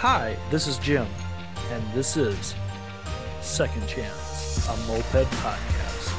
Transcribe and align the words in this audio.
Hi, 0.00 0.36
this 0.50 0.66
is 0.66 0.76
Jim, 0.76 1.06
and 1.70 1.82
this 1.94 2.18
is 2.18 2.54
Second 3.40 3.88
Chance, 3.88 4.68
a 4.68 4.76
moped 4.86 5.26
podcast. 5.40 6.12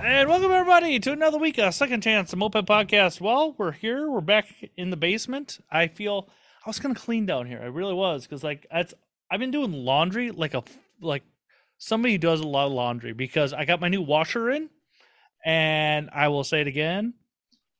And 0.00 0.28
welcome 0.28 0.50
everybody 0.50 0.98
to 0.98 1.12
another 1.12 1.38
week 1.38 1.58
of 1.58 1.72
Second 1.74 2.02
Chance, 2.02 2.32
a 2.32 2.36
moped 2.36 2.66
podcast. 2.66 3.20
Well, 3.20 3.54
we're 3.56 3.70
here. 3.70 4.10
We're 4.10 4.20
back 4.20 4.48
in 4.76 4.90
the 4.90 4.96
basement. 4.96 5.60
I 5.70 5.86
feel 5.86 6.28
I 6.66 6.68
was 6.68 6.80
gonna 6.80 6.96
clean 6.96 7.24
down 7.24 7.46
here. 7.46 7.60
I 7.62 7.66
really 7.66 7.94
was 7.94 8.24
because 8.24 8.42
like 8.42 8.66
it's 8.72 8.94
I've 9.30 9.38
been 9.38 9.52
doing 9.52 9.72
laundry 9.72 10.32
like 10.32 10.54
a 10.54 10.64
like 11.00 11.22
somebody 11.78 12.14
who 12.14 12.18
does 12.18 12.40
a 12.40 12.48
lot 12.48 12.66
of 12.66 12.72
laundry 12.72 13.12
because 13.12 13.52
I 13.52 13.64
got 13.64 13.80
my 13.80 13.88
new 13.88 14.02
washer 14.02 14.50
in, 14.50 14.70
and 15.44 16.10
I 16.12 16.26
will 16.26 16.42
say 16.42 16.62
it 16.62 16.66
again. 16.66 17.14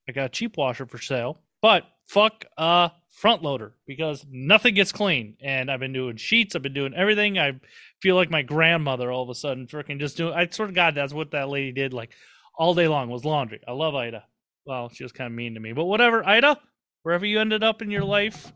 I 0.08 0.12
got 0.12 0.26
a 0.26 0.28
cheap 0.28 0.56
washer 0.56 0.86
for 0.86 0.98
sale, 0.98 1.40
but 1.60 1.86
fuck 2.12 2.44
a 2.58 2.90
front 3.10 3.42
loader 3.42 3.72
because 3.86 4.26
nothing 4.30 4.74
gets 4.74 4.92
clean. 4.92 5.36
And 5.40 5.70
I've 5.70 5.80
been 5.80 5.92
doing 5.92 6.16
sheets, 6.16 6.54
I've 6.54 6.62
been 6.62 6.74
doing 6.74 6.94
everything. 6.94 7.38
I 7.38 7.58
feel 8.00 8.16
like 8.16 8.30
my 8.30 8.42
grandmother 8.42 9.10
all 9.10 9.22
of 9.22 9.30
a 9.30 9.34
sudden 9.34 9.66
freaking 9.66 9.98
just 9.98 10.16
doing. 10.16 10.34
I 10.34 10.46
sort 10.48 10.68
of 10.68 10.74
God, 10.74 10.94
that's 10.94 11.14
what 11.14 11.30
that 11.30 11.48
lady 11.48 11.72
did 11.72 11.94
like 11.94 12.10
all 12.58 12.74
day 12.74 12.88
long 12.88 13.08
was 13.08 13.24
laundry. 13.24 13.60
I 13.66 13.72
love 13.72 13.94
Ida. 13.94 14.24
Well, 14.66 14.90
she 14.90 15.02
was 15.02 15.12
kind 15.12 15.26
of 15.26 15.32
mean 15.32 15.54
to 15.54 15.60
me, 15.60 15.72
but 15.72 15.84
whatever, 15.84 16.26
Ida. 16.26 16.58
Wherever 17.02 17.26
you 17.26 17.40
ended 17.40 17.64
up 17.64 17.82
in 17.82 17.90
your 17.90 18.04
life, 18.04 18.52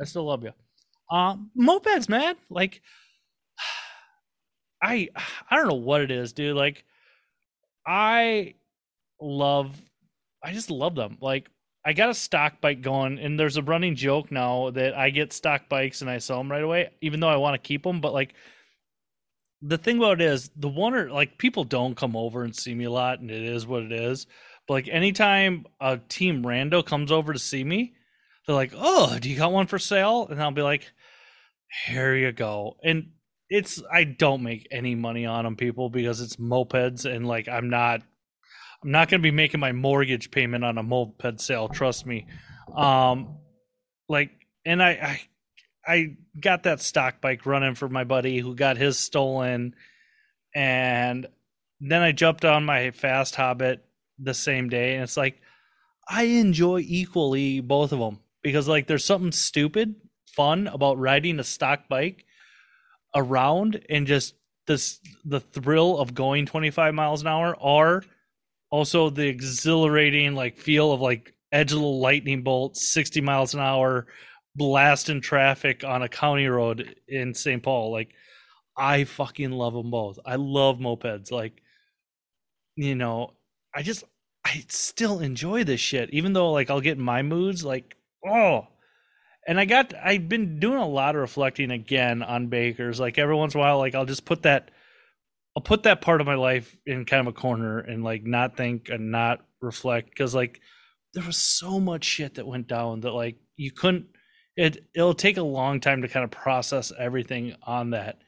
I 0.00 0.04
still 0.04 0.24
love 0.24 0.44
you. 0.44 0.52
Um, 1.10 1.50
mopeds, 1.58 2.08
man. 2.08 2.36
Like, 2.48 2.80
I 4.82 5.08
I 5.50 5.56
don't 5.56 5.66
know 5.66 5.74
what 5.74 6.02
it 6.02 6.12
is, 6.12 6.32
dude. 6.32 6.56
Like, 6.56 6.84
I 7.86 8.54
love. 9.20 9.74
I 10.44 10.52
just 10.52 10.70
love 10.70 10.94
them. 10.94 11.18
Like, 11.20 11.48
I 11.84 11.92
got 11.92 12.10
a 12.10 12.14
stock 12.14 12.60
bike 12.60 12.82
going, 12.82 13.18
and 13.18 13.38
there's 13.38 13.56
a 13.56 13.62
running 13.62 13.94
joke 13.94 14.30
now 14.30 14.70
that 14.70 14.94
I 14.94 15.10
get 15.10 15.32
stock 15.32 15.68
bikes 15.68 16.00
and 16.00 16.10
I 16.10 16.18
sell 16.18 16.38
them 16.38 16.50
right 16.50 16.62
away, 16.62 16.90
even 17.00 17.20
though 17.20 17.28
I 17.28 17.36
want 17.36 17.54
to 17.54 17.66
keep 17.66 17.82
them. 17.82 18.00
But 18.00 18.12
like, 18.12 18.34
the 19.62 19.78
thing 19.78 19.98
about 19.98 20.20
it 20.20 20.26
is, 20.26 20.50
the 20.56 20.68
one 20.68 20.94
or 20.94 21.10
like 21.10 21.38
people 21.38 21.64
don't 21.64 21.96
come 21.96 22.16
over 22.16 22.44
and 22.44 22.54
see 22.54 22.74
me 22.74 22.84
a 22.84 22.90
lot, 22.90 23.20
and 23.20 23.30
it 23.30 23.42
is 23.42 23.66
what 23.66 23.82
it 23.82 23.92
is. 23.92 24.26
But 24.66 24.74
like, 24.74 24.88
anytime 24.88 25.66
a 25.80 25.98
team 25.98 26.42
rando 26.44 26.84
comes 26.84 27.10
over 27.10 27.32
to 27.32 27.38
see 27.38 27.64
me, 27.64 27.94
they're 28.46 28.56
like, 28.56 28.72
"Oh, 28.74 29.18
do 29.18 29.30
you 29.30 29.36
got 29.36 29.52
one 29.52 29.66
for 29.66 29.78
sale?" 29.78 30.26
And 30.28 30.42
I'll 30.42 30.50
be 30.50 30.62
like, 30.62 30.92
"Here 31.86 32.14
you 32.14 32.32
go." 32.32 32.76
And 32.84 33.12
it's 33.48 33.82
I 33.90 34.04
don't 34.04 34.42
make 34.42 34.68
any 34.70 34.94
money 34.94 35.26
on 35.26 35.44
them, 35.44 35.56
people, 35.56 35.90
because 35.90 36.20
it's 36.20 36.36
mopeds, 36.36 37.04
and 37.10 37.26
like 37.26 37.48
I'm 37.48 37.70
not 37.70 38.02
I'm 38.82 38.90
not 38.90 39.08
going 39.08 39.20
to 39.20 39.22
be 39.22 39.30
making 39.30 39.60
my 39.60 39.72
mortgage 39.72 40.30
payment 40.30 40.64
on 40.64 40.78
a 40.78 40.82
moped 40.82 41.40
sale. 41.40 41.68
Trust 41.68 42.06
me. 42.06 42.26
Um, 42.74 43.38
like, 44.08 44.30
and 44.64 44.82
I, 44.82 45.18
I, 45.86 45.92
I 45.92 46.16
got 46.38 46.64
that 46.64 46.80
stock 46.80 47.20
bike 47.20 47.46
running 47.46 47.74
for 47.74 47.88
my 47.88 48.04
buddy 48.04 48.38
who 48.38 48.54
got 48.54 48.76
his 48.76 48.98
stolen, 48.98 49.74
and 50.54 51.26
then 51.80 52.02
I 52.02 52.12
jumped 52.12 52.44
on 52.44 52.64
my 52.64 52.90
fast 52.92 53.34
Hobbit 53.34 53.84
the 54.18 54.34
same 54.34 54.68
day, 54.68 54.94
and 54.94 55.04
it's 55.04 55.16
like 55.16 55.40
I 56.08 56.24
enjoy 56.24 56.80
equally 56.80 57.60
both 57.60 57.92
of 57.92 57.98
them 57.98 58.20
because 58.42 58.68
like 58.68 58.86
there's 58.86 59.04
something 59.04 59.32
stupid 59.32 59.96
fun 60.26 60.66
about 60.68 60.98
riding 60.98 61.38
a 61.38 61.44
stock 61.44 61.88
bike 61.88 62.24
around 63.14 63.84
and 63.90 64.06
just 64.06 64.34
this 64.66 65.00
the 65.24 65.40
thrill 65.40 65.98
of 65.98 66.14
going 66.14 66.46
25 66.46 66.94
miles 66.94 67.22
an 67.22 67.28
hour 67.28 67.56
or 67.58 68.04
also 68.70 69.10
the 69.10 69.26
exhilarating 69.26 70.34
like 70.34 70.58
feel 70.58 70.92
of 70.92 71.00
like 71.00 71.34
edge 71.52 71.72
of 71.72 71.78
the 71.78 71.84
lightning 71.84 72.42
bolt 72.42 72.76
60 72.76 73.20
miles 73.20 73.54
an 73.54 73.60
hour 73.60 74.06
blasting 74.54 75.20
traffic 75.20 75.84
on 75.84 76.02
a 76.02 76.08
county 76.08 76.46
road 76.46 76.96
in 77.08 77.34
st 77.34 77.62
paul. 77.62 77.92
Like 77.92 78.10
i 78.76 79.04
fucking 79.04 79.50
love 79.50 79.74
them 79.74 79.90
both. 79.90 80.18
I 80.24 80.36
love 80.36 80.78
mopeds. 80.78 81.30
Like 81.30 81.62
you 82.76 82.94
know 82.94 83.34
i 83.74 83.82
just 83.82 84.04
i 84.44 84.64
still 84.68 85.20
enjoy 85.20 85.64
this 85.64 85.80
shit. 85.80 86.10
Even 86.12 86.32
though 86.32 86.52
like 86.52 86.70
i'll 86.70 86.80
get 86.80 86.98
my 86.98 87.22
moods 87.22 87.64
like 87.64 87.96
oh. 88.26 88.66
And 89.46 89.58
i 89.58 89.64
got 89.64 89.94
i've 89.94 90.28
been 90.28 90.60
doing 90.60 90.78
a 90.78 90.88
lot 90.88 91.14
of 91.14 91.22
reflecting 91.22 91.70
again 91.70 92.22
on 92.22 92.48
bakers. 92.48 93.00
Like 93.00 93.16
every 93.16 93.34
once 93.34 93.54
in 93.54 93.60
a 93.60 93.62
while 93.62 93.78
like 93.78 93.94
i'll 93.94 94.04
just 94.04 94.26
put 94.26 94.42
that 94.42 94.70
I'll 95.58 95.62
put 95.62 95.82
that 95.82 96.00
part 96.00 96.20
of 96.20 96.26
my 96.28 96.36
life 96.36 96.76
in 96.86 97.04
kind 97.04 97.26
of 97.26 97.34
a 97.34 97.36
corner 97.36 97.80
and 97.80 98.04
like 98.04 98.24
not 98.24 98.56
think 98.56 98.90
and 98.90 99.10
not 99.10 99.40
reflect 99.60 100.08
because 100.08 100.32
like 100.32 100.60
there 101.14 101.24
was 101.24 101.36
so 101.36 101.80
much 101.80 102.04
shit 102.04 102.36
that 102.36 102.46
went 102.46 102.68
down 102.68 103.00
that 103.00 103.10
like 103.10 103.38
you 103.56 103.72
couldn't 103.72 104.06
it 104.56 104.86
it'll 104.94 105.14
take 105.14 105.36
a 105.36 105.42
long 105.42 105.80
time 105.80 106.02
to 106.02 106.06
kind 106.06 106.22
of 106.22 106.30
process 106.30 106.92
everything 106.96 107.56
on 107.64 107.90
that. 107.90 108.18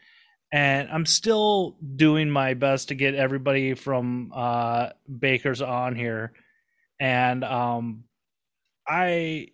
And 0.52 0.88
i'm 0.90 1.06
still 1.06 1.76
doing 1.94 2.28
my 2.28 2.54
best 2.54 2.88
to 2.88 2.96
get 2.96 3.14
everybody 3.14 3.74
from 3.74 4.32
uh 4.34 4.88
bakers 5.20 5.62
on 5.62 5.94
here. 5.94 6.32
And 6.98 7.44
um 7.44 8.02
i 8.88 9.46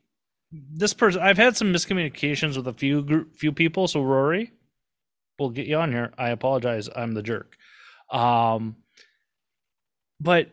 this 0.51 0.95
person 0.95 1.21
i've 1.21 1.37
had 1.37 1.59
some 1.59 1.75
miscommunications 1.75 2.57
with 2.57 2.69
a 2.69 2.73
few 2.73 3.03
group 3.03 3.37
few 3.37 3.53
people. 3.53 3.87
So 3.87 4.03
rory 4.03 4.53
we'll 5.39 5.51
get 5.51 5.67
you 5.67 5.77
on 5.77 5.93
here. 5.93 6.15
I 6.17 6.31
apologize. 6.31 6.89
I'm 6.97 7.13
the 7.13 7.23
jerk 7.23 7.59
um, 8.11 8.77
but 10.21 10.51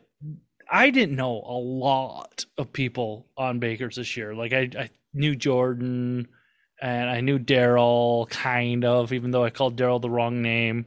I 0.69 0.89
didn't 0.89 1.15
know 1.15 1.43
a 1.45 1.57
lot 1.57 2.45
of 2.57 2.73
people 2.73 3.27
on 3.37 3.59
Bakers 3.59 3.95
this 3.97 4.17
year. 4.17 4.33
Like 4.33 4.53
I, 4.53 4.69
I 4.77 4.89
knew 5.13 5.35
Jordan 5.35 6.27
and 6.81 7.09
I 7.09 7.21
knew 7.21 7.39
Daryl 7.39 8.29
kind 8.29 8.83
of, 8.83 9.13
even 9.13 9.31
though 9.31 9.43
I 9.43 9.49
called 9.49 9.77
Daryl 9.77 10.01
the 10.01 10.09
wrong 10.09 10.41
name, 10.41 10.85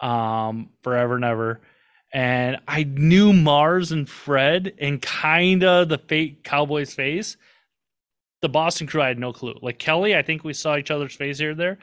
um, 0.00 0.70
forever 0.82 1.16
and 1.16 1.24
ever. 1.24 1.60
And 2.12 2.58
I 2.66 2.84
knew 2.84 3.32
Mars 3.32 3.92
and 3.92 4.08
Fred 4.08 4.72
and 4.78 5.02
kind 5.02 5.62
of 5.62 5.88
the 5.88 5.98
fake 5.98 6.42
Cowboys 6.42 6.94
face. 6.94 7.36
The 8.40 8.48
Boston 8.48 8.86
crew, 8.86 9.02
I 9.02 9.08
had 9.08 9.18
no 9.18 9.32
clue. 9.32 9.58
Like 9.60 9.78
Kelly, 9.78 10.16
I 10.16 10.22
think 10.22 10.42
we 10.42 10.54
saw 10.54 10.76
each 10.76 10.90
other's 10.90 11.14
face 11.14 11.38
here 11.38 11.50
and 11.50 11.60
there. 11.60 11.78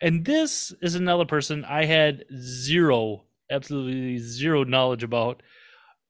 And 0.00 0.24
this 0.24 0.72
is 0.82 0.94
another 0.94 1.24
person 1.24 1.64
I 1.64 1.84
had 1.84 2.24
zero 2.36 3.22
absolutely 3.50 4.18
zero 4.18 4.64
knowledge 4.64 5.02
about. 5.02 5.42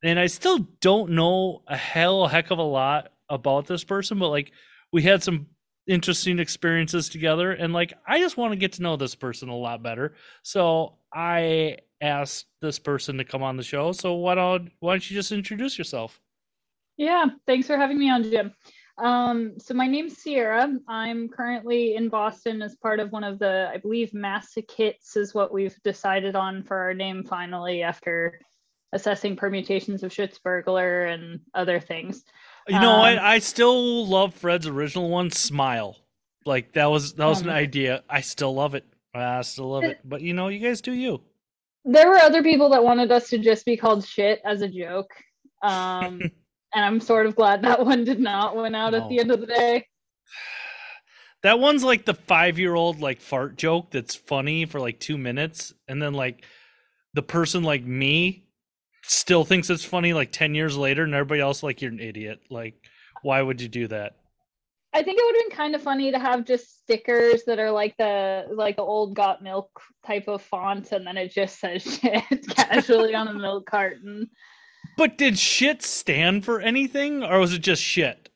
And 0.02 0.18
I 0.18 0.26
still 0.26 0.58
don't 0.80 1.12
know 1.12 1.62
a 1.66 1.76
hell 1.76 2.26
heck 2.26 2.50
of 2.50 2.58
a 2.58 2.62
lot 2.62 3.12
about 3.28 3.66
this 3.66 3.84
person, 3.84 4.18
but 4.18 4.28
like 4.28 4.52
we 4.92 5.02
had 5.02 5.22
some 5.22 5.46
interesting 5.86 6.38
experiences 6.38 7.08
together 7.08 7.50
and 7.52 7.72
like 7.72 7.92
I 8.06 8.20
just 8.20 8.36
want 8.36 8.52
to 8.52 8.56
get 8.56 8.74
to 8.74 8.82
know 8.82 8.96
this 8.96 9.14
person 9.14 9.48
a 9.48 9.56
lot 9.56 9.82
better. 9.82 10.14
So 10.42 10.94
I 11.12 11.78
asked 12.00 12.46
this 12.60 12.78
person 12.78 13.18
to 13.18 13.24
come 13.24 13.42
on 13.42 13.56
the 13.56 13.62
show. 13.62 13.92
So 13.92 14.14
why 14.14 14.34
don't 14.34 14.70
why 14.80 14.94
don't 14.94 15.10
you 15.10 15.14
just 15.14 15.32
introduce 15.32 15.78
yourself? 15.78 16.20
Yeah, 16.96 17.26
thanks 17.46 17.66
for 17.66 17.76
having 17.76 17.98
me 17.98 18.10
on, 18.10 18.22
Jim. 18.24 18.52
Um, 19.00 19.54
so 19.58 19.72
my 19.72 19.86
name's 19.86 20.18
Sierra. 20.18 20.72
I'm 20.86 21.28
currently 21.28 21.96
in 21.96 22.08
Boston 22.08 22.60
as 22.60 22.76
part 22.76 23.00
of 23.00 23.10
one 23.12 23.24
of 23.24 23.38
the, 23.38 23.70
I 23.72 23.78
believe, 23.78 24.10
Massakits 24.10 25.16
is 25.16 25.34
what 25.34 25.52
we've 25.52 25.78
decided 25.82 26.36
on 26.36 26.62
for 26.62 26.76
our 26.76 26.94
name 26.94 27.24
finally 27.24 27.82
after 27.82 28.38
assessing 28.92 29.36
permutations 29.36 30.02
of 30.02 30.12
Schutzburglar 30.12 31.12
and 31.12 31.40
other 31.54 31.80
things. 31.80 32.24
You 32.68 32.78
know 32.78 32.92
um, 32.92 33.00
what? 33.00 33.18
I 33.18 33.38
still 33.38 34.06
love 34.06 34.34
Fred's 34.34 34.66
original 34.66 35.08
one, 35.08 35.30
Smile. 35.30 35.96
Like 36.44 36.72
that 36.72 36.86
was 36.86 37.14
that 37.14 37.26
was 37.26 37.42
um, 37.42 37.48
an 37.48 37.54
idea. 37.54 38.02
I 38.08 38.20
still 38.22 38.54
love 38.54 38.74
it. 38.74 38.84
I 39.14 39.42
still 39.42 39.70
love 39.70 39.84
it. 39.84 40.00
But 40.04 40.22
you 40.22 40.34
know, 40.34 40.48
you 40.48 40.58
guys 40.58 40.80
do 40.80 40.92
you. 40.92 41.22
There 41.84 42.08
were 42.08 42.16
other 42.16 42.42
people 42.42 42.70
that 42.70 42.82
wanted 42.82 43.10
us 43.12 43.28
to 43.30 43.38
just 43.38 43.64
be 43.64 43.76
called 43.76 44.06
shit 44.06 44.40
as 44.44 44.62
a 44.62 44.68
joke. 44.68 45.10
Um 45.62 46.22
and 46.74 46.84
I'm 46.84 47.00
sort 47.00 47.26
of 47.26 47.36
glad 47.36 47.62
that 47.62 47.84
one 47.84 48.04
did 48.04 48.20
not 48.20 48.56
win 48.56 48.74
out 48.74 48.92
no. 48.92 49.02
at 49.02 49.08
the 49.08 49.20
end 49.20 49.30
of 49.30 49.40
the 49.40 49.46
day. 49.46 49.86
That 51.42 51.58
one's 51.58 51.82
like 51.82 52.04
the 52.04 52.12
five 52.12 52.58
year 52.58 52.74
old 52.74 53.00
like 53.00 53.18
fart 53.18 53.56
joke 53.56 53.90
that's 53.90 54.14
funny 54.14 54.66
for 54.66 54.78
like 54.78 55.00
two 55.00 55.16
minutes, 55.16 55.72
and 55.88 56.02
then 56.02 56.12
like 56.12 56.44
the 57.14 57.22
person 57.22 57.62
like 57.62 57.82
me 57.82 58.44
still 59.04 59.46
thinks 59.46 59.70
it's 59.70 59.82
funny 59.82 60.12
like 60.12 60.32
ten 60.32 60.54
years 60.54 60.76
later, 60.76 61.02
and 61.02 61.14
everybody 61.14 61.40
else 61.40 61.62
like 61.62 61.80
you're 61.80 61.92
an 61.92 61.98
idiot. 61.98 62.40
Like, 62.50 62.74
why 63.22 63.40
would 63.40 63.62
you 63.62 63.68
do 63.68 63.88
that? 63.88 64.16
I 64.92 65.02
think 65.02 65.18
it 65.18 65.24
would 65.24 65.36
have 65.36 65.48
been 65.48 65.56
kind 65.56 65.74
of 65.74 65.82
funny 65.82 66.10
to 66.10 66.18
have 66.18 66.44
just 66.44 66.80
stickers 66.80 67.44
that 67.44 67.60
are 67.60 67.70
like 67.70 67.96
the 67.96 68.46
like 68.50 68.76
the 68.76 68.82
old 68.82 69.14
got 69.14 69.42
milk 69.42 69.80
type 70.04 70.26
of 70.26 70.42
font, 70.42 70.92
and 70.92 71.06
then 71.06 71.16
it 71.16 71.32
just 71.32 71.60
says 71.60 71.82
shit 72.02 72.46
casually 72.48 73.14
on 73.14 73.28
a 73.28 73.34
milk 73.34 73.66
carton. 73.66 74.28
But 75.00 75.16
did 75.16 75.38
shit 75.38 75.82
stand 75.82 76.44
for 76.44 76.60
anything, 76.60 77.24
or 77.24 77.38
was 77.38 77.54
it 77.54 77.60
just 77.60 77.82
shit? 77.82 78.28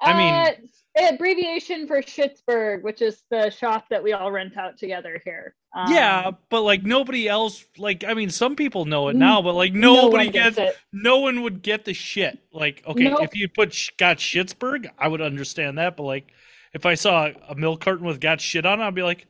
I 0.00 0.16
mean, 0.16 0.32
uh, 0.32 1.12
abbreviation 1.12 1.88
for 1.88 2.00
Schittsburg, 2.00 2.84
which 2.84 3.02
is 3.02 3.24
the 3.32 3.50
shop 3.50 3.86
that 3.90 4.00
we 4.00 4.12
all 4.12 4.30
rent 4.30 4.56
out 4.56 4.78
together 4.78 5.20
here. 5.24 5.56
Um, 5.74 5.92
yeah, 5.92 6.30
but 6.50 6.62
like 6.62 6.84
nobody 6.84 7.26
else, 7.28 7.64
like 7.78 8.04
I 8.04 8.14
mean, 8.14 8.30
some 8.30 8.54
people 8.54 8.84
know 8.84 9.08
it 9.08 9.16
now, 9.16 9.42
but 9.42 9.54
like 9.54 9.72
nobody 9.72 10.26
no 10.26 10.30
gets, 10.30 10.56
it. 10.56 10.76
no 10.92 11.18
one 11.18 11.42
would 11.42 11.62
get 11.62 11.84
the 11.84 11.94
shit. 11.94 12.38
Like, 12.52 12.84
okay, 12.86 13.08
Nope. 13.08 13.24
if 13.24 13.34
you 13.34 13.48
put 13.48 13.74
sh- 13.74 13.90
got 13.98 14.18
Schittsburg, 14.18 14.88
I 15.00 15.08
would 15.08 15.20
understand 15.20 15.78
that, 15.78 15.96
but 15.96 16.04
like 16.04 16.28
if 16.74 16.86
I 16.86 16.94
saw 16.94 17.28
a 17.48 17.56
milk 17.56 17.80
carton 17.80 18.06
with 18.06 18.20
got 18.20 18.40
shit 18.40 18.64
on 18.64 18.80
it, 18.80 18.84
I'd 18.84 18.94
be 18.94 19.02
like, 19.02 19.26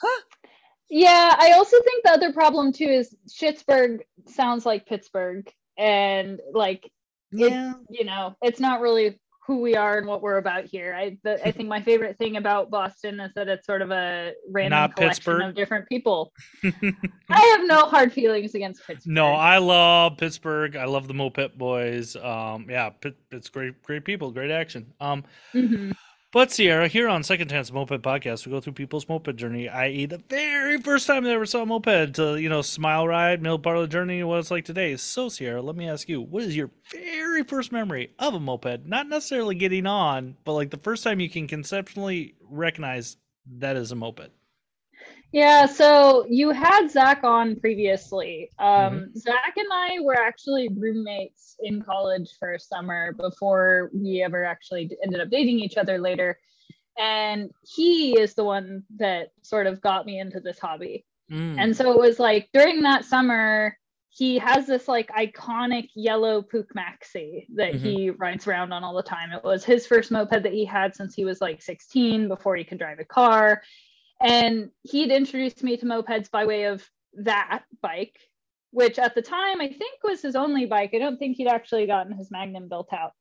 huh. 0.00 0.22
Yeah, 0.90 1.36
I 1.38 1.52
also 1.52 1.76
think 1.84 2.02
the 2.02 2.10
other 2.10 2.32
problem 2.32 2.72
too 2.72 2.88
is 2.88 3.14
Schittsburg 3.28 4.00
sounds 4.26 4.66
like 4.66 4.84
Pittsburgh, 4.84 5.48
and 5.82 6.40
like 6.52 6.88
yeah, 7.32 7.74
you 7.90 8.04
know, 8.04 8.36
it's 8.42 8.60
not 8.60 8.80
really 8.80 9.18
who 9.46 9.60
we 9.60 9.74
are 9.74 9.98
and 9.98 10.06
what 10.06 10.22
we're 10.22 10.36
about 10.36 10.64
here. 10.66 10.94
I 10.94 11.18
the, 11.24 11.44
I 11.44 11.50
think 11.50 11.68
my 11.68 11.82
favorite 11.82 12.16
thing 12.16 12.36
about 12.36 12.70
Boston 12.70 13.18
is 13.18 13.32
that 13.34 13.48
it's 13.48 13.66
sort 13.66 13.82
of 13.82 13.90
a 13.90 14.32
random 14.48 14.78
Not 14.78 14.94
collection 14.94 15.16
Pittsburgh? 15.32 15.42
of 15.48 15.54
different 15.56 15.88
people. 15.88 16.32
I 16.64 17.40
have 17.58 17.66
no 17.66 17.86
hard 17.86 18.12
feelings 18.12 18.54
against 18.54 18.86
Pittsburgh. 18.86 19.12
no, 19.12 19.26
I 19.32 19.58
love 19.58 20.16
Pittsburgh. 20.18 20.76
I 20.76 20.84
love 20.84 21.08
the 21.08 21.14
Moped 21.14 21.58
Boys. 21.58 22.14
Um, 22.16 22.66
yeah, 22.70 22.90
it's 23.32 23.48
great, 23.48 23.82
great 23.82 24.04
people, 24.04 24.30
great 24.30 24.50
action. 24.52 24.92
Um, 25.00 25.24
Mhm. 25.54 25.92
But 26.32 26.50
Sierra, 26.50 26.88
here 26.88 27.10
on 27.10 27.24
Second 27.24 27.50
Chance 27.50 27.70
Moped 27.72 28.00
Podcast, 28.00 28.46
we 28.46 28.52
go 28.52 28.58
through 28.58 28.72
people's 28.72 29.06
moped 29.06 29.36
journey, 29.36 29.68
i.e., 29.68 30.06
the 30.06 30.16
very 30.16 30.78
first 30.78 31.06
time 31.06 31.24
they 31.24 31.34
ever 31.34 31.44
saw 31.44 31.60
a 31.60 31.66
moped 31.66 32.14
to, 32.14 32.38
you 32.38 32.48
know, 32.48 32.62
smile 32.62 33.06
ride, 33.06 33.42
middle 33.42 33.58
part 33.58 33.76
of 33.76 33.82
the 33.82 33.88
journey, 33.88 34.24
what 34.24 34.38
it's 34.38 34.50
like 34.50 34.64
today. 34.64 34.96
So, 34.96 35.28
Sierra, 35.28 35.60
let 35.60 35.76
me 35.76 35.86
ask 35.86 36.08
you, 36.08 36.22
what 36.22 36.44
is 36.44 36.56
your 36.56 36.70
very 36.90 37.42
first 37.42 37.70
memory 37.70 38.14
of 38.18 38.32
a 38.32 38.40
moped? 38.40 38.86
Not 38.86 39.08
necessarily 39.08 39.54
getting 39.54 39.86
on, 39.86 40.38
but 40.46 40.54
like 40.54 40.70
the 40.70 40.78
first 40.78 41.04
time 41.04 41.20
you 41.20 41.28
can 41.28 41.46
conceptually 41.46 42.34
recognize 42.48 43.18
that 43.58 43.76
is 43.76 43.92
a 43.92 43.94
moped. 43.94 44.30
Yeah, 45.32 45.64
so 45.64 46.26
you 46.28 46.50
had 46.50 46.90
Zach 46.90 47.24
on 47.24 47.56
previously. 47.56 48.50
Um, 48.58 48.92
Mm-hmm. 48.92 49.18
Zach 49.18 49.54
and 49.56 49.68
I 49.72 49.98
were 50.00 50.16
actually 50.16 50.68
roommates 50.68 51.56
in 51.60 51.82
college 51.82 52.30
for 52.38 52.52
a 52.52 52.60
summer 52.60 53.12
before 53.12 53.90
we 53.94 54.22
ever 54.22 54.44
actually 54.44 54.90
ended 55.02 55.20
up 55.20 55.30
dating 55.30 55.58
each 55.58 55.78
other 55.78 55.98
later. 55.98 56.38
And 56.98 57.50
he 57.62 58.18
is 58.18 58.34
the 58.34 58.44
one 58.44 58.82
that 58.98 59.32
sort 59.40 59.66
of 59.66 59.80
got 59.80 60.04
me 60.04 60.20
into 60.20 60.40
this 60.40 60.58
hobby. 60.58 61.06
Mm. 61.30 61.56
And 61.58 61.76
so 61.76 61.92
it 61.92 61.98
was 61.98 62.18
like 62.18 62.50
during 62.52 62.82
that 62.82 63.06
summer, 63.06 63.76
he 64.10 64.38
has 64.38 64.66
this 64.66 64.88
like 64.88 65.08
iconic 65.08 65.88
yellow 65.94 66.42
Puch 66.42 66.66
Maxi 66.76 67.46
that 67.54 67.74
he 67.74 68.10
rides 68.10 68.46
around 68.46 68.72
on 68.72 68.84
all 68.84 68.94
the 68.94 69.02
time. 69.02 69.32
It 69.32 69.42
was 69.42 69.64
his 69.64 69.86
first 69.86 70.10
moped 70.10 70.42
that 70.42 70.52
he 70.52 70.66
had 70.66 70.94
since 70.94 71.14
he 71.14 71.24
was 71.24 71.40
like 71.40 71.62
16 71.62 72.28
before 72.28 72.54
he 72.56 72.64
could 72.64 72.78
drive 72.78 72.98
a 72.98 73.04
car. 73.06 73.62
And 74.22 74.70
he'd 74.84 75.10
introduced 75.10 75.62
me 75.62 75.76
to 75.76 75.86
mopeds 75.86 76.30
by 76.30 76.44
way 76.44 76.64
of 76.64 76.88
that 77.14 77.64
bike, 77.80 78.16
which 78.70 78.98
at 78.98 79.14
the 79.14 79.22
time 79.22 79.60
I 79.60 79.68
think 79.68 80.02
was 80.04 80.22
his 80.22 80.36
only 80.36 80.66
bike. 80.66 80.92
I 80.94 80.98
don't 80.98 81.18
think 81.18 81.36
he'd 81.36 81.48
actually 81.48 81.86
gotten 81.86 82.16
his 82.16 82.30
Magnum 82.30 82.68
built 82.68 82.92
out. 82.92 83.12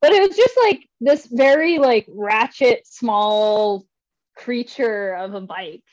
But 0.00 0.12
it 0.12 0.26
was 0.26 0.36
just 0.36 0.56
like 0.62 0.88
this 1.00 1.26
very 1.26 1.78
like 1.78 2.06
ratchet 2.08 2.86
small 2.86 3.86
creature 4.36 5.14
of 5.14 5.34
a 5.34 5.40
bike 5.40 5.84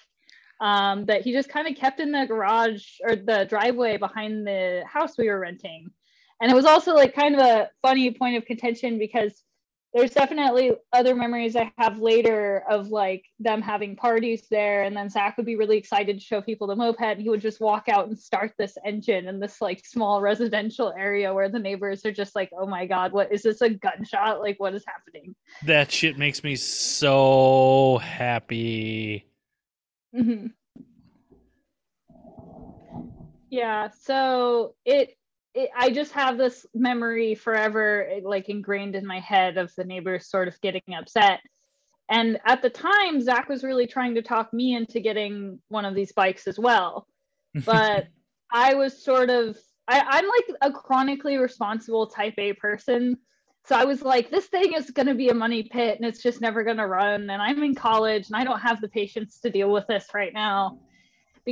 um, 0.60 1.06
that 1.06 1.22
he 1.22 1.32
just 1.32 1.50
kind 1.50 1.68
of 1.68 1.76
kept 1.76 2.00
in 2.00 2.12
the 2.12 2.26
garage 2.26 2.84
or 3.02 3.16
the 3.16 3.46
driveway 3.48 3.98
behind 3.98 4.46
the 4.46 4.84
house 4.86 5.18
we 5.18 5.30
were 5.30 5.40
renting. 5.40 5.90
And 6.42 6.52
it 6.52 6.56
was 6.56 6.66
also 6.66 6.94
like 6.94 7.16
kind 7.16 7.36
of 7.36 7.42
a 7.42 7.70
funny 7.82 8.12
point 8.12 8.38
of 8.38 8.46
contention 8.46 8.98
because 8.98 9.44
there's 9.94 10.12
definitely 10.12 10.72
other 10.94 11.16
memories 11.16 11.56
I 11.56 11.72
have 11.80 11.98
later 11.98 12.64
of 12.70 12.90
like 12.90 13.26
them 13.40 13.62
having 13.62 13.96
parties 13.96 14.46
there. 14.52 14.84
And 14.84 14.96
then 14.96 15.10
Zach 15.10 15.36
would 15.38 15.48
be 15.48 15.56
really 15.56 15.78
excited 15.78 16.20
to 16.20 16.24
show 16.24 16.42
people 16.42 16.68
the 16.68 16.76
moped. 16.76 17.02
And 17.02 17.20
he 17.20 17.30
would 17.30 17.42
just 17.42 17.60
walk 17.60 17.90
out 17.90 18.08
and 18.08 18.18
start 18.18 18.54
this 18.58 18.78
engine 18.86 19.28
in 19.28 19.40
this 19.40 19.62
like 19.62 19.84
small 19.86 20.22
residential 20.22 20.94
area 20.96 21.34
where 21.34 21.50
the 21.50 21.58
neighbors 21.58 22.06
are 22.06 22.12
just 22.12 22.36
like, 22.36 22.52
oh 22.58 22.68
my 22.68 22.86
God, 22.86 23.14
what 23.14 23.32
is 23.32 23.42
this 23.42 23.62
a 23.62 23.70
gunshot? 23.70 24.42
Like, 24.42 24.60
what 24.60 24.76
is 24.76 24.86
happening? 24.86 25.36
That 25.66 25.92
shit 25.92 26.20
makes 26.20 26.44
me 26.44 26.56
so 26.56 28.00
happy. 28.04 29.26
hmm 30.16 30.48
Yeah, 33.50 33.90
so 34.02 34.76
it, 34.86 35.16
it 35.54 35.70
I 35.76 35.90
just 35.90 36.12
have 36.14 36.38
this 36.38 36.66
memory 36.74 37.36
forever 37.36 38.08
eh, 38.10 38.20
like 38.24 38.50
ingrained 38.50 38.96
in 38.96 39.06
my 39.06 39.20
head 39.20 39.58
of 39.58 39.74
the 39.76 39.84
neighbors 39.84 40.30
sort 40.30 40.48
of 40.48 40.60
getting 40.62 40.82
upset. 40.98 41.40
And 42.10 42.40
at 42.46 42.64
the 42.64 42.72
time, 42.72 43.22
Zach 43.22 43.50
was 43.50 43.64
really 43.64 43.86
trying 43.86 44.16
to 44.16 44.24
talk 44.24 44.52
me 44.52 44.76
into 44.76 45.00
getting 45.00 45.60
one 45.68 45.86
of 45.86 45.94
these 45.94 46.12
bikes 46.12 46.48
as 46.48 46.60
well. 46.60 47.08
But 47.66 48.08
I 48.52 48.76
was 48.76 49.04
sort 49.04 49.32
of 49.32 49.58
I, 49.88 50.02
I'm 50.08 50.26
like 50.26 50.58
a 50.62 50.72
chronically 50.72 51.38
responsible 51.38 52.08
type 52.08 52.36
A 52.38 52.54
person. 52.54 53.18
So 53.66 53.76
I 53.76 53.86
was 53.86 54.02
like, 54.02 54.30
this 54.30 54.46
thing 54.46 54.74
is 54.74 54.92
going 54.92 55.08
to 55.08 55.16
be 55.16 55.30
a 55.30 55.34
money 55.34 55.64
pit 55.64 55.98
and 55.98 56.06
it's 56.06 56.22
just 56.22 56.42
never 56.42 56.64
going 56.64 56.78
to 56.78 56.88
run. 56.88 57.30
And 57.30 57.42
I'm 57.42 57.62
in 57.64 57.76
college 57.76 58.28
and 58.28 58.36
I 58.36 58.44
don't 58.44 58.60
have 58.60 58.82
the 58.82 58.88
patience 58.88 59.40
to 59.42 59.50
deal 59.50 59.72
with 59.72 59.86
this 59.88 60.08
right 60.14 60.34
now. 60.34 60.80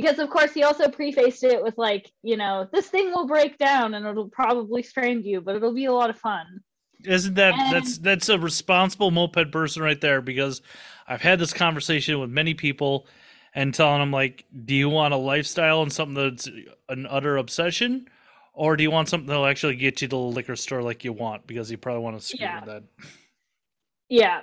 Because, 0.00 0.20
of 0.20 0.30
course, 0.30 0.52
he 0.52 0.62
also 0.62 0.88
prefaced 0.88 1.42
it 1.42 1.60
with, 1.60 1.76
like, 1.76 2.12
you 2.22 2.36
know, 2.36 2.68
this 2.72 2.86
thing 2.86 3.10
will 3.10 3.26
break 3.26 3.58
down 3.58 3.94
and 3.94 4.06
it'll 4.06 4.28
probably 4.28 4.80
strain 4.80 5.24
you, 5.24 5.40
but 5.40 5.56
it'll 5.56 5.74
be 5.74 5.86
a 5.86 5.92
lot 5.92 6.08
of 6.08 6.16
fun. 6.16 6.60
Isn't 7.04 7.34
that 7.34 7.54
And- 7.58 7.72
that's 7.74 7.98
that's 7.98 8.28
a 8.28 8.38
responsible 8.38 9.10
moped 9.10 9.50
person 9.50 9.82
right 9.82 10.00
there? 10.00 10.20
Because 10.20 10.62
I've 11.08 11.20
had 11.20 11.40
this 11.40 11.52
conversation 11.52 12.20
with 12.20 12.30
many 12.30 12.54
people 12.54 13.08
and 13.56 13.74
telling 13.74 13.98
them 13.98 14.12
like, 14.12 14.44
do 14.64 14.72
you 14.72 14.88
want 14.88 15.14
a 15.14 15.16
lifestyle 15.16 15.82
and 15.82 15.92
something 15.92 16.14
that's 16.14 16.48
an 16.88 17.04
utter 17.10 17.36
obsession, 17.36 18.06
or 18.52 18.76
do 18.76 18.84
you 18.84 18.92
want 18.92 19.08
something 19.08 19.26
that'll 19.26 19.46
actually 19.46 19.74
get 19.74 20.00
you 20.00 20.06
to 20.06 20.16
the 20.16 20.16
liquor 20.16 20.54
store 20.54 20.80
like 20.82 21.02
you 21.02 21.12
want? 21.12 21.44
Because 21.48 21.72
you 21.72 21.76
probably 21.76 22.04
want 22.04 22.20
to 22.20 22.24
screw 22.24 22.38
Yeah. 22.46 22.64
that. 22.66 22.82
Yeah. 24.08 24.40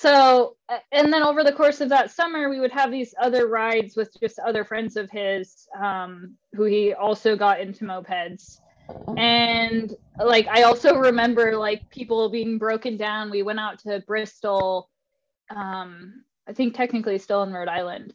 So, 0.00 0.56
uh, 0.70 0.78
and 0.92 1.12
then 1.12 1.22
over 1.22 1.44
the 1.44 1.52
course 1.52 1.82
of 1.82 1.90
that 1.90 2.10
summer, 2.10 2.48
we 2.48 2.58
would 2.58 2.72
have 2.72 2.90
these 2.90 3.14
other 3.20 3.46
rides 3.48 3.96
with 3.96 4.18
just 4.18 4.38
other 4.38 4.64
friends 4.64 4.96
of 4.96 5.10
his 5.10 5.68
um, 5.78 6.36
who 6.54 6.64
he 6.64 6.94
also 6.94 7.36
got 7.36 7.60
into 7.60 7.84
mopeds. 7.84 8.60
And 9.18 9.94
like, 10.18 10.48
I 10.48 10.62
also 10.62 10.94
remember 10.94 11.54
like 11.58 11.90
people 11.90 12.30
being 12.30 12.56
broken 12.56 12.96
down. 12.96 13.30
We 13.30 13.42
went 13.42 13.60
out 13.60 13.78
to 13.80 14.02
Bristol, 14.06 14.88
um, 15.54 16.24
I 16.48 16.54
think 16.54 16.74
technically 16.74 17.18
still 17.18 17.42
in 17.42 17.52
Rhode 17.52 17.68
Island, 17.68 18.14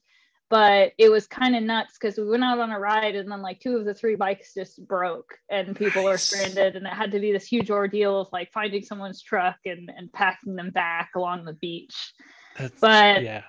but 0.50 0.94
it 0.98 1.10
was 1.10 1.28
kind 1.28 1.56
of 1.56 1.64
nuts 1.64 1.98
because 2.00 2.18
we 2.18 2.26
went 2.30 2.44
out 2.44 2.60
on 2.60 2.72
a 2.72 2.80
ride 2.80 3.16
and 3.16 3.32
then 3.32 3.42
like 3.42 3.60
two 3.60 3.78
of 3.78 3.86
the 3.86 3.94
three 3.94 4.16
bikes 4.16 4.54
just 4.54 4.86
broke 4.88 5.38
and 5.50 5.76
people 5.76 6.04
were 6.04 6.18
stranded 6.18 6.76
and 6.76 6.86
it 6.86 6.94
had 6.94 7.12
to 7.12 7.20
be 7.20 7.32
this 7.32 7.48
huge 7.48 7.72
ordeal 7.72 8.22
of 8.22 8.28
like 8.32 8.52
finding 8.54 8.84
someone's 8.84 9.22
truck 9.22 9.58
and, 9.66 9.90
and 9.98 10.12
packing 10.14 10.56
them 10.56 10.70
back 10.72 11.10
along 11.16 11.46
the 11.46 11.54
beach 11.54 12.14
That's, 12.58 12.80
But- 12.80 13.24
yeah. 13.24 13.42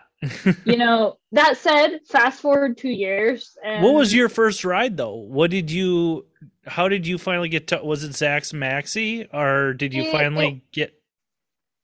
you 0.64 0.76
know 0.78 1.18
that 1.32 1.58
said 1.58 2.00
fast 2.08 2.40
forward 2.40 2.78
two 2.78 2.88
years 2.88 3.54
and 3.62 3.84
what 3.84 3.94
was 3.94 4.14
your 4.14 4.30
first 4.30 4.64
ride 4.64 4.96
though? 4.96 5.14
What 5.14 5.50
did 5.50 5.70
you? 5.70 6.24
How 6.66 6.88
did 6.88 7.06
you 7.06 7.18
finally 7.18 7.50
get 7.50 7.66
to? 7.68 7.80
Was 7.84 8.02
it 8.02 8.14
Zach's 8.14 8.52
Maxi, 8.52 9.28
or 9.34 9.74
did 9.74 9.92
you 9.92 10.04
It- 10.04 10.12
finally 10.12 10.64
get? 10.72 10.94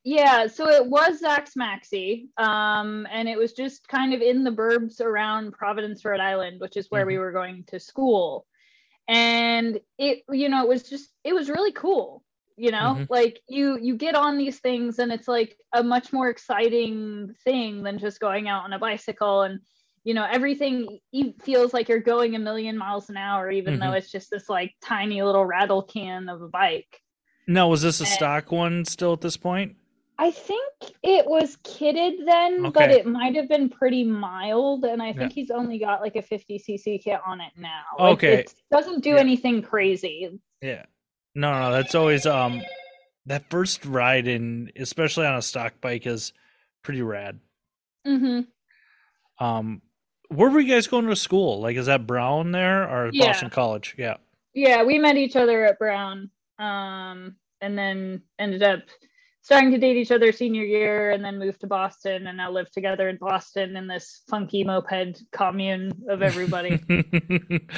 Yeah, 0.05 0.49
so 0.49 0.69
it 0.69 0.87
was 0.87 1.21
Zach's 1.21 1.55
Maxi, 1.55 2.27
um, 2.37 3.07
and 3.11 3.29
it 3.29 3.39
was 3.39 3.53
just 3.53 3.87
kind 3.87 4.13
of 4.13 4.21
in 4.21 4.43
the 4.43 4.51
burbs 4.51 5.01
around 5.01 5.53
Providence, 5.53 6.05
Rhode 6.05 6.19
Island, 6.21 6.61
which 6.61 6.77
is 6.77 6.91
where 6.91 7.07
we 7.07 7.19
were 7.19 7.31
going 7.31 7.63
to 7.69 7.79
school. 7.79 8.47
And 9.07 9.79
it, 9.99 10.25
you 10.31 10.49
know, 10.49 10.63
it 10.63 10.69
was 10.69 10.89
just, 10.89 11.11
it 11.23 11.33
was 11.35 11.49
really 11.49 11.73
cool. 11.73 12.25
You 12.57 12.71
know, 12.71 12.97
Mhm. 12.97 13.07
like 13.09 13.41
you 13.49 13.79
you 13.81 13.97
get 13.97 14.15
on 14.15 14.37
these 14.39 14.59
things, 14.61 14.99
and 14.99 15.11
it's 15.13 15.27
like 15.29 15.57
a 15.73 15.83
much 15.83 16.13
more 16.13 16.29
exciting 16.29 17.35
thing 17.45 17.83
than 17.83 17.99
just 17.99 18.21
going 18.21 18.47
out 18.49 18.65
on 18.65 18.73
a 18.73 18.79
bicycle. 18.79 19.43
And 19.43 19.61
you 20.05 20.15
know, 20.15 20.27
everything 20.31 20.99
feels 21.43 21.73
like 21.73 21.89
you're 21.89 22.01
going 22.01 22.35
a 22.35 22.39
million 22.41 22.77
miles 22.77 23.09
an 23.09 23.17
hour, 23.17 23.51
even 23.51 23.79
though 23.79 23.93
Mhm. 23.93 23.99
it's 23.99 24.11
just 24.11 24.31
this 24.31 24.49
like 24.49 24.75
tiny 24.83 25.23
little 25.23 25.47
rattle 25.47 25.83
can 25.83 26.29
of 26.29 26.43
a 26.43 26.49
bike. 26.49 27.01
No, 27.47 27.69
was 27.69 27.83
this 27.83 28.01
a 28.01 28.05
Eh. 28.05 28.07
stock 28.07 28.53
one 28.53 28.85
still 28.85 29.13
at 29.15 29.21
this 29.23 29.37
point? 29.37 29.77
I 30.19 30.31
think 30.31 30.73
it 31.03 31.27
was 31.27 31.57
kitted 31.65 32.25
then, 32.27 32.71
but 32.71 32.91
it 32.91 33.07
might 33.07 33.35
have 33.35 33.49
been 33.49 33.69
pretty 33.69 34.05
mild. 34.05 34.85
And 34.85 35.03
I 35.03 35.13
think 35.13 35.33
he's 35.33 35.51
only 35.51 35.79
got 35.79 36.01
like 36.01 36.17
a 36.17 36.23
50cc 36.23 37.03
kit 37.03 37.19
on 37.27 37.41
it 37.41 37.53
now. 37.57 37.83
Like, 37.99 38.13
Okay. 38.15 38.35
It 38.41 38.55
doesn't 38.71 39.03
do 39.03 39.11
Yeah. 39.11 39.21
anything 39.21 39.63
crazy. 39.63 40.39
Yeah. 40.61 40.85
No, 41.35 41.59
no, 41.59 41.73
that's 41.73 41.95
always 41.95 42.27
um 42.27 42.63
that 43.27 43.49
first 43.51 43.85
ride 43.87 44.29
in 44.29 44.71
especially 44.77 45.27
on 45.27 45.35
a 45.37 45.43
stock 45.43 45.75
bike 45.81 46.07
is 46.07 46.33
pretty 46.83 47.03
rad. 47.03 47.41
Mm-hmm. 48.07 49.45
Um 49.45 49.83
where 50.29 50.51
were 50.51 50.61
you 50.61 50.73
guys 50.73 50.87
going 50.87 51.07
to 51.07 51.17
school? 51.17 51.61
Like 51.61 51.77
is 51.77 51.87
that 51.87 52.07
Brown 52.07 52.53
there 52.53 52.89
or 52.89 53.11
Yeah. 53.13 53.27
Boston 53.29 53.51
College? 53.51 53.95
Yeah. 53.99 54.17
Yeah, 54.55 54.83
we 54.85 54.99
met 54.99 55.17
each 55.17 55.37
other 55.37 55.65
at 55.65 55.79
Brown 55.79 56.31
um, 56.59 57.37
and 57.63 57.77
then 57.79 58.23
ended 58.39 58.63
up 58.63 58.81
starting 59.43 59.73
to 59.73 59.79
date 59.79 59.97
each 59.97 60.13
other 60.13 60.33
senior 60.33 60.65
year 60.65 61.11
and 61.11 61.25
then 61.25 61.39
moved 61.39 61.61
to 61.61 61.67
Boston 61.67 62.29
and 62.29 62.37
now 62.37 62.51
live 62.51 62.71
together 62.71 63.09
in 63.09 63.17
Boston 63.17 63.77
in 63.77 63.89
this 63.89 64.23
funky 64.31 64.65
moped 64.65 65.23
commune 65.33 65.93
of 66.09 66.23
everybody. 66.23 66.81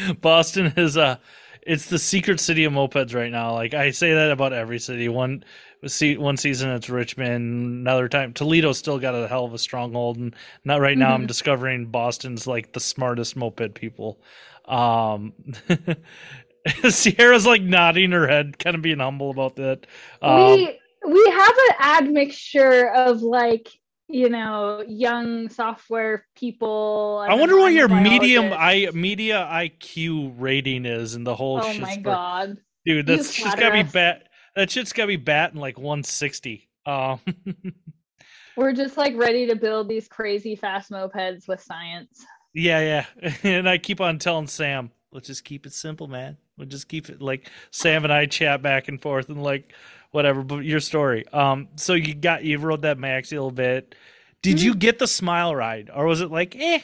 Boston 0.20 0.72
is 0.76 0.96
a 0.96 1.18
it's 1.66 1.86
the 1.86 1.98
secret 1.98 2.40
city 2.40 2.64
of 2.64 2.72
mopeds 2.74 3.14
right 3.14 3.32
now. 3.32 3.54
Like 3.54 3.72
I 3.72 3.90
say 3.90 4.12
that 4.12 4.30
about 4.30 4.52
every 4.52 4.78
city. 4.78 5.08
One 5.08 5.42
see 5.86 6.18
one 6.18 6.36
season 6.36 6.70
it's 6.70 6.90
Richmond, 6.90 7.80
another 7.80 8.08
time 8.08 8.34
Toledo 8.34 8.72
still 8.72 8.98
got 8.98 9.14
a 9.14 9.26
hell 9.26 9.46
of 9.46 9.54
a 9.54 9.58
stronghold, 9.58 10.18
and 10.18 10.36
not 10.64 10.80
right 10.80 10.98
now. 10.98 11.06
Mm-hmm. 11.06 11.22
I'm 11.22 11.26
discovering 11.26 11.86
Boston's 11.86 12.46
like 12.46 12.72
the 12.72 12.80
smartest 12.80 13.36
moped 13.36 13.74
people. 13.74 14.20
Um, 14.66 15.32
Sierra's 16.88 17.46
like 17.46 17.62
nodding 17.62 18.12
her 18.12 18.26
head, 18.26 18.58
kind 18.58 18.76
of 18.76 18.82
being 18.82 18.98
humble 18.98 19.30
about 19.30 19.56
that. 19.56 19.86
Um, 20.22 20.56
we 20.56 20.78
we 21.06 21.30
have 21.30 21.54
an 21.70 22.04
admixture 22.06 22.90
of 22.90 23.22
like 23.22 23.68
you 24.08 24.28
know 24.28 24.84
young 24.86 25.48
software 25.48 26.26
people. 26.36 27.24
I 27.28 27.34
wonder 27.34 27.56
what 27.56 27.72
your 27.72 27.88
medium 27.88 28.52
i 28.52 28.88
media 28.92 29.48
IQ 29.50 30.34
rating 30.38 30.86
is 30.86 31.14
in 31.14 31.24
the 31.24 31.34
whole. 31.34 31.60
Oh 31.62 31.78
my 31.78 31.96
god, 31.96 32.58
dude, 32.84 33.06
that's 33.06 33.34
just 33.34 33.58
gotta 33.58 33.78
us. 33.78 33.86
be 33.86 33.92
bad. 33.92 34.24
That 34.56 34.70
shit's 34.70 34.92
gotta 34.92 35.08
be 35.08 35.16
batting 35.16 35.60
like 35.60 35.78
160. 35.78 36.68
Um, 36.86 37.20
We're 38.56 38.72
just 38.72 38.96
like 38.96 39.16
ready 39.16 39.46
to 39.48 39.56
build 39.56 39.88
these 39.88 40.06
crazy 40.06 40.54
fast 40.54 40.90
mopeds 40.90 41.48
with 41.48 41.60
science. 41.60 42.24
Yeah, 42.52 43.04
yeah. 43.20 43.32
And 43.42 43.68
I 43.68 43.78
keep 43.78 44.00
on 44.00 44.18
telling 44.18 44.46
Sam, 44.46 44.90
let's 45.12 45.26
just 45.26 45.44
keep 45.44 45.66
it 45.66 45.72
simple, 45.72 46.06
man. 46.06 46.36
We'll 46.56 46.68
just 46.68 46.88
keep 46.88 47.08
it 47.08 47.20
like 47.20 47.50
Sam 47.72 48.04
and 48.04 48.12
I 48.12 48.26
chat 48.26 48.62
back 48.62 48.86
and 48.86 49.02
forth 49.02 49.28
and 49.28 49.42
like 49.42 49.72
whatever. 50.14 50.42
But 50.42 50.64
your 50.64 50.80
story. 50.80 51.26
Um, 51.32 51.68
so 51.76 51.94
you 51.94 52.14
got 52.14 52.44
you 52.44 52.58
rode 52.58 52.82
that 52.82 52.98
maxi 52.98 53.32
a 53.32 53.36
little 53.36 53.50
bit. 53.50 53.94
Did 54.42 54.58
mm-hmm. 54.58 54.66
you 54.66 54.74
get 54.74 54.98
the 54.98 55.06
smile 55.06 55.54
ride, 55.54 55.90
or 55.94 56.06
was 56.06 56.20
it 56.20 56.30
like 56.30 56.56
eh, 56.56 56.80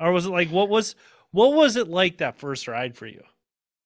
or 0.00 0.12
was 0.12 0.26
it 0.26 0.30
like 0.30 0.50
what 0.50 0.68
was 0.68 0.96
what 1.30 1.54
was 1.54 1.76
it 1.76 1.88
like 1.88 2.18
that 2.18 2.38
first 2.38 2.68
ride 2.68 2.96
for 2.96 3.06
you? 3.06 3.22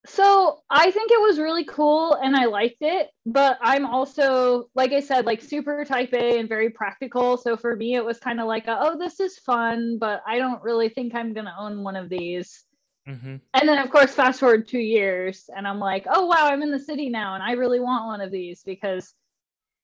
So 0.06 0.60
I 0.70 0.90
think 0.90 1.10
it 1.10 1.20
was 1.20 1.38
really 1.38 1.64
cool 1.64 2.14
and 2.14 2.34
I 2.34 2.46
liked 2.46 2.78
it, 2.80 3.10
but 3.26 3.58
I'm 3.60 3.84
also, 3.84 4.70
like 4.74 4.92
I 4.92 5.00
said, 5.00 5.26
like 5.26 5.42
super 5.42 5.84
type 5.84 6.14
A 6.14 6.38
and 6.38 6.48
very 6.48 6.70
practical. 6.70 7.36
So 7.36 7.54
for 7.54 7.76
me, 7.76 7.96
it 7.96 8.04
was 8.04 8.18
kind 8.18 8.40
of 8.40 8.46
like, 8.46 8.66
a, 8.66 8.78
oh, 8.80 8.98
this 8.98 9.20
is 9.20 9.38
fun, 9.38 9.98
but 9.98 10.22
I 10.26 10.38
don't 10.38 10.62
really 10.62 10.88
think 10.88 11.14
I'm 11.14 11.34
going 11.34 11.44
to 11.44 11.54
own 11.58 11.82
one 11.82 11.96
of 11.96 12.08
these. 12.08 12.64
Mm-hmm. 13.08 13.36
And 13.54 13.68
then, 13.68 13.78
of 13.78 13.90
course, 13.90 14.12
fast 14.12 14.40
forward 14.40 14.68
two 14.68 14.78
years, 14.78 15.48
and 15.54 15.66
I'm 15.66 15.80
like, 15.80 16.06
oh, 16.10 16.26
wow, 16.26 16.46
I'm 16.46 16.62
in 16.62 16.70
the 16.70 16.78
city 16.78 17.08
now, 17.08 17.34
and 17.34 17.42
I 17.42 17.52
really 17.52 17.80
want 17.80 18.06
one 18.06 18.20
of 18.20 18.30
these 18.30 18.62
because 18.62 19.14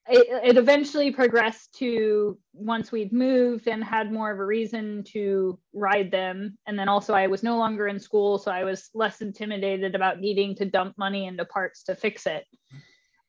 it, 0.08 0.26
it 0.44 0.56
eventually 0.56 1.10
progressed 1.10 1.74
to 1.78 2.38
once 2.52 2.92
we'd 2.92 3.12
moved 3.12 3.66
and 3.66 3.82
had 3.82 4.12
more 4.12 4.30
of 4.30 4.38
a 4.38 4.44
reason 4.44 5.02
to 5.04 5.58
ride 5.72 6.10
them. 6.10 6.56
And 6.66 6.78
then 6.78 6.88
also, 6.88 7.14
I 7.14 7.26
was 7.26 7.42
no 7.42 7.56
longer 7.56 7.88
in 7.88 7.98
school, 7.98 8.38
so 8.38 8.50
I 8.50 8.64
was 8.64 8.90
less 8.94 9.20
intimidated 9.20 9.94
about 9.94 10.20
needing 10.20 10.54
to 10.56 10.64
dump 10.64 10.96
money 10.96 11.26
into 11.26 11.44
parts 11.44 11.82
to 11.84 11.96
fix 11.96 12.26
it. 12.26 12.44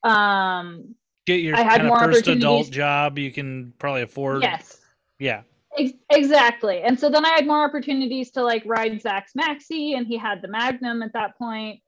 Um, 0.03 0.96
Get 1.25 1.41
your 1.41 1.58
I 1.58 1.63
had 1.63 1.84
more 1.86 2.00
first 2.00 2.27
adult 2.27 2.70
job 2.72 3.17
you 3.17 3.32
can 3.32 3.74
probably 3.79 4.03
afford. 4.03 4.44
Yes. 4.44 4.79
Yeah. 5.20 5.41
Ex- 5.77 5.93
exactly. 6.10 6.81
And 6.81 7.00
so 7.00 7.10
then 7.10 7.25
I 7.25 7.29
had 7.29 7.48
more 7.48 7.63
opportunities 7.63 8.31
to 8.31 8.43
like 8.43 8.63
ride 8.65 9.01
Zach's 9.01 9.34
Maxi, 9.34 9.98
and 9.98 10.07
he 10.07 10.17
had 10.17 10.41
the 10.41 10.48
Magnum 10.48 11.01
at 11.01 11.13
that 11.13 11.38
point. 11.38 11.81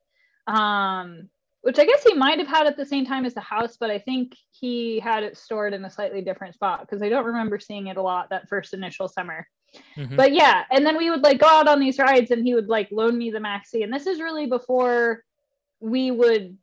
Um, 0.47 1.29
which 1.61 1.77
I 1.77 1.85
guess 1.85 2.03
he 2.03 2.13
might 2.13 2.39
have 2.39 2.47
had 2.47 2.67
at 2.67 2.77
the 2.77 2.85
same 2.85 3.05
time 3.05 3.25
as 3.25 3.33
the 3.33 3.41
house, 3.41 3.75
but 3.77 3.89
I 3.89 3.99
think 3.99 4.33
he 4.51 4.99
had 4.99 5.23
it 5.23 5.37
stored 5.37 5.73
in 5.73 5.83
a 5.83 5.89
slightly 5.89 6.21
different 6.21 6.53
spot 6.53 6.81
because 6.81 7.01
I 7.01 7.09
don't 7.09 7.25
remember 7.25 7.59
seeing 7.59 7.87
it 7.87 7.97
a 7.97 8.01
lot 8.01 8.29
that 8.29 8.47
first 8.47 8.73
initial 8.73 9.09
summer. 9.09 9.45
Mm-hmm. 9.97 10.15
But 10.15 10.33
yeah, 10.33 10.63
and 10.71 10.85
then 10.85 10.97
we 10.97 11.09
would 11.09 11.21
like 11.21 11.39
go 11.39 11.47
out 11.47 11.67
on 11.67 11.79
these 11.79 11.99
rides 11.99 12.31
and 12.31 12.45
he 12.45 12.55
would 12.55 12.69
like 12.69 12.87
loan 12.91 13.17
me 13.17 13.29
the 13.29 13.39
maxi. 13.39 13.83
And 13.83 13.93
this 13.93 14.07
is 14.07 14.21
really 14.21 14.45
before 14.45 15.23
we 15.81 16.11
would 16.11 16.57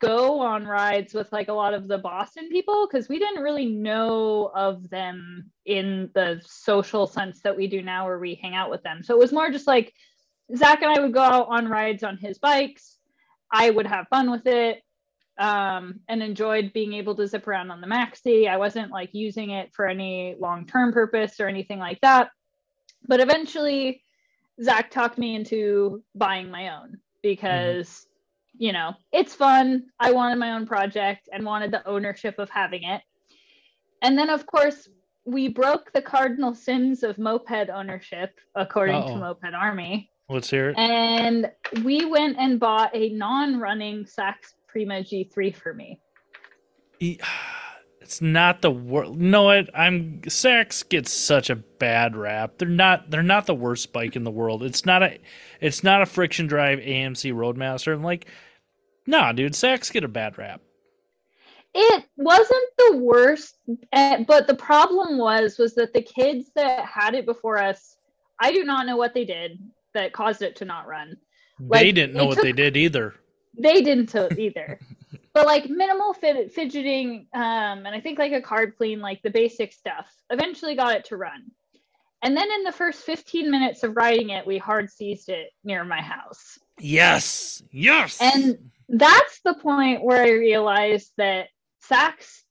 go 0.00 0.40
on 0.40 0.66
rides 0.66 1.14
with 1.14 1.30
like 1.32 1.48
a 1.48 1.52
lot 1.52 1.74
of 1.74 1.86
the 1.86 1.98
Boston 1.98 2.48
people 2.48 2.88
because 2.90 3.08
we 3.08 3.18
didn't 3.18 3.42
really 3.42 3.66
know 3.66 4.50
of 4.54 4.88
them 4.90 5.50
in 5.66 6.10
the 6.14 6.40
social 6.44 7.06
sense 7.06 7.42
that 7.42 7.56
we 7.56 7.66
do 7.66 7.82
now 7.82 8.06
where 8.06 8.18
we 8.18 8.34
hang 8.34 8.54
out 8.54 8.70
with 8.70 8.82
them. 8.82 9.02
So 9.02 9.14
it 9.14 9.20
was 9.20 9.32
more 9.32 9.50
just 9.50 9.66
like 9.66 9.92
Zach 10.56 10.82
and 10.82 10.90
I 10.96 11.00
would 11.00 11.12
go 11.12 11.20
out 11.20 11.48
on 11.50 11.68
rides 11.68 12.02
on 12.02 12.16
his 12.16 12.38
bikes 12.38 12.96
I 13.50 13.70
would 13.70 13.86
have 13.86 14.08
fun 14.08 14.30
with 14.30 14.46
it 14.46 14.82
um, 15.38 16.00
and 16.08 16.22
enjoyed 16.22 16.72
being 16.72 16.94
able 16.94 17.14
to 17.16 17.26
zip 17.26 17.46
around 17.46 17.70
on 17.70 17.80
the 17.80 17.86
maxi. 17.86 18.48
I 18.48 18.56
wasn't 18.58 18.92
like 18.92 19.10
using 19.12 19.50
it 19.50 19.72
for 19.74 19.86
any 19.86 20.36
long 20.38 20.66
term 20.66 20.92
purpose 20.92 21.40
or 21.40 21.48
anything 21.48 21.78
like 21.78 22.00
that. 22.02 22.30
But 23.06 23.20
eventually, 23.20 24.02
Zach 24.62 24.90
talked 24.90 25.18
me 25.18 25.34
into 25.34 26.02
buying 26.14 26.50
my 26.50 26.76
own 26.76 26.98
because. 27.22 28.06
You 28.60 28.74
know, 28.74 28.92
it's 29.10 29.34
fun. 29.34 29.86
I 29.98 30.12
wanted 30.12 30.36
my 30.36 30.52
own 30.52 30.66
project 30.66 31.30
and 31.32 31.46
wanted 31.46 31.70
the 31.70 31.86
ownership 31.88 32.38
of 32.38 32.50
having 32.50 32.82
it. 32.84 33.00
And 34.02 34.18
then, 34.18 34.28
of 34.28 34.44
course, 34.44 34.86
we 35.24 35.48
broke 35.48 35.90
the 35.94 36.02
cardinal 36.02 36.54
sins 36.54 37.02
of 37.02 37.16
moped 37.16 37.70
ownership, 37.70 38.38
according 38.54 38.96
Uh-oh. 38.96 39.14
to 39.14 39.16
Moped 39.16 39.54
Army. 39.54 40.10
Let's 40.28 40.50
hear 40.50 40.68
it. 40.68 40.78
And 40.78 41.50
we 41.84 42.04
went 42.04 42.36
and 42.38 42.60
bought 42.60 42.94
a 42.94 43.08
non-running 43.08 44.04
Sachs 44.04 44.52
Prima 44.68 45.00
G3 45.02 45.56
for 45.56 45.72
me. 45.72 45.98
It's 48.02 48.20
not 48.20 48.60
the 48.60 48.72
worst. 48.72 49.12
No, 49.12 49.50
it, 49.50 49.70
I'm 49.72 50.22
Sachs 50.26 50.82
gets 50.82 51.12
such 51.12 51.48
a 51.48 51.54
bad 51.54 52.16
rap. 52.16 52.54
They're 52.58 52.66
not. 52.66 53.08
They're 53.08 53.22
not 53.22 53.46
the 53.46 53.54
worst 53.54 53.92
bike 53.92 54.16
in 54.16 54.24
the 54.24 54.32
world. 54.32 54.64
It's 54.64 54.84
not 54.84 55.04
a. 55.04 55.18
It's 55.60 55.84
not 55.84 56.02
a 56.02 56.06
friction 56.06 56.48
drive 56.48 56.80
AMF 56.80 57.32
Roadmaster. 57.32 57.92
I'm 57.92 58.02
like, 58.02 58.26
nah, 59.06 59.32
dude. 59.32 59.54
Sachs 59.54 59.90
get 59.90 60.04
a 60.04 60.08
bad 60.08 60.38
rap. 60.38 60.60
It 61.72 62.04
wasn't 62.16 62.64
the 62.78 62.96
worst, 62.96 63.56
eh, 63.92 64.24
but 64.26 64.46
the 64.46 64.54
problem 64.54 65.18
was 65.18 65.56
was 65.56 65.74
that 65.76 65.92
the 65.92 66.02
kids 66.02 66.50
that 66.56 66.84
had 66.84 67.14
it 67.14 67.26
before 67.26 67.58
us, 67.58 67.96
I 68.40 68.52
do 68.52 68.64
not 68.64 68.86
know 68.86 68.96
what 68.96 69.14
they 69.14 69.24
did 69.24 69.58
that 69.94 70.12
caused 70.12 70.42
it 70.42 70.56
to 70.56 70.64
not 70.64 70.88
run. 70.88 71.16
Like, 71.60 71.82
they 71.82 71.92
didn't 71.92 72.16
know 72.16 72.26
what 72.26 72.36
took, 72.36 72.44
they 72.44 72.52
did 72.52 72.76
either. 72.76 73.14
They 73.56 73.82
didn't 73.82 74.14
either. 74.38 74.80
but 75.32 75.46
like 75.46 75.68
minimal 75.68 76.12
fid- 76.12 76.50
fidgeting, 76.52 77.26
um, 77.34 77.86
and 77.86 77.88
I 77.88 78.00
think 78.00 78.18
like 78.18 78.32
a 78.32 78.40
carb 78.40 78.76
clean, 78.76 79.00
like 79.00 79.22
the 79.22 79.30
basic 79.30 79.72
stuff, 79.72 80.12
eventually 80.30 80.74
got 80.74 80.96
it 80.96 81.04
to 81.06 81.16
run. 81.16 81.50
And 82.22 82.36
then 82.36 82.50
in 82.50 82.64
the 82.64 82.72
first 82.72 83.02
15 83.04 83.50
minutes 83.50 83.82
of 83.82 83.96
riding 83.96 84.30
it, 84.30 84.46
we 84.46 84.58
hard 84.58 84.90
seized 84.90 85.28
it 85.28 85.52
near 85.64 85.84
my 85.84 86.02
house. 86.02 86.58
Yes. 86.78 87.62
Yes. 87.72 88.20
And 88.20 88.58
that's 88.90 89.40
the 89.44 89.54
point 89.54 90.04
where 90.04 90.22
I 90.22 90.30
realized 90.30 91.12
that 91.16 91.48
Sachs 91.80 92.44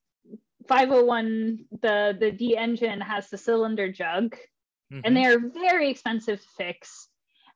501, 0.67 1.65
the, 1.81 2.17
the 2.19 2.31
D 2.31 2.57
engine 2.57 3.01
has 3.01 3.29
the 3.29 3.37
cylinder 3.37 3.91
jug, 3.91 4.35
mm-hmm. 4.91 5.01
and 5.03 5.15
they 5.15 5.25
are 5.25 5.39
very 5.39 5.89
expensive 5.89 6.41
to 6.41 6.47
fix 6.57 7.09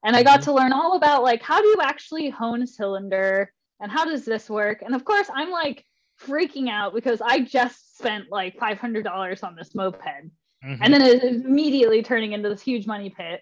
and 0.04 0.16
I 0.16 0.24
got 0.24 0.42
mm-hmm. 0.42 0.52
to 0.52 0.54
learn 0.54 0.74
all 0.74 0.96
about 0.96 1.24
like 1.24 1.42
how 1.42 1.62
do 1.62 1.68
you 1.68 1.78
actually 1.82 2.30
hone 2.30 2.62
a 2.62 2.68
cylinder 2.68 3.52
and 3.80 3.92
how 3.92 4.06
does 4.06 4.26
this 4.26 4.50
work? 4.50 4.82
And 4.82 4.96
of 4.96 5.06
course, 5.06 5.30
I'm 5.34 5.50
like 5.50 5.86
freaking 6.22 6.70
out 6.70 6.94
because 6.94 7.22
I 7.22 7.40
just 7.40 7.98
spent 7.98 8.26
like 8.30 8.58
$500 8.58 9.44
on 9.44 9.56
this 9.56 9.74
moped. 9.74 10.02
Mm-hmm. 10.02 10.76
And 10.82 10.94
then 10.94 11.02
it 11.02 11.24
is 11.24 11.42
immediately 11.44 12.04
turning 12.04 12.34
into 12.34 12.50
this 12.50 12.62
huge 12.62 12.86
money 12.86 13.10
pit, 13.10 13.42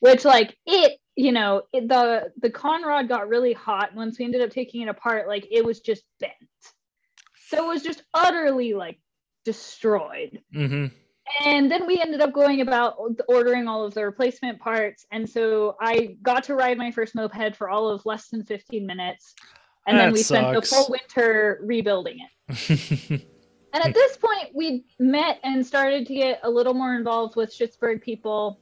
which 0.00 0.24
like 0.24 0.56
it, 0.66 0.98
you 1.16 1.32
know, 1.32 1.62
it, 1.72 1.88
the 1.88 2.32
the 2.40 2.50
con 2.50 2.82
rod 2.82 3.08
got 3.08 3.28
really 3.28 3.52
hot. 3.52 3.94
Once 3.94 4.18
we 4.18 4.24
ended 4.24 4.42
up 4.42 4.50
taking 4.50 4.82
it 4.82 4.88
apart, 4.88 5.28
like 5.28 5.46
it 5.50 5.64
was 5.64 5.80
just 5.80 6.02
bent. 6.20 6.32
So 7.48 7.64
it 7.64 7.68
was 7.68 7.82
just 7.82 8.02
utterly 8.14 8.74
like 8.74 8.98
destroyed. 9.44 10.40
Mm-hmm 10.54 10.86
and 11.44 11.70
then 11.70 11.86
we 11.86 12.00
ended 12.00 12.20
up 12.20 12.32
going 12.32 12.60
about 12.60 12.96
ordering 13.28 13.68
all 13.68 13.84
of 13.84 13.94
the 13.94 14.04
replacement 14.04 14.58
parts 14.58 15.06
and 15.10 15.28
so 15.28 15.76
i 15.80 16.16
got 16.22 16.44
to 16.44 16.54
ride 16.54 16.76
my 16.76 16.90
first 16.90 17.14
moped 17.14 17.56
for 17.56 17.68
all 17.68 17.88
of 17.88 18.04
less 18.04 18.28
than 18.28 18.44
15 18.44 18.86
minutes 18.86 19.34
and 19.86 19.96
that 19.96 20.04
then 20.04 20.12
we 20.12 20.22
sucks. 20.22 20.40
spent 20.40 20.54
the 20.54 20.62
full 20.62 20.86
winter 20.90 21.60
rebuilding 21.62 22.18
it 22.48 23.22
and 23.72 23.84
at 23.84 23.94
this 23.94 24.16
point 24.16 24.48
we 24.54 24.84
met 24.98 25.38
and 25.44 25.64
started 25.64 26.06
to 26.06 26.14
get 26.14 26.40
a 26.42 26.50
little 26.50 26.74
more 26.74 26.94
involved 26.94 27.36
with 27.36 27.56
schittsburg 27.56 28.02
people 28.02 28.60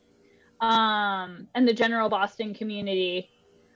um, 0.60 1.46
and 1.54 1.66
the 1.66 1.74
general 1.74 2.08
boston 2.08 2.52
community 2.54 3.30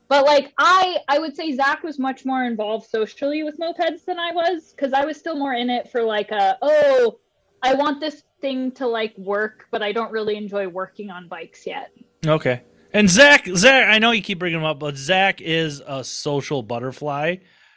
but 0.08 0.24
like 0.24 0.52
i 0.58 0.98
i 1.08 1.18
would 1.18 1.34
say 1.34 1.52
zach 1.52 1.82
was 1.82 1.98
much 1.98 2.24
more 2.24 2.44
involved 2.44 2.88
socially 2.88 3.42
with 3.42 3.58
mopeds 3.58 4.04
than 4.04 4.18
i 4.18 4.30
was 4.32 4.72
because 4.72 4.92
i 4.92 5.04
was 5.04 5.16
still 5.16 5.36
more 5.36 5.54
in 5.54 5.70
it 5.70 5.90
for 5.90 6.02
like 6.02 6.30
a 6.30 6.58
oh 6.62 7.18
i 7.62 7.74
want 7.74 8.00
this 8.00 8.22
thing 8.44 8.70
to 8.72 8.86
like 8.86 9.16
work, 9.16 9.66
but 9.70 9.82
I 9.82 9.92
don't 9.92 10.12
really 10.12 10.36
enjoy 10.36 10.68
working 10.68 11.08
on 11.10 11.28
bikes 11.28 11.66
yet. 11.66 11.90
Okay. 12.26 12.60
And 12.92 13.08
Zach, 13.08 13.48
Zach, 13.56 13.88
I 13.88 13.98
know 13.98 14.10
you 14.10 14.20
keep 14.20 14.38
bringing 14.38 14.60
him 14.60 14.66
up, 14.66 14.78
but 14.78 14.98
Zach 14.98 15.40
is 15.40 15.80
a 15.86 16.04
social 16.04 16.62
butterfly. 16.62 17.36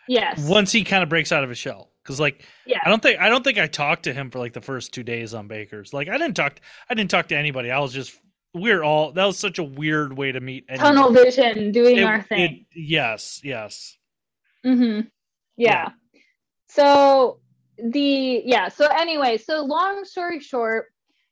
Yes. 0.09 0.45
Once 0.45 0.73
he 0.73 0.83
kind 0.83 1.03
of 1.03 1.09
breaks 1.09 1.31
out 1.31 1.45
of 1.45 1.49
his 1.49 1.57
shell, 1.57 1.91
because 2.03 2.19
like 2.19 2.43
Yeah. 2.65 2.79
I 2.83 2.89
don't 2.89 3.01
think 3.01 3.17
I 3.21 3.29
don't 3.29 3.45
think 3.45 3.57
I 3.57 3.67
talked 3.67 4.03
to 4.03 4.13
him 4.13 4.29
for 4.29 4.39
like 4.39 4.51
the 4.51 4.61
first 4.61 4.93
two 4.93 5.03
days 5.03 5.33
on 5.33 5.47
Baker's. 5.47 5.93
Like 5.93 6.09
I 6.09 6.17
didn't 6.17 6.35
talk 6.35 6.59
I 6.89 6.93
didn't 6.93 7.11
talk 7.11 7.29
to 7.29 7.37
anybody. 7.37 7.71
I 7.71 7.79
was 7.79 7.93
just 7.93 8.13
we're 8.59 8.83
all 8.83 9.11
that 9.13 9.25
was 9.25 9.37
such 9.39 9.59
a 9.59 9.63
weird 9.63 10.17
way 10.17 10.31
to 10.31 10.39
meet. 10.39 10.65
anybody. 10.69 10.95
Tunnel 10.95 11.11
vision, 11.11 11.71
doing 11.71 11.97
It- 11.97 12.03
our 12.03 12.15
it- 12.17 12.27
thing. 12.27 12.65
yes, 12.75 13.41
yes. 13.43 13.97
hmm 14.63 15.01
Yeah. 15.55 15.89
So 16.69 17.39
the 17.77 18.41
yeah. 18.45 18.67
So 18.69 18.87
anyway, 18.87 19.37
so 19.37 19.63
long 19.63 20.03
story 20.05 20.39
short, 20.39 20.87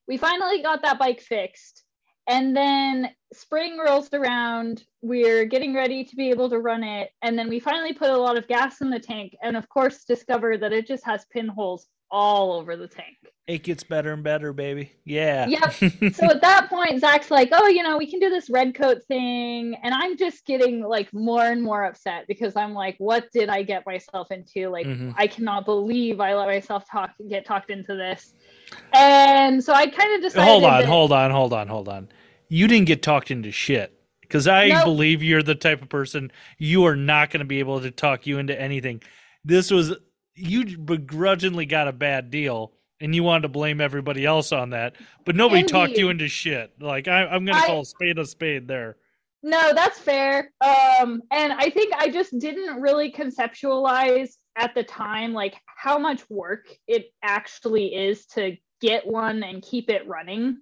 we 0.08 0.18
finally 0.18 0.62
got 0.62 0.82
that 0.84 1.00
bike 1.00 1.20
fixed, 1.22 1.84
and 2.28 2.56
then 2.56 3.10
spring 3.34 3.78
rolls 3.78 4.14
around. 4.14 4.84
We're 5.02 5.46
getting 5.46 5.74
ready 5.76 6.04
to 6.06 6.16
be 6.16 6.30
able 6.30 6.50
to 6.52 6.60
run 6.60 6.84
it, 6.84 7.12
and 7.22 7.38
then 7.38 7.50
we 7.50 7.60
finally 7.60 7.94
put 7.94 8.10
a 8.10 8.18
lot 8.18 8.38
of 8.38 8.48
gas 8.48 8.82
in 8.82 8.90
the 8.90 9.00
tank, 9.00 9.36
and 9.44 9.58
of 9.58 9.68
course 9.70 10.06
discover 10.06 10.58
that 10.58 10.72
it 10.74 10.88
just 10.88 11.06
has 11.06 11.26
pinholes 11.32 11.88
all 12.16 12.54
over 12.54 12.78
the 12.78 12.88
tank. 12.88 13.18
It 13.46 13.62
gets 13.64 13.84
better 13.84 14.14
and 14.14 14.24
better, 14.24 14.54
baby. 14.54 14.92
Yeah. 15.04 15.46
Yep. 15.48 15.74
so 16.16 16.26
at 16.28 16.42
that 16.42 16.68
point 16.70 17.00
zach's 17.02 17.30
like 17.30 17.50
oh 17.52 17.68
you 17.68 17.84
know 17.84 17.98
we 17.98 18.10
can 18.10 18.20
do 18.22 18.30
this 18.30 18.50
Red-Kote 18.50 19.04
thing 19.08 19.76
and 19.84 19.94
i'm 19.94 20.18
just 20.18 20.46
getting 20.46 20.82
like 20.82 21.14
more 21.14 21.44
and 21.44 21.62
more 21.62 21.84
upset 21.84 22.26
because 22.28 22.56
i'm 22.56 22.74
like 22.74 22.96
what 23.00 23.30
did 23.32 23.50
i 23.50 23.62
get 23.62 23.86
myself 23.86 24.32
into 24.32 24.70
like 24.70 24.88
Mhm. 24.88 25.14
i 25.18 25.28
cannot 25.28 25.66
believe 25.66 26.20
i 26.22 26.34
let 26.34 26.48
myself 26.48 26.86
talk 26.90 27.12
get 27.30 27.46
talked 27.46 27.70
into 27.70 27.96
this 27.96 28.34
and 28.94 29.64
so 29.64 29.74
i 29.74 29.86
kind 29.88 30.16
of 30.16 30.22
decided 30.22 30.48
hold 30.50 30.64
on, 30.64 30.82
that- 30.82 30.88
hold 30.88 31.12
on, 31.12 31.32
hold 31.32 31.54
on, 31.54 31.68
hold 31.68 31.90
on. 31.90 32.08
You 32.48 32.68
didn't 32.68 32.86
get 32.88 33.02
talked 33.04 33.32
into 33.32 33.52
shit. 33.52 33.92
Because 34.22 34.48
I 34.48 34.70
Nope. 34.70 34.86
believe 34.86 35.22
you're 35.22 35.44
the 35.44 35.54
type 35.56 35.82
of 35.84 35.90
person 35.90 36.32
you 36.58 36.86
are 36.86 36.96
not 36.96 37.30
going 37.30 37.40
to 37.42 37.46
be 37.46 37.60
able 37.60 37.80
to 37.82 37.92
talk 37.92 38.26
you 38.26 38.40
into 38.40 38.60
anything. 38.60 39.02
This 39.44 39.70
was 39.70 39.94
you 40.36 40.78
begrudgingly 40.78 41.66
got 41.66 41.88
a 41.88 41.94
bad 41.94 42.30
deal, 42.30 42.74
and 43.00 43.14
you 43.14 43.24
wanted 43.24 43.44
to 43.44 43.50
blame 43.50 43.82
everybody 43.82 44.26
else 44.26 44.52
on 44.52 44.72
that, 44.72 44.96
but 45.26 45.36
nobody 45.36 45.64
talked 45.64 45.98
you 45.98 46.10
into 46.10 46.28
shit. 46.28 46.72
Like 46.80 47.08
I, 47.08 47.26
I'm 47.26 47.46
going 47.46 47.58
to 47.58 47.64
I- 47.64 47.68
call 47.68 47.82
a 47.82 47.86
spade 47.86 48.20
a 48.20 48.26
spade 48.26 48.68
there. 48.68 48.98
No, 49.48 49.74
that's 49.76 50.00
fair. 50.00 50.52
Um, 50.60 51.22
and 51.30 51.54
I 51.54 51.70
think 51.70 51.94
I 51.96 52.10
just 52.10 52.38
didn't 52.40 52.82
really 52.82 53.12
conceptualize 53.12 54.32
at 54.56 54.74
the 54.74 54.84
time 54.84 55.34
like 55.34 55.56
how 55.68 56.00
much 56.00 56.28
work 56.32 56.66
it 56.88 57.12
actually 57.22 57.94
is 57.94 58.26
to 58.28 58.58
get 58.82 59.06
one 59.06 59.44
and 59.44 59.62
keep 59.62 59.92
it 59.92 60.08
running. 60.08 60.58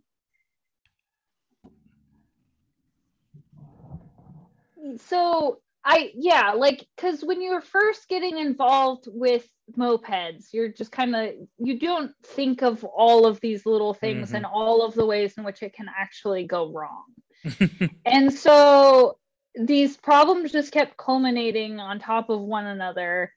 So 4.97 5.59
I 5.85 6.11
yeah, 6.15 6.51
like 6.51 6.85
cuz 6.97 7.23
when 7.23 7.41
you're 7.41 7.61
first 7.61 8.07
getting 8.07 8.37
involved 8.37 9.07
with 9.07 9.47
mopeds, 9.77 10.47
you're 10.53 10.69
just 10.69 10.91
kind 10.91 11.15
of 11.15 11.33
you 11.57 11.79
don't 11.79 12.11
think 12.23 12.61
of 12.61 12.83
all 12.83 13.25
of 13.25 13.39
these 13.41 13.65
little 13.65 13.93
things 13.93 14.31
Mhm. 14.31 14.35
and 14.37 14.45
all 14.45 14.81
of 14.83 14.93
the 14.93 15.05
ways 15.05 15.37
in 15.37 15.43
which 15.43 15.61
it 15.63 15.73
can 15.73 15.89
actually 15.97 16.45
go 16.45 16.71
wrong. 16.71 17.05
And 18.05 18.33
so 18.33 19.17
these 19.55 19.97
problems 19.97 20.51
just 20.51 20.71
kept 20.71 20.97
culminating 20.97 21.79
on 21.79 21.99
top 21.99 22.29
of 22.29 22.41
one 22.41 22.65
another. 22.65 23.31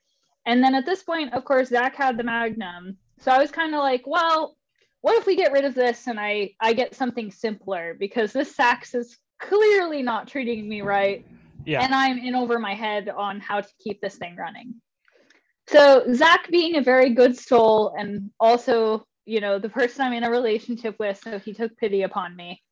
And 0.45 0.63
then 0.63 0.75
at 0.75 0.85
this 0.85 1.03
point, 1.03 1.33
of 1.33 1.45
course, 1.45 1.69
Zach 1.69 1.95
had 1.95 2.17
the 2.17 2.23
Magnum. 2.23 2.97
So 3.19 3.31
I 3.31 3.37
was 3.37 3.51
kind 3.51 3.73
of 3.73 3.79
like, 3.81 4.03
well, 4.05 4.55
what 5.01 5.17
if 5.17 5.25
we 5.25 5.35
get 5.35 5.51
rid 5.51 5.65
of 5.65 5.75
this 5.75 6.07
and 6.07 6.19
I, 6.19 6.53
I 6.59 6.73
get 6.73 6.95
something 6.95 7.31
simpler? 7.31 7.93
Because 7.93 8.33
this 8.33 8.55
Sachs 8.55 8.95
is 8.95 9.17
clearly 9.39 10.01
not 10.01 10.27
treating 10.27 10.67
me 10.67 10.81
right. 10.81 11.25
Yeah. 11.67 11.83
And 11.83 11.93
I'm 11.93 12.17
in 12.17 12.33
over 12.33 12.59
my 12.59 12.73
head 12.73 13.09
on 13.09 13.41
how 13.41 13.59
to 13.59 13.67
keep 13.83 13.99
this 13.99 14.15
thing 14.15 14.37
running. 14.37 14.75
So 15.67 16.05
Zach 16.13 16.49
being 16.49 16.77
a 16.77 16.81
very 16.81 17.09
good 17.09 17.37
soul 17.37 17.93
and 17.99 18.31
also, 18.39 19.05
you 19.25 19.41
know, 19.41 19.59
the 19.59 19.67
person 19.67 20.01
I'm 20.03 20.13
in 20.13 20.23
a 20.23 20.31
relationship 20.31 20.95
with, 20.97 21.19
so 21.21 21.39
he 21.39 21.53
took 21.53 21.75
pity 21.75 22.03
upon 22.03 22.37
me, 22.37 22.63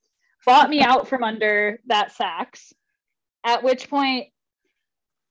bought 0.46 0.70
me 0.70 0.80
out 0.80 1.10
from 1.10 1.26
under 1.26 1.82
that 1.88 2.14
Sachs. 2.14 2.72
At 3.44 3.64
which 3.64 3.90
point 3.90 4.28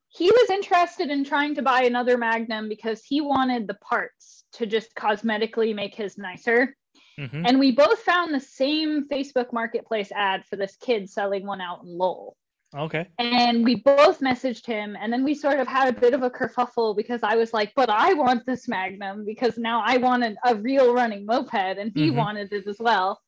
he 0.09 0.31
was 0.31 0.51
interested 0.51 1.09
in 1.09 1.25
trying 1.25 1.55
to 1.55 1.63
buy 1.63 1.85
another 1.85 2.19
Magnum 2.19 2.69
because 2.69 3.03
he 3.03 3.23
wanted 3.23 3.67
the 3.67 3.75
parts 3.75 4.45
to 4.53 4.67
just 4.67 4.95
cosmetically 4.95 5.75
make 5.75 5.95
his 5.95 6.19
nicer. 6.19 6.77
Mhm. 7.19 7.49
And 7.49 7.59
we 7.59 7.73
both 7.73 8.01
found 8.01 8.35
the 8.35 8.41
same 8.41 9.09
Facebook 9.09 9.55
marketplace 9.55 10.13
ad 10.13 10.45
for 10.45 10.57
this 10.57 10.77
kid 10.77 11.09
selling 11.09 11.47
one 11.47 11.63
out 11.63 11.83
in 11.83 11.97
Lowell 11.97 12.37
Okay. 12.77 13.07
and 13.19 13.65
we 13.65 13.77
both 13.77 14.21
messaged 14.21 14.67
him 14.67 14.97
and 15.01 15.13
then 15.13 15.23
we 15.23 15.35
sort 15.35 15.61
of 15.61 15.69
had 15.69 15.89
a 15.97 16.01
bit 16.01 16.13
of 16.13 16.23
a 16.25 16.31
kerfuffle 16.31 16.97
because 16.97 17.23
i 17.23 17.37
was 17.37 17.53
like 17.53 17.73
but 17.77 17.89
i 17.89 18.13
want 18.15 18.45
this 18.47 18.67
magnum 18.69 19.25
because 19.25 19.57
now 19.59 19.83
i 19.87 19.97
wanted 19.97 20.37
a 20.45 20.55
real 20.57 20.93
running 20.93 21.25
moped 21.25 21.55
and 21.79 21.93
he 21.95 22.11
Mhm. 22.11 22.17
wanted 22.17 22.53
it 22.53 22.67
as 22.67 22.79
well 22.81 23.21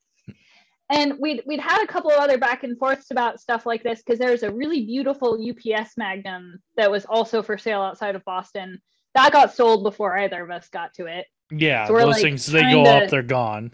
and 0.91 1.15
we'd, 1.21 1.43
we'd 1.47 1.59
had 1.61 1.83
a 1.83 1.87
couple 1.87 2.11
of 2.13 2.19
other 2.19 2.39
back 2.39 2.63
and 2.65 2.79
forths 2.79 3.11
about 3.11 3.41
stuff 3.41 3.67
like 3.67 3.83
this 3.83 4.03
because 4.03 4.19
there's 4.19 4.43
a 4.45 4.51
really 4.53 4.85
beautiful 4.85 5.37
ups 5.49 5.97
magnum 5.97 6.61
that 6.77 6.91
was 6.91 7.05
also 7.07 7.43
for 7.43 7.57
sale 7.59 7.83
outside 7.83 8.17
of 8.17 8.25
boston 8.25 8.81
that 9.15 9.33
got 9.33 9.55
sold 9.55 9.83
before 9.85 10.17
either 10.19 10.43
of 10.43 10.51
us 10.51 10.69
got 10.69 10.93
to 10.95 11.07
it 11.07 11.27
Yeah, 11.51 11.87
So 11.87 11.97
those 11.97 12.15
like, 12.15 12.23
things 12.23 12.47
they 12.47 12.63
go 12.63 12.83
to- 12.85 12.91
up, 13.05 13.11
they're 13.11 13.23
gone. 13.23 13.73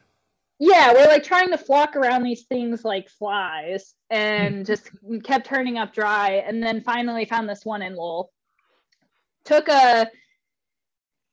Yeah, 0.64 0.92
we're 0.92 1.08
like 1.08 1.24
trying 1.24 1.50
to 1.50 1.58
flock 1.58 1.96
around 1.96 2.22
these 2.22 2.44
things 2.44 2.84
like 2.84 3.08
flies 3.08 3.94
and 4.10 4.54
mm-hmm. 4.54 4.62
just 4.62 4.90
kept 5.24 5.44
turning 5.44 5.76
up 5.76 5.92
dry. 5.92 6.44
And 6.46 6.62
then 6.62 6.82
finally 6.82 7.24
found 7.24 7.48
this 7.48 7.64
one 7.64 7.82
in 7.82 7.96
Lowell. 7.96 8.30
Took 9.44 9.66
a, 9.66 10.06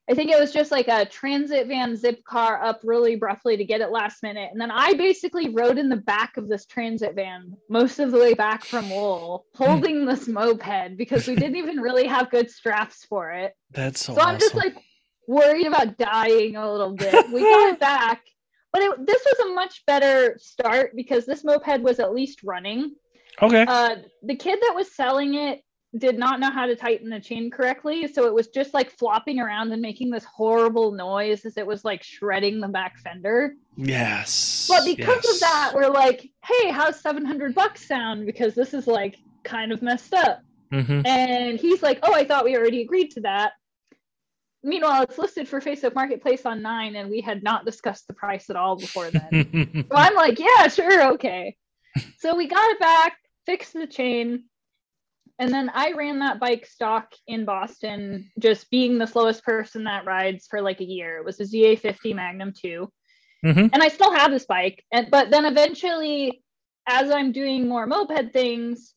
I 0.09 0.13
think 0.15 0.31
it 0.31 0.39
was 0.39 0.51
just 0.51 0.71
like 0.71 0.87
a 0.87 1.05
transit 1.05 1.67
van 1.67 1.95
zip 1.95 2.23
car 2.23 2.63
up 2.63 2.81
really 2.83 3.17
roughly 3.17 3.55
to 3.55 3.63
get 3.63 3.81
it 3.81 3.91
last 3.91 4.23
minute. 4.23 4.49
And 4.51 4.59
then 4.59 4.71
I 4.71 4.95
basically 4.95 5.49
rode 5.49 5.77
in 5.77 5.89
the 5.89 5.97
back 5.97 6.37
of 6.37 6.49
this 6.49 6.65
transit 6.65 7.13
van 7.13 7.55
most 7.69 7.99
of 7.99 8.09
the 8.09 8.17
way 8.17 8.33
back 8.33 8.65
from 8.65 8.89
Lowell 8.89 9.45
hmm. 9.53 9.63
holding 9.63 10.05
this 10.07 10.27
moped 10.27 10.97
because 10.97 11.27
we 11.27 11.35
didn't 11.35 11.57
even 11.57 11.77
really 11.77 12.07
have 12.07 12.31
good 12.31 12.49
straps 12.49 13.05
for 13.05 13.31
it. 13.31 13.55
That's 13.69 14.03
so, 14.03 14.15
So 14.15 14.21
I'm 14.21 14.39
just 14.39 14.55
like 14.55 14.75
worried 15.27 15.67
about 15.67 15.99
dying 15.99 16.55
a 16.55 16.71
little 16.71 16.95
bit. 16.95 17.13
We 17.31 17.41
got 17.43 17.73
it 17.73 17.79
back, 17.79 18.23
but 18.71 18.81
it, 18.81 19.05
this 19.05 19.23
was 19.25 19.49
a 19.51 19.53
much 19.53 19.85
better 19.85 20.37
start 20.39 20.95
because 20.95 21.25
this 21.25 21.43
moped 21.43 21.81
was 21.81 21.99
at 21.99 22.13
least 22.13 22.43
running. 22.43 22.95
okay. 23.41 23.65
Uh, 23.67 23.95
the 24.23 24.35
kid 24.35 24.59
that 24.61 24.73
was 24.75 24.91
selling 24.93 25.33
it 25.35 25.63
did 25.97 26.19
not 26.19 26.39
know 26.39 26.51
how 26.51 26.67
to 26.67 26.75
tighten 26.75 27.09
the 27.09 27.19
chain 27.19 27.49
correctly, 27.49 28.07
so 28.07 28.27
it 28.27 28.33
was 28.33 28.47
just 28.49 28.75
like 28.75 28.91
flopping 28.91 29.39
around 29.39 29.71
and 29.71 29.81
making 29.81 30.11
this 30.11 30.23
horrible 30.23 30.91
noise 30.91 31.45
as 31.45 31.57
it 31.57 31.65
was 31.65 31.83
like 31.83 32.03
shredding 32.03 32.59
the 32.59 32.67
back 32.67 32.99
fender. 32.99 33.55
yes. 33.75 34.67
But 34.69 34.85
because 34.85 35.25
of 35.33 35.39
that, 35.39 35.71
we're 35.73 35.89
like, 35.89 36.29
hey, 36.45 36.69
how's 36.69 36.99
700 37.01 37.55
bucks 37.55 37.87
sound? 37.87 38.27
Because 38.27 38.53
this 38.53 38.75
is 38.75 38.85
like 38.85 39.15
kind 39.43 39.71
of 39.71 39.81
messed 39.81 40.13
up. 40.13 40.43
Mhm. 40.71 41.07
And 41.07 41.59
he's 41.59 41.81
like, 41.81 41.97
Oh, 42.03 42.13
I 42.13 42.23
thought 42.25 42.45
we 42.45 42.55
already 42.55 42.83
agreed 42.83 43.09
to 43.11 43.21
that. 43.21 43.53
Meanwhile, 44.63 45.03
it's 45.03 45.17
listed 45.17 45.47
for 45.47 45.61
Facebook 45.61 45.95
Marketplace 45.95 46.45
on 46.45 46.61
nine, 46.61 46.95
and 46.95 47.09
we 47.09 47.21
had 47.21 47.43
not 47.43 47.65
discussed 47.65 48.07
the 48.07 48.13
price 48.13 48.49
at 48.49 48.55
all 48.55 48.75
before 48.75 49.09
then. 49.09 49.85
so 49.91 49.97
I'm 49.97 50.15
like, 50.15 50.39
Yeah, 50.39 50.67
sure, 50.67 51.13
okay. 51.13 51.55
So 52.17 52.35
we 52.35 52.47
got 52.47 52.69
it 52.71 52.79
back, 52.79 53.17
fixed 53.45 53.73
the 53.73 53.87
chain, 53.87 54.43
and 55.39 55.53
then 55.53 55.71
I 55.73 55.93
ran 55.93 56.19
that 56.19 56.39
bike 56.39 56.65
stock 56.65 57.13
in 57.25 57.45
Boston, 57.45 58.29
just 58.39 58.69
being 58.69 58.97
the 58.97 59.07
slowest 59.07 59.43
person 59.43 59.85
that 59.85 60.05
rides 60.05 60.47
for 60.47 60.61
like 60.61 60.81
a 60.81 60.85
year. 60.85 61.17
It 61.17 61.25
was 61.25 61.39
a 61.39 61.45
ZA50 61.45 62.13
Magnum 62.13 62.53
2 62.61 62.91
Mhm. 63.45 63.69
and 63.71 63.81
I 63.81 63.87
still 63.87 64.13
have 64.13 64.31
this 64.31 64.45
bike. 64.45 64.83
And 64.91 65.09
but 65.09 65.31
then 65.31 65.45
eventually, 65.45 66.43
as 66.87 67.09
I'm 67.09 67.31
doing 67.31 67.67
more 67.69 67.87
moped 67.87 68.33
things, 68.33 68.93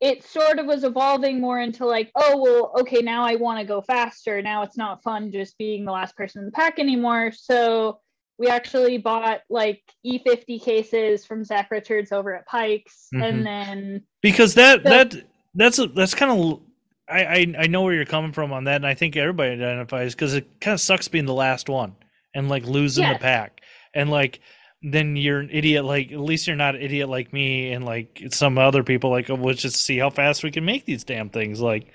it 0.00 0.24
sort 0.24 0.58
of 0.58 0.66
was 0.66 0.84
evolving 0.84 1.40
more 1.40 1.60
into 1.60 1.84
like, 1.86 2.10
oh 2.14 2.40
well, 2.40 2.72
okay, 2.80 3.02
now 3.02 3.24
I 3.24 3.36
want 3.36 3.58
to 3.60 3.66
go 3.66 3.80
faster. 3.82 4.40
Now 4.40 4.62
it's 4.62 4.76
not 4.76 5.02
fun 5.02 5.30
just 5.30 5.58
being 5.58 5.84
the 5.84 5.92
last 5.92 6.16
person 6.16 6.40
in 6.40 6.46
the 6.46 6.52
pack 6.52 6.78
anymore. 6.78 7.32
So 7.32 8.00
we 8.38 8.48
actually 8.48 8.96
bought 8.96 9.42
like 9.50 9.82
E50 10.06 10.62
cases 10.62 11.26
from 11.26 11.44
Zach 11.44 11.70
Richards 11.70 12.12
over 12.12 12.34
at 12.34 12.46
Pikes, 12.46 13.08
Mhm. 13.14 13.22
and 13.28 13.46
then 13.46 14.02
because 14.22 14.54
that 14.54 14.82
that 14.84 15.14
that's 15.54 15.78
a, 15.78 15.86
that's 15.88 16.14
kind 16.14 16.32
of 16.32 16.60
I, 17.06 17.24
I 17.24 17.54
I 17.58 17.66
know 17.66 17.82
where 17.82 17.92
you're 17.92 18.06
coming 18.06 18.32
from 18.32 18.52
on 18.52 18.64
that, 18.64 18.76
and 18.76 18.86
I 18.86 18.94
think 18.94 19.16
everybody 19.16 19.50
identifies 19.52 20.14
because 20.14 20.32
it 20.34 20.60
kind 20.60 20.72
of 20.72 20.80
sucks 20.80 21.08
being 21.08 21.26
the 21.26 21.34
last 21.34 21.68
one 21.68 21.94
and 22.34 22.48
like 22.48 22.64
losing 22.64 23.06
the 23.06 23.18
pack, 23.18 23.60
and 23.92 24.10
like 24.10 24.40
then 24.82 25.16
you're 25.16 25.40
an 25.40 25.50
idiot. 25.52 25.84
Like 25.84 26.10
at 26.12 26.20
least 26.20 26.46
you're 26.46 26.56
not 26.56 26.74
an 26.74 26.82
idiot 26.82 27.08
like 27.08 27.32
me 27.32 27.72
and 27.72 27.84
like 27.84 28.22
some 28.30 28.58
other 28.58 28.82
people. 28.82 29.10
Like 29.10 29.28
oh, 29.30 29.34
let's 29.34 29.62
just 29.62 29.76
see 29.76 29.98
how 29.98 30.10
fast 30.10 30.42
we 30.42 30.50
can 30.50 30.64
make 30.64 30.86
these 30.86 31.04
damn 31.04 31.30
things. 31.30 31.60
Like, 31.60 31.92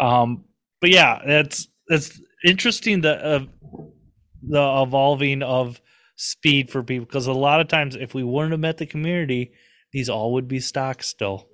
um, 0.00 0.44
but 0.80 0.90
yeah, 0.90 1.20
that's 1.26 1.68
that's 1.88 2.20
interesting. 2.44 3.00
The 3.02 3.24
uh, 3.24 3.44
the 4.42 4.82
evolving 4.82 5.42
of 5.42 5.80
speed 6.16 6.70
for 6.70 6.82
people 6.82 7.06
because 7.06 7.26
a 7.26 7.32
lot 7.32 7.60
of 7.60 7.68
times 7.68 7.96
if 7.96 8.14
we 8.14 8.22
wouldn't 8.22 8.52
have 8.52 8.60
met 8.60 8.78
the 8.78 8.86
community, 8.86 9.52
these 9.92 10.08
all 10.08 10.32
would 10.34 10.48
be 10.48 10.60
stock 10.60 11.02
still. 11.02 11.48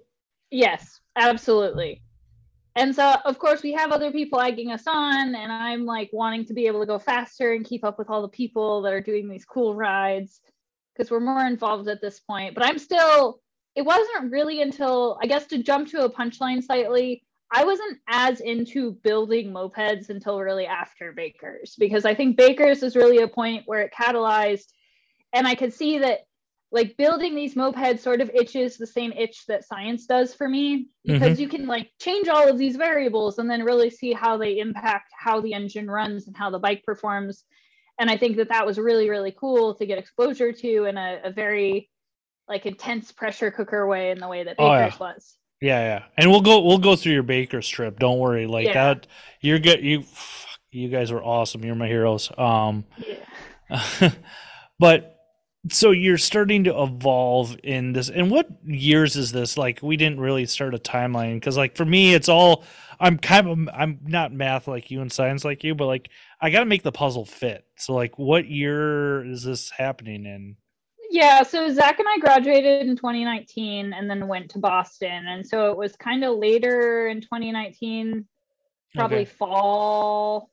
Yes, 0.51 1.01
absolutely. 1.17 2.03
and 2.77 2.95
so 2.95 3.17
of 3.25 3.39
course 3.39 3.63
we 3.63 3.73
have 3.73 3.91
other 3.91 4.13
people 4.13 4.41
egging 4.41 4.71
us 4.71 4.85
on 4.87 5.35
and 5.35 5.53
i'm 5.53 5.85
like 5.85 6.09
wanting 6.13 6.45
to 6.45 6.55
be 6.55 6.67
able 6.67 6.81
to 6.81 6.87
go 6.87 6.99
faster 6.99 7.53
and 7.53 7.65
keep 7.65 7.85
up 7.85 7.99
with 7.99 8.09
all 8.09 8.23
the 8.23 8.29
people 8.29 8.83
that 8.83 8.93
are 8.93 9.01
doing 9.01 9.29
these 9.29 9.45
cool 9.45 9.75
rides 9.75 10.41
because 10.95 11.11
we're 11.11 11.21
more 11.21 11.45
involved 11.45 11.89
at 11.89 12.01
this 12.01 12.21
point 12.21 12.55
but 12.55 12.65
i'm 12.65 12.79
still 12.79 13.41
it 13.77 13.83
wasn't 13.83 14.31
really 14.31 14.63
until 14.63 15.19
i 15.23 15.27
guess 15.27 15.47
to 15.47 15.63
jump 15.63 15.89
to 15.89 16.05
a 16.05 16.11
punchline 16.11 16.63
slightly 16.63 17.23
i 17.53 17.65
wasn't 17.65 17.99
as 18.09 18.41
into 18.41 18.93
building 19.03 19.53
mopeds 19.53 20.11
until 20.11 20.41
really 20.41 20.67
after 20.67 21.13
bakers 21.13 21.75
because 21.79 22.05
i 22.05 22.15
think 22.15 22.37
bakers 22.37 22.83
is 22.83 22.97
really 22.97 23.19
a 23.19 23.29
point 23.29 23.63
where 23.67 23.83
it 23.83 23.93
catalyzed 23.93 24.67
and 25.33 25.47
i 25.47 25.55
could 25.55 25.73
see 25.73 25.99
that 25.99 26.21
like 26.73 26.97
building 26.97 27.35
these 27.35 27.55
mopeds 27.55 28.01
sort 28.01 28.21
of 28.21 28.31
itches 28.33 28.77
the 28.77 28.87
same 28.87 29.13
itch 29.13 29.45
that 29.47 29.65
science 29.65 30.07
does 30.07 30.35
for 30.35 30.49
me 30.49 30.89
because 31.05 31.33
mm-hmm. 31.33 31.41
you 31.41 31.49
can 31.49 31.67
like 31.67 31.91
change 32.01 32.29
all 32.29 32.49
of 32.49 32.59
these 32.59 32.77
variables 32.77 33.39
and 33.39 33.51
then 33.51 33.65
really 33.65 33.91
see 33.91 34.13
how 34.13 34.37
they 34.37 34.59
impact 34.59 35.11
how 35.19 35.41
the 35.41 35.53
engine 35.53 35.91
runs 35.91 36.27
and 36.27 36.37
how 36.37 36.51
the 36.51 36.59
bike 36.59 36.83
performs 36.85 37.45
and 38.01 38.11
i 38.11 38.17
think 38.17 38.37
that 38.37 38.49
that 38.49 38.67
was 38.67 38.79
really 38.79 39.09
really 39.09 39.33
cool 39.39 39.75
to 39.77 39.87
get 39.87 39.99
exposure 39.99 40.53
to 40.53 40.87
in 40.87 40.97
a, 40.97 41.21
a 41.25 41.31
very 41.31 41.89
like 42.51 42.67
intense 42.67 43.13
pressure 43.13 43.51
cooker 43.51 43.87
way 43.87 44.11
in 44.11 44.19
the 44.19 44.29
way 44.29 44.43
that 44.43 44.59
bakers 44.59 44.95
oh, 45.01 45.05
yeah. 45.05 45.15
was. 45.15 45.37
Yeah 45.63 45.81
yeah. 45.81 46.05
And 46.19 46.31
we'll 46.31 46.41
go 46.41 46.61
we'll 46.61 46.79
go 46.79 46.97
through 46.97 47.13
your 47.13 47.23
baker 47.23 47.63
strip 47.63 47.99
don't 47.99 48.19
worry. 48.19 48.47
Like 48.47 48.67
yeah. 48.67 48.95
that 48.95 49.07
you're 49.41 49.61
good 49.61 49.83
you 49.83 50.05
you 50.71 50.89
guys 50.89 51.11
are 51.13 51.23
awesome. 51.23 51.65
You're 51.65 51.77
my 51.77 51.87
heroes. 51.87 52.31
Um 52.37 52.85
yeah. 52.99 54.11
but 54.79 55.17
so 55.69 55.93
you're 55.93 56.19
starting 56.19 56.65
to 56.65 56.83
evolve 56.83 57.57
in 57.63 57.93
this 57.93 58.11
and 58.11 58.31
what 58.31 58.49
years 58.65 59.15
is 59.15 59.31
this? 59.31 59.57
Like 59.57 59.81
we 59.81 59.97
didn't 59.97 60.19
really 60.19 60.47
start 60.47 60.75
a 60.75 60.79
timeline 60.79 61.35
because 61.35 61.57
like 61.57 61.77
for 61.77 61.85
me 61.85 62.15
it's 62.15 62.29
all 62.29 62.65
i'm 62.99 63.17
kind 63.17 63.49
of 63.49 63.75
i'm 63.75 63.99
not 64.05 64.33
math 64.33 64.69
like 64.69 64.91
you 64.91 65.01
and 65.01 65.11
science 65.11 65.43
like 65.43 65.65
you 65.65 65.75
but 65.75 65.87
like 65.87 66.11
i 66.41 66.51
gotta 66.51 66.67
make 66.67 66.83
the 66.83 66.93
puzzle 66.93 67.25
fit 67.25 67.65
so 67.77 67.95
like 67.95 68.19
what 68.19 68.47
year 68.47 69.25
is 69.25 69.45
this 69.45 69.71
happening 69.71 70.27
in 70.27 70.57
yeah 71.11 71.43
so 71.43 71.73
zach 71.73 71.99
and 71.99 72.09
i 72.09 72.19
graduated 72.19 72.87
in 72.87 72.97
2019 72.97 73.93
and 73.93 74.09
then 74.09 74.29
went 74.29 74.51
to 74.51 74.59
boston 74.59 75.27
and 75.29 75.47
so 75.47 75.71
it 75.71 75.77
was 75.77 75.97
kind 75.97 76.25
of 76.25 76.37
later 76.37 77.09
in 77.09 77.21
2019 77.21 78.25
probably 78.95 79.19
okay. 79.19 79.25
fall 79.25 80.51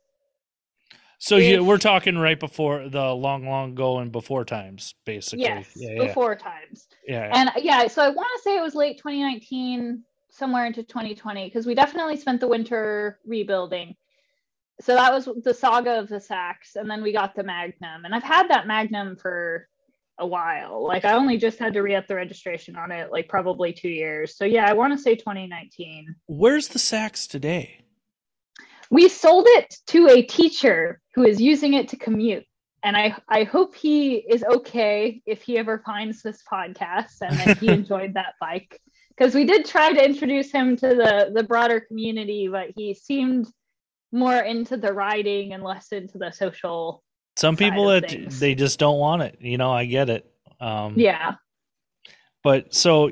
so 1.19 1.37
if, 1.37 1.61
we're 1.61 1.77
talking 1.77 2.17
right 2.17 2.39
before 2.39 2.89
the 2.89 3.05
long, 3.05 3.47
long 3.47 3.71
ago 3.71 3.99
and 3.99 4.11
before 4.11 4.45
times, 4.45 4.93
basically. 5.05 5.45
Yes, 5.45 5.71
yeah, 5.75 6.05
before 6.05 6.37
yeah. 6.39 6.51
times. 6.51 6.87
Yeah. 7.07 7.31
And 7.33 7.51
yeah, 7.63 7.87
so 7.87 8.03
I 8.03 8.09
want 8.09 8.27
to 8.37 8.41
say 8.43 8.57
it 8.57 8.61
was 8.61 8.75
late 8.75 8.97
2019, 8.97 10.03
somewhere 10.29 10.65
into 10.65 10.83
2020, 10.83 11.45
because 11.45 11.65
we 11.65 11.73
definitely 11.73 12.17
spent 12.17 12.39
the 12.39 12.47
winter 12.47 13.19
rebuilding. 13.25 13.95
So 14.81 14.93
that 14.93 15.11
was 15.11 15.27
the 15.43 15.53
saga 15.53 15.99
of 15.99 16.07
the 16.07 16.19
Sachs, 16.19 16.75
and 16.75 16.89
then 16.89 17.01
we 17.01 17.11
got 17.11 17.35
the 17.35 17.43
Magnum, 17.43 18.05
and 18.05 18.13
I've 18.13 18.23
had 18.23 18.49
that 18.49 18.67
Magnum 18.67 19.15
for 19.15 19.67
a 20.19 20.25
while. 20.25 20.85
Like 20.85 21.05
I 21.05 21.13
only 21.13 21.37
just 21.37 21.59
had 21.59 21.73
to 21.73 21.81
re-up 21.81 22.07
the 22.07 22.15
registration 22.15 22.75
on 22.75 22.91
it, 22.91 23.11
like 23.11 23.27
probably 23.27 23.73
two 23.73 23.89
years. 23.89 24.37
So 24.37 24.45
yeah, 24.45 24.69
I 24.69 24.73
want 24.73 24.93
to 24.93 24.99
say 24.99 25.15
2019. 25.15 26.15
Where's 26.27 26.67
the 26.69 26.79
Sachs 26.79 27.27
today? 27.27 27.85
we 28.89 29.09
sold 29.09 29.45
it 29.47 29.75
to 29.87 30.07
a 30.07 30.21
teacher 30.21 31.01
who 31.13 31.23
is 31.23 31.41
using 31.41 31.73
it 31.73 31.89
to 31.89 31.97
commute 31.97 32.45
and 32.83 32.95
I, 32.95 33.15
I 33.27 33.43
hope 33.43 33.75
he 33.75 34.15
is 34.15 34.43
okay 34.43 35.21
if 35.25 35.41
he 35.41 35.57
ever 35.57 35.81
finds 35.85 36.21
this 36.21 36.43
podcast 36.49 37.21
and 37.21 37.37
that 37.39 37.57
he 37.57 37.67
enjoyed 37.71 38.13
that 38.13 38.35
bike 38.39 38.79
because 39.09 39.33
we 39.33 39.45
did 39.45 39.65
try 39.65 39.91
to 39.91 40.03
introduce 40.03 40.51
him 40.51 40.75
to 40.77 40.89
the 40.89 41.31
the 41.33 41.43
broader 41.43 41.79
community 41.79 42.47
but 42.47 42.69
he 42.75 42.93
seemed 42.93 43.47
more 44.11 44.37
into 44.37 44.77
the 44.77 44.91
riding 44.91 45.53
and 45.53 45.63
less 45.63 45.91
into 45.91 46.17
the 46.17 46.31
social 46.31 47.03
some 47.35 47.55
people 47.55 47.87
that 47.87 48.09
they 48.39 48.55
just 48.55 48.79
don't 48.79 48.97
want 48.97 49.21
it 49.21 49.37
you 49.39 49.57
know 49.57 49.71
i 49.71 49.85
get 49.85 50.09
it 50.09 50.31
um 50.59 50.93
yeah 50.97 51.35
but 52.43 52.73
so 52.73 53.09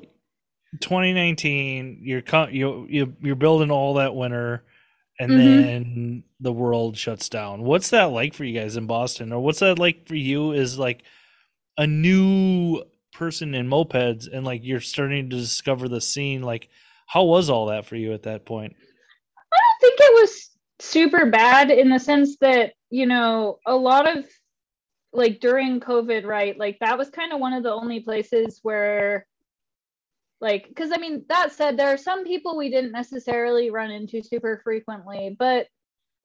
2019 0.81 1.99
you're 2.01 2.23
you 2.49 3.15
you're 3.21 3.35
building 3.35 3.71
all 3.71 3.95
that 3.95 4.15
winter 4.15 4.63
and 5.19 5.31
mm-hmm. 5.31 5.61
then 5.61 6.23
the 6.39 6.51
world 6.51 6.97
shuts 6.97 7.29
down. 7.29 7.63
What's 7.63 7.89
that 7.91 8.05
like 8.05 8.33
for 8.33 8.43
you 8.43 8.59
guys 8.59 8.77
in 8.77 8.87
Boston, 8.87 9.31
or 9.31 9.39
what's 9.41 9.59
that 9.59 9.79
like 9.79 10.07
for 10.07 10.15
you? 10.15 10.51
Is 10.51 10.77
like 10.77 11.03
a 11.77 11.87
new 11.87 12.83
person 13.13 13.55
in 13.55 13.67
mopeds, 13.67 14.27
and 14.31 14.45
like 14.45 14.61
you're 14.63 14.81
starting 14.81 15.29
to 15.29 15.37
discover 15.37 15.87
the 15.87 16.01
scene. 16.01 16.41
Like, 16.41 16.69
how 17.07 17.23
was 17.23 17.49
all 17.49 17.67
that 17.67 17.85
for 17.85 17.95
you 17.95 18.13
at 18.13 18.23
that 18.23 18.45
point? 18.45 18.75
I 19.53 19.57
don't 19.57 19.79
think 19.81 19.99
it 19.99 20.21
was 20.21 20.49
super 20.79 21.25
bad 21.27 21.71
in 21.71 21.89
the 21.89 21.99
sense 21.99 22.37
that 22.41 22.73
you 22.89 23.05
know 23.05 23.59
a 23.65 23.75
lot 23.75 24.17
of 24.17 24.25
like 25.13 25.39
during 25.39 25.79
COVID, 25.79 26.25
right? 26.25 26.57
Like 26.57 26.79
that 26.79 26.97
was 26.97 27.09
kind 27.09 27.31
of 27.31 27.39
one 27.39 27.53
of 27.53 27.63
the 27.63 27.71
only 27.71 28.01
places 28.01 28.59
where 28.63 29.25
like 30.41 30.67
because 30.67 30.91
i 30.93 30.97
mean 30.97 31.23
that 31.29 31.51
said 31.51 31.77
there 31.77 31.93
are 31.93 31.97
some 31.97 32.23
people 32.23 32.57
we 32.57 32.69
didn't 32.69 32.91
necessarily 32.91 33.69
run 33.69 33.91
into 33.91 34.21
super 34.21 34.59
frequently 34.63 35.35
but 35.37 35.67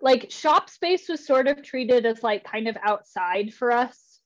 like 0.00 0.30
shop 0.30 0.68
space 0.68 1.08
was 1.08 1.26
sort 1.26 1.46
of 1.46 1.62
treated 1.62 2.06
as 2.06 2.22
like 2.22 2.44
kind 2.44 2.68
of 2.68 2.76
outside 2.82 3.52
for 3.52 3.70
us 3.70 4.20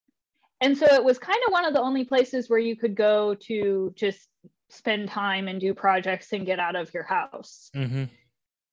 and 0.60 0.78
so 0.78 0.86
it 0.86 1.04
was 1.04 1.18
kind 1.18 1.38
of 1.46 1.52
one 1.52 1.64
of 1.64 1.74
the 1.74 1.80
only 1.80 2.04
places 2.04 2.48
where 2.48 2.58
you 2.58 2.76
could 2.76 2.94
go 2.94 3.34
to 3.34 3.92
just 3.96 4.28
spend 4.70 5.08
time 5.08 5.48
and 5.48 5.60
do 5.60 5.74
projects 5.74 6.32
and 6.32 6.46
get 6.46 6.58
out 6.58 6.76
of 6.76 6.92
your 6.94 7.04
house 7.04 7.70
mm-hmm. 7.76 8.04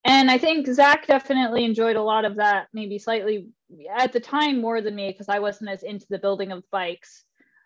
And 0.06 0.32
i 0.32 0.38
think 0.38 0.68
zach 0.68 1.08
definitely 1.08 1.64
enjoyed 1.64 1.96
a 1.96 2.02
lot 2.02 2.26
of 2.26 2.36
that 2.36 2.68
maybe 2.74 2.98
slightly 2.98 3.48
at 3.98 4.12
the 4.12 4.20
time 4.20 4.60
more 4.60 4.82
than 4.82 4.96
me 4.96 5.10
because 5.10 5.30
i 5.30 5.40
wasn't 5.40 5.70
as 5.70 5.84
into 5.84 6.06
the 6.10 6.20
building 6.20 6.52
of 6.52 6.64
bikes. 6.72 7.24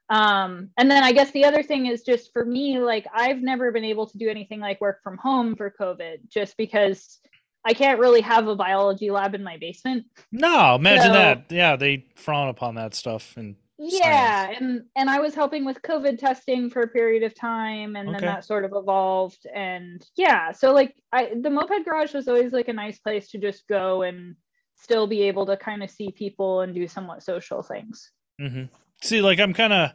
Um 0.10 0.70
and 0.78 0.90
then 0.92 1.04
i 1.04 1.12
guess 1.12 1.32
the 1.32 1.46
other 1.46 1.64
thing 1.64 1.88
is 1.88 2.04
just 2.04 2.32
for 2.32 2.46
me 2.46 2.78
like 2.78 3.08
i've 3.14 3.42
never 3.42 3.72
been 3.72 3.84
able 3.84 4.08
to 4.08 4.18
do 4.18 4.30
anything 4.30 4.60
like 4.60 4.80
work 4.80 5.02
from 5.02 5.18
home 5.18 5.56
for 5.56 5.74
covid 5.80 6.18
just 6.30 6.56
because 6.58 7.20
i 7.66 7.74
can't 7.74 8.00
really 8.00 8.22
have 8.22 8.48
a 8.48 8.56
biology 8.56 9.10
lab 9.10 9.34
in 9.34 9.44
my 9.44 9.58
basement. 9.58 10.06
No 10.32 10.76
imagine 10.76 11.08
so, 11.08 11.14
that. 11.14 11.46
Yeah 11.50 11.76
they 11.76 12.06
frown 12.16 12.50
upon 12.50 12.76
that 12.76 12.94
stuff 12.94 13.36
and 13.36 13.56
yeah 13.78 14.46
science. 14.46 14.58
and 14.62 14.82
and 14.96 15.10
i 15.10 15.20
was 15.20 15.36
helping 15.36 15.66
with 15.66 15.82
covid 15.82 16.18
testing 16.18 16.70
for 16.70 16.84
a 16.84 16.88
period 16.88 17.24
of 17.24 17.36
time 17.36 17.96
and 17.96 18.08
okay. 18.10 18.20
then 18.20 18.26
that 18.26 18.46
sort 18.46 18.64
of 18.64 18.72
evolved 18.74 19.46
and 19.54 20.06
yeah 20.16 20.52
so 20.52 20.74
like 20.74 20.96
i 21.12 21.32
the 21.42 21.50
moped 21.50 21.84
garage 21.84 22.14
was 22.14 22.28
always 22.28 22.54
like 22.54 22.70
a 22.70 22.74
nice 22.74 23.00
place 23.00 23.30
to 23.30 23.38
just 23.38 23.68
go 23.68 24.04
and 24.04 24.36
still 24.78 25.08
be 25.08 25.24
able 25.24 25.46
to 25.46 25.58
kind 25.58 25.84
of 25.84 25.90
see 25.90 26.12
people 26.12 26.62
and 26.62 26.74
do 26.74 26.88
somewhat 26.88 27.22
social 27.22 27.62
things 27.62 28.12
mm-hmm 28.42 28.66
see 29.02 29.22
like 29.22 29.40
i'm 29.40 29.54
kind 29.54 29.74
of 29.74 29.92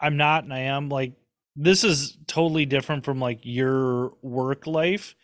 i'm 0.00 0.16
not 0.16 0.44
and 0.44 0.52
i 0.52 0.60
am 0.60 0.88
like 0.88 1.12
this 1.56 1.84
is 1.84 2.16
totally 2.26 2.66
different 2.66 3.04
from 3.04 3.20
like 3.20 3.40
your 3.42 4.12
work 4.22 4.66
life 4.66 5.14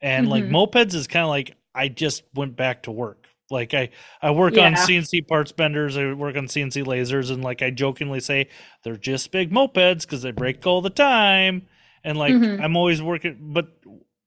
and 0.00 0.26
mm-hmm. 0.26 0.32
like 0.32 0.44
mopeds 0.44 0.94
is 0.94 1.06
kind 1.06 1.24
of 1.24 1.30
like 1.30 1.56
i 1.74 1.88
just 1.88 2.22
went 2.34 2.56
back 2.56 2.82
to 2.82 2.90
work 2.90 3.26
like 3.50 3.74
i 3.74 3.88
i 4.22 4.30
work 4.30 4.54
yeah. 4.54 4.66
on 4.66 4.74
cnc 4.74 5.26
parts 5.26 5.52
benders 5.52 5.96
i 5.96 6.12
work 6.12 6.36
on 6.36 6.46
cnc 6.46 6.84
lasers 6.84 7.30
and 7.30 7.42
like 7.42 7.62
i 7.62 7.70
jokingly 7.70 8.20
say 8.20 8.48
they're 8.84 8.96
just 8.96 9.30
big 9.32 9.50
mopeds 9.50 10.02
because 10.02 10.22
they 10.22 10.30
break 10.30 10.66
all 10.66 10.80
the 10.80 10.90
time 10.90 11.66
and 12.04 12.18
like 12.18 12.32
mm-hmm. 12.32 12.62
i'm 12.62 12.76
always 12.76 13.02
working 13.02 13.36
but 13.40 13.68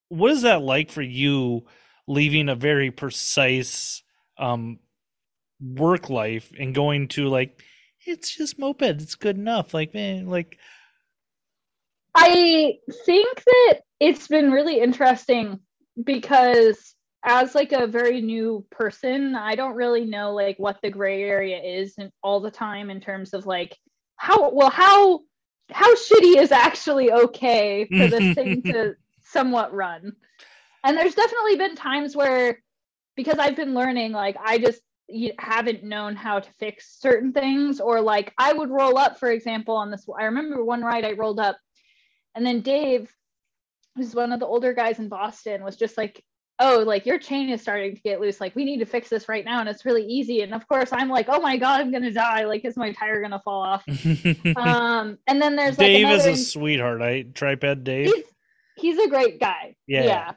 what 0.09 0.31
is 0.31 0.41
that 0.41 0.61
like 0.61 0.91
for 0.91 1.01
you 1.01 1.63
leaving 2.07 2.49
a 2.49 2.55
very 2.55 2.91
precise 2.91 4.03
um 4.37 4.79
work 5.61 6.09
life 6.09 6.51
and 6.59 6.75
going 6.75 7.07
to 7.07 7.27
like 7.27 7.61
it's 8.05 8.35
just 8.35 8.59
moped. 8.59 9.01
It's 9.01 9.15
good 9.15 9.37
enough. 9.37 9.73
Like 9.73 9.93
man, 9.93 10.27
like 10.27 10.57
I 12.15 12.73
think 13.05 13.43
that 13.43 13.81
it's 13.99 14.27
been 14.27 14.51
really 14.51 14.79
interesting 14.79 15.59
because 16.03 16.95
as 17.23 17.55
like 17.55 17.71
a 17.71 17.87
very 17.87 18.21
new 18.21 18.65
person, 18.69 19.35
I 19.35 19.55
don't 19.55 19.75
really 19.75 20.05
know 20.05 20.33
like 20.33 20.57
what 20.59 20.79
the 20.81 20.89
gray 20.89 21.23
area 21.23 21.59
is 21.61 21.95
and 21.97 22.11
all 22.21 22.41
the 22.41 22.51
time 22.51 22.89
in 22.89 22.99
terms 22.99 23.33
of 23.33 23.45
like 23.45 23.77
how 24.17 24.49
well 24.51 24.69
how 24.69 25.21
how 25.71 25.95
shitty 25.95 26.37
is 26.37 26.51
actually 26.51 27.11
okay 27.11 27.85
for 27.85 28.07
this 28.07 28.35
thing 28.35 28.61
to 28.63 28.95
somewhat 29.23 29.73
run. 29.73 30.13
And 30.83 30.97
there's 30.97 31.15
definitely 31.15 31.55
been 31.55 31.75
times 31.75 32.15
where 32.15 32.61
because 33.15 33.39
I've 33.39 33.55
been 33.55 33.73
learning 33.73 34.11
like 34.11 34.35
I 34.43 34.57
just 34.57 34.81
you 35.07 35.31
haven't 35.37 35.83
known 35.83 36.15
how 36.15 36.39
to 36.39 36.51
fix 36.53 36.97
certain 36.99 37.33
things 37.33 37.79
or 37.79 37.99
like 37.99 38.33
i 38.37 38.53
would 38.53 38.69
roll 38.69 38.97
up 38.97 39.19
for 39.19 39.29
example 39.29 39.75
on 39.75 39.91
this 39.91 40.05
i 40.17 40.23
remember 40.23 40.63
one 40.63 40.81
ride 40.81 41.03
i 41.03 41.11
rolled 41.11 41.39
up 41.39 41.57
and 42.35 42.45
then 42.45 42.61
dave 42.61 43.13
who's 43.95 44.15
one 44.15 44.31
of 44.31 44.39
the 44.39 44.45
older 44.45 44.73
guys 44.73 44.99
in 44.99 45.09
boston 45.09 45.63
was 45.63 45.75
just 45.75 45.97
like 45.97 46.23
oh 46.63 46.79
like 46.85 47.05
your 47.05 47.19
chain 47.19 47.49
is 47.49 47.61
starting 47.61 47.95
to 47.95 48.01
get 48.01 48.19
loose 48.21 48.39
like 48.41 48.55
we 48.55 48.63
need 48.63 48.77
to 48.79 48.85
fix 48.85 49.09
this 49.09 49.27
right 49.27 49.43
now 49.45 49.59
and 49.59 49.67
it's 49.69 49.85
really 49.85 50.05
easy 50.05 50.41
and 50.41 50.53
of 50.53 50.67
course 50.67 50.89
i'm 50.93 51.09
like 51.09 51.27
oh 51.29 51.41
my 51.41 51.57
god 51.57 51.81
i'm 51.81 51.91
gonna 51.91 52.11
die 52.11 52.45
like 52.45 52.63
is 52.65 52.77
my 52.77 52.91
tire 52.93 53.21
gonna 53.21 53.41
fall 53.43 53.61
off 53.61 53.83
um 54.55 55.17
and 55.27 55.41
then 55.41 55.55
there's 55.55 55.77
like 55.77 55.91
dave 55.91 56.07
is 56.09 56.25
a 56.25 56.35
sweetheart 56.37 57.01
i 57.01 57.21
tripod 57.33 57.83
dave 57.83 58.07
he's, 58.07 58.23
he's 58.75 58.97
a 59.05 59.09
great 59.09 59.39
guy 59.39 59.75
yeah 59.87 60.03
yeah 60.05 60.31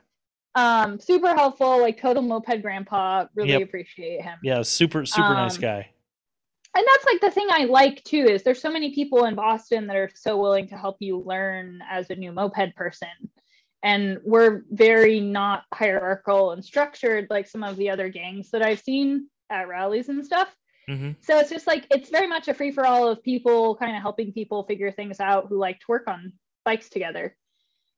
Um, 0.57 0.99
super 0.99 1.35
helpful, 1.35 1.79
like 1.83 2.01
total 2.01 2.23
moped 2.23 2.63
grandpa. 2.63 3.27
Really 3.35 3.51
Yep. 3.51 3.63
appreciate 3.63 4.23
him. 4.23 4.39
Yeah, 4.43 4.63
super 4.63 5.05
super 5.05 5.35
nice 5.35 5.57
Um, 5.57 5.61
guy. 5.61 5.91
and 6.75 6.87
that's 6.91 7.05
like 7.05 7.21
the 7.21 7.31
thing 7.31 7.49
I 7.51 7.65
like 7.65 8.03
too 8.05 8.25
is 8.25 8.43
there's 8.43 8.63
so 8.63 8.71
many 8.71 8.95
people 8.95 9.27
in 9.27 9.35
Boston 9.35 9.87
that 9.87 9.97
are 9.97 10.11
so 10.15 10.39
willing 10.39 10.67
to 10.69 10.77
help 10.79 10.97
you 11.01 11.19
learn 11.19 11.81
as 11.91 12.09
a 12.09 12.17
new 12.17 12.33
moped 12.33 12.75
person. 12.75 13.09
And 13.83 14.19
we're 14.25 14.63
very 14.71 15.21
not 15.21 15.65
hierarchical 15.73 16.53
and 16.53 16.65
structured 16.65 17.29
like 17.31 17.47
some 17.47 17.63
of 17.63 17.77
the 17.77 17.91
other 17.91 18.09
gangs 18.09 18.51
that 18.51 18.63
I've 18.63 18.81
seen 18.81 19.29
at 19.51 19.69
rallies 19.69 20.09
and 20.09 20.25
stuff. 20.25 20.55
hmm 20.89 21.13
So 21.21 21.39
it's 21.39 21.51
just 21.51 21.67
like 21.67 21.87
it's 21.91 22.11
very 22.11 22.27
much 22.27 22.49
a 22.49 22.55
free 22.55 22.73
for 22.73 22.87
all 22.87 23.09
of 23.09 23.23
people 23.23 23.77
kind 23.77 23.97
of 23.97 24.03
helping 24.03 24.33
people 24.33 24.65
figure 24.65 24.91
things 24.91 25.21
out 25.21 25.47
who 25.49 25.59
like 25.59 25.79
to 25.81 25.87
work 25.89 26.05
on 26.09 26.33
bikes 26.65 26.89
together. 26.89 27.37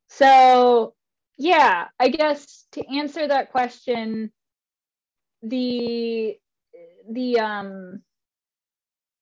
So 0.09 0.95
yeah, 1.39 1.89
I 1.99 2.09
guess 2.09 2.67
to 2.73 2.85
answer 2.87 3.27
that 3.27 3.53
question, 3.53 4.33
the 5.43 6.37
the 7.11 7.41
um 7.41 8.03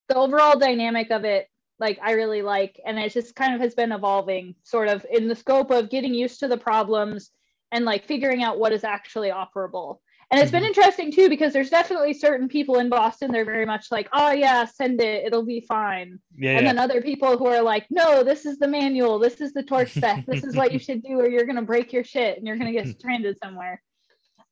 the 0.09 0.17
overall 0.17 0.59
dynamic 0.59 1.11
of 1.11 1.25
it 1.25 1.49
like 1.79 1.99
I 2.03 2.13
really 2.13 2.43
like 2.43 2.81
and 2.87 2.99
it 2.99 3.13
just 3.13 3.35
kind 3.35 3.55
of 3.55 3.61
has 3.61 3.75
been 3.75 3.93
evolving 3.93 4.55
sort 4.63 4.89
of 4.89 5.05
in 5.11 5.29
the 5.29 5.35
scope 5.35 5.71
of 5.71 5.91
getting 5.91 6.15
used 6.15 6.41
to 6.41 6.49
the 6.49 6.57
problems 6.57 7.31
and 7.73 7.85
like 7.85 8.05
figuring 8.07 8.43
out 8.43 8.59
what 8.59 8.73
is 8.73 8.85
actually 8.85 9.31
operable. 9.31 9.99
And 10.31 10.41
it's 10.41 10.51
been 10.51 10.63
Mhm. 10.65 10.69
interesting 10.69 11.13
too 11.13 11.29
because 11.29 11.53
there's 11.53 11.71
definitely 11.71 12.13
certain 12.15 12.49
people 12.49 12.79
in 12.79 12.89
Boston 12.89 13.31
they're 13.31 13.45
very 13.45 13.67
much 13.67 13.93
like, 13.93 14.09
"Oh 14.13 14.33
yeah, 14.33 14.65
send 14.65 15.01
it, 15.01 15.25
it'll 15.27 15.45
be 15.45 15.61
fine." 15.61 16.19
Yeah, 16.37 16.53
And 16.57 16.67
yeah. 16.67 16.73
then 16.73 16.79
other 16.79 17.01
people 17.01 17.37
who 17.39 17.47
are 17.47 17.63
like, 17.63 17.87
"No, 17.91 18.25
this 18.25 18.45
is 18.47 18.59
the 18.59 18.67
manual. 18.67 19.19
This 19.19 19.41
is 19.41 19.53
the 19.53 19.63
torque 19.63 19.89
spec. 19.97 20.27
This 20.27 20.43
is 20.43 20.57
what 20.57 20.73
you 20.73 20.79
should 20.81 21.03
do 21.03 21.21
or 21.21 21.29
you're 21.29 21.45
going 21.45 21.57
to 21.57 21.63
break 21.63 21.93
your 21.93 22.03
shit 22.05 22.39
and 22.39 22.47
you're 22.47 22.57
going 22.57 22.73
to 22.73 22.79
get 22.81 22.89
stranded 22.89 23.37
somewhere." 23.43 23.83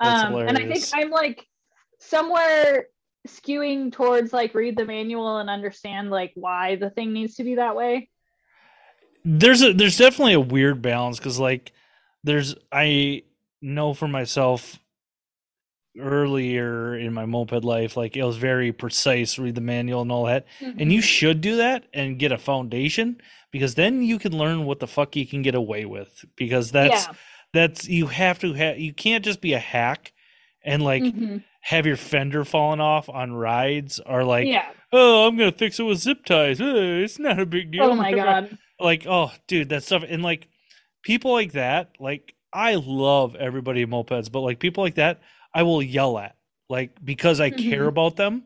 Um 0.00 0.36
and 0.36 0.56
I 0.58 0.64
think. 0.66 0.84
I'm 0.92 1.10
like 1.10 1.46
somewhere 1.98 2.88
skewing 3.26 3.90
towards 3.92 4.32
like 4.32 4.54
read 4.54 4.76
the 4.76 4.84
manual 4.84 5.38
and 5.38 5.48
understand 5.48 6.10
like 6.10 6.32
why 6.34 6.76
the 6.76 6.90
thing 6.90 7.12
needs 7.12 7.36
to 7.36 7.44
be 7.44 7.54
that 7.56 7.74
way. 7.76 8.08
there's 9.24 9.62
a 9.62 9.72
there's 9.72 9.96
definitely 9.96 10.34
a 10.34 10.40
weird 10.40 10.82
balance 10.82 11.18
because 11.18 11.38
like 11.38 11.72
there's 12.24 12.54
I 12.70 13.22
know 13.62 13.94
for 13.94 14.06
myself 14.08 14.78
earlier 15.98 16.96
in 16.98 17.12
my 17.12 17.24
moped 17.24 17.62
life 17.64 17.96
like 17.96 18.16
it 18.16 18.24
was 18.24 18.36
very 18.36 18.72
precise 18.72 19.38
read 19.38 19.54
the 19.54 19.60
manual 19.60 20.02
and 20.02 20.10
all 20.10 20.24
that 20.24 20.44
and 20.60 20.92
you 20.92 21.00
should 21.00 21.40
do 21.40 21.56
that 21.58 21.84
and 21.94 22.18
get 22.18 22.32
a 22.32 22.38
foundation 22.38 23.16
because 23.52 23.76
then 23.76 24.02
you 24.02 24.18
can 24.18 24.36
learn 24.36 24.64
what 24.64 24.80
the 24.80 24.88
fuck 24.88 25.14
you 25.14 25.24
can 25.24 25.40
get 25.40 25.54
away 25.54 25.84
with 25.84 26.24
because 26.34 26.72
that's 26.72 27.06
yeah. 27.06 27.12
that's 27.52 27.88
you 27.88 28.08
have 28.08 28.40
to 28.40 28.52
have 28.54 28.76
you 28.76 28.92
can't 28.92 29.24
just 29.24 29.40
be 29.40 29.52
a 29.52 29.58
hack 29.60 30.12
and 30.64 30.82
like 30.82 31.04
Mhm. 31.04 31.44
Have 31.68 31.86
your 31.86 31.96
fender 31.96 32.44
falling 32.44 32.80
off 32.80 33.08
on 33.08 33.32
rides 33.32 33.98
are 34.00 34.22
like 34.24 34.46
yeah. 34.46 34.66
oh 34.92 35.26
i'm 35.26 35.36
gonna 35.36 35.50
fix 35.52 35.80
it 35.80 35.84
with 35.84 35.98
zip 35.98 36.24
ties 36.24 36.60
Uh, 36.60 36.74
it's 37.02 37.18
not 37.18 37.40
a 37.40 37.46
big 37.46 37.70
deal 37.70 37.84
Oh 37.84 37.94
my 37.94 38.12
god. 38.22 38.58
like 38.78 39.06
oh 39.06 39.32
dude 39.46 39.70
that 39.70 39.82
stuff 39.82 40.04
and 40.06 40.22
like 40.22 40.48
people 41.02 41.32
like 41.32 41.52
that 41.52 41.92
like 41.98 42.34
i 42.52 42.74
love 42.74 43.34
everybody 43.36 43.82
in 43.82 43.90
mopeds 43.90 44.30
but 44.30 44.40
like 44.40 44.58
people 44.60 44.84
like 44.84 44.96
that 44.96 45.20
i 45.54 45.62
will 45.62 45.82
yell 45.82 46.18
at 46.18 46.36
like 46.68 47.02
because 47.04 47.40
i 47.40 47.50
care 47.50 47.84
Mhm. 47.84 47.88
about 47.88 48.16
them 48.16 48.44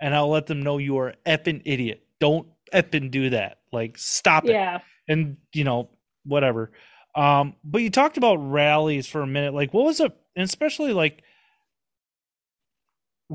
and 0.00 0.14
i'll 0.14 0.30
let 0.30 0.46
them 0.46 0.62
know 0.62 0.78
you 0.78 0.98
are 0.98 1.14
effing 1.26 1.62
idiot 1.64 2.04
don't 2.20 2.46
effing 2.72 3.10
do 3.10 3.30
that 3.30 3.58
like 3.72 3.98
stop 3.98 4.44
it 4.44 4.52
Yeah. 4.52 4.78
and 5.08 5.36
you 5.52 5.64
know 5.64 5.90
whatever 6.24 6.70
um 7.16 7.54
but 7.64 7.82
you 7.82 7.90
talked 7.90 8.16
about 8.16 8.36
rallies 8.36 9.06
for 9.08 9.20
a 9.22 9.26
minute 9.26 9.52
like 9.52 9.74
what 9.74 9.84
was 9.84 9.98
it 10.00 10.12
and 10.36 10.44
especially 10.44 10.92
like 10.92 11.22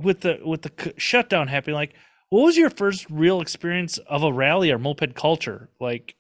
with 0.04 0.22
the 0.22 0.40
with 0.46 0.62
the 0.62 0.94
shutdown 0.98 1.48
happening 1.48 1.76
like 1.76 1.94
what 2.30 2.44
was 2.44 2.58
your 2.58 2.70
first 2.70 3.10
real 3.10 3.42
experience 3.42 3.98
of 4.00 4.24
a 4.24 4.32
rally 4.32 4.72
or 4.72 4.78
moped 4.78 5.16
culture? 5.16 5.70
Like 5.80 6.16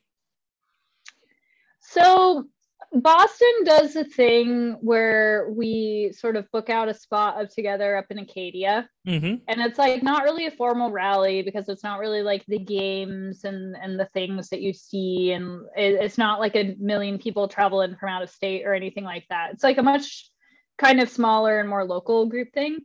So 1.81 2.45
Boston 2.93 3.63
does 3.65 3.95
a 3.97 4.05
thing 4.05 4.77
where 4.81 5.49
we 5.51 6.13
sort 6.17 6.37
of 6.37 6.49
book 6.51 6.69
out 6.69 6.87
a 6.87 6.93
spot 6.93 7.41
of 7.41 7.53
together 7.53 7.97
up 7.97 8.05
in 8.09 8.19
Acadia. 8.19 8.89
hmm 9.05 9.35
and 9.49 9.61
it's 9.61 9.77
like 9.77 10.01
not 10.01 10.23
really 10.23 10.45
a 10.45 10.51
formal 10.51 10.91
rally 10.91 11.41
because 11.41 11.67
it's 11.67 11.83
not 11.83 11.99
really 11.99 12.21
like 12.21 12.45
the 12.47 12.59
games 12.59 13.43
and 13.43 13.75
and 13.81 13.99
the 13.99 14.09
things 14.13 14.49
that 14.49 14.61
you 14.61 14.73
see. 14.73 15.33
And 15.33 15.65
it, 15.75 15.95
it's 15.95 16.17
not 16.17 16.39
like 16.39 16.55
a 16.55 16.75
million 16.79 17.17
people 17.17 17.49
traveling 17.49 17.97
from 17.97 18.09
out 18.09 18.23
of 18.23 18.29
state 18.29 18.65
or 18.65 18.73
anything 18.73 19.03
like 19.03 19.25
that. 19.29 19.51
It's 19.51 19.63
like 19.63 19.77
a 19.77 19.83
much 19.83 20.29
kind 20.77 21.01
of 21.01 21.09
smaller 21.09 21.59
and 21.59 21.67
more 21.67 21.83
local 21.83 22.27
group 22.27 22.53
thing 22.53 22.79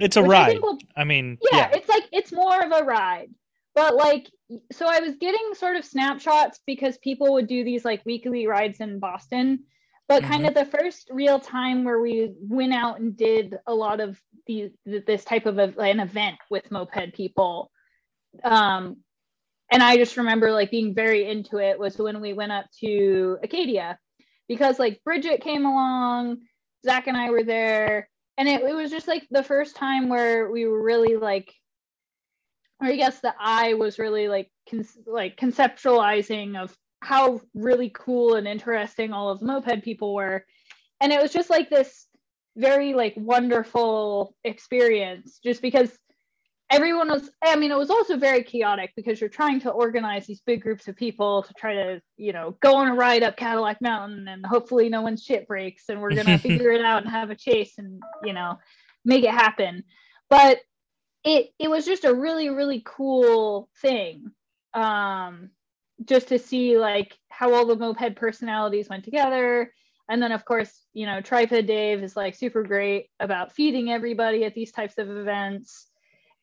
it's 0.00 0.16
a 0.16 0.20
I 0.20 0.26
ride. 0.26 0.46
think 0.52 0.62
will- 0.64 0.78
i 0.96 1.04
mean 1.04 1.38
yeah, 1.52 1.58
yeah, 1.70 1.70
it's 1.76 1.88
like 1.88 2.04
it's 2.12 2.32
more 2.32 2.60
of 2.62 2.72
a 2.72 2.84
ride. 2.84 3.30
But 3.74 3.94
like 3.94 4.30
so 4.72 4.86
i 4.88 5.00
was 5.00 5.16
getting 5.16 5.54
sort 5.54 5.76
of 5.76 5.84
snapshots 5.84 6.60
because 6.66 6.96
people 6.98 7.32
would 7.34 7.46
do 7.46 7.62
these 7.64 7.84
like 7.84 8.02
weekly 8.06 8.46
rides 8.46 8.80
in 8.80 8.98
boston. 8.98 9.64
But 10.08 10.22
kind 10.22 10.44
Mhm. 10.44 10.48
of 10.48 10.54
the 10.54 10.64
first 10.78 11.08
real 11.10 11.40
time 11.40 11.82
where 11.84 12.00
we 12.00 12.32
went 12.40 12.72
out 12.72 13.00
and 13.00 13.16
did 13.16 13.58
a 13.66 13.74
lot 13.74 14.00
of 14.00 14.20
these 14.46 14.70
this 14.84 15.24
type 15.24 15.46
of 15.46 15.58
a, 15.58 15.74
an 15.80 15.98
event 16.00 16.36
with 16.48 16.70
moped 16.70 17.12
people. 17.14 17.70
Um 18.44 18.98
and 19.72 19.82
i 19.82 19.96
just 19.96 20.16
remember 20.16 20.52
like 20.52 20.70
being 20.70 20.94
very 20.94 21.28
into 21.28 21.58
it 21.58 21.76
was 21.78 21.98
when 21.98 22.20
we 22.20 22.32
went 22.32 22.52
up 22.52 22.66
to 22.80 23.36
acadia 23.42 23.98
because 24.48 24.78
like 24.78 25.02
bridget 25.04 25.40
came 25.40 25.66
along 25.66 26.38
zach 26.84 27.08
and 27.08 27.16
i 27.16 27.30
were 27.30 27.42
there 27.42 28.08
and 28.38 28.48
it, 28.48 28.62
it 28.62 28.74
was 28.74 28.90
just 28.90 29.08
like 29.08 29.26
the 29.30 29.42
first 29.42 29.76
time 29.76 30.08
where 30.08 30.50
we 30.50 30.66
were 30.66 30.82
really 30.82 31.16
like 31.16 31.52
or 32.80 32.88
i 32.88 32.96
guess 32.96 33.20
the 33.20 33.34
i 33.38 33.74
was 33.74 33.98
really 33.98 34.28
like 34.28 34.50
con- 34.68 34.86
like 35.06 35.36
conceptualizing 35.36 36.60
of 36.60 36.76
how 37.06 37.40
really 37.54 37.90
cool 37.94 38.34
and 38.34 38.48
interesting 38.48 39.12
all 39.12 39.28
of 39.28 39.40
the 39.40 39.46
moped 39.46 39.84
people 39.84 40.14
were. 40.14 40.44
And 41.00 41.12
it 41.12 41.20
was 41.20 41.32
just 41.32 41.50
like 41.50 41.70
this 41.70 42.06
very 42.56 42.94
like 42.94 43.14
wonderful 43.16 44.34
experience 44.44 45.38
just 45.44 45.60
because 45.62 45.96
everyone 46.70 47.08
was 47.08 47.30
i 47.44 47.54
mean 47.54 47.70
it 47.70 47.78
was 47.78 47.90
also 47.90 48.16
very 48.16 48.42
chaotic 48.42 48.92
because 48.96 49.20
you're 49.20 49.30
trying 49.30 49.60
to 49.60 49.70
organize 49.70 50.26
these 50.26 50.40
big 50.40 50.60
groups 50.60 50.88
of 50.88 50.96
people 50.96 51.42
to 51.42 51.54
try 51.54 51.74
to 51.74 52.02
you 52.16 52.32
know 52.32 52.56
go 52.60 52.74
on 52.74 52.88
a 52.88 52.94
ride 52.94 53.22
up 53.22 53.36
cadillac 53.36 53.80
mountain 53.80 54.26
and 54.26 54.44
hopefully 54.44 54.88
no 54.88 55.00
one's 55.00 55.22
shit 55.22 55.46
breaks 55.46 55.84
and 55.88 56.00
we're 56.00 56.14
gonna 56.14 56.38
figure 56.40 56.72
it 56.72 56.84
out 56.84 57.02
and 57.02 57.10
have 57.10 57.30
a 57.30 57.36
chase 57.36 57.74
and 57.78 58.02
you 58.24 58.32
know 58.32 58.58
make 59.06 59.24
it 59.24 59.30
happen. 59.30 59.84
But 60.28 60.58
it 61.24 61.50
it 61.58 61.70
was 61.70 61.86
just 61.86 62.04
a 62.04 62.12
really 62.12 62.50
really 62.50 62.82
cool 62.84 63.70
thing 63.80 64.30
um 64.74 65.50
just 66.04 66.28
to 66.28 66.38
see 66.38 66.76
like 66.76 67.16
how 67.30 67.54
all 67.54 67.64
the 67.64 67.76
moped 67.76 68.16
personalities 68.16 68.88
went 68.88 69.04
together. 69.04 69.72
And 70.08 70.22
then 70.22 70.32
of 70.32 70.44
course 70.44 70.84
you 70.92 71.06
know 71.06 71.20
tripod 71.20 71.66
dave 71.66 72.02
is 72.02 72.16
like 72.16 72.34
super 72.34 72.62
great 72.64 73.08
about 73.18 73.52
feeding 73.52 73.90
everybody 73.90 74.44
at 74.44 74.54
these 74.54 74.72
types 74.72 74.98
of 74.98 75.08
events 75.08 75.86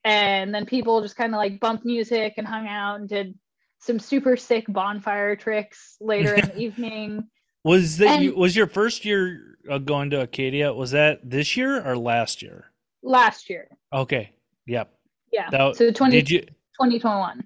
and 0.03 0.53
then 0.53 0.65
people 0.65 1.01
just 1.01 1.15
kind 1.15 1.33
of 1.33 1.37
like 1.37 1.59
bumped 1.59 1.85
music 1.85 2.33
and 2.37 2.47
hung 2.47 2.67
out 2.67 2.99
and 2.99 3.07
did 3.09 3.37
some 3.79 3.99
super 3.99 4.35
sick 4.37 4.65
bonfire 4.69 5.35
tricks 5.35 5.95
later 6.01 6.33
in 6.35 6.47
the 6.47 6.57
evening. 6.61 7.23
Was 7.63 7.97
that 7.97 8.21
you 8.21 8.35
was 8.35 8.55
your 8.55 8.67
first 8.67 9.05
year 9.05 9.57
uh, 9.69 9.77
going 9.77 10.09
to 10.09 10.21
acadia 10.21 10.73
was 10.73 10.91
that 10.91 11.19
this 11.23 11.55
year 11.55 11.81
or 11.85 11.97
last 11.97 12.41
year? 12.41 12.71
Last 13.01 13.49
year. 13.49 13.69
Okay 13.93 14.31
yep. 14.65 14.93
Yeah 15.31 15.49
That- 15.49 15.75
so 15.77 15.91
20, 15.91 16.11
did 16.15 16.29
you 16.29 16.39
2021 16.41 17.43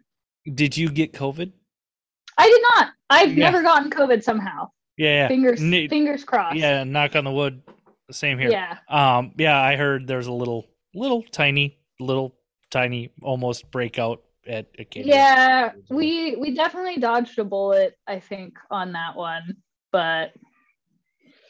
did 0.55 0.75
you 0.77 0.89
get 0.89 1.13
covid? 1.13 1.51
I 2.37 2.47
did 2.47 2.61
not. 2.75 2.93
I've 3.09 3.37
Yeah. 3.37 3.49
never 3.51 3.61
gotten 3.61 3.89
covid 3.91 4.23
somehow. 4.23 4.69
Yeah 4.97 5.23
yeah. 5.23 5.27
Fingers 5.27 5.61
Ne- 5.61 5.87
fingers 5.87 6.23
crossed. 6.23 6.55
yeah 6.57 6.83
knock 6.83 7.15
on 7.15 7.23
the 7.23 7.31
wood. 7.31 7.61
Same 8.09 8.39
here. 8.39 8.49
Yeah. 8.49 8.77
Um, 8.87 9.33
yeah, 9.37 9.59
I 9.61 9.75
heard 9.75 10.07
there's 10.07 10.27
a 10.27 10.31
little, 10.31 10.65
little 10.95 11.23
tiny, 11.23 11.77
little 11.99 12.36
tiny, 12.69 13.11
almost 13.21 13.69
breakout 13.71 14.23
at 14.47 14.67
a 14.77 14.81
Acadia. 14.83 15.15
Yeah, 15.15 15.71
we 15.89 16.35
we 16.35 16.53
definitely 16.53 16.97
dodged 16.97 17.37
a 17.39 17.43
bullet, 17.43 17.97
I 18.07 18.19
think, 18.19 18.57
on 18.71 18.93
that 18.93 19.15
one. 19.15 19.57
But 19.91 20.33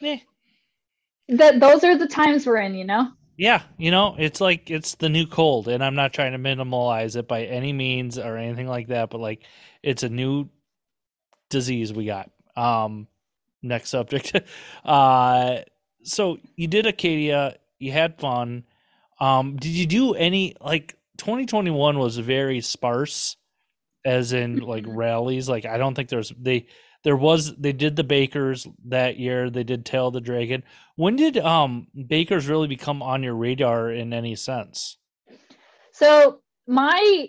Eh. 0.01 0.19
that 1.29 1.59
those 1.59 1.83
are 1.83 1.97
the 1.97 2.07
times 2.07 2.45
we're 2.45 2.57
in, 2.57 2.75
you 2.75 2.85
know? 2.85 3.11
Yeah, 3.37 3.61
you 3.77 3.91
know, 3.91 4.15
it's 4.17 4.41
like 4.41 4.71
it's 4.71 4.95
the 4.95 5.09
new 5.09 5.27
cold, 5.27 5.67
and 5.67 5.83
I'm 5.83 5.95
not 5.95 6.13
trying 6.13 6.31
to 6.31 6.39
minimalize 6.39 7.15
it 7.15 7.27
by 7.27 7.43
any 7.43 7.71
means 7.71 8.17
or 8.17 8.35
anything 8.37 8.67
like 8.67 8.87
that, 8.87 9.09
but 9.11 9.19
like 9.19 9.43
it's 9.83 10.03
a 10.03 10.09
new 10.09 10.49
disease 11.49 11.93
we 11.93 12.05
got. 12.05 12.31
Um, 12.55 13.07
next 13.61 13.89
subject. 13.89 14.33
uh, 14.85 15.57
so 16.03 16.37
you 16.55 16.67
did 16.67 16.87
Acadia, 16.87 17.57
you 17.77 17.91
had 17.91 18.19
fun. 18.19 18.63
Um, 19.19 19.55
did 19.57 19.69
you 19.69 19.85
do 19.85 20.13
any 20.15 20.55
like 20.59 20.95
2021 21.17 21.97
was 21.99 22.17
very 22.17 22.61
sparse, 22.61 23.35
as 24.05 24.33
in 24.33 24.57
like 24.59 24.85
Mhm. 24.85 24.95
rallies? 24.95 25.49
Like 25.49 25.65
I 25.65 25.77
don't 25.77 25.95
think 25.95 26.09
there's 26.09 26.31
they 26.39 26.67
there 27.03 27.15
was 27.15 27.55
they 27.55 27.73
did 27.73 27.95
the 27.95 28.03
Bakers 28.03 28.67
that 28.85 29.17
year. 29.17 29.49
They 29.49 29.63
did 29.63 29.85
Tail 29.85 30.11
the 30.11 30.21
Dragon. 30.21 30.63
When 30.95 31.15
did 31.15 31.37
um 31.37 31.87
Bakers 32.07 32.47
really 32.47 32.67
become 32.67 33.01
on 33.01 33.23
your 33.23 33.35
radar 33.35 33.91
in 33.91 34.13
any 34.13 34.35
sense? 34.35 34.97
So 35.91 36.41
my 36.67 37.27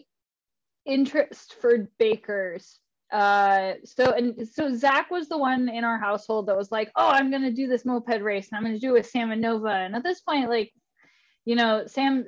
interest 0.86 1.54
for 1.60 1.88
Bakers 1.98 2.80
uh 3.10 3.72
so 3.84 4.12
and 4.12 4.46
so 4.46 4.74
zach 4.74 5.10
was 5.10 5.28
the 5.30 5.38
one 5.38 5.66
in 5.70 5.82
our 5.82 5.98
household 5.98 6.46
that 6.46 6.54
was 6.56 6.70
like 6.70 6.90
oh 6.94 7.08
i'm 7.08 7.30
gonna 7.30 7.50
do 7.50 7.66
this 7.66 7.86
moped 7.86 8.20
race 8.20 8.48
and 8.50 8.58
i'm 8.58 8.62
gonna 8.62 8.78
do 8.78 8.90
it 8.90 8.98
with 8.98 9.06
sam 9.08 9.30
and 9.30 9.40
nova 9.40 9.70
and 9.70 9.96
at 9.96 10.02
this 10.02 10.20
point 10.20 10.50
like 10.50 10.70
you 11.48 11.56
know 11.56 11.84
sam 11.86 12.26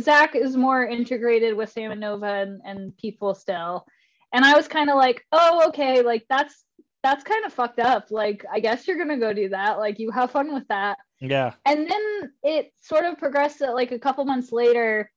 zach 0.00 0.34
is 0.34 0.56
more 0.56 0.84
integrated 0.84 1.56
with 1.56 1.70
sam 1.70 1.92
and 1.92 2.00
nova 2.00 2.26
and, 2.26 2.60
and 2.64 2.96
people 2.96 3.32
still. 3.32 3.86
And 4.32 4.44
i 4.44 4.56
was 4.56 4.66
kind 4.66 4.90
of 4.90 4.96
like 4.96 5.24
oh 5.30 5.68
okay 5.68 6.02
like 6.02 6.26
that's 6.28 6.64
that's 7.04 7.22
kind 7.22 7.44
of 7.46 7.52
fucked 7.52 7.78
up. 7.78 8.10
Like 8.10 8.44
i 8.52 8.58
guess 8.58 8.88
you're 8.88 8.98
gonna 8.98 9.18
go 9.20 9.32
do 9.32 9.50
that. 9.50 9.78
Like 9.78 10.00
you 10.00 10.10
have 10.10 10.32
fun 10.32 10.52
with 10.52 10.66
that. 10.66 10.98
Yeah. 11.20 11.52
And 11.64 11.88
then 11.88 12.32
it 12.42 12.72
sort 12.82 13.04
of 13.04 13.18
progressed 13.18 13.60
that 13.60 13.74
like 13.74 13.92
a 13.92 14.00
couple 14.00 14.24
months 14.24 14.50
later 14.50 15.12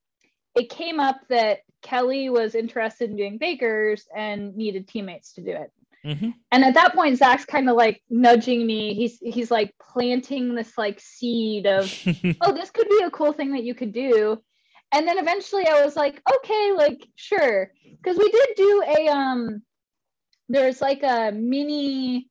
it 0.54 0.70
came 0.70 1.00
up 1.00 1.16
that 1.28 1.58
Kelly 1.82 2.30
was 2.30 2.54
interested 2.54 3.10
in 3.10 3.16
doing 3.16 3.38
bakers 3.38 4.06
and 4.14 4.56
needed 4.56 4.86
teammates 4.86 5.32
to 5.32 5.40
do 5.42 5.50
it. 5.50 5.72
Mm-hmm. 6.04 6.30
And 6.52 6.64
at 6.64 6.74
that 6.74 6.94
point, 6.94 7.16
Zach's 7.16 7.46
kind 7.46 7.68
of 7.68 7.76
like 7.76 8.02
nudging 8.10 8.66
me. 8.66 8.94
He's 8.94 9.18
he's 9.20 9.50
like 9.50 9.74
planting 9.80 10.54
this 10.54 10.76
like 10.76 11.00
seed 11.00 11.66
of, 11.66 11.84
oh, 12.42 12.52
this 12.52 12.70
could 12.70 12.88
be 12.88 13.02
a 13.04 13.10
cool 13.10 13.32
thing 13.32 13.52
that 13.52 13.64
you 13.64 13.74
could 13.74 13.92
do. 13.92 14.38
And 14.92 15.08
then 15.08 15.18
eventually, 15.18 15.66
I 15.66 15.82
was 15.84 15.96
like, 15.96 16.20
okay, 16.36 16.72
like 16.76 17.06
sure, 17.16 17.72
because 17.84 18.18
we 18.18 18.30
did 18.30 18.48
do 18.56 18.84
a 18.98 19.08
um, 19.08 19.62
there's 20.48 20.82
like 20.82 21.02
a 21.02 21.32
mini 21.32 22.28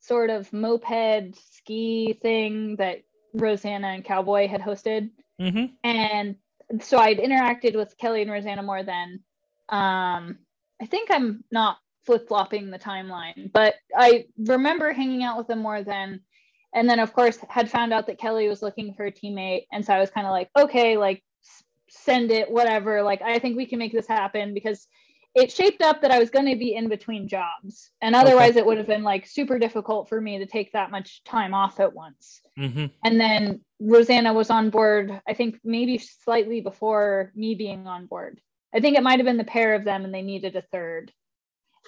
sort 0.00 0.30
of 0.30 0.52
moped 0.52 1.36
ski 1.36 2.16
thing 2.22 2.76
that 2.76 3.00
Rosanna 3.34 3.88
and 3.88 4.04
Cowboy 4.04 4.46
had 4.46 4.60
hosted, 4.60 5.10
mm-hmm. 5.40 5.66
and 5.82 6.36
so 6.80 6.98
I'd 6.98 7.18
interacted 7.18 7.74
with 7.74 7.98
Kelly 7.98 8.22
and 8.22 8.30
Rosanna 8.30 8.62
more 8.62 8.84
than. 8.84 9.20
Um, 9.68 10.38
I 10.80 10.86
think 10.86 11.10
I'm 11.10 11.42
not 11.50 11.78
flip 12.06 12.28
flopping 12.28 12.70
the 12.70 12.78
timeline, 12.78 13.52
but 13.52 13.74
I 13.96 14.26
remember 14.38 14.92
hanging 14.92 15.24
out 15.24 15.36
with 15.36 15.48
them 15.48 15.60
more 15.60 15.82
then. 15.82 16.20
And 16.74 16.88
then, 16.88 17.00
of 17.00 17.12
course, 17.12 17.38
had 17.48 17.70
found 17.70 17.92
out 17.92 18.06
that 18.06 18.18
Kelly 18.18 18.48
was 18.48 18.62
looking 18.62 18.92
for 18.94 19.06
a 19.06 19.12
teammate. 19.12 19.66
And 19.72 19.84
so 19.84 19.94
I 19.94 19.98
was 19.98 20.10
kind 20.10 20.26
of 20.26 20.30
like, 20.30 20.50
okay, 20.56 20.98
like 20.98 21.22
send 21.88 22.30
it, 22.30 22.50
whatever. 22.50 23.02
Like, 23.02 23.22
I 23.22 23.38
think 23.38 23.56
we 23.56 23.66
can 23.66 23.78
make 23.78 23.92
this 23.92 24.06
happen 24.06 24.52
because 24.52 24.86
it 25.34 25.52
shaped 25.52 25.82
up 25.82 26.00
that 26.02 26.10
I 26.10 26.18
was 26.18 26.30
going 26.30 26.46
to 26.46 26.56
be 26.56 26.74
in 26.74 26.88
between 26.88 27.28
jobs. 27.28 27.90
And 28.00 28.14
otherwise, 28.14 28.52
okay. 28.52 28.60
it 28.60 28.66
would 28.66 28.78
have 28.78 28.86
been 28.86 29.04
like 29.04 29.26
super 29.26 29.58
difficult 29.58 30.08
for 30.08 30.20
me 30.20 30.38
to 30.38 30.46
take 30.46 30.72
that 30.72 30.90
much 30.90 31.22
time 31.24 31.54
off 31.54 31.78
at 31.78 31.94
once. 31.94 32.40
Mm-hmm. 32.58 32.86
And 33.04 33.20
then 33.20 33.60
Rosanna 33.80 34.32
was 34.32 34.50
on 34.50 34.70
board, 34.70 35.20
I 35.28 35.34
think 35.34 35.60
maybe 35.62 35.98
slightly 35.98 36.62
before 36.62 37.32
me 37.34 37.54
being 37.54 37.86
on 37.86 38.06
board. 38.06 38.40
I 38.74 38.80
think 38.80 38.96
it 38.96 39.02
might 39.02 39.18
have 39.18 39.26
been 39.26 39.36
the 39.36 39.44
pair 39.44 39.74
of 39.74 39.84
them 39.84 40.04
and 40.04 40.12
they 40.12 40.22
needed 40.22 40.56
a 40.56 40.62
third. 40.72 41.12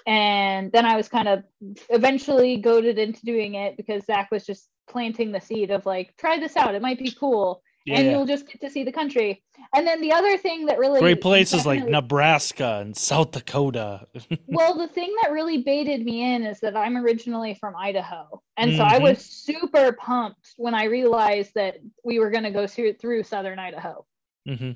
And 0.09 0.73
then 0.73 0.87
I 0.87 0.97
was 0.97 1.09
kind 1.09 1.29
of 1.29 1.45
eventually 1.91 2.57
goaded 2.57 2.99
into 2.99 3.23
doing 3.25 3.55
it 3.55 3.77
because 3.77 4.07
Zach 4.07 4.31
was 4.31 4.45
just 4.45 4.69
planting 4.89 5.33
the 5.33 5.41
seed 5.41 5.71
of 5.71 5.85
like, 5.85 6.17
try 6.17 6.39
this 6.39 6.57
out. 6.57 6.75
It 6.75 6.83
might 6.83 6.99
be 6.99 7.11
cool 7.11 7.63
yeah. 7.89 7.99
and 7.99 8.11
you'll 8.11 8.27
just 8.27 8.47
get 8.47 8.61
to 8.61 8.71
see 8.71 8.85
the 8.85 8.93
country. 8.93 9.43
And 9.75 9.87
then 9.87 10.01
the 10.01 10.13
other 10.13 10.37
thing 10.39 10.67
that 10.67 10.79
really 10.79 11.01
great 11.01 11.21
places 11.21 11.67
like 11.67 11.87
Nebraska 11.87 12.79
and 12.81 12.97
South 12.97 13.33
Dakota. 13.33 14.07
well, 14.47 14.77
the 14.77 14.89
thing 14.89 15.15
that 15.23 15.33
really 15.33 15.63
baited 15.63 16.05
me 16.05 16.35
in 16.35 16.45
is 16.45 16.61
that 16.61 16.77
I'm 16.77 16.97
originally 16.97 17.55
from 17.55 17.75
Idaho, 17.77 18.43
and 18.57 18.71
mm-hmm. 18.71 18.79
so 18.79 18.85
I 18.85 18.99
was 18.99 19.19
super 19.19 19.93
pumped 19.93 20.55
when 20.57 20.75
I 20.75 20.85
realized 20.85 21.53
that 21.55 21.77
we 22.05 22.19
were 22.19 22.31
going 22.31 22.45
to 22.45 22.51
go 22.51 22.67
through, 22.67 22.95
through 22.95 23.25
southern 23.25 23.59
Idaho. 23.59 24.05
Mm-hmm. 24.49 24.73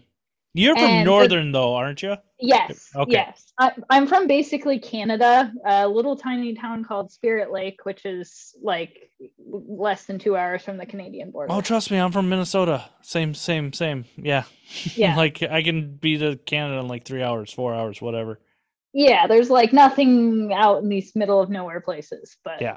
You're 0.55 0.77
from 0.77 0.85
and 0.85 1.07
northern 1.07 1.51
the, 1.51 1.59
though, 1.59 1.75
aren't 1.75 2.03
you? 2.03 2.17
Yes. 2.39 2.91
Okay. 2.95 3.13
Yes. 3.13 3.53
I, 3.59 3.73
am 3.91 4.07
from 4.07 4.27
basically 4.27 4.79
Canada, 4.79 5.51
a 5.65 5.89
little 5.89 6.15
tiny 6.15 6.55
town 6.55 6.85
called 6.85 7.11
Spirit 7.11 7.51
Lake, 7.51 7.85
which 7.85 8.05
is 8.05 8.55
like 8.61 9.11
less 9.39 10.05
than 10.05 10.19
two 10.19 10.37
hours 10.37 10.63
from 10.63 10.77
the 10.77 10.85
Canadian 10.85 11.31
border. 11.31 11.53
Oh, 11.53 11.63
trust 11.63 11.91
me, 11.91 11.97
I'm 11.97 12.13
from 12.13 12.29
Minnesota. 12.29 12.85
Same, 13.01 13.35
same, 13.35 13.73
same. 13.73 14.05
Yeah. 14.17 14.45
Yeah. 14.95 15.17
like 15.17 15.43
I 15.43 15.63
can 15.63 15.97
be 15.97 16.19
to 16.19 16.37
Canada 16.37 16.81
in 16.81 16.89
like 16.89 17.05
three 17.05 17.23
hours, 17.23 17.51
four 17.51 17.75
hours, 17.75 18.03
whatever. 18.03 18.39
Yeah, 18.93 19.27
there's 19.27 19.49
like 19.49 19.73
nothing 19.73 20.53
out 20.55 20.83
in 20.83 20.91
these 20.91 21.17
middle 21.17 21.41
of 21.41 21.49
nowhere 21.49 21.81
places, 21.81 22.37
but 22.45 22.61
yeah 22.61 22.77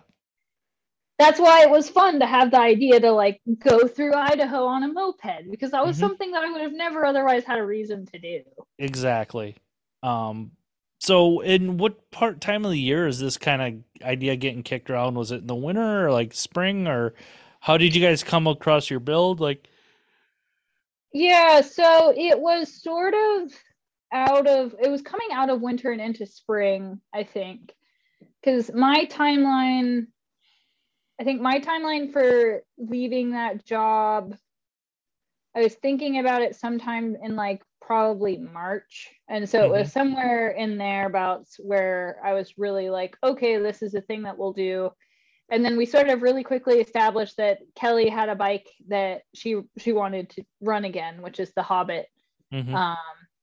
that's 1.17 1.39
why 1.39 1.63
it 1.63 1.69
was 1.69 1.89
fun 1.89 2.19
to 2.19 2.25
have 2.25 2.51
the 2.51 2.59
idea 2.59 2.99
to 2.99 3.11
like 3.11 3.41
go 3.59 3.87
through 3.87 4.13
Idaho 4.13 4.65
on 4.65 4.83
a 4.83 4.87
moped 4.91 5.49
because 5.49 5.71
that 5.71 5.85
was 5.85 5.95
mm-hmm. 5.95 6.07
something 6.07 6.31
that 6.31 6.43
I 6.43 6.51
would 6.51 6.61
have 6.61 6.73
never 6.73 7.05
otherwise 7.05 7.45
had 7.45 7.57
a 7.57 7.65
reason 7.65 8.05
to 8.07 8.19
do. 8.19 8.41
Exactly. 8.77 9.55
Um 10.03 10.51
so 10.99 11.41
in 11.41 11.77
what 11.77 12.09
part 12.11 12.41
time 12.41 12.65
of 12.65 12.71
the 12.71 12.79
year 12.79 13.07
is 13.07 13.19
this 13.19 13.37
kind 13.37 13.61
of 13.61 14.05
idea 14.05 14.35
getting 14.35 14.63
kicked 14.63 14.89
around? 14.89 15.15
Was 15.15 15.31
it 15.31 15.41
in 15.41 15.47
the 15.47 15.55
winter 15.55 16.07
or 16.07 16.11
like 16.11 16.33
spring 16.33 16.87
or 16.87 17.13
how 17.61 17.77
did 17.77 17.95
you 17.95 18.01
guys 18.01 18.23
come 18.23 18.47
across 18.47 18.89
your 18.89 18.99
build 18.99 19.39
like 19.39 19.67
Yeah, 21.13 21.61
so 21.61 22.13
it 22.15 22.39
was 22.39 22.81
sort 22.81 23.13
of 23.13 23.53
out 24.11 24.47
of 24.47 24.75
it 24.81 24.89
was 24.89 25.01
coming 25.01 25.29
out 25.31 25.49
of 25.49 25.61
winter 25.61 25.91
and 25.91 26.01
into 26.01 26.25
spring, 26.25 26.99
I 27.13 27.23
think. 27.23 27.73
Cuz 28.43 28.69
my 28.73 29.05
timeline 29.05 30.07
I 31.19 31.23
think 31.23 31.41
my 31.41 31.59
timeline 31.59 32.11
for 32.11 32.63
leaving 32.77 33.31
that 33.31 33.65
job, 33.65 34.35
I 35.55 35.61
was 35.61 35.73
thinking 35.75 36.19
about 36.19 36.41
it 36.41 36.55
sometime 36.55 37.15
in 37.23 37.35
like 37.35 37.63
probably 37.81 38.37
March. 38.37 39.11
And 39.29 39.47
so 39.47 39.59
mm-hmm. 39.59 39.65
it 39.65 39.77
was 39.77 39.87
mm-hmm. 39.89 39.99
somewhere 39.99 40.49
in 40.49 40.77
there 40.77 41.05
about 41.05 41.45
where 41.59 42.19
I 42.23 42.33
was 42.33 42.57
really 42.57 42.89
like, 42.89 43.15
okay, 43.23 43.57
this 43.57 43.81
is 43.81 43.93
a 43.93 44.01
thing 44.01 44.23
that 44.23 44.37
we'll 44.37 44.53
do. 44.53 44.91
And 45.49 45.63
then 45.63 45.77
we 45.77 45.85
sort 45.85 46.09
of 46.09 46.23
really 46.23 46.43
quickly 46.43 46.79
established 46.79 47.37
that 47.37 47.59
Kelly 47.75 48.09
had 48.09 48.29
a 48.29 48.35
bike 48.35 48.67
that 48.87 49.21
she 49.35 49.61
she 49.77 49.91
wanted 49.91 50.31
to 50.31 50.43
run 50.59 50.85
again, 50.85 51.21
which 51.21 51.39
is 51.39 51.53
the 51.53 51.61
Hobbit. 51.61 52.07
Mm-hmm. 52.51 52.73
Um, 52.73 52.97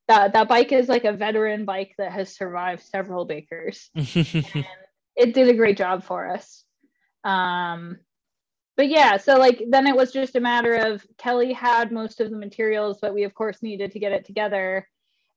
that 0.09 0.33
that 0.33 0.49
bike 0.49 0.73
is 0.73 0.89
like 0.89 1.05
a 1.05 1.13
veteran 1.13 1.65
bike 1.65 1.95
that 1.99 2.11
has 2.11 2.35
survived 2.35 2.83
several 2.83 3.25
bakers. 3.25 3.89
and 3.95 4.67
it 5.17 5.33
did 5.33 5.49
a 5.49 5.55
great 5.55 5.77
job 5.77 6.03
for 6.03 6.29
us. 6.29 6.65
Um, 7.25 7.99
but 8.77 8.89
yeah, 8.89 9.17
so 9.17 9.37
like 9.37 9.63
then 9.69 9.87
it 9.87 9.95
was 9.95 10.13
just 10.13 10.37
a 10.37 10.41
matter 10.41 10.75
of 10.75 11.07
Kelly 11.19 11.53
had 11.53 11.93
most 11.93 12.21
of 12.21 12.31
the 12.31 12.37
materials, 12.37 12.99
but 13.01 13.15
we 13.15 13.25
of 13.25 13.35
course 13.35 13.63
needed 13.63 13.93
to 13.93 13.99
get 13.99 14.13
it 14.13 14.25
together. 14.25 14.89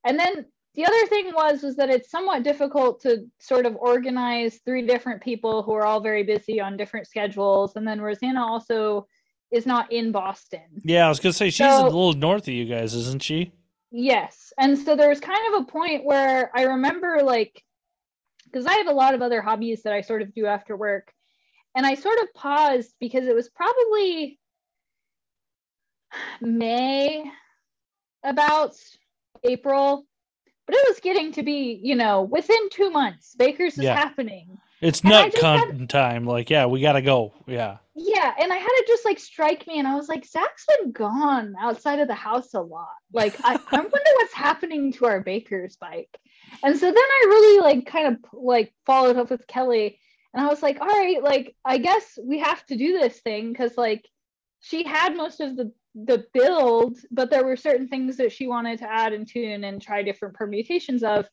And 0.06 0.18
then 0.18 0.46
the 0.76 0.86
other 0.86 1.06
thing 1.08 1.32
was 1.34 1.62
was 1.62 1.76
that 1.76 1.90
it's 1.90 2.10
somewhat 2.10 2.44
difficult 2.44 3.02
to 3.02 3.26
sort 3.40 3.66
of 3.66 3.76
organize 3.76 4.60
three 4.66 4.86
different 4.86 5.22
people 5.22 5.64
who 5.64 5.74
are 5.74 5.86
all 5.86 6.00
very 6.00 6.24
busy 6.24 6.62
on 6.62 6.78
different 6.78 7.08
schedules. 7.08 7.76
And 7.76 7.88
then 7.88 8.02
Rosanna 8.02 8.46
also 8.46 9.08
is 9.52 9.66
not 9.66 9.92
in 9.92 10.12
Boston. 10.12 10.82
Yeah, 10.84 11.06
I 11.06 11.10
was 11.10 11.20
gonna 11.20 11.34
say 11.34 11.50
she's 11.50 11.68
so, 11.68 11.84
a 11.84 11.86
little 11.86 12.14
north 12.14 12.48
of 12.48 12.54
you 12.54 12.66
guys, 12.66 12.94
isn't 12.94 13.22
she? 13.22 13.52
Yes. 13.92 14.54
And 14.58 14.78
so 14.78 14.96
there 14.96 15.10
was 15.10 15.20
kind 15.20 15.40
of 15.54 15.62
a 15.62 15.66
point 15.66 16.06
where 16.06 16.52
I 16.56 16.64
remember 16.64 17.20
like 17.22 17.64
because 18.46 18.66
I 18.66 18.74
have 18.76 18.88
a 18.88 18.94
lot 18.94 19.14
of 19.14 19.22
other 19.22 19.42
hobbies 19.42 19.84
that 19.84 19.94
I 19.94 20.02
sort 20.02 20.22
of 20.22 20.34
do 20.34 20.46
after 20.46 20.78
work 20.78 21.12
and 21.76 21.86
I 21.86 21.96
sort 21.96 22.18
of 22.20 22.34
paused 22.34 22.94
because 23.00 23.28
it 23.28 23.36
was 23.36 23.50
probably 23.50 24.40
May, 26.42 27.24
about 28.24 28.76
April, 29.44 30.06
but 30.66 30.76
it 30.76 30.86
was 30.88 31.00
getting 31.00 31.32
to 31.34 31.44
be, 31.44 31.80
you 31.84 31.96
know, 31.96 32.24
within 32.24 32.70
two 32.70 32.90
months, 32.90 33.36
Baker's 33.38 33.78
is 33.78 33.86
happening. 33.86 34.58
It's 34.82 35.04
nut 35.04 35.34
con 35.40 35.60
had, 35.60 35.90
time. 35.90 36.26
Like, 36.26 36.50
yeah, 36.50 36.66
we 36.66 36.82
gotta 36.82 37.02
go. 37.02 37.34
Yeah. 37.48 37.78
Yeah, 37.96 38.34
and 38.40 38.52
I 38.52 38.58
had 38.58 38.68
it 38.70 38.88
just 38.88 39.06
like 39.06 39.20
strike 39.20 39.66
me, 39.68 39.80
and 39.80 39.88
I 39.88 39.96
was 39.96 40.10
like, 40.10 40.26
Zach's 40.26 40.66
been 40.78 40.92
gone 40.92 41.56
outside 41.60 42.00
of 42.00 42.08
the 42.08 42.14
house 42.14 42.54
a 42.54 42.62
lot. 42.62 42.90
Like, 43.14 43.36
I, 43.44 43.54
I 43.54 43.58
wonder 43.78 43.90
what's 44.16 44.34
happening 44.34 44.92
to 44.94 45.06
our 45.06 45.22
baker's 45.22 45.78
bike. 45.78 46.18
And 46.64 46.78
so 46.78 46.86
then 46.86 46.96
I 46.96 47.26
really 47.28 47.62
like 47.62 47.86
kind 47.86 48.08
of 48.08 48.18
like 48.34 48.74
followed 48.86 49.18
up 49.18 49.30
with 49.30 49.48
Kelly, 49.48 50.00
and 50.36 50.46
I 50.46 50.50
was 50.50 50.62
like, 50.62 50.82
all 50.82 50.88
right, 50.88 51.24
like 51.24 51.56
I 51.64 51.78
guess 51.78 52.20
we 52.22 52.40
have 52.40 52.66
to 52.66 52.76
do 52.76 53.00
this 53.00 53.20
thing 53.22 53.54
because 53.54 53.78
like 53.78 54.06
she 54.60 54.84
had 54.84 55.16
most 55.16 55.40
of 55.40 55.56
the 55.56 55.72
the 55.96 56.26
build, 56.34 56.98
but 57.10 57.30
there 57.30 57.46
were 57.46 57.56
certain 57.56 57.88
things 57.88 58.18
that 58.18 58.34
she 58.34 58.48
wanted 58.48 58.80
to 58.80 58.92
add 58.92 59.14
and 59.14 59.26
tune 59.26 59.64
and 59.64 59.82
try 59.82 60.04
different 60.04 60.36
permutations 60.36 61.04
of. 61.04 61.26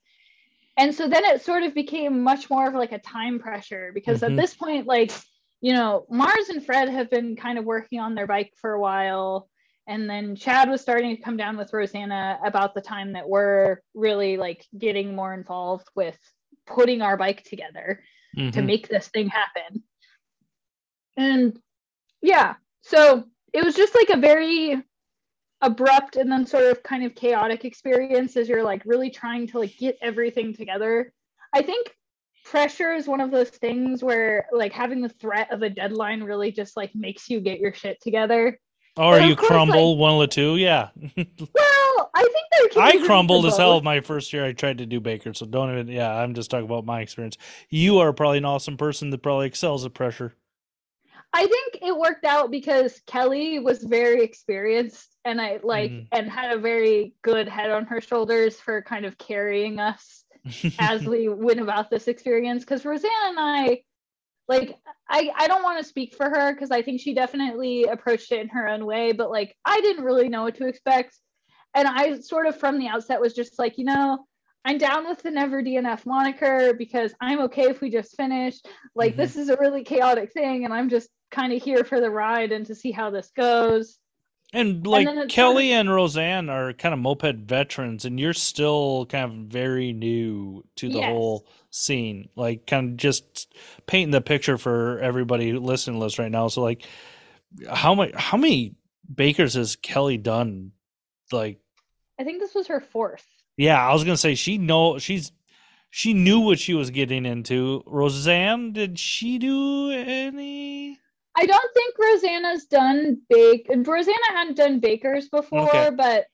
And 0.76 0.94
so 0.94 1.09
then 1.09 1.24
it 1.24 1.42
sort 1.42 1.64
of 1.64 1.74
became 1.74 2.22
much 2.22 2.48
more 2.48 2.68
of 2.68 2.74
like 2.74 2.92
a 2.92 2.98
time 2.98 3.40
pressure 3.40 3.90
because 3.92 4.20
mm-hmm. 4.20 4.38
at 4.38 4.40
this 4.40 4.55
point, 4.55 4.86
like, 4.86 5.11
you 5.61 5.72
know, 5.72 6.07
Mars 6.09 6.48
and 6.48 6.64
Fred 6.64 6.88
have 6.88 7.11
been 7.11 7.34
kind 7.34 7.59
of 7.59 7.64
working 7.64 7.98
on 7.98 8.14
their 8.14 8.28
bike 8.28 8.53
for 8.61 8.70
a 8.72 8.80
while. 8.80 9.48
And 9.88 10.09
then 10.09 10.36
Chad 10.36 10.70
was 10.70 10.80
starting 10.80 11.16
to 11.16 11.22
come 11.22 11.36
down 11.36 11.57
with 11.57 11.72
Rosanna 11.72 12.38
about 12.44 12.72
the 12.72 12.80
time 12.80 13.14
that 13.14 13.28
we're 13.28 13.78
really 13.94 14.36
like 14.36 14.64
getting 14.78 15.16
more 15.16 15.34
involved 15.34 15.88
with 15.96 16.16
putting 16.66 17.03
our 17.03 17.16
bike 17.16 17.42
together. 17.42 18.05
To 18.37 18.43
Mhm. 18.43 18.66
make 18.66 18.89
this 18.89 19.09
thing 19.09 19.28
happen. 19.28 19.83
And 21.16 21.61
yeah, 22.20 22.55
so 22.80 23.24
it 23.53 23.64
was 23.64 23.74
just 23.74 23.95
like 23.95 24.11
a 24.11 24.16
very 24.20 24.83
abrupt 25.61 26.16
and 26.16 26.30
then 26.30 26.47
sort 26.47 26.64
of 26.64 26.83
kind 26.83 27.05
of 27.05 27.14
chaotic 27.14 27.64
experience 27.64 28.37
as 28.37 28.49
you're 28.49 28.64
like 28.64 28.83
really 28.85 29.11
trying 29.11 29.47
to 29.49 29.59
like 29.61 29.76
get 29.78 29.97
everything 30.01 30.55
together. 30.55 31.12
I 31.53 31.62
think 31.62 31.95
pressure 32.45 32.93
is 32.93 33.07
one 33.07 33.20
of 33.20 33.30
those 33.30 33.51
things 33.51 34.03
where 34.03 34.47
like 34.53 34.72
having 34.72 35.01
the 35.03 35.09
threat 35.09 35.53
of 35.53 35.62
a 35.62 35.70
deadline 35.70 36.22
really 36.24 36.51
just 36.51 36.76
like 36.76 36.95
makes 36.95 37.28
you 37.30 37.41
get 37.41 37.61
your 37.61 37.72
shit 37.72 38.01
together. 38.01 38.59
Or 38.97 39.18
you 39.18 39.36
crumble 39.36 39.97
one 39.97 40.14
of 40.14 40.20
the 40.20 40.26
two. 40.26 40.57
Yeah. 40.57 40.88
Well, 41.16 42.11
I 42.14 42.22
think 42.22 42.72
there 42.74 42.82
I 42.82 43.07
crumbled 43.07 43.47
as 43.47 43.57
hell 43.57 43.80
my 43.80 44.01
first 44.01 44.32
year 44.32 44.45
I 44.45 44.53
tried 44.53 44.78
to 44.78 44.86
do 44.86 45.01
Baker, 45.01 45.32
so 45.34 45.47
don't 45.47 45.70
even 45.70 45.88
yeah, 45.88 46.12
I'm 46.14 46.34
just 46.34 46.51
talking 46.51 46.66
about 46.66 46.84
my 46.84 47.01
experience. 47.01 47.36
You 47.70 47.99
are 47.99 48.12
probably 48.12 48.38
an 48.38 48.45
awesome 48.45 48.76
person 48.76 49.11
that 49.11 49.22
probably 49.22 49.47
excels 49.47 49.84
at 49.84 49.95
pressure. 49.95 50.34
I 51.32 51.47
think 51.47 51.78
it 51.82 51.97
worked 51.97 52.24
out 52.26 52.51
because 52.51 53.01
Kelly 53.07 53.59
was 53.59 53.82
very 53.82 54.22
experienced 54.22 55.16
and 55.24 55.40
I 55.40 55.61
like 55.62 55.90
Mhm. 55.90 56.09
and 56.12 56.30
had 56.30 56.57
a 56.57 56.61
very 56.61 57.14
good 57.22 57.49
head 57.49 57.70
on 57.70 57.86
her 57.86 58.01
shoulders 58.01 58.61
for 58.61 58.82
kind 58.82 59.07
of 59.07 59.16
carrying 59.16 59.78
us 59.80 60.24
as 60.78 61.05
we 61.07 61.28
went 61.28 61.61
about 61.61 61.90
this 61.90 62.09
experience 62.09 62.64
because 62.64 62.84
Rosanna 62.84 63.12
and 63.28 63.38
i 63.38 63.82
like 64.53 64.76
i 65.09 65.30
i 65.36 65.46
don't 65.46 65.62
want 65.62 65.78
to 65.78 65.84
speak 65.84 66.14
for 66.14 66.28
her 66.28 66.53
because 66.53 66.70
i 66.70 66.82
think 66.82 67.00
she 67.00 67.14
definitely 67.14 67.84
approached 67.84 68.30
it 68.32 68.40
in 68.40 68.48
her 68.48 68.68
own 68.68 68.84
way 68.84 69.12
but 69.12 69.30
like 69.30 69.57
i 69.64 69.80
didn't 69.80 70.05
really 70.05 70.28
know 70.28 70.42
what 70.42 70.55
to 70.55 70.66
expect. 70.66 71.16
And 71.74 71.88
i 71.88 72.18
sort 72.20 72.46
of 72.46 72.59
from 72.59 72.78
the 72.78 72.88
outset 72.88 73.20
was 73.20 73.34
just 73.34 73.59
like 73.59 73.78
you 73.78 73.84
know 73.84 74.26
i'm 74.64 74.78
down 74.78 75.09
with 75.09 75.22
the 75.22 75.30
never 75.30 75.62
dnf 75.62 76.05
moniker 76.05 76.74
because 76.74 77.14
i'm 77.20 77.40
okay 77.40 77.70
if 77.70 77.80
we 77.80 77.90
just 77.90 78.16
finish. 78.16 78.57
Like 78.94 79.14
Mhm. 79.14 79.16
this 79.16 79.36
is 79.36 79.48
a 79.48 79.57
really 79.57 79.84
chaotic 79.84 80.32
thing 80.32 80.64
and 80.64 80.74
i'm 80.74 80.88
just 80.88 81.09
kind 81.30 81.53
of 81.53 81.62
here 81.62 81.84
for 81.84 81.98
the 82.00 82.11
ride 82.11 82.53
and 82.53 82.66
to 82.66 82.74
see 82.74 82.92
how 82.92 83.09
this 83.11 83.30
goes 83.34 83.98
And 84.53 84.86
like 84.86 85.09
it's 85.09 85.34
Kelly 85.34 85.72
and 85.72 85.90
Rosanna 85.90 86.53
are 86.53 86.72
kind 86.74 86.92
of 86.92 87.00
moped 87.00 87.36
veterans, 87.48 88.05
and 88.05 88.20
you're 88.20 88.34
still 88.34 89.07
kind 89.07 89.24
of 89.24 89.38
very 89.50 89.92
new 89.92 90.62
to 90.76 90.88
the 90.88 90.98
Yes. 90.98 91.09
whole 91.09 91.46
scene. 91.70 92.28
Like, 92.36 92.66
kind 92.66 92.90
of 92.90 92.96
just 92.98 93.55
painting 93.86 94.11
the 94.11 94.20
picture 94.20 94.59
for 94.59 94.98
everybody 94.98 95.53
listening 95.55 95.98
to 95.98 96.05
this 96.05 96.18
right 96.18 96.30
now. 96.30 96.48
So, 96.48 96.62
like, 96.62 96.84
how 97.70 97.94
many 97.94 98.12
how 98.14 98.36
many 98.36 98.74
bakers 99.12 99.55
has 99.55 99.76
Kelly 99.76 100.18
done? 100.18 100.72
Like, 101.30 101.61
i 102.18 102.24
think 102.24 102.40
this 102.40 102.55
was 102.55 102.66
her 102.66 102.80
fourth 102.80 103.26
yeah, 103.57 103.86
I 103.86 103.92
was 103.92 104.05
gonna 104.05 104.16
say 104.16 104.34
she 104.34 104.59
know 104.59 104.98
she's 104.98 105.32
she 105.90 106.14
knew 106.14 106.40
what 106.40 106.59
she 106.59 106.72
was 106.74 106.90
getting 106.90 107.26
into. 107.26 107.82
Rosanna, 107.86 108.70
did 108.70 108.98
she 108.98 109.38
do 109.38 109.90
any? 109.90 110.98
I 111.37 111.47
don't 111.47 111.74
think 111.74 111.95
Rosanna's 111.99 112.66
done 112.66 113.20
bake. 113.28 113.66
Rosanna 113.74 114.18
hadn't 114.30 114.57
done 114.57 114.80
bakers 114.80 115.28
before, 115.28 115.68
Okay. 115.68 115.91
but 115.97 116.26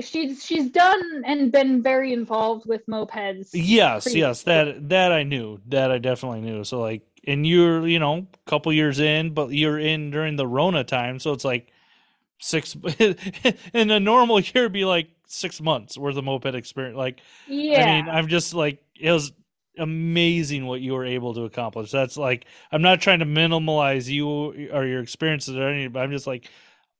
she's 0.00 0.44
she's 0.44 0.70
done 0.70 1.22
and 1.26 1.50
been 1.50 1.82
very 1.82 2.12
involved 2.12 2.66
with 2.66 2.86
mopeds. 2.86 3.48
Yes, 3.52 4.14
yes, 4.14 4.42
that 4.44 4.88
that 4.90 5.12
I 5.12 5.22
knew. 5.22 5.60
That 5.68 5.90
I 5.90 5.98
definitely 5.98 6.42
knew. 6.42 6.62
So 6.64 6.80
like 6.80 7.02
and 7.26 7.46
you're, 7.46 7.86
you 7.86 7.98
know, 7.98 8.26
a 8.46 8.50
couple 8.50 8.72
years 8.72 9.00
in, 9.00 9.34
but 9.34 9.50
you're 9.50 9.78
in 9.78 10.10
during 10.10 10.36
the 10.36 10.46
Rona 10.46 10.84
time, 10.84 11.18
so 11.18 11.32
it's 11.32 11.44
like 11.44 11.72
six 12.40 12.76
in 13.74 13.90
a 13.90 13.98
normal 13.98 14.38
year 14.38 14.64
it'd 14.64 14.72
be 14.72 14.84
like 14.84 15.08
six 15.26 15.60
months 15.60 15.98
worth 15.98 16.16
of 16.16 16.24
moped 16.24 16.54
experience. 16.54 16.96
Like 16.96 17.20
Yeah, 17.48 17.82
I 17.82 17.86
mean, 17.86 18.08
I'm 18.08 18.28
just 18.28 18.54
like 18.54 18.82
it 18.98 19.10
was 19.10 19.32
amazing 19.78 20.66
what 20.66 20.80
you 20.80 20.92
were 20.92 21.04
able 21.04 21.34
to 21.34 21.44
accomplish. 21.44 21.90
That's 21.90 22.16
like 22.16 22.46
I'm 22.72 22.82
not 22.82 23.00
trying 23.00 23.20
to 23.20 23.26
minimalize 23.26 24.08
you 24.08 24.28
or 24.28 24.84
your 24.84 25.00
experiences 25.00 25.56
or 25.56 25.68
anything, 25.68 25.92
but 25.92 26.00
I'm 26.00 26.10
just 26.10 26.26
like 26.26 26.48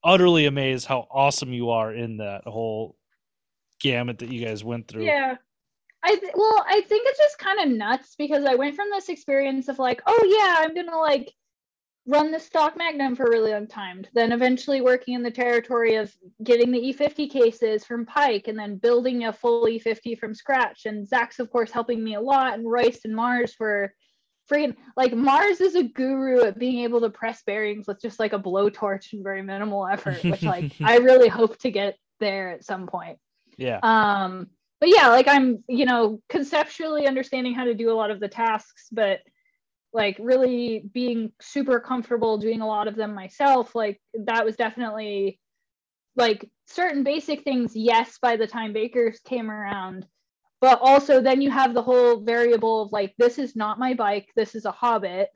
utterly 0.04 0.46
amazed 0.46 0.86
how 0.86 1.06
awesome 1.10 1.52
you 1.52 1.70
are 1.70 1.92
in 1.92 2.18
that 2.18 2.44
whole 2.44 2.96
gamut 3.80 4.18
that 4.18 4.30
you 4.30 4.44
guys 4.44 4.64
went 4.64 4.88
through. 4.88 5.04
yeah. 5.04 5.36
I 6.04 6.14
th- 6.14 6.32
well, 6.36 6.64
I 6.68 6.80
think 6.82 7.08
it's 7.08 7.18
just 7.18 7.38
kind 7.38 7.60
of 7.60 7.76
nuts 7.76 8.14
because 8.16 8.44
I 8.44 8.54
went 8.54 8.76
from 8.76 8.86
this 8.92 9.08
experience 9.08 9.68
of 9.68 9.80
like, 9.80 10.00
oh 10.06 10.24
yeah, 10.24 10.64
I'm 10.64 10.74
gonna 10.74 10.96
like 10.96 11.32
run 12.08 12.32
the 12.32 12.40
stock 12.40 12.76
Magnum 12.76 13.14
for 13.14 13.26
a 13.26 13.30
really 13.30 13.52
long 13.52 13.68
time, 13.68 14.04
then 14.14 14.32
eventually 14.32 14.80
working 14.80 15.14
in 15.14 15.22
the 15.22 15.30
territory 15.30 15.94
of 15.94 16.12
getting 16.42 16.72
the 16.72 16.80
E50 16.80 17.30
cases 17.30 17.84
from 17.84 18.04
Pike, 18.06 18.48
and 18.48 18.58
then 18.58 18.76
building 18.76 19.26
a 19.26 19.32
full 19.32 19.66
E50 19.66 20.18
from 20.18 20.34
scratch. 20.34 20.86
And 20.86 21.06
Zach's 21.06 21.38
of 21.38 21.50
course 21.50 21.70
helping 21.70 22.02
me 22.02 22.14
a 22.14 22.20
lot, 22.20 22.54
and 22.54 22.68
Royce 22.68 23.04
and 23.04 23.14
Mars 23.14 23.54
were 23.60 23.94
freaking 24.50 24.74
like 24.96 25.14
Mars 25.14 25.60
is 25.60 25.74
a 25.76 25.82
guru 25.84 26.40
at 26.40 26.58
being 26.58 26.78
able 26.80 27.02
to 27.02 27.10
press 27.10 27.42
bearings 27.44 27.86
with 27.86 28.00
just 28.00 28.18
like 28.18 28.32
a 28.32 28.38
blowtorch 28.38 29.12
and 29.12 29.22
very 29.22 29.42
minimal 29.42 29.86
effort, 29.86 30.24
which 30.24 30.42
like 30.42 30.72
I 30.82 30.96
really 30.96 31.28
hope 31.28 31.58
to 31.58 31.70
get 31.70 31.96
there 32.20 32.50
at 32.50 32.64
some 32.64 32.88
point 32.88 33.16
Yeah. 33.58 33.78
um 33.82 34.48
but 34.80 34.88
yeah 34.88 35.06
like 35.08 35.28
i'm 35.28 35.62
you 35.68 35.84
know 35.86 36.20
conceptually 36.28 37.06
understanding 37.06 37.54
how 37.54 37.64
to 37.64 37.74
do 37.74 37.92
a 37.92 37.94
lot 37.94 38.10
of 38.10 38.18
the 38.18 38.26
tasks 38.26 38.88
but 38.90 39.20
like 39.98 40.16
really 40.20 40.84
being 40.94 41.32
super 41.40 41.80
comfortable 41.80 42.38
doing 42.38 42.60
a 42.60 42.66
lot 42.66 42.86
of 42.86 42.94
them 42.94 43.14
myself 43.14 43.74
like 43.74 44.00
that 44.14 44.44
was 44.44 44.54
definitely 44.54 45.40
like 46.14 46.48
certain 46.68 47.02
basic 47.02 47.42
things 47.42 47.72
yes 47.74 48.16
by 48.22 48.36
the 48.36 48.46
time 48.46 48.72
bakers 48.72 49.18
came 49.26 49.50
around 49.50 50.06
but 50.60 50.78
also 50.80 51.20
then 51.20 51.40
you 51.40 51.50
have 51.50 51.74
the 51.74 51.82
whole 51.82 52.20
variable 52.20 52.82
of 52.82 52.92
like 52.92 53.12
this 53.18 53.38
is 53.38 53.56
not 53.56 53.78
my 53.78 53.92
bike 53.94 54.28
this 54.36 54.54
is 54.54 54.64
a 54.64 54.72
hobbit. 54.72 55.28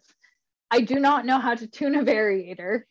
I 0.70 0.80
do 0.80 0.98
not 0.98 1.26
know 1.26 1.38
how 1.38 1.54
to 1.54 1.66
tune 1.66 1.96
a 1.96 2.04
variator. 2.04 2.82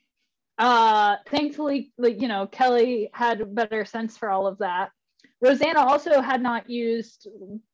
Uh 0.57 1.15
thankfully 1.28 1.93
like 1.97 2.22
you 2.22 2.28
know 2.28 2.47
kelly 2.47 3.09
had 3.13 3.55
better 3.55 3.86
sense 3.86 4.17
for 4.17 4.30
all 4.30 4.45
of 4.45 4.57
that. 4.59 4.89
Rosanna 5.41 5.80
also 5.80 6.22
had 6.22 6.41
not 6.41 6.69
used 6.69 7.28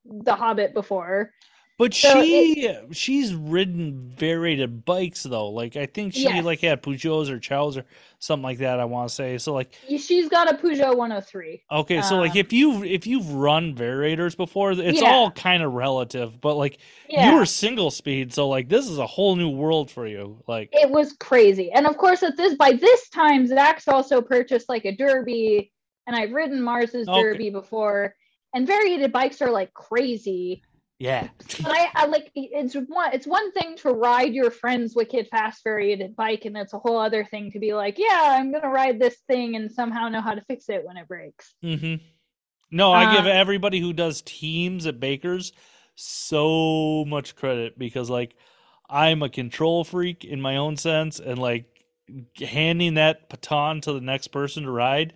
the 0.06 0.36
hobbit 0.36 0.74
before 0.74 1.32
But 1.78 1.94
So 1.94 2.24
she 2.24 2.68
she's 2.92 3.36
ridden 3.36 4.12
varied 4.18 4.84
bikes 4.84 5.22
though. 5.22 5.50
Like 5.50 5.76
I 5.76 5.86
think 5.86 6.14
she 6.14 6.24
Yes. 6.24 6.44
like 6.44 6.60
had 6.62 6.82
Peugeots 6.82 7.30
or 7.30 7.40
Chows 7.40 7.78
or 7.78 7.86
something 8.18 8.44
like 8.44 8.58
that. 8.60 8.80
I 8.80 8.86
want 8.86 9.10
to 9.10 9.14
say 9.14 9.38
so. 9.38 9.54
Like 9.54 9.76
she's 9.88 10.28
got 10.28 10.52
a 10.52 10.56
peugeot 10.58 10.98
103 10.98 11.64
okay, 11.72 12.02
so 12.02 12.18
like 12.18 12.32
Um, 12.32 12.38
if 12.38 12.52
you 12.52 12.84
if 12.84 13.06
you've 13.06 13.32
run 13.32 13.76
variators 13.76 14.36
before, 14.36 14.72
it's 14.72 15.02
Yeah. 15.02 15.08
all 15.08 15.30
kind 15.30 15.62
of 15.62 15.74
relative. 15.74 16.42
But 16.42 16.56
like 16.56 16.80
yeah 17.08 17.30
you 17.32 17.38
were 17.38 17.46
single 17.46 17.92
speed, 17.92 18.34
so 18.34 18.48
like 18.50 18.70
this 18.70 18.90
is 18.90 18.98
a 18.98 19.06
whole 19.06 19.36
new 19.36 19.50
world 19.50 19.92
for 19.92 20.08
you. 20.08 20.44
Like 20.48 20.70
it 20.74 20.90
was 20.90 21.14
crazy 21.20 21.72
and 21.72 21.86
of 21.86 21.96
course 21.98 22.24
at 22.24 22.36
this 22.38 22.56
by 22.56 22.72
this 22.74 23.08
time 23.10 23.46
zach's 23.46 23.88
also 23.88 24.20
purchased 24.20 24.68
like 24.68 24.86
a 24.86 24.96
Derbi 24.98 25.70
and 26.08 26.16
i've 26.16 26.32
ridden 26.32 26.60
mars's 26.62 27.08
Okay. 27.08 27.22
Derbi 27.22 27.52
before 27.52 28.16
and 28.56 28.66
variated 28.66 29.12
bikes 29.12 29.42
are 29.44 29.52
like 29.52 29.74
crazy 29.76 30.64
yeah, 31.00 31.28
but 31.62 31.72
I, 31.72 31.89
I 31.93 32.06
like 32.08 32.32
it's 32.36 32.76
one 32.76 33.14
it's 33.14 33.28
one 33.28 33.52
thing 33.52 33.78
to 33.78 33.91
ride 33.91 34.34
your 34.34 34.50
friend's 34.52 34.95
wicked 34.95 35.28
fast 35.30 35.64
variated 35.64 36.16
bike 36.16 36.45
and 36.45 36.58
it's 36.58 36.74
a 36.74 36.80
whole 36.80 36.98
other 36.98 37.24
thing 37.24 37.52
to 37.52 37.60
be 37.60 37.74
like 37.74 38.00
yeah 38.00 38.38
i'm 38.39 38.52
gonna 38.52 38.70
ride 38.70 39.00
this 39.00 39.18
thing 39.28 39.56
and 39.56 39.72
somehow 39.72 40.10
know 40.10 40.22
how 40.22 40.34
to 40.34 40.41
fix 40.41 40.70
it 40.70 40.84
when 40.86 40.98
it 40.98 41.08
breaks 41.08 41.54
Mm-hmm. 41.64 42.04
No, 42.72 42.91
I 42.91 43.16
give 43.16 43.26
Um, 43.26 43.32
everybody 43.32 43.80
who 43.80 43.93
does 43.93 44.22
teams 44.22 44.86
at 44.86 45.00
Baker's 45.00 45.54
so 45.95 47.06
much 47.08 47.36
credit 47.36 47.80
because 47.80 48.10
like 48.10 48.36
I'm 48.89 49.24
a 49.24 49.30
control 49.30 49.84
freak 49.84 50.26
in 50.26 50.41
my 50.41 50.58
own 50.58 50.78
sense 50.78 51.20
and 51.20 51.39
like 51.39 51.66
handing 52.38 52.95
that 52.95 53.30
baton 53.30 53.82
to 53.82 53.93
the 53.93 54.02
next 54.02 54.28
person 54.28 54.64
to 54.64 54.72
ride, 54.72 55.14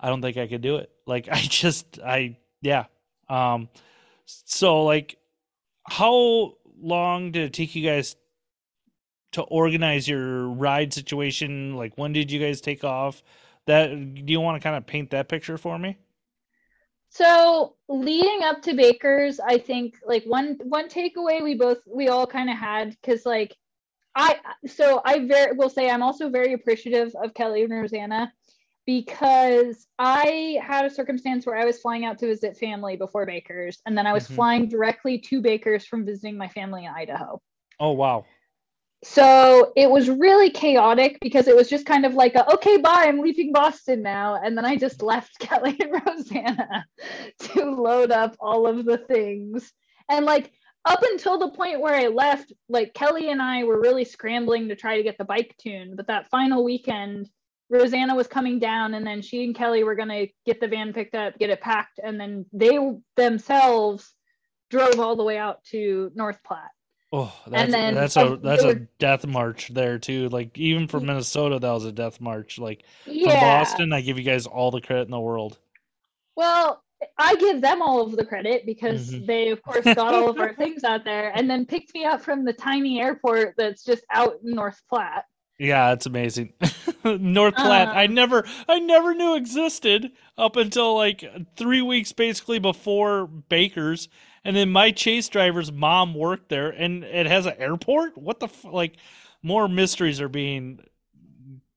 I 0.00 0.08
don't 0.08 0.22
think 0.22 0.36
I 0.36 0.46
could 0.46 0.62
do 0.62 0.76
it. 0.76 0.90
Like 1.06 1.28
I 1.32 1.40
just 1.40 1.98
I 2.00 2.38
yeah. 2.62 2.86
Um 3.28 3.68
so 4.28 4.84
like 4.84 5.16
how 5.88 6.54
long 6.80 7.32
did 7.32 7.44
it 7.44 7.52
take 7.52 7.74
you 7.74 7.88
guys 7.88 8.16
to 9.32 9.42
organize 9.42 10.08
your 10.08 10.48
ride 10.48 10.92
situation? 10.92 11.76
Like 11.76 11.96
when 11.96 12.12
did 12.12 12.30
you 12.30 12.38
guys 12.38 12.60
take 12.60 12.84
off? 12.84 13.22
That 13.66 13.88
do 14.14 14.32
you 14.32 14.40
want 14.40 14.60
to 14.60 14.66
kind 14.66 14.76
of 14.76 14.86
paint 14.86 15.10
that 15.10 15.28
picture 15.28 15.58
for 15.58 15.78
me? 15.78 15.98
So 17.10 17.76
leading 17.88 18.42
up 18.42 18.62
to 18.62 18.74
Baker's, 18.74 19.40
I 19.40 19.58
think 19.58 19.96
like 20.04 20.24
one 20.24 20.58
one 20.62 20.88
takeaway 20.88 21.42
we 21.42 21.54
both 21.54 21.78
we 21.86 22.08
all 22.08 22.26
kind 22.26 22.50
of 22.50 22.56
had 22.56 22.90
because 23.00 23.24
like 23.24 23.56
I 24.14 24.36
so 24.66 25.00
I 25.04 25.26
very 25.26 25.52
will 25.52 25.70
say 25.70 25.90
I'm 25.90 26.02
also 26.02 26.28
very 26.28 26.52
appreciative 26.52 27.14
of 27.22 27.34
Kelly 27.34 27.62
and 27.62 27.72
Rosanna 27.72 28.32
because 28.88 29.86
I 29.98 30.58
had 30.62 30.86
a 30.86 30.90
circumstance 30.90 31.44
where 31.44 31.56
I 31.56 31.66
was 31.66 31.78
flying 31.78 32.06
out 32.06 32.16
to 32.20 32.26
visit 32.26 32.56
family 32.56 32.96
before 32.96 33.26
Baker's 33.26 33.82
and 33.84 33.96
then 33.98 34.06
I 34.06 34.14
was 34.14 34.26
Mhm. 34.26 34.34
flying 34.34 34.66
directly 34.66 35.18
to 35.18 35.42
Baker's 35.42 35.84
from 35.84 36.06
visiting 36.06 36.38
my 36.38 36.48
family 36.48 36.86
in 36.86 36.90
Idaho. 36.90 37.38
Oh 37.78 37.92
wow. 37.92 38.24
So 39.04 39.74
it 39.76 39.90
was 39.90 40.08
really 40.08 40.48
chaotic 40.48 41.18
because 41.20 41.48
it 41.48 41.54
was 41.54 41.68
just 41.68 41.84
kind 41.84 42.06
of 42.06 42.14
like, 42.14 42.34
a, 42.34 42.50
okay, 42.54 42.78
bye, 42.78 43.04
I'm 43.06 43.20
leaving 43.20 43.52
Boston 43.52 44.00
now. 44.00 44.40
And 44.42 44.56
then 44.56 44.64
I 44.64 44.76
just 44.76 45.02
left 45.02 45.38
Kelly 45.38 45.76
and 45.78 46.02
Rosanna 46.06 46.86
to 47.40 47.70
load 47.70 48.10
up 48.10 48.36
all 48.40 48.66
of 48.66 48.86
the 48.86 48.96
things. 48.96 49.70
And 50.08 50.24
like, 50.24 50.50
up 50.86 51.02
until 51.02 51.38
the 51.38 51.50
point 51.50 51.82
where 51.82 51.94
I 51.94 52.06
left, 52.06 52.54
like 52.70 52.94
Kelly 52.94 53.30
and 53.30 53.42
I 53.42 53.64
were 53.64 53.78
really 53.78 54.06
scrambling 54.06 54.68
to 54.68 54.76
try 54.76 54.96
to 54.96 55.02
get 55.02 55.18
the 55.18 55.26
bike 55.26 55.54
tuned. 55.58 55.98
But 55.98 56.06
that 56.06 56.30
final 56.30 56.64
weekend, 56.64 57.28
Rosanna 57.70 58.14
was 58.14 58.26
coming 58.26 58.58
down, 58.58 58.94
and 58.94 59.06
then 59.06 59.20
she 59.20 59.44
and 59.44 59.54
Kelly 59.54 59.84
were 59.84 59.94
going 59.94 60.08
to 60.08 60.28
get 60.46 60.60
the 60.60 60.68
van 60.68 60.92
picked 60.92 61.14
up, 61.14 61.38
get 61.38 61.50
it 61.50 61.60
packed, 61.60 62.00
and 62.02 62.18
then 62.18 62.46
they 62.52 62.78
themselves 63.16 64.14
drove 64.70 64.98
all 65.00 65.16
the 65.16 65.24
way 65.24 65.38
out 65.38 65.62
to 65.64 66.10
North 66.14 66.38
Platte. 66.44 66.70
Oh, 67.10 67.34
that's 67.46 67.72
then, 67.72 67.94
that's 67.94 68.16
a 68.16 68.38
that's 68.42 68.62
they 68.62 68.70
a 68.70 68.74
death 68.98 69.26
march 69.26 69.68
there 69.68 69.98
too. 69.98 70.28
Like 70.28 70.56
even 70.58 70.88
from 70.88 71.06
Minnesota, 71.06 71.58
that 71.58 71.70
was 71.70 71.86
a 71.86 71.92
death 71.92 72.20
march. 72.20 72.58
Like 72.58 72.84
from 73.04 73.40
Boston, 73.40 73.92
I 73.94 74.02
give 74.02 74.18
you 74.18 74.24
guys 74.24 74.46
all 74.46 74.70
the 74.70 74.82
credit 74.82 75.06
in 75.06 75.10
the 75.10 75.20
world. 75.20 75.58
Well, 76.36 76.82
I 77.16 77.36
give 77.36 77.62
them 77.62 77.80
all 77.80 78.02
of 78.02 78.14
the 78.16 78.26
credit 78.26 78.66
because 78.66 79.10
Mhm. 79.10 79.26
they, 79.26 79.48
of 79.48 79.62
course, 79.62 79.84
got 79.84 80.14
all 80.14 80.28
of 80.28 80.38
our 80.38 80.54
things 80.54 80.84
out 80.84 81.04
there 81.04 81.32
and 81.34 81.48
then 81.48 81.64
picked 81.64 81.94
me 81.94 82.04
up 82.04 82.20
from 82.20 82.44
the 82.44 82.52
tiny 82.52 83.00
airport 83.00 83.54
that's 83.56 83.84
just 83.84 84.04
out 84.12 84.34
in 84.44 84.50
North 84.52 84.82
Platte. 84.90 85.24
Yeah, 85.58 85.92
it's 85.92 86.06
amazing. 86.06 86.52
North 87.04 87.58
Platte, 87.58 87.90
I 87.92 88.06
Um, 88.06 88.14
never 88.14 88.46
I 88.68 88.78
never 88.78 89.14
knew 89.14 89.34
existed 89.36 90.12
up 90.36 90.56
until 90.56 90.94
like 90.94 91.24
3 91.56 91.82
weeks 91.82 92.12
basically 92.12 92.58
before 92.58 93.26
Baker's 93.26 94.08
and 94.44 94.54
then 94.56 94.70
my 94.70 94.92
chase 94.92 95.28
driver's 95.28 95.72
mom 95.72 96.14
worked 96.14 96.48
there 96.48 96.70
and 96.70 97.02
it 97.04 97.26
has 97.26 97.46
an 97.46 97.54
airport? 97.58 98.16
What 98.16 98.40
the 98.40 98.46
f- 98.46 98.64
like 98.64 98.96
more 99.42 99.68
mysteries 99.68 100.20
are 100.20 100.28
being 100.28 100.80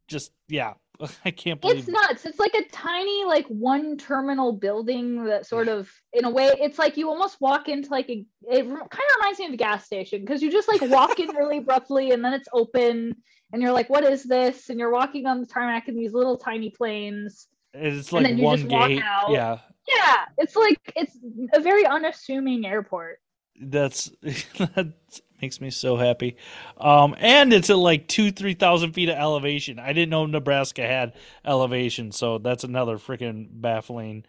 just 0.08 0.32
yeah. 0.48 0.74
I 1.26 1.32
can't 1.32 1.62
believe 1.62 1.88
It's 1.88 1.88
nuts. 1.88 2.26
It's 2.26 2.40
like 2.40 2.56
a 2.56 2.68
tiny, 2.70 3.24
like 3.26 3.46
one 3.48 3.98
terminal 3.98 4.52
building 4.52 5.26
that 5.26 5.46
sort 5.46 5.68
of, 5.68 5.92
in 6.12 6.26
a 6.26 6.30
way, 6.30 6.52
it's 6.60 6.80
like 6.80 6.98
you 6.98 7.08
almost 7.08 7.40
walk 7.40 7.70
into 7.70 7.90
like 7.92 8.10
a. 8.10 8.26
It 8.50 8.64
kind 8.64 8.72
of 8.82 9.16
reminds 9.20 9.40
me 9.40 9.46
of 9.46 9.54
a 9.54 9.58
gas 9.58 9.86
station 9.86 10.22
because 10.22 10.42
you 10.42 10.52
just 10.52 10.68
like 10.68 10.82
walk 10.82 11.20
in 11.20 11.30
really 11.36 11.60
abruptly 11.60 12.12
and 12.12 12.26
then 12.26 12.34
it's 12.34 12.48
open 12.52 13.16
and 13.54 13.62
you're 13.62 13.72
like, 13.72 13.89
what 13.89 14.04
is 14.04 14.24
this? 14.24 14.70
And 14.70 14.80
you're 14.80 14.91
walking 14.91 15.26
on 15.26 15.39
the 15.41 15.45
tarmac 15.45 15.88
in 15.88 15.95
these 15.95 16.14
little 16.14 16.38
tiny 16.38 16.70
planes. 16.70 17.47
it's 17.74 18.12
and 18.12 18.24
like 18.24 18.38
one 18.38 18.68
gate. 18.68 19.02
out. 19.04 19.32
Yeah. 19.32 19.60
Yeah, 19.88 20.26
it's 20.38 20.56
like 20.56 20.80
it's 20.95 21.18
a 21.54 21.60
very 21.60 21.86
unassuming 21.86 22.66
airport. 22.66 23.20
That's 23.60 24.12
that 24.22 24.93
makes 25.41 25.60
me 25.60 25.70
so 25.70 25.97
happy. 25.97 26.38
Um, 26.78 27.16
and 27.18 27.52
it's 27.52 27.70
at 27.70 27.78
like 27.78 28.08
two, 28.08 28.32
three 28.32 28.54
thousand 28.54 28.93
feet 28.93 29.10
of 29.10 29.18
elevation. 29.18 29.80
I 29.80 29.93
didn't 29.93 30.10
know 30.10 30.26
Nebraska 30.26 30.84
had 30.84 31.14
elevation, 31.45 32.12
so 32.12 32.38
that's 32.38 32.64
another 32.64 32.97
freaking 32.97 33.47
baffling, 33.52 34.26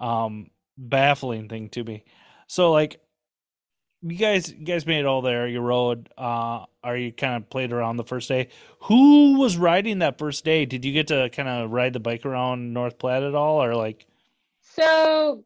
um, 0.00 0.50
baffling 0.76 1.48
thing 1.48 1.68
to 1.70 1.84
me. 1.84 2.04
So 2.46 2.72
like, 2.72 3.00
you 4.06 4.18
guys, 4.18 4.52
you 4.52 4.64
guys 4.64 4.86
made 4.86 5.00
it 5.00 5.06
all 5.06 5.22
there. 5.22 5.48
You 5.48 5.60
rode. 5.60 6.10
Uh, 6.16 6.66
are 6.82 6.96
you 6.96 7.10
kind 7.10 7.36
of 7.36 7.48
played 7.48 7.72
around 7.72 7.96
the 7.96 8.04
first 8.04 8.28
day? 8.28 8.48
Who 8.82 9.38
was 9.38 9.56
riding 9.56 10.00
that 10.00 10.18
first 10.18 10.44
day? 10.44 10.66
Did 10.66 10.84
you 10.84 10.92
get 10.92 11.06
to 11.08 11.30
kind 11.30 11.48
of 11.48 11.70
ride 11.70 11.94
the 11.94 12.00
bike 12.00 12.26
around 12.26 12.74
North 12.74 12.98
Platte 12.98 13.22
at 13.22 13.34
all, 13.34 13.62
or 13.62 13.74
like? 13.74 14.06
So 14.60 15.44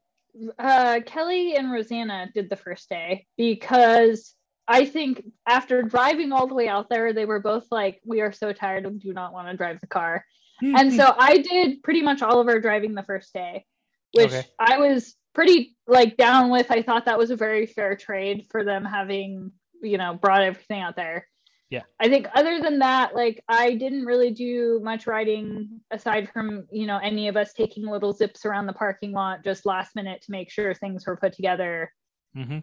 uh, 0.59 1.01
Kelly 1.07 1.55
and 1.57 1.71
Rosanna 1.71 2.31
did 2.35 2.51
the 2.51 2.57
first 2.57 2.89
day 2.89 3.27
because 3.37 4.35
I 4.67 4.85
think 4.87 5.23
after 5.47 5.83
driving 5.83 6.33
all 6.33 6.47
the 6.47 6.55
way 6.55 6.69
out 6.69 6.89
there, 6.91 7.13
they 7.13 7.27
were 7.27 7.41
both 7.41 7.67
like, 7.71 8.01
"We 8.05 8.21
are 8.21 8.33
so 8.33 8.53
tired 8.53 8.87
and 8.87 9.01
do 9.01 9.13
not 9.13 9.33
want 9.33 9.49
to 9.49 9.57
drive 9.57 9.81
the 9.81 9.87
car." 9.87 10.25
and 10.63 10.93
so 10.93 11.15
I 11.17 11.39
did 11.39 11.85
pretty 11.85 12.03
much 12.03 12.23
all 12.23 12.41
of 12.41 12.49
our 12.49 12.61
driving 12.61 12.95
the 12.95 13.05
first 13.05 13.33
day, 13.33 13.65
which 14.13 14.33
Okay. 14.33 14.45
I 14.59 14.79
was 14.79 15.15
pretty 15.39 15.77
like 15.87 16.17
down 16.17 16.51
with. 16.51 16.69
I 16.69 16.83
thought 16.83 17.05
that 17.05 17.17
was 17.17 17.31
a 17.31 17.37
very 17.37 17.65
fair 17.65 17.95
trade 17.95 18.49
for 18.51 18.65
them 18.65 18.85
having 18.85 19.53
you 19.81 19.97
know 19.97 20.15
brought 20.15 20.43
everything 20.43 20.81
out 20.81 20.97
there. 20.97 21.29
Yeah. 21.71 21.83
I 22.01 22.09
think 22.09 22.27
other 22.35 22.61
than 22.61 22.81
that, 22.81 23.15
like 23.15 23.45
I 23.49 23.75
didn't 23.75 24.05
really 24.05 24.33
do 24.33 24.81
much 24.83 25.07
riding 25.07 25.81
aside 25.93 26.29
from 26.33 26.67
you 26.73 26.87
know 26.89 26.99
any 26.99 27.29
of 27.29 27.37
us 27.37 27.53
taking 27.53 27.87
little 27.87 28.13
zips 28.13 28.45
around 28.45 28.67
the 28.67 28.73
parking 28.73 29.13
lot 29.13 29.45
just 29.45 29.65
last 29.65 29.95
minute 29.95 30.23
to 30.23 30.33
make 30.33 30.51
sure 30.51 30.75
things 30.75 31.07
were 31.07 31.17
put 31.17 31.35
together. 31.35 31.93
hmm 32.35 32.59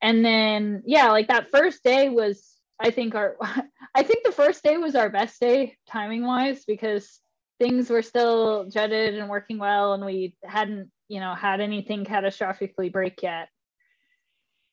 And 0.00 0.24
then 0.24 0.84
yeah, 0.86 1.10
like 1.10 1.26
that 1.26 1.50
first 1.50 1.82
day 1.82 2.08
was 2.08 2.54
I 2.78 2.92
think 2.92 3.16
our 3.16 3.36
I 3.96 4.04
think 4.04 4.24
the 4.24 4.30
first 4.30 4.62
day 4.62 4.76
was 4.76 4.94
our 4.94 5.10
best 5.10 5.40
day 5.40 5.76
timing 5.88 6.24
wise 6.24 6.64
because 6.64 7.18
things 7.58 7.90
were 7.90 8.02
still 8.02 8.68
jetted 8.68 9.16
and 9.18 9.28
working 9.28 9.58
well 9.58 9.94
and 9.94 10.04
we 10.04 10.36
hadn't, 10.44 10.90
you 11.08 11.20
know, 11.20 11.34
had 11.34 11.60
anything 11.60 12.04
catastrophically 12.04 12.92
break 12.92 13.22
yet. 13.22 13.48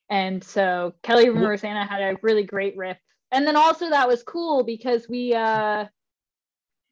And 0.10 0.44
so 0.44 0.94
Kelly 1.04 1.28
and 1.28 1.38
Wh- 1.38 1.48
Rosanna 1.48 1.86
had 1.86 2.02
a 2.02 2.18
really 2.22 2.44
great 2.44 2.76
rip. 2.78 2.98
And 3.32 3.48
then 3.48 3.56
also 3.56 3.90
that 3.90 4.08
was 4.08 4.24
cool 4.24 4.64
because 4.64 5.10
we 5.10 5.34
uh 5.34 5.86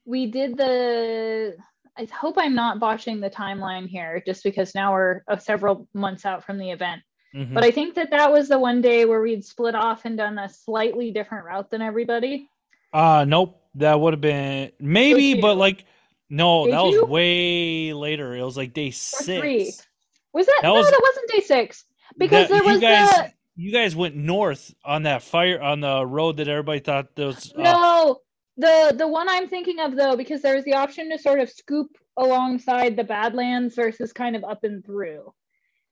we 0.05 0.27
did 0.27 0.57
the 0.57 1.55
I 1.97 2.05
hope 2.05 2.35
I'm 2.37 2.55
not 2.55 2.79
botching 2.79 3.19
the 3.19 3.29
timeline 3.29 3.87
here 3.87 4.23
just 4.25 4.43
because 4.43 4.73
now 4.73 4.93
we're 4.93 5.21
uh, 5.27 5.37
several 5.37 5.87
months 5.93 6.25
out 6.25 6.43
from 6.43 6.57
the 6.57 6.71
event. 6.71 7.01
hmm 7.33 7.53
But 7.53 7.63
I 7.63 7.71
think 7.71 7.95
that 7.95 8.11
that 8.11 8.31
was 8.31 8.47
the 8.47 8.57
one 8.57 8.81
day 8.81 9.05
where 9.05 9.21
we'd 9.21 9.43
split 9.43 9.75
off 9.75 10.05
and 10.05 10.17
done 10.17 10.39
a 10.39 10.49
slightly 10.49 11.11
different 11.11 11.45
route 11.45 11.69
than 11.69 11.81
everybody. 11.81 12.49
Uh 12.93 13.25
nope. 13.27 13.57
That 13.75 13.99
would 13.99 14.13
have 14.13 14.21
been 14.21 14.71
maybe, 14.79 15.39
but 15.39 15.55
like 15.55 15.85
no, 16.31 16.65
Did 16.65 16.73
that 16.73 16.83
was 16.83 17.09
way 17.09 17.93
later. 17.93 18.35
It 18.35 18.43
was 18.43 18.57
like 18.57 18.73
day 18.73 18.89
six. 18.91 19.85
Was 20.33 20.45
that, 20.45 20.59
That 20.61 20.67
no? 20.69 20.73
was- 20.75 20.89
that 20.89 21.01
wasn't 21.01 21.29
day 21.29 21.41
six 21.41 21.85
because 22.17 22.47
That- 22.47 22.63
there 22.63 22.63
was 22.63 22.81
you 22.81 22.87
guys 22.87 23.09
the 23.09 23.31
you 23.55 23.71
guys 23.73 23.95
went 23.95 24.15
north 24.15 24.73
on 24.83 25.03
that 25.03 25.21
fire 25.21 25.61
on 25.61 25.81
the 25.81 26.05
road 26.05 26.37
that 26.37 26.47
everybody 26.47 26.79
thought 26.79 27.07
was 27.17 27.51
uh, 27.55 27.61
no 27.61 28.21
the 28.57 28.95
the 28.97 29.07
one 29.07 29.27
I'm 29.29 29.47
thinking 29.49 29.79
of 29.79 29.95
though 29.95 30.15
because 30.15 30.41
there 30.41 30.55
was 30.55 30.63
the 30.63 30.73
option 30.73 31.09
to 31.11 31.19
sort 31.19 31.39
of 31.39 31.49
scoop 31.49 31.89
alongside 32.17 32.95
the 32.95 33.03
Badlands 33.03 33.75
versus 33.75 34.13
kind 34.13 34.35
of 34.37 34.43
up 34.45 34.63
and 34.63 34.85
through, 34.85 35.33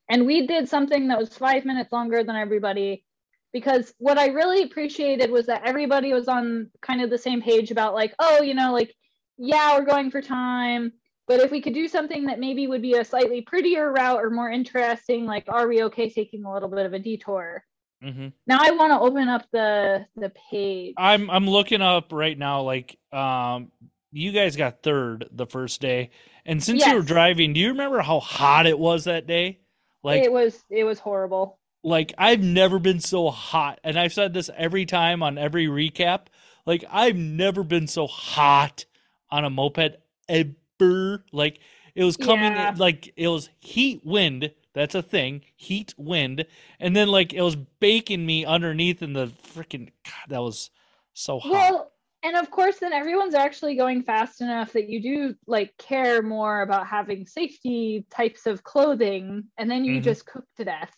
and 0.09 0.25
we 0.25 0.47
did 0.47 0.69
something 0.69 1.09
that 1.09 1.19
was 1.19 1.37
five 1.37 1.65
minutes 1.65 1.91
longer 1.91 2.23
than 2.23 2.35
everybody 2.37 3.03
because 3.51 3.93
what 3.97 4.17
I 4.17 4.27
really 4.27 4.63
appreciated 4.63 5.29
was 5.31 5.47
that 5.47 5.63
everybody 5.65 6.13
was 6.13 6.27
on 6.27 6.69
kind 6.81 7.01
of 7.01 7.09
the 7.09 7.17
same 7.17 7.41
page 7.41 7.71
about 7.71 7.93
like 7.93 8.13
oh 8.19 8.41
you 8.41 8.53
know 8.53 8.71
like 8.73 8.95
yeah 9.39 9.77
we're 9.77 9.85
going 9.85 10.11
for 10.11 10.21
time 10.21 10.91
but 11.27 11.39
if 11.39 11.51
we 11.51 11.61
could 11.61 11.73
do 11.73 11.87
something 11.87 12.25
that 12.25 12.39
maybe 12.39 12.67
would 12.67 12.81
be 12.81 12.93
a 12.93 13.05
slightly 13.05 13.41
prettier 13.41 13.91
route 13.91 14.21
or 14.21 14.29
more 14.29 14.49
interesting 14.49 15.25
like 15.25 15.45
are 15.47 15.67
we 15.67 15.83
okay 15.83 16.09
taking 16.09 16.43
a 16.45 16.53
little 16.53 16.69
bit 16.69 16.85
of 16.85 16.93
a 16.93 16.99
detour 16.99 17.63
mhm. 18.03 18.31
now 18.45 18.59
i 18.61 18.71
want 18.71 18.91
to 18.91 18.99
open 18.99 19.27
up 19.27 19.45
the 19.51 20.05
the 20.15 20.31
page 20.51 20.93
I'm 20.97 21.29
I'm 21.29 21.47
looking 21.47 21.81
up 21.81 22.11
right 22.11 22.37
now 22.37 22.61
like 22.61 22.97
um 23.11 23.71
you 24.11 24.31
guys 24.31 24.55
got 24.55 24.81
third 24.81 25.29
the 25.31 25.45
first 25.45 25.81
day. 25.81 26.09
And 26.43 26.63
since 26.63 26.83
you 26.83 26.95
were 26.95 27.03
driving, 27.03 27.53
do 27.53 27.59
you 27.59 27.67
remember 27.67 28.01
how 28.01 28.19
hot 28.19 28.65
it 28.65 28.79
was 28.79 29.03
that 29.03 29.27
day? 29.27 29.59
Like 30.01 30.23
it 30.23 30.31
was 30.31 30.63
it 30.71 30.83
was 30.83 30.97
horrible 30.97 31.59
like 31.83 32.13
I've 32.17 32.41
never 32.41 32.79
been 32.79 32.99
so 32.99 33.29
hot, 33.29 33.79
and 33.83 33.97
I've 33.97 34.13
said 34.13 34.33
this 34.33 34.49
every 34.55 34.85
time 34.85 35.23
on 35.23 35.37
every 35.37 35.67
recap. 35.67 36.27
Like 36.65 36.83
I've 36.89 37.15
never 37.15 37.63
been 37.63 37.87
so 37.87 38.07
hot 38.07 38.85
on 39.32 39.45
a 39.45 39.49
moped 39.49 39.97
ever. 40.27 41.23
Like 41.32 41.59
it 41.95 42.03
was 42.03 42.17
coming 42.17 42.53
Yeah. 42.53 42.73
like 42.77 43.13
it 43.15 43.27
was 43.27 43.49
heat 43.59 44.01
wind. 44.05 44.51
That's 44.73 44.95
a 44.95 45.01
thing, 45.01 45.41
heat 45.55 45.93
wind, 45.97 46.45
and 46.80 46.95
then 46.95 47.07
like 47.07 47.34
it 47.34 47.41
was 47.41 47.55
baking 47.55 48.25
me 48.25 48.45
underneath 48.45 49.01
in 49.01 49.13
the 49.13 49.27
freaking. 49.27 49.89
God, 50.05 50.30
that 50.30 50.41
was 50.41 50.69
so 51.13 51.39
hot. 51.39 51.51
well 51.51 51.91
and 52.23 52.36
of 52.38 52.49
course 52.51 52.80
then 52.80 52.93
everyone's 52.93 53.34
actually 53.34 53.75
going 53.75 54.03
fast 54.03 54.41
enough 54.41 54.71
that 54.73 54.88
you 54.89 55.01
do 55.01 55.36
like 55.47 55.75
care 55.77 56.21
more 56.21 56.61
about 56.61 56.86
having 56.88 57.25
safety 57.25 58.05
types 58.09 58.45
of 58.45 58.63
clothing 58.63 59.43
and 59.57 59.69
then 59.69 59.84
you 59.84 59.99
Mhm. 59.99 60.03
just 60.03 60.25
cook 60.25 60.45
to 60.57 60.63
death 60.65 60.95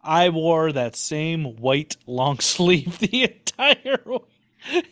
I 0.00 0.28
wore 0.30 0.72
that 0.72 0.96
same 0.96 1.56
white 1.56 1.96
long 2.06 2.38
sleeve 2.52 2.98
the 2.98 3.24
entire 3.24 4.00
way. 4.06 4.82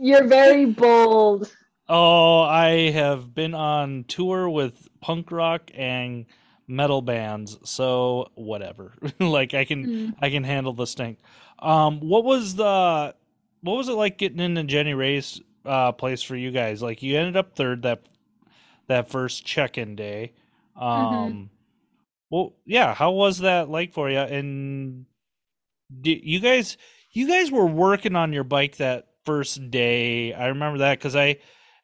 you're 0.00 0.26
very 0.26 0.64
bold 0.66 1.54
Oh, 1.88 2.40
I 2.42 2.90
have 2.90 3.34
been 3.34 3.54
on 3.54 4.04
tour 4.08 4.48
with 4.48 4.88
punk 5.00 5.30
rock 5.30 5.70
and 5.74 6.26
metal 6.66 7.00
bands, 7.00 7.58
so 7.64 8.30
whatever. 8.34 8.92
like 9.20 9.54
I 9.54 9.64
can 9.64 9.88
Mm. 9.88 10.14
I 10.20 10.30
can 10.30 10.44
handle 10.44 10.72
the 10.74 10.86
stink. 10.86 11.18
Um 11.58 12.00
what 12.00 12.24
was 12.24 12.56
the 12.56 13.14
what 13.62 13.76
was 13.76 13.88
it 13.88 13.92
like 13.94 14.18
getting 14.18 14.40
into 14.40 14.64
Jenny 14.64 14.94
Ray's 14.94 15.40
uh 15.64 15.92
place 15.92 16.22
for 16.22 16.36
you 16.36 16.50
guys? 16.50 16.82
Like 16.82 17.02
you 17.02 17.16
ended 17.18 17.36
up 17.36 17.54
third 17.56 17.82
that 17.82 18.02
that 18.88 19.08
first 19.10 19.44
check-in 19.46 19.96
day. 19.96 20.32
Um 20.76 21.50
well 22.30 22.54
yeah, 22.66 22.94
how 22.94 23.12
was 23.12 23.38
that 23.38 23.68
like 23.70 23.92
for 23.94 24.10
you? 24.10 24.18
And 24.18 25.06
did 26.00 26.24
you 26.24 26.40
guys 26.40 26.76
you 27.12 27.26
guys 27.28 27.50
were 27.50 27.66
working 27.66 28.16
on 28.16 28.32
your 28.32 28.44
bike 28.44 28.76
that 28.76 29.08
first 29.24 29.70
day. 29.70 30.32
I 30.34 30.48
remember 30.48 30.78
that 30.78 31.00
cuz 31.00 31.16
I 31.16 31.38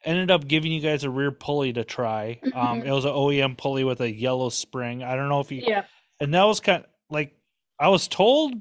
ended 0.04 0.30
up 0.30 0.46
giving 0.46 0.70
you 0.72 0.80
guys 0.80 1.04
a 1.04 1.10
rear 1.10 1.30
pulley 1.32 1.72
to 1.72 1.84
try. 1.84 2.40
Um 2.54 2.80
Mhm. 2.82 2.86
it 2.86 2.92
was 2.92 3.04
an 3.04 3.12
OEM 3.12 3.56
pulley 3.56 3.84
with 3.84 4.00
a 4.00 4.10
yellow 4.12 4.48
spring. 4.50 5.02
I 5.02 5.16
don't 5.16 5.28
know 5.28 5.40
if 5.40 5.50
you 5.52 5.62
yeah 5.66 5.84
and 6.20 6.32
that 6.34 6.44
was 6.44 6.60
kind 6.60 6.84
of 6.84 6.90
like 7.10 7.34
I 7.78 7.88
was 7.88 8.06
told 8.08 8.54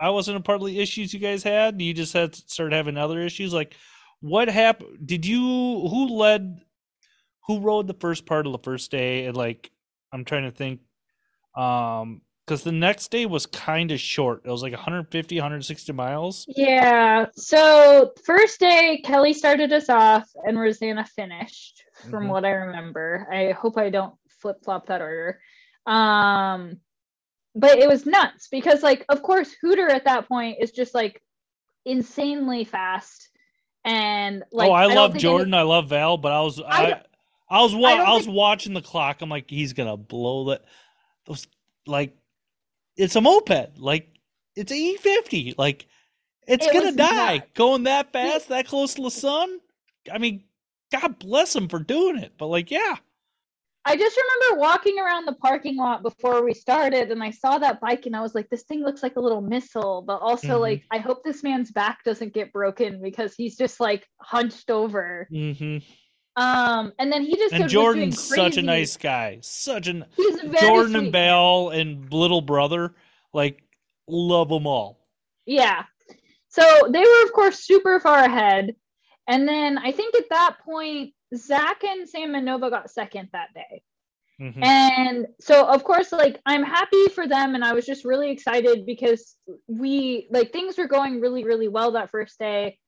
I 0.00 0.10
wasn't 0.10 0.38
a 0.38 0.40
part 0.40 0.60
of 0.60 0.66
the 0.66 0.80
issues 0.80 1.12
you 1.12 1.20
guys 1.20 1.42
had. 1.42 1.80
You 1.82 1.92
just 1.92 2.14
had 2.14 2.34
started 2.34 2.74
having 2.74 2.96
other 2.96 3.20
issues. 3.20 3.52
Like, 3.52 3.74
what 4.20 4.48
happened? 4.48 5.06
Did 5.06 5.26
you 5.26 5.40
who 5.42 6.08
led? 6.08 6.62
Who 7.46 7.58
rode 7.60 7.86
the 7.86 7.92
first 8.00 8.24
part 8.24 8.46
of 8.46 8.52
the 8.52 8.58
first 8.58 8.90
day? 8.90 9.26
And 9.26 9.36
like, 9.36 9.70
I'm 10.12 10.24
trying 10.24 10.44
to 10.44 10.50
think. 10.52 10.80
Um, 11.56 12.22
because 12.50 12.64
the 12.64 12.72
next 12.72 13.12
day 13.12 13.26
was 13.26 13.46
kind 13.46 13.92
of 13.92 14.00
short. 14.00 14.42
It 14.44 14.50
was 14.50 14.60
like 14.60 14.72
150, 14.72 15.36
160 15.36 15.92
miles. 15.92 16.46
Yeah. 16.48 17.26
So 17.36 18.12
first 18.24 18.58
day, 18.58 19.00
Kelly 19.04 19.32
started 19.32 19.72
us 19.72 19.88
off, 19.88 20.28
and 20.44 20.58
Rosanna 20.58 21.04
finished. 21.04 21.84
From 22.10 22.24
Mhm. 22.26 22.30
what 22.30 22.44
I 22.44 22.50
remember, 22.50 23.28
I 23.30 23.52
hope 23.52 23.78
I 23.78 23.88
don't 23.90 24.14
flip 24.28 24.56
flop 24.64 24.86
that 24.86 25.00
order. 25.00 25.40
Um, 25.86 26.80
but 27.54 27.78
it 27.78 27.86
was 27.86 28.04
nuts 28.04 28.48
because, 28.50 28.82
like, 28.82 29.04
of 29.08 29.22
course, 29.22 29.54
Hooter 29.60 29.88
at 29.88 30.06
that 30.06 30.26
point 30.26 30.56
is 30.60 30.72
just 30.72 30.92
like 30.92 31.22
insanely 31.84 32.64
fast, 32.64 33.28
and 33.84 34.42
like 34.50 34.68
oh, 34.70 34.72
I, 34.72 34.86
don't 34.88 34.96
love 34.96 35.12
think 35.12 35.22
any- 35.24 35.30
Jordan. 35.34 35.54
I 35.54 35.62
love 35.62 35.90
Val, 35.90 36.16
but 36.16 36.32
I 36.32 36.40
was 36.40 36.60
I 36.60 36.64
I, 36.68 37.02
I, 37.48 37.62
was 37.62 37.74
wa- 37.76 37.88
I 37.90 37.92
I, 38.02 38.12
was 38.14 38.24
think- 38.24 38.36
watching 38.36 38.74
the 38.74 38.82
clock. 38.82 39.20
I'm 39.22 39.28
like, 39.30 39.48
he's 39.48 39.72
gonna 39.72 39.96
blow 39.96 40.46
that. 40.50 40.64
Those 41.26 41.46
like, 41.86 42.16
it's 43.00 43.16
a 43.16 43.20
moped. 43.20 43.78
Like, 43.78 44.08
it's 44.56 44.72
E 44.72 44.96
fifty. 44.96 45.54
Like, 45.56 45.86
it's 46.46 46.66
It 46.66 46.72
gonna 46.72 46.92
die 46.92 47.36
nuts. 47.38 47.50
going 47.54 47.84
that 47.84 48.12
fast, 48.12 48.48
that 48.48 48.66
close 48.66 48.94
to 48.94 49.02
the 49.02 49.10
sun. 49.10 49.60
I 50.12 50.18
mean, 50.18 50.44
God 50.92 51.18
bless 51.18 51.54
him 51.54 51.68
for 51.68 51.78
doing 51.78 52.18
it. 52.18 52.32
But 52.38 52.46
like, 52.48 52.70
yeah, 52.70 52.96
I 53.84 53.96
just 53.96 54.16
remember 54.16 54.60
walking 54.60 54.98
around 54.98 55.26
the 55.26 55.34
parking 55.34 55.76
lot 55.76 56.02
before 56.02 56.44
we 56.44 56.52
started 56.52 57.10
and 57.10 57.22
I 57.22 57.30
saw 57.30 57.58
that 57.58 57.80
bike 57.80 58.06
and 58.06 58.14
I 58.14 58.20
was 58.20 58.34
like, 58.34 58.50
this 58.50 58.64
thing 58.64 58.82
looks 58.82 59.02
like 59.02 59.16
a 59.16 59.20
little 59.20 59.40
missile, 59.40 60.02
but 60.02 60.20
also 60.20 60.58
Mhm. 60.58 60.60
like, 60.60 60.84
I 60.90 60.98
hope 60.98 61.24
this 61.24 61.42
man's 61.42 61.70
back 61.70 62.04
doesn't 62.04 62.34
get 62.34 62.52
broken 62.52 63.00
because 63.00 63.34
he's 63.34 63.56
just 63.56 63.80
like 63.80 64.06
hunched 64.20 64.70
over. 64.70 65.26
hmm 65.30 65.78
Um, 66.40 66.94
and 66.98 67.12
then 67.12 67.22
he 67.22 67.36
just 67.36 67.52
and 67.52 67.68
Jordan's 67.68 68.22
such 68.22 68.56
a 68.56 68.62
nice 68.62 68.96
guy. 68.96 69.40
Such 69.42 69.88
an 69.88 70.06
He's 70.16 70.40
very 70.40 70.66
Jordan 70.66 70.96
and 70.96 71.12
Val 71.12 71.68
and 71.68 72.10
little 72.10 72.40
brother. 72.40 72.94
Like, 73.34 73.62
love 74.08 74.48
them 74.48 74.66
all. 74.66 75.06
Yeah. 75.44 75.84
So 76.48 76.62
they 76.90 77.00
were, 77.00 77.24
of 77.24 77.32
course, 77.34 77.58
super 77.58 78.00
far 78.00 78.24
ahead. 78.24 78.74
And 79.28 79.46
then 79.46 79.76
I 79.76 79.92
think 79.92 80.14
at 80.14 80.30
that 80.30 80.56
point, 80.64 81.12
Zach 81.36 81.84
and 81.84 82.08
Sam 82.08 82.34
and 82.34 82.46
Nova 82.46 82.70
got 82.70 82.90
second 82.90 83.28
that 83.32 83.48
day. 83.54 83.82
Mhm. 84.40 84.64
And 84.64 85.26
so, 85.40 85.66
of 85.66 85.84
course, 85.84 86.10
like 86.10 86.40
I'm 86.46 86.62
happy 86.62 87.08
for 87.14 87.28
them. 87.28 87.54
And 87.54 87.62
I 87.62 87.74
was 87.74 87.84
just 87.84 88.06
really 88.06 88.30
excited 88.30 88.86
because 88.86 89.36
we, 89.68 90.26
like, 90.30 90.52
things 90.52 90.78
were 90.78 90.88
going 90.88 91.20
really, 91.20 91.44
really 91.44 91.68
well 91.68 91.92
that 91.92 92.10
first 92.10 92.38
day. 92.38 92.78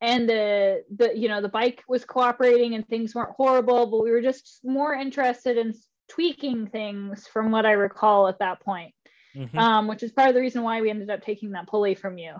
And 0.00 0.28
the, 0.28 0.84
the, 0.94 1.16
you 1.16 1.28
know, 1.28 1.40
the 1.40 1.48
bike 1.48 1.82
was 1.88 2.04
cooperating 2.04 2.74
and 2.74 2.86
things 2.86 3.14
weren't 3.14 3.34
horrible, 3.36 3.86
but 3.86 4.02
we 4.02 4.10
were 4.12 4.22
just 4.22 4.60
more 4.62 4.94
interested 4.94 5.56
in 5.58 5.74
tweaking 6.08 6.68
things 6.68 7.26
from 7.26 7.50
what 7.50 7.66
I 7.66 7.72
recall 7.72 8.28
at 8.28 8.38
that 8.38 8.60
point 8.60 8.94
Mhm. 9.36 9.58
um, 9.58 9.88
which 9.88 10.02
is 10.02 10.10
part 10.10 10.28
of 10.28 10.34
the 10.34 10.40
reason 10.40 10.62
why 10.62 10.80
we 10.80 10.90
ended 10.90 11.10
up 11.10 11.22
taking 11.22 11.50
that 11.50 11.68
pulley 11.68 11.94
from 11.94 12.16
you 12.16 12.34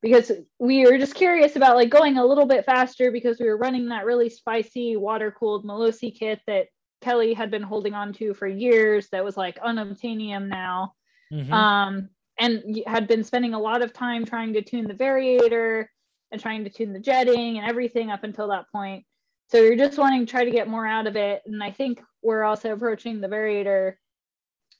because 0.00 0.32
we 0.58 0.86
were 0.86 0.98
just 0.98 1.14
curious 1.14 1.54
about 1.56 1.76
like 1.76 1.90
going 1.90 2.16
a 2.16 2.24
little 2.24 2.46
bit 2.46 2.64
faster 2.64 3.10
because 3.12 3.38
we 3.38 3.46
were 3.46 3.58
running 3.58 3.88
that 3.88 4.06
really 4.06 4.30
spicy 4.30 4.96
water 4.96 5.30
cooled 5.30 5.64
Malossi 5.64 6.10
kit 6.18 6.40
that 6.46 6.68
Kelly 7.02 7.34
had 7.34 7.50
been 7.50 7.62
holding 7.62 7.94
on 7.94 8.12
to 8.14 8.32
for 8.32 8.46
years 8.46 9.08
that 9.10 9.24
was 9.24 9.36
like 9.36 9.60
unobtainium 9.60 10.48
now 10.48 10.94
Mhm. 11.30 11.52
um, 11.52 12.08
and 12.38 12.82
had 12.86 13.06
been 13.06 13.22
spending 13.22 13.52
a 13.52 13.60
lot 13.60 13.82
of 13.82 13.92
time 13.92 14.24
trying 14.24 14.54
to 14.54 14.62
tune 14.62 14.88
the 14.88 14.94
variator 14.94 15.86
and 16.32 16.40
trying 16.40 16.64
to 16.64 16.70
tune 16.70 16.92
the 16.92 16.98
jetting 16.98 17.58
and 17.58 17.68
everything 17.68 18.10
up 18.10 18.24
until 18.24 18.48
that 18.48 18.70
point. 18.72 19.04
So 19.48 19.58
you're 19.58 19.76
just 19.76 19.98
wanting 19.98 20.26
to 20.26 20.30
try 20.30 20.44
to 20.44 20.50
get 20.50 20.66
more 20.66 20.86
out 20.86 21.06
of 21.06 21.14
it. 21.14 21.42
And 21.46 21.62
I 21.62 21.70
think 21.70 22.02
we're 22.22 22.42
also 22.42 22.72
approaching 22.72 23.20
the 23.20 23.28
variator 23.28 23.94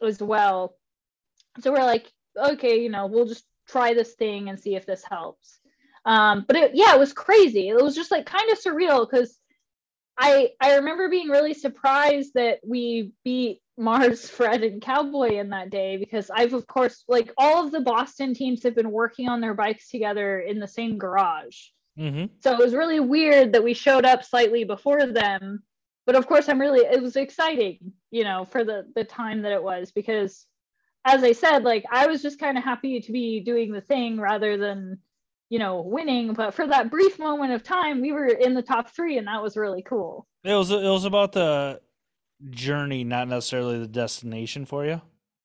as 0.02 0.20
well. 0.20 0.74
So 1.60 1.70
we're 1.70 1.84
like, 1.84 2.10
okay, 2.36 2.80
you 2.80 2.88
know, 2.88 3.06
we'll 3.06 3.26
just 3.26 3.44
try 3.68 3.92
this 3.92 4.14
thing 4.14 4.48
and 4.48 4.58
see 4.58 4.74
if 4.74 4.86
this 4.86 5.04
helps. 5.04 5.60
Um, 6.06 6.44
but 6.48 6.56
it, 6.56 6.70
yeah, 6.74 6.94
it 6.94 6.98
was 6.98 7.12
crazy. 7.12 7.68
It 7.68 7.80
was 7.80 7.94
just 7.94 8.10
like 8.10 8.26
kind 8.26 8.50
of 8.50 8.58
surreal 8.58 9.08
because 9.08 9.38
I 10.18 10.50
I 10.60 10.76
remember 10.76 11.08
being 11.08 11.28
really 11.28 11.54
surprised 11.54 12.32
that 12.34 12.60
we 12.66 13.12
beat 13.24 13.60
Mars, 13.78 14.28
Fred, 14.28 14.62
and 14.62 14.82
Cowboy 14.82 15.38
in 15.38 15.50
that 15.50 15.70
day 15.70 15.96
because 15.96 16.30
I've 16.30 16.52
of 16.54 16.66
course 16.66 17.04
like 17.08 17.32
all 17.38 17.64
of 17.64 17.72
the 17.72 17.80
Boston 17.80 18.34
teams 18.34 18.62
have 18.62 18.74
been 18.74 18.90
working 18.90 19.28
on 19.28 19.40
their 19.40 19.54
bikes 19.54 19.88
together 19.88 20.38
in 20.40 20.58
the 20.58 20.68
same 20.68 20.98
garage. 20.98 21.56
Mhm. 21.98 22.30
So 22.40 22.52
it 22.52 22.58
was 22.58 22.74
really 22.74 23.00
weird 23.00 23.52
that 23.52 23.64
we 23.64 23.74
showed 23.74 24.04
up 24.04 24.24
slightly 24.24 24.64
before 24.64 25.06
them. 25.06 25.62
But 26.06 26.16
of 26.16 26.26
course 26.26 26.48
I'm 26.48 26.60
really 26.60 26.80
it 26.80 27.02
was 27.02 27.16
exciting, 27.16 27.92
you 28.10 28.24
know, 28.24 28.44
for 28.44 28.64
the 28.64 28.90
the 28.94 29.04
time 29.04 29.42
that 29.42 29.52
it 29.52 29.62
was 29.62 29.92
because 29.92 30.46
as 31.04 31.24
I 31.24 31.32
said, 31.32 31.64
like 31.64 31.84
I 31.90 32.06
was 32.06 32.22
just 32.22 32.38
kind 32.38 32.56
of 32.56 32.64
happy 32.64 33.00
to 33.00 33.12
be 33.12 33.40
doing 33.40 33.72
the 33.72 33.80
thing 33.80 34.20
rather 34.20 34.56
than 34.56 35.00
you 35.52 35.58
know 35.58 35.82
winning 35.82 36.32
but 36.32 36.54
for 36.54 36.66
that 36.66 36.90
brief 36.90 37.18
moment 37.18 37.52
of 37.52 37.62
time 37.62 38.00
we 38.00 38.10
were 38.10 38.26
in 38.26 38.54
the 38.54 38.62
top 38.62 38.88
3 38.88 39.18
and 39.18 39.26
that 39.26 39.42
was 39.42 39.54
really 39.54 39.82
cool. 39.82 40.26
It 40.44 40.54
was 40.54 40.70
it 40.70 40.80
was 40.98 41.04
about 41.04 41.32
the 41.32 41.80
journey, 42.50 43.04
not 43.04 43.28
necessarily 43.28 43.78
the 43.78 43.86
destination 43.86 44.64
for 44.64 44.84
you. 44.86 45.00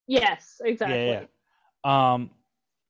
Yes, 0.07 0.61
exactly. 0.63 0.97
Yeah, 1.09 1.25
yeah. 1.85 2.13
Um, 2.13 2.31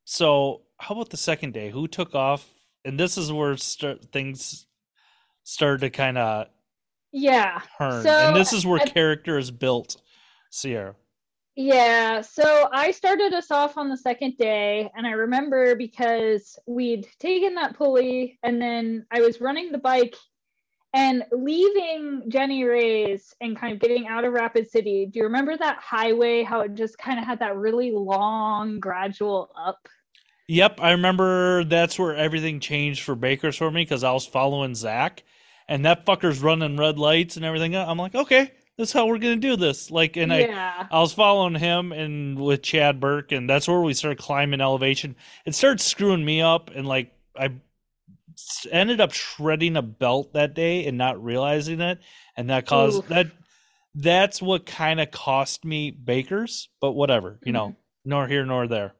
so 0.06 0.62
how 0.80 0.94
about 0.96 1.10
the 1.10 1.18
second 1.18 1.54
day? 1.54 1.72
Who 1.72 1.88
took 1.88 2.14
off? 2.14 2.46
And 2.86 3.00
this 3.00 3.18
is 3.18 3.32
where 3.34 3.58
start, 3.58 4.06
things 4.14 4.68
started 5.44 5.82
to 5.82 5.90
kind 5.90 6.18
of 6.18 6.48
Yeah. 7.12 7.60
turn, 7.80 8.04
So, 8.04 8.10
and 8.12 8.36
this 8.36 8.54
is 8.54 8.66
where 8.66 8.80
at- 8.82 8.94
character 8.94 9.38
is 9.40 9.50
built. 9.52 10.00
Sierra. 10.52 10.96
Yeah, 11.60 12.22
so 12.22 12.70
I 12.72 12.92
started 12.92 13.34
us 13.34 13.50
off 13.50 13.80
on 13.80 13.90
the 13.90 13.98
second 13.98 14.38
day, 14.38 14.92
and 14.96 15.08
I 15.08 15.14
remember 15.14 15.76
because 15.76 16.56
we'd 16.68 17.08
taken 17.18 17.56
that 17.56 17.76
pulley, 17.76 18.38
and 18.44 18.62
then 18.62 19.08
I 19.10 19.22
was 19.22 19.42
running 19.42 19.72
the 19.72 19.80
bike 19.80 20.16
and 20.94 21.24
leaving 21.32 22.26
Jenny 22.28 22.64
Ray's 22.64 23.34
and 23.42 23.58
kind 23.58 23.74
of 23.74 23.80
getting 23.80 24.08
out 24.08 24.24
of 24.24 24.34
Rapid 24.34 24.70
City. 24.70 25.08
Do 25.08 25.18
you 25.18 25.24
remember 25.26 25.58
that 25.58 25.80
highway? 25.80 26.44
How 26.44 26.62
it 26.62 26.76
just 26.76 27.00
kind 27.00 27.18
of 27.18 27.26
had 27.26 27.40
that 27.40 27.56
really 27.56 27.90
long, 27.90 28.80
gradual 28.80 29.50
up? 29.58 29.80
Yep, 30.50 30.80
I 30.80 30.92
remember 30.92 31.64
that's 31.64 31.98
where 31.98 32.16
everything 32.16 32.60
changed 32.60 33.02
for 33.02 33.16
Bakers 33.16 33.58
for 33.58 33.72
me 33.72 33.82
because 33.82 34.04
I 34.04 34.12
was 34.12 34.28
following 34.28 34.76
Zach, 34.76 35.24
and 35.68 35.84
that 35.86 36.06
fucker's 36.06 36.40
running 36.40 36.78
red 36.78 37.00
lights 37.00 37.36
and 37.36 37.44
everything. 37.44 37.76
I'm 37.76 37.98
like, 37.98 38.14
okay, 38.14 38.52
this 38.78 38.90
is 38.90 38.94
how 38.94 39.08
we're 39.08 39.18
gonna 39.18 39.38
do 39.38 39.56
this. 39.56 39.90
Like, 39.90 40.18
and 40.18 40.32
I 40.32 40.40
yeah, 40.42 40.88
I 40.92 41.00
was 41.00 41.12
following 41.12 41.56
him 41.56 41.92
and 41.92 42.40
with 42.40 42.62
Chad 42.62 43.00
Burke, 43.00 43.32
and 43.32 43.50
that's 43.50 43.68
where 43.68 43.82
we 43.82 43.94
started 43.94 44.20
climbing 44.20 44.62
elevation. 44.62 45.16
It 45.46 45.56
started 45.56 45.82
screwing 45.82 46.24
me 46.24 46.42
up, 46.42 46.70
and 46.74 46.88
like 46.88 47.12
i 47.38 47.50
ended 48.72 49.02
up 49.02 49.14
shredding 49.14 49.78
a 49.78 49.82
belt 49.82 50.34
that 50.34 50.54
day 50.54 50.86
and 50.86 50.98
not 50.98 51.24
realizing 51.24 51.82
it, 51.82 52.00
and 52.36 52.50
that 52.50 52.68
caused 52.68 53.00
Oof. 53.00 53.08
that. 53.08 53.28
That's 53.96 54.44
what 54.44 54.68
kind 54.68 55.00
of 55.00 55.10
cost 55.10 55.66
me 55.66 55.90
Bakers, 55.90 56.70
but 56.80 56.92
whatever, 56.92 57.40
you 57.44 57.52
know, 57.52 57.70
mm-hmm. 57.70 58.10
nor 58.10 58.28
here 58.28 58.46
nor 58.46 58.68
there. 58.68 58.94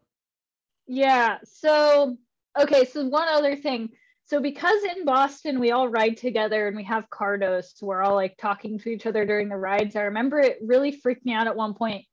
yeah. 0.88 1.38
So, 1.44 2.18
okay, 2.60 2.84
so 2.84 3.06
one 3.06 3.28
other 3.28 3.56
thing. 3.56 3.90
So, 4.28 4.42
because 4.42 4.84
in 4.84 5.06
Boston 5.06 5.58
we 5.58 5.72
all 5.72 5.88
ride 5.88 6.18
together 6.18 6.68
and 6.68 6.76
we 6.76 6.84
have 6.84 7.10
cardos, 7.10 7.82
we're 7.82 8.02
all 8.04 8.16
like 8.16 8.36
talking 8.38 8.78
to 8.80 8.90
each 8.90 9.06
other 9.06 9.26
during 9.26 9.48
the 9.48 9.56
rides. 9.56 9.96
I 9.96 10.02
remember 10.02 10.38
it 10.40 10.58
really 10.62 10.92
freaked 10.92 11.26
me 11.26 11.34
out 11.34 11.48
at 11.48 11.56
one 11.56 11.74
point 11.74 12.06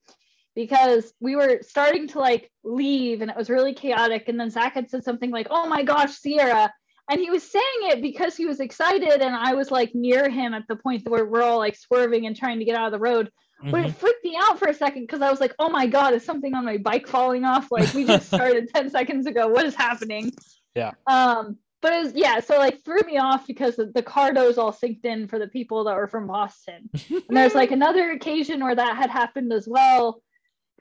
because 0.55 1.13
we 1.19 1.35
were 1.35 1.59
starting 1.63 2.07
to 2.09 2.21
like 2.21 2.53
leave 2.63 3.21
and 3.21 3.33
it 3.33 3.37
was 3.37 3.51
really 3.51 3.75
chaotic. 3.75 4.29
And 4.29 4.39
then 4.39 4.49
Zach 4.49 4.75
had 4.75 4.89
said 4.89 5.03
something 5.03 5.33
like, 5.33 5.49
Oh 5.51 5.69
my 5.69 5.83
gosh, 5.83 6.13
Sierra. 6.13 6.73
And 7.11 7.21
he 7.21 7.31
was 7.31 7.43
saying 7.43 7.65
it 7.91 8.01
because 8.01 8.37
he 8.37 8.47
was 8.47 8.61
excited. 8.61 9.21
And 9.21 9.35
I 9.35 9.55
was 9.55 9.73
like 9.73 9.93
near 9.93 10.31
him 10.31 10.55
at 10.55 10.69
the 10.69 10.77
point 10.77 11.09
where 11.09 11.25
we're 11.27 11.43
all 11.43 11.59
like 11.59 11.77
swerving 11.77 12.27
and 12.27 12.37
trying 12.37 12.61
to 12.61 12.65
get 12.65 12.77
out 12.77 12.87
of 12.87 12.93
the 12.93 13.01
road. 13.01 13.29
But 13.61 13.83
Mhm. 13.83 13.87
it 13.87 13.95
freaked 13.97 14.25
me 14.25 14.39
out 14.41 14.61
for 14.61 14.69
a 14.69 14.75
second 14.75 15.03
because 15.03 15.21
I 15.21 15.33
was 15.33 15.41
like, 15.41 15.55
oh 15.59 15.69
my 15.69 15.89
God, 15.89 16.15
is 16.15 16.25
something 16.25 16.55
on 16.55 16.65
my 16.65 16.77
bike 16.77 17.09
falling 17.09 17.45
off? 17.45 17.73
Like 17.73 17.93
we 17.93 18.05
just 18.05 18.29
started 18.33 18.69
10 18.73 18.91
seconds 18.91 19.27
ago. 19.27 19.49
What 19.49 19.67
is 19.67 19.75
happening? 19.75 20.33
Yeah. 20.77 20.93
Um, 21.09 21.59
but 21.85 21.93
it 21.93 22.03
was, 22.03 22.13
yeah, 22.15 22.41
so 22.41 22.57
like 22.57 22.83
threw 22.83 23.03
me 23.03 23.19
off 23.19 23.47
because 23.47 23.77
the 23.77 24.03
cardos 24.03 24.57
all 24.57 24.73
synced 24.73 25.05
in 25.05 25.29
for 25.29 25.39
the 25.39 25.49
people 25.49 25.85
that 25.85 25.95
were 25.95 26.09
from 26.09 26.27
Boston. 26.27 26.89
and 27.11 27.23
there's 27.29 27.55
like 27.55 27.73
another 27.73 28.13
occasion 28.13 28.65
where 28.65 28.75
that 28.75 28.97
had 28.97 29.11
happened 29.11 29.53
as 29.53 29.69
well. 29.69 30.23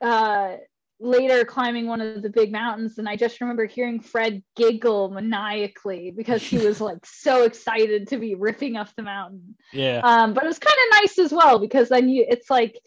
Uh, 0.01 0.55
later 1.01 1.43
climbing 1.43 1.87
one 1.87 1.99
of 1.99 2.21
the 2.21 2.29
big 2.29 2.49
mountains 2.49 2.97
and 2.97 3.09
i 3.09 3.15
just 3.15 3.41
remember 3.41 3.65
hearing 3.65 3.99
fred 3.99 4.41
giggle 4.55 5.09
maniacally 5.09 6.11
because 6.15 6.41
he 6.41 6.57
was 6.59 6.79
like 6.79 7.05
so 7.05 7.43
excited 7.43 8.07
to 8.07 8.17
be 8.17 8.35
ripping 8.35 8.77
up 8.77 8.87
the 8.95 9.01
mountain 9.01 9.55
yeah, 9.73 9.99
um, 10.03 10.33
but 10.33 10.45
it 10.45 10.47
was 10.47 10.59
kind 10.59 10.77
of 10.85 11.01
nice 11.01 11.19
as 11.19 11.33
well 11.33 11.59
because 11.59 11.89
then 11.89 12.07
you 12.07 12.25
it's 12.29 12.49
like 12.49 12.79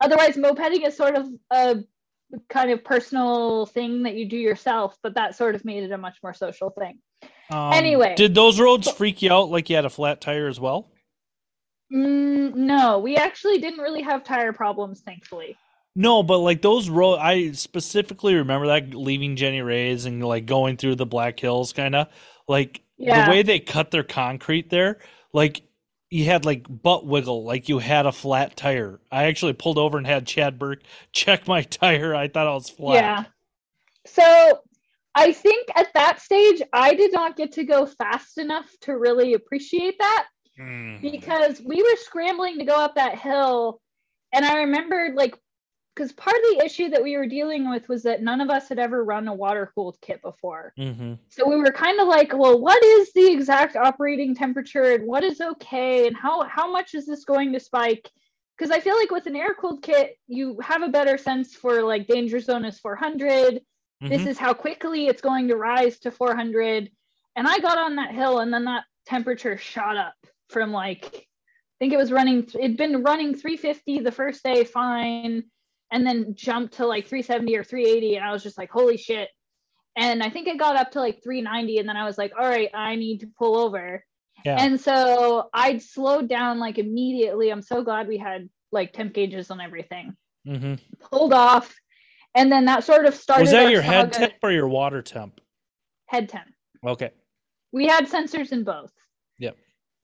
otherwise 0.00 0.36
mopeding 0.36 0.86
is 0.86 0.96
sort 0.96 1.16
of 1.16 1.26
a 1.50 1.82
kind 2.48 2.70
of 2.70 2.84
personal 2.84 3.66
thing 3.66 4.04
that 4.04 4.14
you 4.14 4.28
do 4.28 4.36
yourself, 4.36 4.96
but 5.02 5.14
that 5.14 5.36
sort 5.36 5.54
of 5.54 5.64
made 5.64 5.84
it 5.84 5.92
a 5.92 5.98
much 5.98 6.18
more 6.22 6.34
social 6.34 6.70
thing. 6.70 6.98
Um, 7.50 7.72
Anyway. 7.72 8.14
did 8.16 8.34
those 8.34 8.58
roads 8.60 8.90
freak 8.90 9.22
you 9.22 9.32
out 9.32 9.50
like 9.50 9.68
you 9.70 9.76
had 9.76 9.84
a 9.84 9.90
flat 9.90 10.20
tire 10.20 10.48
as 10.48 10.58
well? 10.58 10.88
Mm, 11.92 12.54
no, 12.54 12.98
we 12.98 13.16
actually 13.16 13.58
didn't 13.58 13.80
really 13.80 14.02
have 14.02 14.24
tire 14.24 14.52
problems, 14.52 15.00
thankfully. 15.02 15.56
No, 15.96 16.22
but 16.22 16.38
like 16.38 16.62
those 16.62 16.88
road, 16.88 17.16
I 17.18 17.52
specifically 17.52 18.34
remember 18.34 18.66
that 18.68 18.94
leaving 18.94 19.36
Jenny 19.36 19.60
Ray's 19.62 20.06
and 20.06 20.24
like 20.24 20.46
going 20.46 20.76
through 20.76 20.96
the 20.96 21.06
Black 21.06 21.38
Hills, 21.38 21.72
kind 21.72 21.94
of 21.94 22.08
like 22.48 22.80
Yeah. 22.96 23.26
the 23.26 23.30
way 23.30 23.42
they 23.42 23.60
cut 23.60 23.90
their 23.90 24.02
concrete 24.02 24.70
there. 24.70 24.98
Like 25.32 25.62
you 26.10 26.24
had 26.24 26.44
like 26.44 26.66
butt 26.68 27.06
wiggle, 27.06 27.44
like 27.44 27.68
you 27.68 27.78
had 27.78 28.06
a 28.06 28.12
flat 28.12 28.56
tire. 28.56 29.00
I 29.12 29.24
actually 29.24 29.52
pulled 29.52 29.78
over 29.78 29.96
and 29.98 30.06
had 30.06 30.26
Chad 30.26 30.58
Burke 30.58 30.82
check 31.12 31.46
my 31.46 31.62
tire. 31.62 32.14
I 32.14 32.26
thought 32.28 32.48
I 32.48 32.54
was 32.54 32.70
flat. 32.70 32.94
Yeah. 32.96 33.24
So 34.06 34.60
I 35.14 35.32
think 35.32 35.68
at 35.76 35.92
that 35.94 36.20
stage, 36.20 36.60
I 36.72 36.94
did 36.94 37.12
not 37.12 37.36
get 37.36 37.52
to 37.52 37.64
go 37.64 37.86
fast 37.86 38.38
enough 38.38 38.70
to 38.82 38.98
really 38.98 39.34
appreciate 39.34 39.96
that 39.98 40.26
Mm. 40.58 41.00
because 41.00 41.60
we 41.64 41.82
were 41.82 41.96
scrambling 41.96 42.58
to 42.58 42.64
go 42.64 42.76
up 42.76 42.94
that 42.94 43.18
hill. 43.18 43.80
And 44.32 44.44
I 44.44 44.58
remembered, 44.58 45.16
like, 45.16 45.34
because 45.94 46.12
part 46.12 46.36
of 46.36 46.42
the 46.42 46.64
issue 46.64 46.90
that 46.90 47.02
we 47.02 47.16
were 47.16 47.26
dealing 47.26 47.68
with 47.70 47.88
was 47.88 48.02
that 48.04 48.22
none 48.22 48.40
of 48.40 48.50
us 48.50 48.68
had 48.68 48.78
ever 48.78 49.04
run 49.04 49.28
a 49.28 49.34
water 49.34 49.70
cooled 49.74 49.96
kit 50.00 50.20
before. 50.22 50.72
hmm 50.76 51.14
So 51.28 51.48
we 51.48 51.56
were 51.56 51.72
kind 51.72 52.00
of 52.00 52.08
like, 52.08 52.32
well, 52.36 52.60
what 52.60 52.82
is 52.84 53.12
the 53.12 53.32
exact 53.32 53.76
operating 53.76 54.34
temperature 54.34 54.92
and 54.92 55.06
what 55.06 55.24
is 55.24 55.40
okay 55.40 56.06
and 56.06 56.16
how 56.16 56.44
how 56.44 56.70
much 56.70 56.94
is 56.94 57.06
this 57.06 57.24
going 57.24 57.52
to 57.52 57.60
spike? 57.60 58.10
Because 58.56 58.70
I 58.70 58.80
feel 58.80 58.96
like 58.96 59.10
with 59.10 59.26
an 59.26 59.36
air 59.36 59.54
cooled 59.54 59.82
kit, 59.82 60.16
you 60.28 60.58
have 60.60 60.82
a 60.82 60.88
better 60.88 61.18
sense 61.18 61.54
for 61.54 61.82
like 61.82 62.06
danger 62.06 62.38
zone 62.40 62.64
is 62.64 62.78
400. 62.78 63.60
This 64.08 64.22
Mhm. 64.22 64.26
is 64.28 64.38
how 64.38 64.54
quickly 64.54 65.06
it's 65.06 65.22
going 65.22 65.48
to 65.48 65.56
rise 65.56 65.98
to 66.00 66.10
400. 66.10 66.90
And 67.36 67.48
I 67.48 67.58
got 67.58 67.78
on 67.78 67.96
that 67.96 68.12
hill 68.14 68.40
and 68.40 68.52
then 68.52 68.64
that 68.64 68.84
temperature 69.06 69.56
shot 69.56 69.96
up 69.96 70.14
from 70.48 70.72
like 70.72 71.04
I 71.14 71.76
think 71.78 71.92
it 71.92 71.96
was 71.98 72.12
running 72.12 72.48
it'd 72.54 72.76
been 72.76 73.02
running 73.02 73.34
350 73.34 74.00
the 74.00 74.12
first 74.12 74.42
day 74.42 74.64
fine 74.64 75.44
and 75.90 76.06
then 76.06 76.34
jumped 76.34 76.74
to 76.74 76.86
like 76.86 77.06
370 77.06 77.56
or 77.56 77.64
380 77.64 78.16
and 78.16 78.24
I 78.24 78.32
was 78.32 78.42
just 78.42 78.56
like 78.56 78.70
holy 78.70 78.96
shit 78.96 79.28
and 79.96 80.22
I 80.22 80.30
think 80.30 80.48
it 80.48 80.58
got 80.58 80.76
up 80.76 80.92
to 80.92 81.00
like 81.00 81.22
390 81.22 81.78
and 81.78 81.88
then 81.88 81.96
I 81.96 82.04
was 82.04 82.16
like 82.16 82.32
all 82.38 82.48
right 82.48 82.70
I 82.72 82.94
need 82.96 83.20
to 83.20 83.26
pull 83.38 83.58
over 83.58 84.04
Yeah. 84.44 84.64
and 84.64 84.80
so 84.80 85.50
I'd 85.52 85.82
slowed 85.82 86.28
down 86.28 86.58
like 86.58 86.78
immediately 86.78 87.50
I'm 87.50 87.62
so 87.62 87.82
glad 87.82 88.08
we 88.08 88.16
had 88.18 88.48
like 88.72 88.92
temp 88.92 89.12
gauges 89.12 89.50
on 89.50 89.60
everything 89.60 90.16
hmm 90.46 90.74
pulled 91.10 91.32
off 91.34 91.74
and 92.34 92.50
then 92.50 92.64
that 92.64 92.84
sort 92.84 93.06
of 93.06 93.14
started 93.14 93.42
Was 93.42 93.50
that 93.52 93.70
your 93.70 93.82
head 93.82 94.12
temp 94.12 94.34
or 94.42 94.50
your 94.50 94.68
water 94.68 95.02
temp? 95.02 95.40
head 96.06 96.28
temp 96.28 96.48
Okay. 96.86 97.10
we 97.72 97.86
had 97.86 98.06
sensors 98.06 98.52
in 98.52 98.62
both 98.64 98.92
Yep. 99.38 99.56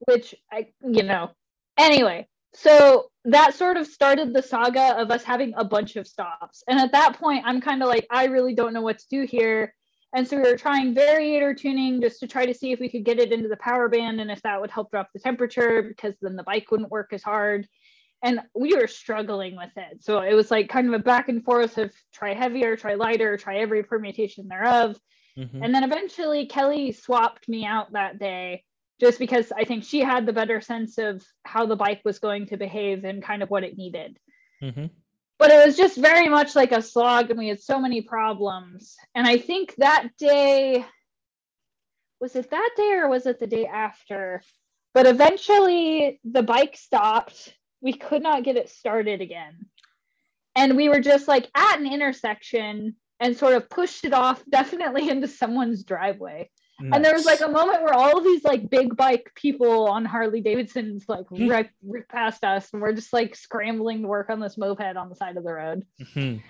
which 0.09 0.35
i 0.51 0.67
you 0.83 1.03
know 1.03 1.31
anyway 1.79 2.27
so 2.55 3.11
that 3.27 3.55
sort 3.55 3.77
of 3.77 3.87
started 3.87 4.33
the 4.33 4.43
saga 4.43 4.99
of 4.99 5.11
us 5.11 5.23
having 5.23 5.53
a 5.57 5.65
bunch 5.65 5.97
of 5.97 6.07
stops 6.09 6.65
and 6.69 6.81
at 6.81 6.91
that 6.93 7.19
point 7.19 7.45
i'm 7.47 7.61
kind 7.61 7.83
of 7.83 7.89
like 7.89 8.07
i 8.11 8.25
really 8.25 8.55
don't 8.55 8.73
know 8.73 8.81
what 8.83 8.99
to 8.99 9.07
do 9.11 9.23
here 9.27 9.75
and 10.17 10.27
so 10.27 10.37
we 10.37 10.43
were 10.43 10.57
trying 10.57 10.93
variator 10.95 11.57
tuning 11.57 12.01
just 12.01 12.19
to 12.19 12.27
try 12.27 12.45
to 12.45 12.55
see 12.55 12.73
if 12.73 12.81
we 12.81 12.89
could 12.89 13.05
get 13.05 13.21
it 13.21 13.31
into 13.31 13.49
the 13.49 13.57
power 13.59 13.89
band 13.89 14.21
and 14.21 14.31
if 14.31 14.41
that 14.43 14.61
would 14.61 14.71
help 14.71 14.91
drop 14.91 15.09
the 15.13 15.21
temperature 15.21 15.83
because 15.83 16.15
then 16.23 16.35
the 16.35 16.43
bike 16.43 16.71
wouldn't 16.71 16.91
work 16.91 17.13
as 17.13 17.23
hard 17.23 17.69
and 18.23 18.41
we 18.55 18.75
were 18.75 18.87
struggling 18.87 19.57
with 19.57 19.71
it 19.77 20.03
so 20.03 20.21
it 20.21 20.35
was 20.35 20.51
like 20.51 20.69
kind 20.69 20.87
of 20.89 20.95
a 20.95 20.99
back 20.99 21.29
and 21.29 21.45
forth 21.45 21.79
of 21.79 21.93
try 22.13 22.35
heavier 22.35 22.77
try 22.77 22.95
lighter 22.95 23.37
try 23.37 23.59
every 23.59 23.83
permutation 23.83 24.49
thereof 24.49 24.99
Mhm. 25.39 25.65
and 25.65 25.73
then 25.75 25.85
eventually 25.85 26.47
Kelly 26.47 26.91
swapped 26.91 27.49
me 27.49 27.65
out 27.65 27.93
that 27.93 28.19
day 28.19 28.65
just 28.99 29.19
because 29.19 29.53
I 29.57 29.65
think 29.65 29.85
she 29.85 30.01
had 30.01 30.27
the 30.27 30.33
better 30.33 30.61
sense 30.61 30.99
of 30.99 31.25
how 31.45 31.67
the 31.67 31.77
bike 31.77 32.03
was 32.05 32.19
going 32.19 32.47
to 32.49 32.57
behave 32.57 33.05
and 33.05 33.23
kind 33.23 33.43
of 33.43 33.49
what 33.49 33.63
it 33.65 33.79
needed. 33.79 34.19
Mhm. 34.61 34.91
But 35.39 35.53
it 35.53 35.65
was 35.65 35.77
just 35.77 35.97
very 35.97 36.29
much 36.29 36.55
like 36.55 36.73
a 36.73 36.83
slog 36.83 37.31
and 37.31 37.39
we 37.39 37.49
had 37.49 37.61
so 37.63 37.79
many 37.79 38.03
problems. 38.03 38.97
And 39.15 39.27
I 39.27 39.39
think 39.39 39.75
that 39.77 40.09
day 40.19 40.85
was 42.21 42.37
it 42.37 42.51
that 42.51 42.71
day 42.77 42.93
or 42.95 43.09
was 43.09 43.25
it 43.25 43.39
the 43.39 43.47
day 43.47 43.67
after? 43.67 44.43
But 44.93 45.07
eventually 45.07 46.21
the 46.25 46.43
bike 46.43 46.77
stopped. 46.77 47.57
We 47.81 47.93
could 47.95 48.23
not 48.23 48.45
get 48.45 48.57
it 48.57 48.69
started 48.69 49.21
again. 49.21 49.67
And 50.57 50.77
we 50.77 50.89
were 50.89 51.01
just 51.01 51.29
like 51.29 51.49
at 51.55 51.79
an 51.79 51.87
intersection 51.93 52.97
and 53.21 53.37
sort 53.37 53.55
of 53.55 53.69
pushed 53.71 54.05
it 54.05 54.13
off 54.13 54.43
definitely 54.51 55.09
into 55.11 55.29
someone's 55.29 55.85
driveway. 55.85 56.51
And 56.83 57.05
there 57.05 57.13
was 57.13 57.27
like 57.27 57.43
a 57.43 57.49
moment 57.49 57.83
where 57.83 57.93
all 57.93 58.17
of 58.17 58.25
these 58.25 58.43
like 58.43 58.71
big 58.71 58.97
bike 58.97 59.31
people 59.35 59.87
on 59.87 60.07
Harley 60.07 60.41
Davidsons 60.41 61.05
like 61.09 61.27
Hmm. 61.29 61.47
rip, 61.49 61.69
rip 61.83 62.09
past 62.09 62.43
us 62.43 62.71
and 62.73 62.81
we're 62.81 62.95
just 62.95 63.13
like 63.13 63.37
scrambling 63.37 64.01
to 64.01 64.09
work 64.09 64.31
on 64.31 64.41
this 64.41 64.57
moped 64.57 64.97
on 64.97 65.11
the 65.11 65.15
side 65.15 65.37
of 65.37 65.45
the 65.45 65.53
road. 65.53 65.85
Mhm. 66.01 66.43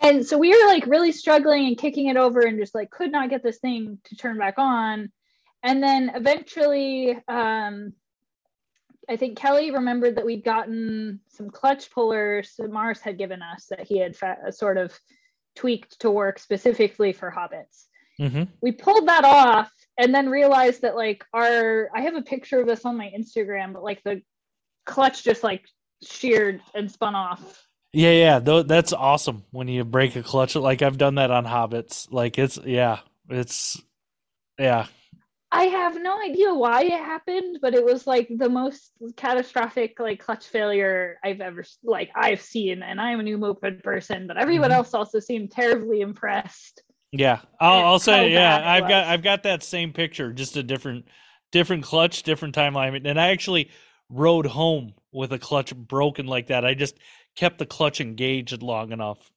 And 0.00 0.24
so 0.24 0.38
we 0.38 0.50
were 0.50 0.68
like 0.68 0.86
really 0.86 1.10
struggling 1.10 1.66
and 1.66 1.76
kicking 1.76 2.06
it 2.06 2.16
over 2.16 2.40
and 2.40 2.60
just 2.60 2.76
like 2.76 2.90
could 2.90 3.10
not 3.10 3.28
get 3.28 3.42
this 3.42 3.58
thing 3.58 3.98
to 4.04 4.14
turn 4.14 4.38
back 4.38 4.54
on. 4.56 5.10
And 5.64 5.82
then 5.82 6.12
eventually, 6.14 7.18
um, 7.26 7.92
I 9.08 9.16
think 9.16 9.36
Kelly 9.38 9.70
remembered 9.70 10.16
that 10.16 10.26
we'd 10.26 10.44
gotten 10.44 11.20
some 11.28 11.50
clutch 11.50 11.90
pullers 11.90 12.54
that 12.58 12.70
Mars 12.70 13.00
had 13.00 13.18
given 13.18 13.42
us 13.42 13.66
that 13.70 13.86
he 13.86 13.98
had 13.98 14.14
fa- 14.16 14.52
sort 14.52 14.76
of 14.76 14.98
tweaked 15.56 16.00
to 16.00 16.10
work 16.10 16.38
specifically 16.38 17.12
for 17.12 17.30
hobbits. 17.30 17.86
Mhm. 18.20 18.48
We 18.60 18.72
pulled 18.72 19.08
that 19.08 19.24
off 19.24 19.72
and 19.98 20.14
then 20.14 20.28
realized 20.28 20.82
that 20.82 20.94
like 20.94 21.24
our 21.32 21.90
I 21.94 22.02
have 22.02 22.14
a 22.14 22.22
picture 22.22 22.60
of 22.60 22.66
this 22.66 22.84
on 22.84 22.96
my 22.96 23.10
Instagram, 23.16 23.72
but 23.72 23.82
like 23.82 24.02
the 24.04 24.22
clutch 24.86 25.24
just 25.24 25.42
like 25.42 25.64
sheared 26.04 26.60
and 26.74 26.90
spun 26.90 27.14
off. 27.14 27.66
Yeah, 27.92 28.12
yeah, 28.12 28.38
tho- 28.38 28.62
that's 28.62 28.92
awesome 28.92 29.44
when 29.50 29.66
you 29.66 29.84
break 29.84 30.14
a 30.14 30.22
clutch. 30.22 30.54
Like 30.54 30.82
I've 30.82 30.98
done 30.98 31.16
that 31.16 31.30
on 31.32 31.44
Hobbits. 31.44 32.12
Like 32.12 32.38
it's 32.38 32.58
yeah, 32.64 33.00
it's 33.28 33.80
yeah. 34.58 34.86
I 35.52 35.64
have 35.64 36.00
no 36.00 36.20
idea 36.20 36.54
why 36.54 36.84
it 36.84 36.92
happened, 36.92 37.58
but 37.60 37.74
it 37.74 37.84
was 37.84 38.06
like 38.06 38.28
the 38.36 38.48
most 38.48 38.92
catastrophic 39.16 39.98
like 39.98 40.20
clutch 40.20 40.46
failure 40.46 41.18
I've 41.24 41.40
ever 41.40 41.64
like 41.82 42.10
I've 42.14 42.40
seen. 42.40 42.82
And 42.82 43.00
I'm 43.00 43.18
a 43.18 43.22
new 43.24 43.36
moped 43.36 43.82
person, 43.82 44.26
but 44.28 44.36
everyone 44.36 44.70
Mhm. 44.70 44.74
else 44.74 44.94
also 44.94 45.18
seemed 45.18 45.50
terribly 45.50 46.02
impressed. 46.02 46.82
Yeah, 47.12 47.40
I'll, 47.58 47.84
I'll 47.86 47.98
say 47.98 48.32
yeah. 48.32 48.62
I've 48.64 48.88
got. 48.88 49.04
I've 49.06 49.22
got 49.22 49.42
that 49.42 49.64
same 49.64 49.92
picture, 49.92 50.32
just 50.32 50.56
a 50.56 50.62
different 50.62 51.06
different 51.50 51.82
clutch, 51.82 52.22
different 52.22 52.54
timeline. 52.54 53.04
And 53.04 53.20
I 53.20 53.30
actually 53.30 53.70
rode 54.08 54.46
home 54.46 54.94
with 55.10 55.32
a 55.32 55.38
clutch 55.38 55.74
broken 55.74 56.26
like 56.26 56.46
that. 56.46 56.64
I 56.64 56.74
just 56.74 56.96
kept 57.34 57.58
the 57.58 57.66
clutch 57.66 58.00
engaged 58.00 58.62
long 58.62 58.92
enough. 58.92 59.32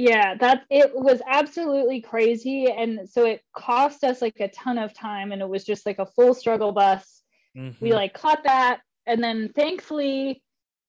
Yeah, 0.00 0.36
that 0.36 0.62
it 0.70 0.92
was 0.94 1.20
absolutely 1.26 2.00
crazy. 2.00 2.70
And 2.70 3.08
so 3.10 3.24
it 3.24 3.42
cost 3.52 4.04
us 4.04 4.22
like 4.22 4.38
a 4.38 4.46
ton 4.46 4.78
of 4.78 4.94
time 4.94 5.32
and 5.32 5.42
it 5.42 5.48
was 5.48 5.64
just 5.64 5.84
like 5.86 5.98
a 5.98 6.06
full 6.06 6.34
struggle 6.34 6.70
bus. 6.70 7.22
we 7.56 7.90
Mhm. 7.90 7.94
like 7.94 8.14
caught 8.14 8.44
that 8.44 8.80
and 9.06 9.22
then 9.24 9.48
thankfully 9.52 10.40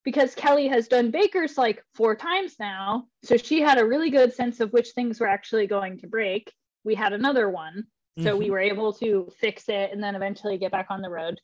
because 0.03 0.35
kelly 0.35 0.67
has 0.67 0.87
done 0.87 1.09
bakers 1.09 1.57
like 1.57 1.83
four 1.95 2.15
times 2.15 2.53
now 2.59 3.07
so 3.23 3.37
she 3.37 3.59
had 3.61 3.79
a 3.79 3.85
really 3.87 4.11
good 4.11 4.31
sense 4.33 4.59
of 4.59 4.71
which 4.71 4.89
things 4.91 5.19
were 5.19 5.25
actually 5.35 5.65
going 5.65 5.97
to 5.97 6.05
break 6.07 6.53
we 6.83 6.93
had 6.93 7.13
another 7.13 7.49
one 7.49 7.87
so 8.19 8.37
we 8.37 8.47
Mhm. 8.47 8.51
were 8.51 8.59
able 8.59 8.93
to 8.93 9.31
fix 9.39 9.67
it 9.69 9.91
and 9.91 10.03
then 10.03 10.15
eventually 10.15 10.59
get 10.59 10.71
back 10.71 10.87
on 10.91 11.01
the 11.01 11.09
road 11.09 11.41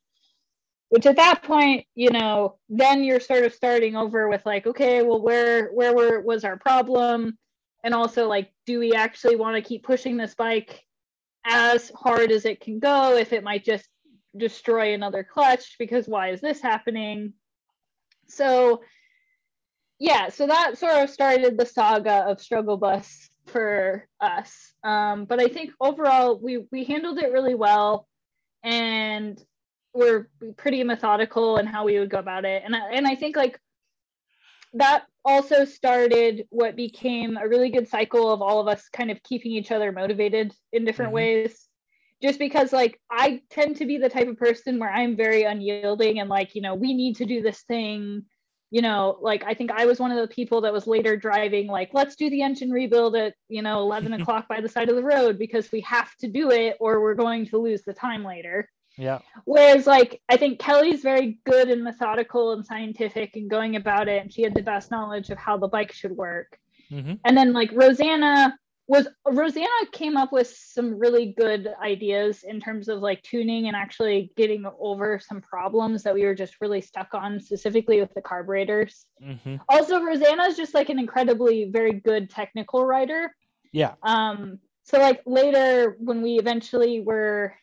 which 0.89 1.07
at 1.07 1.15
that 1.15 1.41
point 1.41 1.87
you 1.95 2.11
know 2.11 2.59
then 2.69 3.03
you're 3.03 3.19
sort 3.31 3.45
of 3.45 3.53
starting 3.53 3.95
over 3.95 4.29
with 4.29 4.45
like 4.45 4.67
okay 4.67 5.01
well 5.01 5.21
where 5.21 5.69
where 5.71 5.95
were, 5.95 6.21
was 6.21 6.43
our 6.43 6.57
problem 6.57 7.35
and 7.85 7.93
also 7.93 8.27
like 8.27 8.51
do 8.65 8.79
we 8.79 8.93
actually 8.93 9.37
want 9.37 9.55
to 9.55 9.61
keep 9.61 9.83
pushing 9.83 10.17
this 10.17 10.33
bike 10.33 10.83
as 11.45 11.91
hard 11.95 12.31
as 12.31 12.43
it 12.43 12.59
can 12.59 12.79
go 12.79 13.15
if 13.15 13.31
it 13.31 13.43
might 13.43 13.63
just 13.63 13.87
destroy 14.35 14.93
another 14.93 15.23
clutch? 15.23 15.77
Because 15.79 16.07
why 16.07 16.31
is 16.31 16.41
this 16.41 16.59
happening? 16.59 17.33
So 18.27 18.81
yeah 19.99 20.27
so 20.27 20.45
that 20.47 20.77
sort 20.77 20.95
of 21.01 21.09
started 21.09 21.57
the 21.57 21.65
saga 21.65 22.25
of 22.27 22.41
struggle 22.41 22.75
bus 22.75 23.29
for 23.45 24.07
us. 24.19 24.73
Um, 24.83 25.25
but 25.25 25.39
i 25.39 25.47
think 25.47 25.71
overall 25.79 26.39
we 26.41 26.65
we 26.71 26.83
handled 26.83 27.19
it 27.19 27.31
really 27.31 27.55
well 27.55 28.07
and 28.63 29.41
we're 29.93 30.27
pretty 30.57 30.83
methodical 30.83 31.57
in 31.57 31.67
how 31.67 31.85
we 31.85 31.99
would 31.99 32.09
go 32.09 32.17
about 32.17 32.43
it. 32.45 32.63
And 32.65 32.75
I, 32.75 32.89
and 32.93 33.07
i 33.07 33.13
think 33.13 33.35
like 33.35 33.59
that 34.73 35.05
also 35.25 35.65
started 35.65 36.45
what 36.49 36.75
became 36.75 37.37
a 37.37 37.47
really 37.47 37.69
good 37.69 37.87
cycle 37.87 38.31
of 38.31 38.41
all 38.41 38.59
of 38.59 38.67
us 38.67 38.87
kind 38.89 39.11
of 39.11 39.21
keeping 39.23 39.51
each 39.51 39.71
other 39.71 39.91
motivated 39.91 40.53
in 40.71 40.85
different 40.85 41.11
Mhm. 41.11 41.15
ways 41.15 41.67
just 42.21 42.39
because 42.39 42.71
like 42.71 42.99
i 43.09 43.41
tend 43.49 43.75
to 43.75 43.85
be 43.85 43.97
the 43.97 44.09
type 44.09 44.27
of 44.27 44.37
person 44.37 44.79
where 44.79 44.91
i'm 44.91 45.15
very 45.15 45.43
unyielding 45.43 46.19
and 46.19 46.29
like 46.29 46.55
you 46.55 46.61
know 46.61 46.75
we 46.75 46.93
need 46.93 47.15
to 47.15 47.25
do 47.25 47.41
this 47.41 47.63
thing 47.63 48.23
you 48.71 48.81
know, 48.81 49.17
like 49.21 49.43
I 49.45 49.53
think 49.53 49.71
I 49.71 49.85
was 49.85 49.99
one 49.99 50.11
of 50.11 50.17
the 50.17 50.33
people 50.33 50.61
that 50.61 50.73
was 50.73 50.87
later 50.87 51.15
driving, 51.15 51.67
like, 51.67 51.91
let's 51.93 52.15
do 52.15 52.29
the 52.29 52.41
engine 52.41 52.71
rebuild 52.71 53.15
at, 53.15 53.33
you 53.47 53.61
know, 53.61 53.79
11 53.79 54.11
o'clock 54.19 54.49
by 54.49 54.59
the 54.59 54.67
side 54.67 54.89
of 54.89 54.95
the 54.95 55.03
road 55.03 55.37
because 55.39 55.71
we 55.71 55.81
have 55.81 56.13
to 56.17 56.27
do 56.27 56.51
it 56.51 56.75
or 56.79 57.01
we're 57.01 57.13
going 57.13 57.45
to 57.47 57.57
lose 57.57 57.83
the 57.83 57.93
time 57.93 58.25
later. 58.25 58.69
Yeah. 58.97 59.19
Whereas, 59.43 59.87
like, 59.87 60.21
I 60.29 60.37
think 60.37 60.59
Kelly's 60.59 61.01
very 61.01 61.39
good 61.45 61.69
and 61.69 61.83
methodical 61.83 62.53
and 62.53 62.65
scientific 62.65 63.35
and 63.35 63.49
going 63.49 63.75
about 63.75 64.07
it. 64.07 64.21
And 64.21 64.31
she 64.31 64.41
had 64.41 64.55
the 64.55 64.63
best 64.63 64.91
knowledge 64.91 65.29
of 65.29 65.37
how 65.37 65.57
the 65.57 65.67
bike 65.67 65.91
should 65.91 66.11
work. 66.11 66.57
Mm-hmm. 66.91 67.13
And 67.25 67.37
then, 67.37 67.53
like, 67.53 67.71
Rosanna 67.73 68.57
was 68.87 69.07
Rosanna 69.25 69.67
came 69.91 70.15
up 70.15 70.31
with 70.31 70.47
some 70.47 70.99
really 70.99 71.33
good 71.37 71.73
ideas 71.81 72.43
in 72.43 72.59
terms 72.59 72.87
of 72.87 72.99
like 72.99 73.21
tuning 73.23 73.67
and 73.67 73.75
actually 73.75 74.31
getting 74.37 74.63
over 74.79 75.19
some 75.19 75.41
problems 75.41 76.03
that 76.03 76.13
we 76.13 76.23
were 76.23 76.35
just 76.35 76.61
really 76.61 76.81
stuck 76.81 77.13
on, 77.13 77.39
specifically 77.39 77.99
with 77.99 78.13
the 78.13 78.21
carburetors. 78.21 79.05
Mm-hmm. 79.23 79.55
Also, 79.69 80.01
Rosanna's 80.03 80.55
just 80.55 80.73
like 80.75 80.89
an 80.89 80.99
incredibly 80.99 81.65
very 81.65 81.93
good 81.93 82.29
technical 82.29 82.85
writer. 82.85 83.35
Yeah. 83.71 83.93
Um, 84.03 84.59
so 84.83 84.99
like 84.99 85.21
later 85.25 85.97
when 85.99 86.21
we 86.21 86.37
eventually 86.37 87.01
were 87.01 87.55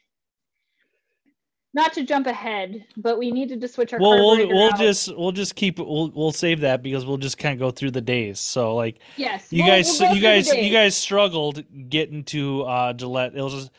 not 1.74 1.92
to 1.94 2.02
jump 2.04 2.26
ahead, 2.26 2.84
but 2.96 3.18
we 3.18 3.30
needed 3.30 3.60
to 3.62 3.68
switch 3.68 3.92
our. 3.92 4.00
Well, 4.00 4.18
we'll 4.36 4.48
we'll 4.48 4.72
out. 4.72 4.78
just 4.78 5.16
we'll 5.16 5.32
just 5.32 5.54
keep 5.56 5.78
we'll 5.78 6.10
we'll 6.10 6.32
save 6.32 6.60
that 6.60 6.82
because 6.82 7.06
we'll 7.06 7.16
just 7.16 7.38
kind 7.38 7.54
of 7.54 7.58
go 7.58 7.70
through 7.70 7.92
the 7.92 8.00
days. 8.00 8.38
So 8.40 8.74
like 8.74 8.98
yes. 9.16 9.48
you 9.50 9.62
we'll- 9.64 9.72
guys 9.72 9.98
we'll 10.00 10.14
you 10.14 10.20
guys 10.20 10.52
you 10.52 10.70
guys 10.70 10.96
struggled 10.96 11.64
getting 11.88 12.24
to 12.24 12.62
uh 12.64 12.92
Gillette. 12.92 13.34
It 13.34 13.42
was 13.42 13.70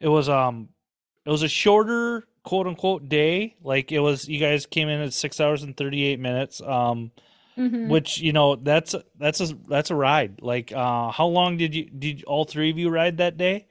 it 0.00 0.08
was 0.08 0.28
um 0.28 0.68
it 1.26 1.30
was 1.30 1.42
a 1.42 1.48
shorter 1.48 2.26
quote 2.44 2.66
unquote 2.66 3.08
day. 3.08 3.56
Like 3.62 3.92
it 3.92 4.00
was 4.00 4.28
you 4.28 4.38
guys 4.40 4.66
came 4.66 4.88
in 4.88 5.00
at 5.00 5.12
six 5.12 5.40
hours 5.40 5.62
and 5.62 5.76
thirty 5.76 6.02
eight 6.04 6.20
minutes. 6.20 6.60
Um 6.62 7.10
Mhm. 7.56 7.86
which 7.88 8.18
you 8.18 8.32
know 8.32 8.56
that's 8.56 8.96
that's 9.16 9.40
a 9.40 9.54
that's 9.68 9.92
a 9.92 9.94
ride. 9.94 10.40
Like 10.42 10.72
uh 10.72 11.12
how 11.12 11.26
long 11.26 11.56
did 11.56 11.72
you 11.72 11.84
did 11.84 12.24
all 12.24 12.44
three 12.44 12.68
of 12.70 12.78
you 12.78 12.88
ride 12.90 13.18
that 13.18 13.36
day? 13.36 13.68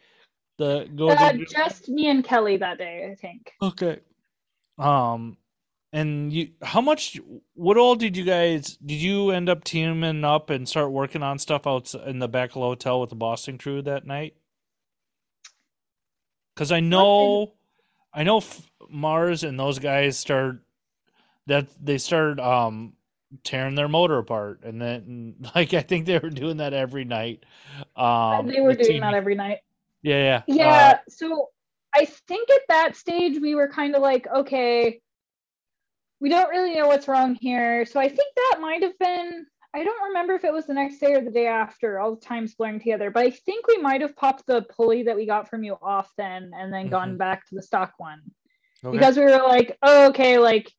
The 0.63 1.05
Uh, 1.05 1.33
just 1.49 1.89
me 1.89 2.07
and 2.09 2.23
Kelly 2.23 2.57
that 2.57 2.77
day, 2.77 3.09
I 3.11 3.15
think. 3.15 3.51
Okay. 3.61 3.99
Um, 4.77 5.37
and 5.91 6.33
you, 6.33 6.49
how 6.61 6.81
much? 6.81 7.19
What 7.53 7.77
all 7.77 7.95
did 7.95 8.17
you 8.17 8.23
guys? 8.23 8.77
Did 8.77 8.95
you 8.95 9.29
end 9.31 9.49
up 9.49 9.63
teaming 9.63 10.23
up 10.23 10.49
and 10.49 10.67
start 10.67 10.91
working 10.91 11.21
on 11.21 11.37
stuff 11.37 11.67
out 11.67 11.93
in 11.93 12.19
the 12.19 12.27
back 12.27 12.49
of 12.49 12.55
the 12.55 12.59
hotel 12.61 12.99
with 12.99 13.09
the 13.11 13.15
Boston 13.15 13.57
crew 13.57 13.81
that 13.83 14.05
night? 14.05 14.35
Because 16.55 16.71
I 16.71 16.79
know, 16.79 17.53
I 18.13 18.23
know 18.23 18.37
F- 18.37 18.71
Mars 18.89 19.43
and 19.43 19.59
those 19.59 19.79
guys 19.79 20.17
start 20.17 20.63
that 21.47 21.67
they 21.83 21.97
started 21.97 22.39
um 22.39 22.93
tearing 23.43 23.75
their 23.75 23.87
motor 23.87 24.17
apart, 24.17 24.61
and 24.63 24.81
then 24.81 25.35
like 25.55 25.73
I 25.73 25.81
think 25.81 26.05
they 26.05 26.17
were 26.17 26.29
doing 26.29 26.57
that 26.57 26.73
every 26.73 27.05
night. 27.05 27.43
Um, 27.95 28.47
they 28.47 28.61
were 28.61 28.73
doing 28.73 29.01
that 29.01 29.13
every 29.13 29.35
night. 29.35 29.59
Yeah, 30.03 30.41
yeah, 30.47 30.55
Yeah. 30.55 30.99
so 31.09 31.49
I 31.95 32.05
think 32.05 32.49
at 32.49 32.61
that 32.69 32.95
stage 32.95 33.39
we 33.39 33.55
were 33.55 33.69
kind 33.69 33.95
of 33.95 34.01
like, 34.01 34.27
okay, 34.27 35.01
we 36.19 36.29
don't 36.29 36.49
really 36.49 36.75
know 36.75 36.87
what's 36.87 37.07
wrong 37.07 37.35
here. 37.35 37.85
So 37.85 37.99
I 37.99 38.07
think 38.07 38.33
that 38.35 38.59
might 38.61 38.83
have 38.83 38.97
been. 38.99 39.45
I 39.75 39.83
don't 39.83 40.03
remember 40.09 40.35
if 40.35 40.43
it 40.43 40.53
was 40.53 40.67
the 40.67 40.73
next 40.73 40.99
day 40.99 41.13
or 41.13 41.21
the 41.21 41.31
day 41.31 41.47
after, 41.47 41.99
all 41.99 42.15
the 42.15 42.21
times 42.21 42.53
blurring 42.53 42.79
together, 42.79 43.09
but 43.09 43.25
I 43.25 43.31
think 43.31 43.67
we 43.67 43.77
might 43.77 44.01
have 44.01 44.15
popped 44.15 44.45
the 44.45 44.61
pulley 44.61 45.03
that 45.03 45.15
we 45.15 45.25
got 45.25 45.49
from 45.49 45.63
you 45.63 45.77
off 45.81 46.11
then 46.15 46.51
and 46.55 46.71
then 46.71 46.89
gone 46.89 47.17
back 47.17 47.47
to 47.47 47.55
the 47.55 47.61
stock 47.61 47.93
one. 47.97 48.21
Uh, 48.83 48.89
okay. 48.89 48.97
because 48.97 49.17
we 49.17 49.23
were 49.23 49.31
like, 49.31 49.77
oh, 49.81 50.09
okay, 50.09 50.37
like, 50.37 50.71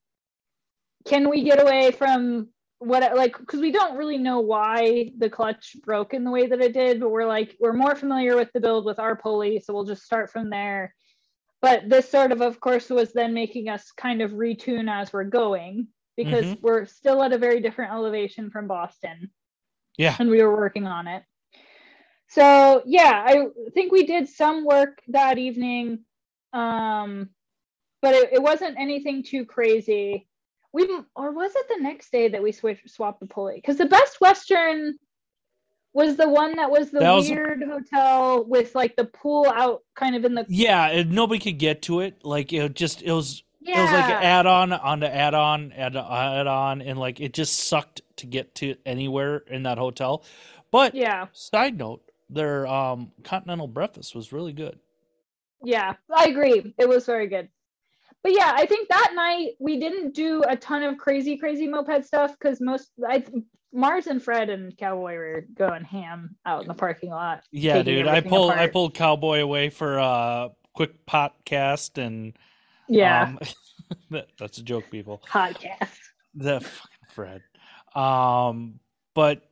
can 1.06 1.28
we 1.28 1.42
get 1.42 1.60
away 1.60 1.90
from 1.90 2.48
what, 2.78 3.16
like, 3.16 3.38
because 3.38 3.60
we 3.60 3.72
don't 3.72 3.96
really 3.96 4.18
know 4.18 4.40
why 4.40 5.10
the 5.18 5.30
clutch 5.30 5.76
broke 5.84 6.12
in 6.14 6.24
the 6.24 6.30
way 6.30 6.46
that 6.46 6.60
it 6.60 6.72
did, 6.72 7.00
but 7.00 7.10
we're 7.10 7.26
like, 7.26 7.56
we're 7.60 7.72
more 7.72 7.94
familiar 7.94 8.36
with 8.36 8.52
the 8.52 8.60
build 8.60 8.84
with 8.84 8.98
our 8.98 9.16
pulley, 9.16 9.60
so 9.60 9.72
we'll 9.72 9.84
just 9.84 10.04
start 10.04 10.30
from 10.30 10.50
there. 10.50 10.94
But 11.62 11.88
this 11.88 12.10
sort 12.10 12.30
of, 12.32 12.42
of 12.42 12.60
course, 12.60 12.90
was 12.90 13.12
then 13.12 13.32
making 13.32 13.68
us 13.68 13.90
kind 13.92 14.20
of 14.20 14.32
retune 14.32 14.90
as 14.90 15.12
we're 15.12 15.24
going 15.24 15.88
because 16.16 16.46
Mhm. 16.46 16.60
we're 16.60 16.84
still 16.84 17.22
at 17.22 17.32
a 17.32 17.38
very 17.38 17.60
different 17.60 17.92
elevation 17.92 18.50
from 18.50 18.66
Boston 18.66 19.30
yeah, 19.96 20.16
and 20.18 20.28
we 20.30 20.42
were 20.42 20.56
working 20.56 20.86
on 20.86 21.06
it. 21.06 21.24
So 22.28 22.82
yeah, 22.84 23.24
I 23.26 23.46
think 23.74 23.92
we 23.92 24.06
did 24.06 24.28
some 24.28 24.64
work 24.64 25.00
that 25.08 25.38
evening, 25.38 26.04
um, 26.52 27.30
but 28.02 28.14
it, 28.14 28.32
it 28.34 28.42
wasn't 28.42 28.78
anything 28.78 29.22
too 29.22 29.44
crazy. 29.44 30.28
We 30.74 30.88
or 31.14 31.30
was 31.30 31.52
it 31.54 31.66
the 31.68 31.80
next 31.82 32.10
day 32.10 32.26
that 32.28 32.42
we 32.42 32.50
switched 32.50 32.90
swapped 32.90 33.20
the 33.20 33.26
pulley? 33.26 33.54
Because 33.56 33.76
the 33.76 33.86
Best 33.86 34.20
Western 34.20 34.98
was 35.92 36.16
the 36.16 36.28
one 36.28 36.56
that 36.56 36.68
was 36.68 36.90
the 36.90 36.98
That 36.98 37.12
was- 37.12 37.30
weird 37.30 37.62
hotel 37.62 38.44
with 38.44 38.74
like 38.74 38.96
the 38.96 39.04
pool 39.04 39.46
out 39.54 39.82
kind 39.94 40.16
of 40.16 40.24
in 40.24 40.34
the 40.34 40.44
yeah. 40.48 40.88
and 40.88 41.12
Nobody 41.12 41.38
could 41.38 41.58
get 41.60 41.82
to 41.82 42.00
it. 42.00 42.24
Like 42.24 42.52
it 42.52 42.74
just 42.74 43.02
it 43.02 43.12
was 43.12 43.44
yeah 43.60 43.78
It 43.78 43.82
was 43.82 43.90
like 43.92 44.04
an 44.16 44.22
add 44.24 44.46
on 44.46 44.72
on 44.72 44.98
the 44.98 45.14
add 45.14 45.34
on 45.34 45.70
add 45.72 45.96
add 45.96 46.48
on, 46.48 46.82
and 46.82 46.98
like 46.98 47.20
it 47.20 47.32
just 47.32 47.54
sucked 47.68 48.02
to 48.16 48.26
get 48.26 48.56
to 48.56 48.74
anywhere 48.84 49.44
in 49.46 49.62
that 49.62 49.78
hotel. 49.78 50.24
But 50.72 50.96
yeah 50.96 51.28
side 51.32 51.78
note, 51.78 52.02
their 52.28 52.66
um 52.66 53.12
continental 53.22 53.68
breakfast 53.68 54.12
was 54.12 54.32
really 54.32 54.52
good. 54.52 54.80
Yeah, 55.62 55.94
I 56.12 56.24
agree. 56.26 56.74
It 56.78 56.88
was 56.88 57.06
very 57.06 57.28
good. 57.28 57.48
But 58.24 58.32
yeah, 58.32 58.52
I 58.56 58.64
think 58.66 58.88
that 58.88 59.12
night 59.14 59.50
we 59.60 59.78
didn't 59.78 60.14
do 60.14 60.42
a 60.48 60.56
ton 60.56 60.82
of 60.82 60.96
crazy, 60.98 61.36
crazy 61.36 61.68
moped 61.68 62.04
stuff 62.06 62.32
because 62.38 62.60
most 62.60 62.90
I 63.06 63.22
Mars 63.72 64.06
and 64.06 64.22
Fred 64.22 64.48
and 64.50 64.76
Cowboy 64.78 65.14
were 65.16 65.46
going 65.54 65.84
ham 65.84 66.34
out 66.46 66.62
in 66.62 66.68
the 66.68 66.74
parking 66.74 67.10
lot. 67.10 67.42
Yeah, 67.52 67.82
dude. 67.82 68.06
I 68.08 68.20
pulled 68.22 68.50
I 68.52 68.66
pulled 68.68 68.94
Cowboy 68.94 69.40
away 69.40 69.68
for 69.68 69.98
a 69.98 70.50
quick 70.72 71.04
podcast, 71.06 71.98
and 72.02 72.32
Yeah, 72.88 73.24
um, 73.24 73.38
that, 74.10 74.28
that's 74.38 74.56
a 74.58 74.62
joke, 74.62 74.90
people. 74.90 75.22
podcast. 75.28 75.90
The 76.34 76.60
fucking 76.60 77.08
Fred. 77.10 77.42
Um, 77.94 78.80
but 79.14 79.42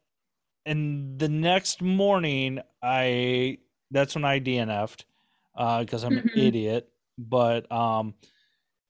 and 0.64 1.18
the 1.18 1.28
next 1.28 1.82
morning, 1.82 2.60
I 2.82 3.58
that's 3.90 4.14
when 4.14 4.24
I 4.24 4.40
DNF'd 4.40 5.04
because 5.54 6.04
I'm 6.04 6.16
an 6.16 6.30
Mhm. 6.34 6.46
idiot. 6.46 6.88
But 7.18 7.70
um, 7.70 8.14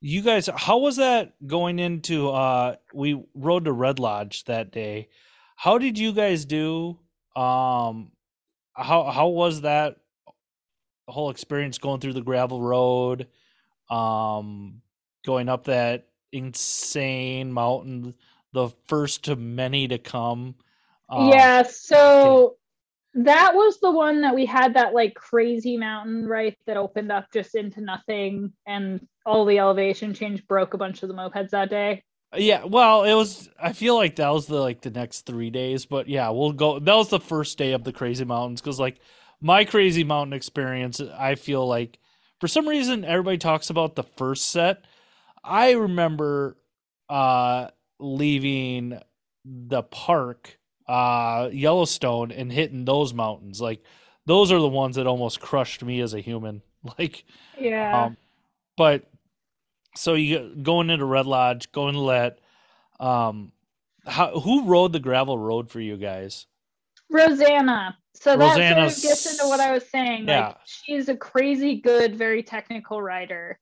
you 0.05 0.20
guys, 0.20 0.50
how 0.55 0.78
was 0.78 0.96
that 0.96 1.34
going 1.46 1.78
into? 1.78 2.28
Uh, 2.28 2.74
we 2.92 3.22
rode 3.34 3.66
to 3.66 3.72
Red 3.72 4.00
Lodge 4.00 4.44
that 4.44 4.72
day. 4.72 5.09
How 5.55 5.78
did 5.78 5.96
you 5.96 6.12
guys 6.12 6.44
do? 6.44 6.98
Um, 7.36 8.11
how 8.74 9.05
how 9.05 9.28
was 9.28 9.61
that 9.61 9.96
whole 11.07 11.30
experience 11.30 11.78
going 11.78 12.00
through 12.00 12.14
the 12.14 12.20
gravel 12.20 12.61
road? 12.61 13.28
Um, 13.90 14.82
going 15.24 15.48
up 15.48 15.64
that 15.64 16.09
insane 16.32 17.53
mountain, 17.53 18.14
the 18.53 18.70
first 18.88 19.24
to 19.26 19.36
many 19.36 19.86
to 19.86 19.98
come. 19.98 20.57
Um, 21.09 21.28
yeah, 21.28 21.62
so 21.62 22.57
that 23.14 23.55
was 23.55 23.78
the 23.80 23.90
one 23.90 24.22
that 24.22 24.34
we 24.34 24.46
had 24.46 24.74
that 24.74 24.94
like 24.94 25.14
crazy 25.14 25.76
mountain 25.76 26.26
right 26.26 26.57
that 26.66 26.76
opened 26.76 27.12
up 27.12 27.26
just 27.32 27.55
into 27.55 27.80
nothing 27.80 28.53
and 28.66 29.07
all 29.24 29.44
the 29.44 29.58
elevation 29.58 30.14
change 30.14 30.46
broke 30.46 30.74
a 30.74 30.78
bunch 30.78 31.02
of 31.02 31.08
the 31.08 31.14
mopeds 31.14 31.50
that 31.50 31.70
day. 31.70 32.02
Yeah, 32.34 32.64
well, 32.64 33.04
it 33.04 33.14
was. 33.14 33.50
I 33.60 33.72
feel 33.74 33.94
like 33.94 34.16
that 34.16 34.30
was 34.30 34.46
the 34.46 34.56
like 34.58 34.80
the 34.80 34.90
next 34.90 35.26
three 35.26 35.50
days, 35.50 35.84
but 35.84 36.08
yeah, 36.08 36.30
we'll 36.30 36.52
go. 36.52 36.78
That 36.78 36.94
was 36.94 37.10
the 37.10 37.20
first 37.20 37.58
day 37.58 37.72
of 37.72 37.84
the 37.84 37.92
crazy 37.92 38.24
mountains 38.24 38.60
because 38.62 38.80
like 38.80 38.98
my 39.40 39.64
crazy 39.64 40.02
mountain 40.02 40.32
experience, 40.32 41.00
I 41.00 41.34
feel 41.34 41.66
like 41.66 41.98
for 42.40 42.48
some 42.48 42.66
reason 42.66 43.04
everybody 43.04 43.36
talks 43.36 43.68
about 43.68 43.96
the 43.96 44.02
first 44.02 44.50
set. 44.50 44.84
I 45.44 45.72
remember 45.72 46.56
uh 47.10 47.68
leaving 47.98 48.98
the 49.44 49.82
park, 49.82 50.58
uh 50.88 51.50
Yellowstone, 51.52 52.32
and 52.32 52.50
hitting 52.50 52.86
those 52.86 53.12
mountains. 53.12 53.60
Like 53.60 53.82
those 54.24 54.50
are 54.50 54.58
the 54.60 54.68
ones 54.68 54.96
that 54.96 55.06
almost 55.06 55.40
crushed 55.40 55.84
me 55.84 56.00
as 56.00 56.14
a 56.14 56.20
human. 56.20 56.62
Like 56.98 57.24
Yeah. 57.60 58.06
um, 58.06 58.16
but 58.76 59.04
so 59.95 60.14
you 60.14 60.55
going 60.62 60.90
into 60.90 61.05
Red 61.05 61.26
Lodge, 61.26 61.70
going 61.72 61.95
to 61.95 62.01
let 62.01 62.38
um 63.01 63.53
how 64.07 64.40
who 64.40 64.64
rode 64.64 64.93
the 64.93 65.01
gravel 65.01 65.38
road 65.38 65.70
for 65.70 65.80
you 65.80 65.97
guys? 65.97 66.47
Rosanna. 67.11 67.97
So 68.14 68.36
that 68.36 68.55
sort 68.55 68.78
of 68.78 69.03
gets 69.03 69.32
into 69.32 69.49
what 69.49 69.61
I 69.61 69.72
was 69.72 69.88
saying. 69.88 70.28
Yeah. 70.28 70.49
Like 70.49 70.57
she's 70.64 71.09
a 71.09 71.16
crazy 71.16 71.80
good, 71.80 72.16
very 72.16 72.43
technical 72.43 73.01
writer 73.01 73.59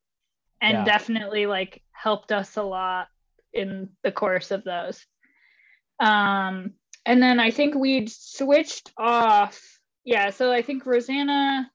and 0.61 0.79
Yeah. 0.79 0.85
definitely 0.85 1.45
like 1.45 1.81
helped 1.91 2.31
us 2.31 2.57
a 2.57 2.63
lot 2.63 3.07
in 3.53 3.89
the 4.03 4.11
course 4.11 4.51
of 4.51 4.63
those. 4.63 5.05
Um 5.99 6.73
and 7.05 7.21
then 7.21 7.39
I 7.39 7.51
think 7.51 7.75
we'd 7.75 8.11
switched 8.11 8.91
off. 8.97 9.59
Yeah, 10.03 10.29
so 10.29 10.51
I 10.51 10.61
think 10.61 10.85
Rosanna 10.85 11.69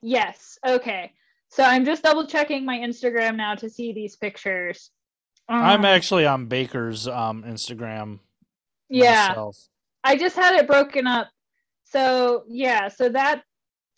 Yes. 0.00 0.58
Okay. 0.66 1.12
So 1.52 1.62
I'm 1.62 1.84
just 1.84 2.02
double 2.02 2.26
checking 2.26 2.64
my 2.64 2.78
Instagram 2.78 3.36
now 3.36 3.54
to 3.56 3.68
see 3.68 3.92
these 3.92 4.16
pictures. 4.16 4.90
I'm 5.50 5.80
Um, 5.80 5.84
actually 5.84 6.24
on 6.24 6.46
Baker's 6.46 7.06
um 7.06 7.42
Instagram. 7.42 8.20
yeah. 8.88 9.28
myself. 9.28 9.58
I 10.02 10.16
just 10.16 10.34
had 10.34 10.54
it 10.54 10.66
broken 10.66 11.06
up. 11.06 11.28
So 11.84 12.44
yeah, 12.48 12.88
so 12.88 13.10
that 13.10 13.42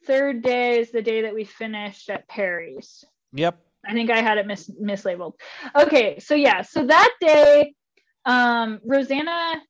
third 0.04 0.42
day 0.42 0.80
is 0.80 0.90
the 0.90 1.00
day 1.00 1.22
that 1.22 1.32
we 1.34 1.44
finished 1.44 2.10
at 2.10 2.26
Perry's. 2.26 3.04
Yep. 3.34 3.56
I 3.86 3.92
think 3.92 4.10
I 4.10 4.20
had 4.20 4.38
it 4.38 4.48
mis- 4.48 4.70
mislabeled. 4.82 5.34
Okay, 5.76 6.18
so 6.18 6.34
yeah, 6.34 6.62
so 6.62 6.84
that 6.86 7.12
day, 7.20 7.74
um, 8.24 8.80
Rosanna 8.84 9.62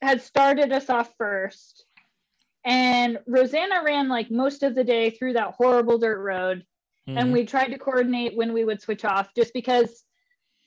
had 0.00 0.22
started 0.22 0.72
us 0.72 0.88
off 0.88 1.12
first, 1.18 1.84
and 2.64 3.18
Rosanna 3.26 3.82
ran 3.84 4.08
like 4.08 4.30
most 4.30 4.62
of 4.62 4.74
the 4.74 4.84
day 4.84 5.10
through 5.10 5.34
that 5.34 5.52
horrible 5.58 5.98
dirt 5.98 6.18
road, 6.20 6.64
and 7.06 7.28
Mhm. 7.28 7.32
we 7.32 7.44
tried 7.44 7.68
to 7.68 7.78
coordinate 7.78 8.36
when 8.36 8.52
we 8.52 8.64
would 8.64 8.80
switch 8.80 9.04
off, 9.04 9.32
just 9.34 9.52
because. 9.52 10.04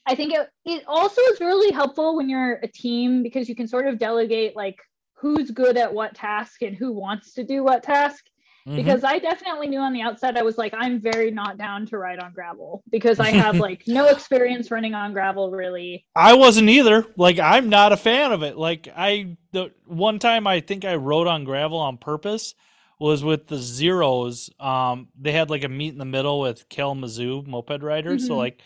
I 0.06 0.16
think 0.16 0.34
it, 0.34 0.50
it 0.66 0.84
also 0.88 1.22
is 1.34 1.40
really 1.40 1.72
helpful 1.72 2.16
when 2.16 2.30
you're 2.30 2.54
a 2.64 2.68
team 2.68 3.22
because 3.22 3.48
you 3.48 3.54
can 3.56 3.68
sort 3.68 3.86
of 3.86 4.00
delegate 4.00 4.56
like 4.56 4.78
who's 5.14 5.52
good 5.52 5.78
at 5.78 5.94
what 5.94 6.16
task 6.16 6.64
and 6.64 6.76
who 6.76 6.94
wants 6.94 7.34
to 7.34 7.44
do 7.44 7.64
what 7.64 7.84
task 7.84 8.26
Mhm. 8.66 8.78
because 8.78 9.04
I 9.04 9.20
definitely 9.20 9.68
knew 9.68 9.82
on 9.82 9.94
the 9.94 10.02
outside 10.02 10.36
I 10.36 10.42
was 10.42 10.58
like 10.58 10.74
I'm 10.76 11.00
very 11.00 11.30
not 11.30 11.60
down 11.60 11.86
to 11.88 11.98
ride 12.00 12.18
on 12.20 12.34
gravel 12.34 12.82
because 12.90 13.20
I 13.20 13.30
have 13.30 13.58
like 13.60 13.84
no 13.88 14.08
experience 14.10 14.72
running 14.72 14.96
on 14.96 15.14
gravel 15.14 15.52
really. 15.52 16.06
I 16.16 16.34
wasn't 16.34 16.70
either. 16.70 17.06
Like 17.16 17.38
I'm 17.38 17.70
not 17.70 17.92
a 17.92 17.98
fan 17.98 18.32
of 18.32 18.42
it. 18.42 18.58
Like 18.58 18.88
I 18.96 19.38
the 19.52 19.72
one 19.86 20.18
time 20.18 20.48
I 20.48 20.62
think 20.62 20.86
I 20.86 20.96
rode 20.96 21.28
on 21.28 21.44
gravel 21.44 21.78
on 21.78 21.98
purpose 21.98 22.56
was 23.00 23.24
with 23.24 23.48
the 23.48 23.58
zeros. 23.58 24.50
Um 24.60 25.08
they 25.20 25.32
had 25.32 25.50
like 25.50 25.64
a 25.64 25.70
meet 25.70 25.94
in 25.94 25.98
the 26.00 26.06
middle 26.06 26.42
with 26.42 26.68
Kalamazoo 26.70 27.44
moped 27.48 27.82
riders. 27.82 28.28
So 28.28 28.34
Mhm. 28.34 28.38
like 28.38 28.62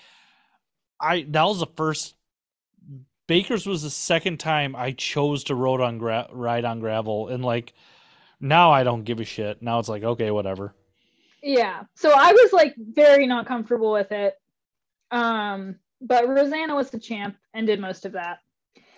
I 1.00 1.26
that 1.30 1.44
was 1.44 1.60
the 1.60 1.68
first 1.78 2.16
Baker's 3.28 3.66
was 3.66 3.84
the 3.84 3.90
second 3.90 4.40
time 4.40 4.76
I 4.76 4.92
chose 4.92 5.46
to 5.46 5.56
ride 5.56 5.80
on 5.82 5.98
gra- 5.98 6.28
ride 6.32 6.66
on 6.66 6.80
gravel 6.80 7.30
and 7.30 7.44
like 7.44 7.74
now 8.40 8.72
I 8.72 8.84
don't 8.84 9.04
give 9.04 9.20
a 9.22 9.24
shit. 9.24 9.62
Now 9.62 9.80
it's 9.80 9.90
like 9.90 10.04
okay, 10.04 10.32
whatever. 10.32 10.74
Yeah. 11.42 11.84
So 11.96 12.12
I 12.12 12.32
was 12.32 12.52
like 12.54 12.74
very 12.78 13.28
not 13.28 13.46
comfortable 13.46 13.92
with 13.92 14.12
it. 14.12 14.36
Um 15.12 15.76
but 16.02 16.28
Rosanna 16.28 16.76
was 16.76 16.90
the 16.90 17.00
champ 17.00 17.38
and 17.54 17.66
did 17.68 17.80
most 17.80 18.06
of 18.06 18.12
that. 18.14 18.40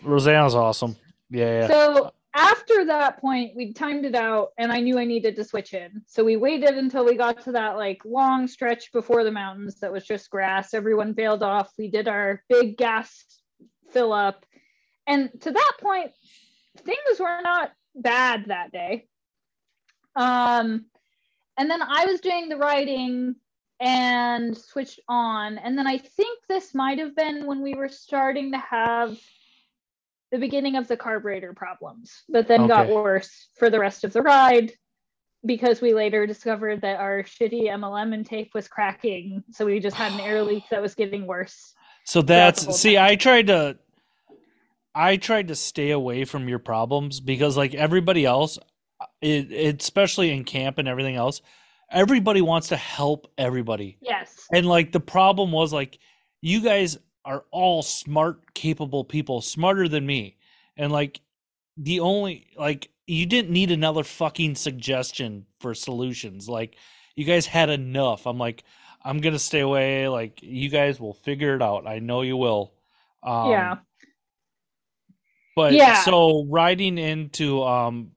Rosanna's 0.01 0.55
awesome. 0.55 0.95
Yeah, 1.29 1.61
yeah. 1.61 1.67
So 1.67 2.13
after 2.35 2.83
that 2.85 3.21
point, 3.21 3.55
we 3.55 3.71
timed 3.71 4.03
it 4.03 4.13
out 4.13 4.49
and 4.57 4.69
I 4.69 4.81
knew 4.81 4.99
I 4.99 5.05
needed 5.05 5.37
to 5.37 5.43
switch 5.45 5.73
in. 5.73 6.01
So 6.05 6.21
we 6.21 6.35
waited 6.35 6.77
until 6.77 7.05
we 7.05 7.15
got 7.15 7.41
to 7.43 7.53
that 7.53 7.77
like 7.77 8.01
long 8.03 8.47
stretch 8.47 8.91
before 8.91 9.23
the 9.23 9.31
mountains 9.31 9.79
that 9.79 9.91
was 9.91 10.05
just 10.05 10.29
grass. 10.29 10.73
Everyone 10.73 11.13
bailed 11.13 11.43
off. 11.43 11.71
We 11.77 11.89
did 11.89 12.09
our 12.09 12.43
big 12.49 12.75
gas 12.75 13.23
fill 13.91 14.11
up. 14.11 14.45
And 15.07 15.29
to 15.41 15.51
that 15.51 15.73
point, 15.79 16.11
things 16.79 17.19
were 17.19 17.39
not 17.41 17.71
bad 17.95 18.45
that 18.47 18.73
day. 18.73 19.07
Um 20.17 20.85
and 21.57 21.71
then 21.71 21.81
I 21.81 22.05
was 22.05 22.19
doing 22.19 22.49
the 22.49 22.57
writing 22.57 23.35
and 23.79 24.57
switched 24.57 24.99
on. 25.07 25.57
And 25.57 25.77
then 25.77 25.87
I 25.87 25.99
think 25.99 26.39
this 26.49 26.75
might 26.75 26.99
have 26.99 27.15
been 27.15 27.45
when 27.45 27.61
we 27.61 27.75
were 27.75 27.87
starting 27.87 28.51
to 28.51 28.57
have 28.57 29.17
the 30.35 30.39
beginning 30.39 30.75
of 30.75 30.89
the 30.89 30.97
carburetor 30.97 31.53
problems, 31.53 32.23
but 32.27 32.45
then 32.45 32.67
got 32.67 32.89
worse 32.89 33.47
for 33.57 33.69
the 33.69 33.79
rest 33.79 34.03
of 34.03 34.11
the 34.11 34.21
ride 34.21 34.73
because 35.45 35.79
we 35.79 35.93
later 35.93 36.27
discovered 36.27 36.81
that 36.81 36.99
our 36.99 37.23
shitty 37.23 37.69
MLM 37.69 38.27
tape 38.27 38.53
was 38.53 38.67
cracking. 38.67 39.45
So 39.51 39.65
we 39.65 39.79
just 39.79 39.95
had 39.95 40.11
an 40.11 40.19
air 40.19 40.43
leak 40.43 40.65
that 40.71 40.81
was 40.81 40.93
getting 40.93 41.25
worse. 41.25 41.73
So 42.03 42.21
that's 42.21 42.77
see, 42.77 42.95
time. 42.95 43.05
I 43.05 43.15
tried 43.15 43.47
to 43.47 43.77
I 44.93 45.15
tried 45.15 45.47
to 45.47 45.55
stay 45.55 45.91
away 45.91 46.25
from 46.25 46.49
your 46.49 46.59
problems 46.59 47.21
because 47.21 47.55
like 47.55 47.73
everybody 47.73 48.25
else, 48.25 48.59
it, 49.21 49.53
it 49.53 49.81
especially 49.81 50.31
in 50.31 50.43
camp 50.43 50.79
and 50.79 50.87
everything 50.87 51.15
else, 51.15 51.41
everybody 51.89 52.41
wants 52.41 52.67
to 52.69 52.75
help 52.75 53.31
everybody. 53.37 53.97
Yes. 54.01 54.47
And 54.51 54.65
like 54.65 54.91
the 54.91 54.99
problem 54.99 55.53
was 55.53 55.71
like 55.71 55.97
you 56.41 56.59
guys 56.59 56.97
are 57.25 57.43
all 57.51 57.81
smart, 57.81 58.53
capable 58.53 59.03
people, 59.03 59.41
smarter 59.41 59.87
than 59.87 60.05
me. 60.05 60.37
And 60.77 60.91
like 60.91 61.19
the 61.77 61.99
only 61.99 62.47
like 62.55 62.89
you 63.07 63.25
didn't 63.25 63.51
need 63.51 63.71
another 63.71 64.03
fucking 64.03 64.55
suggestion 64.55 65.45
for 65.59 65.73
solutions. 65.73 66.47
Like 66.47 66.75
you 67.15 67.25
guys 67.25 67.45
had 67.45 67.69
enough. 67.69 68.25
I'm 68.25 68.37
like 68.37 68.63
I'm 69.03 69.19
going 69.19 69.33
to 69.33 69.39
stay 69.39 69.59
away 69.59 70.07
like 70.07 70.41
you 70.41 70.69
guys 70.69 70.99
will 70.99 71.13
figure 71.13 71.55
it 71.55 71.61
out. 71.61 71.87
I 71.87 71.99
know 71.99 72.21
you 72.21 72.37
will. 72.37 72.73
Um 73.23 73.49
yeah. 73.49 73.75
But 75.55 75.73
Yeah. 75.73 76.01
so 76.03 76.45
riding 76.49 76.97
into 76.97 77.63
um 77.63 78.11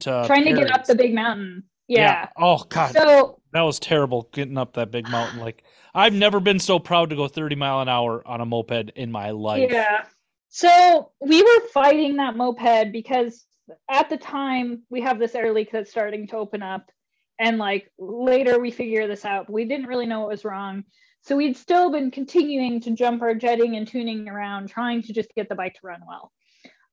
to 0.00 0.24
Trying 0.26 0.44
to 0.44 0.52
get 0.52 0.70
up 0.70 0.84
the 0.84 0.94
big 0.94 1.14
mountain. 1.14 1.64
Yeah. 1.88 2.28
Oh 2.36 2.64
god. 2.68 2.92
So 2.94 3.40
That 3.52 3.62
was 3.62 3.78
terrible 3.78 4.28
getting 4.32 4.58
up 4.58 4.74
that 4.74 4.90
big 4.90 5.08
mountain. 5.08 5.38
Like 5.38 5.64
I've 5.94 6.14
never 6.14 6.40
been 6.40 6.58
so 6.58 6.78
proud 6.78 7.10
to 7.10 7.16
go 7.16 7.28
30 7.28 7.56
mile 7.56 7.80
an 7.80 7.88
hour 7.88 8.26
on 8.26 8.40
a 8.40 8.46
moped 8.46 8.90
in 8.96 9.12
my 9.12 9.30
life. 9.30 9.70
Yeah. 9.70 10.04
So 10.48 11.10
we 11.20 11.42
were 11.42 11.68
fighting 11.72 12.16
that 12.16 12.36
moped 12.36 12.92
because 12.92 13.44
at 13.90 14.08
the 14.08 14.16
time 14.16 14.82
we 14.90 15.02
have 15.02 15.18
this 15.18 15.34
air 15.34 15.52
leak 15.52 15.70
that's 15.70 15.90
starting 15.90 16.26
to 16.28 16.36
open 16.36 16.62
up. 16.62 16.90
And 17.38 17.58
like 17.58 17.90
later 17.98 18.58
we 18.58 18.70
figure 18.70 19.06
this 19.06 19.24
out. 19.24 19.50
We 19.50 19.64
didn't 19.64 19.86
really 19.86 20.06
know 20.06 20.20
what 20.20 20.30
was 20.30 20.44
wrong. 20.44 20.84
So 21.22 21.36
we'd 21.36 21.56
still 21.56 21.90
been 21.90 22.10
continuing 22.10 22.80
to 22.80 22.92
jump 22.92 23.22
our 23.22 23.34
jetting 23.34 23.76
and 23.76 23.86
tuning 23.86 24.28
around, 24.28 24.68
trying 24.68 25.02
to 25.02 25.12
just 25.12 25.32
get 25.34 25.48
the 25.48 25.54
bike 25.54 25.74
to 25.74 25.86
run 25.86 26.02
well. 26.06 26.32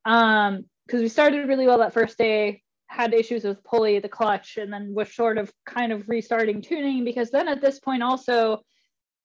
Um, 0.06 0.66
because 0.86 1.02
we 1.02 1.10
started 1.10 1.48
really 1.48 1.68
well 1.68 1.78
that 1.80 1.94
first 1.94 2.18
day, 2.18 2.64
had 2.88 3.14
issues 3.14 3.44
with 3.44 3.64
pulley, 3.64 4.00
the 4.00 4.10
clutch, 4.10 4.58
and 4.58 4.74
then 4.74 4.94
was 4.94 5.14
sort 5.14 5.38
of 5.38 5.52
kind 5.66 5.92
of 5.92 6.10
restarting 6.10 6.64
tuning 6.64 7.06
because 7.06 7.30
then 7.30 7.48
at 7.48 7.62
this 7.62 7.80
point 7.80 8.02
also 8.02 8.62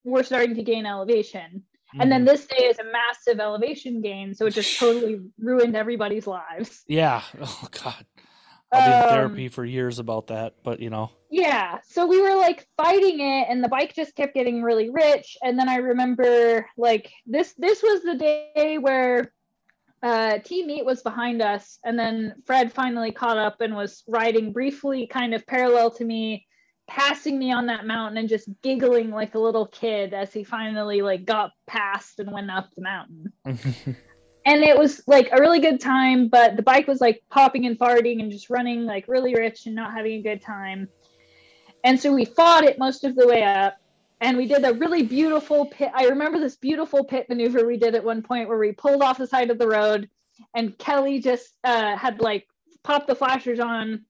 we're 0.05 0.23
starting 0.23 0.55
to 0.55 0.63
gain 0.63 0.87
elevation. 0.87 1.63
And 2.01 2.11
then 2.11 2.23
Mhm. 2.25 2.29
this 2.29 2.47
day 2.47 2.65
is 2.67 2.79
a 2.81 2.85
massive 2.85 3.39
elevation 3.41 4.01
gain, 4.01 4.35
so 4.35 4.47
it 4.47 4.55
just 4.55 4.79
totally 4.79 5.21
ruined 5.39 5.77
everybody's 5.77 6.27
lives. 6.27 6.83
yeah. 6.89 7.23
Oh 7.41 7.69
god. 7.71 8.05
I'll 8.73 8.85
be 8.85 8.91
in 8.91 9.03
Um, 9.03 9.09
therapy 9.09 9.49
for 9.49 9.65
years 9.65 10.01
about 10.01 10.27
that, 10.29 10.55
but 10.65 10.81
you 10.81 10.91
know. 10.91 11.11
Yeah, 11.31 11.79
so 11.85 12.07
we 12.07 12.21
were 12.21 12.35
like 12.35 12.67
fighting 12.77 13.21
it, 13.21 13.47
and 13.49 13.63
the 13.63 13.69
bike 13.69 13.95
just 13.95 14.17
kept 14.17 14.35
getting 14.35 14.63
really 14.63 14.91
rich. 14.91 15.37
And 15.45 15.57
then 15.59 15.69
I 15.69 15.77
remember 15.77 16.67
like 16.77 17.13
this. 17.27 17.55
This 17.57 17.83
was 17.83 18.03
the 18.03 18.17
day 18.17 18.79
where 18.79 19.33
uh, 20.03 20.39
Team 20.39 20.67
Meat 20.67 20.85
was 20.85 21.03
behind 21.03 21.41
us, 21.41 21.79
and 21.85 21.97
then 21.99 22.35
Fred 22.45 22.73
finally 22.73 23.13
caught 23.13 23.39
up 23.39 23.61
and 23.61 23.75
was 23.77 24.03
riding 24.09 24.53
briefly, 24.53 25.07
kind 25.07 25.33
of 25.35 25.47
parallel 25.47 25.91
to 25.93 26.05
me, 26.05 26.47
passing 26.87 27.39
me 27.39 27.53
on 27.53 27.67
that 27.67 27.87
mountain 27.87 28.19
and 28.19 28.29
just 28.29 28.49
giggling 28.63 29.11
like 29.11 29.35
a 29.35 29.39
little 29.39 29.67
kid 29.67 30.13
as 30.13 30.33
he 30.33 30.45
finally 30.45 31.03
like 31.03 31.25
got 31.25 31.53
past 31.67 32.19
and 32.21 32.31
went 32.31 32.51
up 32.51 32.69
the 32.77 32.83
mountain. 32.83 33.33
and 34.47 34.63
it 34.63 34.77
was 34.77 35.03
like 35.07 35.31
a 35.33 35.41
really 35.41 35.61
good 35.61 35.81
time 35.81 36.29
but 36.29 36.57
the 36.57 36.63
bike 36.63 36.87
was 36.87 37.01
like 37.01 37.23
popping 37.31 37.67
and 37.67 37.79
farting 37.79 38.21
and 38.21 38.31
just 38.31 38.51
running 38.51 38.85
like 38.85 39.07
really 39.09 39.35
rich 39.35 39.67
and 39.67 39.75
not 39.75 39.93
having 39.93 40.15
a 40.15 40.23
good 40.23 40.43
time 40.43 40.89
and 41.83 41.99
so 41.99 42.13
we 42.13 42.25
fought 42.25 42.65
it 42.65 42.79
most 42.79 43.05
of 43.05 43.15
the 43.17 43.27
way 43.27 43.43
up 43.43 43.77
and 44.21 44.37
we 44.37 44.47
did 44.47 44.65
a 44.65 44.75
really 44.75 45.03
beautiful 45.03 45.67
pit 45.67 45.91
i 45.95 46.07
remember 46.07 46.39
this 46.39 46.57
beautiful 46.57 47.05
pit 47.05 47.29
maneuver 47.29 47.67
we 47.67 47.77
did 47.77 47.95
at 47.95 48.05
one 48.05 48.23
point 48.23 48.49
where 48.49 48.59
we 48.59 48.73
pulled 48.73 49.03
off 49.03 49.19
the 49.19 49.27
side 49.27 49.51
of 49.51 49.59
the 49.59 49.69
road 49.69 50.09
and 50.55 50.77
kelly 50.79 51.21
just 51.21 51.55
uh, 51.65 51.97
had 51.97 52.21
like 52.21 52.47
popped 52.83 53.07
the 53.07 53.15
flashers 53.15 53.61
on 53.61 54.05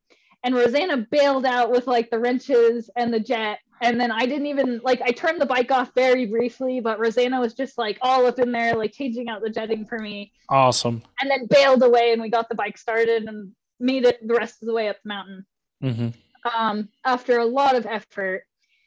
and 0.45 0.55
rosanna 0.55 0.99
bailed 1.11 1.47
out 1.47 1.70
with 1.70 1.86
like 1.86 2.11
the 2.11 2.18
wrenches 2.18 2.88
and 2.97 3.12
the 3.12 3.20
jet 3.20 3.59
and 3.80 4.01
then 4.01 4.11
I 4.11 4.26
didn't 4.26 4.47
even 4.47 4.80
like 4.82 5.01
I 5.03 5.11
turned 5.11 5.40
the 5.40 5.47
bike 5.47 5.70
off 5.70 5.92
very 5.95 6.26
briefly, 6.26 6.80
but 6.80 6.99
Rosanna 6.99 7.40
was 7.40 7.55
just 7.55 7.76
like 7.76 7.99
all 8.01 8.26
up 8.26 8.38
in 8.38 8.53
there, 8.53 8.74
like 8.76 8.92
changing 8.92 9.28
out 9.28 9.42
the 9.42 9.51
jetting 9.51 9.84
for 9.84 9.99
me, 9.99 10.32
awesome. 10.49 11.03
and 11.20 11.30
then 11.30 11.47
bailed 11.47 11.82
away, 11.82 12.12
and 12.12 12.22
we 12.22 12.30
got 12.30 12.49
the 12.49 12.55
bike 12.55 12.78
started 12.78 13.24
and 13.24 13.53
made 13.80 14.05
it 14.05 14.26
the 14.26 14.34
rest 14.34 14.62
of 14.62 14.66
the 14.66 14.74
way 14.74 14.88
up 14.88 14.97
the 15.03 15.09
mountain. 15.09 15.47
hmm 15.82 16.09
Um, 16.57 16.88
after 17.05 17.38
a 17.38 17.45
lot 17.45 17.74
of 17.76 17.86
effort. 17.86 18.45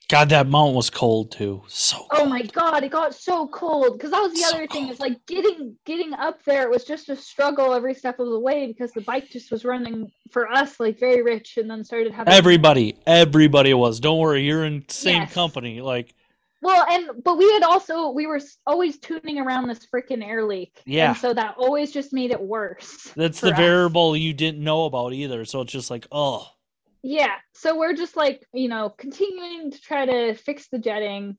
God, 0.10 0.30
that 0.30 0.48
mountain 0.48 0.76
was 0.76 0.90
cold 0.90 1.32
too. 1.32 1.64
So 1.68 1.98
cold. 1.98 2.10
Oh 2.12 2.26
my 2.26 2.42
god, 2.44 2.84
it 2.84 2.92
got 2.92 3.14
so 3.14 3.48
cold 3.48 3.98
because 3.98 4.12
that 4.12 4.22
was 4.22 4.32
the 4.34 4.40
So 4.40 4.56
other 4.56 4.68
thing 4.68 4.84
cold. 4.84 4.92
is 4.94 5.00
like 5.02 5.26
getting 5.26 5.76
getting 5.86 6.14
up 6.14 6.44
there. 6.46 6.64
It 6.64 6.70
was 6.70 6.86
just 6.86 7.10
a 7.10 7.16
struggle 7.16 7.74
every 7.74 7.94
step 7.94 8.20
of 8.20 8.28
the 8.30 8.40
way 8.40 8.68
because 8.68 8.94
the 8.94 9.02
bike 9.02 9.30
just 9.30 9.52
was 9.52 9.66
running 9.66 10.10
for 10.32 10.50
us 10.52 10.80
like 10.80 10.98
very 11.00 11.22
rich, 11.24 11.58
and 11.58 11.70
then 11.70 11.84
started 11.84 12.14
having 12.14 12.34
Everybody, 12.34 12.98
everybody 13.06 13.74
was. 13.74 14.00
Don't 14.00 14.20
worry, 14.20 14.44
you're 14.44 14.64
in 14.66 14.86
same 14.88 15.24
Yes. 15.24 15.34
company. 15.34 15.82
Like 15.82 16.16
Well, 16.62 16.86
and 16.90 17.24
but 17.24 17.38
we 17.38 17.52
had 17.52 17.64
also 17.64 18.10
we 18.12 18.28
were 18.28 18.40
always 18.66 19.00
tuning 19.00 19.40
around 19.40 19.68
this 19.68 19.86
freaking 19.94 20.26
air 20.26 20.46
leak. 20.46 20.82
Yeah. 20.86 21.10
And 21.10 21.18
so 21.18 21.34
that 21.34 21.56
always 21.58 21.92
just 21.92 22.14
made 22.14 22.32
it 22.32 22.42
worse. 22.42 23.12
that's 23.16 23.42
the 23.42 23.52
us. 23.52 23.58
variable 23.58 24.16
you 24.16 24.34
didn't 24.34 24.64
know 24.64 24.86
about 24.86 25.12
either. 25.14 25.44
So 25.46 25.62
it's 25.62 25.72
just 25.74 25.92
like, 25.92 26.08
oh, 26.14 26.48
Yeah. 27.10 27.36
So 27.54 27.78
we're 27.78 27.94
just 27.94 28.18
like, 28.18 28.46
you 28.54 28.68
know, 28.68 28.90
continuing 28.90 29.72
to 29.72 29.80
try 29.82 30.06
to 30.06 30.34
fix 30.34 30.68
the 30.68 30.78
jetting. 30.78 31.38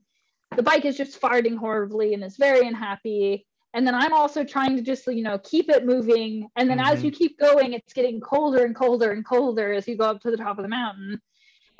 the 0.56 0.62
bike 0.62 0.86
is 0.86 0.96
just 0.96 1.20
farting 1.20 1.58
horribly 1.58 2.14
and 2.14 2.24
is 2.24 2.38
very 2.38 2.66
unhappy 2.66 3.44
and 3.74 3.86
then 3.86 3.94
i'm 3.94 4.14
also 4.14 4.42
trying 4.44 4.74
to 4.76 4.82
just 4.82 5.06
you 5.06 5.22
know 5.22 5.36
keep 5.52 5.68
it 5.68 5.84
moving 5.84 6.48
and 6.56 6.70
then 6.70 6.80
as 6.80 7.00
Mhm. 7.00 7.04
you 7.04 7.10
keep 7.10 7.38
going 7.38 7.74
it's 7.74 7.92
getting 7.92 8.18
colder 8.18 8.64
and 8.64 8.74
colder 8.74 9.10
and 9.10 9.26
colder 9.26 9.70
as 9.74 9.86
you 9.86 9.94
go 9.94 10.06
up 10.06 10.22
to 10.22 10.30
the 10.30 10.38
top 10.38 10.56
of 10.58 10.62
the 10.62 10.68
mountain 10.80 11.20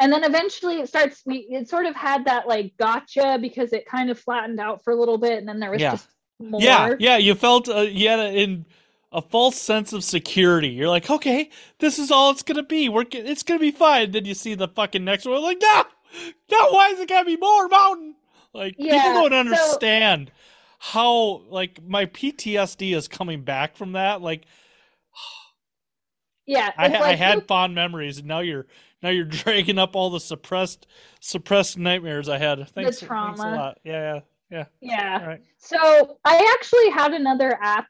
and 0.01 0.13
then 0.13 0.23
eventually 0.23 0.77
it 0.83 0.87
starts 0.87 1.23
we 1.25 1.37
it 1.51 1.67
sort 1.67 1.87
of 1.87 1.95
had 1.97 2.27
that 2.27 2.47
like 2.47 2.75
gotcha 2.77 3.39
because 3.41 3.73
it 3.73 3.87
kind 3.87 4.11
of 4.11 4.21
flattened 4.21 4.61
out 4.61 4.85
for 4.85 4.93
a 4.93 4.97
little 5.03 5.17
bit 5.17 5.39
and 5.39 5.49
then 5.49 5.61
there 5.61 5.71
was 5.71 5.81
Yeah. 5.81 5.93
just 5.93 6.09
more 6.39 6.61
Yeah, 6.61 6.95
yeah, 7.01 7.17
you 7.17 7.35
felt 7.35 7.65
uh, 7.71 7.81
you 8.01 8.07
had 8.11 8.21
a, 8.21 8.31
in 8.43 8.67
a 9.13 9.23
false 9.23 9.57
sense 9.61 9.93
of 9.93 10.05
security. 10.05 10.69
You're 10.69 10.89
like, 10.89 11.09
okay, 11.11 11.51
this 11.79 11.99
is 11.99 12.11
all 12.11 12.31
it's 12.31 12.43
gonna 12.43 12.63
be. 12.63 12.89
We're 12.89 13.05
it's 13.11 13.43
gonna 13.43 13.61
be 13.61 13.71
fine. 13.71 14.11
Then 14.11 14.25
you 14.25 14.35
see 14.35 14.55
the 14.55 14.69
fucking 14.69 15.05
next 15.05 15.25
one, 15.27 15.43
like, 15.43 15.59
no, 15.63 15.83
no, 16.51 16.71
why 16.71 16.89
is 16.91 17.01
it 17.01 17.09
gonna 17.09 17.25
be 17.25 17.37
more 17.37 17.69
mountain? 17.69 18.15
Like 18.53 18.75
Yeah, 18.79 19.03
people 19.03 19.29
don't 19.29 19.33
so- 19.33 19.39
understand 19.39 20.31
how 20.79 21.43
like 21.49 21.81
my 21.87 22.07
PTSD 22.07 22.95
is 22.95 23.09
coming 23.09 23.43
back 23.43 23.77
from 23.77 23.93
that. 23.93 24.21
Like 24.23 24.45
yeah 26.47 26.71
I, 26.77 26.89
ha- 26.89 27.03
I 27.05 27.15
had 27.15 27.47
fond 27.47 27.75
memories, 27.75 28.19
and 28.19 28.27
now 28.27 28.41
you're 28.41 28.67
now 29.03 29.11
you're 29.11 29.25
dragging 29.27 29.79
up 29.79 29.95
all 29.97 30.11
the 30.11 30.21
suppressed 30.21 30.87
suppressed 31.21 31.79
nightmares 31.79 32.29
I 32.29 32.39
had. 32.39 32.59
Thanks, 32.59 32.73
thanks 32.75 33.03
a 33.03 33.07
trauma. 33.07 33.37
lot. 33.37 33.79
Yeah, 33.85 34.21
yeah, 34.51 34.65
yeah 34.81 35.19
all 35.21 35.27
right. 35.29 35.43
So 35.59 36.19
I 36.25 36.55
actually 36.59 36.91
had 36.91 37.13
another 37.13 37.59
app 37.61 37.87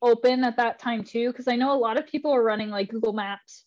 open 0.00 0.44
at 0.44 0.56
that 0.56 0.78
time 0.78 1.04
too, 1.04 1.30
because 1.30 1.48
I 1.48 1.56
know 1.56 1.72
a 1.72 1.78
lot 1.78 1.98
of 1.98 2.06
people 2.06 2.32
are 2.32 2.42
running 2.42 2.70
like 2.70 2.90
Google 2.90 3.12
Maps. 3.12 3.64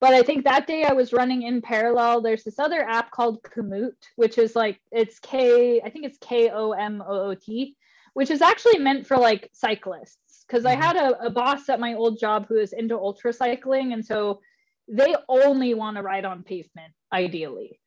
But 0.00 0.14
I 0.14 0.22
think 0.22 0.44
that 0.44 0.66
day 0.66 0.84
I 0.84 0.94
was 0.94 1.12
running 1.12 1.42
in 1.42 1.60
parallel. 1.60 2.22
There's 2.22 2.44
this 2.44 2.58
other 2.58 2.80
app 2.82 3.10
called 3.10 3.42
Komoot, 3.42 3.92
which 4.16 4.38
is 4.38 4.56
like 4.56 4.80
it's 4.90 5.18
K, 5.18 5.82
I 5.82 5.90
think 5.90 6.06
it's 6.06 6.18
K 6.20 6.48
O 6.50 6.72
M 6.72 7.02
O 7.06 7.30
O 7.30 7.34
T, 7.34 7.76
which 8.14 8.30
is 8.30 8.40
actually 8.40 8.78
meant 8.78 9.06
for 9.06 9.18
like 9.18 9.50
cyclists. 9.52 10.44
Because 10.46 10.64
I 10.64 10.74
Mhm. 10.74 10.80
had 10.80 10.96
a, 10.96 11.26
a 11.26 11.30
boss 11.30 11.68
at 11.68 11.80
my 11.80 11.94
old 11.94 12.18
job 12.18 12.46
who 12.48 12.56
is 12.56 12.72
into 12.72 12.96
ultra 12.96 13.32
cycling, 13.32 13.92
and 13.92 14.04
so 14.04 14.40
they 14.88 15.14
only 15.28 15.74
want 15.74 15.96
to 15.98 16.02
ride 16.02 16.24
on 16.24 16.42
pavement, 16.42 16.94
ideally. 17.12 17.78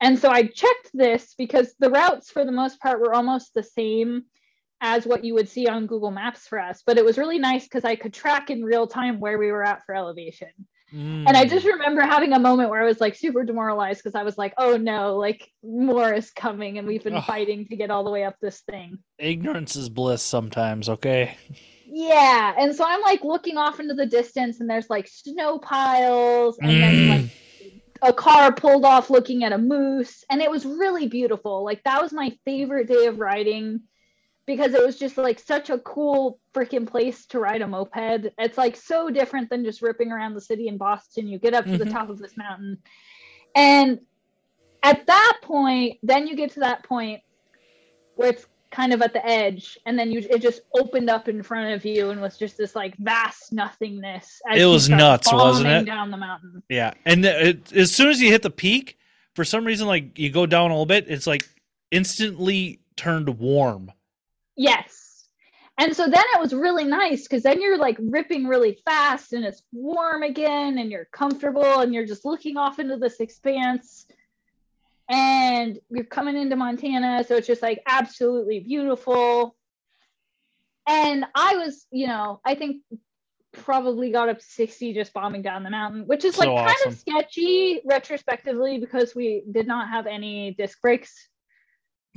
And 0.00 0.18
so 0.18 0.30
I 0.30 0.44
checked 0.44 0.90
this 0.94 1.34
because 1.36 1.74
the 1.78 1.90
routes, 1.90 2.30
for 2.30 2.44
the 2.44 2.52
most 2.52 2.80
part, 2.80 3.00
were 3.00 3.14
almost 3.14 3.52
the 3.52 3.62
same 3.62 4.24
as 4.80 5.06
what 5.06 5.24
you 5.24 5.34
would 5.34 5.48
see 5.48 5.66
on 5.66 5.86
Google 5.86 6.10
Maps 6.10 6.46
for 6.46 6.58
us. 6.58 6.82
But 6.86 6.98
it 6.98 7.04
was 7.04 7.18
really 7.18 7.38
nice 7.38 7.64
because 7.64 7.84
I 7.84 7.96
could 7.96 8.12
track 8.14 8.50
in 8.50 8.64
real 8.64 8.86
time 8.86 9.20
where 9.20 9.38
we 9.38 9.50
were 9.50 9.64
at 9.64 9.84
for 9.84 9.94
elevation. 9.94 10.50
And 10.90 11.36
I 11.36 11.44
Mm. 11.44 11.50
just 11.50 11.66
remember 11.66 12.00
having 12.00 12.32
a 12.32 12.38
moment 12.38 12.70
where 12.70 12.80
I 12.80 12.86
was 12.86 13.00
like 13.00 13.14
super 13.14 13.44
demoralized 13.44 14.00
because 14.02 14.14
I 14.14 14.22
was 14.22 14.38
like, 14.38 14.54
oh 14.56 14.76
no, 14.78 15.16
like 15.16 15.46
more 15.62 16.14
is 16.14 16.30
coming 16.30 16.78
and 16.78 16.86
we've 16.88 17.04
been 17.04 17.14
Ugh. 17.16 17.24
fighting 17.24 17.66
to 17.66 17.76
get 17.76 17.90
all 17.90 18.04
the 18.04 18.10
way 18.10 18.24
up 18.24 18.36
this 18.40 18.60
thing. 18.60 18.98
ignorance 19.18 19.76
is 19.76 19.88
bliss 19.90 20.22
sometimes. 20.22 20.88
Okay. 20.88 21.36
Yeah. 21.90 22.54
And 22.58 22.74
so 22.76 22.84
I'm 22.86 23.00
like 23.00 23.24
looking 23.24 23.56
off 23.56 23.80
into 23.80 23.94
the 23.94 24.04
distance 24.04 24.60
and 24.60 24.68
there's 24.68 24.90
like 24.90 25.08
snow 25.08 25.58
piles 25.58 26.58
and 26.58 26.82
then 26.82 27.08
like 27.08 27.20
Mm. 27.22 27.30
a 28.02 28.12
car 28.12 28.52
pulled 28.52 28.84
off 28.84 29.08
looking 29.10 29.42
at 29.42 29.52
a 29.52 29.58
moose 29.58 30.22
and 30.30 30.40
it 30.42 30.50
was 30.50 30.64
really 30.66 31.08
beautiful 31.08 31.64
like 31.64 31.82
that 31.84 32.00
was 32.00 32.12
my 32.12 32.30
favorite 32.44 32.88
day 32.88 33.06
of 33.06 33.18
riding 33.18 33.80
because 34.48 34.74
it 34.74 34.84
was 34.84 34.98
just 34.98 35.16
like 35.18 35.38
such 35.38 35.68
a 35.70 35.78
cool 35.80 36.40
freaking 36.52 36.86
place 36.88 37.26
to 37.26 37.38
ride 37.38 37.62
a 37.62 37.66
moped 37.68 38.32
it's 38.38 38.58
like 38.58 38.74
so 38.74 39.10
different 39.10 39.48
than 39.50 39.62
just 39.62 39.82
ripping 39.82 40.10
around 40.10 40.34
the 40.34 40.40
city 40.40 40.66
in 40.66 40.76
boston 40.76 41.28
you 41.28 41.38
get 41.38 41.54
up 41.54 41.64
to 41.66 41.76
the 41.78 41.84
Mhm. 41.84 41.92
top 41.92 42.08
of 42.10 42.18
this 42.18 42.36
mountain 42.36 42.78
and 43.54 44.00
at 44.82 45.06
that 45.06 45.38
point 45.42 45.98
then 46.02 46.26
you 46.26 46.34
get 46.34 46.50
to 46.52 46.60
that 46.60 46.82
point 46.82 47.20
where 48.16 48.30
it's 48.30 48.46
kind 48.70 48.92
of 48.92 49.00
at 49.02 49.12
the 49.12 49.24
edge 49.24 49.78
and 49.86 49.98
then 49.98 50.10
you 50.10 50.18
it 50.30 50.40
just 50.42 50.62
opened 50.74 51.08
up 51.08 51.28
in 51.28 51.42
front 51.42 51.72
of 51.74 51.84
you 51.84 52.10
and 52.10 52.20
was 52.20 52.36
just 52.36 52.56
this 52.58 52.74
like 52.74 52.96
vast 52.98 53.52
nothingness 53.52 54.40
as 54.50 54.60
It 54.60 54.66
was 54.66 54.88
nuts, 54.88 55.32
wasn't 55.32 55.68
it? 55.70 55.84
down 55.84 56.10
the 56.10 56.16
mountain 56.16 56.62
Yeah, 56.68 56.94
and 57.04 57.24
it, 57.24 57.72
as 57.72 57.94
soon 57.94 58.08
as 58.08 58.20
you 58.20 58.30
hit 58.30 58.42
the 58.42 58.50
peak, 58.50 58.96
for 59.34 59.44
some 59.44 59.64
reason, 59.64 59.86
like 59.86 60.18
you 60.18 60.30
go 60.30 60.46
down 60.46 60.70
a 60.70 60.74
little 60.74 60.84
bit, 60.86 61.06
it's 61.08 61.26
like 61.26 61.48
instantly 61.90 62.80
turned 62.96 63.28
warm. 63.38 63.90
Yes. 64.58 65.28
And 65.78 65.94
so 65.94 66.02
then 66.08 66.24
it 66.34 66.40
was 66.40 66.52
really 66.52 66.84
nice 66.84 67.22
because 67.22 67.44
then 67.44 67.62
you're 67.62 67.78
like 67.78 67.96
ripping 68.00 68.48
really 68.48 68.78
fast 68.84 69.32
and 69.32 69.44
it's 69.44 69.62
warm 69.72 70.24
again 70.24 70.78
and 70.78 70.90
you're 70.90 71.06
comfortable 71.12 71.80
and 71.80 71.94
you're 71.94 72.06
just 72.06 72.24
looking 72.24 72.56
off 72.56 72.80
into 72.80 72.96
this 72.96 73.20
expanse. 73.20 74.06
And 75.08 75.78
you're 75.88 76.04
coming 76.04 76.36
into 76.36 76.56
Montana. 76.56 77.24
So 77.26 77.36
it's 77.36 77.46
just 77.46 77.62
like 77.62 77.80
absolutely 77.86 78.60
beautiful. 78.60 79.56
And 80.86 81.24
I 81.34 81.54
was, 81.56 81.86
you 81.92 82.08
know, 82.08 82.40
I 82.44 82.56
think 82.56 82.82
probably 83.52 84.10
got 84.10 84.28
up 84.28 84.38
to 84.38 84.44
60 84.44 84.92
just 84.92 85.12
bombing 85.12 85.42
down 85.42 85.62
the 85.62 85.70
mountain, 85.70 86.06
which 86.06 86.24
is 86.24 86.34
So 86.34 86.52
like 86.52 86.66
kind 86.66 86.92
of 86.92 86.98
sketchy 86.98 87.80
retrospectively 87.84 88.78
because 88.78 89.14
we 89.14 89.44
did 89.50 89.66
not 89.66 89.88
have 89.88 90.06
any 90.06 90.54
disc 90.58 90.80
brakes. 90.82 91.28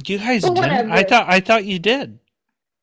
You 0.06 0.18
guys 0.18 0.42
didn't? 0.42 0.92
I 0.92 1.04
thought 1.04 1.28
I 1.30 1.40
thought 1.40 1.66
you 1.66 1.78
did. 1.78 2.18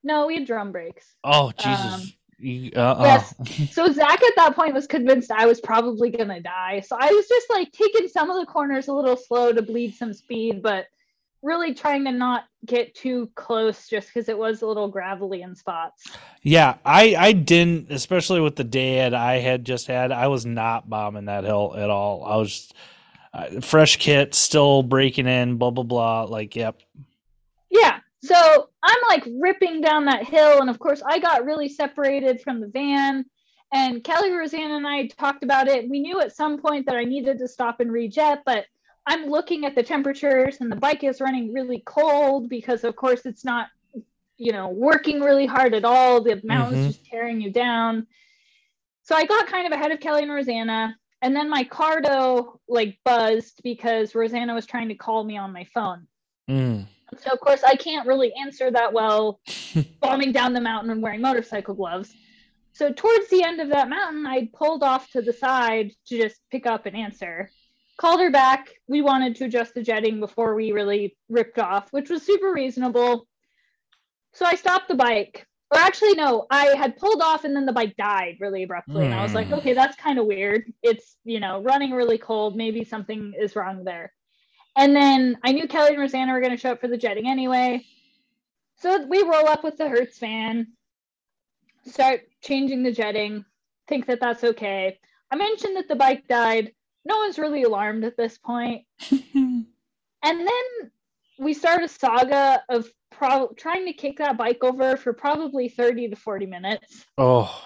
No, 0.08 0.26
we 0.26 0.36
had 0.36 0.46
drum 0.46 0.72
brakes. 0.72 1.16
Oh 1.22 1.52
Jesus! 1.58 2.12
Um, 2.42 2.70
uh-uh. 2.74 3.02
yes. 3.04 3.34
so 3.72 3.92
Zach 3.92 4.22
at 4.22 4.32
that 4.36 4.56
point 4.56 4.72
was 4.72 4.86
convinced 4.86 5.30
I 5.30 5.44
was 5.44 5.60
probably 5.60 6.08
gonna 6.08 6.40
die. 6.40 6.80
So 6.80 6.96
I 6.98 7.12
was 7.12 7.28
just 7.28 7.50
like 7.50 7.70
taking 7.72 8.08
some 8.08 8.30
of 8.30 8.40
the 8.40 8.46
corners 8.46 8.88
a 8.88 8.94
little 8.94 9.18
slow 9.18 9.52
to 9.52 9.60
bleed 9.60 9.94
some 9.94 10.14
speed, 10.14 10.62
but 10.62 10.86
really 11.42 11.74
trying 11.74 12.06
to 12.06 12.12
not 12.12 12.44
get 12.64 12.94
too 12.94 13.30
close 13.34 13.86
just 13.86 14.08
because 14.08 14.30
it 14.30 14.38
was 14.38 14.62
a 14.62 14.66
little 14.66 14.88
gravelly 14.88 15.42
in 15.42 15.54
spots. 15.54 16.06
Yeah, 16.40 16.76
I 16.86 17.14
I 17.14 17.32
didn't, 17.32 17.92
especially 17.92 18.40
with 18.40 18.56
the 18.56 18.64
dad 18.64 19.12
I 19.12 19.40
had 19.40 19.66
just 19.66 19.88
had. 19.88 20.10
I 20.10 20.28
was 20.28 20.46
not 20.46 20.88
bombing 20.88 21.26
that 21.26 21.44
hill 21.44 21.74
at 21.76 21.90
all. 21.90 22.24
I 22.24 22.36
was 22.36 22.72
uh, 23.34 23.60
fresh 23.60 23.98
kit, 23.98 24.34
still 24.34 24.82
breaking 24.82 25.26
in, 25.26 25.58
blah 25.58 25.70
blah 25.70 25.84
blah. 25.84 26.22
Like, 26.22 26.56
yep. 26.56 26.80
So 28.22 28.68
I'm 28.82 28.98
like 29.08 29.28
ripping 29.40 29.80
down 29.80 30.06
that 30.06 30.26
hill. 30.26 30.60
And 30.60 30.70
of 30.70 30.78
course, 30.78 31.02
I 31.06 31.18
got 31.18 31.44
really 31.44 31.68
separated 31.68 32.40
from 32.40 32.60
the 32.60 32.68
van. 32.68 33.24
And 33.72 34.02
Kelly, 34.02 34.32
Rosanna, 34.32 34.76
and 34.76 34.86
I 34.86 35.06
talked 35.06 35.44
about 35.44 35.68
it. 35.68 35.88
We 35.88 36.00
knew 36.00 36.20
at 36.20 36.34
some 36.34 36.58
point 36.58 36.86
that 36.86 36.96
I 36.96 37.04
needed 37.04 37.38
to 37.38 37.48
stop 37.48 37.80
and 37.80 37.90
rejet, 37.90 38.40
but 38.46 38.64
I'm 39.06 39.26
looking 39.26 39.64
at 39.64 39.74
the 39.74 39.82
temperatures 39.82 40.58
and 40.60 40.70
the 40.72 40.76
bike 40.76 41.04
is 41.04 41.20
running 41.20 41.52
really 41.52 41.82
cold 41.86 42.48
because, 42.48 42.84
of 42.84 42.96
course, 42.96 43.24
it's 43.24 43.44
not, 43.44 43.68
you 44.36 44.52
know, 44.52 44.68
working 44.68 45.20
really 45.20 45.46
hard 45.46 45.74
at 45.74 45.84
all. 45.84 46.22
The 46.22 46.40
mountain's 46.44 46.84
Mhm. 46.84 46.86
just 46.88 47.06
tearing 47.06 47.40
you 47.40 47.50
down. 47.50 48.06
So 49.02 49.14
I 49.14 49.24
got 49.26 49.46
kind 49.46 49.66
of 49.66 49.72
ahead 49.72 49.92
of 49.92 50.00
Kelly 50.00 50.22
and 50.22 50.32
Rosanna. 50.32 50.96
And 51.22 51.34
then 51.34 51.50
my 51.50 51.64
cardo 51.64 52.58
like 52.68 52.98
buzzed 53.04 53.60
because 53.62 54.14
Rosanna 54.14 54.54
was 54.54 54.66
trying 54.66 54.88
to 54.88 54.94
call 54.94 55.24
me 55.24 55.36
on 55.36 55.52
my 55.52 55.64
phone. 55.64 56.06
Mm. 56.48 56.86
So 57.16 57.30
of 57.30 57.40
course 57.40 57.62
I 57.64 57.74
can't 57.76 58.06
really 58.06 58.32
answer 58.34 58.70
that 58.70 58.92
well 58.92 59.40
bombing 60.00 60.32
down 60.32 60.52
the 60.52 60.60
mountain 60.60 60.90
and 60.90 61.02
wearing 61.02 61.20
motorcycle 61.20 61.74
gloves. 61.74 62.14
So 62.72 62.92
towards 62.92 63.28
the 63.28 63.42
end 63.42 63.60
of 63.60 63.70
that 63.70 63.88
mountain, 63.88 64.26
I 64.26 64.48
pulled 64.54 64.82
off 64.82 65.10
to 65.10 65.22
the 65.22 65.32
side 65.32 65.92
to 66.06 66.18
just 66.18 66.40
pick 66.50 66.66
up 66.66 66.86
an 66.86 66.94
answer. 66.94 67.50
Called 67.96 68.20
her 68.20 68.30
back. 68.30 68.68
We 68.86 69.02
wanted 69.02 69.34
to 69.36 69.46
adjust 69.46 69.74
the 69.74 69.82
jetting 69.82 70.20
before 70.20 70.54
we 70.54 70.70
really 70.70 71.16
ripped 71.28 71.58
off, 71.58 71.92
which 71.92 72.08
was 72.10 72.22
super 72.22 72.52
reasonable. 72.52 73.26
So 74.34 74.46
I 74.46 74.54
stopped 74.54 74.86
the 74.88 74.94
bike. 74.94 75.44
Or 75.70 75.78
actually, 75.80 76.14
no, 76.14 76.46
I 76.50 76.76
had 76.76 76.96
pulled 76.96 77.20
off 77.20 77.44
and 77.44 77.54
then 77.56 77.66
the 77.66 77.72
bike 77.72 77.96
died 77.96 78.36
really 78.40 78.62
abruptly. 78.62 79.04
And 79.04 79.14
I 79.14 79.22
was 79.22 79.34
like, 79.34 79.48
Hmm. 79.48 79.54
okay, 79.54 79.72
that's 79.72 79.96
kind 79.96 80.18
of 80.18 80.26
weird. 80.26 80.72
It's, 80.82 81.16
you 81.24 81.40
know, 81.40 81.60
running 81.62 81.90
really 81.90 82.16
cold. 82.18 82.56
Maybe 82.56 82.84
something 82.84 83.34
is 83.38 83.56
wrong 83.56 83.82
there. 83.84 84.12
And 84.78 84.94
then 84.96 85.36
I 85.44 85.52
knew 85.52 85.68
Kelly 85.68 85.90
and 85.90 85.98
Rosanna 85.98 86.32
were 86.32 86.40
going 86.40 86.52
to 86.52 86.56
show 86.56 86.72
up 86.72 86.80
for 86.80 86.88
the 86.88 86.96
jetting 86.96 87.28
anyway. 87.28 87.84
So 88.76 89.04
we 89.06 89.22
roll 89.22 89.48
up 89.48 89.64
with 89.64 89.76
the 89.76 89.88
Hertz 89.88 90.18
van, 90.18 90.68
start 91.84 92.22
changing 92.42 92.84
the 92.84 92.92
jetting, 92.92 93.44
think 93.88 94.06
that 94.06 94.20
that's 94.20 94.44
okay. 94.44 94.98
I 95.30 95.36
mentioned 95.36 95.76
that 95.76 95.88
the 95.88 95.96
bike 95.96 96.28
died. 96.28 96.72
No 97.04 97.16
one's 97.16 97.38
really 97.38 97.64
alarmed 97.64 98.04
at 98.04 98.16
this 98.16 98.38
point. 98.38 98.84
And 100.22 100.40
then 100.40 100.90
we 101.38 101.54
start 101.54 101.82
a 101.82 101.88
saga 101.88 102.62
of 102.68 102.88
pro- 103.10 103.52
trying 103.56 103.86
to 103.86 103.92
kick 103.92 104.18
that 104.18 104.36
bike 104.36 104.62
over 104.62 104.96
for 104.96 105.12
probably 105.12 105.68
30 105.68 106.08
to 106.08 106.16
40 106.16 106.46
minutes. 106.46 107.06
oh, 107.16 107.64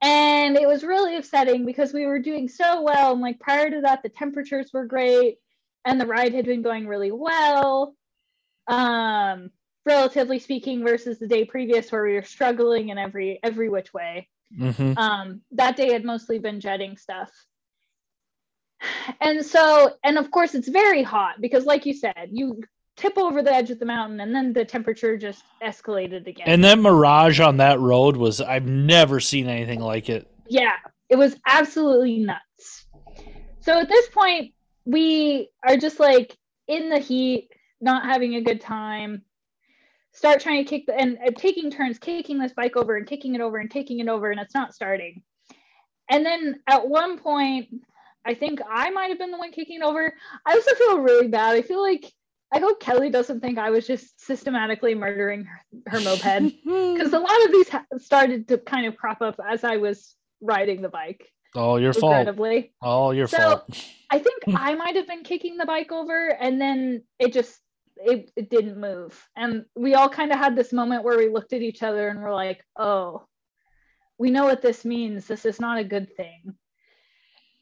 And 0.00 0.56
it 0.56 0.66
was 0.66 0.84
really 0.84 1.16
upsetting 1.16 1.66
because 1.66 1.92
we 1.92 2.06
were 2.06 2.18
doing 2.18 2.48
so 2.48 2.82
well. 2.82 3.12
And 3.12 3.20
like 3.20 3.38
prior 3.40 3.70
to 3.70 3.82
that, 3.82 4.02
the 4.02 4.08
temperatures 4.08 4.70
were 4.72 4.86
great 4.86 5.38
and 5.84 6.00
the 6.00 6.06
ride 6.06 6.34
had 6.34 6.46
been 6.46 6.62
going 6.62 6.86
really 6.86 7.12
well. 7.12 7.94
Um, 8.68 9.50
relatively 9.84 10.38
speaking, 10.38 10.84
versus 10.84 11.18
the 11.18 11.26
day 11.26 11.44
previous 11.44 11.90
where 11.90 12.04
we 12.04 12.14
were 12.14 12.22
struggling 12.22 12.90
in 12.90 12.98
every 12.98 13.40
every 13.42 13.68
which 13.68 13.92
way. 13.92 14.28
hmm 14.56 14.92
Um, 14.96 15.42
that 15.52 15.76
day 15.76 15.92
had 15.92 16.04
mostly 16.04 16.38
been 16.38 16.60
jetting 16.60 16.96
stuff. 16.96 17.30
And 19.20 19.44
so, 19.44 19.94
and 20.02 20.18
of 20.18 20.30
course, 20.30 20.54
it's 20.54 20.68
very 20.68 21.02
hot 21.02 21.40
because, 21.40 21.64
like 21.64 21.86
you 21.86 21.94
said, 21.94 22.28
you 22.30 22.62
tip 22.96 23.16
over 23.16 23.42
the 23.42 23.52
edge 23.52 23.70
of 23.70 23.78
the 23.78 23.86
mountain, 23.86 24.20
and 24.20 24.34
then 24.34 24.52
the 24.52 24.64
temperature 24.64 25.16
just 25.16 25.42
escalated 25.62 26.26
again. 26.26 26.46
And 26.46 26.64
that 26.64 26.78
mirage 26.78 27.40
on 27.40 27.58
that 27.58 27.80
road 27.80 28.16
was 28.16 28.40
I've 28.40 28.66
never 28.66 29.20
seen 29.20 29.48
anything 29.48 29.80
like 29.80 30.08
it. 30.08 30.28
Yeah, 30.48 30.74
it 31.08 31.16
was 31.16 31.36
absolutely 31.46 32.18
nuts. 32.18 32.86
So 33.60 33.78
at 33.78 33.88
this 33.88 34.08
point, 34.08 34.52
we 34.84 35.50
are 35.66 35.76
just 35.76 36.00
like 36.00 36.36
in 36.68 36.88
the 36.88 36.98
heat, 36.98 37.48
not 37.80 38.04
having 38.04 38.34
a 38.34 38.42
good 38.42 38.60
time. 38.60 39.22
Start 40.12 40.40
trying 40.40 40.64
to 40.64 40.68
kick 40.68 40.86
the 40.86 40.94
and 40.94 41.18
uh, 41.26 41.30
taking 41.36 41.70
turns 41.70 41.98
kicking 41.98 42.38
this 42.38 42.52
bike 42.52 42.76
over 42.76 42.96
and 42.96 43.06
kicking 43.06 43.34
it 43.34 43.40
over 43.40 43.58
and 43.58 43.70
kicking 43.70 44.00
it 44.00 44.08
over, 44.08 44.30
and 44.30 44.40
it's 44.40 44.54
not 44.54 44.74
starting. 44.74 45.22
And 46.10 46.26
then 46.26 46.60
at 46.66 46.86
one 46.86 47.18
point, 47.18 47.68
I 48.24 48.34
think 48.34 48.60
I 48.68 48.90
might 48.90 49.08
have 49.08 49.18
been 49.18 49.30
the 49.30 49.38
one 49.38 49.52
kicking 49.52 49.80
it 49.80 49.84
over. 49.84 50.12
I 50.46 50.54
also 50.54 50.74
feel 50.74 50.98
really 51.00 51.28
bad. 51.28 51.56
I 51.56 51.62
feel 51.62 51.80
like 51.80 52.12
I 52.52 52.58
hope 52.58 52.80
Kelly 52.80 53.08
doesn't 53.08 53.40
think 53.40 53.58
I 53.58 53.70
was 53.70 53.86
just 53.86 54.20
systematically 54.20 54.94
murdering 54.94 55.44
her, 55.44 55.60
her 55.86 56.00
moped 56.00 56.22
because 56.64 57.12
a 57.12 57.18
lot 57.18 57.44
of 57.46 57.52
these 57.52 57.68
ha- 57.70 57.86
started 57.96 58.48
to 58.48 58.58
kind 58.58 58.86
of 58.86 58.96
crop 58.96 59.22
up 59.22 59.40
as 59.48 59.64
I 59.64 59.78
was 59.78 60.14
riding 60.42 60.82
the 60.82 60.90
bike. 60.90 61.31
Oh, 61.54 61.76
your 61.76 61.92
fault. 62.00 62.12
Oh, 62.80 63.10
your 63.10 63.26
So 63.26 63.36
fault. 63.38 63.84
I 64.10 64.18
think 64.18 64.42
I 64.54 64.74
might 64.74 64.96
have 64.96 65.06
been 65.06 65.24
kicking 65.24 65.56
the 65.56 65.66
bike 65.66 65.92
over, 65.92 66.28
and 66.28 66.60
then 66.60 67.02
it 67.18 67.32
just 67.32 67.58
it, 67.96 68.30
it 68.36 68.50
didn't 68.50 68.80
move, 68.80 69.28
and 69.36 69.64
we 69.76 69.94
all 69.94 70.08
kind 70.08 70.32
of 70.32 70.38
had 70.38 70.56
this 70.56 70.72
moment 70.72 71.04
where 71.04 71.18
we 71.18 71.28
looked 71.28 71.52
at 71.52 71.62
each 71.62 71.82
other 71.82 72.08
and 72.08 72.20
we're 72.22 72.34
like, 72.34 72.64
"Oh, 72.76 73.26
we 74.18 74.30
know 74.30 74.44
what 74.44 74.62
this 74.62 74.84
means. 74.84 75.26
This 75.26 75.44
is 75.44 75.60
not 75.60 75.78
a 75.78 75.84
good 75.84 76.14
thing." 76.16 76.54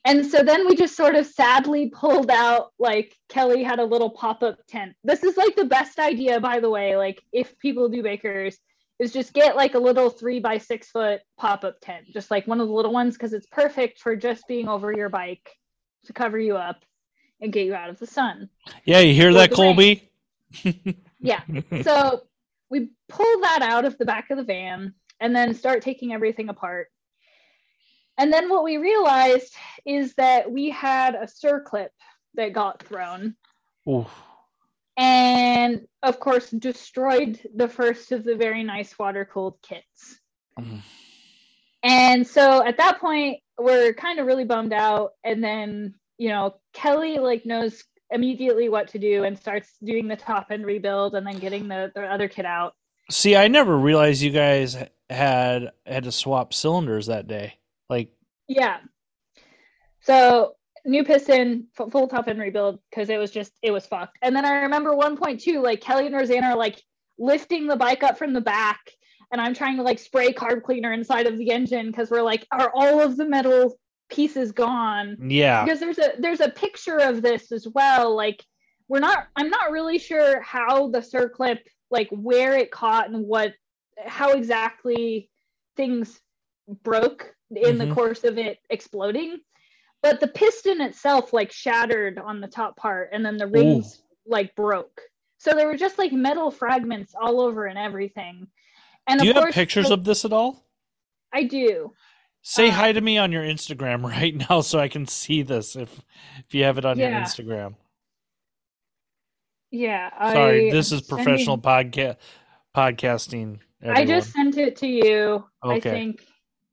And 0.05 0.25
so 0.25 0.43
then 0.43 0.67
we 0.67 0.77
just 0.77 0.97
sort 0.97 1.15
of 1.15 1.27
sadly 1.27 1.91
pulled 1.91 2.31
out 2.31 2.73
like 2.79 3.15
Kelly 3.29 3.62
had 3.62 3.81
a 3.81 3.85
little 3.85 4.09
pop-up 4.11 4.59
tent. 4.67 4.95
This 5.05 5.23
is 5.23 5.37
like 5.37 5.55
the 5.57 5.67
best 5.67 5.99
idea, 5.99 6.41
by 6.41 6.61
the 6.61 6.71
way. 6.71 6.97
Like 6.97 7.23
if 7.33 7.59
people 7.59 7.91
do 7.91 8.03
bakers, 8.03 8.59
is 9.01 9.12
just 9.12 9.32
get 9.32 9.56
like 9.56 9.74
a 9.74 9.78
little 9.78 10.10
three 10.10 10.39
by 10.39 10.59
six 10.59 10.90
foot 10.90 11.22
pop-up 11.39 11.81
tent, 11.81 12.06
just 12.12 12.31
like 12.31 12.47
one 12.47 12.60
of 12.60 12.68
the 12.68 12.74
little 12.74 12.93
ones, 12.93 13.14
because 13.14 13.32
it's 13.32 13.47
perfect 13.47 13.98
for 13.98 14.14
just 14.14 14.47
being 14.47 14.68
over 14.68 14.93
your 14.93 15.09
bike 15.09 15.56
to 16.05 16.12
cover 16.12 16.39
you 16.39 16.56
up 16.56 16.85
and 17.40 17.52
get 17.52 17.64
you 17.64 17.74
out 17.74 17.89
of 17.89 17.98
the 17.98 18.06
sun. 18.06 18.51
Yeah, 18.85 19.01
you 19.01 19.14
hear 19.14 19.32
that. 19.32 19.51
Colby? 19.52 20.10
Yeah. 21.18 21.40
So 21.82 22.24
we 22.68 22.90
pull 23.09 23.40
that 23.40 23.62
out 23.62 23.86
of 23.86 23.97
the 23.97 24.05
back 24.05 24.31
of 24.31 24.36
the 24.36 24.44
van 24.44 24.94
and 25.18 25.35
then 25.35 25.55
start 25.55 25.82
taking 25.82 26.12
everything 26.12 26.51
apart. 26.51 26.89
And 28.18 28.31
then 28.31 28.51
what 28.51 28.64
we 28.64 28.77
realized 28.77 29.55
is 29.86 30.14
that 30.14 30.51
we 30.52 30.68
had 30.68 31.14
a 31.14 31.27
circlip 31.27 31.89
that 32.35 32.52
got 32.52 32.82
thrown 32.82 33.35
Oof. 33.89 34.10
And 35.01 35.86
of 36.02 36.20
course 36.20 36.51
destroyed 36.51 37.40
the 37.55 37.68
first 37.68 38.12
of 38.12 38.22
the 38.22 38.36
very 38.36 38.62
nice 38.62 38.98
water 38.98 39.24
cooled 39.24 39.56
kits. 39.62 40.20
Mm. 40.59 40.81
And 41.82 42.27
so 42.27 42.62
at 42.66 42.77
that 42.77 43.01
point, 43.01 43.39
we're 43.59 43.94
kind 43.94 44.18
of 44.18 44.27
really 44.27 44.44
bummed 44.44 44.74
out. 44.74 45.12
And 45.24 45.43
then, 45.43 45.94
you 46.18 46.28
know, 46.28 46.56
Kelly 46.74 47.16
like 47.16 47.47
knows 47.47 47.82
immediately 48.10 48.68
what 48.68 48.89
to 48.89 48.98
do 48.98 49.24
and 49.24 49.39
starts 49.39 49.70
doing 49.82 50.06
the 50.06 50.16
top 50.16 50.48
end 50.51 50.66
rebuild 50.66 51.14
and 51.14 51.27
then 51.27 51.39
getting 51.39 51.66
the, 51.66 51.90
the 51.94 52.02
other 52.02 52.28
kit 52.28 52.44
out. 52.44 52.74
See, 53.10 53.35
I 53.35 53.48
never 53.48 53.78
realized 53.78 54.20
you 54.20 54.31
guys 54.31 54.77
had 55.09 55.70
had 55.86 56.05
to 56.05 56.12
swap 56.12 56.52
cylinders 56.52 57.06
that 57.06 57.27
day. 57.27 57.55
Like, 57.89 58.10
Yeah. 58.48 58.77
So 60.02 60.56
new 60.85 61.05
piston, 61.05 61.66
full 61.74 62.09
top 62.09 62.28
end 62.28 62.40
rebuild 62.40 62.78
because 62.90 63.09
it 63.11 63.19
was 63.19 63.31
just 63.31 63.52
it 63.62 63.70
was 63.70 63.86
fucked. 63.86 64.19
And 64.23 64.35
then 64.35 64.44
I 64.44 64.62
remember 64.62 64.94
one 64.94 65.16
point 65.16 65.40
two, 65.40 65.61
like 65.62 65.81
Kelly 65.81 66.07
and 66.07 66.15
Rosanna 66.15 66.48
are 66.48 66.57
like 66.57 66.81
lifting 67.19 67.66
the 67.66 67.77
bike 67.77 68.02
up 68.02 68.16
from 68.19 68.32
the 68.32 68.40
back, 68.40 68.81
and 69.32 69.40
I'm 69.40 69.55
trying 69.55 69.77
to 69.77 69.82
like 69.82 69.98
spray 69.98 70.32
carb 70.32 70.62
cleaner 70.62 70.93
inside 70.93 71.27
of 71.27 71.36
the 71.39 71.51
engine 71.51 71.86
because 71.86 72.11
we're 72.11 72.23
like, 72.23 72.47
are 72.52 72.70
all 72.74 73.01
of 73.01 73.16
the 73.16 73.24
metal 73.27 73.78
pieces 74.11 74.51
gone? 74.52 75.16
yeah, 75.28 75.65
because 75.65 75.81
there's 75.81 75.98
a 75.98 76.12
there's 76.19 76.40
a 76.40 76.48
picture 76.51 76.98
of 76.98 77.23
this 77.23 77.52
as 77.52 77.66
well 77.74 78.16
like 78.16 78.44
we're 78.89 78.98
not 78.98 79.28
i'm 79.36 79.48
not 79.51 79.70
really 79.70 80.01
sure 80.01 80.40
how 80.40 80.89
the 80.89 80.98
circlip 80.98 81.59
like 81.93 82.09
where 82.11 82.57
it 82.57 82.73
caught 82.73 83.09
and 83.09 83.24
what 83.24 83.52
how 84.05 84.32
exactly 84.32 85.31
things 85.77 86.20
broke 86.82 87.32
in 87.55 87.77
Mhm. 87.77 87.78
the 87.89 87.94
course 87.94 88.24
of 88.24 88.36
it 88.36 88.59
exploding 88.69 89.39
but 90.02 90.20
the 90.20 90.28
piston 90.28 90.81
itself 90.81 91.32
like 91.32 91.52
shattered 91.52 92.18
on 92.18 92.40
the 92.40 92.48
top 92.48 92.77
part 92.77 93.10
and 93.12 93.24
then 93.24 93.36
the 93.36 93.47
rings 93.47 94.02
like 94.27 94.55
broke 94.55 95.01
so 95.39 95.52
there 95.52 95.66
were 95.66 95.77
just 95.77 95.98
like 95.98 96.12
metal 96.12 96.51
fragments 96.51 97.14
all 97.20 97.40
over 97.40 97.66
and 97.66 97.78
everything 97.78 98.47
and 99.09 99.20
do 99.20 99.27
you 99.27 99.32
of 99.35 99.43
have 99.43 99.51
pictures 99.55 99.90
like, 99.90 99.98
of 99.98 100.05
this 100.05 100.24
at 100.24 100.32
all? 100.32 100.64
i 101.32 101.43
do 101.44 101.93
Say 102.43 102.68
Uh, 102.68 102.72
hi 102.72 102.93
to 102.93 103.01
me 103.02 103.18
on 103.18 103.32
your 103.32 103.43
Instagram 103.43 104.02
right 104.09 104.35
now 104.35 104.62
so 104.62 104.78
I 104.78 104.89
can 104.89 105.06
see 105.06 105.43
this 105.43 105.77
if 105.77 106.01
if 106.39 106.55
you 106.55 106.64
have 106.64 106.78
it 106.78 106.86
on 106.86 106.98
your 106.98 107.10
Instagram. 107.10 107.74
yeah 109.70 110.10
Sorry, 110.32 110.68
I 110.68 110.70
this 110.70 110.90
is 110.90 111.02
professional 111.02 111.59
podcast 111.59 112.16
podcasting. 112.74 113.59
I 113.89 114.05
just 114.05 114.32
sent 114.32 114.56
it 114.56 114.77
to 114.77 114.86
you. 114.86 115.44
I 115.64 115.77
Okay. 115.77 115.90
think, 115.90 116.24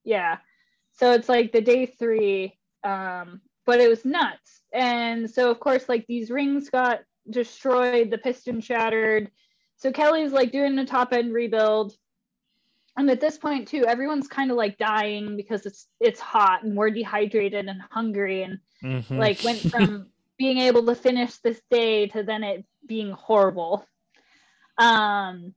yeah. 0.04 0.38
So 0.94 1.12
it's 1.14 1.30
like 1.30 1.52
the 1.52 1.62
day 1.62 1.86
three, 1.86 2.57
um, 2.88 3.42
but 3.66 3.80
it 3.82 3.90
was 3.90 4.06
nuts. 4.06 4.62
And 4.74 5.30
so 5.30 5.52
of 5.52 5.60
course, 5.60 5.90
like 5.90 6.06
these 6.08 6.32
rings 6.32 6.70
got 6.70 7.02
destroyed, 7.30 8.10
the 8.10 8.18
piston 8.18 8.62
shattered. 8.62 9.30
So 9.76 9.92
Kelly's 9.92 10.32
like 10.32 10.52
doing 10.52 10.76
the 10.76 10.86
top 10.86 11.14
end 11.14 11.34
rebuild. 11.34 11.94
And 12.98 13.10
at 13.12 13.20
this 13.20 13.38
point 13.38 13.68
too, 13.68 13.86
everyone's 13.86 14.28
kind 14.28 14.50
of 14.52 14.58
like 14.58 14.78
dying 14.78 15.36
because 15.36 15.66
it's 15.66 15.88
it's 16.00 16.20
hot 16.20 16.64
and 16.64 16.76
we're 16.76 16.90
dehydrated 16.90 17.68
and 17.68 17.82
hungry 17.92 18.44
and 18.44 18.60
Mhm. 18.84 19.18
like 19.20 19.44
went 19.44 19.62
from 19.72 20.08
being 20.38 20.60
able 20.60 20.86
to 20.86 20.96
finish 20.96 21.38
this 21.38 21.62
day 21.72 22.08
to 22.08 22.24
then 22.24 22.44
it 22.44 22.66
being 22.86 23.12
horrible 23.12 23.84
um 24.78 25.54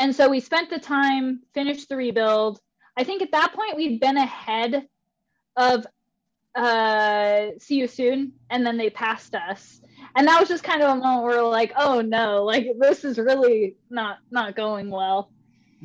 and 0.00 0.14
so 0.14 0.28
we 0.28 0.40
spent 0.40 0.68
the 0.68 0.80
time 0.80 1.40
finished 1.54 1.88
the 1.88 1.96
rebuild 1.96 2.58
i 2.96 3.04
think 3.04 3.22
at 3.22 3.30
that 3.30 3.52
point 3.54 3.76
we'd 3.76 4.00
been 4.00 4.16
ahead 4.16 4.88
of 5.56 5.86
uh 6.54 7.46
see 7.58 7.76
you 7.76 7.88
soon 7.88 8.32
and 8.50 8.64
then 8.64 8.76
they 8.76 8.88
passed 8.90 9.34
us 9.34 9.80
and 10.16 10.26
that 10.28 10.38
was 10.38 10.48
just 10.48 10.62
kind 10.62 10.82
of 10.82 10.90
a 10.90 10.94
moment 11.00 11.24
where 11.24 11.42
we're 11.42 11.48
like 11.48 11.72
oh 11.76 12.00
no 12.00 12.44
like 12.44 12.66
this 12.78 13.04
is 13.04 13.18
really 13.18 13.74
not 13.90 14.18
not 14.30 14.54
going 14.54 14.88
well 14.90 15.30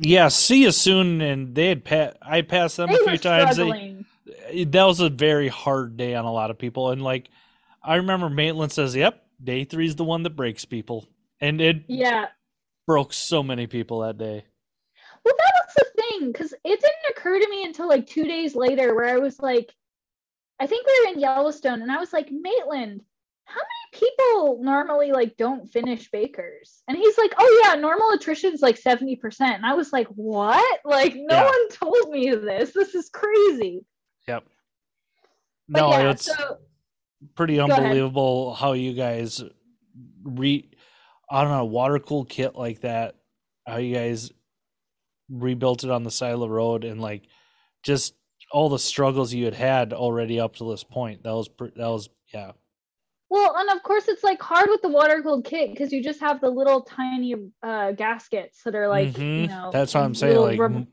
yeah, 0.02 0.28
see 0.28 0.62
you 0.62 0.72
soon. 0.72 1.20
And 1.20 1.54
they 1.54 1.68
had 1.68 1.84
pa- 1.84 2.12
I 2.22 2.40
passed 2.40 2.78
them 2.78 2.88
they 2.88 2.94
a 2.94 2.98
few 2.98 3.18
times. 3.18 3.56
They- 3.56 4.64
that 4.64 4.84
was 4.84 5.00
a 5.00 5.10
very 5.10 5.48
hard 5.48 5.96
day 5.96 6.14
on 6.14 6.24
a 6.24 6.32
lot 6.32 6.50
of 6.50 6.58
people. 6.58 6.90
And 6.90 7.02
like, 7.02 7.28
I 7.82 7.96
remember 7.96 8.30
Maitland 8.30 8.72
says, 8.72 8.96
"Yep, 8.96 9.22
day 9.42 9.64
three 9.64 9.86
is 9.86 9.96
the 9.96 10.04
one 10.04 10.22
that 10.22 10.36
breaks 10.36 10.64
people," 10.64 11.06
and 11.40 11.60
it 11.60 11.84
yeah 11.88 12.28
broke 12.86 13.12
so 13.12 13.42
many 13.42 13.66
people 13.66 14.00
that 14.00 14.18
day. 14.18 14.44
Well, 15.24 15.34
that 15.36 15.52
was 15.66 15.74
the 15.76 16.02
thing 16.02 16.32
because 16.32 16.52
it 16.52 16.80
didn't 16.80 17.10
occur 17.10 17.38
to 17.38 17.48
me 17.48 17.64
until 17.64 17.88
like 17.88 18.06
two 18.06 18.24
days 18.24 18.54
later, 18.54 18.94
where 18.94 19.08
I 19.08 19.18
was 19.18 19.40
like, 19.40 19.74
I 20.60 20.66
think 20.66 20.86
we 20.86 21.00
were 21.06 21.14
in 21.14 21.20
Yellowstone, 21.20 21.82
and 21.82 21.90
I 21.90 21.98
was 21.98 22.12
like, 22.12 22.30
Maitland, 22.30 23.02
how 23.46 23.60
many 23.60 24.06
people 24.12 24.60
normally 24.62 25.10
like 25.10 25.36
don't 25.36 25.66
finish 25.68 26.10
bakers? 26.10 26.82
And 26.86 26.96
he's 26.96 27.18
like, 27.18 27.32
Oh 27.38 27.62
yeah, 27.64 27.74
normal 27.74 28.10
attrition's 28.10 28.60
like 28.62 28.76
seventy 28.76 29.16
percent. 29.16 29.56
And 29.56 29.66
I 29.66 29.74
was 29.74 29.92
like, 29.92 30.06
What? 30.08 30.80
Like 30.84 31.14
no 31.16 31.34
Yeah. 31.34 31.44
one 31.44 31.68
told 31.70 32.10
me 32.10 32.30
this. 32.30 32.72
This 32.72 32.94
is 32.94 33.08
crazy. 33.08 33.84
Yep. 34.28 34.44
But 35.68 35.80
no, 35.80 35.90
yeah, 35.90 36.10
it's 36.10 36.26
so 36.26 36.58
pretty 37.34 37.58
unbelievable 37.58 38.54
how 38.54 38.72
you 38.72 38.92
guys 38.92 39.42
re 40.22 40.68
on 41.28 41.46
a 41.50 41.64
water 41.64 41.98
cool 41.98 42.24
kit 42.24 42.54
like 42.54 42.80
that, 42.82 43.16
how 43.66 43.78
you 43.78 43.94
guys 43.94 44.30
rebuilt 45.28 45.84
it 45.84 45.90
on 45.90 46.02
the 46.02 46.10
side 46.10 46.34
of 46.34 46.40
the 46.40 46.48
road 46.48 46.84
and 46.84 47.00
like 47.00 47.22
just 47.82 48.14
all 48.50 48.68
the 48.68 48.78
struggles 48.78 49.32
you 49.32 49.44
had 49.44 49.54
had 49.54 49.92
already 49.92 50.40
up 50.40 50.56
to 50.56 50.70
this 50.70 50.84
point. 50.84 51.22
That 51.22 51.32
was 51.34 51.48
that 51.58 51.88
was 51.88 52.08
yeah. 52.32 52.52
Well, 53.28 53.54
and 53.56 53.70
of 53.70 53.82
course 53.84 54.08
it's 54.08 54.24
like 54.24 54.42
hard 54.42 54.68
with 54.68 54.82
the 54.82 54.88
water 54.88 55.22
cooled 55.22 55.44
kit 55.44 55.70
because 55.70 55.92
you 55.92 56.02
just 56.02 56.18
have 56.20 56.40
the 56.40 56.50
little 56.50 56.82
tiny 56.82 57.36
uh, 57.62 57.92
gaskets 57.92 58.62
that 58.64 58.74
are 58.74 58.88
like 58.88 59.10
Mhm. 59.10 59.42
you 59.42 59.46
know 59.48 59.70
That's 59.72 59.94
what 59.94 60.02
I'm 60.02 60.14
saying. 60.14 60.36
Like 60.36 60.58
rub- 60.58 60.86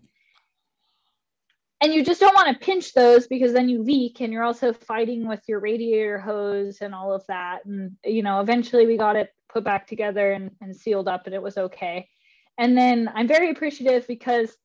and 1.81 1.93
you 1.93 2.03
just 2.03 2.19
don't 2.19 2.33
want 2.33 2.47
to 2.47 2.65
pinch 2.65 2.93
those 2.93 3.27
because 3.27 3.53
then 3.53 3.69
you 3.69 3.83
leak 3.83 4.19
and 4.21 4.33
you're 4.33 4.43
also 4.43 4.73
fighting 4.73 5.27
with 5.27 5.41
your 5.47 5.59
radiator 5.59 6.17
hose 6.19 6.79
and 6.81 6.93
all 6.93 7.13
of 7.13 7.25
that 7.27 7.65
and 7.65 7.91
you 8.03 8.23
know 8.23 8.39
eventually 8.41 8.85
we 8.87 8.97
got 8.97 9.15
it 9.15 9.31
put 9.49 9.63
back 9.63 9.87
together 9.87 10.31
and, 10.31 10.51
and 10.61 10.75
sealed 10.75 11.07
up 11.07 11.25
and 11.25 11.35
it 11.35 11.41
was 11.41 11.57
okay 11.57 12.07
and 12.57 12.75
then 12.77 13.09
i'm 13.13 13.27
very 13.27 13.51
appreciative 13.51 14.07
because 14.07 14.55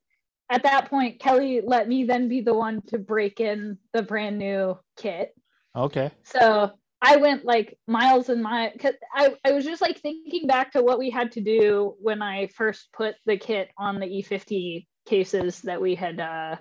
at 0.51 0.63
that 0.63 0.89
point 0.89 1.21
kelly 1.21 1.61
let 1.65 1.89
me 1.89 2.05
then 2.05 2.29
be 2.29 2.41
the 2.41 2.55
one 2.55 2.83
to 2.83 2.99
break 2.99 3.41
in 3.41 3.79
the 3.93 4.03
brand 4.03 4.39
new 4.39 4.79
kit 4.97 5.35
okay. 5.77 6.11
so 6.25 6.73
I 7.05 7.17
went 7.17 7.45
like 7.45 7.77
miles 7.89 8.29
and 8.29 8.43
miles. 8.43 8.75
Cause 8.81 8.95
I, 9.13 9.35
I 9.45 9.51
was 9.51 9.65
just 9.65 9.83
like 9.83 9.99
thinking 9.99 10.47
back 10.47 10.73
to 10.73 10.83
what 10.83 11.01
we 11.01 11.11
had 11.11 11.33
to 11.33 11.41
do 11.41 11.97
when 12.01 12.23
I 12.23 12.47
first 12.47 12.89
put 12.93 13.17
the 13.27 13.37
kit 13.37 13.71
on 13.77 13.99
the 13.99 14.07
E50 14.07 14.87
cases 15.05 15.63
that 15.63 15.81
we 15.81 15.97
had 15.97 16.21
uh, 16.21 16.57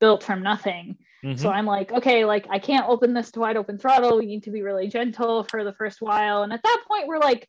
built 0.00 0.24
from 0.24 0.42
nothing. 0.42 0.96
Mm-hmm. 1.24 1.36
So 1.36 1.50
I'm 1.50 1.66
like, 1.66 1.92
okay, 1.92 2.24
like 2.24 2.46
I 2.50 2.58
can't 2.58 2.88
open 2.88 3.14
this 3.14 3.30
to 3.32 3.40
wide 3.40 3.56
open 3.56 3.78
throttle. 3.78 4.18
We 4.18 4.26
need 4.26 4.42
to 4.44 4.50
be 4.50 4.62
really 4.62 4.88
gentle 4.88 5.44
for 5.44 5.62
the 5.62 5.74
first 5.74 6.02
while. 6.02 6.42
And 6.42 6.52
at 6.52 6.62
that 6.64 6.84
point, 6.88 7.06
we're 7.06 7.18
like 7.18 7.48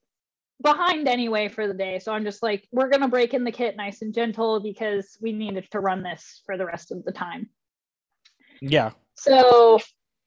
behind 0.61 1.07
anyway 1.07 1.47
for 1.47 1.67
the 1.67 1.73
day. 1.73 1.99
So 1.99 2.11
I'm 2.11 2.23
just 2.23 2.43
like, 2.43 2.67
we're 2.71 2.89
going 2.89 3.01
to 3.01 3.07
break 3.07 3.33
in 3.33 3.43
the 3.43 3.51
kit 3.51 3.75
nice 3.75 4.01
and 4.01 4.13
gentle 4.13 4.59
because 4.59 5.17
we 5.21 5.31
needed 5.31 5.69
to 5.71 5.79
run 5.79 6.03
this 6.03 6.41
for 6.45 6.57
the 6.57 6.65
rest 6.65 6.91
of 6.91 7.03
the 7.03 7.11
time. 7.11 7.49
Yeah. 8.61 8.91
So 9.15 9.79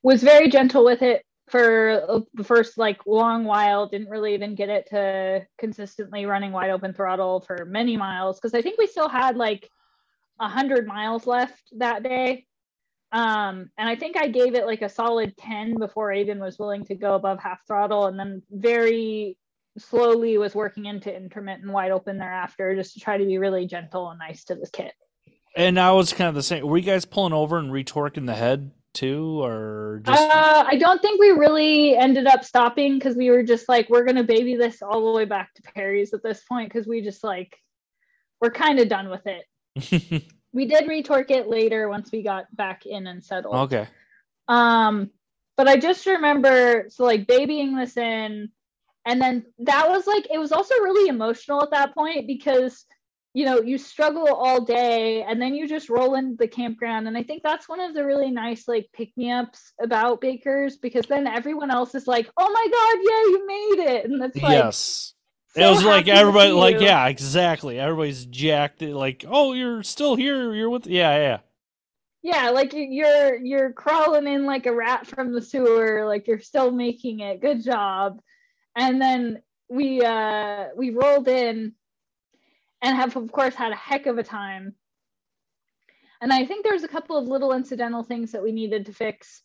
was 0.03 0.23
very 0.23 0.49
gentle 0.49 0.85
with 0.85 1.03
it 1.03 1.25
for 1.49 2.25
the 2.35 2.45
first 2.45 2.79
like 2.79 3.07
long 3.07 3.45
while 3.45 3.89
didn't 3.89 4.09
really 4.09 4.35
even 4.35 4.55
get 4.55 4.69
it 4.69 4.87
to 4.89 5.47
consistently 5.59 6.25
running 6.25 6.53
wide 6.53 6.71
open 6.71 6.93
throttle 6.93 7.41
for 7.41 7.67
many 7.67 7.97
miles 7.97 8.39
because 8.39 8.55
i 8.55 8.63
think 8.63 8.79
we 8.79 8.87
still 8.87 9.09
had 9.09 9.37
like 9.37 9.69
100 10.37 10.87
miles 10.87 11.27
left 11.27 11.63
that 11.77 12.03
day 12.03 12.47
um, 13.13 13.71
and 13.77 13.89
i 13.89 13.95
think 13.95 14.17
i 14.17 14.27
gave 14.27 14.55
it 14.55 14.65
like 14.65 14.81
a 14.81 14.89
solid 14.89 15.37
10 15.37 15.77
before 15.79 16.09
aiden 16.09 16.39
was 16.39 16.59
willing 16.59 16.85
to 16.85 16.95
go 16.95 17.15
above 17.15 17.39
half 17.39 17.67
throttle 17.67 18.07
and 18.07 18.19
then 18.19 18.43
very 18.51 19.37
slowly 19.79 20.39
was 20.39 20.55
working 20.55 20.87
into 20.87 21.15
intermittent 21.15 21.71
wide 21.71 21.91
open 21.91 22.19
thereafter 22.19 22.75
just 22.75 22.95
to 22.95 23.01
try 23.01 23.19
to 23.19 23.25
be 23.25 23.39
really 23.39 23.67
gentle 23.67 24.11
and 24.11 24.19
nice 24.19 24.45
to 24.45 24.55
this 24.55 24.71
kit 24.71 24.93
and 25.57 25.79
I 25.79 25.93
was 25.93 26.13
kind 26.13 26.29
of 26.29 26.35
the 26.35 26.43
same. 26.43 26.67
Were 26.67 26.79
you 26.79 26.85
guys 26.85 27.05
pulling 27.05 27.33
over 27.33 27.59
and 27.59 27.71
retorquing 27.71 28.27
the 28.27 28.35
head 28.35 28.71
too, 28.93 29.43
or 29.43 30.03
just? 30.05 30.21
Uh, 30.21 30.65
I 30.67 30.77
don't 30.77 31.01
think 31.01 31.21
we 31.21 31.31
really 31.31 31.97
ended 31.97 32.27
up 32.27 32.45
stopping 32.45 32.95
because 32.95 33.17
we 33.17 33.31
were 33.31 33.43
just 33.43 33.69
like, 33.69 33.89
we're 33.89 34.05
gonna 34.05 34.25
baby 34.25 34.57
this 34.57 34.83
all 34.83 35.05
the 35.07 35.13
way 35.13 35.25
back 35.25 35.55
to 35.55 35.63
Perry's 35.63 36.13
at 36.13 36.23
this 36.23 36.43
point 36.49 36.73
because 36.73 36.87
we 36.87 37.03
just 37.03 37.23
like, 37.23 37.57
we're 38.41 38.51
kind 38.51 38.81
of 38.81 38.89
done 38.89 39.11
with 39.11 39.27
it. 39.27 40.25
we 40.53 40.67
did 40.67 40.89
retorque 40.89 41.31
it 41.31 41.49
later 41.49 41.89
once 41.89 42.11
we 42.11 42.23
got 42.23 42.55
back 42.55 42.87
in 42.87 43.07
and 43.07 43.25
settled. 43.25 43.55
Okay. 43.55 43.87
Um, 44.49 45.11
but 45.57 45.69
I 45.69 45.77
just 45.77 46.05
remember 46.07 46.87
so 46.89 47.05
like 47.05 47.29
babying 47.29 47.77
this 47.77 47.97
in, 47.97 48.51
and 49.05 49.21
then 49.21 49.45
that 49.59 49.89
was 49.89 50.07
like 50.07 50.27
it 50.31 50.39
was 50.39 50.53
also 50.53 50.75
really 50.77 51.09
emotional 51.09 51.63
at 51.63 51.71
that 51.71 51.95
point 51.95 52.27
because 52.27 52.85
you 53.35 53.45
know 53.45 53.61
you 53.61 53.77
struggle 53.77 54.29
all 54.29 54.65
day 54.65 55.23
and 55.25 55.43
then 55.43 55.55
you 55.55 55.69
just 55.69 55.91
roll 55.91 56.15
into 56.15 56.37
the 56.37 56.49
campground. 56.49 57.07
And 57.09 57.17
i 57.17 57.23
think 57.23 57.43
that's 57.43 57.69
one 57.69 57.81
of 57.81 57.95
the 57.95 58.05
really 58.05 58.31
nice 58.31 58.67
like 58.67 58.89
pick 58.93 59.15
me 59.17 59.31
ups 59.31 59.73
about 59.83 60.21
bakers 60.21 60.77
because 60.79 61.05
then 61.07 61.27
everyone 61.27 61.71
else 61.71 61.95
is 61.95 62.07
like 62.07 62.31
oh 62.37 62.51
my 62.51 62.67
god 62.71 62.99
yeah 63.03 63.21
you 63.33 63.47
made 63.47 63.93
it. 63.93 64.05
And 64.07 64.23
that's 64.23 64.37
like 64.37 64.53
yes. 64.53 65.15
so 65.55 65.61
it 65.61 65.71
was 65.71 65.85
like 65.85 66.09
everybody 66.09 66.53
like 66.53 66.81
yeah 66.81 67.07
exactly. 67.09 67.79
Everybody's 67.79 68.25
jacked 68.25 68.83
like 68.83 69.25
oh 69.29 69.53
you're 69.53 69.83
still 69.83 70.17
here. 70.17 70.55
You're 70.55 70.71
with 70.71 70.87
yeah 70.87 71.17
yeah 71.17 71.39
yeah. 72.23 72.51
Like 72.51 72.73
you're 72.73 73.37
you're 73.37 73.73
crawling 73.73 74.29
in 74.29 74.47
like 74.47 74.65
a 74.67 74.75
rat 74.75 75.07
from 75.07 75.35
the 75.35 75.43
sewer 75.43 76.07
like 76.07 76.27
you're 76.27 76.41
still 76.41 76.71
making 76.71 77.21
it. 77.21 77.43
Good 77.43 77.63
job 77.63 78.21
and 78.77 79.01
then 79.01 79.43
we 79.69 80.03
uh 80.03 80.67
we 80.77 80.91
rolled 80.91 81.29
in 81.29 81.73
and 82.83 82.97
have 82.97 83.17
of 83.17 83.33
course 83.33 83.55
had 83.55 83.73
a 83.73 83.77
heck 83.77 84.07
of 84.07 84.19
a 84.19 84.23
time. 84.23 84.75
And 86.21 86.33
i 86.33 86.45
think 86.45 86.65
there's 86.65 86.85
a 86.85 86.89
couple 86.89 87.17
of 87.17 87.27
little 87.29 87.53
incidental 87.53 88.03
things 88.03 88.33
that 88.33 88.43
we 88.43 88.53
needed 88.53 88.87
to 88.87 88.93
fix. 88.93 89.43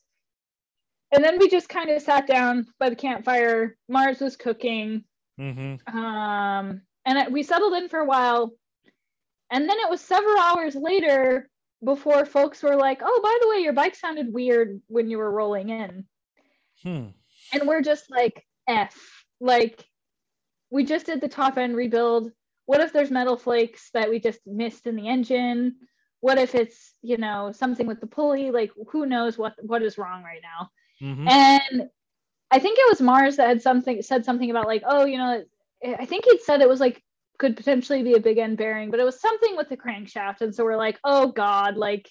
And 1.11 1.23
then 1.23 1.39
we 1.39 1.49
just 1.49 1.69
kind 1.69 1.89
of 1.89 2.01
sat 2.01 2.27
down 2.27 2.67
by 2.79 2.89
the 2.89 2.95
campfire. 2.95 3.75
Mars 3.87 4.19
was 4.19 4.35
cooking. 4.35 5.03
Mm-hmm. 5.39 5.97
um, 5.97 6.81
and 7.05 7.33
we 7.33 7.43
settled 7.43 7.73
in 7.73 7.87
for 7.87 7.99
a 7.99 8.05
while. 8.05 8.51
And 9.49 9.69
then 9.69 9.77
it 9.79 9.89
was 9.89 10.01
several 10.01 10.37
hours 10.37 10.75
later 10.75 11.49
before 11.83 12.25
folks 12.25 12.61
were 12.61 12.75
like 12.75 12.99
oh 13.01 13.19
by 13.23 13.37
the 13.41 13.49
way 13.49 13.63
your 13.63 13.73
bike 13.73 13.95
sounded 13.95 14.33
weird 14.33 14.81
when 14.87 15.09
you 15.09 15.17
were 15.17 15.31
rolling 15.31 15.69
in. 15.69 16.05
Hmm. 16.83 17.07
and 17.51 17.67
we're 17.67 17.81
just 17.81 18.09
like 18.09 18.45
f 18.67 19.18
like 19.39 19.85
we 20.71 20.85
just 20.85 21.05
did 21.05 21.21
the 21.21 21.27
top 21.27 21.57
end 21.57 21.75
rebuild. 21.75 22.31
What 22.65 22.81
if 22.81 22.93
there's 22.93 23.11
metal 23.11 23.37
flakes 23.37 23.89
that 23.93 24.09
we 24.09 24.19
just 24.19 24.39
missed 24.45 24.85
in 24.85 24.95
the 24.95 25.07
engine? 25.07 25.75
What 26.21 26.37
if 26.37 26.55
it's 26.55 26.93
you 27.01 27.17
know 27.17 27.51
something 27.51 27.87
with 27.87 28.01
the 28.01 28.07
pulley? 28.07 28.51
Like 28.51 28.71
who 28.91 29.05
knows 29.05 29.37
what 29.37 29.53
what 29.61 29.81
is 29.81 29.97
wrong 29.97 30.23
right 30.23 30.41
now? 30.43 30.69
Mm-hmm. 31.01 31.29
and 31.29 31.89
i 32.51 32.59
think 32.59 32.77
it 32.77 32.89
was 32.89 32.99
mars 32.99 33.37
that 33.37 33.47
had 33.47 33.61
something 33.61 34.01
said 34.01 34.25
something 34.25 34.49
about 34.49 34.67
like 34.67 34.83
oh 34.85 35.05
you 35.05 35.17
know 35.17 35.41
i 35.97 36.05
think 36.05 36.25
he'd 36.25 36.41
said 36.41 36.59
it 36.59 36.67
was 36.67 36.81
like 36.81 37.01
could 37.37 37.55
potentially 37.55 38.03
be 38.03 38.15
a 38.15 38.19
big 38.19 38.37
end 38.37 38.57
bearing 38.57 38.91
but 38.91 38.99
it 38.99 39.05
was 39.05 39.21
something 39.21 39.55
with 39.55 39.69
the 39.69 39.77
crankshaft. 39.77 40.41
And 40.41 40.53
so 40.53 40.65
we're 40.65 40.75
like 40.75 40.99
oh 41.05 41.31
god 41.31 41.77
like 41.77 42.09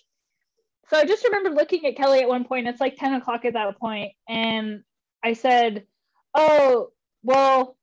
so 0.89 0.97
i 0.97 1.05
just 1.05 1.23
remember 1.23 1.51
looking 1.51 1.85
at 1.85 1.97
kelly 1.97 2.21
at 2.21 2.29
one 2.29 2.45
point. 2.45 2.67
It's 2.67 2.81
like 2.81 2.97
10 2.97 3.13
o'clock 3.13 3.45
at 3.45 3.53
that 3.53 3.79
point. 3.79 4.13
And 4.27 4.83
i 5.23 5.35
said 5.35 5.85
oh 6.35 6.89
well 7.29 7.79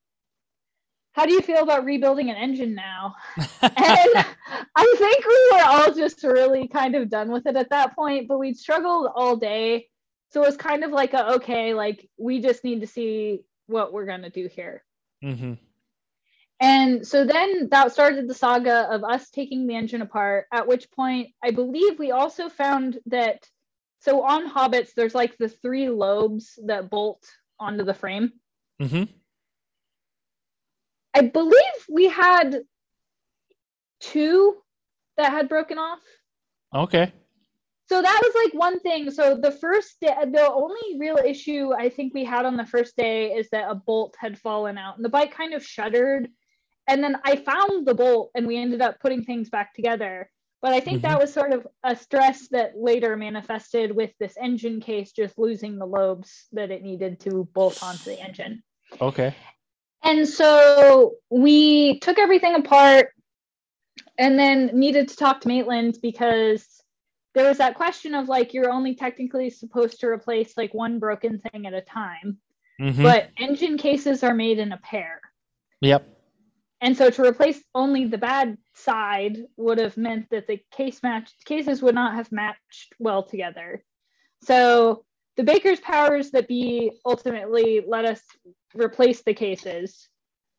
how 1.16 1.26
do 1.26 1.32
you 1.32 1.42
feel 1.42 1.64
about 1.64 1.86
rebuilding 1.86 2.30
an 2.30 2.36
engine 2.36 2.76
now? 2.76 3.16
and 3.38 3.56
I 4.76 4.96
think 4.98 5.26
we 5.26 5.50
were 5.54 5.64
all 5.64 5.94
just 5.94 6.22
really 6.24 6.68
kind 6.68 6.94
of 6.94 7.10
done 7.10 7.32
with 7.32 7.48
it 7.48 7.56
at 7.56 7.70
that 7.70 7.96
point, 7.96 8.28
but 8.28 8.38
we'd 8.38 8.58
struggled 8.58 9.10
all 9.16 9.38
day. 9.38 9.88
So 10.32 10.44
it 10.44 10.48
was 10.48 10.58
kind 10.58 10.84
of 10.84 10.92
like 10.92 11.14
a, 11.14 11.36
okay, 11.36 11.74
like 11.74 12.10
we 12.18 12.42
just 12.42 12.66
need 12.66 12.82
to 12.82 12.88
see 12.88 13.46
what 13.68 13.94
we're 13.94 14.06
going 14.06 14.24
to 14.24 14.30
do 14.30 14.50
here. 14.50 14.84
Mm-hmm. 15.24 15.54
And 16.60 17.08
so 17.08 17.26
then 17.26 17.70
that 17.70 17.94
started 17.94 18.28
the 18.28 18.34
saga 18.34 18.90
of 18.92 19.06
us 19.06 19.30
taking 19.30 19.68
the 19.68 19.76
engine 19.76 20.02
apart, 20.02 20.48
at 20.52 20.68
which 20.68 20.92
point 20.92 21.30
I 21.42 21.52
believe 21.52 21.98
we 21.98 22.12
also 22.12 22.50
found 22.50 23.00
that. 23.06 23.48
So 24.02 24.24
on 24.24 24.50
Hobbits, 24.50 24.94
there's 24.94 25.16
like 25.16 25.38
the 25.38 25.50
three 25.50 25.90
lobes 25.90 26.60
that 26.66 26.90
bolt 26.90 27.24
onto 27.58 27.86
the 27.86 27.94
frame. 27.94 28.34
Mm-hmm. 28.82 29.04
I 31.16 31.22
believe 31.22 31.56
we 31.90 32.08
had 32.10 32.62
two 34.02 34.58
that 35.18 35.32
had 35.32 35.48
broken 35.48 35.78
off. 35.78 36.00
Okay. 36.76 37.12
So 37.88 38.02
that 38.02 38.22
was 38.22 38.44
like 38.44 38.60
one 38.60 38.80
thing. 38.80 39.12
So 39.12 39.38
the 39.38 39.52
first 39.52 40.00
day, 40.02 40.14
the 40.26 40.52
only 40.52 41.00
real 41.00 41.18
issue 41.18 41.72
I 41.74 41.90
think 41.90 42.14
we 42.14 42.26
had 42.26 42.46
on 42.46 42.58
the 42.58 42.66
first 42.66 42.98
day 42.98 43.32
is 43.32 43.48
that 43.52 43.70
a 43.70 43.76
bolt 43.76 44.16
had 44.20 44.40
fallen 44.40 44.78
out 44.78 44.98
and 44.98 45.06
the 45.06 45.10
bike 45.10 45.34
kind 45.34 45.54
of 45.54 45.64
shuddered. 45.64 46.28
And 46.88 47.04
then 47.04 47.16
I 47.24 47.38
found 47.38 47.88
the 47.88 47.96
bolt 47.96 48.32
and 48.36 48.46
we 48.46 48.58
ended 48.58 48.82
up 48.82 49.00
putting 49.00 49.24
things 49.24 49.50
back 49.50 49.74
together. 49.74 50.30
But 50.62 50.74
I 50.74 50.80
think 50.80 51.04
mm-hmm. 51.04 51.12
that 51.12 51.22
was 51.22 51.32
sort 51.32 51.54
of 51.54 51.68
a 51.84 51.96
stress 51.96 52.48
that 52.50 52.74
later 52.76 53.16
manifested 53.16 53.96
with 53.96 54.12
this 54.20 54.36
engine 54.42 54.82
case 54.82 55.12
just 55.12 55.38
losing 55.38 55.78
the 55.78 55.86
lobes 55.86 56.48
that 56.54 56.72
it 56.72 56.82
needed 56.82 57.20
to 57.22 57.48
bolt 57.54 57.82
onto 57.84 58.06
the 58.06 58.20
engine. 58.20 58.64
Okay. 59.00 59.36
And 60.06 60.28
so 60.28 61.16
we 61.32 62.00
took 62.00 62.20
everything 62.20 62.54
apart 62.56 63.10
and 64.18 64.38
then 64.38 64.68
needed 64.74 65.10
to 65.10 65.16
talk 65.16 65.42
to 65.42 65.48
Maitland 65.48 65.98
because 66.02 66.66
there 67.34 67.48
was 67.48 67.58
that 67.58 67.76
question 67.76 68.14
of 68.14 68.30
like 68.30 68.54
you're 68.54 68.72
only 68.72 68.96
technically 68.96 69.50
supposed 69.50 70.00
to 70.00 70.08
replace 70.08 70.56
like 70.56 70.74
one 70.74 71.00
broken 71.00 71.40
thing 71.40 71.66
at 71.66 71.74
a 71.74 71.82
time. 71.82 72.38
Mm-hmm. 72.80 73.04
But 73.04 73.30
engine 73.38 73.78
cases 73.78 74.24
are 74.24 74.34
made 74.34 74.60
in 74.60 74.72
a 74.72 74.78
pair. 74.78 75.20
Yep. 75.82 76.08
And 76.82 76.96
so 76.96 77.10
to 77.10 77.24
replace 77.24 77.62
only 77.74 78.06
the 78.06 78.18
bad 78.18 78.58
side 78.76 79.38
would 79.58 79.80
have 79.80 79.98
meant 79.98 80.30
that 80.30 80.46
the 80.48 80.60
case 80.72 81.02
match 81.02 81.32
cases 81.46 81.82
would 81.82 81.96
not 81.96 82.14
have 82.14 82.32
matched 82.32 82.94
well 83.00 83.24
together. 83.24 83.84
So 84.44 85.04
the 85.36 85.44
Baker's 85.44 85.80
powers 85.80 86.32
that 86.32 86.48
be 86.48 86.92
ultimately 87.06 87.84
let 87.86 88.06
us 88.06 88.22
replace 88.76 89.22
the 89.24 89.34
cases. 89.34 90.08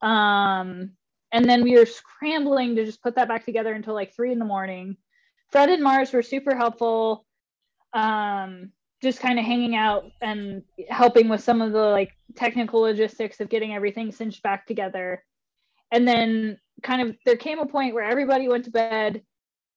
Um, 0.03 0.93
and 1.33 1.45
then 1.49 1.63
we 1.63 1.79
were 1.79 1.87
scrambling 1.87 2.77
to 2.77 2.85
just 2.85 3.03
put 3.03 3.17
that 3.17 3.29
back 3.29 3.45
together 3.45 3.73
until 3.73 3.95
like 3.95 4.15
three 4.15 4.33
in 4.33 4.39
the 4.39 4.45
morning. 4.45 4.97
Fred 5.51 5.69
and 5.69 5.83
Mars 5.83 6.13
were 6.13 6.23
super 6.23 6.57
helpful, 6.57 7.25
um, 7.93 8.73
just 9.03 9.21
kind 9.21 9.39
of 9.39 9.45
hanging 9.45 9.77
out 9.77 10.05
and 10.21 10.63
helping 10.89 11.29
with 11.29 11.43
some 11.43 11.61
of 11.61 11.73
the 11.73 11.79
like 11.79 12.13
technical 12.35 12.81
logistics 12.81 13.41
of 13.41 13.49
getting 13.49 13.75
everything 13.75 14.13
cinched 14.13 14.43
back 14.43 14.67
together. 14.67 15.23
And 15.93 16.07
then 16.07 16.59
kind 16.83 17.03
of 17.03 17.17
there 17.25 17.37
came 17.37 17.59
a 17.59 17.67
point 17.67 17.95
where 17.95 18.05
everybody 18.05 18.49
went 18.49 18.65
to 18.65 18.71
bed 18.71 19.23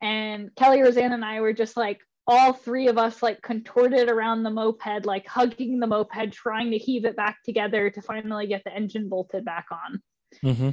and 0.02 0.56
Kelly, 0.56 0.82
Rosanna, 0.82 1.16
and 1.16 1.26
I 1.26 1.41
were 1.41 1.53
just 1.53 1.76
like, 1.76 1.99
all 2.30 2.54
three 2.54 2.88
of 2.88 2.98
us 2.98 3.24
like 3.24 3.42
contorted 3.42 4.08
around 4.08 4.44
the 4.44 4.52
moped, 4.52 5.06
like 5.06 5.28
hugging 5.28 5.80
the 5.80 5.88
moped, 5.88 6.32
trying 6.32 6.70
to 6.72 6.78
heave 6.78 7.04
it 7.04 7.16
back 7.16 7.40
together 7.44 7.90
to 7.90 8.02
finally 8.02 8.46
get 8.46 8.64
the 8.64 8.74
engine 8.74 9.10
bolted 9.10 9.44
back 9.44 9.66
on. 9.72 10.02
Mm-hmm. 10.46 10.70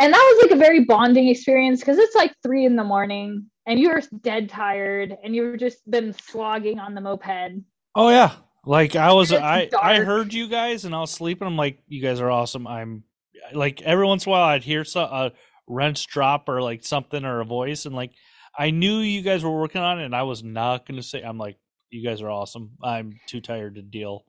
And 0.00 0.12
that 0.12 0.34
was 0.34 0.42
like 0.42 0.56
a 0.56 0.58
very 0.58 0.84
bonding 0.84 1.28
experience 1.28 1.80
because 1.80 1.98
it's 1.98 2.16
like 2.16 2.34
three 2.42 2.64
in 2.64 2.76
the 2.76 2.82
morning 2.82 3.50
and 3.66 3.78
you're 3.78 4.00
dead 4.22 4.48
tired 4.48 5.14
and 5.22 5.36
you've 5.36 5.60
just 5.60 5.88
been 5.88 6.14
slogging 6.14 6.78
on 6.78 6.94
the 6.94 7.02
moped. 7.02 7.62
Oh 7.94 8.08
yeah. 8.08 8.32
Like 8.64 8.96
I 8.96 9.12
was, 9.12 9.32
I 9.32 9.68
I 9.80 10.00
heard 10.00 10.32
you 10.32 10.48
guys, 10.48 10.84
and 10.84 10.94
I 10.94 11.00
was 11.00 11.10
sleeping. 11.10 11.48
I'm 11.48 11.56
like, 11.56 11.80
you 11.88 12.00
guys 12.00 12.20
are 12.20 12.30
awesome. 12.30 12.66
I'm 12.66 13.02
like 13.52 13.82
every 13.82 14.06
once 14.06 14.24
in 14.24 14.30
a 14.30 14.32
while 14.32 14.44
I'd 14.44 14.62
hear 14.62 14.84
so, 14.84 15.00
a 15.00 15.32
wrench 15.66 16.06
drop 16.06 16.48
or 16.48 16.62
like 16.62 16.84
something 16.84 17.24
or 17.24 17.40
a 17.40 17.44
voice, 17.44 17.86
and 17.86 17.94
like 17.94 18.12
I 18.56 18.70
knew 18.70 18.98
you 18.98 19.22
guys 19.22 19.44
were 19.44 19.60
working 19.60 19.80
on 19.80 20.00
it, 20.00 20.04
and 20.04 20.14
I 20.14 20.22
was 20.24 20.42
not 20.42 20.86
gonna 20.86 21.02
say. 21.02 21.22
I'm 21.22 21.38
like, 21.38 21.58
you 21.90 22.02
guys 22.04 22.22
are 22.22 22.30
awesome. 22.30 22.72
I'm 22.82 23.18
too 23.26 23.40
tired 23.40 23.76
to 23.76 23.82
deal. 23.82 24.24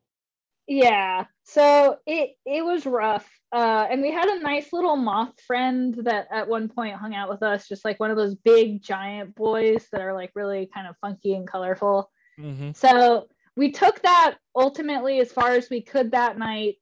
Yeah. 0.67 1.25
So 1.43 1.97
it 2.05 2.31
it 2.45 2.63
was 2.63 2.85
rough. 2.85 3.29
Uh 3.51 3.85
and 3.89 4.01
we 4.01 4.11
had 4.11 4.29
a 4.29 4.39
nice 4.39 4.71
little 4.71 4.95
moth 4.95 5.39
friend 5.45 5.93
that 6.03 6.27
at 6.31 6.47
one 6.47 6.69
point 6.69 6.95
hung 6.95 7.13
out 7.13 7.29
with 7.29 7.43
us, 7.43 7.67
just 7.67 7.83
like 7.83 7.99
one 7.99 8.11
of 8.11 8.17
those 8.17 8.35
big 8.35 8.81
giant 8.81 9.35
boys 9.35 9.87
that 9.91 10.01
are 10.01 10.13
like 10.13 10.31
really 10.35 10.69
kind 10.73 10.87
of 10.87 10.95
funky 11.01 11.33
and 11.33 11.47
colorful. 11.47 12.09
Mm-hmm. 12.39 12.71
So 12.73 13.27
we 13.55 13.71
took 13.71 14.01
that 14.01 14.37
ultimately 14.55 15.19
as 15.19 15.31
far 15.31 15.51
as 15.51 15.69
we 15.69 15.81
could 15.81 16.11
that 16.11 16.37
night 16.37 16.75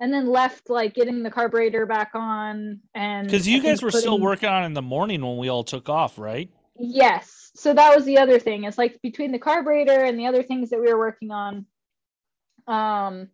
and 0.00 0.12
then 0.12 0.26
left 0.26 0.70
like 0.70 0.94
getting 0.94 1.22
the 1.22 1.30
carburetor 1.30 1.86
back 1.86 2.10
on 2.14 2.80
and 2.94 3.26
Because 3.26 3.46
you 3.46 3.62
guys 3.62 3.82
were 3.82 3.90
still 3.90 4.18
working 4.18 4.48
on 4.48 4.64
in 4.64 4.74
the 4.74 4.82
morning 4.82 5.24
when 5.24 5.38
we 5.38 5.48
all 5.48 5.64
took 5.64 5.88
off, 5.88 6.18
right? 6.18 6.50
Yes. 6.76 7.52
So 7.54 7.72
that 7.72 7.94
was 7.94 8.04
the 8.04 8.18
other 8.18 8.38
thing. 8.38 8.64
It's 8.64 8.78
like 8.78 9.00
between 9.02 9.30
the 9.30 9.38
carburetor 9.38 10.04
and 10.04 10.18
the 10.18 10.26
other 10.26 10.42
things 10.42 10.70
that 10.70 10.80
we 10.80 10.92
were 10.92 10.98
working 10.98 11.30
on, 11.30 11.66
um, 12.66 13.28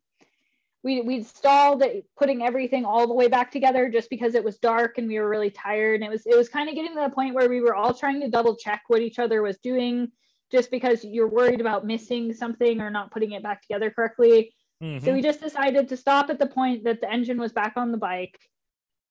we 0.82 1.00
we 1.02 1.22
stalled 1.22 1.82
at 1.82 2.02
putting 2.18 2.42
everything 2.42 2.84
all 2.84 3.06
the 3.06 3.14
way 3.14 3.28
back 3.28 3.50
together 3.50 3.88
just 3.88 4.08
because 4.10 4.34
it 4.34 4.44
was 4.44 4.58
dark 4.58 4.98
and 4.98 5.08
we 5.08 5.18
were 5.18 5.28
really 5.28 5.50
tired. 5.50 5.96
And 5.96 6.04
it 6.04 6.10
was 6.10 6.26
it 6.26 6.36
was 6.36 6.48
kind 6.48 6.68
of 6.68 6.74
getting 6.74 6.94
to 6.94 7.00
the 7.00 7.14
point 7.14 7.34
where 7.34 7.48
we 7.48 7.60
were 7.60 7.74
all 7.74 7.94
trying 7.94 8.20
to 8.20 8.30
double 8.30 8.56
check 8.56 8.82
what 8.88 9.02
each 9.02 9.18
other 9.18 9.42
was 9.42 9.58
doing, 9.58 10.10
just 10.52 10.70
because 10.70 11.04
you're 11.04 11.28
worried 11.28 11.60
about 11.60 11.86
missing 11.86 12.32
something 12.32 12.80
or 12.80 12.90
not 12.90 13.10
putting 13.10 13.32
it 13.32 13.42
back 13.42 13.62
together 13.62 13.90
correctly. 13.90 14.52
So 14.80 14.86
Mhm. 14.86 15.14
we 15.14 15.22
just 15.22 15.40
decided 15.40 15.88
to 15.88 15.96
stop 15.96 16.30
at 16.30 16.38
the 16.38 16.46
point 16.46 16.84
that 16.84 17.00
the 17.02 17.10
engine 17.10 17.38
was 17.38 17.52
back 17.52 17.74
on 17.76 17.92
the 17.92 17.98
bike, 17.98 18.38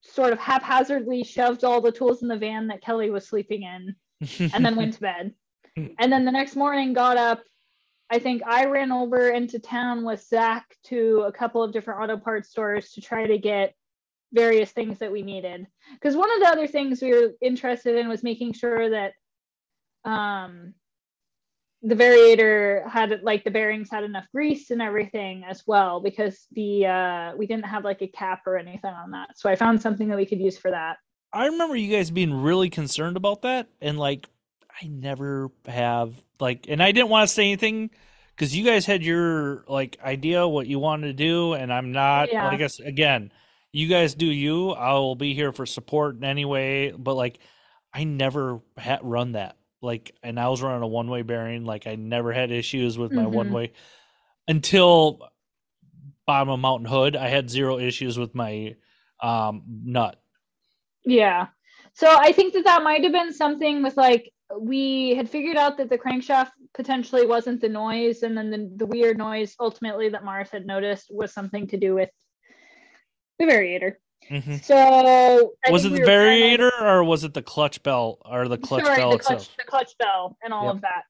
sort 0.01 0.33
of 0.33 0.39
haphazardly 0.39 1.23
shoved 1.23 1.63
all 1.63 1.79
the 1.79 1.91
tools 1.91 2.23
in 2.23 2.27
the 2.27 2.37
van 2.37 2.67
that 2.67 2.81
Kelly 2.81 3.11
was 3.11 3.27
sleeping 3.27 3.63
in, 3.63 3.95
and 4.53 4.65
then 4.65 4.75
went 4.75 4.93
to 4.93 5.01
bed. 5.01 5.35
And 5.99 6.11
then 6.11 6.25
the 6.25 6.31
next 6.31 6.55
morning 6.55 6.93
got 6.93 7.17
up. 7.17 7.43
I 8.09 8.17
think 8.17 8.41
I 8.43 8.65
ran 8.65 8.91
over 8.91 9.29
into 9.29 9.59
town 9.59 10.03
with 10.03 10.23
Zach 10.23 10.75
to 10.85 11.21
a 11.27 11.31
couple 11.31 11.61
of 11.61 11.71
different 11.71 12.01
auto 12.01 12.17
parts 12.17 12.49
stores 12.49 12.91
to 12.93 13.01
try 13.01 13.27
to 13.27 13.37
get 13.37 13.75
various 14.33 14.71
things 14.71 14.97
that 14.99 15.11
we 15.11 15.21
needed. 15.21 15.67
Because 15.93 16.17
one 16.17 16.31
of 16.31 16.39
the 16.39 16.47
other 16.47 16.67
things 16.67 17.01
we 17.01 17.13
were 17.13 17.33
interested 17.41 17.95
in 17.95 18.09
was 18.09 18.23
making 18.23 18.53
sure 18.53 18.89
that 18.89 19.13
um, 20.03 20.73
the 21.81 21.95
variator 21.95 22.87
had 22.89 23.21
like 23.23 23.43
the 23.43 23.51
bearings 23.51 23.89
had 23.89 24.03
enough 24.03 24.25
grease 24.33 24.69
and 24.69 24.81
everything 24.81 25.43
as 25.47 25.63
well 25.65 26.01
because 26.01 26.47
the 26.51 26.85
uh, 26.85 27.33
we 27.37 27.47
didn't 27.47 27.65
have 27.65 27.85
like 27.85 28.01
a 28.01 28.07
cap 28.07 28.41
or 28.45 28.57
anything 28.57 28.93
on 28.93 29.11
that. 29.11 29.29
So 29.37 29.49
I 29.49 29.55
found 29.55 29.81
something 29.81 30.09
that 30.09 30.17
we 30.17 30.25
could 30.25 30.39
use 30.39 30.57
for 30.57 30.71
that. 30.71 30.97
I 31.31 31.45
remember 31.45 31.75
you 31.75 31.95
guys 31.95 32.11
being 32.11 32.33
really 32.33 32.69
concerned 32.69 33.15
about 33.15 33.43
that, 33.43 33.69
and 33.81 33.97
like 33.97 34.27
I 34.81 34.87
never 34.87 35.51
have 35.67 36.13
like, 36.39 36.65
and 36.67 36.83
I 36.83 36.91
didn't 36.91 37.09
want 37.09 37.29
to 37.29 37.33
say 37.33 37.43
anything 37.43 37.91
because 38.35 38.55
you 38.55 38.65
guys 38.65 38.85
had 38.85 39.03
your 39.03 39.63
like 39.67 39.97
idea 40.03 40.47
what 40.47 40.67
you 40.67 40.79
wanted 40.79 41.07
to 41.07 41.13
do, 41.13 41.53
and 41.53 41.71
I'm 41.71 41.93
not. 41.93 42.29
Yeah. 42.29 42.47
I 42.47 42.57
guess 42.57 42.79
again, 42.79 43.31
you 43.71 43.87
guys 43.87 44.15
do 44.15 44.25
you. 44.25 44.71
I 44.71 44.93
will 44.93 45.15
be 45.15 45.33
here 45.33 45.53
for 45.53 45.65
support 45.65 46.17
in 46.17 46.25
any 46.25 46.43
way, 46.43 46.91
but 46.91 47.15
like 47.15 47.39
I 47.93 48.03
never 48.03 48.59
had 48.77 48.99
run 49.01 49.31
that 49.33 49.55
like, 49.81 50.15
and 50.23 50.39
I 50.39 50.49
was 50.49 50.61
running 50.61 50.83
a 50.83 50.87
one 50.87 51.09
way 51.09 51.21
bearing. 51.21 51.65
Like 51.65 51.87
I 51.87 51.95
never 51.95 52.31
had 52.33 52.51
issues 52.51 52.97
with 52.97 53.11
my 53.11 53.23
Mhm. 53.25 53.31
one 53.31 53.51
way 53.51 53.73
until 54.47 55.29
bottom 56.25 56.49
of 56.49 56.59
Mountain 56.59 56.87
Hood. 56.87 57.15
I 57.15 57.27
had 57.27 57.49
zero 57.49 57.79
issues 57.79 58.17
with 58.17 58.35
my 58.35 58.75
um 59.21 59.63
nut. 59.83 60.21
Yeah. 61.03 61.47
So 61.93 62.07
I 62.07 62.31
think 62.31 62.53
that 62.53 62.65
that 62.65 62.83
might 62.83 63.03
have 63.03 63.11
been 63.11 63.33
something 63.33 63.83
with 63.83 63.97
like 63.97 64.31
we 64.57 65.15
had 65.15 65.29
figured 65.29 65.57
out 65.57 65.77
that 65.77 65.89
the 65.89 65.97
crankshaft 65.97 66.51
potentially 66.73 67.25
wasn't 67.25 67.61
the 67.61 67.69
noise, 67.69 68.23
and 68.23 68.37
then 68.37 68.49
the, 68.49 68.71
the 68.77 68.85
weird 68.85 69.17
noise 69.17 69.55
ultimately 69.59 70.09
that 70.09 70.23
Mars 70.23 70.49
had 70.49 70.65
noticed 70.65 71.07
was 71.09 71.33
something 71.33 71.67
to 71.67 71.77
do 71.77 71.93
with 71.95 72.09
the 73.37 73.45
variator. 73.45 73.95
Mhm. 74.29 74.63
So 74.63 75.53
I 75.65 75.71
was 75.71 75.85
it 75.85 75.91
we 75.91 75.99
the 75.99 76.05
planning- 76.05 76.57
variator 76.59 76.81
or 76.81 77.03
was 77.03 77.23
it 77.23 77.33
the 77.33 77.41
clutch 77.41 77.81
belt 77.83 78.21
or 78.25 78.47
the 78.47 78.57
clutch 78.57 78.85
Sorry, 78.85 78.97
belt 78.97 79.11
the 79.13 79.17
itself? 79.17 79.49
the 79.57 79.63
clutch 79.63 79.97
bell 79.97 80.37
and 80.43 80.53
all 80.53 80.65
Yep. 80.65 80.75
of 80.75 80.81
that. 80.81 81.03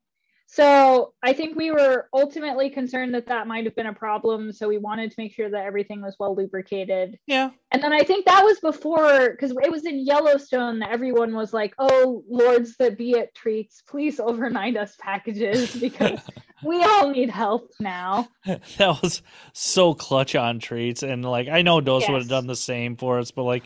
So 0.51 1.13
I 1.21 1.33
think 1.33 1.55
we 1.55 1.69
were 1.69 2.09
ultimately 2.11 2.71
concerned 2.71 3.13
that 3.13 3.27
that 3.27 3.45
might 3.45 3.65
have 3.65 3.75
been 3.75 3.85
a 3.85 3.93
problem. 3.93 4.51
So 4.51 4.67
we 4.67 4.79
wanted 4.79 5.11
to 5.11 5.15
make 5.19 5.31
sure 5.31 5.47
that 5.47 5.63
everything 5.63 6.01
was 6.01 6.15
well 6.19 6.35
lubricated. 6.35 7.19
Yeah. 7.27 7.51
And 7.71 7.83
then 7.83 7.93
I 7.93 7.99
think 7.99 8.25
that 8.25 8.43
was 8.43 8.59
before, 8.59 9.29
because 9.29 9.51
it 9.51 9.71
was 9.71 9.85
in 9.85 10.03
Yellowstone 10.03 10.79
that 10.79 10.89
everyone 10.89 11.35
was 11.35 11.53
like, 11.53 11.75
"Oh, 11.77 12.23
lords 12.27 12.77
that 12.77 12.97
be 12.97 13.15
at 13.19 13.35
treats, 13.35 13.83
please 13.87 14.19
overnight 14.19 14.75
us 14.75 14.95
packages 14.99 15.75
because 15.79 16.19
we 16.63 16.83
all 16.83 17.11
need 17.11 17.29
help 17.29 17.69
now." 17.79 18.27
that 18.45 18.99
was 19.03 19.21
so 19.53 19.93
clutch 19.93 20.33
on 20.33 20.57
treats 20.57 21.03
and 21.03 21.23
like 21.23 21.47
I 21.47 21.61
know 21.61 21.79
Dose 21.79 22.09
would 22.09 22.21
have 22.21 22.27
done 22.27 22.47
the 22.47 22.55
same 22.55 22.95
for 22.95 23.19
us, 23.19 23.29
but 23.29 23.43
like 23.43 23.65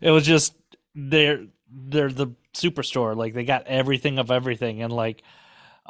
it 0.00 0.10
was 0.10 0.24
just 0.24 0.54
they're 0.94 1.44
they're 1.70 2.10
the 2.10 2.28
superstore. 2.54 3.14
Like 3.14 3.34
they 3.34 3.44
got 3.44 3.66
everything 3.66 4.18
of 4.18 4.30
everything 4.30 4.82
and 4.82 4.90
like 4.90 5.22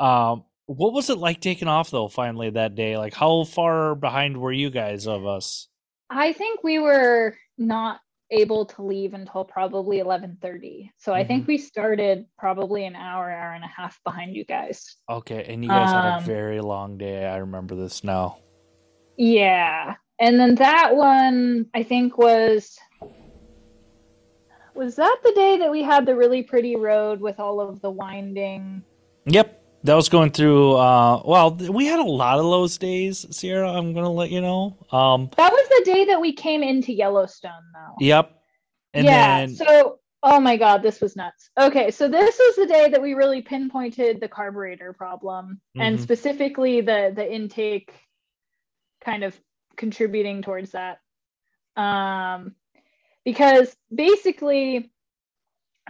um 0.02 0.44
what 0.66 0.92
was 0.92 1.10
it 1.10 1.18
like 1.18 1.40
taking 1.40 1.68
off 1.68 1.90
though 1.90 2.08
finally 2.08 2.50
that 2.50 2.74
day? 2.74 2.96
Like 2.96 3.14
how 3.14 3.44
far 3.44 3.94
behind 3.94 4.36
were 4.36 4.52
you 4.52 4.70
guys 4.70 5.06
of 5.06 5.26
us? 5.26 5.68
I 6.10 6.32
think 6.32 6.62
we 6.62 6.78
were 6.78 7.36
not 7.58 8.00
able 8.30 8.64
to 8.64 8.82
leave 8.82 9.12
until 9.14 9.44
probably 9.44 9.98
11:30. 9.98 10.90
So 10.96 11.12
I 11.12 11.24
think 11.24 11.46
we 11.46 11.58
started 11.58 12.26
probably 12.38 12.86
an 12.86 12.96
hour, 12.96 13.30
hour 13.30 13.52
and 13.52 13.64
a 13.64 13.68
half 13.68 14.00
behind 14.04 14.34
you 14.34 14.44
guys. 14.44 14.96
Okay, 15.08 15.44
and 15.48 15.62
you 15.62 15.70
guys 15.70 15.92
had 15.92 16.04
a 16.04 16.16
Um, 16.16 16.24
very 16.24 16.60
long 16.60 16.96
day. 16.96 17.26
I 17.26 17.36
remember 17.36 17.74
this 17.74 18.02
now. 18.02 18.38
Yeah. 19.16 19.96
And 20.18 20.40
then 20.40 20.54
that 20.56 20.96
one 20.96 21.66
I 21.74 21.82
think 21.82 22.16
was 22.16 22.78
was 24.74 24.96
that 24.96 25.18
the 25.22 25.32
day 25.34 25.58
that 25.58 25.70
we 25.70 25.82
had 25.82 26.06
the 26.06 26.16
really 26.16 26.42
pretty 26.42 26.76
road 26.76 27.20
with 27.20 27.38
all 27.38 27.60
of 27.60 27.80
the 27.82 27.90
winding 27.90 28.82
Yep. 29.26 29.61
That 29.84 29.94
was 29.94 30.08
going 30.08 30.30
through 30.30 30.74
uh 30.74 31.22
well, 31.24 31.54
we 31.54 31.86
had 31.86 31.98
a 31.98 32.04
lot 32.04 32.38
of 32.38 32.44
those 32.44 32.78
days, 32.78 33.26
Sierra, 33.36 33.70
I'm 33.72 33.92
going 33.92 34.04
to 34.04 34.10
let 34.10 34.30
you 34.30 34.40
know. 34.40 34.76
Um 34.92 35.30
That 35.36 35.52
was 35.52 35.68
the 35.68 35.82
day 35.84 36.04
that 36.06 36.20
we 36.20 36.32
came 36.32 36.62
into 36.62 36.92
Yellowstone 36.92 37.64
though. 37.74 37.96
yep. 37.98 38.38
And 38.94 39.06
yeah. 39.06 39.38
then 39.46 39.56
So 39.56 39.98
oh 40.22 40.38
my 40.38 40.56
god, 40.56 40.82
this 40.82 41.00
was 41.00 41.16
nuts. 41.16 41.50
Okay, 41.58 41.90
so 41.90 42.08
this 42.08 42.38
was 42.38 42.56
the 42.56 42.66
day 42.66 42.88
that 42.90 43.02
we 43.02 43.14
really 43.14 43.42
pinpointed 43.42 44.20
the 44.20 44.28
carburetor 44.28 44.92
problem 44.92 45.60
and 45.76 45.98
Mhm. 45.98 46.02
specifically 46.02 46.80
the 46.80 47.12
the 47.14 47.32
intake 47.32 47.92
kind 49.04 49.24
of 49.24 49.38
contributing 49.76 50.42
towards 50.42 50.72
that. 50.72 50.98
Um 51.76 52.54
because 53.24 53.74
basically 53.92 54.92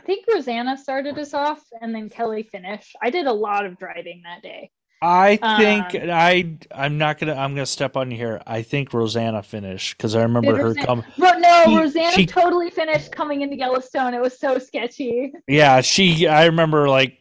I 0.03 0.05
think 0.05 0.24
Rosanna 0.33 0.77
started 0.77 1.16
us 1.19 1.33
off 1.33 1.62
and 1.81 1.95
then 1.95 2.09
Kelly 2.09 2.43
finished. 2.43 2.97
I 3.01 3.11
did 3.11 3.27
a 3.27 3.33
lot 3.33 3.65
of 3.66 3.79
driving 3.79 4.23
that 4.24 4.43
day. 4.43 4.70
I 5.01 5.37
think 5.59 5.95
Um, 6.03 6.11
I 6.11 6.57
I'm 6.73 6.97
not 6.99 7.19
gonna 7.19 7.35
I'm 7.35 7.55
gonna 7.55 7.66
step 7.66 7.97
on 7.97 8.11
here. 8.11 8.41
I 8.47 8.62
think 8.62 8.93
Rosanna 8.93 9.43
finished 9.43 9.97
because 9.97 10.15
I 10.15 10.23
remember 10.23 10.57
her 10.57 10.65
Rosanna-. 10.66 11.05
But 11.19 11.39
no, 11.39 11.65
She- 11.66 11.77
Rosanna 11.77 12.12
she- 12.12 12.27
totally 12.27 12.70
finished 12.70 13.11
coming 13.12 13.43
into 13.43 13.57
Yellowstone. 13.57 14.15
It 14.15 14.20
was 14.20 14.39
so 14.39 14.59
sketchy. 14.59 15.33
Yeah, 15.49 15.81
she. 15.81 16.27
I 16.27 16.47
remember 16.47 16.89
like. 16.89 17.19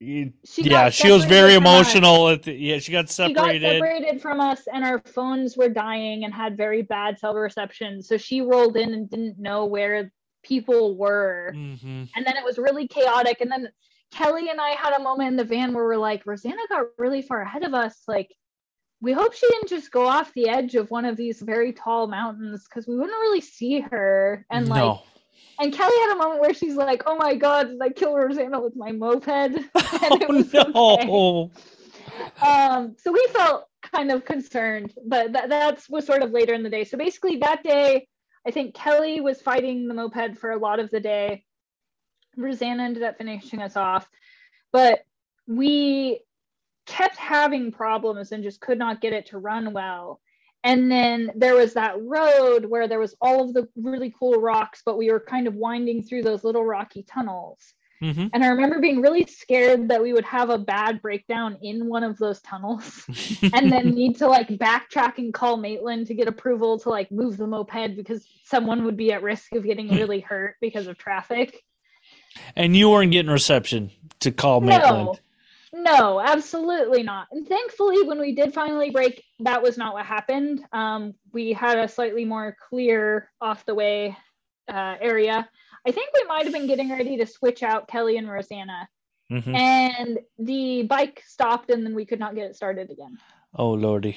She 0.00 0.32
yeah, 0.56 0.88
she 0.90 1.12
was 1.12 1.24
very 1.26 1.54
emotional. 1.54 2.30
At 2.30 2.42
the, 2.42 2.52
yeah, 2.52 2.78
she 2.80 2.90
got 2.90 3.08
separated. 3.08 3.60
She 3.60 3.60
got 3.60 3.72
separated 3.86 4.20
from 4.20 4.40
us, 4.40 4.62
and 4.72 4.84
our 4.84 4.98
phones 4.98 5.56
were 5.56 5.68
dying 5.68 6.24
and 6.24 6.34
had 6.34 6.56
very 6.56 6.82
bad 6.82 7.20
cell 7.20 7.34
reception. 7.34 8.02
So 8.02 8.16
she 8.16 8.40
rolled 8.40 8.76
in 8.76 8.94
and 8.94 9.08
didn't 9.08 9.38
know 9.38 9.64
where 9.66 10.10
people 10.42 10.96
were. 10.96 11.52
hmm 11.54 12.04
And 12.14 12.26
then 12.26 12.36
it 12.36 12.44
was 12.44 12.58
really 12.58 12.88
chaotic. 12.88 13.40
And 13.40 13.50
then 13.50 13.68
Kelly 14.12 14.50
and 14.50 14.60
I 14.60 14.70
had 14.70 14.92
a 14.92 15.02
moment 15.02 15.28
in 15.30 15.36
the 15.36 15.44
van 15.44 15.72
where 15.72 15.84
we're 15.84 15.96
like, 15.96 16.26
Rosanna 16.26 16.62
got 16.68 16.86
really 16.98 17.22
far 17.22 17.40
ahead 17.40 17.64
of 17.64 17.74
us. 17.74 18.02
Like, 18.06 18.34
we 19.00 19.12
hope 19.12 19.34
she 19.34 19.48
didn't 19.48 19.68
just 19.68 19.90
go 19.90 20.06
off 20.06 20.32
the 20.34 20.48
edge 20.48 20.74
of 20.74 20.90
one 20.90 21.04
of 21.04 21.16
these 21.16 21.40
very 21.40 21.72
tall 21.72 22.06
mountains 22.06 22.64
because 22.68 22.86
we 22.86 22.94
wouldn't 22.94 23.18
really 23.20 23.40
see 23.40 23.80
her. 23.80 24.46
And 24.50 24.68
like, 24.68 25.00
and 25.58 25.72
Kelly 25.72 25.96
had 26.02 26.12
a 26.14 26.16
moment 26.16 26.40
where 26.40 26.54
she's 26.54 26.76
like, 26.76 27.02
"Oh 27.06 27.16
my 27.16 27.34
god, 27.34 27.68
did 27.68 27.82
I 27.82 27.88
kill 27.90 28.14
Rosanna 28.14 28.60
with 28.60 28.76
my 28.76 28.92
moped?" 28.92 29.28
and 29.28 29.56
it 29.74 30.28
was 30.28 30.54
okay. 30.54 30.72
oh 30.74 31.50
no. 31.50 31.50
Um, 32.46 32.96
so 32.98 33.12
we 33.12 33.26
felt 33.32 33.66
kind 33.82 34.10
of 34.10 34.24
concerned, 34.24 34.92
but 35.06 35.32
that 35.32 35.48
that's 35.48 35.88
was 35.88 36.06
sort 36.06 36.22
of 36.22 36.30
later 36.30 36.54
in 36.54 36.62
the 36.62 36.70
day. 36.70 36.84
So 36.84 36.96
basically, 36.96 37.36
that 37.38 37.62
day, 37.62 38.06
I 38.46 38.50
think 38.50 38.74
Kelly 38.74 39.20
was 39.20 39.40
fighting 39.40 39.86
the 39.86 39.94
moped 39.94 40.38
for 40.38 40.50
a 40.50 40.58
lot 40.58 40.80
of 40.80 40.90
the 40.90 41.00
day. 41.00 41.44
Rosanna 42.36 42.82
ended 42.82 43.02
up 43.02 43.18
finishing 43.18 43.62
us 43.62 43.76
off, 43.76 44.08
but 44.72 45.04
we 45.46 46.20
kept 46.86 47.16
having 47.16 47.70
problems 47.72 48.32
and 48.32 48.42
just 48.42 48.60
could 48.60 48.78
not 48.78 49.00
get 49.00 49.12
it 49.12 49.26
to 49.26 49.38
run 49.38 49.72
well. 49.72 50.20
And 50.64 50.90
then 50.90 51.32
there 51.34 51.54
was 51.54 51.74
that 51.74 52.00
road 52.00 52.64
where 52.64 52.86
there 52.86 52.98
was 53.00 53.16
all 53.20 53.42
of 53.42 53.54
the 53.54 53.68
really 53.76 54.14
cool 54.16 54.40
rocks, 54.40 54.82
but 54.84 54.96
we 54.96 55.10
were 55.10 55.20
kind 55.20 55.46
of 55.46 55.54
winding 55.54 56.02
through 56.02 56.22
those 56.22 56.44
little 56.44 56.64
rocky 56.64 57.02
tunnels. 57.02 57.74
Mm-hmm. 58.02 58.26
And 58.32 58.44
I 58.44 58.48
remember 58.48 58.80
being 58.80 59.00
really 59.00 59.24
scared 59.26 59.88
that 59.88 60.02
we 60.02 60.12
would 60.12 60.24
have 60.24 60.50
a 60.50 60.58
bad 60.58 61.00
breakdown 61.00 61.56
in 61.62 61.88
one 61.88 62.02
of 62.02 62.18
those 62.18 62.40
tunnels 62.40 63.04
and 63.54 63.70
then 63.70 63.90
need 63.90 64.16
to 64.18 64.26
like 64.26 64.48
backtrack 64.48 65.18
and 65.18 65.32
call 65.32 65.56
Maitland 65.56 66.08
to 66.08 66.14
get 66.14 66.26
approval 66.26 66.80
to 66.80 66.88
like 66.88 67.12
move 67.12 67.36
the 67.36 67.46
moped 67.46 67.94
because 67.94 68.26
someone 68.44 68.84
would 68.84 68.96
be 68.96 69.12
at 69.12 69.22
risk 69.22 69.54
of 69.54 69.64
getting 69.64 69.88
really 69.94 70.18
hurt 70.18 70.56
because 70.60 70.88
of 70.88 70.98
traffic. 70.98 71.62
and 72.56 72.76
you 72.76 72.90
weren't 72.90 73.12
getting 73.12 73.30
reception 73.30 73.92
to 74.18 74.32
call 74.32 74.60
No, 74.60 74.66
Maitland. 74.66 75.20
no, 75.72 76.20
absolutely 76.20 77.04
not. 77.04 77.28
And 77.30 77.46
thankfully, 77.46 78.02
when 78.02 78.18
we 78.18 78.34
did 78.34 78.52
finally 78.52 78.90
break, 78.90 79.22
that 79.40 79.62
was 79.62 79.78
not 79.78 79.94
what 79.94 80.04
happened. 80.06 80.64
Um, 80.72 81.14
we 81.32 81.52
had 81.52 81.78
a 81.78 81.86
slightly 81.86 82.24
more 82.24 82.56
clear 82.68 83.30
off 83.40 83.64
the 83.64 83.76
way 83.76 84.16
uh, 84.68 84.96
area. 85.00 85.48
I 85.86 85.90
think 85.90 86.10
we 86.14 86.24
might 86.24 86.44
have 86.44 86.52
been 86.52 86.66
getting 86.66 86.90
ready 86.90 87.16
to 87.18 87.26
switch 87.26 87.62
out 87.62 87.88
Kelly 87.88 88.16
and 88.16 88.30
Rosanna, 88.30 88.88
Mhm. 89.30 89.54
and 89.56 90.18
the 90.38 90.82
bike 90.84 91.22
stopped, 91.26 91.70
and 91.70 91.84
then 91.84 91.94
we 91.94 92.04
could 92.04 92.20
not 92.20 92.34
get 92.34 92.50
it 92.50 92.56
started 92.56 92.90
again. 92.90 93.18
Oh 93.54 93.70
lordy. 93.72 94.16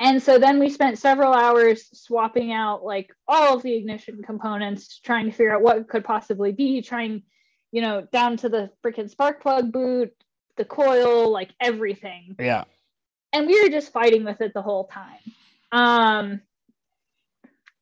And 0.00 0.20
so 0.20 0.38
then 0.38 0.58
we 0.58 0.68
spent 0.68 0.98
several 0.98 1.32
hours 1.32 1.88
swapping 1.92 2.52
out 2.52 2.82
like 2.82 3.14
all 3.28 3.56
of 3.56 3.62
the 3.62 3.74
ignition 3.74 4.22
components, 4.22 4.98
trying 4.98 5.26
to 5.26 5.30
figure 5.32 5.54
out 5.54 5.62
what 5.62 5.88
could 5.88 6.04
possibly 6.04 6.50
be, 6.50 6.82
trying, 6.82 7.22
you 7.70 7.82
know, 7.82 8.02
down 8.10 8.36
to 8.38 8.48
the 8.48 8.70
freaking 8.82 9.08
spark 9.08 9.40
plug 9.40 9.70
boot, 9.70 10.12
the 10.56 10.64
coil, 10.64 11.30
like 11.30 11.50
everything. 11.60 12.34
Yeah. 12.38 12.64
And 13.32 13.46
we 13.46 13.62
were 13.62 13.68
just 13.68 13.92
fighting 13.92 14.24
with 14.24 14.40
it 14.40 14.54
the 14.54 14.62
whole 14.62 14.88
time. 14.88 15.20
Um, 15.70 16.42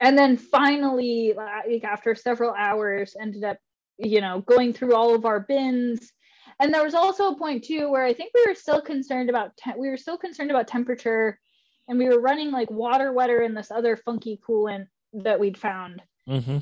and 0.00 0.16
then 0.16 0.36
finally, 0.36 1.34
like 1.36 1.84
after 1.84 2.14
several 2.14 2.54
hours, 2.54 3.14
ended 3.20 3.44
up, 3.44 3.58
you 3.98 4.20
know, 4.20 4.40
going 4.40 4.72
through 4.72 4.94
all 4.94 5.14
of 5.14 5.24
our 5.24 5.40
bins. 5.40 6.12
And 6.58 6.72
there 6.74 6.84
was 6.84 6.94
also 6.94 7.28
a 7.28 7.38
point 7.38 7.64
too 7.64 7.90
where 7.90 8.04
I 8.04 8.12
think 8.12 8.32
we 8.34 8.44
were 8.46 8.54
still 8.54 8.82
concerned 8.82 9.30
about 9.30 9.56
te- 9.56 9.78
we 9.78 9.88
were 9.88 9.96
still 9.96 10.18
concerned 10.18 10.50
about 10.50 10.68
temperature, 10.68 11.38
and 11.88 11.98
we 11.98 12.08
were 12.08 12.20
running 12.20 12.50
like 12.50 12.70
water 12.70 13.12
wetter 13.12 13.42
in 13.42 13.54
this 13.54 13.70
other 13.70 13.96
funky 13.96 14.40
coolant 14.46 14.86
that 15.12 15.40
we'd 15.40 15.58
found 15.58 16.02
Mm-hmm. 16.28 16.58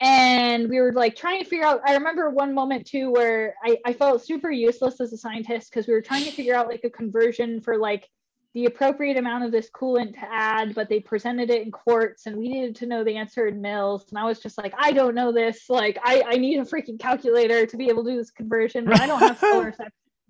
and 0.00 0.68
we 0.68 0.80
were 0.80 0.92
like 0.92 1.16
trying 1.16 1.42
to 1.42 1.48
figure 1.48 1.64
out 1.64 1.80
i 1.86 1.94
remember 1.94 2.28
one 2.28 2.52
moment 2.52 2.86
too 2.86 3.10
where 3.10 3.54
i, 3.64 3.78
I 3.86 3.92
felt 3.94 4.24
super 4.24 4.50
useless 4.50 5.00
as 5.00 5.12
a 5.12 5.16
scientist 5.16 5.70
because 5.70 5.86
we 5.86 5.94
were 5.94 6.02
trying 6.02 6.24
to 6.24 6.32
figure 6.32 6.54
out 6.54 6.68
like 6.68 6.82
a 6.84 6.90
conversion 6.90 7.60
for 7.60 7.78
like 7.78 8.08
the 8.54 8.66
appropriate 8.66 9.16
amount 9.16 9.44
of 9.44 9.50
this 9.50 9.70
coolant 9.70 10.12
to 10.12 10.26
add 10.30 10.74
but 10.74 10.88
they 10.88 11.00
presented 11.00 11.50
it 11.50 11.62
in 11.62 11.70
quarts 11.70 12.26
and 12.26 12.36
we 12.36 12.48
needed 12.48 12.76
to 12.76 12.86
know 12.86 13.02
the 13.02 13.16
answer 13.16 13.46
in 13.46 13.60
mils. 13.60 14.06
And 14.10 14.18
i 14.18 14.24
was 14.24 14.40
just 14.40 14.58
like 14.58 14.74
i 14.78 14.92
don't 14.92 15.14
know 15.14 15.32
this. 15.32 15.68
Like 15.68 15.98
i, 16.04 16.22
I 16.26 16.36
need 16.36 16.58
a 16.58 16.64
freaking 16.64 16.98
calculator 16.98 17.66
to 17.66 17.76
be 17.76 17.88
able 17.88 18.04
to 18.04 18.10
do 18.10 18.16
this 18.16 18.30
conversion 18.30 18.84
but 18.84 19.00
i 19.00 19.06
don't 19.06 19.20
have 19.20 19.38
solar 19.40 19.74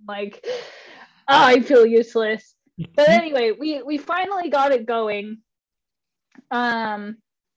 like 0.07 0.45
oh, 0.45 0.57
i 1.29 1.61
feel 1.61 1.87
useless. 1.87 2.55
But 2.95 3.09
anyway 3.09 3.53
we 3.59 3.83
we 3.83 3.99
finally 3.99 4.51
got 4.51 4.73
it 4.73 4.87
going. 4.87 5.39
Um 6.51 7.17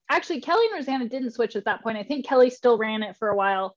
actually 0.10 0.42
kelly 0.42 0.66
and 0.68 0.76
rosanna 0.76 1.10
didn't 1.10 1.32
switch 1.32 1.56
at 1.56 1.66
that 1.66 1.84
point. 1.84 1.98
I 1.98 2.04
think 2.04 2.26
kelly 2.26 2.50
still 2.50 2.78
ran 2.78 3.04
it 3.04 3.18
for 3.18 3.30
a 3.30 3.36
while 3.36 3.76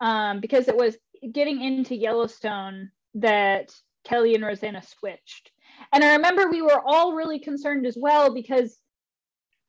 um 0.00 0.40
because 0.40 0.68
it 0.68 0.76
was 0.76 0.96
getting 1.32 1.62
into 1.62 1.94
yellowstone 1.94 2.90
that 3.14 3.70
kelly 4.04 4.34
and 4.34 4.44
rosanna 4.44 4.82
switched 4.82 5.49
and 5.92 6.04
i 6.04 6.12
remember 6.14 6.48
we 6.48 6.62
were 6.62 6.80
all 6.84 7.12
really 7.14 7.38
concerned 7.38 7.86
as 7.86 7.96
well 7.98 8.32
because 8.32 8.78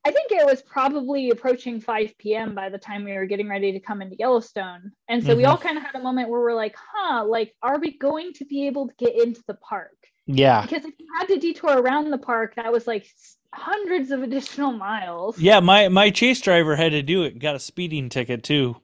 i 0.05 0.11
think 0.11 0.31
it 0.31 0.45
was 0.45 0.61
probably 0.61 1.29
approaching 1.29 1.79
5 1.79 2.17
p.m 2.17 2.55
by 2.55 2.69
the 2.69 2.77
time 2.77 3.03
we 3.03 3.13
were 3.13 3.25
getting 3.25 3.49
ready 3.49 3.71
to 3.71 3.79
come 3.79 4.01
into 4.01 4.15
yellowstone 4.17 4.91
and 5.07 5.23
so 5.23 5.35
we 5.35 5.43
Mhm. 5.43 5.49
all 5.49 5.57
kind 5.57 5.77
of 5.77 5.83
had 5.83 5.95
a 5.95 6.03
moment 6.03 6.29
where 6.29 6.41
we're 6.41 6.53
like 6.55 6.75
huh 6.93 7.25
like 7.25 7.53
are 7.61 7.79
we 7.79 7.97
going 7.97 8.33
to 8.33 8.45
be 8.45 8.67
able 8.67 8.87
to 8.87 8.93
get 8.97 9.15
into 9.21 9.41
the 9.47 9.55
park 9.55 9.97
Yeah. 10.25 10.61
because 10.61 10.85
if 10.85 10.93
you 10.99 11.07
had 11.17 11.27
to 11.27 11.37
detour 11.37 11.81
around 11.81 12.09
the 12.11 12.17
park 12.17 12.55
that 12.55 12.71
was 12.71 12.87
like 12.87 13.07
hundreds 13.53 14.11
of 14.11 14.23
additional 14.23 14.71
miles 14.71 15.37
Yeah, 15.39 15.59
my 15.59 15.89
my 15.89 16.09
chase 16.09 16.39
driver 16.39 16.75
had 16.77 16.93
to 16.93 17.01
do 17.01 17.23
it. 17.23 17.37
Got 17.39 17.55
a 17.55 17.59
speeding 17.59 18.07
ticket 18.09 18.43
too. 18.43 18.77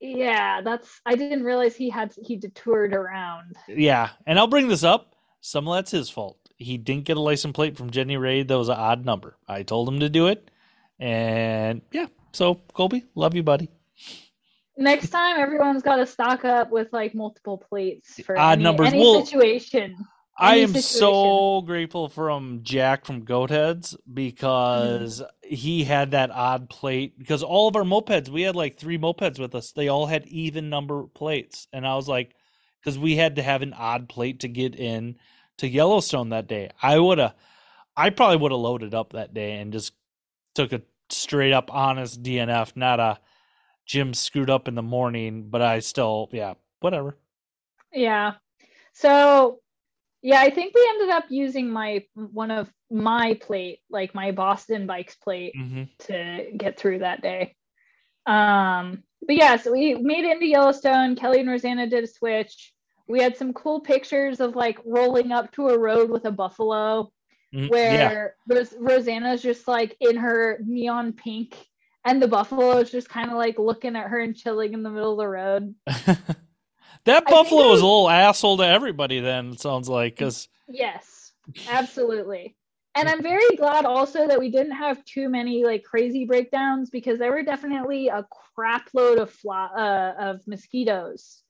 yeah 0.00 0.60
that's 0.62 1.00
i 1.06 1.14
didn't 1.14 1.44
realize 1.44 1.76
he 1.76 1.88
had 1.90 2.12
he 2.24 2.36
detoured 2.36 2.94
around 2.94 3.54
Yeah, 3.68 4.10
and 4.26 4.38
I'll 4.38 4.46
bring 4.48 4.68
this 4.68 4.82
up. 4.84 5.14
Some 5.42 5.68
of 5.68 5.74
that's 5.74 5.90
his 5.90 6.08
fault. 6.08 6.41
He 6.62 6.78
didn't 6.78 7.04
get 7.04 7.16
a 7.16 7.20
license 7.20 7.54
plate 7.54 7.76
from 7.76 7.90
Jenny 7.90 8.16
Ray. 8.16 8.42
That 8.44 8.58
was 8.58 8.68
an 8.70 8.76
odd 8.78 9.04
number. 9.04 9.36
I 9.48 9.62
told 9.64 9.88
him 9.88 10.00
to 10.00 10.08
do 10.10 10.28
it, 10.28 10.50
and 10.98 11.82
yeah. 11.92 12.06
So 12.32 12.56
Colby, 12.74 13.04
love 13.14 13.34
you, 13.34 13.42
buddy. 13.42 13.70
next 14.76 15.10
time 15.10 15.38
everyone's 15.38 15.82
got 15.82 15.96
to 15.96 16.06
stock 16.06 16.44
up 16.44 16.70
with 16.70 16.88
like 16.92 17.14
multiple 17.14 17.58
plates 17.58 18.20
for 18.24 18.38
Odd 18.38 18.60
any, 18.60 18.62
numbers. 18.64 18.92
any 18.92 19.00
Well, 19.00 19.24
situation 19.24 19.96
I 20.38 20.58
Any 20.58 20.62
am 20.62 20.74
situation. 20.74 20.82
so 21.00 21.60
grateful 21.62 22.08
from 22.08 22.60
Jack 22.62 23.04
from 23.04 23.24
Goatheads 23.24 23.96
because 24.12 25.20
Mm-hmm. 25.20 25.54
he 25.54 25.84
had 25.84 26.12
that 26.12 26.30
odd 26.30 26.70
plate. 26.70 27.18
Because 27.18 27.42
all 27.42 27.68
of 27.68 27.76
our 27.76 27.84
mopeds, 27.84 28.28
we 28.30 28.42
had 28.42 28.56
like 28.56 28.78
three 28.78 28.98
mopeds 28.98 29.38
with 29.38 29.54
us. 29.54 29.72
They 29.72 29.88
all 29.88 30.06
had 30.06 30.26
even 30.26 30.70
number 30.70 31.04
plates, 31.04 31.68
and 31.72 31.86
I 31.86 31.96
was 31.96 32.08
like, 32.08 32.34
because 32.80 32.98
we 32.98 33.16
had 33.16 33.36
to 33.36 33.42
have 33.42 33.62
an 33.62 33.74
odd 33.74 34.08
plate 34.08 34.40
to 34.40 34.48
get 34.48 34.74
in 34.74 35.16
to 35.58 35.68
Yellowstone 35.68 36.30
that 36.30 36.46
day. 36.46 36.70
I 36.82 36.98
would 36.98 37.18
have, 37.18 37.34
I 37.96 38.10
probably 38.10 38.36
would 38.38 38.52
have 38.52 38.60
loaded 38.60 38.94
up 38.94 39.12
that 39.12 39.34
day 39.34 39.58
and 39.58 39.72
just 39.72 39.92
took 40.54 40.72
a 40.72 40.82
straight 41.10 41.52
up 41.52 41.72
honest 41.72 42.22
DNF, 42.22 42.76
not 42.76 43.00
a 43.00 43.18
Jim 43.86 44.14
screwed 44.14 44.50
up 44.50 44.68
in 44.68 44.74
the 44.74 44.82
morning. 44.82 45.48
But 45.50 45.62
I 45.62 45.80
still, 45.80 46.28
yeah, 46.32 46.54
whatever. 46.80 47.16
yeah 47.92 48.34
so 48.94 49.60
yeah 50.22 50.40
i 50.40 50.50
think 50.50 50.74
we 50.74 50.86
ended 50.90 51.10
up 51.10 51.24
using 51.28 51.70
my 51.70 52.04
one 52.14 52.50
of 52.50 52.70
my 52.90 53.34
plate 53.40 53.80
like 53.90 54.14
my 54.14 54.32
boston 54.32 54.86
bikes 54.86 55.14
plate 55.16 55.52
hmm 55.56 55.84
to 55.98 56.46
get 56.56 56.78
through 56.78 56.98
that 56.98 57.22
day. 57.22 57.54
Um, 58.26 59.02
but 59.26 59.36
yeah, 59.36 59.56
so 59.56 59.72
we 59.72 59.94
made 59.94 60.24
it 60.24 60.32
into 60.32 60.46
Yellowstone. 60.46 61.16
Kelly 61.16 61.40
and 61.40 61.48
Rosanna 61.50 61.88
did 61.88 62.04
a 62.04 62.06
switch. 62.06 62.72
We 63.08 63.20
had 63.20 63.36
some 63.36 63.52
cool 63.52 63.80
pictures 63.80 64.40
of 64.40 64.56
like 64.56 64.78
rolling 64.84 65.32
up 65.32 65.52
to 65.52 65.68
a 65.68 65.78
road 65.78 66.10
with 66.10 66.24
a 66.24 66.30
buffalo 66.30 67.10
Mm, 67.54 67.68
yeah. 67.68 68.08
where 68.08 68.36
Ros- 68.48 68.74
Rosanna's 68.78 69.42
just 69.42 69.68
like 69.68 69.96
in 70.00 70.16
her 70.16 70.58
neon 70.64 71.12
pink 71.12 71.54
and 72.04 72.20
the 72.20 72.28
buffalo 72.28 72.78
is 72.78 72.90
just 72.90 73.08
kind 73.08 73.30
of 73.30 73.36
like 73.36 73.58
looking 73.58 73.94
at 73.94 74.08
her 74.08 74.20
and 74.20 74.34
chilling 74.34 74.72
in 74.72 74.82
the 74.82 74.90
middle 74.90 75.12
of 75.12 75.18
the 75.18 75.28
road. 75.28 75.74
that 75.86 76.26
I 77.06 77.20
buffalo 77.20 77.44
think 77.44 77.70
was 77.70 77.80
a 77.80 77.84
little 77.84 78.08
asshole 78.08 78.56
to 78.58 78.66
everybody. 78.66 79.20
Then 79.20 79.50
it 79.50 79.60
sounds 79.60 79.88
like 79.88 80.14
because 80.16 80.48
Yes, 80.66 81.32
absolutely. 81.68 82.56
And 82.94 83.06
I'm 83.08 83.22
very 83.22 83.56
glad 83.56 83.84
also 83.84 84.26
that 84.26 84.38
we 84.40 84.50
didn't 84.50 84.72
have 84.72 85.04
too 85.04 85.28
many 85.28 85.64
like 85.64 85.84
crazy 85.84 86.24
breakdowns 86.24 86.88
because 86.88 87.18
there 87.18 87.32
were 87.32 87.42
definitely 87.42 88.08
a 88.08 88.26
crap 88.54 88.88
load 88.94 89.18
of 89.18 89.30
fly, 89.30 89.66
uh, 89.66 90.14
of 90.18 90.40
mosquitoes 90.46 91.41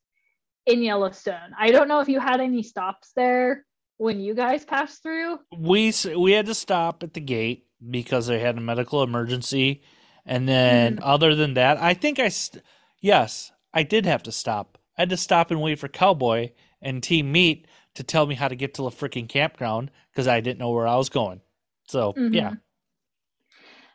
in 0.66 0.82
Yellowstone. 0.82 1.54
I 1.58 1.70
don't 1.70 1.88
know 1.88 2.00
if 2.00 2.08
you 2.08 2.20
had 2.20 2.40
any 2.40 2.62
stops 2.62 3.12
there 3.16 3.64
when 3.98 4.20
you 4.20 4.34
guys 4.34 4.64
passed 4.64 5.02
through. 5.02 5.38
we 5.56 5.92
we 6.16 6.32
had 6.32 6.46
to 6.46 6.54
stop 6.54 7.02
at 7.02 7.14
the 7.14 7.20
gate 7.20 7.66
because 7.90 8.26
they 8.26 8.38
had 8.38 8.56
a 8.58 8.60
medical 8.60 9.02
emergency, 9.02 9.82
and 10.24 10.48
then 10.48 10.96
Mm. 10.96 11.00
other 11.02 11.34
than 11.34 11.54
that, 11.54 11.78
I 11.78 11.94
think 11.94 12.18
I 12.18 12.28
st- 12.28 12.62
yes 13.00 13.52
I 13.74 13.82
did 13.82 14.06
have 14.06 14.22
to 14.24 14.32
stop. 14.32 14.78
I 14.98 15.02
had 15.02 15.10
to 15.10 15.16
stop 15.16 15.50
and 15.50 15.60
wait 15.62 15.78
for 15.78 15.88
Cowboy 15.88 16.50
and 16.80 17.02
Team 17.02 17.32
Meat 17.32 17.66
to 17.94 18.02
tell 18.02 18.26
me 18.26 18.34
how 18.34 18.48
to 18.48 18.54
get 18.56 18.74
to 18.74 18.82
the 18.82 18.90
freaking 18.90 19.28
campground 19.28 19.90
because 20.12 20.28
I 20.28 20.40
didn't 20.40 20.58
know 20.58 20.70
where 20.70 20.86
I 20.86 20.96
was 20.96 21.08
going. 21.08 21.40
So 21.88 22.14
yeah, 22.16 22.50
Mhm. 22.50 22.60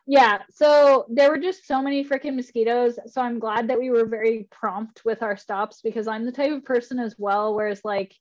Yeah, 0.09 0.39
so 0.49 1.05
there 1.09 1.29
were 1.29 1.38
just 1.38 1.67
so 1.67 1.81
many 1.81 2.03
freaking 2.03 2.35
mosquitoes. 2.35 2.97
So 3.07 3.21
I'm 3.21 3.39
glad 3.39 3.67
that 3.67 3.77
we 3.77 3.89
were 3.89 4.05
very 4.05 4.47
prompt 4.49 5.03
with 5.03 5.21
our 5.21 5.35
stops 5.35 5.81
because 5.81 6.07
I'm 6.07 6.25
the 6.25 6.31
type 6.31 6.53
of 6.53 6.63
person 6.63 6.97
as 6.97 7.15
well. 7.17 7.53
Whereas 7.53 7.81
like, 7.84 8.15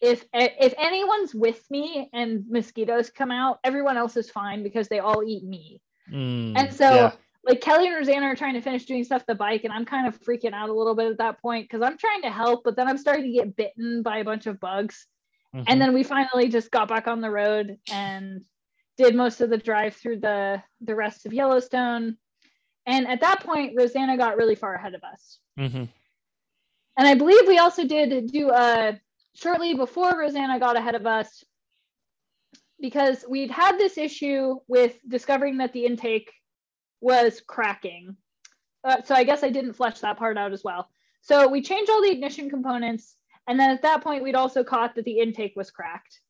if 0.00 0.24
if 0.32 0.74
anyone's 0.78 1.34
with 1.34 1.68
me 1.70 2.08
and 2.12 2.44
mosquitoes 2.48 3.10
come 3.10 3.32
out, 3.32 3.58
everyone 3.64 3.96
else 3.96 4.16
is 4.16 4.30
fine 4.30 4.62
because 4.62 4.86
they 4.86 5.00
all 5.00 5.24
eat 5.24 5.42
me. 5.42 5.82
Mm, 6.08 6.56
And 6.56 6.72
so 6.72 6.88
yeah. 6.88 7.12
like 7.42 7.60
Kelly 7.60 7.88
and 7.88 7.96
Rosanna 7.96 8.26
are 8.26 8.36
trying 8.36 8.54
to 8.54 8.60
finish 8.60 8.84
doing 8.86 9.02
stuff 9.02 9.26
the 9.26 9.34
bike, 9.34 9.64
and 9.64 9.72
I'm 9.72 9.84
kind 9.84 10.06
of 10.06 10.20
freaking 10.20 10.52
out 10.52 10.68
a 10.68 10.72
little 10.72 10.94
bit 10.94 11.10
at 11.10 11.18
that 11.18 11.42
point 11.42 11.68
because 11.68 11.82
I'm 11.82 11.98
trying 11.98 12.22
to 12.22 12.30
help, 12.30 12.62
but 12.62 12.76
then 12.76 12.86
I'm 12.86 12.96
starting 12.96 13.24
to 13.24 13.32
get 13.32 13.56
bitten 13.56 14.02
by 14.04 14.18
a 14.18 14.24
bunch 14.24 14.46
of 14.46 14.60
bugs. 14.60 15.04
Mhm. 15.52 15.64
And 15.66 15.80
then 15.80 15.94
we 15.94 16.04
finally 16.04 16.48
just 16.48 16.70
got 16.70 16.86
back 16.86 17.08
on 17.08 17.20
the 17.20 17.30
road 17.30 17.76
and 17.90 18.44
did 18.98 19.14
most 19.14 19.40
of 19.40 19.48
the 19.48 19.56
drive 19.56 19.94
through 19.94 20.20
the 20.20 20.62
the 20.82 20.94
rest 20.94 21.24
of 21.24 21.32
Yellowstone. 21.32 22.18
And 22.84 23.06
at 23.06 23.20
that 23.20 23.44
point, 23.44 23.74
Rosanna 23.76 24.16
got 24.16 24.36
really 24.36 24.54
far 24.54 24.74
ahead 24.74 24.94
of 24.94 25.02
us. 25.04 25.38
Mhm. 25.58 25.88
And 26.96 27.06
I 27.06 27.14
believe 27.14 27.46
we 27.46 27.58
also 27.58 27.84
did 27.84 28.30
do 28.32 28.50
a 28.50 29.00
shortly 29.34 29.74
before 29.74 30.18
Rosanna 30.18 30.58
got 30.58 30.76
ahead 30.76 30.96
of 30.96 31.06
us, 31.06 31.44
because 32.80 33.24
we'd 33.28 33.50
had 33.50 33.78
this 33.78 33.96
issue 33.98 34.58
with 34.66 34.98
discovering 35.06 35.58
that 35.58 35.72
the 35.72 35.86
intake 35.86 36.32
was 37.00 37.40
cracking. 37.40 38.16
Uh, 38.82 39.02
so 39.02 39.14
I 39.14 39.24
guess 39.24 39.44
I 39.44 39.50
didn't 39.50 39.74
flesh 39.74 40.00
that 40.00 40.18
part 40.18 40.36
out 40.36 40.52
as 40.52 40.64
well. 40.64 40.88
So 41.20 41.46
we 41.48 41.62
changed 41.62 41.90
all 41.90 42.02
the 42.02 42.10
ignition 42.10 42.50
components. 42.50 43.16
And 43.46 43.58
then 43.58 43.70
at 43.70 43.82
that 43.82 44.02
point, 44.02 44.22
we'd 44.22 44.34
also 44.34 44.64
caught 44.64 44.94
that 44.94 45.04
the 45.04 45.18
intake 45.20 45.54
was 45.56 45.70
cracked. 45.70 46.20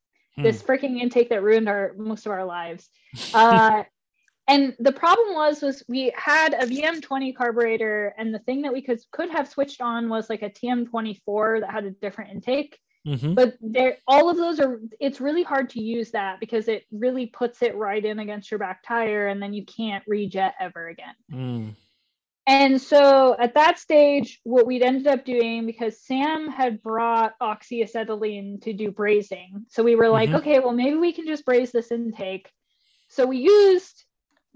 This 0.43 0.63
freaking 0.63 1.01
intake 1.01 1.31
that 1.31 1.43
ruined 1.43 1.69
our 1.69 1.95
most 1.97 2.27
of 2.27 2.33
our 2.33 2.45
lives. 2.45 2.89
Uh, 3.35 3.85
and 4.49 4.75
the 4.79 4.93
problem 4.93 5.35
was 5.35 5.63
was 5.63 5.83
we 5.89 6.13
had 6.17 6.55
a 6.55 6.67
VM20 6.67 7.37
carburetor, 7.37 8.15
and 8.19 8.35
the 8.35 8.39
thing 8.41 8.63
that 8.63 8.73
we 8.73 8.83
could 8.83 9.01
could 9.13 9.31
have 9.31 9.49
switched 9.49 9.81
on 9.81 10.09
was 10.09 10.31
like 10.31 10.43
a 10.43 10.51
TM24 10.51 11.61
that 11.61 11.71
had 11.71 11.85
a 11.85 11.91
different 11.91 12.31
intake. 12.31 12.79
Mm-hmm. 13.07 13.35
But 13.35 13.57
there, 13.61 13.97
all 14.07 14.29
of 14.29 14.37
those 14.37 14.61
are. 14.61 14.81
It's 15.01 15.21
really 15.21 15.43
hard 15.43 15.71
to 15.71 15.83
use 15.83 16.11
that 16.11 16.41
because 16.41 16.69
it 16.69 16.85
really 16.91 17.27
puts 17.27 17.63
it 17.63 17.77
right 17.77 18.05
in 18.05 18.19
against 18.19 18.51
your 18.51 18.59
back 18.59 18.83
tire, 18.83 19.29
and 19.29 19.43
then 19.43 19.53
you 19.53 19.65
can't 19.65 20.05
rejet 20.07 20.53
ever 20.61 20.89
again. 20.89 21.15
Mm. 21.33 21.75
And 22.49 22.81
so 22.81 23.37
at 23.39 23.53
that 23.55 23.79
stage, 23.79 24.41
what 24.43 24.67
we'd 24.67 24.83
ended 24.83 25.07
up 25.07 25.27
doing 25.27 25.67
because 25.67 26.01
Sam 26.01 26.49
had 26.49 26.83
brought 26.83 27.39
oxyacetylene 27.43 28.63
to 28.63 28.73
do 28.73 28.91
brazing, 28.91 29.67
so 29.69 29.83
we 29.83 29.97
were 29.97 30.09
like, 30.09 30.31
mm-hmm. 30.31 30.39
okay, 30.39 30.59
well 30.59 30.73
maybe 30.73 30.97
we 30.97 31.13
can 31.13 31.27
just 31.27 31.45
braze 31.45 31.71
this 31.73 31.93
intake. 31.93 32.51
So 33.11 33.27
we 33.27 33.37
used 33.37 34.03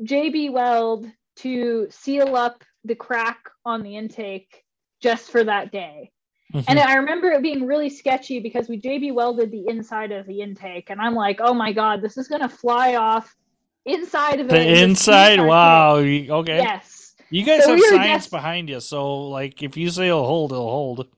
JB 0.03 0.53
Weld 0.53 1.07
to 1.37 1.87
seal 1.91 2.35
up 2.35 2.65
the 2.83 2.95
crack 2.95 3.51
on 3.67 3.83
the 3.83 3.97
intake 3.97 4.65
just 5.03 5.31
for 5.31 5.45
that 5.45 5.71
day. 5.71 6.13
Mm-hmm. 6.55 6.65
And 6.69 6.79
I 6.79 6.95
remember 6.95 7.31
it 7.33 7.43
being 7.43 7.67
really 7.67 7.91
sketchy 7.91 8.41
because 8.41 8.71
we 8.71 8.81
JB 8.81 9.13
welded 9.13 9.51
the 9.51 9.69
inside 9.69 10.13
of 10.13 10.27
the 10.27 10.41
intake, 10.41 10.89
and 10.89 10.99
I'm 10.99 11.15
like, 11.15 11.41
oh 11.43 11.53
my 11.53 11.73
god, 11.73 12.01
this 12.01 12.17
is 12.17 12.27
gonna 12.27 12.49
fly 12.49 12.95
off 12.95 13.37
inside 13.85 14.41
of 14.41 14.49
the 14.49 14.57
it. 14.57 14.65
The 14.65 14.83
inside, 14.83 15.41
wow. 15.41 15.97
Okay. 15.97 16.57
Yes. 16.57 16.92
You 17.33 17.45
guys 17.45 17.65
so 17.65 17.71
have 17.71 17.79
we 17.79 17.89
science 17.89 18.27
behind 18.27 18.69
you, 18.69 18.79
so 18.81 19.29
like 19.29 19.63
if 19.63 19.77
you 19.77 19.89
say 19.89 20.09
it'll 20.09 20.27
hold, 20.27 20.53
it'll 20.53 20.71
hold. 20.71 21.09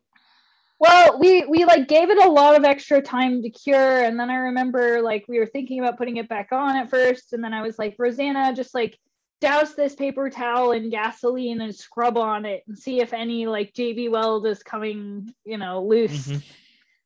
Well, 0.78 1.18
we 1.18 1.44
we 1.46 1.64
like 1.64 1.88
gave 1.88 2.08
it 2.08 2.24
a 2.24 2.30
lot 2.30 2.56
of 2.56 2.64
extra 2.64 3.02
time 3.02 3.42
to 3.42 3.50
cure, 3.50 4.04
and 4.04 4.18
then 4.18 4.30
I 4.30 4.36
remember 4.36 5.02
like 5.02 5.24
we 5.26 5.40
were 5.40 5.46
thinking 5.46 5.80
about 5.80 5.98
putting 5.98 6.18
it 6.18 6.28
back 6.28 6.52
on 6.52 6.76
at 6.76 6.88
first, 6.88 7.32
and 7.32 7.42
then 7.42 7.52
I 7.52 7.62
was 7.62 7.80
like, 7.80 7.96
Rosanna, 7.98 8.54
just 8.54 8.74
like 8.74 8.96
douse 9.40 9.74
this 9.74 9.96
paper 9.96 10.30
towel 10.30 10.70
in 10.70 10.88
gasoline 10.88 11.60
and 11.60 11.74
scrub 11.74 12.16
on 12.16 12.44
it 12.44 12.62
and 12.68 12.78
see 12.78 13.00
if 13.00 13.12
any 13.12 13.46
like 13.46 13.74
JB 13.74 14.10
Weld 14.10 14.46
is 14.46 14.62
coming, 14.62 15.34
you 15.44 15.58
know, 15.58 15.82
loose 15.82 16.28
mm-hmm. 16.28 16.38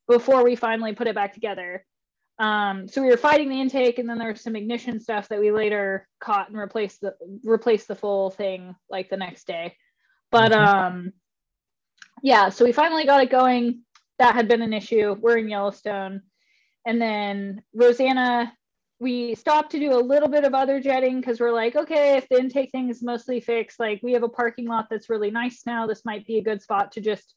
before 0.07 0.45
we 0.45 0.55
finally 0.55 0.93
put 0.93 1.07
it 1.07 1.15
back 1.15 1.33
together. 1.33 1.83
Um, 2.39 2.87
so 2.87 3.03
we 3.03 3.09
were 3.09 3.17
fighting 3.17 3.49
the 3.49 3.61
intake, 3.61 3.99
and 3.99 4.09
then 4.09 4.19
there 4.19 4.31
was 4.31 4.41
some 4.41 4.57
ignition 4.57 5.01
stuff 5.01 5.29
that 5.29 5.41
we 5.41 5.51
later 5.51 6.07
caught 6.21 6.49
and 6.49 6.59
replaced 6.59 7.01
the 7.01 7.15
replaced 7.45 7.89
the 7.89 7.97
full 7.97 8.31
thing 8.31 8.77
like 8.89 9.11
the 9.11 9.17
next 9.17 9.47
day. 9.47 9.77
But 10.31 10.53
mm-hmm. 10.53 10.65
um, 10.65 11.13
yeah, 12.23 12.49
so 12.49 12.65
we 12.65 12.73
finally 12.73 13.05
got 13.05 13.23
it 13.23 13.31
going. 13.31 13.83
That 14.19 14.35
had 14.35 14.49
been 14.49 14.63
an 14.63 14.73
issue. 14.73 15.17
We're 15.21 15.39
in 15.39 15.49
Yellowstone, 15.49 16.23
and 16.87 17.01
then 17.01 17.63
Rosanna 17.75 18.53
we 19.01 19.35
stopped 19.35 19.71
to 19.71 19.79
do 19.79 19.93
a 19.93 20.01
little 20.01 20.29
bit 20.29 20.45
of 20.45 20.55
other 20.55 20.81
jetting 20.81 21.21
because 21.21 21.39
we're 21.39 21.53
like, 21.53 21.77
okay, 21.77 22.17
if 22.17 22.29
the 22.29 22.39
intake 22.39 22.73
thing 22.73 22.91
is 22.91 23.03
mostly 23.03 23.41
fixed, 23.41 23.79
like 23.79 24.01
we 24.03 24.13
have 24.13 24.25
a 24.25 24.29
parking 24.29 24.67
lot 24.67 24.89
that's 24.91 25.09
really 25.09 25.31
nice 25.31 25.63
now. 25.67 25.87
This 25.87 26.05
might 26.05 26.27
be 26.27 26.39
a 26.39 26.43
good 26.43 26.61
spot 26.61 26.93
to 26.93 27.01
just 27.01 27.35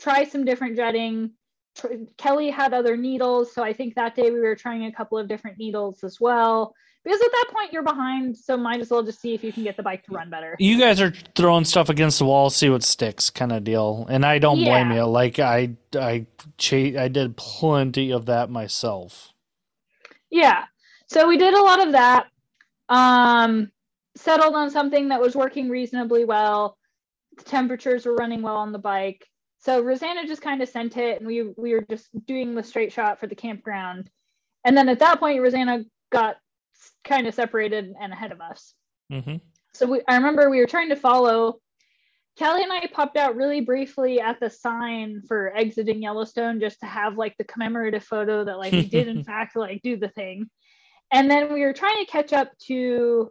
try 0.00 0.24
some 0.24 0.44
different 0.44 0.76
jetting. 0.76 1.32
Kelly 2.16 2.50
had 2.50 2.74
other 2.74 2.96
needles, 2.96 3.54
so 3.54 3.62
I 3.62 3.72
think 3.72 3.94
that 3.94 4.14
day 4.14 4.30
we 4.30 4.40
were 4.40 4.56
trying 4.56 4.84
a 4.84 4.92
couple 4.92 5.18
of 5.18 5.28
different 5.28 5.58
needles 5.58 6.04
as 6.04 6.20
well. 6.20 6.74
Because 7.04 7.20
at 7.20 7.32
that 7.32 7.46
point 7.52 7.72
you're 7.72 7.82
behind, 7.82 8.36
so 8.36 8.56
might 8.56 8.80
as 8.80 8.90
well 8.90 9.02
just 9.02 9.20
see 9.20 9.34
if 9.34 9.42
you 9.42 9.52
can 9.52 9.64
get 9.64 9.76
the 9.76 9.82
bike 9.82 10.04
to 10.04 10.12
run 10.12 10.30
better. 10.30 10.54
You 10.60 10.78
guys 10.78 11.00
are 11.00 11.12
throwing 11.34 11.64
stuff 11.64 11.88
against 11.88 12.20
the 12.20 12.26
wall, 12.26 12.48
see 12.48 12.70
what 12.70 12.84
sticks, 12.84 13.28
kind 13.28 13.50
of 13.50 13.64
deal. 13.64 14.06
And 14.08 14.24
I 14.24 14.38
don't 14.38 14.60
yeah. 14.60 14.84
blame 14.84 14.96
you. 14.96 15.04
Like 15.04 15.40
I, 15.40 15.70
I, 15.96 16.26
I 16.70 17.08
did 17.08 17.36
plenty 17.36 18.12
of 18.12 18.26
that 18.26 18.50
myself. 18.50 19.32
Yeah, 20.30 20.64
so 21.08 21.26
we 21.26 21.36
did 21.36 21.54
a 21.54 21.62
lot 21.62 21.84
of 21.84 21.92
that. 21.92 22.28
Um, 22.88 23.72
settled 24.14 24.54
on 24.54 24.70
something 24.70 25.08
that 25.08 25.20
was 25.20 25.34
working 25.34 25.68
reasonably 25.68 26.24
well. 26.24 26.78
The 27.36 27.44
temperatures 27.44 28.06
were 28.06 28.14
running 28.14 28.42
well 28.42 28.56
on 28.56 28.72
the 28.72 28.78
bike. 28.78 29.26
So 29.62 29.80
Rosanna 29.80 30.26
just 30.26 30.42
kind 30.42 30.60
of 30.60 30.68
sent 30.68 30.96
it, 30.96 31.18
and 31.18 31.26
we 31.26 31.42
we 31.56 31.72
were 31.72 31.84
just 31.88 32.08
doing 32.26 32.54
the 32.54 32.62
straight 32.62 32.92
shot 32.92 33.20
for 33.20 33.26
the 33.26 33.34
campground. 33.34 34.10
And 34.64 34.76
then 34.76 34.88
at 34.88 34.98
that 34.98 35.20
point, 35.20 35.40
Rosanna 35.40 35.84
got 36.10 36.36
kind 37.04 37.26
of 37.26 37.34
separated 37.34 37.94
and 38.00 38.12
ahead 38.12 38.32
of 38.32 38.40
us. 38.40 38.74
Mm-hmm. 39.12 39.36
So 39.72 39.86
we, 39.86 40.02
I 40.08 40.16
remember 40.16 40.50
we 40.50 40.60
were 40.60 40.66
trying 40.66 40.90
to 40.90 40.96
follow. 40.96 41.58
Kelly 42.38 42.62
and 42.62 42.72
I 42.72 42.86
popped 42.86 43.18
out 43.18 43.36
really 43.36 43.60
briefly 43.60 44.20
at 44.20 44.40
the 44.40 44.48
sign 44.48 45.20
for 45.28 45.54
exiting 45.54 46.02
Yellowstone 46.02 46.60
just 46.60 46.80
to 46.80 46.86
have 46.86 47.18
like 47.18 47.36
the 47.36 47.44
commemorative 47.44 48.02
photo 48.02 48.44
that 48.44 48.58
like 48.58 48.72
we 48.72 48.86
did 48.86 49.06
in 49.06 49.22
fact 49.24 49.54
like 49.54 49.82
do 49.82 49.98
the 49.98 50.08
thing 50.08 50.48
and 51.12 51.30
then 51.30 51.52
we 51.52 51.60
were 51.60 51.74
trying 51.74 51.98
to 51.98 52.10
catch 52.10 52.32
up 52.32 52.50
to 52.66 53.30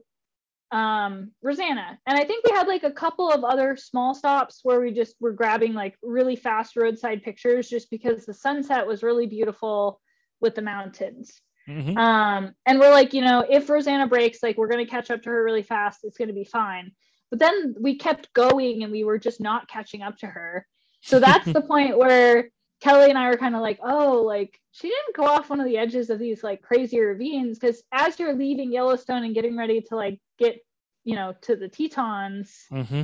um, 0.72 1.32
Rosanna. 1.42 2.00
And 2.06 2.18
I 2.18 2.24
think 2.24 2.46
we 2.46 2.56
had 2.56 2.68
like 2.68 2.84
a 2.84 2.92
couple 2.92 3.30
of 3.30 3.44
other 3.44 3.76
small 3.76 4.14
stops 4.14 4.62
where 4.64 4.80
we 4.80 4.92
just 4.92 5.16
were 5.20 5.34
grabbing 5.34 5.74
like 5.74 5.98
really 6.02 6.36
fast 6.36 6.76
roadside 6.76 7.24
pictures 7.24 7.70
just 7.70 7.90
because 7.90 8.26
the 8.26 8.34
sunset 8.34 8.88
was 8.88 9.04
really 9.04 9.28
beautiful 9.28 10.00
with 10.40 10.56
the 10.56 10.62
mountains. 10.62 11.42
Mm-hmm. 11.68 11.98
Um, 11.98 12.54
and 12.66 12.80
we're 12.80 12.92
like, 12.92 13.14
you 13.14 13.22
know, 13.22 13.46
if 13.48 13.70
Rosanna 13.70 14.08
breaks, 14.08 14.42
like 14.42 14.58
we're 14.58 14.70
going 14.70 14.84
to 14.84 14.90
catch 14.90 15.12
up 15.12 15.22
to 15.24 15.30
her 15.30 15.44
really 15.44 15.64
fast. 15.64 16.00
It's 16.04 16.18
going 16.18 16.30
to 16.30 16.34
be 16.34 16.46
fine. 16.46 16.92
But 17.30 17.40
then 17.40 17.76
we 17.80 17.98
kept 17.98 18.34
going 18.34 18.84
and 18.84 18.92
we 18.92 19.04
were 19.04 19.20
just 19.20 19.40
not 19.40 19.68
catching 19.68 20.02
up 20.02 20.18
to 20.18 20.28
her. 20.28 20.66
So 21.02 21.20
that's 21.20 21.46
the 21.52 21.62
point 21.62 21.98
where 21.98 22.50
Kelly 22.82 23.10
and 23.10 23.18
I 23.18 23.30
were 23.30 23.38
kind 23.38 23.56
of 23.56 23.62
like, 23.62 23.80
oh, 23.84 24.24
like 24.26 24.60
she 24.72 24.88
didn't 24.88 25.16
go 25.16 25.26
off 25.26 25.50
one 25.50 25.60
of 25.60 25.68
the 25.68 25.78
edges 25.78 26.10
of 26.10 26.20
these 26.20 26.44
like 26.44 26.62
crazy 26.62 27.00
ravines 27.00 27.60
because 27.60 27.84
as 27.92 28.20
you're 28.20 28.34
leaving 28.34 28.72
Yellowstone 28.72 29.24
and 29.24 29.36
getting 29.36 29.56
ready 29.56 29.82
to 29.82 29.96
like 29.96 30.20
get, 30.42 30.60
you 31.04 31.16
know, 31.16 31.34
to 31.42 31.56
the 31.56 31.70
Tetons, 31.70 32.66
mm-hmm. 32.72 33.04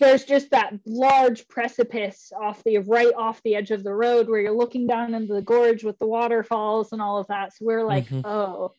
there's 0.00 0.24
just 0.24 0.50
that 0.50 0.74
large 0.86 1.46
precipice 1.48 2.32
off 2.40 2.62
the 2.64 2.78
right 2.78 3.12
off 3.16 3.42
the 3.42 3.54
edge 3.54 3.70
of 3.70 3.84
the 3.84 3.94
road 3.94 4.28
where 4.28 4.40
you're 4.40 4.56
looking 4.56 4.86
down 4.86 5.14
into 5.14 5.34
the 5.34 5.42
gorge 5.42 5.84
with 5.84 5.98
the 5.98 6.06
waterfalls 6.06 6.92
and 6.92 7.00
all 7.00 7.18
of 7.18 7.26
that. 7.28 7.54
So 7.54 7.64
we're 7.64 7.84
like, 7.84 8.06
mm-hmm. 8.06 8.26
oh, 8.26 8.72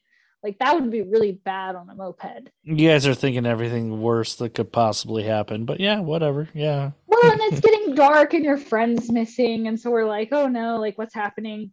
like 0.43 0.59
that 0.59 0.75
would 0.75 0.91
be 0.91 1.01
really 1.01 1.31
bad 1.31 1.75
on 1.75 1.89
a 1.89 1.95
moped. 1.95 2.51
You 2.63 2.87
guys 2.87 3.07
are 3.07 3.15
thinking 3.15 3.47
everything 3.47 3.99
worse 3.99 4.35
that 4.35 4.53
could 4.53 4.71
possibly 4.71 5.23
happen, 5.23 5.65
but 5.65 5.79
yeah, 5.79 5.99
whatever. 5.99 6.47
Yeah. 6.53 6.91
Well, 7.07 7.31
and 7.31 7.41
it's 7.41 7.61
getting 7.61 7.95
dark 7.95 8.33
and 8.35 8.45
your 8.45 8.57
friend's 8.57 9.11
missing, 9.11 9.67
and 9.67 9.79
so 9.79 9.89
we're 9.89 10.05
like, 10.05 10.29
oh 10.31 10.47
no, 10.47 10.77
like 10.77 10.97
what's 10.99 11.15
happening? 11.15 11.71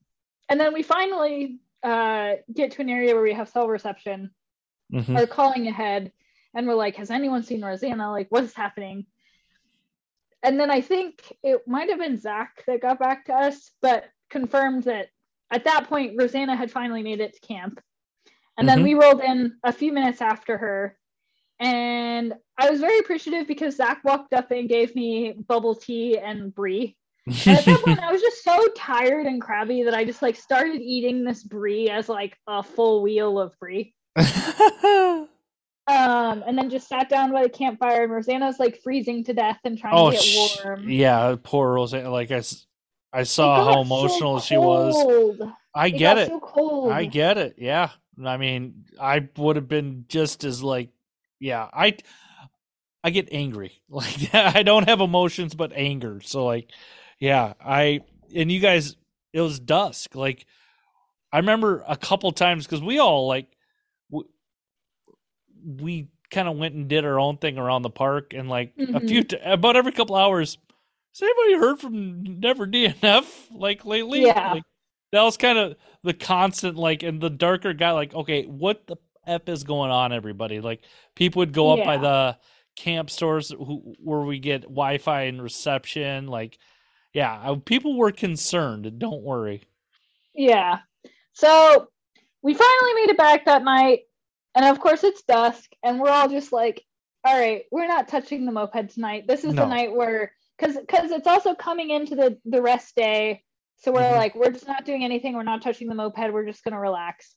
And 0.49 0.59
then 0.59 0.73
we 0.73 0.83
finally 0.83 1.59
uh, 1.83 2.35
get 2.55 2.73
to 2.73 2.81
an 2.81 2.89
area 2.89 3.13
where 3.15 3.23
we 3.23 3.35
have 3.35 3.49
cell 3.49 3.69
reception. 3.69 4.31
Mm-hmm. 4.93 5.17
Are 5.17 5.27
calling 5.27 5.69
ahead, 5.69 6.13
and 6.55 6.67
we're 6.67 6.75
like, 6.75 6.97
has 6.97 7.11
anyone 7.11 7.43
seen 7.43 7.65
Rosanna? 7.65 8.11
Like, 8.11 8.27
what's 8.31 8.55
happening? 8.55 9.07
And 10.43 10.59
then 10.59 10.71
I 10.71 10.81
think 10.81 11.23
it 11.43 11.67
might 11.67 11.89
have 11.89 11.99
been 11.99 12.21
Zach 12.21 12.65
that 12.67 12.83
got 12.83 12.99
back 12.99 13.27
to 13.27 13.33
us, 13.33 13.71
but 13.81 14.05
confirmed 14.29 14.85
that 14.85 15.09
at 15.51 15.65
that 15.65 15.89
point 15.89 16.15
Rosanna 16.19 16.57
had 16.57 16.71
finally 16.71 17.03
made 17.03 17.21
it 17.21 17.35
to 17.35 17.41
camp 17.41 17.81
and 18.57 18.69
mm-hmm. 18.69 18.77
then 18.77 18.85
we 18.85 18.95
rolled 18.95 19.21
in 19.21 19.57
a 19.65 19.73
few 19.73 19.93
minutes 19.93 20.21
after 20.21 20.59
her. 20.59 20.97
And 21.59 22.35
I 22.59 22.71
was 22.71 22.81
very 22.81 22.99
appreciative 22.99 23.47
because 23.47 23.77
Zach 23.77 24.03
walked 24.05 24.33
up 24.33 24.51
and 24.51 24.69
gave 24.69 24.95
me 24.97 25.33
bubble 25.33 25.75
tea 25.75 26.19
and 26.19 26.55
brie. 26.55 26.97
And 27.27 27.59
at 27.59 27.65
that 27.65 27.83
point, 27.85 28.01
I 28.03 28.11
was 28.11 28.21
just 28.21 28.43
so 28.43 28.67
tired 28.77 29.27
and 29.27 29.41
crabby 29.41 29.85
that 29.85 29.95
I 29.95 30.05
just 30.05 30.23
like 30.23 30.37
started 30.37 30.81
eating 30.81 31.25
this 31.25 31.43
brie 31.45 31.89
as 31.89 32.09
like 32.09 32.37
a 32.49 32.63
full 32.63 33.03
wheel 33.03 33.39
of 33.39 33.57
brie. 33.61 33.95
um, 34.17 35.29
and 35.87 36.59
then 36.59 36.71
just 36.71 36.89
sat 36.89 37.09
down 37.09 37.33
by 37.33 37.43
the 37.43 37.49
campfire, 37.49 38.05
and 38.05 38.13
Rosanna's 38.13 38.59
like 38.59 38.83
freezing 38.83 39.25
to 39.25 39.33
death 39.33 39.59
and 39.65 39.79
trying 39.79 39.95
oh, 39.95 40.11
to 40.11 40.17
get 40.17 40.65
warm. 40.65 40.89
yeah, 40.89 41.37
poor 41.43 41.73
Rosanna. 41.73 42.11
Like 42.11 42.31
I, 42.31 42.43
I 43.13 43.23
saw 43.23 43.65
how 43.65 43.81
emotional 43.81 44.41
so 44.41 44.47
she 44.47 44.57
was. 44.57 45.41
I 45.75 45.87
it 45.89 45.99
get 45.99 46.19
it. 46.19 46.29
So 46.29 46.91
I 46.91 47.05
get 47.05 47.39
it. 47.39 47.55
Yeah. 47.59 47.91
I 48.23 48.37
mean, 48.37 48.85
I 49.01 49.29
would 49.37 49.57
have 49.57 49.69
been 49.69 50.05
just 50.09 50.45
as 50.45 50.63
like, 50.63 50.91
yeah, 51.41 51.69
I, 51.73 51.97
I 53.03 53.11
get 53.11 53.29
angry. 53.33 53.81
Like 53.89 54.35
I 54.35 54.63
don't 54.63 54.89
have 54.89 55.01
emotions, 55.01 55.55
but 55.55 55.73
anger. 55.75 56.21
So 56.23 56.45
like, 56.47 56.71
yeah, 57.19 57.55
I 57.63 58.01
and 58.35 58.51
you 58.51 58.61
guys, 58.61 58.97
it 59.33 59.41
was 59.41 59.61
dusk. 59.61 60.15
Like 60.15 60.47
I 61.33 61.39
remember 61.39 61.85
a 61.87 61.97
couple 61.97 62.33
times 62.33 62.67
because 62.67 62.83
we 62.83 62.99
all 62.99 63.27
like, 63.27 63.49
we 65.65 66.09
kind 66.31 66.49
of 66.49 66.57
went 66.57 66.75
and 66.75 66.89
did 66.89 67.05
our 67.05 67.21
own 67.21 67.37
thing 67.39 67.59
around 67.59 67.83
the 67.83 67.91
park, 67.91 68.33
and 68.35 68.49
like 68.49 68.77
mm-hmm. 68.77 68.97
a 68.97 69.01
few, 69.01 69.23
t- 69.25 69.39
about 69.45 69.77
every 69.77 69.93
couple 69.93 70.17
hours. 70.17 70.59
Has 71.15 71.23
anybody 71.23 71.63
heard 71.63 71.79
from 71.79 72.41
Never 72.41 72.67
DNF 72.67 73.25
like 73.51 73.85
lately? 73.85 74.23
Yeah. 74.23 74.55
Like, 74.55 74.63
that 75.13 75.23
was 75.23 75.37
kind 75.37 75.59
of 75.59 75.77
the 76.03 76.15
constant 76.15 76.77
like 76.77 77.03
and 77.03 77.21
the 77.21 77.29
darker 77.29 77.75
guy 77.75 77.91
like 77.91 78.15
okay 78.15 78.45
what 78.45 78.87
the 78.87 78.97
f 79.27 79.47
is 79.47 79.63
going 79.63 79.91
on 79.91 80.11
everybody 80.11 80.59
like 80.59 80.81
people 81.15 81.41
would 81.41 81.53
go 81.53 81.71
up 81.71 81.85
by 81.85 81.99
the 81.99 82.37
camp 82.77 83.11
stores 83.11 83.51
who, 83.51 83.95
where 84.03 84.23
we 84.23 84.39
get 84.39 84.63
wi-fi 84.63 85.25
and 85.25 85.43
reception 85.43 86.29
like 86.29 86.59
yeah 87.13 87.31
I- 87.31 87.61
people 87.63 87.99
were 87.99 88.11
concerned 88.11 88.99
don't 88.99 89.23
worry 89.23 89.65
Yeah. 90.35 90.81
So 91.33 91.89
we 92.43 92.55
finally 92.55 92.95
made 92.95 93.11
it 93.11 93.19
back 93.19 93.45
that 93.47 93.65
night. 93.65 94.01
And 94.55 94.65
of 94.67 94.81
course, 94.81 95.05
it's 95.05 95.23
dusk. 95.23 95.71
And 95.83 96.01
we're 96.01 96.11
all 96.11 96.29
just 96.29 96.53
like, 96.53 96.83
all 97.25 97.39
right, 97.39 97.65
we're 97.71 97.87
not 97.87 98.09
touching 98.09 98.45
the 98.45 98.53
moped 98.53 98.91
tonight. 98.91 99.25
This 99.27 99.45
is 99.45 99.55
No. 99.55 99.63
the 99.63 99.69
night 99.69 99.95
where, 99.95 100.33
because 100.59 100.77
because 100.77 101.11
it's 101.11 101.27
also 101.27 101.55
coming 101.55 101.91
into 101.91 102.15
the, 102.17 102.39
the 102.45 102.61
rest 102.61 102.95
day. 102.97 103.43
So 103.79 103.93
we're 103.93 104.03
Mhm. 104.03 104.17
like, 104.17 104.35
we're 104.35 104.51
just 104.51 104.67
not 104.69 104.85
doing 104.85 105.05
anything. 105.05 105.35
We're 105.35 105.43
not 105.43 105.63
touching 105.63 105.89
the 105.89 105.95
moped. 105.95 106.33
We're 106.33 106.47
just 106.47 106.63
going 106.65 106.73
to 106.75 106.79
relax. 106.81 107.35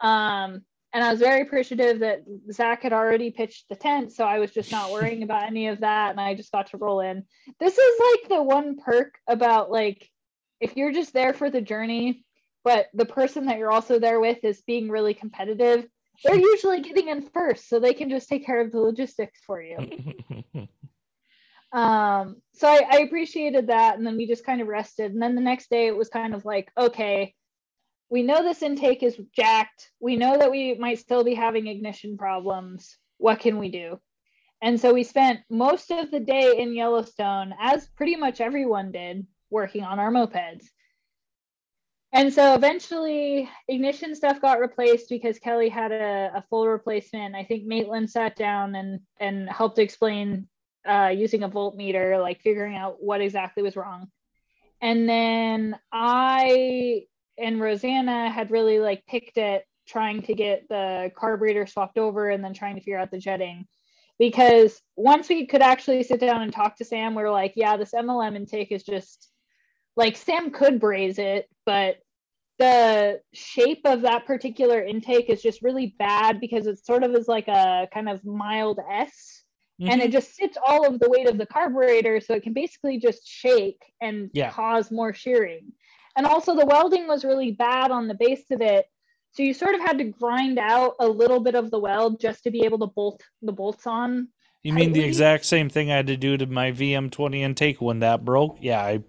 Um, 0.00 0.64
and 0.94 1.04
I 1.04 1.10
was 1.10 1.18
very 1.20 1.42
appreciative 1.42 1.98
that 2.00 2.20
Zach 2.50 2.82
had 2.82 2.92
already 2.94 3.30
pitched 3.30 3.68
the 3.68 3.76
tent. 3.76 4.12
So 4.12 4.24
I 4.24 4.38
was 4.38 4.52
just 4.52 4.70
not 4.72 4.90
worrying 4.92 5.22
about 5.22 5.42
any 5.44 5.68
of 5.68 5.80
that. 5.80 6.10
And 6.10 6.20
I 6.20 6.34
just 6.34 6.52
got 6.52 6.68
to 6.68 6.78
roll 6.78 7.00
in. 7.00 7.24
This 7.60 7.76
is 7.76 8.00
like 8.00 8.28
the 8.30 8.42
one 8.42 8.76
perk 8.76 9.18
about 9.28 9.70
like, 9.70 10.08
if 10.60 10.76
you're 10.76 10.92
just 10.92 11.12
there 11.12 11.34
for 11.34 11.50
the 11.50 11.60
journey, 11.60 12.24
but 12.64 12.86
the 12.94 13.06
person 13.06 13.46
that 13.46 13.58
you're 13.58 13.70
also 13.70 13.98
there 13.98 14.20
with 14.20 14.42
is 14.44 14.62
being 14.62 14.88
really 14.90 15.14
competitive, 15.14 15.86
they're 16.24 16.34
usually 16.34 16.80
getting 16.80 17.08
in 17.08 17.22
first, 17.22 17.68
so 17.68 17.78
they 17.78 17.94
can 17.94 18.10
just 18.10 18.28
take 18.28 18.44
care 18.44 18.60
of 18.60 18.72
the 18.72 18.80
logistics 18.80 19.40
for 19.46 19.62
you. 19.62 19.76
Um, 21.72 22.36
so 22.54 22.66
I, 22.66 22.80
I 22.90 22.98
appreciated 23.00 23.66
that, 23.66 23.98
and 23.98 24.06
then 24.06 24.16
we 24.16 24.26
just 24.26 24.44
kind 24.44 24.60
of 24.60 24.68
rested. 24.68 25.12
And 25.12 25.20
then 25.20 25.34
the 25.34 25.40
next 25.40 25.70
day, 25.70 25.86
it 25.86 25.96
was 25.96 26.08
kind 26.08 26.34
of 26.34 26.44
like, 26.44 26.70
okay, 26.78 27.34
we 28.10 28.22
know 28.22 28.42
this 28.42 28.62
intake 28.62 29.02
is 29.02 29.20
jacked. 29.36 29.90
We 30.00 30.16
know 30.16 30.38
that 30.38 30.50
we 30.50 30.74
might 30.74 30.98
still 30.98 31.24
be 31.24 31.34
having 31.34 31.66
ignition 31.66 32.16
problems. 32.16 32.96
What 33.18 33.40
can 33.40 33.58
we 33.58 33.70
do? 33.70 34.00
And 34.62 34.80
so 34.80 34.94
we 34.94 35.04
spent 35.04 35.40
most 35.50 35.90
of 35.90 36.10
the 36.10 36.20
day 36.20 36.56
in 36.58 36.74
Yellowstone, 36.74 37.54
as 37.60 37.86
pretty 37.96 38.16
much 38.16 38.40
everyone 38.40 38.90
did, 38.90 39.26
working 39.50 39.84
on 39.84 39.98
our 39.98 40.10
mopeds. 40.10 40.64
And 42.12 42.32
so 42.32 42.54
eventually, 42.54 43.50
ignition 43.68 44.14
stuff 44.14 44.40
got 44.40 44.60
replaced 44.60 45.10
because 45.10 45.38
Kelly 45.38 45.68
had 45.68 45.92
a, 45.92 46.32
a 46.36 46.44
full 46.48 46.66
replacement. 46.66 47.34
I 47.34 47.44
think 47.44 47.64
Maitland 47.64 48.10
sat 48.10 48.34
down 48.34 48.74
and 48.74 49.00
and 49.20 49.48
helped 49.48 49.78
explain 49.78 50.48
uh, 50.88 51.12
using 51.14 51.42
a 51.42 51.50
voltmeter, 51.50 52.20
like 52.20 52.40
figuring 52.40 52.76
out 52.76 53.02
what 53.02 53.20
exactly 53.20 53.62
was 53.62 53.76
wrong. 53.76 54.08
And 54.80 55.08
then 55.08 55.78
I 55.92 57.04
and 57.36 57.60
Rosanna 57.60 58.30
had 58.30 58.50
really 58.50 58.78
like 58.78 59.04
picked 59.06 59.36
at 59.36 59.64
trying 59.86 60.22
to 60.22 60.34
get 60.34 60.68
the 60.68 61.10
carburetor 61.16 61.66
swapped 61.66 61.98
over 61.98 62.30
and 62.30 62.42
then 62.42 62.54
trying 62.54 62.76
to 62.76 62.80
figure 62.80 62.98
out 62.98 63.10
the 63.10 63.18
jetting. 63.18 63.66
Because 64.18 64.80
once 64.96 65.28
we 65.28 65.46
could 65.46 65.62
actually 65.62 66.02
sit 66.02 66.20
down 66.20 66.42
and 66.42 66.52
talk 66.52 66.76
to 66.76 66.84
Sam, 66.84 67.14
we 67.14 67.22
were 67.22 67.30
like, 67.30 67.52
yeah, 67.54 67.76
this 67.76 67.92
MLM 67.92 68.34
intake 68.34 68.72
is 68.72 68.82
just 68.82 69.30
like 69.98 70.16
Sam 70.16 70.50
could 70.52 70.78
braze 70.78 71.18
it, 71.18 71.50
but 71.66 71.96
the 72.60 73.20
shape 73.34 73.80
of 73.84 74.02
that 74.02 74.26
particular 74.26 74.80
intake 74.80 75.28
is 75.28 75.42
just 75.42 75.60
really 75.60 75.94
bad 75.98 76.40
because 76.40 76.68
it 76.68 76.84
sort 76.84 77.02
of 77.02 77.12
is 77.14 77.26
like 77.26 77.48
a 77.48 77.88
kind 77.92 78.08
of 78.08 78.24
mild 78.24 78.78
S 78.90 79.42
and 79.80 80.00
it 80.00 80.04
mm-hmm. 80.04 80.12
just 80.12 80.34
sits 80.34 80.58
all 80.66 80.86
of 80.86 80.98
the 80.98 81.08
weight 81.08 81.28
of 81.28 81.38
the 81.38 81.46
carburetor 81.46 82.20
so 82.20 82.34
it 82.34 82.42
can 82.42 82.52
basically 82.52 82.98
just 82.98 83.24
shake 83.24 83.80
and 84.00 84.30
Yeah. 84.32 84.50
cause 84.50 84.90
more 84.90 85.12
shearing 85.12 85.72
and 86.16 86.26
also 86.26 86.56
the 86.56 86.66
welding 86.66 87.06
was 87.06 87.24
really 87.24 87.52
bad 87.52 87.92
on 87.92 88.08
the 88.08 88.14
base 88.14 88.50
of 88.50 88.60
it 88.60 88.86
so 89.30 89.44
you 89.44 89.54
sort 89.54 89.76
of 89.76 89.80
had 89.80 89.98
to 89.98 90.04
grind 90.04 90.58
out 90.58 90.94
a 90.98 91.06
little 91.06 91.38
bit 91.38 91.54
of 91.54 91.70
the 91.70 91.78
weld 91.78 92.20
just 92.20 92.42
to 92.42 92.50
be 92.50 92.64
able 92.64 92.80
to 92.80 92.86
bolt 92.86 93.22
the 93.42 93.52
bolts 93.52 93.86
on 93.86 94.26
You 94.64 94.72
mean 94.72 94.92
the 94.92 95.04
exact 95.04 95.44
same 95.44 95.68
thing 95.68 95.92
I 95.92 95.96
had 95.96 96.08
to 96.08 96.16
do 96.16 96.36
to 96.36 96.46
my 96.46 96.72
VM20 96.72 97.36
intake 97.36 97.80
when 97.80 98.00
that 98.00 98.24
broke? 98.24 98.58
Yeah, 98.60 98.80
I 98.80 99.04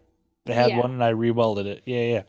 had 0.52 0.72
Yeah. 0.72 0.80
one 0.80 0.92
and 0.92 1.04
I 1.04 1.14
rewelded 1.14 1.66
it. 1.66 1.84
Yeah, 1.86 2.02
yeah. 2.04 2.24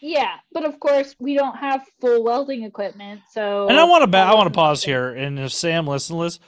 yeah 0.00 0.34
but 0.52 0.64
of 0.64 0.78
course 0.80 1.14
we 1.18 1.34
don't 1.34 1.56
have 1.56 1.86
full 2.00 2.22
welding 2.24 2.64
equipment 2.64 3.20
so 3.32 3.68
And 3.68 3.78
I 3.78 3.84
want 3.84 4.02
to 4.02 4.06
ba- 4.06 4.18
I 4.18 4.34
want 4.34 4.46
to 4.52 4.54
pause 4.56 4.84
here 4.84 5.08
and 5.14 5.38
if 5.38 5.52
Sam 5.52 5.86
listen 5.86 6.16
to 6.18 6.24
this 6.24 6.38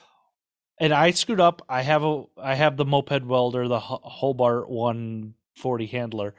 and 0.81 0.93
I 0.93 1.11
screwed 1.11 1.41
up. 1.41 1.63
I 1.69 1.83
have 1.83 2.05
a 2.05 2.25
I 2.41 2.55
have 2.55 2.77
the 2.77 2.85
moped 2.85 3.25
welder, 3.25 3.67
the 3.69 3.81
Hobart 3.81 4.69
140 4.71 5.87
handler. 5.87 6.35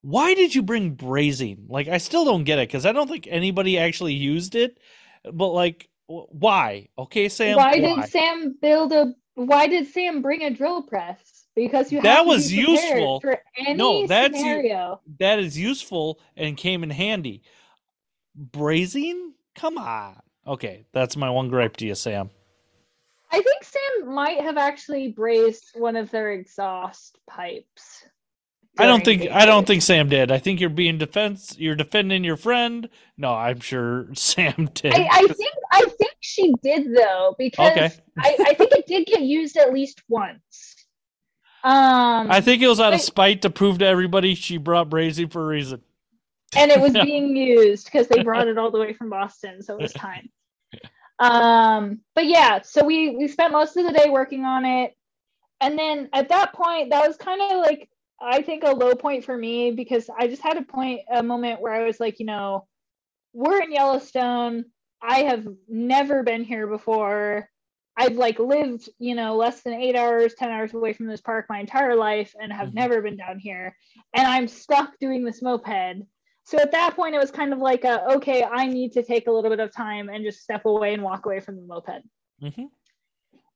Why 0.00 0.34
did 0.34 0.54
you 0.54 0.62
bring 0.62 0.96
brazing? 0.96 1.66
Like 1.68 1.88
I 1.88 1.98
still 1.98 2.24
don't 2.24 2.44
get 2.44 2.58
it 2.58 2.68
cuz 2.68 2.86
I 2.86 2.92
don't 2.92 3.08
think 3.08 3.28
anybody 3.30 3.78
actually 3.78 4.14
used 4.14 4.54
it. 4.54 4.78
But 5.30 5.48
like 5.48 5.88
why? 6.06 6.88
Okay, 6.98 7.28
Sam. 7.28 7.56
why 7.56 7.78
did 7.78 8.04
Sam 8.06 8.56
build 8.60 8.92
a? 8.92 9.14
Why 9.34 9.66
did 9.66 9.86
Sam 9.88 10.20
bring 10.22 10.42
a 10.42 10.50
drill 10.50 10.82
press? 10.82 11.41
Because 11.54 11.92
you 11.92 11.98
have 11.98 12.04
That 12.04 12.22
to 12.22 12.28
was 12.28 12.50
be 12.50 12.56
useful. 12.56 13.20
for 13.20 13.38
any 13.58 13.74
No, 13.74 14.06
that's 14.06 14.36
scenario. 14.38 15.00
that 15.18 15.38
is 15.38 15.58
useful 15.58 16.18
and 16.36 16.56
came 16.56 16.82
in 16.82 16.90
handy. 16.90 17.42
Brazing? 18.38 19.32
Come 19.54 19.76
on. 19.78 20.20
Okay, 20.46 20.84
that's 20.92 21.16
my 21.16 21.28
one 21.30 21.48
gripe 21.48 21.76
to 21.78 21.86
you, 21.86 21.94
Sam. 21.94 22.30
I 23.30 23.40
think 23.40 23.64
Sam 23.64 24.14
might 24.14 24.40
have 24.40 24.56
actually 24.56 25.08
brazed 25.08 25.70
one 25.74 25.96
of 25.96 26.10
their 26.10 26.32
exhaust 26.32 27.18
pipes. 27.28 28.04
I 28.78 28.86
don't 28.86 29.04
think 29.04 29.30
I 29.30 29.44
don't 29.44 29.66
think 29.66 29.82
Sam 29.82 30.08
did. 30.08 30.32
I 30.32 30.38
think 30.38 30.58
you're 30.58 30.70
being 30.70 30.96
defense. 30.96 31.54
You're 31.58 31.74
defending 31.76 32.24
your 32.24 32.38
friend. 32.38 32.88
No, 33.18 33.32
I'm 33.34 33.60
sure 33.60 34.08
Sam 34.14 34.70
did. 34.72 34.94
I, 34.94 35.06
I 35.12 35.26
think 35.26 35.54
I 35.72 35.80
think 35.98 36.12
she 36.20 36.54
did 36.62 36.94
though 36.94 37.34
because 37.38 37.72
Okay. 37.72 37.90
I, 38.18 38.36
I 38.48 38.54
think 38.54 38.72
it 38.72 38.86
did 38.86 39.06
get 39.06 39.20
used 39.20 39.58
at 39.58 39.72
least 39.74 40.02
once. 40.08 40.71
Um, 41.64 42.30
I 42.30 42.40
think 42.40 42.62
it 42.62 42.68
was 42.68 42.80
out 42.80 42.92
of 42.92 43.00
spite 43.00 43.42
to 43.42 43.50
prove 43.50 43.78
to 43.78 43.86
everybody 43.86 44.34
she 44.34 44.56
brought 44.56 44.90
Brazy 44.90 45.30
for 45.30 45.42
a 45.42 45.46
reason. 45.46 45.82
and 46.56 46.70
it 46.70 46.80
was 46.80 46.92
being 47.04 47.36
used 47.36 47.84
because 47.84 48.08
they 48.08 48.22
brought 48.22 48.48
it 48.48 48.58
all 48.58 48.70
the 48.70 48.78
way 48.80 48.92
from 48.92 49.10
Boston, 49.10 49.62
so 49.62 49.74
it 49.74 49.82
was 49.82 49.92
time. 49.92 50.28
Um, 51.18 52.00
but 52.14 52.26
yeah, 52.26 52.62
so 52.62 52.84
we 52.84 53.16
we 53.16 53.28
spent 53.28 53.52
most 53.52 53.76
of 53.76 53.86
the 53.86 53.92
day 53.92 54.10
working 54.10 54.44
on 54.44 54.64
it, 54.64 54.96
and 55.60 55.78
then 55.78 56.08
at 56.12 56.28
that 56.30 56.52
point, 56.52 56.90
that 56.90 57.06
was 57.06 57.16
kind 57.16 57.40
of 57.40 57.58
like 57.58 57.88
I 58.20 58.42
think 58.42 58.64
a 58.64 58.70
low 58.72 58.94
point 58.94 59.24
for 59.24 59.36
me 59.36 59.70
because 59.70 60.10
I 60.18 60.26
just 60.26 60.42
had 60.42 60.56
a 60.56 60.62
point 60.62 61.02
a 61.12 61.22
moment 61.22 61.60
where 61.60 61.72
I 61.72 61.84
was 61.84 62.00
like, 62.00 62.18
you 62.18 62.26
know, 62.26 62.66
we're 63.32 63.62
in 63.62 63.72
Yellowstone. 63.72 64.64
I 65.00 65.20
have 65.22 65.46
never 65.68 66.22
been 66.22 66.44
here 66.44 66.66
before. 66.66 67.48
I've 67.96 68.16
like 68.16 68.38
lived, 68.38 68.88
you 68.98 69.14
know, 69.14 69.36
less 69.36 69.62
than 69.62 69.74
eight 69.74 69.96
hours, 69.96 70.34
10 70.34 70.50
hours 70.50 70.72
away 70.72 70.92
from 70.92 71.06
this 71.06 71.20
park 71.20 71.46
my 71.48 71.60
entire 71.60 71.94
life 71.94 72.34
and 72.40 72.52
have 72.52 72.68
Mhm. 72.68 72.74
never 72.74 73.02
been 73.02 73.16
down 73.16 73.38
here. 73.38 73.76
And 74.14 74.26
I'm 74.26 74.48
stuck 74.48 74.98
doing 74.98 75.24
this 75.24 75.42
moped. 75.42 76.06
So 76.44 76.58
at 76.58 76.72
that 76.72 76.96
point, 76.96 77.14
it 77.14 77.18
was 77.18 77.30
kind 77.30 77.52
of 77.52 77.58
like, 77.58 77.84
a, 77.84 78.14
okay, 78.14 78.44
I 78.44 78.66
need 78.66 78.92
to 78.92 79.02
take 79.02 79.26
a 79.26 79.30
little 79.30 79.50
bit 79.50 79.60
of 79.60 79.72
time 79.72 80.08
and 80.08 80.24
just 80.24 80.42
step 80.42 80.64
away 80.64 80.94
and 80.94 81.02
walk 81.02 81.26
away 81.26 81.40
from 81.40 81.56
the 81.56 81.62
moped. 81.62 82.02
hmm 82.40 82.64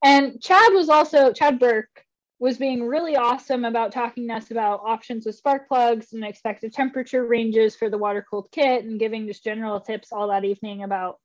And 0.03 0.41
Chad 0.41 0.73
was 0.73 0.89
also, 0.89 1.33
Chad 1.33 1.59
Burke 1.59 2.05
was 2.39 2.59
being 2.59 2.87
really 2.87 3.17
awesome 3.17 3.65
about 3.65 3.93
talking 3.93 4.29
to 4.29 4.35
us 4.35 4.51
about 4.51 4.83
options 4.85 5.25
with 5.25 5.35
spark 5.35 5.67
plugs 5.67 6.13
and 6.13 6.23
expected 6.23 6.73
temperature 6.75 7.27
ranges 7.27 7.75
for 7.75 7.89
the 7.89 7.97
water 7.99 8.25
cooled 8.29 8.51
kit 8.53 8.85
and 8.85 9.01
giving 9.01 9.27
just 9.27 9.43
general 9.43 9.81
tips 9.81 10.13
all 10.13 10.29
that 10.29 10.45
evening 10.45 10.83
about 10.83 11.19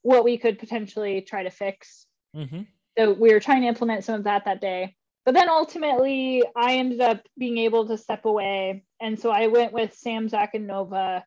what 0.00 0.24
we 0.24 0.38
could 0.38 0.58
potentially 0.58 1.20
try 1.20 1.42
to 1.42 1.50
fix. 1.50 2.06
Hmm 2.34 2.62
So 2.98 3.12
we 3.12 3.32
were 3.32 3.40
trying 3.40 3.62
to 3.62 3.68
implement 3.68 4.04
some 4.04 4.16
of 4.16 4.24
that 4.24 4.44
that 4.44 4.60
day. 4.60 4.96
But 5.24 5.34
then 5.34 5.48
ultimately, 5.48 6.42
I 6.54 6.74
ended 6.74 7.00
up 7.00 7.22
being 7.38 7.56
able 7.58 7.86
to 7.88 7.96
step 7.96 8.26
away. 8.26 8.84
And 9.00 9.18
so 9.18 9.30
I 9.30 9.46
went 9.46 9.72
with 9.72 9.94
Sam, 9.94 10.28
Zach, 10.28 10.54
and 10.54 10.66
Nova, 10.66 11.24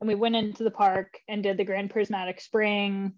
and 0.00 0.08
we 0.08 0.14
went 0.14 0.36
into 0.36 0.62
the 0.62 0.70
park 0.70 1.18
and 1.28 1.42
did 1.42 1.56
the 1.56 1.64
Grand 1.64 1.90
Prismatic 1.90 2.40
Spring 2.40 3.14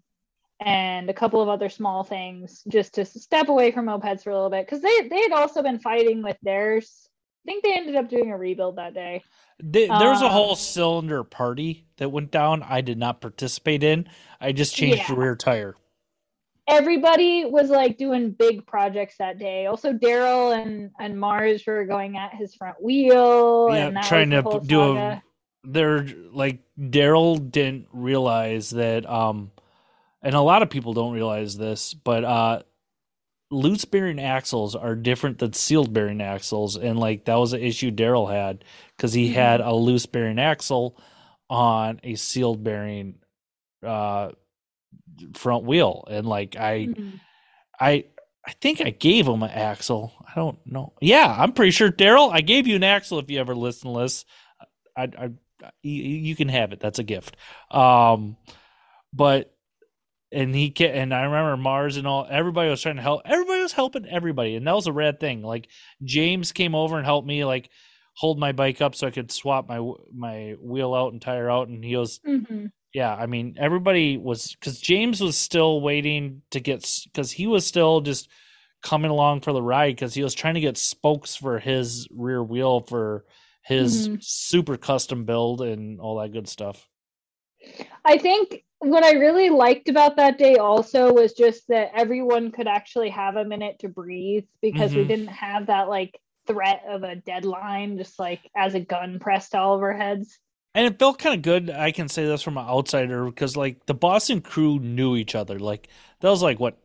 and 0.65 1.11
a 1.11 1.15
couple 1.15 1.43
of 1.43 1.49
other 1.49 1.69
small 1.69 2.03
things 2.05 2.63
just 2.69 2.95
to 2.95 3.05
step 3.05 3.49
away 3.49 3.73
from 3.73 3.87
mopeds 3.87 4.23
for 4.23 4.31
a 4.31 4.35
little 4.35 4.49
bit 4.51 4.65
because 4.65 4.81
they, 4.81 5.09
they 5.09 5.21
had 5.21 5.33
also 5.33 5.63
been 5.63 5.79
fighting 5.79 6.23
with 6.23 6.37
theirs. 6.43 7.09
I 7.45 7.51
think 7.51 7.65
they 7.65 7.75
ended 7.75 7.97
up 7.97 8.09
doing 8.09 8.31
a 8.31 8.39
rebuild 8.39 8.77
that 8.77 8.95
day. 8.95 9.23
There 9.59 10.11
was 10.11 10.23
a 10.23 10.27
Um, 10.27 10.33
whole 10.33 10.57
cylinder 10.57 11.25
party 11.25 11.87
that 11.97 12.09
went 12.11 12.31
down. 12.31 12.63
I 12.63 12.81
did 12.81 12.97
not 12.99 13.21
participate 13.21 13.83
in. 13.83 14.09
I 14.41 14.53
just 14.53 14.75
changed 14.75 15.09
the 15.09 15.15
rear 15.15 15.37
tire. 15.37 15.77
Everybody 16.69 17.45
was 17.45 17.71
like 17.71 17.99
doing 17.99 18.31
big 18.31 18.67
projects 18.67 19.17
that 19.19 19.39
day. 19.39 19.67
Also, 19.67 19.93
Daryl 19.93 20.57
and 20.61 20.91
and 21.01 21.19
Mars 21.19 21.65
were 21.67 21.85
going 21.85 22.17
at 22.17 22.35
his 22.35 22.55
front 22.55 22.83
wheel 22.83 23.69
Yeah, 23.71 23.87
and 23.89 23.97
that 23.97 24.05
trying 24.05 24.31
to 24.31 24.37
the 24.37 24.43
whole 24.43 24.61
p- 24.61 24.67
do 24.67 24.81
a 24.97 25.23
they're 25.65 26.07
like 26.33 26.61
Daryl 26.79 27.51
didn't 27.51 27.87
realize 27.93 28.71
that 28.71 29.09
um 29.09 29.51
and 30.23 30.35
a 30.35 30.41
lot 30.41 30.63
of 30.63 30.71
people 30.71 30.93
don't 30.93 31.13
realize 31.13 31.57
this, 31.57 31.95
but 31.95 32.25
uh 32.25 32.63
loose 33.51 33.85
bearing 33.85 34.19
axles 34.19 34.75
are 34.75 34.95
different 34.97 35.39
than 35.39 35.53
sealed 35.53 35.93
bearing 35.93 36.23
axles 36.23 36.77
and 36.77 36.99
like 36.99 37.27
that 37.27 37.35
was 37.35 37.53
an 37.53 37.61
issue 37.61 37.91
Daryl 37.91 38.33
had 38.33 38.65
cuz 38.99 39.13
he 39.13 39.29
Mhm. 39.29 39.35
had 39.35 39.61
a 39.61 39.75
loose 39.75 40.07
bearing 40.07 40.39
axle 40.39 40.97
on 41.51 42.01
a 42.03 42.15
sealed 42.15 42.65
bearing 42.65 43.17
uh 43.87 44.31
front 45.35 45.65
wheel 45.65 46.05
and 46.11 46.27
like 46.27 46.57
I 46.57 46.87
Mhm. 46.89 47.21
I 47.81 48.05
I 48.47 48.53
think 48.61 48.81
I 48.81 48.91
gave 48.91 49.27
him 49.29 49.43
an 49.43 49.51
axle. 49.51 50.13
I 50.27 50.33
don't 50.35 50.59
know. 50.67 50.95
Yeah, 51.01 51.33
I'm 51.39 51.53
pretty 51.53 51.71
sure 51.71 51.91
Daryl, 51.93 52.31
I 52.33 52.41
gave 52.41 52.67
you 52.67 52.75
an 52.77 52.83
axle 52.85 53.19
if 53.21 53.31
you 53.31 53.39
ever 53.39 53.55
listen 53.55 53.93
to 53.95 54.01
this. 54.01 54.25
I, 54.97 55.05
I 55.17 55.31
you, 55.83 55.93
you 56.03 56.35
can 56.37 56.49
have 56.49 56.73
it. 56.73 56.81
That's 56.81 56.99
a 56.99 57.05
gift. 57.05 57.37
Um 57.71 58.37
but 59.13 59.55
and 60.33 60.55
he 60.55 60.71
can 60.71 60.91
and 60.91 61.15
I 61.15 61.23
remember 61.25 61.57
Mars 61.57 61.99
and 61.99 62.07
all 62.07 62.27
everybody 62.29 62.71
was 62.71 62.81
trying 62.83 62.97
to 62.97 63.03
help 63.03 63.23
everybody 63.25 63.61
was 63.61 63.73
helping 63.73 64.07
everybody 64.07 64.57
and 64.57 64.67
that 64.67 64.75
was 64.75 64.87
a 64.87 64.93
rad 64.93 65.21
thing. 65.21 65.43
Like 65.43 65.69
James 66.03 66.53
came 66.53 66.75
over 66.75 66.97
and 66.97 67.05
helped 67.07 67.29
me 67.29 67.45
like 67.45 67.71
hold 68.15 68.39
my 68.39 68.53
bike 68.53 68.81
up 68.81 68.95
so 68.95 69.07
I 69.07 69.11
could 69.11 69.31
swap 69.31 69.69
my 69.69 69.79
my 70.13 70.55
wheel 70.61 70.95
out 70.95 71.13
and 71.13 71.21
tire 71.23 71.51
out 71.51 71.69
and 71.69 71.85
he 71.85 71.97
was 71.97 72.19
Mhm. 72.27 72.73
Yeah, 72.93 73.15
I 73.15 73.27
mean, 73.27 73.57
everybody 73.59 74.19
was 74.19 74.55
because 74.55 74.81
James 74.81 75.21
was 75.21 75.37
still 75.37 75.81
waiting 75.81 76.43
to 76.51 76.61
get 76.61 76.87
because 77.05 77.33
he 77.33 77.47
was 77.47 77.67
still 77.67 78.01
just 78.01 78.29
coming 78.83 79.11
along 79.11 79.41
for 79.41 79.53
the 79.53 79.63
ride 79.63 79.95
because 79.95 80.15
he 80.15 80.23
was 80.23 80.35
trying 80.35 80.55
to 80.55 80.61
get 80.61 80.77
spokes 80.77 81.35
for 81.35 81.59
his 81.59 82.09
rear 82.11 82.43
wheel 82.43 82.81
for 82.81 83.25
his 83.63 84.09
Mhm. 84.09 84.23
super 84.23 84.77
custom 84.77 85.25
build 85.25 85.63
and 85.63 86.01
all 86.01 86.19
that 86.19 86.33
good 86.33 86.49
stuff. 86.49 86.89
I 88.05 88.19
think 88.19 88.65
what 88.81 89.05
I 89.05 89.13
really 89.13 89.51
liked 89.51 89.89
about 89.89 90.17
that 90.17 90.37
day 90.37 90.57
also 90.57 91.13
was 91.13 91.33
just 91.33 91.69
that 91.69 91.93
everyone 91.95 92.51
could 92.51 92.67
actually 92.67 93.11
have 93.11 93.37
a 93.37 93.45
minute 93.45 93.79
to 93.79 93.89
breathe 93.89 94.45
because 94.61 94.95
we 94.95 95.05
Mhm. 95.05 95.09
didn't 95.09 95.29
have 95.29 95.67
that 95.67 95.89
like 95.89 96.21
threat 96.47 96.83
of 96.89 97.05
a 97.05 97.15
deadline 97.15 97.97
just 97.97 98.19
like 98.19 98.51
as 98.57 98.75
a 98.75 98.81
gun 98.81 99.21
pressed 99.21 99.53
to 99.53 99.61
all 99.61 99.77
of 99.77 99.83
our 99.83 99.95
heads. 99.95 100.41
And 100.75 100.87
it 100.87 100.99
felt 100.99 101.19
kind 101.19 101.35
of 101.35 101.43
good. 101.43 101.71
I 101.71 101.93
can 101.93 102.09
say 102.09 102.25
this 102.25 102.43
from 102.43 102.57
an 102.57 102.67
outsider 102.67 103.27
because 103.27 103.57
like 103.57 103.85
the 103.87 103.95
Boston 103.95 104.41
crew 104.41 104.79
knew 104.79 105.17
each 105.17 105.35
other. 105.35 105.59
Like 105.59 105.89
that 106.21 106.31
was 106.31 106.43
like 106.43 106.59
what, 106.59 106.79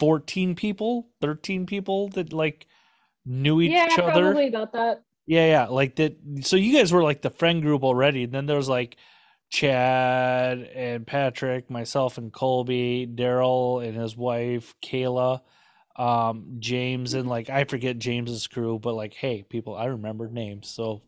fourteen 0.00 0.54
people, 0.56 1.08
thirteen 1.20 1.66
people 1.66 2.08
that 2.10 2.32
like 2.32 2.66
knew 3.24 3.60
each 3.60 3.70
yeah, 3.70 3.88
other. 3.92 4.22
probably 4.22 4.48
about 4.48 4.72
that. 4.72 5.02
Yeah, 5.26 5.46
yeah, 5.46 5.66
like 5.66 5.96
that. 5.96 6.16
So 6.42 6.56
you 6.56 6.76
guys 6.76 6.92
were 6.92 7.02
like 7.02 7.22
the 7.22 7.30
friend 7.30 7.62
group 7.62 7.84
already. 7.84 8.24
And 8.24 8.32
then 8.32 8.46
there 8.46 8.56
was 8.56 8.68
like 8.68 8.96
Chad 9.50 10.58
and 10.74 11.06
Patrick, 11.06 11.70
myself 11.70 12.18
and 12.18 12.32
Colby, 12.32 13.06
Daryl 13.06 13.86
and 13.86 13.96
his 13.96 14.16
wife 14.16 14.74
Kayla, 14.82 15.42
um, 15.96 16.56
James 16.58 17.14
and 17.14 17.28
like 17.28 17.48
I 17.50 17.64
forget 17.64 17.98
James's 17.98 18.48
crew, 18.48 18.80
but 18.80 18.94
like, 18.94 19.14
hey, 19.14 19.44
people, 19.48 19.76
I 19.76 19.86
remembered 19.86 20.32
names, 20.32 20.68
so 20.68 21.02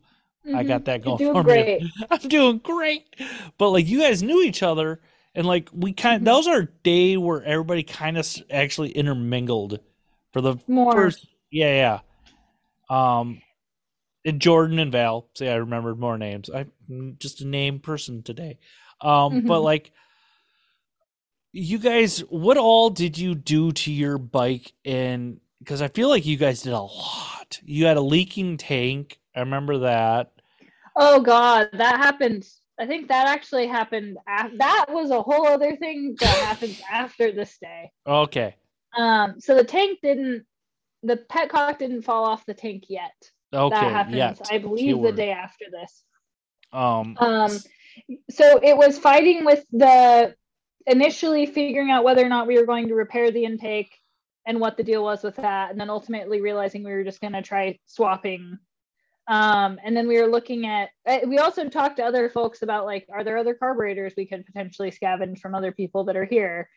I 0.54 0.62
Mhm. 0.62 0.68
got 0.68 0.84
that 0.86 1.04
You're 1.04 1.18
going 1.18 1.34
for 1.34 1.42
great. 1.44 1.82
me. 1.82 1.90
I'm 2.10 2.28
doing 2.28 2.58
great. 2.58 3.16
But 3.58 3.70
like, 3.70 3.86
you 3.86 4.00
guys 4.00 4.22
knew 4.22 4.42
each 4.42 4.62
other, 4.62 5.00
and 5.34 5.46
like 5.46 5.68
we 5.72 5.92
kind, 5.92 6.22
Mhm. 6.22 6.24
that 6.26 6.34
was 6.34 6.46
our 6.48 6.62
day 6.82 7.16
where 7.16 7.42
everybody 7.42 7.82
kind 7.82 8.16
of 8.18 8.26
actually 8.50 8.90
intermingled 8.90 9.80
for 10.32 10.40
the 10.40 10.56
More. 10.68 10.92
first 10.92 11.26
yeah 11.50 12.00
yeah 12.90 12.96
um 12.96 13.40
and 14.24 14.40
jordan 14.40 14.78
and 14.80 14.90
val 14.92 15.28
see 15.34 15.48
i 15.48 15.54
remembered 15.54 15.98
more 15.98 16.18
names 16.18 16.50
i'm 16.52 17.16
just 17.18 17.40
a 17.40 17.46
name 17.46 17.78
person 17.78 18.22
today 18.22 18.58
um 19.00 19.46
but 19.46 19.60
Mhm. 19.60 19.64
like 19.64 19.92
you 21.52 21.78
guys 21.78 22.20
what 22.28 22.56
all 22.56 22.90
did 22.90 23.16
you 23.16 23.34
do 23.34 23.72
to 23.72 23.92
your 23.92 24.18
bike 24.18 24.72
and 24.84 25.40
because 25.60 25.80
i 25.80 25.88
feel 25.88 26.08
like 26.08 26.26
you 26.26 26.36
guys 26.36 26.62
did 26.62 26.72
a 26.72 26.80
lot 26.80 27.60
you 27.64 27.86
had 27.86 27.96
a 27.96 28.00
leaking 28.02 28.56
tank 28.56 29.18
i 29.34 29.40
remember 29.40 29.78
that 29.78 30.32
Oh 30.96 31.20
God, 31.20 31.68
that 31.74 31.96
happened. 31.96 32.46
I 32.78 32.86
think 32.86 33.08
that 33.08 33.26
actually 33.26 33.66
happened. 33.66 34.18
Af- 34.28 34.52
that 34.58 34.86
was 34.90 35.10
a 35.10 35.22
whole 35.22 35.46
other 35.46 35.76
thing 35.76 36.16
that 36.20 36.28
happens 36.46 36.78
after 36.90 37.32
this 37.32 37.56
day. 37.58 37.90
okay 38.06 38.54
Um, 38.96 39.40
so 39.40 39.54
the 39.54 39.64
tank 39.64 39.98
didn't, 40.02 40.46
the 41.02 41.16
petcock 41.16 41.78
didn't 41.78 42.02
fall 42.02 42.24
off 42.24 42.44
the 42.46 42.54
tank 42.54 42.84
yet. 42.88 43.14
okay 43.52 43.74
that 43.74 43.92
happens, 43.92 44.16
yet. 44.16 44.40
I 44.50 44.58
believe, 44.58 44.86
Keyword. 44.96 45.12
the 45.14 45.16
day 45.16 45.30
after 45.30 45.66
this. 45.70 46.02
um 46.72 47.16
Um, 47.18 47.60
so 48.30 48.60
it 48.62 48.76
was 48.76 48.98
fighting 48.98 49.44
with 49.44 49.64
the 49.72 50.34
initially 50.86 51.46
figuring 51.46 51.90
out 51.90 52.04
whether 52.04 52.24
or 52.24 52.28
not 52.28 52.46
we 52.46 52.58
were 52.58 52.66
going 52.66 52.88
to 52.88 52.94
repair 52.94 53.30
the 53.30 53.44
intake 53.44 53.92
and 54.46 54.60
what 54.60 54.76
the 54.76 54.84
deal 54.84 55.02
was 55.02 55.22
with 55.22 55.36
that, 55.36 55.70
and 55.70 55.80
then 55.80 55.90
ultimately 55.90 56.40
realizing 56.40 56.84
we 56.84 56.92
were 56.92 57.04
just 57.04 57.20
going 57.20 57.32
to 57.32 57.42
try 57.42 57.78
swapping. 57.86 58.58
Um, 59.28 59.78
and 59.82 59.96
then 59.96 60.06
we 60.06 60.20
were 60.20 60.28
looking 60.28 60.66
at. 60.66 60.90
uh, 61.06 61.18
We 61.26 61.38
also 61.38 61.68
talked 61.68 61.96
to 61.96 62.04
other 62.04 62.28
folks 62.30 62.62
about 62.62 62.84
like, 62.86 63.06
are 63.12 63.24
there 63.24 63.36
other 63.38 63.54
carburetors 63.54 64.14
we 64.16 64.26
could 64.26 64.46
potentially 64.46 64.90
scavenge 64.90 65.40
from 65.40 65.54
other 65.54 65.72
people 65.72 66.04
that 66.04 66.16
are 66.16 66.24
here? 66.24 66.68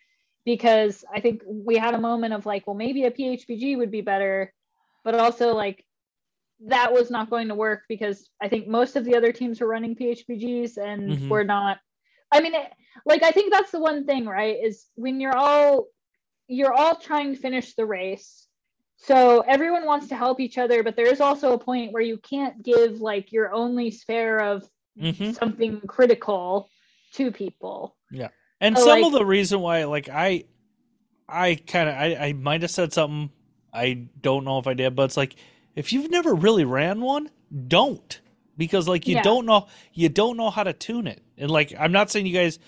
Because 0.46 1.06
I 1.14 1.20
think 1.22 1.44
we 1.46 1.78
had 1.78 1.94
a 1.94 2.00
moment 2.02 2.34
of 2.34 2.46
like, 2.46 2.66
well, 2.66 2.76
maybe 2.76 3.04
a 3.06 3.12
PHBG 3.12 3.78
would 3.78 3.92
be 3.92 4.02
better, 4.02 4.52
but 5.04 5.14
also 5.16 5.54
like 5.54 5.86
that 6.66 6.92
was 6.92 7.10
not 7.12 7.30
going 7.30 7.48
to 7.50 7.56
work 7.56 7.84
because 7.88 8.30
I 8.42 8.50
think 8.50 8.68
most 8.68 8.96
of 8.96 9.06
the 9.06 9.16
other 9.16 9.32
teams 9.32 9.62
were 9.62 9.68
running 9.68 9.96
PHBGs 9.96 10.78
and 10.78 11.12
Mhm. 11.12 11.30
we're 11.30 11.44
not. 11.44 11.80
I 12.32 12.42
mean, 12.42 12.54
it, 12.56 12.68
like 13.06 13.24
I 13.24 13.32
think 13.32 13.54
that's 13.54 13.72
the 13.72 13.80
one 13.80 14.06
thing, 14.06 14.26
right? 14.26 14.58
Is 14.62 14.88
when 14.96 15.20
you're 15.22 15.38
all 15.38 15.88
you're 16.48 16.74
all 16.74 16.96
trying 16.96 17.36
to 17.36 17.40
finish 17.40 17.76
the 17.76 17.86
race. 17.86 18.48
So 19.02 19.42
everyone 19.42 19.86
wants 19.86 20.08
to 20.10 20.16
help 20.16 20.40
each 20.40 20.58
other, 20.58 20.84
but 20.84 20.96
there 20.96 21.08
is 21.08 21.22
also 21.22 21.54
a 21.54 21.58
point 21.58 21.94
where 21.94 22.04
you 22.04 22.18
can't 22.18 22.62
give 22.62 23.00
like 23.00 23.32
your 23.32 23.54
only 23.54 23.92
spare 23.92 24.40
of 24.40 24.70
mhm. 25.00 25.34
something 25.36 25.80
critical 25.88 26.70
to 27.14 27.32
people. 27.32 27.96
Yeah. 28.12 28.28
And 28.60 28.78
So, 28.78 28.84
some 28.86 29.02
like- 29.02 29.06
of 29.06 29.14
the 29.14 29.26
reason 29.26 29.62
why, 29.62 29.86
like 29.86 30.10
I, 30.10 30.44
I 31.30 31.56
kind 31.56 31.88
of, 31.90 31.96
I, 31.96 32.16
I 32.28 32.34
might 32.34 32.62
have 32.62 32.72
said 32.72 32.92
something. 32.92 33.32
I 33.74 34.08
don't 34.20 34.44
know 34.44 34.60
if 34.60 34.68
I 34.68 34.74
did, 34.74 34.96
but 34.96 35.04
it's 35.04 35.18
like 35.18 35.36
if 35.76 35.94
you've 35.94 36.12
never 36.12 36.34
really 36.34 36.66
ran 36.66 37.00
one, 37.02 37.30
don't 37.68 38.20
because 38.58 38.88
like 38.88 39.08
you 39.08 39.16
Yeah. 39.16 39.24
don't 39.24 39.46
know, 39.46 39.68
you 39.94 40.10
don't 40.10 40.36
know 40.36 40.50
how 40.50 40.64
to 40.64 40.74
tune 40.74 41.08
it. 41.08 41.24
And 41.38 41.50
like 41.50 41.74
I'm 41.80 41.94
not 41.94 42.12
saying 42.12 42.26
you 42.26 42.34
guys, 42.34 42.60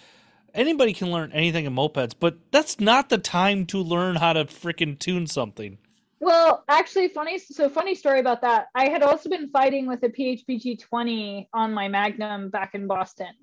anybody 0.54 0.94
can 0.94 1.12
learn 1.12 1.34
anything 1.34 1.66
in 1.66 1.76
mopeds, 1.76 2.14
but 2.18 2.38
that's 2.52 2.80
not 2.80 3.10
the 3.10 3.18
time 3.18 3.66
to 3.68 3.80
learn 3.80 4.16
how 4.16 4.32
to 4.34 4.46
freaking 4.46 4.98
tune 4.98 5.28
something. 5.28 5.78
Well, 6.22 6.64
actually, 6.70 7.10
funny. 7.10 7.38
So 7.40 7.70
funny 7.70 7.96
story 7.96 8.20
about 8.20 8.42
that. 8.42 8.68
I 8.74 8.90
had 8.90 9.04
also 9.04 9.30
been 9.30 9.50
fighting 9.50 9.88
with 9.88 10.04
a 10.04 10.10
PHBG 10.10 10.80
20 10.80 11.50
on 11.54 11.74
my 11.74 11.88
Magnum 11.90 12.50
back 12.50 12.76
in 12.76 12.88
Boston. 12.88 13.34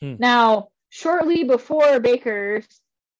Hmm. 0.00 0.14
Now, 0.18 0.68
shortly 0.88 1.44
before 1.44 2.00
Baker's, 2.00 2.66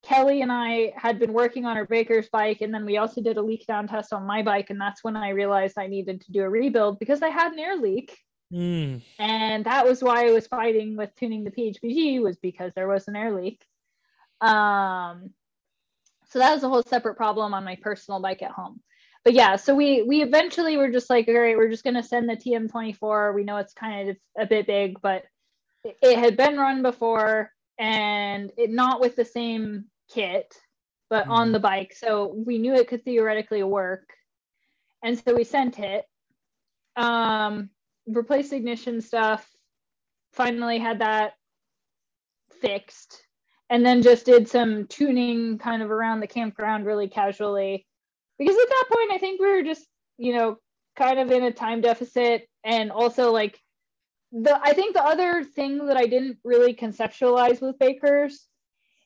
Kelly 0.03 0.41
and 0.41 0.51
I 0.51 0.93
had 0.97 1.19
been 1.19 1.31
working 1.31 1.65
on 1.65 1.77
our 1.77 1.85
Baker's 1.85 2.27
bike, 2.27 2.59
and 2.59 2.73
then 2.73 2.85
we 2.85 2.97
also 2.97 3.21
did 3.21 3.37
a 3.37 3.41
leak 3.41 3.65
down 3.65 3.87
test 3.87 4.11
on 4.11 4.25
my 4.25 4.41
bike, 4.41 4.69
and 4.69 4.81
that's 4.81 5.01
when 5.03 5.15
I 5.15 5.29
realized 5.29 5.77
I 5.77 5.87
needed 5.87 6.19
to 6.21 6.31
do 6.33 6.41
a 6.41 6.49
rebuild 6.49 6.99
because 6.99 7.21
I 7.21 7.29
had 7.29 7.53
an 7.53 7.59
air 7.59 7.77
leak, 7.77 8.17
Mm, 8.53 9.01
and 9.17 9.65
that 9.65 9.85
was 9.85 10.03
why 10.03 10.27
I 10.27 10.31
was 10.31 10.45
fighting 10.45 10.95
with 10.95 11.09
tuning 11.15 11.43
the 11.43 11.49
PHBG 11.49 12.21
was 12.21 12.37
because 12.37 12.71
there 12.75 12.87
was 12.87 13.07
an 13.07 13.15
air 13.15 13.33
leak. 13.33 13.65
Um, 14.41 15.31
so 16.29 16.39
that 16.39 16.53
was 16.53 16.63
a 16.63 16.69
whole 16.69 16.83
separate 16.83 17.15
problem 17.15 17.55
on 17.55 17.63
my 17.63 17.77
personal 17.81 18.21
bike 18.21 18.43
at 18.43 18.51
home. 18.51 18.79
But 19.23 19.33
yeah, 19.33 19.55
so 19.55 19.73
we 19.73 20.01
we 20.03 20.21
eventually 20.21 20.75
were 20.77 20.89
just 20.91 21.09
like, 21.09 21.27
all 21.27 21.33
right, 21.35 21.57
we're 21.57 21.69
just 21.69 21.83
gonna 21.83 22.03
send 22.03 22.29
the 22.29 22.35
TM24. 22.35 23.33
We 23.33 23.43
know 23.43 23.57
it's 23.57 23.73
kind 23.73 24.09
of 24.09 24.17
a 24.37 24.45
bit 24.45 24.67
big, 24.67 25.01
but 25.01 25.23
it, 26.01 26.17
had 26.17 26.37
been 26.37 26.57
run 26.57 26.81
before 26.81 27.51
and 27.77 28.51
it 28.57 28.69
not 28.69 29.01
with 29.01 29.15
the 29.15 29.25
same 29.25 29.85
kit, 30.09 30.53
but 31.09 31.27
on 31.27 31.49
Mhm. 31.49 31.53
the 31.53 31.59
bike. 31.59 31.93
So 31.93 32.27
we 32.27 32.57
knew 32.57 32.73
it 32.73 32.87
could 32.87 33.03
theoretically 33.05 33.63
work. 33.63 34.09
And 35.03 35.17
so 35.19 35.35
we 35.35 35.43
sent 35.43 35.79
it. 35.79 36.05
Um, 36.95 37.69
replaced 38.07 38.53
ignition 38.53 39.01
stuff, 39.01 39.49
finally 40.33 40.79
had 40.79 40.99
that 40.99 41.33
fixed, 42.61 43.27
and 43.69 43.85
then 43.85 44.01
just 44.01 44.25
did 44.25 44.47
some 44.47 44.87
tuning 44.87 45.57
kind 45.57 45.81
of 45.81 45.91
around 45.91 46.19
the 46.19 46.27
campground 46.27 46.85
really 46.85 47.07
casually. 47.07 47.85
Because 48.39 48.55
at 48.55 48.69
that 48.69 48.85
point, 48.91 49.11
I 49.11 49.17
think 49.17 49.39
we 49.39 49.47
were 49.47 49.63
just, 49.63 49.87
you 50.17 50.33
know, 50.33 50.57
kind 50.95 51.19
of 51.19 51.31
in 51.31 51.43
a 51.43 51.51
time 51.51 51.81
deficit. 51.81 52.47
And 52.63 52.91
also, 52.91 53.31
like, 53.31 53.59
the 54.31 54.59
I 54.61 54.73
think 54.73 54.95
the 54.95 55.03
other 55.03 55.43
thing 55.43 55.85
that 55.87 55.97
I 55.97 56.07
didn't 56.07 56.39
really 56.43 56.73
conceptualize 56.73 57.61
with 57.61 57.77
Bakers 57.79 58.47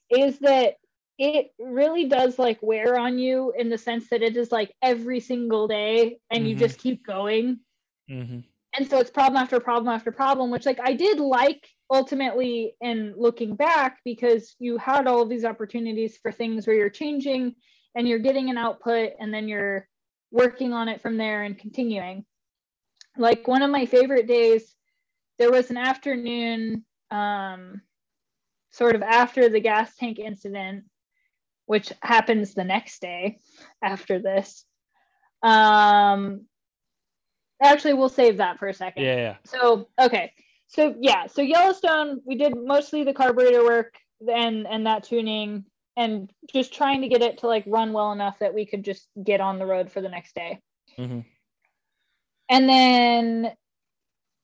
is 0.09 0.39
that 0.39 0.75
it 1.17 1.47
really 1.59 2.05
does 2.05 2.37
like 2.37 2.59
wear 2.61 2.97
on 2.97 3.17
you 3.17 3.53
in 3.57 3.69
the 3.69 3.77
sense 3.77 4.09
that 4.09 4.21
it 4.21 4.37
is 4.37 4.51
like 4.51 4.73
every 4.81 5.19
single 5.19 5.67
day 5.67 6.19
and 6.29 6.47
you 6.47 6.55
Mhm. 6.55 6.59
just 6.59 6.79
keep 6.79 7.05
going 7.05 7.59
hmm 8.07 8.39
and 8.77 8.87
so 8.87 8.99
it's 8.99 9.09
problem 9.09 9.41
after 9.41 9.59
problem 9.59 9.93
after 9.93 10.11
problem 10.11 10.51
which 10.51 10.65
like 10.65 10.79
i 10.83 10.93
did 10.93 11.19
like 11.19 11.67
ultimately 11.89 12.75
in 12.81 13.13
looking 13.17 13.55
back 13.55 13.99
because 14.05 14.55
you 14.59 14.77
had 14.77 15.07
all 15.07 15.21
of 15.21 15.29
these 15.29 15.45
opportunities 15.45 16.17
for 16.17 16.31
things 16.31 16.67
where 16.67 16.75
you're 16.75 16.89
changing 16.89 17.55
and 17.97 18.07
you're 18.07 18.19
getting 18.19 18.49
an 18.49 18.57
output 18.57 19.11
and 19.19 19.33
then 19.33 19.47
you're 19.49 19.87
working 20.31 20.71
on 20.71 20.87
it 20.87 21.01
from 21.01 21.17
there 21.17 21.43
and 21.43 21.57
continuing 21.57 22.23
like 23.17 23.47
one 23.47 23.63
of 23.63 23.71
my 23.71 23.85
favorite 23.85 24.27
days 24.27 24.75
there 25.37 25.51
was 25.51 25.69
an 25.69 25.77
afternoon, 25.77 26.83
um, 27.11 27.81
sort 28.71 28.95
of 28.95 29.01
after 29.01 29.49
the 29.49 29.59
gas 29.59 29.95
tank 29.95 30.19
incident, 30.19 30.85
which 31.65 31.91
happens 32.01 32.53
the 32.53 32.63
next 32.63 33.01
day 33.01 33.39
after 33.81 34.19
this. 34.19 34.65
Um, 35.43 36.45
actually, 37.61 37.93
we'll 37.93 38.09
save 38.09 38.37
that 38.37 38.59
for 38.59 38.67
a 38.67 38.73
second. 38.73 39.03
Yeah, 39.03 39.15
yeah. 39.15 39.35
So 39.45 39.89
okay, 39.99 40.33
so 40.67 40.95
yeah, 40.99 41.27
so 41.27 41.41
Yellowstone, 41.41 42.21
we 42.25 42.35
did 42.35 42.53
mostly 42.55 43.03
the 43.03 43.13
carburetor 43.13 43.63
work 43.63 43.93
and 44.27 44.65
and 44.67 44.87
that 44.87 45.03
tuning 45.03 45.65
and 45.97 46.31
just 46.53 46.73
trying 46.73 47.01
to 47.01 47.07
get 47.09 47.21
it 47.23 47.39
to 47.39 47.47
like 47.47 47.63
run 47.67 47.91
well 47.91 48.11
enough 48.13 48.39
that 48.39 48.53
we 48.53 48.65
could 48.65 48.85
just 48.85 49.07
get 49.23 49.41
on 49.41 49.57
the 49.59 49.65
road 49.65 49.91
for 49.91 49.99
the 49.99 50.07
next 50.07 50.35
day. 50.35 50.59
Mhm. 50.97 51.25
And 52.49 52.69
then 52.69 53.53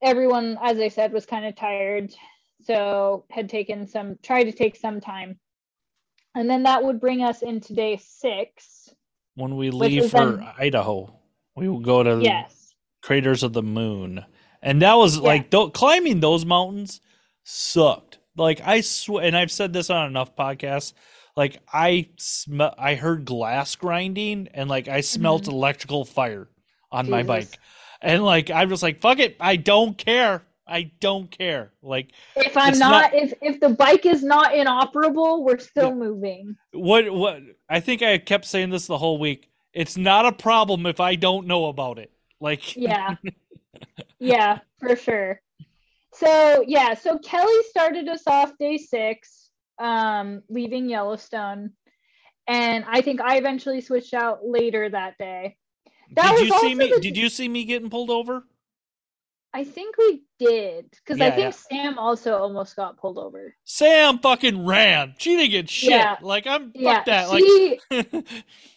everyone, 0.02 0.58
as 0.62 0.80
I 0.80 0.90
said, 0.90 1.14
was 1.14 1.26
kind 1.26 1.46
of 1.46 1.56
tired, 1.56 2.14
so 2.62 3.26
had 3.30 3.48
taken 3.50 3.88
some 3.88 4.18
tried 4.22 4.46
to 4.46 4.52
take 4.52 4.76
some 4.76 5.00
time. 5.00 5.40
And 6.36 6.50
then 6.50 6.64
that 6.64 6.84
would 6.84 7.00
bring 7.00 7.22
us 7.24 7.44
into 7.44 7.74
day 7.74 7.98
six. 7.98 8.90
When 9.36 9.56
we 9.56 9.70
leave 9.70 10.10
for 10.10 10.38
then- 10.38 10.50
Idaho, 10.58 11.20
we 11.56 11.70
will 11.70 11.80
go 11.80 12.02
to 12.04 12.20
Yes. 12.22 12.74
craters 13.02 13.44
of 13.44 13.54
the 13.54 13.64
moon, 13.64 14.26
and 14.62 14.82
that 14.82 14.96
was 14.96 15.18
Yeah. 15.18 15.24
like 15.24 15.52
th- 15.52 15.74
climbing 15.74 16.20
those 16.20 16.46
mountains 16.46 17.00
sucked. 17.44 18.18
Like 18.36 18.60
I 18.62 18.82
swear, 18.82 19.24
and 19.24 19.38
I've 19.38 19.52
said 19.52 19.72
this 19.74 19.92
on 19.92 20.08
enough 20.08 20.36
podcasts. 20.36 20.94
Like 21.36 21.62
I 21.72 22.10
sm- 22.18 22.62
I 22.78 22.96
heard 22.96 23.26
glass 23.26 23.76
grinding, 23.76 24.50
and 24.54 24.70
like 24.70 24.88
I 24.88 25.02
smelt 25.02 25.44
mm-hmm. 25.44 25.54
electrical 25.54 26.06
fire 26.06 26.48
on 26.92 27.10
my 27.10 27.24
bike, 27.24 27.58
and 28.02 28.24
like 28.24 28.52
I'm 28.52 28.70
just 28.70 28.84
like 28.84 29.02
fuck 29.02 29.20
it, 29.20 29.36
I 29.40 29.56
don't 29.56 29.98
care. 29.98 30.44
I 30.68 30.92
don't 31.00 31.30
care. 31.30 31.74
Like 31.82 32.12
If 32.36 32.56
I'm 32.56 32.78
not, 32.80 33.12
not- 33.12 33.14
if 33.16 33.34
if 33.42 33.60
the 33.60 33.70
bike 33.70 34.06
is 34.06 34.24
not 34.24 34.56
inoperable, 34.56 35.44
we're 35.44 35.58
still 35.60 35.90
Yeah. 35.90 35.96
moving. 35.96 36.56
what 36.72 37.12
what 37.12 37.42
I 37.70 37.80
think 37.80 38.02
I 38.02 38.18
kept 38.18 38.46
saying 38.46 38.70
this 38.70 38.88
the 38.88 38.98
whole 38.98 39.18
week. 39.18 39.50
It's 39.74 39.98
not 39.98 40.26
a 40.26 40.32
problem 40.32 40.86
if 40.86 41.00
I 41.00 41.16
don't 41.16 41.48
know 41.48 41.66
about 41.66 41.98
it. 41.98 42.12
Like 42.40 42.76
Yeah. 42.78 43.16
yeah, 44.20 44.60
for 44.80 44.96
sure. 44.96 45.42
So 46.14 46.64
yeah, 46.68 46.94
so 46.94 47.18
Kelly 47.18 47.64
started 47.70 48.08
us 48.08 48.22
off 48.28 48.58
day 48.60 48.78
six, 48.78 49.43
um, 49.80 50.44
leaving 50.50 50.90
Yellowstone. 50.90 51.72
And 52.48 52.84
I 52.88 53.02
think 53.02 53.22
I 53.22 53.38
eventually 53.38 53.82
switched 53.82 54.14
out 54.14 54.40
later 54.46 54.90
that 54.90 55.18
day. 55.18 55.58
That 56.16 56.36
did 56.36 56.50
was 56.52 56.62
you 56.64 56.70
see 56.70 56.76
me? 56.76 56.90
the- 56.92 57.00
Did 57.00 57.18
you 57.18 57.30
see 57.30 57.48
me 57.48 57.64
getting 57.66 57.90
pulled 57.90 58.10
over? 58.10 58.44
I 59.56 59.64
think 59.64 59.98
we 60.00 60.24
did. 60.40 60.90
Because 60.90 61.22
I 61.22 61.30
think 61.30 61.40
yeah. 61.46 61.50
Sam 61.52 62.00
also 62.00 62.36
almost 62.38 62.76
got 62.76 62.98
pulled 62.98 63.20
over. 63.20 63.56
Sam 63.66 64.18
fucking 64.18 64.66
ran. 64.66 65.14
She 65.20 65.36
didn't 65.38 65.52
get 65.52 65.70
shit. 65.70 65.92
Yeah. 65.92 66.16
Like 66.22 66.48
I'm 66.48 66.72
Yeah. 66.74 66.96
fuck 66.96 67.06
that. 67.06 67.30
she, 67.38 67.80
Like 67.92 68.26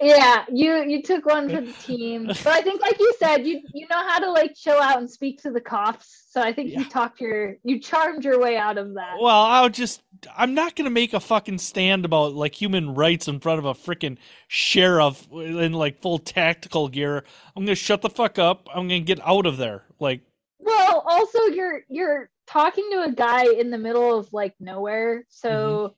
yeah, 0.00 0.44
you 0.50 0.82
you 0.84 1.02
took 1.02 1.26
one 1.26 1.48
for 1.48 1.60
the 1.60 1.72
team. 1.84 2.26
But 2.26 2.46
I 2.46 2.62
think 2.62 2.80
like 2.80 2.98
you 2.98 3.12
said, 3.18 3.46
you 3.46 3.60
you 3.74 3.86
know 3.88 4.06
how 4.08 4.18
to 4.18 4.30
like 4.30 4.54
chill 4.54 4.80
out 4.80 4.98
and 4.98 5.10
speak 5.10 5.42
to 5.42 5.50
the 5.50 5.60
cops. 5.60 6.26
So 6.30 6.40
I 6.40 6.52
think 6.52 6.70
Yeah. 6.70 6.78
you 6.80 6.84
talked 6.88 7.20
your 7.20 7.56
you 7.62 7.78
charmed 7.80 8.24
your 8.24 8.40
way 8.40 8.56
out 8.56 8.78
of 8.78 8.94
that. 8.94 9.16
well, 9.20 9.42
I'll 9.42 9.68
just 9.68 10.02
I'm 10.36 10.54
not 10.54 10.76
gonna 10.76 10.90
make 10.90 11.12
a 11.12 11.20
fucking 11.20 11.58
stand 11.58 12.04
about 12.04 12.34
like 12.34 12.54
human 12.54 12.94
rights 12.94 13.28
in 13.28 13.40
front 13.40 13.58
of 13.58 13.64
a 13.66 13.74
freaking 13.74 14.16
sheriff 14.48 15.28
in 15.32 15.72
like 15.72 16.00
full 16.00 16.18
tactical 16.18 16.88
gear. 16.88 17.24
I'm 17.56 17.64
gonna 17.64 17.74
shut 17.74 18.00
the 18.02 18.10
fuck 18.10 18.38
up. 18.38 18.68
I'm 18.74 18.88
gonna 18.88 19.00
get 19.00 19.20
out 19.26 19.44
of 19.46 19.56
there. 19.58 19.84
Like 19.98 20.22
Well, 20.58 21.04
also 21.06 21.40
you're 21.46 21.82
you're 21.88 22.30
talking 22.46 22.88
to 22.92 23.02
a 23.02 23.12
guy 23.12 23.44
in 23.44 23.70
the 23.70 23.78
middle 23.78 24.18
of 24.18 24.32
like 24.32 24.54
nowhere, 24.58 25.24
so 25.28 25.50
mm-hmm. 25.50 25.94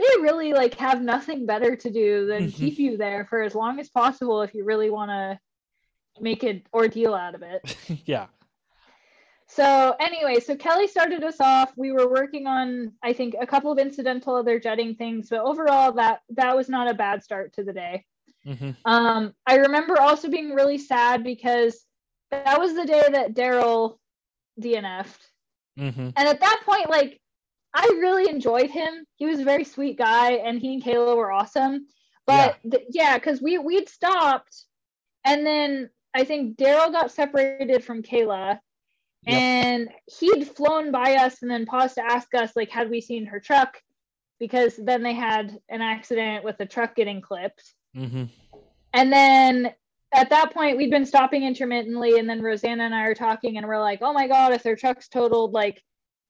They 0.00 0.22
really 0.22 0.52
like 0.52 0.74
have 0.74 1.02
nothing 1.02 1.46
better 1.46 1.76
to 1.76 1.90
do 1.90 2.26
than 2.26 2.44
Mhm. 2.46 2.54
keep 2.54 2.78
you 2.78 2.96
there 2.96 3.26
for 3.26 3.42
as 3.42 3.54
long 3.54 3.78
as 3.78 3.88
possible 3.88 4.42
if 4.42 4.54
you 4.54 4.64
really 4.64 4.90
want 4.90 5.10
to 5.10 5.38
make 6.20 6.42
an 6.42 6.62
ordeal 6.72 7.14
out 7.14 7.34
of 7.34 7.42
it. 7.42 7.62
yeah. 8.06 8.26
So 9.46 9.96
anyway, 9.98 10.38
so 10.38 10.54
Kelly 10.56 10.86
started 10.86 11.24
us 11.24 11.40
off. 11.40 11.72
We 11.76 11.90
were 11.92 12.08
working 12.08 12.46
on 12.46 12.92
I 13.02 13.12
think 13.12 13.34
a 13.40 13.46
couple 13.46 13.72
of 13.72 13.78
incidental 13.78 14.36
other 14.36 14.60
jetting 14.60 14.94
things, 14.94 15.28
but 15.28 15.40
overall 15.40 15.92
that 15.92 16.22
that 16.30 16.56
was 16.56 16.68
not 16.68 16.90
a 16.90 16.94
bad 16.94 17.22
start 17.22 17.52
to 17.54 17.64
the 17.64 17.72
day. 17.72 18.04
hmm 18.44 18.70
Um, 18.84 19.34
I 19.46 19.56
remember 19.56 20.00
also 20.00 20.28
being 20.30 20.54
really 20.54 20.78
sad 20.78 21.24
because 21.24 21.84
that 22.30 22.58
was 22.60 22.74
the 22.74 22.86
day 22.86 23.02
that 23.10 23.34
Daryl 23.34 23.98
DNF'd. 24.60 25.26
hmm 25.76 26.10
And 26.16 26.28
at 26.28 26.40
that 26.40 26.62
point, 26.64 26.88
like, 26.88 27.20
I 27.74 27.86
really 28.00 28.28
enjoyed 28.28 28.70
him. 28.70 29.04
He 29.16 29.26
was 29.26 29.40
a 29.40 29.44
very 29.44 29.64
sweet 29.64 29.96
guy, 29.98 30.32
and 30.32 30.58
he 30.60 30.74
and 30.74 30.82
Kayla 30.82 31.16
were 31.16 31.30
awesome. 31.30 31.86
But 32.26 32.58
th- 32.68 32.86
yeah, 32.90 33.16
because 33.18 33.40
we 33.40 33.58
we'd 33.58 33.88
stopped, 33.88 34.64
and 35.24 35.46
then 35.46 35.90
I 36.14 36.24
think 36.24 36.56
Daryl 36.56 36.92
got 36.92 37.10
separated 37.10 37.84
from 37.84 38.02
Kayla, 38.02 38.60
Yep. 39.26 39.42
and 39.42 39.88
he'd 40.18 40.48
flown 40.48 40.90
by 40.92 41.16
us 41.16 41.42
and 41.42 41.50
then 41.50 41.66
paused 41.66 41.96
to 41.96 42.04
ask 42.04 42.34
us 42.34 42.56
like, 42.56 42.70
had 42.70 42.88
we 42.88 43.00
seen 43.02 43.26
her 43.26 43.38
truck? 43.38 43.78
Because 44.38 44.76
then 44.76 45.02
they 45.02 45.12
had 45.12 45.58
an 45.68 45.82
accident 45.82 46.42
with 46.42 46.56
the 46.56 46.64
truck 46.64 46.94
getting 46.96 47.20
clipped. 47.20 47.74
hmm 47.94 48.24
And 48.94 49.12
then 49.12 49.74
at 50.12 50.30
that 50.30 50.52
point, 50.54 50.76
we'd 50.78 50.90
been 50.90 51.04
stopping 51.06 51.44
intermittently, 51.44 52.18
and 52.18 52.28
then 52.28 52.42
Rosanna 52.42 52.84
and 52.84 52.94
I 52.94 53.04
are 53.04 53.14
talking, 53.14 53.58
and 53.58 53.66
we're 53.66 53.78
like, 53.78 54.00
"Oh 54.02 54.12
my 54.12 54.26
god, 54.26 54.52
if 54.52 54.62
their 54.62 54.74
truck's 54.74 55.08
totaled, 55.08 55.52
like, 55.52 55.82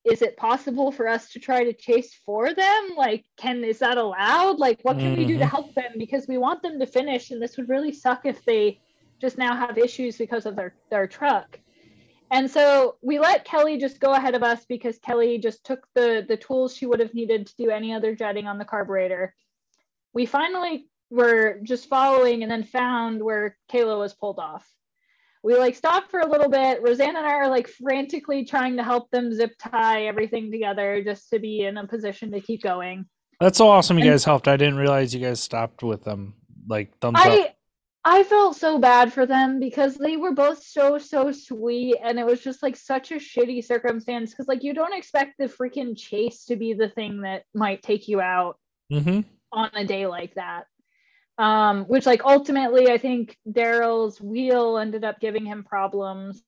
is 0.05 0.22
it 0.22 0.36
possible 0.36 0.90
for 0.90 1.06
us 1.06 1.31
to 1.31 1.39
try 1.39 1.64
to 1.64 1.72
chase 1.72 2.14
for 2.24 2.55
them? 2.55 2.90
Like, 2.97 3.24
can 3.36 3.62
is 3.64 3.81
that 3.81 3.98
allowed? 3.98 4.59
Like, 4.59 4.81
what 4.82 4.98
can 4.98 5.16
we 5.16 5.27
do 5.27 5.39
to 5.39 5.44
Mhm. 5.44 5.51
help 5.51 5.74
them? 5.74 5.93
Because 5.98 6.27
we 6.27 6.39
want 6.39 6.62
them 6.62 6.78
to 6.78 6.86
finish, 6.86 7.31
and 7.31 7.43
this 7.43 7.56
would 7.56 7.68
really 7.68 7.93
suck 7.93 8.24
if 8.24 8.43
they 8.44 8.81
just 9.20 9.36
now 9.36 9.55
have 9.55 9.77
issues 9.77 10.16
because 10.16 10.47
of 10.47 10.56
their 10.56 10.74
their 10.89 11.06
truck." 11.06 11.60
And 12.31 12.51
so 12.51 12.97
we 13.02 13.18
let 13.18 13.44
Kelly 13.44 13.77
just 13.77 14.01
go 14.01 14.12
ahead 14.12 14.35
of 14.35 14.43
us 14.43 14.64
because 14.64 14.98
Kelly 15.01 15.36
just 15.39 15.64
took 15.64 15.86
the 15.94 16.24
the 16.27 16.36
tools 16.36 16.77
she 16.77 16.86
would 16.86 17.01
have 17.01 17.12
needed 17.12 17.47
to 17.48 17.56
do 17.56 17.70
any 17.70 17.93
other 17.93 18.14
jetting 18.14 18.47
on 18.47 18.56
the 18.56 18.64
carburetor. 18.64 19.35
We 20.14 20.27
finally 20.27 20.89
were 21.10 21.59
just 21.62 21.89
following 21.89 22.43
and 22.43 22.51
then 22.51 22.62
found 22.62 23.22
where 23.22 23.59
Kayla 23.68 23.98
was 23.98 24.14
pulled 24.14 24.39
off. 24.39 24.66
We 25.43 25.57
like 25.57 25.75
stopped 25.75 26.11
for 26.11 26.21
a 26.21 26.27
little 26.29 26.51
bit. 26.51 26.83
Rosanna 26.83 27.19
and 27.19 27.27
I 27.27 27.35
are 27.35 27.49
like 27.49 27.69
frantically 27.69 28.45
trying 28.45 28.77
to 28.77 28.85
help 28.85 29.11
them 29.11 29.33
zip 29.33 29.53
tie 29.59 30.07
everything 30.07 30.51
together 30.53 31.03
just 31.03 31.31
to 31.31 31.39
be 31.39 31.62
in 31.65 31.77
a 31.79 31.87
position 31.87 32.31
to 32.33 32.41
keep 32.41 32.62
going. 32.62 33.07
That's 33.41 33.57
so 33.59 33.69
awesome. 33.69 33.99
You 33.99 34.05
And- 34.05 34.12
guys 34.12 34.25
helped. 34.25 34.49
I 34.49 34.57
didn't 34.57 34.77
realize 34.77 35.15
you 35.15 35.21
guys 35.21 35.41
stopped 35.41 35.83
with 35.83 36.05
them. 36.05 36.35
Like 36.69 36.97
thumbs 36.99 37.19
up. 37.19 37.27
I 37.27 37.55
I 38.03 38.23
felt 38.23 38.57
so 38.57 38.79
bad 38.79 39.12
for 39.12 39.27
them 39.27 39.61
because 39.61 39.97
they 39.97 40.17
were 40.17 40.33
both 40.33 40.62
so 40.62 40.99
so 40.99 41.33
sweet 41.33 41.97
and 42.03 42.19
it 42.19 42.25
was 42.27 42.41
just 42.41 42.62
like 42.62 42.77
such 42.77 43.11
a 43.12 43.17
shitty 43.17 43.65
circumstance 43.65 44.31
because 44.31 44.47
like 44.49 44.62
you 44.62 44.73
don't 44.73 44.95
expect 44.95 45.35
the 45.39 45.47
freaking 45.47 45.97
chase 45.97 46.45
to 46.47 46.57
be 46.57 46.73
the 46.75 46.89
thing 46.89 47.23
that 47.23 47.45
might 47.55 47.83
take 47.83 48.09
you 48.09 48.21
out 48.21 48.57
hmm 48.91 49.21
on 49.53 49.71
a 49.75 49.85
day 49.85 50.07
like 50.07 50.35
that. 50.35 50.65
Um, 51.39 51.85
which 51.85 52.05
like 52.05 52.23
ultimately 52.24 52.90
I 52.90 52.98
think 52.98 53.36
Daryl's 53.48 54.20
wheel 54.20 54.77
ended 54.77 55.05
up 55.05 55.20
giving 55.20 55.47
him 55.47 55.65
problems 55.65 56.43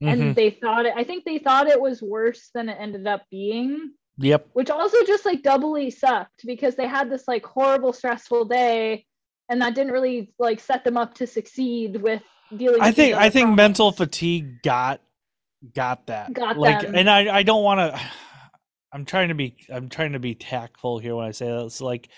hmm 0.00 0.08
and 0.08 0.34
they 0.34 0.50
thought 0.50 0.86
it 0.86 0.94
I 0.96 1.04
think 1.04 1.24
they 1.24 1.38
thought 1.38 1.68
it 1.68 1.80
was 1.80 2.02
worse 2.02 2.50
than 2.54 2.68
it 2.68 2.76
ended 2.80 3.06
up 3.06 3.24
being, 3.30 3.92
Yep. 4.18 4.48
which 4.54 4.70
also 4.70 4.96
just 5.06 5.24
like 5.26 5.42
doubly 5.42 5.90
sucked 5.90 6.46
because 6.46 6.76
they 6.76 6.86
had 6.86 7.10
this 7.10 7.28
like 7.28 7.44
horrible 7.44 7.92
stressful 7.92 8.46
day 8.46 9.04
and 9.50 9.60
that 9.62 9.74
didn't 9.74 9.92
really 9.92 10.32
like 10.38 10.60
set 10.60 10.84
them 10.84 10.96
up 10.96 11.14
to 11.14 11.26
succeed 11.26 11.96
with 12.00 12.22
dealing 12.56 12.82
I 12.82 12.88
with 12.88 12.96
think 12.96 13.14
I 13.16 13.28
other 13.28 13.30
think 13.30 13.56
problems. 13.56 13.56
mental 13.56 13.92
fatigue 13.92 14.62
got 14.62 15.00
got 15.74 16.06
that. 16.08 16.32
Got 16.32 16.56
like 16.56 16.80
them. 16.80 16.94
and 16.94 17.08
I 17.10 17.34
I 17.38 17.42
don't 17.42 17.62
want 17.64 17.80
to 17.94 18.00
I'm 18.92 19.04
trying 19.04 19.28
to 19.28 19.34
be 19.34 19.56
I'm 19.70 19.88
trying 19.88 20.12
to 20.12 20.18
be 20.20 20.34
tactful 20.34 20.98
here 20.98 21.14
when 21.16 21.26
I 21.26 21.32
say 21.32 21.46
that. 21.46 21.64
It's 21.66 21.80
like 21.80 22.08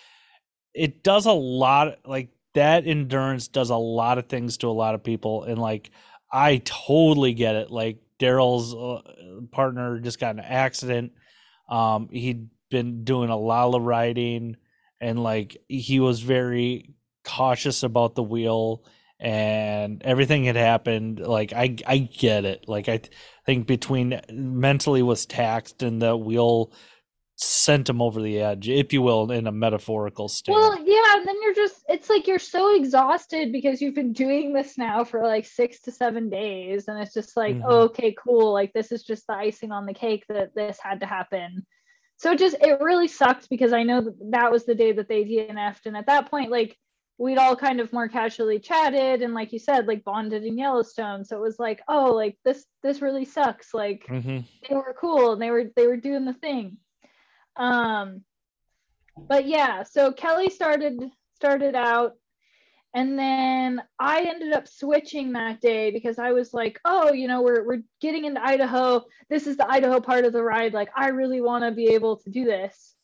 it 0.78 1.02
does 1.02 1.26
a 1.26 1.32
lot 1.32 1.98
like 2.06 2.30
that 2.54 2.86
endurance 2.86 3.48
does 3.48 3.70
a 3.70 3.76
lot 3.76 4.18
of 4.18 4.26
things 4.26 4.56
to 4.58 4.68
a 4.68 4.70
lot 4.70 4.94
of 4.94 5.02
people 5.02 5.44
and 5.44 5.58
like 5.58 5.90
I 6.30 6.58
totally 6.64 7.32
get 7.32 7.56
it. 7.56 7.70
Like 7.70 7.98
Daryl's 8.18 8.74
uh, 8.74 9.46
partner 9.50 9.98
just 9.98 10.20
got 10.20 10.34
an 10.34 10.40
accident. 10.40 11.12
Um 11.68 12.08
he'd 12.10 12.48
been 12.70 13.04
doing 13.04 13.30
a 13.30 13.36
lot 13.36 13.74
of 13.74 13.82
riding 13.82 14.56
and 15.00 15.22
like 15.22 15.56
he 15.68 16.00
was 16.00 16.20
very 16.20 16.94
cautious 17.24 17.82
about 17.82 18.14
the 18.14 18.22
wheel 18.22 18.84
and 19.20 20.02
everything 20.02 20.44
had 20.44 20.56
happened 20.56 21.18
like 21.18 21.52
i 21.52 21.74
i 21.86 21.98
get 21.98 22.44
it 22.44 22.68
like 22.68 22.88
i 22.88 22.98
th- 22.98 23.12
think 23.44 23.66
between 23.66 24.20
mentally 24.30 25.02
was 25.02 25.26
taxed 25.26 25.82
and 25.82 26.00
the 26.00 26.16
wheel 26.16 26.72
sent 27.40 27.86
them 27.86 28.02
over 28.02 28.20
the 28.20 28.40
edge, 28.40 28.68
if 28.68 28.92
you 28.92 29.00
will, 29.00 29.30
in 29.30 29.46
a 29.46 29.52
metaphorical 29.52 30.28
state. 30.28 30.52
Well, 30.52 30.76
yeah, 30.84 31.16
and 31.16 31.26
then 31.26 31.36
you're 31.40 31.54
just 31.54 31.84
it's 31.88 32.10
like 32.10 32.26
you're 32.26 32.40
so 32.40 32.74
exhausted 32.74 33.52
because 33.52 33.80
you've 33.80 33.94
been 33.94 34.12
doing 34.12 34.52
this 34.52 34.76
now 34.76 35.04
for 35.04 35.22
like 35.22 35.46
6 35.46 35.80
to 35.82 35.92
7 35.92 36.28
days 36.28 36.88
and 36.88 36.98
it's 37.00 37.14
just 37.14 37.36
like, 37.36 37.54
Mhm. 37.54 37.62
oh, 37.64 37.82
okay, 37.82 38.12
cool, 38.18 38.52
like 38.52 38.72
this 38.72 38.90
is 38.90 39.04
just 39.04 39.24
the 39.28 39.34
icing 39.34 39.70
on 39.70 39.86
the 39.86 39.94
cake 39.94 40.24
that 40.28 40.52
this 40.56 40.80
had 40.82 40.98
to 41.00 41.06
happen. 41.06 41.64
So 42.16 42.32
it 42.32 42.38
just 42.40 42.56
it 42.60 42.80
really 42.80 43.06
sucked 43.06 43.48
because 43.48 43.72
I 43.72 43.84
know 43.84 44.00
that, 44.00 44.30
that 44.32 44.50
was 44.50 44.64
the 44.64 44.74
day 44.74 44.90
that 44.90 45.08
they 45.08 45.22
DNF'd 45.24 45.86
and 45.86 45.96
at 45.96 46.06
that 46.06 46.28
point 46.28 46.50
like 46.50 46.76
we'd 47.18 47.38
all 47.38 47.54
kind 47.54 47.78
of 47.80 47.92
more 47.92 48.08
casually 48.08 48.58
chatted 48.58 49.22
and 49.22 49.32
like 49.34 49.52
you 49.52 49.60
said 49.60 49.86
like 49.86 50.02
bonded 50.02 50.42
in 50.44 50.58
Yellowstone. 50.58 51.24
So 51.24 51.36
it 51.36 51.40
was 51.42 51.60
like, 51.60 51.82
oh, 51.86 52.12
like 52.14 52.36
this 52.44 52.66
this 52.82 53.00
really 53.00 53.24
sucks. 53.24 53.72
Like 53.72 54.06
Mhm. 54.08 54.44
they 54.68 54.74
were 54.74 54.96
cool 55.00 55.34
and 55.34 55.40
they 55.40 55.52
were 55.52 55.70
they 55.76 55.86
were 55.86 55.96
doing 55.96 56.24
the 56.24 56.34
thing 56.34 56.78
um 57.58 58.22
but 59.28 59.46
yeah 59.46 59.82
so 59.82 60.12
kelly 60.12 60.48
started 60.48 61.02
started 61.34 61.74
out 61.74 62.12
and 62.94 63.18
then 63.18 63.82
i 63.98 64.22
ended 64.22 64.52
up 64.52 64.66
switching 64.66 65.32
that 65.32 65.60
day 65.60 65.90
because 65.90 66.18
i 66.18 66.32
was 66.32 66.54
like 66.54 66.80
oh 66.84 67.12
you 67.12 67.28
know 67.28 67.42
we're, 67.42 67.64
we're 67.66 67.82
getting 68.00 68.24
into 68.24 68.42
idaho. 68.42 69.04
This 69.28 69.46
is 69.46 69.56
the 69.56 69.70
idaho 69.70 70.00
part 70.00 70.24
of 70.24 70.32
the 70.32 70.42
ride. 70.42 70.72
Like 70.72 70.88
i 70.96 71.08
really 71.08 71.40
want 71.40 71.64
to 71.64 71.70
be 71.70 71.88
able 71.88 72.16
to 72.16 72.30
do 72.30 72.44
this. 72.44 72.94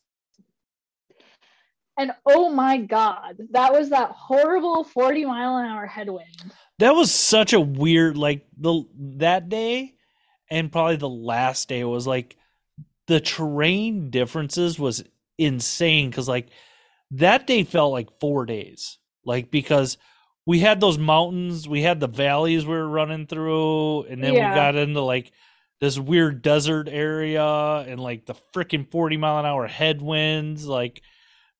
And 1.97 2.11
oh 2.25 2.49
my 2.49 2.77
god 2.77 3.37
that 3.51 3.71
was 3.71 3.89
that 3.89 4.11
horrible 4.11 4.83
40 4.83 5.25
mile 5.25 5.57
an 5.57 5.65
hour 5.65 5.85
headwind. 5.85 6.51
That 6.79 6.91
was 6.91 7.13
such 7.13 7.53
a 7.53 7.59
weird 7.59 8.17
like 8.17 8.45
the 8.57 8.83
that 9.17 9.49
day 9.49 9.95
and 10.49 10.71
probably 10.71 10.97
the 10.97 11.09
last 11.09 11.69
day 11.69 11.83
was 11.83 12.05
like 12.07 12.37
the 13.07 13.19
terrain 13.19 14.09
differences 14.09 14.79
was 14.79 15.03
insane 15.37 16.11
cuz 16.11 16.27
like 16.27 16.47
that 17.11 17.45
day 17.47 17.63
felt 17.63 17.91
like 17.91 18.19
4 18.19 18.45
days. 18.45 18.97
Like 19.25 19.51
because 19.51 19.97
we 20.45 20.59
had 20.59 20.79
those 20.79 20.97
mountains, 20.97 21.67
we 21.67 21.81
had 21.81 21.99
the 21.99 22.07
valleys 22.07 22.65
we 22.65 22.73
were 22.73 22.87
running 22.87 23.27
through 23.27 24.03
and 24.03 24.23
then 24.23 24.33
Yeah. 24.33 24.49
we 24.49 24.55
got 24.55 24.75
into 24.75 25.01
like 25.01 25.31
this 25.81 25.99
weird 25.99 26.41
desert 26.41 26.87
area 26.89 27.43
and 27.43 27.99
like 27.99 28.25
the 28.25 28.35
freaking 28.53 28.89
40 28.89 29.17
mile 29.17 29.39
an 29.39 29.45
hour 29.45 29.67
headwinds 29.67 30.65
like 30.65 31.01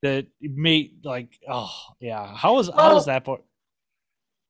that 0.01 0.27
made 0.41 1.03
like 1.03 1.37
oh 1.49 1.71
yeah 1.99 2.35
how 2.35 2.55
was 2.55 2.69
how 2.69 2.93
was 2.93 3.07
that 3.07 3.23
part 3.23 3.43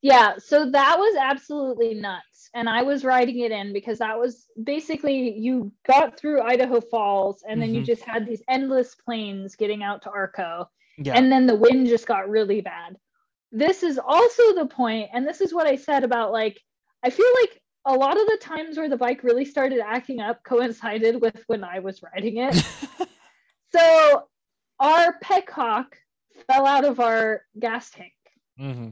Yeah, 0.05 0.37
so 0.37 0.69
that 0.69 0.99
was 0.99 1.17
absolutely 1.19 1.95
nuts. 1.95 2.51
And 2.53 2.69
I 2.69 2.83
was 2.83 3.03
writing 3.03 3.39
it 3.39 3.51
in 3.51 3.73
because 3.73 3.97
that 3.97 4.19
was 4.19 4.45
basically 4.63 5.35
you 5.35 5.71
got 5.87 6.15
through 6.15 6.43
Idaho 6.43 6.79
Falls 6.79 7.43
and 7.49 7.59
then 7.59 7.73
you 7.73 7.81
Mhm. 7.81 7.85
just 7.87 8.03
had 8.03 8.23
these 8.27 8.43
endless 8.47 8.93
plains 8.93 9.55
getting 9.55 9.81
out 9.81 10.03
to 10.03 10.11
Arco. 10.11 10.69
yeah 10.99 11.17
And 11.17 11.31
then 11.31 11.47
the 11.47 11.55
wind 11.55 11.87
just 11.87 12.05
got 12.05 12.29
really 12.29 12.61
bad. 12.61 12.97
This 13.51 13.81
is 13.81 13.97
also 13.97 14.53
the 14.53 14.67
point, 14.67 15.09
and 15.11 15.25
this 15.25 15.41
is 15.41 15.51
what 15.55 15.65
I 15.65 15.75
said 15.75 16.03
about 16.03 16.31
like, 16.31 16.61
I 17.01 17.09
feel 17.09 17.31
like 17.41 17.59
a 17.85 17.95
lot 17.95 18.15
of 18.21 18.27
the 18.27 18.37
times 18.39 18.77
where 18.77 18.89
the 18.89 18.97
bike 18.97 19.23
really 19.23 19.45
started 19.45 19.79
acting 19.79 20.19
up 20.19 20.43
coincided 20.43 21.19
with 21.19 21.43
when 21.47 21.63
I 21.63 21.79
was 21.79 22.03
riding 22.03 22.37
it. 22.37 22.53
so 23.75 24.27
our 24.79 25.17
Petcock 25.19 25.87
fell 26.45 26.67
out 26.67 26.85
of 26.85 26.99
our 26.99 27.41
gas 27.57 27.89
tank 27.89 28.13
hmm 28.59 28.89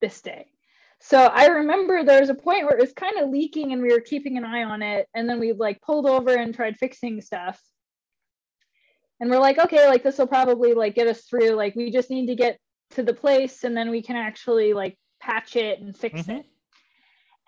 this 0.00 0.20
day. 0.20 0.46
So 1.00 1.18
I 1.18 1.46
remember 1.46 2.02
there 2.02 2.20
was 2.20 2.30
a 2.30 2.34
point 2.34 2.64
where 2.64 2.76
it 2.76 2.80
was 2.80 2.92
kind 2.92 3.18
of 3.18 3.30
leaking 3.30 3.72
and 3.72 3.80
we 3.80 3.92
were 3.92 4.00
keeping 4.00 4.36
an 4.36 4.44
eye 4.44 4.64
on 4.64 4.82
it. 4.82 5.08
And 5.14 5.28
then 5.28 5.38
we 5.38 5.52
like 5.52 5.80
pulled 5.80 6.06
over 6.06 6.34
and 6.34 6.54
tried 6.54 6.76
fixing 6.76 7.20
stuff. 7.20 7.60
And 9.20 9.30
we're 9.30 9.38
like, 9.38 9.58
okay, 9.58 9.86
like 9.88 10.02
this 10.02 10.18
will 10.18 10.26
probably 10.26 10.74
like 10.74 10.94
get 10.94 11.06
us 11.06 11.22
through. 11.22 11.50
Like 11.50 11.76
we 11.76 11.90
just 11.90 12.10
need 12.10 12.26
to 12.26 12.34
get 12.34 12.58
to 12.90 13.02
the 13.02 13.14
place 13.14 13.64
and 13.64 13.76
then 13.76 13.90
we 13.90 14.02
can 14.02 14.16
actually 14.16 14.72
like 14.72 14.98
patch 15.20 15.56
it 15.56 15.80
and 15.80 15.96
fix 15.96 16.22
Mhm. 16.22 16.40
it. 16.40 16.46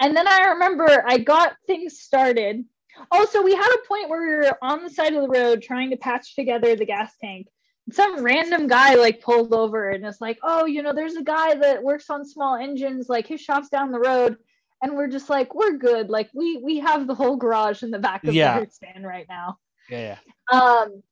And 0.00 0.16
then 0.16 0.26
I 0.26 0.50
remember 0.50 1.04
I 1.06 1.18
got 1.18 1.56
things 1.66 2.00
started. 2.00 2.64
Also, 3.10 3.42
we 3.42 3.54
had 3.54 3.72
a 3.72 3.86
point 3.86 4.08
where 4.08 4.20
we 4.20 4.46
were 4.46 4.58
on 4.62 4.82
the 4.82 4.90
side 4.90 5.14
of 5.14 5.22
the 5.22 5.28
road 5.28 5.62
trying 5.62 5.90
to 5.90 5.96
patch 5.96 6.34
together 6.34 6.74
the 6.74 6.86
gas 6.86 7.16
tank 7.18 7.48
some 7.92 8.22
random 8.22 8.66
guy 8.68 8.94
like 8.94 9.20
pulled 9.20 9.52
over 9.52 9.90
and 9.90 10.04
it's 10.06 10.20
like, 10.20 10.38
oh, 10.42 10.64
you 10.66 10.82
know, 10.82 10.92
there's 10.92 11.16
a 11.16 11.22
guy 11.24 11.54
that 11.54 11.82
works 11.82 12.08
on 12.10 12.24
small 12.24 12.56
engines, 12.56 13.08
like 13.08 13.26
his 13.26 13.40
shop's 13.40 13.68
down 13.68 13.90
the 13.90 13.98
road. 13.98 14.36
And 14.82 14.96
we're 14.96 15.08
just 15.08 15.28
like, 15.28 15.54
we're 15.54 15.76
good. 15.76 16.08
Like 16.08 16.30
we 16.32 16.56
we 16.58 16.78
have 16.78 17.06
the 17.06 17.14
whole 17.14 17.36
garage 17.36 17.82
in 17.82 17.90
the 17.90 17.98
back 17.98 18.24
of 18.24 18.32
Yeah. 18.34 18.54
the 18.54 18.60
Hertz 18.60 18.76
stand 18.76 19.04
right 19.06 19.26
now. 19.28 19.58
yeah 19.88 20.16
Um, 20.52 21.02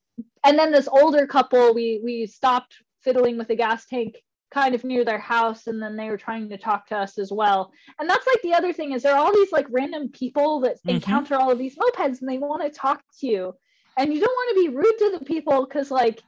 and 0.45 0.59
then 0.59 0.73
this 0.73 0.89
older 0.89 1.27
couple, 1.27 1.75
we 1.75 2.01
we 2.03 2.27
stopped 2.27 2.77
fiddling 3.03 3.37
with 3.39 3.49
the 3.49 3.57
gas 3.57 3.87
tank 3.87 4.17
kind 4.51 4.75
of 4.75 4.83
near 4.85 5.05
their 5.05 5.19
house, 5.19 5.67
and 5.67 5.83
then 5.83 5.97
they 5.97 6.09
were 6.09 6.17
trying 6.17 6.49
to 6.49 6.57
talk 6.57 6.87
to 6.89 6.97
us 6.97 7.19
as 7.19 7.31
well. 7.31 7.71
And 7.99 8.09
that's 8.09 8.27
like 8.27 8.41
the 8.43 8.55
other 8.55 8.73
thing 8.73 8.93
is 8.93 9.03
there 9.03 9.15
are 9.15 9.19
all 9.19 9.35
these 9.35 9.53
like 9.53 9.67
random 9.69 10.09
people 10.09 10.61
that 10.61 10.77
Mhm. 10.85 10.95
encounter 10.95 11.35
all 11.37 11.51
of 11.51 11.59
these 11.59 11.77
mopeds, 11.77 12.21
and 12.21 12.29
they 12.29 12.39
want 12.39 12.63
to 12.63 12.71
talk 12.71 13.03
to 13.21 13.27
you, 13.27 13.55
and 13.99 14.15
you 14.15 14.21
don't 14.21 14.35
want 14.35 14.57
to 14.57 14.63
be 14.63 14.75
rude 14.77 14.99
to 14.99 15.19
the 15.19 15.25
people 15.25 15.67
because 15.67 15.91
like. 15.91 16.23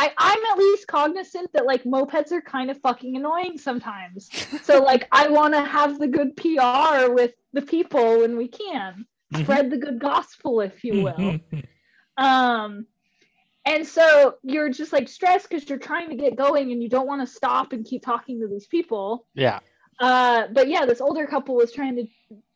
I, 0.00 0.12
I'm 0.16 0.44
at 0.52 0.56
least 0.58 0.86
cognizant 0.86 1.52
that 1.52 1.66
like 1.66 1.84
mopeds 1.84 2.32
are 2.32 2.40
kind 2.40 2.70
of 2.70 2.80
fucking 2.80 3.16
annoying 3.16 3.58
sometimes. 3.58 4.30
So 4.62 4.82
like 4.82 5.06
I 5.12 5.28
want 5.28 5.52
to 5.54 5.62
have 5.62 5.98
the 5.98 6.06
good 6.08 6.36
PR 6.36 7.12
with 7.12 7.32
the 7.52 7.62
people 7.62 8.20
when 8.20 8.36
we 8.36 8.48
can 8.48 9.04
Mhm. 9.32 9.42
spread 9.42 9.70
the 9.70 9.76
good 9.76 9.98
gospel, 10.00 10.60
if 10.60 10.82
you 10.84 11.02
will. 11.02 11.14
Mhm. 11.16 11.64
Um, 12.16 12.86
and 13.66 13.86
so 13.86 14.36
you're 14.42 14.70
just 14.70 14.92
like 14.92 15.08
stressed 15.08 15.48
because 15.48 15.68
you're 15.68 15.78
trying 15.78 16.08
to 16.10 16.16
get 16.16 16.34
going 16.36 16.72
and 16.72 16.82
you 16.82 16.88
don't 16.88 17.06
want 17.06 17.20
to 17.20 17.26
stop 17.26 17.72
and 17.72 17.84
keep 17.84 18.02
talking 18.02 18.40
to 18.40 18.48
these 18.48 18.66
people. 18.66 19.26
yeah 19.34 19.60
Uh, 20.00 20.46
but 20.52 20.66
yeah, 20.68 20.86
this 20.86 21.00
older 21.02 21.26
couple 21.26 21.54
was 21.56 21.72
trying 21.72 21.96
to 21.96 22.06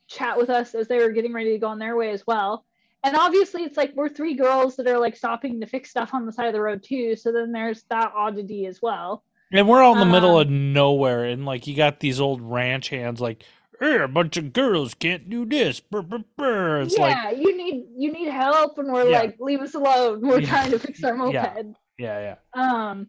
chat 0.08 0.38
with 0.38 0.48
us 0.50 0.74
as 0.74 0.88
they 0.88 0.98
were 0.98 1.10
getting 1.10 1.32
ready 1.32 1.52
to 1.52 1.58
go 1.58 1.66
on 1.68 1.78
their 1.78 1.94
way 1.96 2.10
as 2.10 2.26
well. 2.26 2.64
And 3.04 3.16
obviously, 3.16 3.62
it's 3.64 3.76
like 3.76 3.92
we're 3.94 4.08
three 4.08 4.34
girls 4.34 4.76
that 4.76 4.86
are 4.88 4.98
like 4.98 5.14
stopping 5.16 5.60
to 5.60 5.66
fix 5.66 5.90
stuff 5.90 6.14
on 6.14 6.24
the 6.26 6.32
side 6.32 6.46
of 6.46 6.52
the 6.54 6.60
road 6.60 6.82
too. 6.82 7.14
So 7.16 7.32
then 7.32 7.52
there's 7.52 7.82
that 7.90 8.12
oddity 8.16 8.66
as 8.66 8.80
well. 8.82 9.22
and 9.52 9.68
we're 9.68 9.84
out 9.84 9.92
in 9.92 9.98
the 10.00 10.06
middle 10.06 10.36
Um, 10.36 10.40
of 10.42 10.50
nowhere 10.50 11.24
and 11.24 11.44
like 11.44 11.66
you 11.66 11.76
got 11.76 12.00
these 12.00 12.18
old 12.20 12.40
ranch 12.42 12.88
hands 12.88 13.20
like 13.20 13.44
hey, 13.80 13.98
a 13.98 14.08
bunch 14.08 14.36
of 14.38 14.52
girls 14.52 14.94
can't 14.94 15.28
do 15.28 15.44
this 15.44 15.80
brr, 15.80 16.00
brr, 16.02 16.24
brr. 16.38 16.80
it's 16.82 16.96
like 16.96 17.14
yeah, 17.14 17.30
you 17.30 17.56
need 17.56 17.84
you 17.96 18.10
need 18.12 18.28
help, 18.30 18.78
and 18.78 18.90
we're 18.92 19.08
Yeah. 19.10 19.18
like, 19.20 19.36
leave 19.38 19.60
us 19.60 19.74
alone. 19.74 20.20
We're 20.26 20.40
Yeah. 20.40 20.48
trying 20.48 20.70
to 20.70 20.78
fix 20.78 21.04
our 21.04 21.14
moped. 21.20 21.34
Yeah. 21.34 21.62
yeah 21.98 22.36
yeah 22.56 22.60
um 22.60 23.08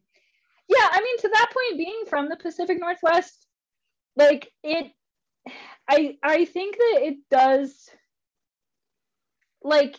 yeah 0.67 0.88
i 0.91 0.99
mean 1.01 1.17
to 1.19 1.30
that 1.30 1.51
point 1.53 1.77
being 1.77 2.03
from 2.09 2.27
the 2.30 2.35
pacific 2.35 2.80
northwest 2.80 3.47
like 4.15 4.51
it 4.63 4.91
i 5.89 6.17
i 6.22 6.45
think 6.45 6.76
that 6.77 6.99
it 7.03 7.17
does 7.31 7.89
like 9.65 9.97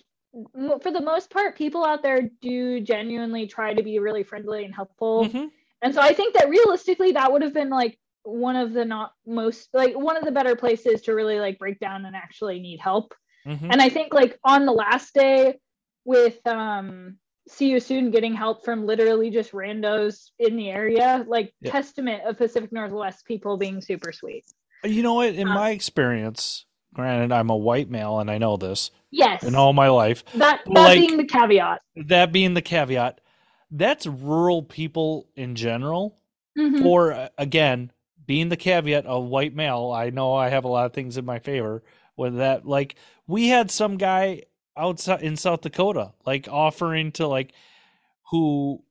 for 0.80 0.90
the 0.90 1.00
most 1.02 1.30
part 1.30 1.56
people 1.56 1.84
out 1.84 2.02
there 2.02 2.30
do 2.40 2.80
genuinely 2.80 3.46
try 3.46 3.74
to 3.74 3.82
be 3.82 3.98
really 3.98 4.22
friendly 4.22 4.64
and 4.64 4.74
helpful 4.74 5.26
Mhm. 5.26 5.50
and 5.82 5.94
so 5.94 6.00
i 6.00 6.12
think 6.12 6.34
that 6.34 6.48
realistically 6.48 7.12
that 7.12 7.32
would 7.32 7.42
have 7.42 7.54
been 7.54 7.70
like 7.70 7.98
one 8.22 8.56
of 8.56 8.72
the 8.72 8.84
not 8.84 9.12
most 9.26 9.68
like 9.72 9.94
one 9.94 10.16
of 10.16 10.24
the 10.24 10.30
better 10.32 10.54
places 10.56 11.02
to 11.02 11.14
really 11.14 11.38
like 11.40 11.58
break 11.58 11.78
down 11.80 12.04
and 12.04 12.14
actually 12.16 12.58
need 12.60 12.80
help 12.80 13.14
Mhm. 13.46 13.68
and 13.70 13.80
I 13.80 13.88
think 13.88 14.12
like 14.12 14.38
on 14.44 14.66
the 14.66 14.72
last 14.72 15.14
day 15.14 15.58
with 16.04 16.44
um 16.46 17.18
see 17.48 17.70
you 17.70 17.78
soon 17.78 18.10
getting 18.10 18.34
help 18.34 18.64
from 18.64 18.84
literally 18.84 19.30
just 19.30 19.52
randos 19.52 20.30
in 20.40 20.56
the 20.56 20.68
area, 20.68 21.24
like 21.28 21.54
Yeah. 21.60 21.70
testament 21.70 22.24
of 22.26 22.36
Pacific 22.36 22.72
Northwest 22.72 23.24
people 23.24 23.56
being 23.56 23.80
super 23.80 24.10
sweet. 24.10 24.44
you 24.84 25.02
know 25.04 25.14
what 25.14 25.34
in 25.36 25.46
Um, 25.46 25.54
my 25.54 25.70
experience 25.70 26.66
granted 26.96 27.30
i'm 27.30 27.50
a 27.50 27.56
white 27.56 27.90
male 27.90 28.18
and 28.20 28.30
i 28.30 28.38
know 28.38 28.56
this 28.56 28.90
Yes. 29.10 29.44
in 29.44 29.54
all 29.54 29.72
my 29.74 29.88
life 29.88 30.24
that 30.34 30.60
that 30.64 30.68
like- 30.72 30.98
being 30.98 31.16
the 31.18 31.24
caveat. 31.26 31.80
that 32.06 32.32
being 32.32 32.54
the 32.54 32.62
caveat 32.62 33.20
that's 33.70 34.06
rural 34.06 34.62
people 34.62 35.28
in 35.36 35.54
general 35.56 36.16
Mhm. 36.58 36.84
or 36.86 37.12
uh, 37.12 37.28
again 37.36 37.92
being 38.26 38.48
the 38.48 38.56
caveat 38.56 39.04
of 39.04 39.24
white 39.26 39.54
male 39.54 39.92
i 39.94 40.08
know 40.10 40.32
i 40.34 40.48
have 40.48 40.64
a 40.64 40.68
lot 40.68 40.86
of 40.86 40.92
things 40.94 41.18
in 41.18 41.24
my 41.26 41.38
favor 41.38 41.82
with 42.16 42.36
that 42.38 42.64
like 42.66 42.94
we 43.26 43.48
had 43.48 43.70
some 43.70 43.98
guy 43.98 44.42
outside 44.76 45.20
in 45.22 45.36
south 45.36 45.60
dakota 45.60 46.12
like 46.24 46.48
offering 46.50 47.12
to 47.12 47.26
like 47.26 47.52
who 48.30 48.82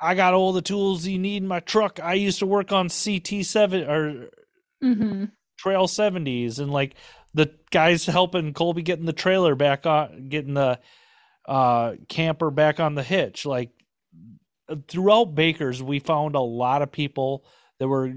i 0.00 0.14
got 0.14 0.34
all 0.34 0.52
the 0.52 0.62
tools 0.62 1.06
you 1.06 1.18
need 1.18 1.42
in 1.42 1.48
my 1.48 1.60
truck 1.60 1.98
i 2.00 2.14
used 2.14 2.38
to 2.38 2.46
work 2.46 2.70
on 2.72 2.88
ct7 2.88 3.88
or 3.88 4.30
Mhm. 4.82 5.32
trail 5.58 5.86
70s 5.86 6.58
and 6.58 6.70
like 6.72 6.94
the 7.34 7.50
guys 7.70 8.06
helping 8.06 8.52
colby 8.52 8.82
getting 8.82 9.06
the 9.06 9.12
trailer 9.12 9.54
back 9.54 9.86
on 9.86 10.28
getting 10.28 10.54
the 10.54 10.78
uh 11.46 11.92
camper 12.08 12.50
back 12.50 12.80
on 12.80 12.94
the 12.94 13.02
hitch 13.02 13.46
like 13.46 13.70
throughout 14.88 15.34
bakers 15.34 15.82
we 15.82 15.98
found 15.98 16.34
a 16.34 16.40
lot 16.40 16.82
of 16.82 16.92
people 16.92 17.44
that 17.78 17.88
were 17.88 18.12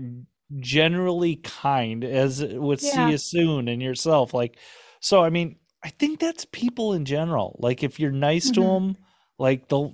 generally 0.59 1.35
kind 1.37 2.03
as 2.03 2.43
with 2.43 2.79
see 2.81 3.09
you 3.09 3.17
soon 3.17 3.67
and 3.67 3.81
yourself 3.81 4.33
like 4.33 4.57
so 4.99 5.23
i 5.23 5.29
mean 5.29 5.55
i 5.83 5.89
think 5.89 6.19
that's 6.19 6.45
people 6.51 6.93
in 6.93 7.05
general 7.05 7.55
like 7.59 7.83
if 7.83 7.99
you're 7.99 8.11
nice 8.11 8.51
to 8.51 8.61
Mhm. 8.61 8.73
them 8.93 8.97
like 9.39 9.67
the 9.69 9.89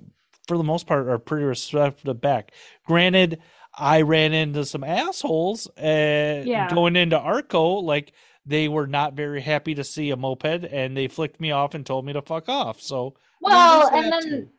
for 0.46 0.58
the 0.58 0.64
most 0.64 0.86
part 0.86 1.08
are 1.08 1.18
pretty 1.18 1.44
respectful 1.44 2.12
back. 2.12 2.50
Granted, 2.84 3.40
I 3.78 4.02
ran 4.02 4.32
into 4.32 4.64
some 4.64 4.82
assholes 4.82 5.68
uh, 5.78 6.42
Yeah. 6.44 6.68
going 6.68 6.96
into 6.96 7.16
Arco, 7.16 7.74
like 7.74 8.12
they 8.50 8.66
were 8.68 8.88
not 8.88 9.14
very 9.14 9.40
happy 9.40 9.74
to 9.76 9.84
see 9.84 10.10
a 10.10 10.16
moped 10.16 10.64
and 10.64 10.96
they 10.96 11.06
flicked 11.06 11.40
me 11.40 11.52
off 11.52 11.74
and 11.74 11.86
told 11.86 12.04
me 12.04 12.12
to 12.12 12.20
fuck 12.20 12.48
off. 12.48 12.80
So 12.80 13.14
Well, 13.40 13.88
and 13.94 14.12
then 14.12 14.22
too. 14.22 14.50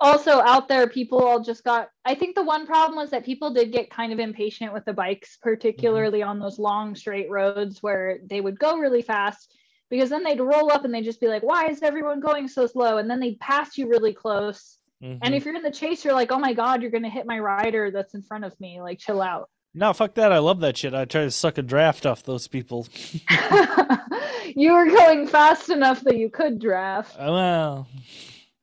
also 0.00 0.40
out 0.40 0.68
there, 0.68 0.86
people 0.86 1.24
all 1.24 1.40
just 1.40 1.64
got. 1.64 1.88
I 2.04 2.14
think 2.14 2.36
the 2.36 2.42
one 2.44 2.66
problem 2.66 2.98
was 2.98 3.10
that 3.10 3.24
people 3.24 3.50
did 3.50 3.72
get 3.72 3.90
kind 3.90 4.12
of 4.12 4.18
impatient 4.18 4.74
with 4.74 4.84
the 4.84 4.92
bikes, 4.92 5.38
particularly 5.40 6.22
on 6.22 6.38
those 6.38 6.58
long 6.58 6.94
straight 6.94 7.30
roads 7.30 7.82
where 7.82 8.18
they 8.28 8.42
would 8.42 8.58
go 8.58 8.76
really 8.76 9.02
fast. 9.02 9.54
Because 9.88 10.10
then 10.10 10.22
they'd 10.22 10.40
roll 10.40 10.70
up 10.70 10.84
and 10.84 10.92
they'd 10.92 11.02
just 11.02 11.20
be 11.20 11.28
like, 11.28 11.42
"Why 11.42 11.68
is 11.68 11.82
everyone 11.82 12.20
going 12.20 12.48
so 12.48 12.66
slow?" 12.66 12.98
And 12.98 13.10
then 13.10 13.18
they'd 13.20 13.40
pass 13.40 13.78
you 13.78 13.88
really 13.88 14.12
close. 14.12 14.78
Mhm. 15.02 15.20
And 15.22 15.34
if 15.34 15.46
you're 15.46 15.56
in 15.56 15.62
the 15.62 15.70
chase, 15.70 16.04
you're 16.04 16.12
like, 16.12 16.30
"Oh 16.30 16.38
my 16.38 16.52
god, 16.52 16.82
you're 16.82 16.90
gonna 16.90 17.08
hit 17.08 17.24
my 17.24 17.38
rider 17.38 17.90
that's 17.90 18.12
in 18.12 18.20
front 18.20 18.44
of 18.44 18.60
me!" 18.60 18.82
Like, 18.82 18.98
chill 18.98 19.22
out. 19.22 19.48
No, 19.78 19.92
fuck 19.92 20.14
that. 20.14 20.32
I 20.32 20.38
love 20.38 20.60
that 20.60 20.76
shit. 20.76 20.92
I 20.92 21.04
try 21.04 21.22
to 21.22 21.30
suck 21.30 21.56
a 21.56 21.62
draft 21.62 22.04
off 22.04 22.24
those 22.24 22.48
people. 22.48 22.88
you 24.56 24.72
were 24.72 24.86
going 24.86 25.26
fast 25.28 25.70
enough 25.70 26.00
that 26.02 26.16
you 26.16 26.28
could 26.30 26.58
draft. 26.58 27.14
Uh, 27.16 27.26
Well, 27.30 27.88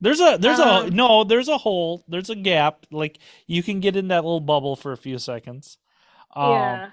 there's 0.01 0.19
a 0.19 0.37
there's 0.39 0.59
a 0.59 0.67
Um, 0.67 0.89
no 0.95 1.23
there's 1.23 1.47
a 1.47 1.57
hole 1.57 2.03
there's 2.07 2.29
a 2.29 2.35
gap 2.35 2.85
like 2.91 3.17
you 3.47 3.63
can 3.63 3.79
get 3.79 3.95
in 3.95 4.09
that 4.09 4.25
little 4.25 4.41
bubble 4.41 4.75
for 4.75 4.91
a 4.91 4.97
few 4.97 5.17
seconds. 5.17 5.77
Um, 6.35 6.51
yeah. 6.51 6.89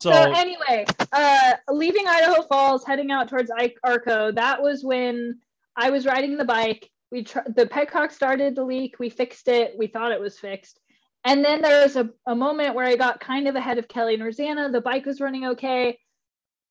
So, 0.00 0.12
So, 0.12 0.32
anyway, 0.32 0.84
uh, 1.12 1.54
leaving 1.68 2.06
Idaho 2.06 2.42
Falls, 2.42 2.84
heading 2.84 3.10
out 3.10 3.28
towards 3.28 3.50
Arco. 3.82 4.30
That 4.32 4.62
was 4.62 4.84
when 4.84 5.40
I 5.76 5.90
was 5.90 6.06
riding 6.06 6.36
the 6.36 6.44
bike. 6.44 6.90
We 7.10 7.24
tr- 7.24 7.48
the 7.48 7.66
petcock 7.66 8.12
started 8.12 8.54
to 8.56 8.64
leak. 8.64 8.98
We 8.98 9.08
fixed 9.10 9.48
it. 9.48 9.74
We 9.76 9.86
thought 9.88 10.12
it 10.12 10.20
was 10.20 10.38
fixed. 10.38 10.80
And 11.24 11.44
then 11.44 11.62
there 11.62 11.82
was 11.82 11.96
a, 11.96 12.10
a 12.26 12.34
moment 12.34 12.74
where 12.74 12.86
I 12.86 12.96
got 12.96 13.20
kind 13.20 13.48
of 13.48 13.54
ahead 13.56 13.78
of 13.78 13.88
Kelly 13.88 14.14
and 14.14 14.22
Rosanna. 14.24 14.70
The 14.70 14.80
bike 14.80 15.06
was 15.06 15.20
running 15.20 15.46
okay. 15.46 15.98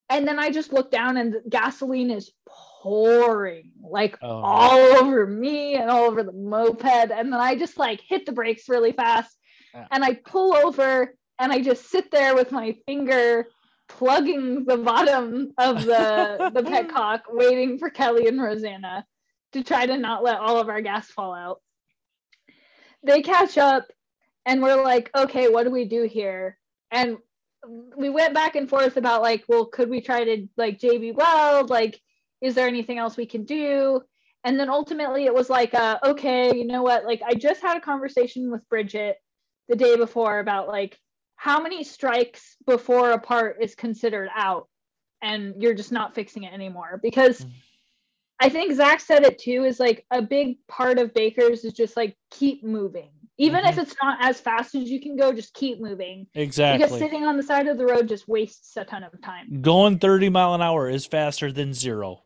And 0.10 0.28
then 0.28 0.38
I 0.38 0.52
just 0.52 0.72
looked 0.74 0.92
down 0.92 1.18
and 1.18 1.38
gasoline 1.50 2.12
is 2.12 2.32
pouring 2.48 3.72
like 3.82 4.18
Oh. 4.22 4.28
all 4.44 4.80
over 5.04 5.26
me 5.26 5.76
and 5.76 5.90
all 5.90 6.04
over 6.04 6.22
the 6.24 6.34
moped. 6.34 6.86
And 6.86 7.34
then 7.34 7.40
I 7.40 7.56
just 7.56 7.78
like 7.78 8.02
hit 8.08 8.26
the 8.26 8.32
brakes 8.32 8.70
really 8.70 8.92
fast 8.92 9.36
Yeah. 9.74 9.88
and 9.92 10.04
I 10.04 10.14
pull 10.14 10.56
over 10.56 11.16
and 11.40 11.52
I 11.52 11.62
just 11.62 11.90
sit 11.90 12.12
there 12.12 12.36
with 12.36 12.52
my 12.52 12.76
finger 12.86 13.48
plugging 13.90 14.66
the 14.66 14.78
bottom 14.78 15.52
of 15.58 15.84
the 15.86 16.52
the 16.54 16.62
petcock, 16.70 17.22
waiting 17.30 17.80
for 17.80 17.90
Kelly 17.90 18.28
and 18.28 18.40
Rosanna 18.42 19.06
to 19.54 19.64
try 19.64 19.86
to 19.86 19.98
not 19.98 20.24
let 20.24 20.40
all 20.40 20.60
of 20.60 20.70
our 20.70 20.82
gas 20.82 21.08
fall 21.08 21.34
out. 21.34 21.60
They 23.04 23.22
catch 23.22 23.58
up 23.58 23.86
and 24.46 24.62
we're 24.62 24.82
like, 24.84 25.10
okay, 25.16 25.50
what 25.50 25.64
do 25.64 25.72
we 25.72 25.86
do 25.86 26.04
here? 26.04 26.58
And 26.92 27.18
we 27.98 28.10
went 28.10 28.34
back 28.34 28.56
and 28.56 28.70
forth 28.70 28.98
about 28.98 29.22
like, 29.22 29.46
well, 29.48 29.66
could 29.66 29.90
we 29.90 30.02
try 30.02 30.24
to 30.24 30.48
like 30.58 30.80
JB 30.80 31.16
Weld? 31.16 31.70
Like, 31.70 32.00
is 32.42 32.56
there 32.56 32.68
anything 32.68 32.98
else 32.98 33.16
we 33.16 33.26
can 33.26 33.46
do? 33.46 34.02
And 34.44 34.60
then 34.60 34.70
ultimately 34.70 35.26
it 35.26 35.34
was 35.34 35.50
like, 35.50 35.74
uh, 35.74 36.00
okay, 36.04 36.54
you 36.56 36.68
know 36.68 36.84
what? 36.84 37.06
Like, 37.06 37.22
I 37.26 37.34
just 37.34 37.62
had 37.62 37.78
a 37.78 37.82
conversation 37.82 38.52
with 38.52 38.68
Bridget 38.68 39.16
the 39.70 39.76
day 39.76 39.96
before 39.96 40.40
about 40.40 40.68
like 40.68 41.00
how 41.36 41.62
many 41.62 41.84
strikes 41.84 42.56
before 42.66 43.12
a 43.12 43.20
part 43.20 43.58
is 43.62 43.76
considered 43.76 44.30
out 44.36 44.68
and 45.22 45.62
you're 45.62 45.74
just 45.74 45.92
not 45.92 46.14
fixing 46.16 46.44
it 46.44 46.54
anymore 46.54 47.00
because 47.02 47.42
Mhm. 47.42 47.52
i 48.40 48.50
think 48.50 48.74
zach 48.74 49.00
said 49.00 49.24
it 49.24 49.40
too 49.40 49.64
is 49.64 49.80
like 49.80 50.06
a 50.12 50.22
big 50.22 50.58
part 50.68 51.00
of 51.00 51.14
bakers 51.14 51.64
is 51.64 51.74
just 51.74 51.96
like 51.96 52.18
keep 52.30 52.64
moving 52.64 53.12
even 53.38 53.66
if 53.66 53.76
Mhm. 53.76 53.82
it's 53.84 53.96
not 54.02 54.18
as 54.22 54.40
fast 54.40 54.76
as 54.76 54.90
you 54.90 55.02
can 55.02 55.16
go 55.16 55.34
just 55.34 55.54
keep 55.54 55.82
moving 55.82 56.28
exactly. 56.36 56.86
because 56.86 56.98
sitting 57.00 57.26
on 57.26 57.36
the 57.38 57.44
side 57.44 57.68
of 57.68 57.78
the 57.78 57.86
road 57.86 58.08
just 58.08 58.28
wastes 58.28 58.78
a 58.78 58.86
ton 58.86 59.04
of 59.04 59.12
time 59.22 59.62
Going 59.62 59.98
30 60.00 60.30
mile 60.30 60.54
an 60.54 60.62
hour 60.62 60.90
is 60.90 61.06
faster 61.06 61.52
than 61.52 61.74
zero. 61.74 62.24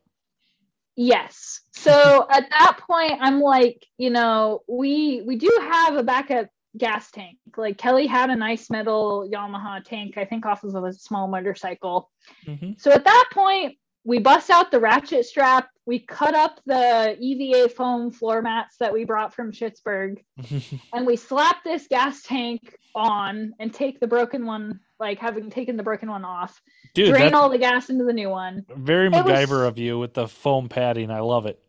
Yes. 0.96 1.62
So 1.72 2.26
at 2.32 2.50
that 2.50 2.80
point, 2.88 3.20
I'm 3.22 3.40
like, 3.40 3.86
you 3.98 4.10
know, 4.10 4.64
we 4.68 5.22
we 5.26 5.36
do 5.38 5.52
have 5.62 5.96
a 5.96 6.04
backup 6.04 6.48
gas 6.78 7.10
tank. 7.12 7.38
Like 7.56 7.78
Kelly 7.78 8.08
had 8.08 8.30
a 8.30 8.36
nice 8.36 8.70
metal 8.70 9.28
Yamaha 9.32 9.84
tank, 9.84 10.18
I 10.18 10.26
think 10.26 10.46
off 10.46 10.64
of 10.64 10.76
a 10.84 10.94
small 10.94 11.28
motorcycle. 11.28 12.10
hmm 12.46 12.72
So 12.78 12.92
at 12.92 13.04
that 13.06 13.30
point, 13.32 13.78
we 14.08 14.20
bust 14.20 14.50
out 14.50 14.72
the 14.72 14.80
ratchet 14.80 15.26
strap. 15.26 15.70
We 15.86 16.00
cut 16.00 16.34
up 16.34 16.62
the 16.66 17.18
EVA 17.20 17.68
foam 17.68 18.10
floor 18.10 18.42
mats 18.42 18.78
that 18.80 18.94
we 18.94 19.04
brought 19.04 19.34
from 19.34 19.52
Schittsburg, 19.52 20.24
and 20.94 21.06
we 21.06 21.18
slap 21.18 21.62
this 21.66 21.88
gas 21.88 22.22
tank 22.24 22.78
on 22.96 23.54
and 23.60 23.74
take 23.74 24.00
the 24.00 24.08
broken 24.08 24.46
one, 24.46 24.80
like 24.98 25.20
having 25.20 25.50
taken 25.50 25.76
the 25.76 25.84
broken 25.84 26.10
one 26.10 26.24
off, 26.24 26.62
Dude, 26.94 27.10
drain 27.10 27.34
all 27.34 27.50
the 27.50 27.58
gas 27.58 27.90
into 27.90 28.06
the 28.06 28.14
new 28.14 28.30
one. 28.30 28.66
very 28.78 29.10
was- 29.10 29.26
MacGyver 29.26 29.68
of 29.68 29.78
you 29.78 30.00
with 30.00 30.14
the 30.14 30.28
foam 30.28 30.70
padding. 30.70 31.12
I 31.12 31.20
love 31.20 31.46
it. 31.46 31.60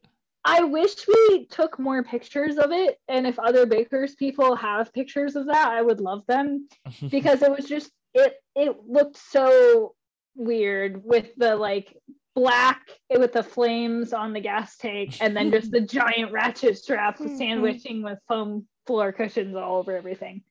I 0.44 0.62
wish 0.62 0.94
we 1.08 1.46
took 1.46 1.78
more 1.80 2.04
pictures 2.04 2.56
of 2.56 2.70
it. 2.70 3.00
And 3.08 3.26
if 3.26 3.38
other 3.40 3.66
bakers 3.66 4.14
people 4.14 4.54
have 4.54 4.94
pictures 4.94 5.34
of 5.34 5.46
that, 5.46 5.68
I 5.68 5.82
would 5.82 6.00
love 6.00 6.24
them 6.26 6.68
because 7.10 7.42
it 7.42 7.50
was 7.50 7.66
just 7.66 7.90
it 8.14 8.36
it 8.54 8.76
looked 8.86 9.16
so 9.18 9.96
weird 10.36 11.04
with 11.04 11.34
the 11.36 11.56
like 11.56 11.94
black 12.38 12.88
with 13.10 13.32
the 13.32 13.42
flames 13.42 14.12
on 14.12 14.32
the 14.32 14.38
gas 14.38 14.76
tank 14.76 15.16
and 15.20 15.36
then 15.36 15.50
just 15.50 15.72
the 15.72 15.80
giant 15.98 16.30
ratchet 16.30 16.78
straps 16.78 17.20
sandwiching 17.36 18.00
with 18.00 18.16
foam 18.28 18.64
floor 18.86 19.10
cushions 19.10 19.56
all 19.56 19.78
over 19.78 19.96
everything. 19.96 20.42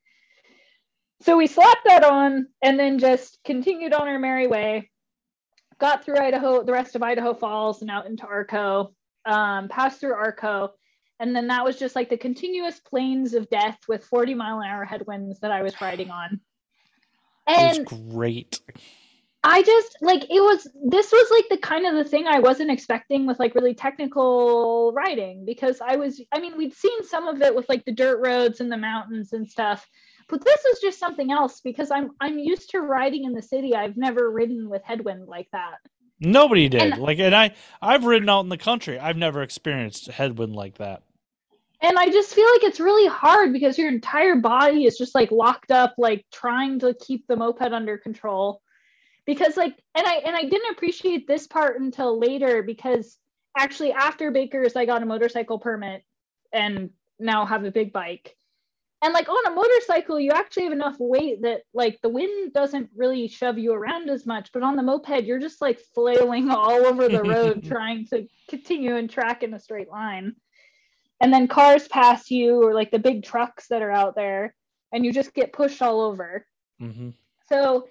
So 1.22 1.38
we 1.38 1.48
slapped 1.48 1.86
that 1.86 2.04
on 2.04 2.48
and 2.62 2.78
then 2.78 3.00
just 3.00 3.40
continued 3.46 3.94
on 3.94 4.06
our 4.10 4.20
merry 4.20 4.48
way. 4.48 4.90
Got 5.80 6.04
through 6.04 6.18
Idaho, 6.18 6.62
the 6.62 6.74
rest 6.74 6.98
of 6.98 7.04
Idaho 7.04 7.34
Falls 7.34 7.82
and 7.82 7.90
out 7.90 8.06
into 8.06 8.28
Arco, 8.28 8.94
um, 9.26 9.70
passed 9.70 10.02
through 10.02 10.14
Arco. 10.14 10.74
And 11.22 11.34
then 11.34 11.48
that 11.48 11.64
was 11.64 11.80
just 11.80 11.96
like 11.96 12.10
the 12.10 12.18
continuous 12.18 12.82
plains 12.82 13.34
of 13.34 13.50
death 13.50 13.80
with 13.88 14.04
40 14.04 14.34
mile 14.34 14.60
an 14.60 14.68
hour 14.68 14.84
headwinds 14.84 15.40
that 15.40 15.52
I 15.52 15.64
was 15.64 15.80
riding 15.80 16.12
on. 16.12 16.42
It's 17.48 17.78
And 17.78 18.12
great. 18.12 18.60
I 19.44 19.62
just 19.64 19.98
like 20.02 20.24
it 20.24 20.42
was 20.42 20.68
this 20.90 21.12
was 21.12 21.32
like 21.32 21.46
the 21.50 21.58
kind 21.58 21.86
of 21.86 21.94
the 21.96 22.04
thing 22.10 22.28
I 22.28 22.40
wasn't 22.40 22.72
expecting 22.72 23.26
with 23.28 23.40
like 23.40 23.56
really 23.56 23.76
technical 23.76 24.92
riding 24.94 25.46
because 25.46 25.80
I 25.80 25.96
was 25.96 26.22
I 26.32 26.40
mean 26.40 26.58
we'd 26.58 26.74
seen 26.74 27.04
some 27.04 27.28
of 27.28 27.42
it 27.42 27.56
with 27.56 27.70
like 27.70 27.86
the 27.86 27.92
dirt 27.94 28.20
roads 28.26 28.60
and 28.62 28.72
the 28.72 28.78
mountains 28.78 29.34
and 29.34 29.48
stuff 29.48 29.88
but 30.28 30.44
this 30.44 30.60
was 30.70 30.80
just 30.82 31.00
something 31.00 31.32
else 31.32 31.62
because 31.62 31.92
I'm 31.92 32.12
I'm 32.20 32.40
used 32.40 32.72
to 32.72 32.82
riding 32.82 33.24
in 33.26 33.34
the 33.34 33.42
city 33.42 33.76
I've 33.76 33.96
never 33.96 34.30
ridden 34.32 34.70
with 34.70 34.84
headwind 34.84 35.28
like 35.28 35.48
that 35.52 35.76
Nobody 36.20 36.68
did. 36.68 36.82
And- 36.82 36.98
like, 37.02 37.20
and 37.20 37.36
I, 37.36 37.54
I've 37.80 38.04
ridden 38.04 38.28
out 38.28 38.40
in 38.40 38.50
the 38.50 38.58
country. 38.58 38.98
I've 38.98 39.18
never 39.18 39.44
experienced 39.44 40.08
headwind 40.08 40.56
like 40.56 40.80
that. 40.80 41.04
and 41.80 41.96
I 41.98 42.10
just 42.10 42.34
feel 42.34 42.50
like 42.54 42.64
it's 42.64 42.80
really 42.80 43.08
hard 43.08 43.54
because 43.54 43.78
your 43.78 43.90
entire 43.90 44.36
body 44.36 44.86
is 44.86 44.98
just 44.98 45.14
like 45.14 45.30
locked 45.32 45.70
up 45.70 45.94
like 46.00 46.26
trying 46.34 46.80
to 46.80 46.96
keep 46.96 47.28
the 47.28 47.36
moped 47.36 47.62
under 47.62 48.00
control 48.00 48.62
because 49.28 49.58
like 49.58 49.76
and 49.94 50.08
I 50.08 50.16
and 50.26 50.36
I 50.36 50.44
didn't 50.44 50.72
appreciate 50.72 51.28
this 51.28 51.46
part 51.46 51.80
until 51.80 52.18
later 52.18 52.64
because 52.64 53.18
actually 53.56 53.92
after 53.92 54.32
Baker's 54.32 54.76
I 54.76 54.86
got 54.86 55.04
a 55.04 55.06
motorcycle 55.06 55.60
permit 55.60 56.04
and 56.52 56.90
now 57.20 57.46
have 57.46 57.66
a 57.66 57.72
big 57.72 57.94
bike. 57.94 58.36
And 59.04 59.14
like 59.14 59.30
on 59.30 59.52
a 59.52 59.56
motorcycle 59.56 60.20
you 60.20 60.32
actually 60.32 60.64
have 60.64 60.72
enough 60.72 60.96
weight 60.98 61.44
that 61.44 61.62
like 61.74 62.00
the 62.02 62.10
wind 62.10 62.54
doesn't 62.54 62.90
really 62.96 63.28
shove 63.28 63.60
you 63.60 63.74
around 63.74 64.10
as 64.10 64.26
much 64.26 64.52
but 64.52 64.64
on 64.64 64.76
the 64.76 64.82
moped 64.82 65.24
you're 65.24 65.40
just 65.40 65.62
like 65.62 65.80
flailing 65.94 66.50
all 66.50 66.86
over 66.86 67.08
the 67.08 67.22
road 67.22 67.64
trying 67.68 68.08
to 68.08 68.26
continue 68.50 68.96
and 68.96 69.10
track 69.10 69.44
in 69.44 69.54
a 69.54 69.60
straight 69.60 69.90
line. 69.90 70.36
And 71.20 71.34
then 71.34 71.48
cars 71.48 71.88
pass 71.88 72.32
you 72.32 72.64
or 72.64 72.74
like 72.74 72.92
the 72.92 73.00
big 73.00 73.24
trucks 73.24 73.68
that 73.68 73.82
are 73.82 73.92
out 73.92 74.16
there 74.16 74.56
and 74.94 75.06
you 75.06 75.12
just 75.12 75.34
get 75.34 75.52
pushed 75.52 75.82
all 75.82 76.00
over 76.00 76.46
hmm 76.80 77.10
so 77.50 77.88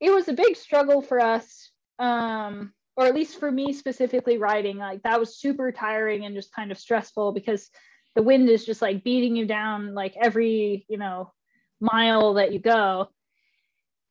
it 0.00 0.10
was 0.10 0.28
a 0.28 0.32
big 0.32 0.56
struggle 0.56 1.02
for 1.02 1.20
us 1.20 1.70
um 1.98 2.72
or 2.96 3.06
at 3.06 3.14
least 3.14 3.38
for 3.38 3.50
me 3.50 3.72
specifically 3.72 4.38
riding 4.38 4.78
like 4.78 5.02
that 5.02 5.20
was 5.20 5.38
super 5.38 5.72
tiring 5.72 6.24
and 6.24 6.34
just 6.34 6.52
kind 6.52 6.70
of 6.70 6.78
stressful 6.78 7.32
because 7.32 7.70
the 8.14 8.22
wind 8.22 8.48
is 8.48 8.64
just 8.64 8.82
like 8.82 9.04
beating 9.04 9.36
you 9.36 9.46
down 9.46 9.94
like 9.94 10.14
every 10.20 10.84
you 10.88 10.98
know 10.98 11.32
mile 11.80 12.34
that 12.34 12.52
you 12.52 12.58
go 12.58 13.08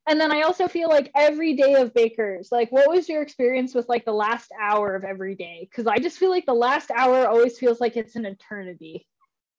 and 0.07 0.19
then 0.19 0.31
i 0.31 0.41
also 0.41 0.68
feel 0.68 0.88
like 0.88 1.11
every 1.15 1.53
day 1.53 1.73
of 1.73 1.93
bakers 1.93 2.49
like 2.51 2.72
what 2.72 2.89
was 2.89 3.09
your 3.09 3.22
experience 3.22 3.76
with 3.76 3.88
like 3.89 4.05
the 4.05 4.11
last 4.11 4.51
hour 4.61 4.95
of 4.95 5.03
every 5.03 5.35
day 5.35 5.68
because 5.69 5.88
i 5.88 5.97
just 5.97 6.18
feel 6.18 6.30
like 6.30 6.45
the 6.45 6.53
last 6.53 6.91
hour 6.91 7.27
always 7.27 7.57
feels 7.59 7.81
like 7.81 7.97
it's 7.97 8.15
an 8.15 8.26
eternity 8.26 9.05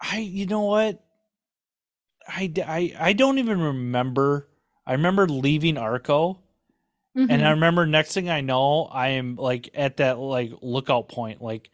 I, 0.00 0.18
you 0.18 0.46
know 0.46 0.62
what? 0.62 1.04
I, 2.26 2.52
I 2.66 2.94
i 3.00 3.12
don't 3.12 3.38
even 3.38 3.60
remember. 3.60 4.48
I 4.88 4.92
remember 4.92 5.28
leaving 5.28 5.76
Arco, 5.76 6.40
and 7.14 7.30
Mhm. 7.30 7.44
I 7.44 7.50
remember 7.50 7.86
next 7.86 8.14
thing 8.14 8.28
I 8.30 8.40
know, 8.40 8.84
I 8.84 9.08
am 9.10 9.36
like 9.36 9.70
at 9.74 9.98
that 9.98 10.18
like 10.18 10.50
lookout 10.62 11.08
point, 11.08 11.40
like, 11.42 11.70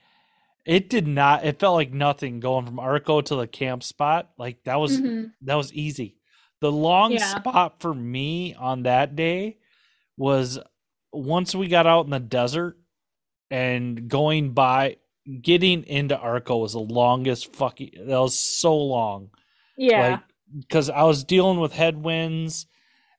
It 0.67 0.89
did 0.89 1.07
not. 1.07 1.45
It 1.45 1.61
felt 1.61 1.75
like 1.75 1.93
nothing 1.93 2.41
going 2.41 2.65
from 2.65 2.79
Arco 2.79 3.21
to 3.21 3.37
the 3.37 3.47
camp 3.47 3.83
spot. 3.83 4.31
Like 4.39 4.65
that 4.65 4.77
was 4.77 4.99
Mhm. 4.99 5.33
that 5.43 5.57
was 5.57 5.71
easy. 5.75 6.17
The 6.63 6.73
long 6.73 7.13
Yeah. 7.13 7.39
spot 7.39 7.81
for 7.81 7.93
me 7.93 8.55
on 8.55 8.85
that 8.85 9.15
day 9.15 9.59
was 10.17 10.59
once 11.13 11.55
we 11.55 11.69
got 11.69 11.87
out 11.87 12.07
in 12.07 12.11
the 12.13 12.19
desert 12.19 12.79
and 13.51 14.09
going 14.09 14.53
by 14.55 14.97
getting 15.43 15.85
into 15.85 16.19
Arco 16.19 16.57
was 16.57 16.73
the 16.73 16.81
longest 16.81 17.55
fucking 17.55 17.91
that 18.07 18.19
was 18.19 18.39
so 18.39 18.75
long. 18.75 19.29
Yeah. 19.77 20.13
Like 20.13 20.21
because 20.59 20.89
I 20.89 21.03
was 21.03 21.25
dealing 21.25 21.61
with 21.61 21.75
headwinds 21.75 22.67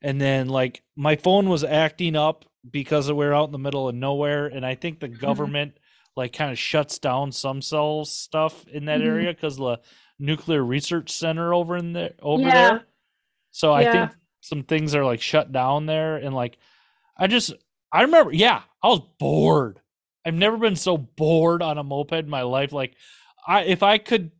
and 0.05 0.21
then 0.21 0.47
like 0.49 0.83
my 0.95 1.17
phone 1.17 1.49
was 1.49 1.65
acting 1.65 2.15
up 2.15 2.45
because 2.69 3.09
we 3.09 3.15
were 3.15 3.33
out 3.33 3.47
in 3.49 3.51
the 3.53 3.57
middle 3.59 3.89
of 3.89 3.95
nowhere 3.95 4.47
and 4.47 4.65
I 4.65 4.75
think 4.75 5.01
the 5.01 5.09
Mm-hmm. 5.09 5.17
government 5.25 5.79
like 6.15 6.33
kind 6.33 6.51
of 6.51 6.59
shuts 6.59 6.99
down 6.99 7.31
some 7.33 7.61
cells 7.61 8.11
stuff 8.11 8.67
in 8.67 8.85
that 8.85 9.01
Mhm. 9.01 9.05
area 9.05 9.33
because 9.33 9.57
the 9.57 9.81
nuclear 10.19 10.63
research 10.63 11.11
center 11.11 11.53
over 11.53 11.75
in 11.77 11.93
there 11.93 12.13
over 12.21 12.49
Yeah. 12.49 12.53
there. 12.53 12.87
So 13.51 13.73
I 13.73 13.83
Yeah. 13.83 13.91
think 13.91 14.15
some 14.41 14.63
things 14.63 14.95
are 14.95 15.05
like 15.05 15.21
shut 15.21 15.51
down 15.51 15.87
there 15.87 16.17
and 16.17 16.35
like 16.35 16.57
I 17.17 17.27
just 17.27 17.53
I 17.91 18.03
remember 18.03 18.31
yeah, 18.33 18.63
I 18.83 18.87
was 18.89 19.01
bored. 19.19 19.81
I've 20.25 20.35
never 20.35 20.57
been 20.57 20.75
so 20.77 20.97
bored 20.97 21.63
on 21.63 21.77
a 21.79 21.83
moped 21.83 22.13
in 22.13 22.29
my 22.29 22.43
life. 22.43 22.71
Like 22.73 22.95
I 23.47 23.63
if 23.63 23.83
I 23.83 23.97
could 23.97 24.31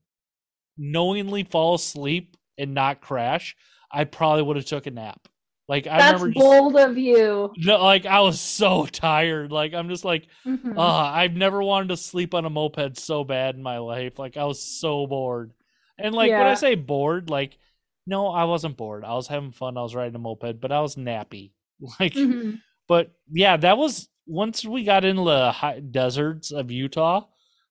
knowingly 0.78 1.44
fall 1.44 1.76
asleep 1.76 2.38
and 2.58 2.74
not 2.74 3.02
crash, 3.02 3.56
I 3.92 4.04
probably 4.06 4.44
would 4.44 4.58
have 4.58 4.66
took 4.66 4.88
a 4.88 4.92
nap. 4.92 5.28
Like 5.68 5.88
I 5.88 5.98
That's 5.98 6.22
remember 6.22 6.34
just, 6.34 6.46
bold 6.46 6.76
of 6.78 6.98
you. 6.98 7.52
no, 7.58 7.84
like 7.84 8.06
I 8.06 8.22
was 8.22 8.40
so 8.40 8.86
tired. 8.92 9.52
Like 9.52 9.74
I'm 9.74 9.90
just 9.90 10.06
like, 10.06 10.28
uh, 10.46 10.80
I've 10.82 11.34
never 11.34 11.62
wanted 11.64 11.90
to 11.90 11.98
sleep 11.98 12.34
on 12.36 12.46
a 12.46 12.50
moped 12.52 12.98
so 12.98 13.24
bad 13.24 13.56
in 13.56 13.64
my 13.64 13.80
life. 13.80 14.20
Like 14.20 14.38
I 14.38 14.46
was 14.46 14.62
so 14.62 15.08
bored. 15.08 15.54
And 15.98 16.14
like 16.14 16.30
when 16.32 16.42
I 16.42 16.54
say 16.54 16.76
bored, 16.76 17.30
like 17.30 17.58
no, 18.06 18.28
I 18.28 18.44
wasn't 18.44 18.78
bored. 18.78 19.04
I 19.04 19.16
was 19.16 19.28
having 19.28 19.52
fun. 19.52 19.78
I 19.78 19.82
was 19.82 19.96
riding 19.96 20.16
a 20.16 20.20
moped, 20.20 20.62
but 20.62 20.72
I 20.72 20.82
was 20.82 20.96
nappy. 20.96 21.52
Like 22.00 22.14
Mhm. 22.14 22.62
but 22.88 23.12
yeah, 23.32 23.58
that 23.58 23.78
was 23.78 24.08
once 24.28 24.64
we 24.64 24.84
got 24.84 25.04
into 25.04 25.24
the 25.26 25.52
high 25.52 25.80
deserts 25.80 26.52
of 26.52 26.72
Utah, 26.72 27.26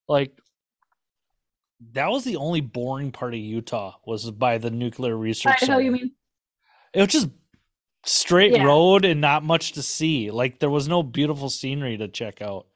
like 0.09 0.37
that 1.93 2.11
was 2.11 2.25
the 2.25 2.37
only 2.37 2.61
boring 2.61 3.13
part 3.13 3.35
of 3.35 3.41
Utah 3.41 3.95
was 4.07 4.31
by 4.31 4.59
the 4.59 4.71
nuclear 4.71 5.17
research. 5.17 5.59
I 5.63 5.67
know 5.67 5.79
you 5.79 5.91
mean. 5.91 6.13
It 6.93 7.01
was 7.01 7.09
just 7.09 7.29
straight 8.05 8.53
Yeah. 8.53 8.65
road 8.65 9.05
and 9.05 9.21
not 9.21 9.43
much 9.43 9.73
to 9.73 9.83
see. 9.83 10.31
Like 10.31 10.59
there 10.59 10.71
was 10.71 10.89
no 10.89 11.03
beautiful 11.03 11.49
scenery 11.51 11.97
to 11.99 12.09
check 12.09 12.41
out. 12.43 12.67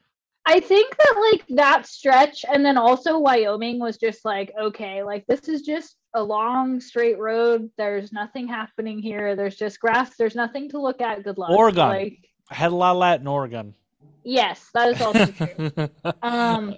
I 0.47 0.61
think 0.61 0.97
that 0.97 1.31
like 1.31 1.45
that 1.57 1.87
stretch 1.87 2.45
and 2.51 2.65
then 2.65 2.79
also 2.79 3.19
Wyoming 3.19 3.79
was 3.79 3.99
just 3.99 4.25
like, 4.25 4.51
okay, 4.59 5.03
like 5.03 5.27
this 5.27 5.49
is 5.49 5.61
just 5.63 5.97
a 6.15 6.23
long 6.23 6.81
straight 6.81 7.19
road. 7.19 7.71
There's 7.77 8.13
nothing 8.13 8.49
happening 8.49 8.99
here. 8.99 9.37
There's 9.37 9.57
just 9.57 9.79
grass. 9.79 10.17
There's 10.17 10.35
nothing 10.35 10.71
to 10.71 10.81
look 10.81 11.03
at. 11.03 11.23
Good 11.23 11.37
luck. 11.37 11.51
Oregon. 11.51 11.89
Like 11.89 12.29
I 12.51 12.55
had 12.55 12.73
a 12.73 12.77
lot 12.77 12.97
of 12.97 13.01
that 13.01 13.21
in 13.21 13.27
Oregon. 13.27 13.75
yes, 14.25 14.71
that 14.73 14.89
is 14.89 15.01
also 15.03 15.27
true. 15.27 15.89
um 16.23 16.75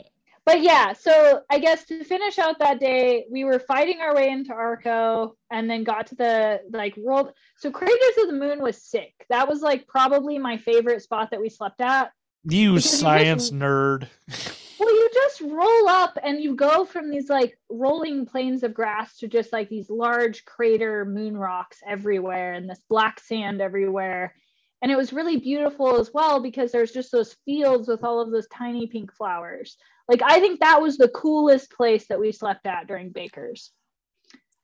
but 0.50 0.62
yeah 0.62 0.92
so 0.92 1.42
i 1.50 1.58
guess 1.58 1.84
to 1.84 2.02
finish 2.02 2.38
out 2.38 2.58
that 2.58 2.80
day 2.80 3.24
we 3.30 3.44
were 3.44 3.60
fighting 3.60 4.00
our 4.00 4.14
way 4.14 4.28
into 4.30 4.52
arco 4.52 5.36
and 5.50 5.68
then 5.68 5.84
got 5.84 6.06
to 6.08 6.14
the 6.14 6.60
like 6.72 6.96
world. 6.96 7.32
So 7.58 7.70
craters 7.70 8.16
of 8.22 8.28
the 8.28 8.34
moon 8.34 8.62
was 8.62 8.82
sick. 8.82 9.12
That 9.28 9.48
was 9.48 9.62
like 9.62 9.86
probably 9.86 10.38
my 10.38 10.56
favorite 10.56 11.02
spot 11.02 11.30
that 11.30 11.40
we 11.40 11.48
slept 11.48 11.80
at. 11.80 12.12
You 12.44 12.74
Because 12.74 12.84
you 12.84 12.90
just- 12.90 13.00
science 13.00 13.50
nerd. 13.50 14.06
well 14.78 14.94
you 14.94 15.10
just 15.12 15.40
roll 15.42 15.88
up 15.88 16.16
and 16.22 16.40
you 16.40 16.54
go 16.54 16.84
from 16.84 17.10
these 17.10 17.28
like 17.28 17.58
rolling 17.68 18.24
plains 18.24 18.62
of 18.62 18.72
grass 18.72 19.18
to 19.18 19.28
just 19.28 19.52
like 19.52 19.68
these 19.68 19.90
large 19.90 20.44
crater 20.44 21.04
moon 21.04 21.36
rocks 21.36 21.80
everywhere 21.86 22.54
and 22.54 22.68
this 22.68 22.82
black 22.88 23.20
sand 23.20 23.60
everywhere. 23.60 24.34
And 24.82 24.90
it 24.90 24.96
was 24.96 25.12
really 25.12 25.36
beautiful 25.36 25.98
as 25.98 26.10
well 26.14 26.40
because 26.40 26.72
there's 26.72 26.92
just 26.92 27.12
those 27.12 27.36
fields 27.44 27.86
with 27.86 28.02
all 28.02 28.20
of 28.20 28.30
those 28.30 28.46
tiny 28.46 28.86
pink 28.86 29.12
flowers 29.12 29.76
like 30.10 30.20
i 30.22 30.38
think 30.40 30.60
that 30.60 30.82
was 30.82 30.98
the 30.98 31.08
coolest 31.08 31.70
place 31.72 32.06
that 32.08 32.20
we 32.20 32.32
slept 32.32 32.66
at 32.66 32.86
during 32.86 33.08
bakers 33.10 33.70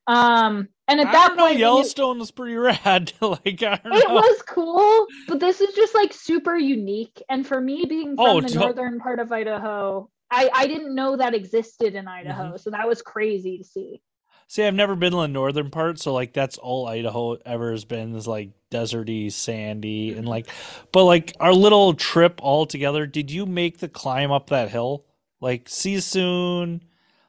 um 0.09 0.69
and 0.89 1.01
at 1.01 1.09
I 1.09 1.13
that 1.13 1.37
know, 1.37 1.43
point 1.45 1.55
we- 1.57 1.61
Yellowstone 1.63 2.19
was 2.21 2.31
pretty 2.31 2.55
rad. 2.55 3.13
like 3.21 3.61
I 3.63 3.81
don't 3.83 3.93
it 3.93 4.09
know. 4.09 4.15
was 4.15 4.43
cool, 4.43 5.07
but 5.27 5.41
this 5.41 5.61
is 5.61 5.75
just 5.75 5.97
like 5.97 6.13
super 6.13 6.55
unique. 6.57 7.21
And 7.29 7.45
for 7.45 7.61
me, 7.61 7.87
being 7.89 8.15
from 8.15 8.25
Oh, 8.25 8.41
the 8.41 8.47
to- 8.51 8.59
northern 8.61 9.01
part 9.01 9.19
of 9.19 9.33
Idaho, 9.33 10.09
I 10.31 10.49
I 10.55 10.69
didn't 10.69 10.95
know 10.95 11.17
that 11.17 11.35
existed 11.35 11.97
in 11.97 12.05
Mm-hmm. 12.05 12.29
Idaho, 12.29 12.57
so 12.57 12.71
that 12.71 12.87
was 12.87 13.03
crazy 13.03 13.59
to 13.59 13.65
see. 13.65 14.01
See, 14.47 14.63
I've 14.63 14.75
never 14.75 14.95
been 14.95 15.11
to 15.11 15.17
the 15.17 15.27
northern 15.27 15.71
part, 15.73 15.99
so 15.99 16.13
like 16.13 16.33
that's 16.33 16.57
all 16.57 16.87
Idaho 16.87 17.33
ever 17.45 17.73
has 17.73 17.85
been 17.85 18.15
is 18.15 18.29
like 18.29 18.51
deserty, 18.71 19.33
sandy, 19.33 20.13
and 20.13 20.29
like 20.29 20.47
but 20.93 21.03
like 21.03 21.35
our 21.41 21.53
little 21.53 21.95
trip 21.95 22.39
all 22.45 22.65
together, 22.65 23.09
did 23.09 23.33
you 23.33 23.45
make 23.45 23.79
the 23.79 23.89
climb 23.89 24.31
up 24.31 24.51
that 24.51 24.71
hill? 24.71 25.05
Like 25.41 25.69
see 25.69 25.93
you 25.93 26.01
soon. 26.01 26.83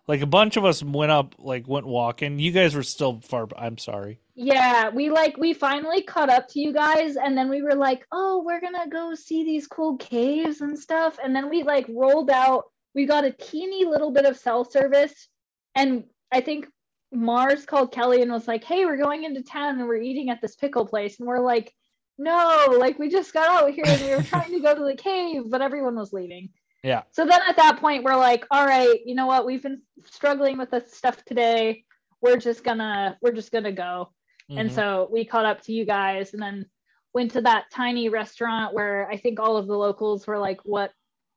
Like 0.07 0.21
a 0.21 0.25
bunch 0.27 0.55
of 0.55 0.63
us 0.63 0.81
went 0.81 1.11
up, 1.11 1.35
like 1.37 1.67
went 1.67 1.85
walking. 1.85 2.39
You 2.39 2.51
guys 2.51 2.73
were 2.73 2.83
still 2.83 3.19
far 3.21 3.47
I'm 3.57 3.77
sorry. 3.77 4.19
Yeah, 4.35 4.89
we 4.89 5.09
like 5.09 5.35
we 5.37 5.53
finally 5.53 6.01
caught 6.01 6.29
up 6.29 6.47
to 6.49 6.59
you 6.59 6.71
guys, 6.71 7.17
and 7.17 7.37
then 7.37 7.49
we 7.49 7.61
were 7.61 7.75
like, 7.75 8.05
oh, 8.11 8.43
we're 8.45 8.61
gonna 8.61 8.87
go 8.87 9.15
see 9.15 9.43
these 9.43 9.67
cool 9.67 9.97
caves 9.97 10.61
and 10.61 10.77
stuff. 10.77 11.17
And 11.21 11.35
then 11.35 11.49
we 11.49 11.63
like 11.63 11.87
rolled 11.89 12.29
out. 12.29 12.65
We 12.95 13.05
got 13.05 13.25
a 13.25 13.31
teeny 13.31 13.83
little 13.83 14.11
bit 14.11 14.25
of 14.25 14.37
cell 14.37 14.63
service, 14.63 15.27
and 15.75 16.05
I 16.31 16.41
think 16.41 16.67
Mars 17.11 17.65
called 17.65 17.91
Kelly 17.91 18.21
and 18.21 18.31
was 18.31 18.47
like, 18.47 18.63
hey, 18.63 18.85
we're 18.85 18.97
going 18.97 19.23
into 19.23 19.41
town 19.41 19.79
and 19.79 19.87
we're 19.87 20.01
eating 20.01 20.29
at 20.29 20.41
this 20.41 20.55
pickle 20.55 20.85
place, 20.85 21.19
and 21.19 21.27
we're 21.27 21.39
like, 21.39 21.73
no, 22.17 22.77
like 22.79 22.97
we 22.99 23.09
just 23.09 23.33
got 23.33 23.49
out 23.49 23.73
here 23.73 23.85
and 23.87 24.01
we 24.01 24.15
were 24.15 24.23
trying 24.23 24.51
to 24.51 24.59
go 24.61 24.75
to 24.75 24.83
the 24.83 24.95
cave, 24.95 25.43
but 25.49 25.61
everyone 25.61 25.95
was 25.95 26.13
leaving. 26.13 26.49
Yeah. 26.83 27.03
So 27.11 27.25
then 27.25 27.39
at 27.47 27.57
that 27.57 27.79
point, 27.79 28.03
we're 28.03 28.15
like, 28.15 28.45
all 28.51 28.65
right, 28.65 28.99
you 29.05 29.15
know 29.15 29.25
what? 29.25 29.45
We've 29.45 29.63
been 29.63 29.81
struggling 30.05 30.57
with 30.57 30.71
this 30.71 30.93
stuff 30.93 31.23
today. 31.25 31.83
We're 32.21 32.37
just 32.37 32.63
gonna 32.63 33.17
we're 33.21 33.31
just 33.33 33.51
gonna 33.51 33.71
go. 33.71 34.11
And 34.49 34.69
Mhm. 34.69 34.73
so 34.75 35.09
we 35.11 35.25
caught 35.25 35.45
up 35.45 35.61
to 35.63 35.73
you 35.73 35.85
guys 35.85 36.33
and 36.33 36.41
then 36.41 36.65
went 37.13 37.31
to 37.31 37.41
that 37.41 37.65
tiny 37.71 38.09
restaurant 38.09 38.73
where 38.73 39.09
I 39.09 39.17
think 39.17 39.39
all 39.39 39.57
of 39.57 39.67
the 39.67 39.77
locals 39.77 40.25
were 40.27 40.37
like, 40.39 40.59
What 40.65 40.91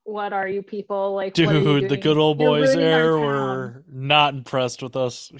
what 0.04 0.32
are 0.32 0.48
you 0.48 0.62
people? 0.62 1.14
Like 1.14 1.36
what 1.36 1.48
are 1.48 1.58
you 1.58 1.80
Dude, 1.80 1.90
the 1.90 1.96
good 1.96 2.16
old 2.16 2.38
boys 2.38 2.74
there 2.74 3.18
were 3.18 3.84
not 3.88 4.34
impressed 4.34 4.82
with 4.82 4.96
us. 4.96 5.32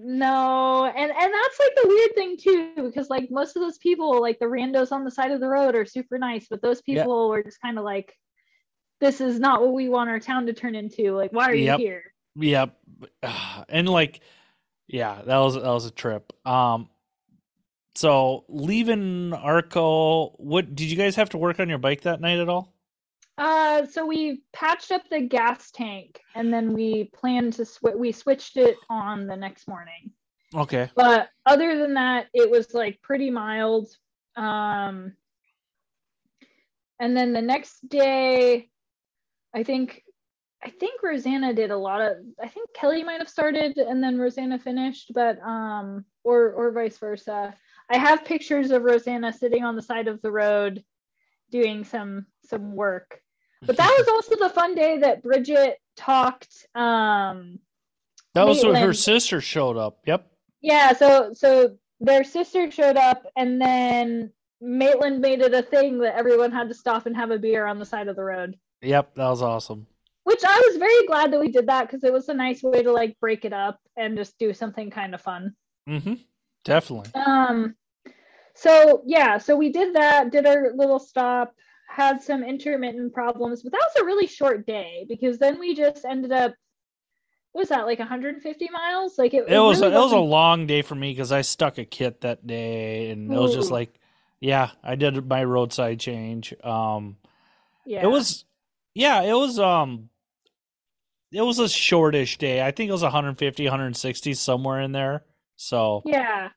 No, 0.00 0.84
and 0.86 1.10
and 1.10 1.32
that's 1.34 1.58
like 1.60 1.74
the 1.82 1.88
weird 1.88 2.14
thing 2.14 2.36
too, 2.36 2.72
because 2.84 3.10
like 3.10 3.30
most 3.30 3.56
of 3.56 3.62
those 3.62 3.78
people, 3.78 4.20
like 4.20 4.38
the 4.38 4.46
randos 4.46 4.92
on 4.92 5.04
the 5.04 5.10
side 5.10 5.32
of 5.32 5.40
the 5.40 5.48
road, 5.48 5.74
are 5.74 5.84
super 5.84 6.18
nice, 6.18 6.46
but 6.48 6.62
those 6.62 6.80
Yeah. 6.86 7.02
people 7.02 7.28
were 7.28 7.42
just 7.42 7.60
kind 7.60 7.78
of 7.78 7.84
like, 7.84 8.14
"This 9.00 9.20
is 9.20 9.38
not 9.38 9.60
what 9.60 9.72
we 9.72 9.88
want 9.88 10.10
our 10.10 10.18
town 10.20 10.46
to 10.46 10.52
turn 10.52 10.74
into. 10.74 11.12
Like, 11.12 11.32
why 11.32 11.50
are 11.50 11.54
Yep. 11.54 11.80
you 11.80 11.86
here?" 11.86 12.02
Yep. 12.36 12.76
And 13.68 13.88
like 13.88 14.20
yeah, 14.86 15.20
that 15.26 15.38
was 15.38 15.54
that 15.54 15.62
was 15.64 15.86
a 15.86 15.90
trip. 15.90 16.32
Um 16.46 16.88
so 17.94 18.44
leaving 18.48 19.32
Arco, 19.32 20.28
what 20.38 20.74
did 20.74 20.90
you 20.90 20.96
guys 20.96 21.16
have 21.16 21.30
to 21.30 21.38
work 21.38 21.58
on 21.58 21.68
your 21.68 21.78
bike 21.78 22.02
that 22.02 22.20
night 22.20 22.38
at 22.38 22.48
all? 22.48 22.72
Uh, 23.36 23.86
so 23.86 24.04
we 24.04 24.42
patched 24.52 24.90
up 24.90 25.02
the 25.10 25.20
gas 25.20 25.70
tank, 25.70 26.20
and 26.34 26.52
then 26.52 26.72
we 26.72 27.04
planned 27.14 27.52
to 27.52 27.64
sw- 27.64 27.94
we 27.96 28.10
switched 28.10 28.56
it 28.56 28.76
on 28.90 29.26
the 29.28 29.36
next 29.36 29.68
morning. 29.68 30.10
Okay. 30.54 30.90
But 30.96 31.28
other 31.46 31.78
than 31.78 31.94
that, 31.94 32.26
it 32.34 32.50
was 32.50 32.74
like 32.74 33.00
pretty 33.00 33.30
mild. 33.30 33.88
Um, 34.36 35.12
and 36.98 37.16
then 37.16 37.32
the 37.32 37.42
next 37.42 37.88
day, 37.88 38.70
I 39.54 39.62
think 39.62 40.02
I 40.62 40.70
think 40.70 41.02
Rosanna 41.02 41.54
did 41.54 41.70
a 41.70 41.76
lot 41.76 42.00
of 42.00 42.16
I 42.42 42.48
think 42.48 42.72
Kelly 42.74 43.04
might 43.04 43.20
have 43.20 43.28
started 43.28 43.78
and 43.78 44.02
then 44.02 44.18
Rosanna 44.18 44.58
finished, 44.58 45.12
but 45.14 45.40
um 45.40 46.04
or 46.24 46.52
or 46.52 46.72
vice 46.72 46.98
versa. 46.98 47.54
I 47.90 47.96
have 47.96 48.24
pictures 48.24 48.70
of 48.70 48.82
Rosanna 48.82 49.32
sitting 49.32 49.64
on 49.64 49.76
the 49.76 49.82
side 49.82 50.08
of 50.08 50.20
the 50.20 50.32
road 50.32 50.84
doing 51.50 51.84
some 51.84 52.26
some 52.44 52.74
work. 52.74 53.20
But 53.62 53.76
that 53.76 53.94
was 53.98 54.08
also 54.12 54.36
the 54.36 54.52
fun 54.52 54.74
day 54.74 54.98
that 54.98 55.22
Bridget 55.22 55.78
talked 55.96 56.66
um 56.74 57.58
That 58.34 58.46
was 58.46 58.64
when 58.64 58.76
her 58.76 58.92
sister 58.92 59.40
showed 59.40 59.76
up. 59.76 60.00
Yep. 60.06 60.30
yeah, 60.60 60.92
so 60.92 61.32
so 61.32 61.76
their 62.00 62.24
sister 62.24 62.70
showed 62.70 62.96
up 62.96 63.24
and 63.36 63.60
then 63.60 64.32
Maitland 64.60 65.20
made 65.20 65.40
it 65.40 65.54
a 65.54 65.62
thing 65.62 65.98
that 65.98 66.16
everyone 66.16 66.50
had 66.50 66.68
to 66.68 66.74
stop 66.74 67.06
and 67.06 67.16
have 67.16 67.30
a 67.30 67.38
beer 67.38 67.66
on 67.66 67.78
the 67.78 67.86
side 67.86 68.08
of 68.08 68.16
the 68.16 68.24
road. 68.24 68.56
Yep, 68.82 69.14
that 69.14 69.28
was 69.28 69.42
awesome. 69.42 69.86
Which 70.24 70.44
I 70.44 70.62
was 70.68 70.76
very 70.76 71.06
glad 71.06 71.32
that 71.32 71.40
we 71.40 71.50
did 71.50 71.66
that 71.68 71.86
because 71.86 72.04
it 72.04 72.12
was 72.12 72.28
a 72.28 72.34
nice 72.34 72.62
way 72.62 72.82
to 72.82 72.92
like 72.92 73.18
break 73.20 73.44
it 73.44 73.52
up 73.52 73.80
and 73.96 74.16
just 74.16 74.38
do 74.38 74.52
something 74.52 74.90
kind 74.90 75.14
of 75.14 75.20
fun. 75.20 75.54
Mm-hmm. 75.88 76.14
Definitely. 76.64 77.10
Um 77.14 77.74
so 78.54 79.02
yeah, 79.06 79.38
so 79.38 79.56
we 79.56 79.70
did 79.70 79.94
that, 79.94 80.30
did 80.30 80.44
our 80.44 80.72
little 80.74 80.98
stop, 80.98 81.54
had 81.88 82.20
some 82.20 82.44
intermittent 82.44 83.14
problems, 83.14 83.62
but 83.62 83.72
that 83.72 83.80
was 83.94 84.02
a 84.02 84.04
really 84.04 84.26
short 84.26 84.66
day 84.66 85.06
because 85.08 85.38
then 85.38 85.58
we 85.58 85.74
just 85.74 86.04
ended 86.04 86.32
up 86.32 86.54
was 87.54 87.68
that 87.70 87.86
like 87.86 87.98
150 87.98 88.68
miles? 88.70 89.18
Like 89.18 89.34
it, 89.34 89.48
It 89.48 89.58
was 89.58 89.80
really 89.80 89.94
it 89.94 89.98
was 89.98 90.12
a 90.12 90.18
long 90.18 90.66
day 90.66 90.82
for 90.82 90.94
me 90.94 91.12
because 91.12 91.32
I 91.32 91.42
stuck 91.42 91.78
a 91.78 91.84
kit 91.84 92.20
that 92.20 92.46
day, 92.46 93.10
and 93.10 93.32
it 93.32 93.38
was 93.38 93.54
just 93.54 93.70
like, 93.70 93.98
yeah, 94.40 94.70
I 94.82 94.94
did 94.94 95.26
my 95.26 95.44
roadside 95.44 95.98
change. 95.98 96.54
Um, 96.62 97.16
yeah. 97.84 98.04
it 98.04 98.06
was, 98.06 98.44
yeah, 98.98 99.22
it 99.22 99.32
was 99.34 99.58
um, 99.58 100.10
it 101.32 101.42
was 101.42 101.58
a 101.58 101.68
shortish 101.68 102.38
day. 102.38 102.62
I 102.62 102.70
think 102.70 102.88
it 102.88 102.92
was 102.92 103.02
150, 103.02 103.64
160 103.64 104.34
somewhere 104.34 104.80
in 104.80 104.92
there. 104.92 105.24
So, 105.56 106.02
yeah. 106.04 106.48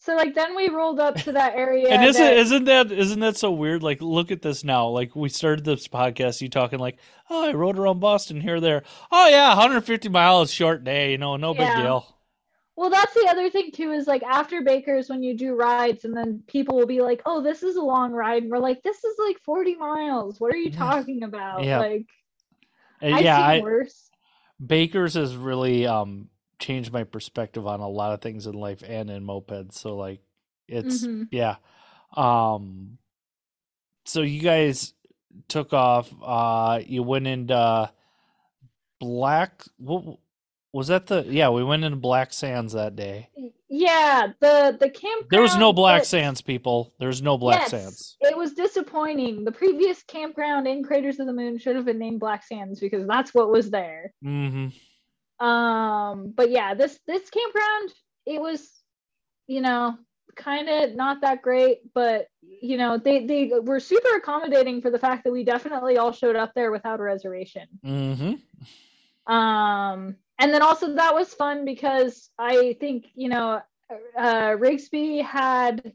So 0.00 0.14
like 0.14 0.34
then 0.34 0.54
we 0.54 0.68
rolled 0.68 1.00
up 1.00 1.16
to 1.22 1.32
that 1.32 1.54
area. 1.56 1.88
and 1.88 2.04
isn't 2.04 2.22
that- 2.22 2.36
isn't 2.36 2.64
that 2.66 2.92
isn't 2.92 3.20
that 3.20 3.36
so 3.36 3.50
weird? 3.50 3.82
Like, 3.82 4.00
look 4.00 4.30
at 4.30 4.42
this 4.42 4.62
now. 4.64 4.88
Like, 4.88 5.16
we 5.16 5.28
started 5.28 5.64
this 5.64 5.88
podcast, 5.88 6.40
you 6.40 6.48
talking 6.48 6.78
like, 6.78 6.98
oh, 7.30 7.48
I 7.48 7.52
rode 7.52 7.78
around 7.78 8.00
Boston 8.00 8.40
here, 8.40 8.60
there. 8.60 8.84
Oh 9.10 9.28
yeah, 9.28 9.48
150 9.48 10.08
miles, 10.08 10.52
short 10.52 10.84
day. 10.84 11.10
You 11.12 11.18
know, 11.18 11.36
no 11.36 11.52
big 11.52 11.66
deal. 11.76 12.06
Well, 12.78 12.90
that's 12.90 13.12
the 13.12 13.26
other 13.28 13.50
thing 13.50 13.72
too 13.72 13.90
is 13.90 14.06
like 14.06 14.22
after 14.22 14.62
Baker's 14.62 15.08
when 15.08 15.20
you 15.20 15.36
do 15.36 15.56
rides 15.56 16.04
and 16.04 16.16
then 16.16 16.44
people 16.46 16.76
will 16.76 16.86
be 16.86 17.00
like, 17.00 17.20
"Oh, 17.26 17.42
this 17.42 17.64
is 17.64 17.74
a 17.74 17.82
long 17.82 18.12
ride." 18.12 18.44
And 18.44 18.52
we're 18.52 18.60
like, 18.60 18.84
"This 18.84 19.02
is 19.02 19.16
like 19.18 19.40
40 19.40 19.74
miles. 19.74 20.38
What 20.38 20.54
are 20.54 20.56
you 20.56 20.70
talking 20.70 21.24
about?" 21.24 21.64
Yeah. 21.64 21.80
Like 21.80 22.06
I've 23.02 23.24
yeah, 23.24 23.36
I, 23.36 23.60
worse. 23.62 24.08
Baker's 24.64 25.14
has 25.14 25.34
really 25.34 25.88
um 25.88 26.28
changed 26.60 26.92
my 26.92 27.02
perspective 27.02 27.66
on 27.66 27.80
a 27.80 27.88
lot 27.88 28.12
of 28.12 28.20
things 28.20 28.46
in 28.46 28.54
life 28.54 28.84
and 28.86 29.10
in 29.10 29.26
mopeds. 29.26 29.72
So 29.72 29.96
like 29.96 30.20
it's 30.68 31.04
Mhm. 31.04 31.26
yeah. 31.32 31.56
Um 32.16 32.98
so 34.04 34.22
you 34.22 34.40
guys 34.40 34.94
took 35.48 35.72
off 35.72 36.14
uh 36.22 36.80
you 36.86 37.02
went 37.02 37.26
into 37.26 37.90
black 39.00 39.64
what 39.78 40.18
was 40.72 40.88
that 40.88 41.06
the 41.06 41.24
yeah, 41.28 41.48
we 41.50 41.64
went 41.64 41.84
into 41.84 41.96
Black 41.96 42.32
Sands 42.32 42.72
that 42.74 42.94
day. 42.96 43.28
Yeah, 43.68 44.28
the 44.40 44.76
the 44.78 44.90
campground. 44.90 45.26
There 45.30 45.42
was 45.42 45.56
no 45.56 45.72
Black 45.72 46.02
that- 46.02 46.06
Sands 46.06 46.40
people. 46.40 46.92
There's 46.98 47.22
no 47.22 47.38
Black 47.38 47.60
Yes, 47.62 47.70
Sands. 47.70 48.16
It 48.20 48.36
was 48.36 48.52
disappointing. 48.52 49.44
The 49.44 49.52
previous 49.52 50.02
campground 50.02 50.66
in 50.66 50.82
Craters 50.82 51.18
of 51.20 51.26
the 51.26 51.32
Moon 51.32 51.58
should 51.58 51.76
have 51.76 51.84
been 51.84 51.98
named 51.98 52.20
Black 52.20 52.44
Sands 52.44 52.80
because 52.80 53.06
that's 53.06 53.34
what 53.34 53.50
was 53.50 53.70
there. 53.70 54.12
mm-hmm. 54.24 54.68
Um, 55.44 56.32
but 56.36 56.50
yeah, 56.50 56.74
this 56.74 56.98
this 57.06 57.30
campground, 57.30 57.92
it 58.26 58.40
was, 58.40 58.68
you 59.46 59.60
know, 59.60 59.96
kind 60.34 60.68
of 60.68 60.96
not 60.96 61.20
that 61.20 61.42
great, 61.42 61.78
but 61.94 62.26
you 62.60 62.76
know, 62.76 62.98
they 62.98 63.24
they 63.24 63.52
were 63.62 63.80
super 63.80 64.16
accommodating 64.16 64.82
for 64.82 64.90
the 64.90 64.98
fact 64.98 65.24
that 65.24 65.32
we 65.32 65.44
definitely 65.44 65.96
all 65.96 66.12
showed 66.12 66.36
up 66.36 66.54
there 66.54 66.72
without 66.72 67.00
a 67.00 67.02
reservation. 67.04 67.68
mm-hmm. 67.84 69.32
Um, 69.32 70.16
and 70.38 70.54
then 70.54 70.62
also 70.62 70.94
that 70.94 71.14
was 71.14 71.34
fun 71.34 71.64
because 71.64 72.30
I 72.38 72.76
think 72.80 73.06
you 73.14 73.28
know, 73.28 73.60
uh, 74.16 74.50
Rigsby 74.56 75.24
had 75.24 75.92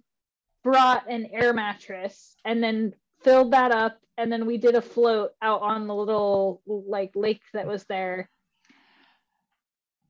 brought 0.63 1.09
an 1.09 1.27
air 1.31 1.53
mattress 1.53 2.35
and 2.45 2.63
then 2.63 2.93
filled 3.23 3.51
that 3.51 3.71
up, 3.71 3.97
and 4.17 4.31
then 4.31 4.45
we 4.45 4.57
did 4.57 4.75
a 4.75 4.81
float 4.81 5.31
out 5.41 5.61
on 5.61 5.87
the 5.87 5.95
little 5.95 6.61
like 6.65 7.11
lake 7.15 7.41
that 7.53 7.67
was 7.67 7.85
there, 7.85 8.29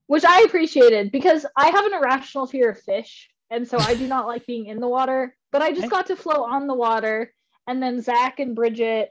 which 0.06 0.24
I 0.24 0.42
appreciated 0.42 1.12
because 1.12 1.46
I 1.56 1.68
have 1.68 1.86
an 1.86 1.94
irrational 1.94 2.46
fear 2.46 2.70
of 2.70 2.80
fish, 2.80 3.30
and 3.50 3.66
so 3.66 3.78
I 3.78 3.94
do 3.94 4.06
not 4.06 4.26
like 4.26 4.46
being 4.46 4.66
in 4.66 4.80
the 4.80 4.88
water. 4.88 5.36
But 5.52 5.62
I 5.62 5.72
just 5.72 5.90
got 5.96 6.06
to 6.06 6.16
float 6.16 6.50
on 6.50 6.66
the 6.66 6.74
water, 6.74 7.32
and 7.68 7.80
then 7.80 8.02
Zach 8.02 8.40
and 8.40 8.56
Bridget 8.56 9.10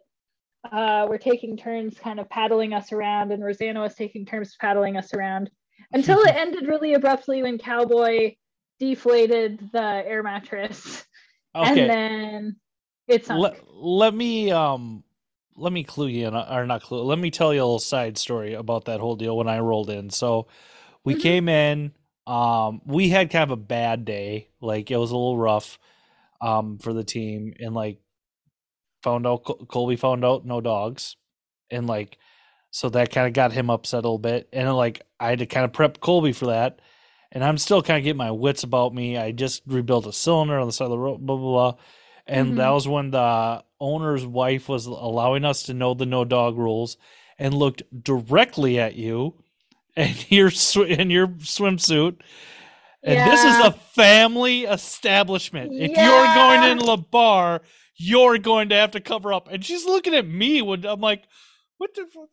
uh, 0.71 1.05
were 1.09 1.17
taking 1.17 1.57
turns 1.57 1.97
kind 1.99 2.19
of 2.19 2.29
paddling 2.29 2.73
us 2.73 2.91
around, 2.91 3.31
and 3.31 3.43
Rosanna 3.43 3.81
was 3.81 3.95
taking 3.95 4.25
turns 4.25 4.55
paddling 4.59 4.97
us 4.97 5.13
around 5.13 5.49
until 5.93 6.19
it 6.23 6.33
ended 6.35 6.67
really 6.67 6.93
abruptly 6.93 7.43
when 7.43 7.57
Cowboy 7.57 8.35
deflated 8.79 9.69
the 9.73 10.03
air 10.05 10.23
mattress, 10.23 11.05
Okay. 11.55 11.85
and 11.85 11.89
then 11.89 12.57
it's 13.07 13.29
let, 13.29 13.57
let 13.73 14.13
me 14.15 14.51
um 14.51 15.03
let 15.55 15.73
me 15.73 15.83
clue 15.83 16.07
you 16.07 16.27
in 16.27 16.35
or 16.35 16.65
not 16.67 16.83
clue 16.83 17.03
let 17.03 17.19
me 17.19 17.31
tell 17.31 17.53
you 17.53 17.61
a 17.61 17.65
little 17.65 17.79
side 17.79 18.17
story 18.17 18.53
about 18.55 18.85
that 18.85 18.99
whole 18.99 19.15
deal 19.15 19.37
when 19.37 19.47
i 19.47 19.59
rolled 19.59 19.89
in 19.89 20.09
so 20.09 20.47
we 21.05 21.15
Mhm. 21.15 21.21
came 21.21 21.49
in 21.49 21.93
um 22.27 22.81
we 22.85 23.09
had 23.09 23.31
kind 23.31 23.43
of 23.45 23.51
a 23.51 23.57
bad 23.61 24.05
day 24.05 24.49
like 24.61 24.91
it 24.91 24.97
was 24.97 25.11
a 25.11 25.15
little 25.17 25.37
rough 25.37 25.79
um 26.41 26.79
for 26.79 26.93
the 26.93 27.03
team 27.05 27.53
and 27.59 27.75
like 27.75 27.99
found 29.03 29.27
out 29.27 29.43
colby 29.67 29.95
found 29.95 30.23
out 30.25 30.45
no 30.45 30.61
dogs. 30.61 31.15
And 31.69 31.87
like 31.87 32.17
so 32.71 32.89
that 32.89 33.11
kind 33.11 33.27
of 33.27 33.33
got 33.33 33.51
him 33.51 33.69
upset 33.69 33.99
a 33.99 34.07
little 34.07 34.17
bit. 34.17 34.49
And 34.53 34.73
like 34.75 35.01
i 35.19 35.29
had 35.29 35.39
to 35.39 35.45
kind 35.45 35.65
of 35.65 35.73
prep 35.73 35.99
colby 35.99 36.31
for 36.33 36.47
that. 36.47 36.79
And 37.31 37.43
i'm 37.43 37.57
still 37.57 37.81
kind 37.83 37.97
of 37.97 38.03
getting 38.03 38.17
my 38.17 38.31
wits 38.31 38.63
about 38.63 38.93
me. 38.93 39.17
I 39.17 39.31
just 39.31 39.61
rebuilt 39.67 40.07
a 40.07 40.13
cylinder 40.13 40.57
on 40.57 40.67
the 40.67 40.73
side 40.73 40.85
of 40.85 40.91
the 40.91 40.97
road 40.97 41.19
blah 41.25 41.35
blah 41.35 41.51
blah. 41.71 41.79
And 42.25 42.53
Mhm. 42.53 42.57
that 42.57 42.69
was 42.69 42.87
when 42.87 43.11
the 43.11 43.63
owner's 43.81 44.25
wife 44.25 44.69
was 44.69 44.85
allowing 44.85 45.43
us 45.43 45.63
to 45.63 45.73
know 45.73 45.93
the 45.93 46.05
no 46.05 46.23
dog 46.23 46.57
rules 46.57 46.95
and 47.37 47.53
looked 47.53 47.83
directly 48.03 48.79
at 48.79 48.95
you 48.95 49.33
and 49.97 50.15
your 50.31 50.49
sw- 50.49 50.77
in 50.87 51.09
your 51.09 51.27
swimsuit. 51.27 52.17
And 53.05 53.29
this 53.29 53.43
is 53.43 53.57
a 53.65 53.71
family 53.73 54.63
establishment. 54.63 55.73
If 55.73 55.89
you're 55.97 56.35
going 56.35 56.63
in 56.71 56.77
la 56.79 56.95
bar 56.95 57.61
you're 57.95 58.37
going 58.37 58.69
to 58.69 58.75
have 58.75 58.91
to 58.91 58.99
cover 58.99 59.33
up. 59.33 59.47
And 59.51 59.63
she's 59.63 59.85
looking 59.85 60.13
at 60.15 60.27
me 60.27 60.61
when 60.61 60.85
i'm 60.85 60.99
like 61.01 61.23
what 61.77 61.93
the 61.95 62.05
fuck? 62.13 62.29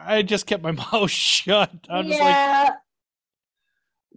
I 0.00 0.22
just 0.22 0.46
kept 0.46 0.62
my 0.62 0.72
mouth 0.92 1.10
shut. 1.10 1.70
I'm 1.88 2.06
just 2.08 2.20
like 2.20 2.72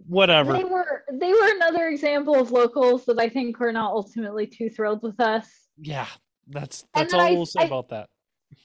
whatever. 0.06 0.52
They 0.54 0.64
were 0.64 1.04
they 1.12 1.32
were 1.32 1.54
another 1.56 1.88
example 1.88 2.34
of 2.36 2.50
locals 2.50 3.04
that 3.06 3.18
I 3.20 3.28
think 3.28 3.58
were 3.60 3.72
not 3.72 3.92
ultimately 3.92 4.46
too 4.46 4.70
thrilled 4.70 5.02
with 5.02 5.20
us. 5.20 5.46
yeah 5.80 6.06
that's 6.48 6.84
that's 6.94 7.12
all 7.12 7.20
I- 7.20 7.32
we'll 7.32 7.46
say 7.46 7.60
I- 7.62 7.66
about 7.66 7.90
that. 7.90 8.08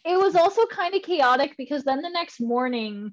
It 0.05 0.17
was 0.17 0.35
also 0.35 0.65
kind 0.67 0.95
of 0.95 1.01
chaotic 1.01 1.55
because 1.57 1.83
then 1.83 2.01
the 2.01 2.09
next 2.09 2.39
morning 2.39 3.11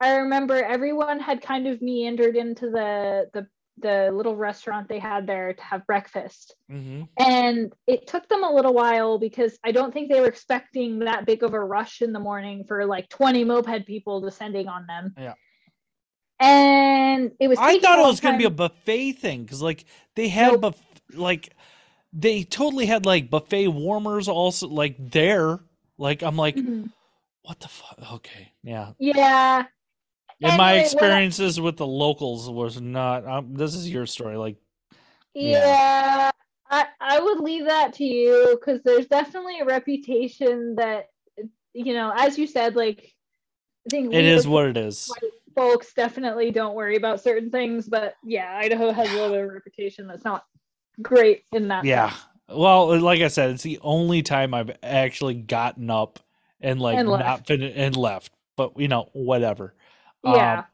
i 0.00 0.16
remember 0.16 0.62
everyone 0.62 1.18
had 1.18 1.40
kind 1.42 1.66
of 1.66 1.82
meandered 1.82 2.36
into 2.36 2.66
the 2.70 3.28
the 3.34 3.46
the 3.78 4.10
little 4.12 4.36
restaurant 4.36 4.88
they 4.88 4.98
had 4.98 5.26
there 5.26 5.52
to 5.52 5.62
have 5.62 5.86
breakfast 5.86 6.54
hmm 6.70 7.02
and 7.18 7.72
it 7.86 8.06
took 8.06 8.28
them 8.28 8.42
a 8.44 8.52
little 8.52 8.74
while 8.74 9.18
because 9.18 9.58
i 9.64 9.70
don't 9.72 9.92
think 9.92 10.10
they 10.10 10.20
were 10.20 10.26
expecting 10.26 10.98
that 11.00 11.24
big 11.26 11.42
of 11.42 11.54
a 11.54 11.60
rush 11.60 12.02
in 12.02 12.12
the 12.12 12.18
morning 12.20 12.64
for 12.66 12.84
like 12.86 13.08
20 13.08 13.44
moped 13.44 13.86
people 13.86 14.20
descending 14.20 14.68
on 14.68 14.86
them 14.86 15.14
Yeah. 15.18 15.34
and 16.40 17.32
it 17.40 17.48
was 17.48 17.58
I 17.60 17.78
thought 17.78 17.98
it 17.98 18.06
was 18.06 18.20
going 18.20 18.34
to 18.34 18.38
be 18.38 18.44
a 18.44 18.50
buffet 18.50 19.12
thing 19.12 19.42
because, 19.44 19.62
like, 19.62 19.84
they 20.14 20.28
had 20.28 20.52
Nope. 20.52 20.60
buff- 20.60 20.82
like 21.14 21.54
they 22.12 22.42
totally 22.44 22.86
had 22.86 23.06
like 23.06 23.30
buffet 23.30 23.68
warmers 23.68 24.28
also 24.28 24.68
like 24.68 24.96
there. 24.98 25.58
Like, 25.98 26.22
I'm 26.22 26.36
like, 26.36 26.56
Mhm. 26.56 26.90
what 27.42 27.60
the 27.60 27.68
fuck? 27.68 27.98
Okay, 28.14 28.52
yeah. 28.62 28.92
yeah 28.98 29.64
And 30.42 30.56
my 30.58 30.72
when 30.72 30.80
I- 30.80 30.82
experiences 30.82 31.60
with 31.60 31.76
the 31.76 31.86
locals 31.86 32.50
was 32.50 32.80
not. 32.80 33.26
Um, 33.26 33.54
this 33.54 33.74
is 33.74 33.88
your 33.90 34.06
story. 34.06 34.36
Like, 34.36 34.56
Yeah. 35.34 35.58
Yeah, 35.58 36.30
I 36.70 36.86
I 37.00 37.20
would 37.20 37.40
leave 37.40 37.66
that 37.66 37.92
to 37.94 38.04
you 38.04 38.58
because 38.58 38.82
there's 38.82 39.06
definitely 39.06 39.60
a 39.60 39.64
reputation 39.64 40.74
that 40.76 41.08
you 41.74 41.92
know, 41.94 42.12
as 42.16 42.38
you 42.38 42.46
said, 42.46 42.74
like 42.76 43.12
I 43.86 43.88
think 43.90 44.12
it 44.14 44.24
is 44.24 44.48
what 44.48 44.66
it 44.66 44.76
is. 44.76 45.12
folks 45.54 45.92
definitely 45.94 46.50
don't 46.50 46.74
worry 46.74 46.96
about 46.96 47.20
certain 47.22 47.50
things, 47.50 47.88
but 47.88 48.14
yeah, 48.24 48.58
Idaho 48.58 48.90
has 48.92 49.08
a 49.10 49.12
little 49.14 49.30
bit 49.30 49.40
of 49.44 49.50
a 49.50 49.52
reputation 49.52 50.06
that's 50.06 50.24
not 50.24 50.44
great 51.02 51.44
in 51.52 51.68
that. 51.68 51.84
Yeah. 51.84 52.10
sense. 52.10 52.22
Well, 52.48 52.98
like 53.00 53.20
I 53.20 53.28
said, 53.28 53.50
it's 53.50 53.62
the 53.62 53.78
only 53.82 54.22
time 54.22 54.54
I've 54.54 54.70
actually 54.82 55.34
gotten 55.34 55.90
up 55.90 56.18
and 56.60 56.80
like 56.80 56.96
And 56.98 57.08
not 57.08 57.20
left. 57.20 57.46
fin- 57.48 57.62
and 57.62 57.96
left. 57.96 58.32
But 58.56 58.78
you 58.80 58.88
know, 58.88 59.10
whatever. 59.12 59.74
Yeah. 60.34 60.58
Um, 60.60 60.64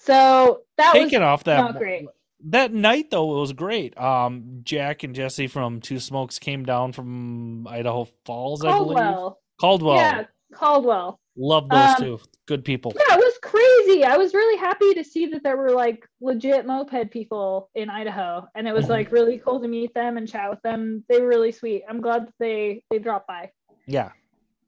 so 0.00 0.62
that 0.76 0.94
was 0.94 1.02
taking 1.04 1.22
off 1.22 1.44
that 1.44 1.58
not 1.58 1.76
great. 1.78 2.06
that 2.46 2.72
night 2.72 3.10
though 3.10 3.36
it 3.36 3.40
was 3.40 3.52
great 3.52 3.98
um 3.98 4.60
jack 4.62 5.02
and 5.02 5.14
jesse 5.14 5.46
from 5.48 5.80
two 5.80 5.98
smokes 6.00 6.38
came 6.38 6.64
down 6.64 6.92
from 6.92 7.66
idaho 7.68 8.06
falls 8.24 8.64
i 8.64 8.68
believe 8.68 8.96
Caldwell. 8.96 9.40
caldwell 9.60 9.96
Yeah, 9.96 10.24
Caldwell. 10.54 11.20
love 11.36 11.68
those 11.68 11.90
Um, 11.90 11.96
two 11.98 12.20
good 12.46 12.64
people 12.64 12.92
Yeah, 12.96 13.16
it 13.16 13.20
was 13.20 13.38
crazy. 13.42 14.04
I 14.04 14.16
was 14.16 14.32
really 14.34 14.58
happy 14.58 14.94
to 14.94 15.04
see 15.04 15.26
that 15.26 15.42
there 15.42 15.56
were 15.56 15.70
like 15.70 16.06
legit 16.20 16.64
moped 16.66 17.10
people 17.10 17.70
in 17.74 17.90
Idaho, 17.90 18.46
and 18.54 18.66
it 18.66 18.72
was 18.72 18.86
Mhm. 18.86 18.90
like 18.90 19.12
really 19.12 19.38
cool 19.38 19.60
to 19.60 19.68
meet 19.68 19.92
them 19.94 20.16
and 20.16 20.26
chat 20.28 20.48
with 20.50 20.62
them. 20.62 21.04
They 21.08 21.20
were 21.20 21.28
really 21.28 21.52
sweet. 21.52 21.82
I'm 21.88 22.00
glad 22.00 22.26
that 22.28 22.34
they 22.38 22.82
they 22.90 22.98
dropped 22.98 23.26
by 23.26 23.50
yeah 23.86 24.10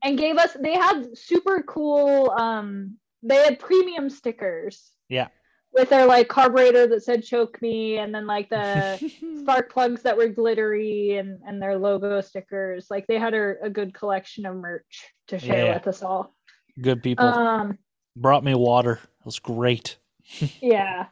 and 0.02 0.18
gave 0.18 0.36
us. 0.38 0.54
They 0.60 0.74
had 0.74 1.16
super 1.16 1.62
cool. 1.62 2.30
Um, 2.30 2.98
they 3.22 3.36
had 3.36 3.58
premium 3.58 4.08
stickers. 4.10 4.90
Yeah. 5.08 5.28
with 5.72 5.88
their 5.90 6.06
like 6.06 6.28
carburetor 6.28 6.86
that 6.88 7.02
said 7.04 7.22
choke 7.24 7.60
me 7.62 7.98
and 7.98 8.14
then 8.14 8.26
like 8.26 8.48
the 8.48 8.98
spark 9.40 9.72
plugs 9.72 10.02
that 10.02 10.16
were 10.16 10.28
glittery 10.28 11.16
and 11.16 11.38
and 11.46 11.60
their 11.62 11.76
logo 11.78 12.20
stickers 12.20 12.86
like 12.90 13.06
they 13.06 13.18
had 13.18 13.34
a, 13.34 13.54
a 13.62 13.70
good 13.70 13.92
collection 13.94 14.46
of 14.46 14.56
merch 14.56 15.06
to 15.28 15.38
share 15.38 15.66
Yeah. 15.66 15.74
with 15.74 15.86
us 15.88 16.02
all 16.02 16.34
Good 16.80 17.02
people 17.02 17.26
um 17.26 17.78
brought 18.16 18.42
me 18.44 18.54
water. 18.54 18.94
It 19.20 19.24
was 19.26 19.38
great. 19.38 19.96
yeah 20.60 21.06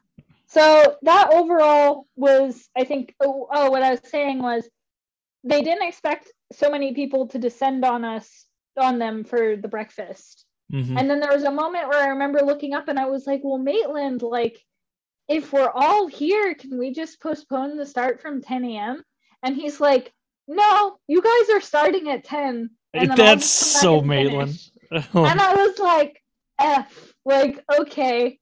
so 0.47 0.97
that 1.03 1.31
overall 1.33 2.07
was 2.17 2.69
i 2.77 2.85
think 2.85 3.15
oh, 3.21 3.49
oh 3.53 3.71
what 3.71 3.83
i 3.83 3.91
was 3.91 4.01
saying 4.05 4.39
was 4.41 4.69
they 5.45 5.63
didn't 5.63 5.87
expect 5.89 6.31
so 6.53 6.71
many 6.71 6.95
people 6.95 7.27
to 7.29 7.39
descend 7.39 7.85
on 7.85 8.05
us 8.05 8.47
on 8.77 8.99
them 8.99 9.25
for 9.25 9.57
the 9.57 9.69
breakfast 9.69 10.45
Mhm. 10.73 10.99
And 10.99 11.11
then 11.11 11.21
there 11.21 11.33
was 11.33 11.45
a 11.45 11.51
moment 11.51 11.89
where 11.89 12.03
I 12.03 12.09
remember 12.09 12.41
looking 12.41 12.75
up 12.75 12.89
and 12.89 12.99
I 12.99 13.07
was 13.07 13.27
like, 13.27 13.41
well, 13.43 13.59
Maitland, 13.59 14.23
like, 14.23 14.65
if 15.29 15.53
we're 15.53 15.71
all 15.71 16.07
here, 16.07 16.55
can 16.55 16.79
we 16.79 16.93
just 16.93 17.21
postpone 17.21 17.77
the 17.77 17.87
start 17.87 18.21
from 18.21 18.43
10 18.43 18.65
a.m.? 18.65 19.03
And 19.43 19.57
he's 19.57 19.81
like, 19.81 20.13
no, 20.47 20.99
you 21.07 21.23
guys 21.23 21.51
are 21.55 21.61
starting 21.61 22.11
at 22.11 22.25
10. 22.25 22.71
And 22.95 23.11
That's 23.11 23.61
just 23.61 23.63
come 23.63 23.73
back 23.73 23.83
so 23.83 23.99
and 23.99 24.07
Maitland. 24.09 24.71
And 24.91 25.41
I 25.41 25.55
was 25.55 25.79
like, 25.79 26.23
F, 26.59 27.13
like, 27.25 27.63
okay. 27.81 28.39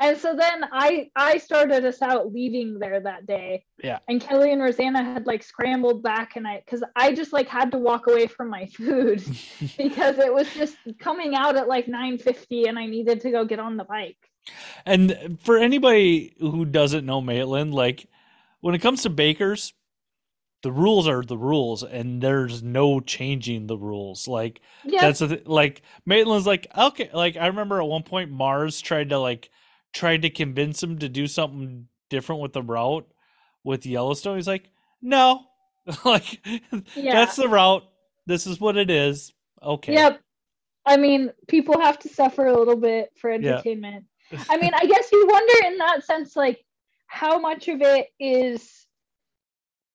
And 0.00 0.16
so 0.16 0.34
then 0.36 0.64
I 0.72 1.10
I 1.16 1.38
started 1.38 1.84
us 1.84 2.02
out 2.02 2.32
leaving 2.32 2.78
there 2.78 3.00
that 3.00 3.26
day. 3.26 3.64
Yeah. 3.82 3.98
And 4.08 4.20
Kelly 4.20 4.52
and 4.52 4.62
Rosanna 4.62 5.02
had 5.02 5.26
like 5.26 5.42
scrambled 5.42 6.02
back 6.02 6.36
and 6.36 6.46
I 6.46 6.62
because 6.64 6.84
I 6.94 7.12
just 7.12 7.32
like 7.32 7.48
had 7.48 7.72
to 7.72 7.78
walk 7.78 8.06
away 8.06 8.26
from 8.26 8.48
my 8.48 8.66
food 8.66 9.22
because 9.76 10.18
it 10.18 10.32
was 10.32 10.52
just 10.54 10.76
coming 10.98 11.34
out 11.34 11.56
at 11.56 11.68
like 11.68 11.86
9:50 11.86 12.68
and 12.68 12.78
I 12.78 12.86
needed 12.86 13.20
to 13.22 13.30
go 13.30 13.44
get 13.44 13.58
on 13.58 13.76
the 13.76 13.84
bike. 13.84 14.18
And 14.86 15.38
for 15.42 15.58
anybody 15.58 16.34
who 16.38 16.64
doesn't 16.64 17.04
know 17.04 17.20
Maitland, 17.20 17.74
like 17.74 18.06
when 18.60 18.74
it 18.74 18.78
comes 18.80 19.02
to 19.02 19.10
bakers, 19.10 19.72
the 20.62 20.72
rules 20.72 21.06
are 21.06 21.22
the 21.22 21.36
rules, 21.38 21.82
and 21.84 22.20
there's 22.20 22.62
no 22.62 22.98
changing 23.00 23.66
the 23.66 23.76
rules. 23.76 24.26
Like 24.26 24.60
Yeah. 24.84 25.00
that's 25.02 25.18
th- 25.20 25.46
like 25.46 25.82
Maitland's 26.06 26.46
like 26.46 26.66
okay. 26.76 27.10
Like 27.12 27.36
I 27.36 27.48
remember 27.48 27.80
at 27.80 27.86
one 27.86 28.02
point 28.04 28.30
Mars 28.30 28.80
tried 28.80 29.10
to 29.10 29.18
like 29.18 29.50
tried 29.92 30.22
to 30.22 30.30
convince 30.30 30.82
him 30.82 30.98
to 30.98 31.08
do 31.08 31.26
something 31.26 31.88
different 32.10 32.40
with 32.42 32.52
the 32.52 32.62
route 32.62 33.06
with 33.64 33.86
Yellowstone. 33.86 34.36
He's 34.36 34.46
like, 34.46 34.70
no, 35.02 35.44
like 36.04 36.40
Yeah. 36.94 37.12
that's 37.12 37.36
the 37.36 37.48
route. 37.48 37.84
This 38.26 38.46
is 38.46 38.60
what 38.60 38.76
it 38.76 38.90
is. 38.90 39.32
Okay. 39.62 39.94
Yep. 39.94 40.20
I 40.86 40.96
mean, 40.96 41.32
people 41.48 41.78
have 41.80 41.98
to 42.00 42.08
suffer 42.08 42.46
a 42.46 42.56
little 42.56 42.76
bit 42.76 43.10
for 43.20 43.30
Yeah. 43.30 43.36
entertainment. 43.54 44.04
I 44.50 44.56
mean, 44.58 44.72
I 44.74 44.84
guess 44.86 45.10
you 45.12 45.26
wonder 45.30 45.66
in 45.66 45.78
that 45.78 46.04
sense, 46.04 46.36
like, 46.36 46.64
how 47.06 47.38
much 47.38 47.68
of 47.68 47.80
it 47.80 48.08
is 48.20 48.86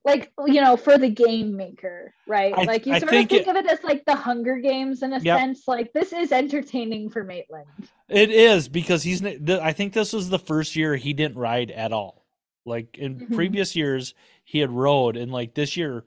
like, 0.06 0.32
you 0.48 0.60
know, 0.62 0.76
for 0.76 0.98
the 0.98 1.10
game 1.10 1.56
maker, 1.56 2.14
right? 2.28 2.54
I- 2.58 2.64
like, 2.64 2.86
you 2.86 3.00
sort 3.00 3.10
think 3.10 3.32
of 3.32 3.38
think 3.38 3.48
it- 3.48 3.50
of 3.50 3.56
it 3.58 3.72
as 3.72 3.84
like 3.84 4.04
the 4.06 4.16
Hunger 4.16 4.58
Games 4.58 5.02
in 5.04 5.14
a 5.14 5.20
Yep. 5.20 5.40
sense. 5.40 5.68
Like, 5.68 5.94
this 5.94 6.12
is 6.14 6.32
entertaining 6.32 7.10
for 7.10 7.24
Maitland. 7.24 7.68
It 8.10 8.30
is 8.30 8.68
because 8.68 9.04
he's. 9.04 9.24
I 9.26 9.72
think 9.74 9.94
this 9.94 10.12
was 10.14 10.30
the 10.30 10.40
first 10.40 10.76
year 10.76 10.96
he 10.96 11.14
didn't 11.14 11.38
ride 11.38 11.72
at 11.72 11.94
all. 11.94 12.26
Like 12.66 12.98
in 12.98 13.20
Mhm. 13.20 13.36
previous 13.36 13.76
years, 13.76 14.14
he 14.46 14.60
had 14.60 14.72
rode, 14.72 15.18
and 15.18 15.32
like 15.32 15.54
this 15.54 15.76
year, 15.76 16.06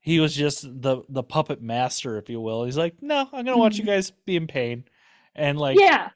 he 0.00 0.18
was 0.20 0.34
just 0.34 0.62
the 0.82 1.02
the 1.08 1.22
puppet 1.22 1.60
master, 1.62 2.16
if 2.18 2.28
you 2.30 2.40
will. 2.40 2.64
He's 2.64 2.76
like, 2.78 3.00
no, 3.02 3.28
I'm 3.32 3.44
gonna 3.44 3.56
watch 3.58 3.76
you 3.78 3.84
guys 3.84 4.10
be 4.24 4.34
in 4.36 4.46
pain, 4.48 4.84
and 5.34 5.58
like, 5.60 5.78
yeah. 5.78 6.10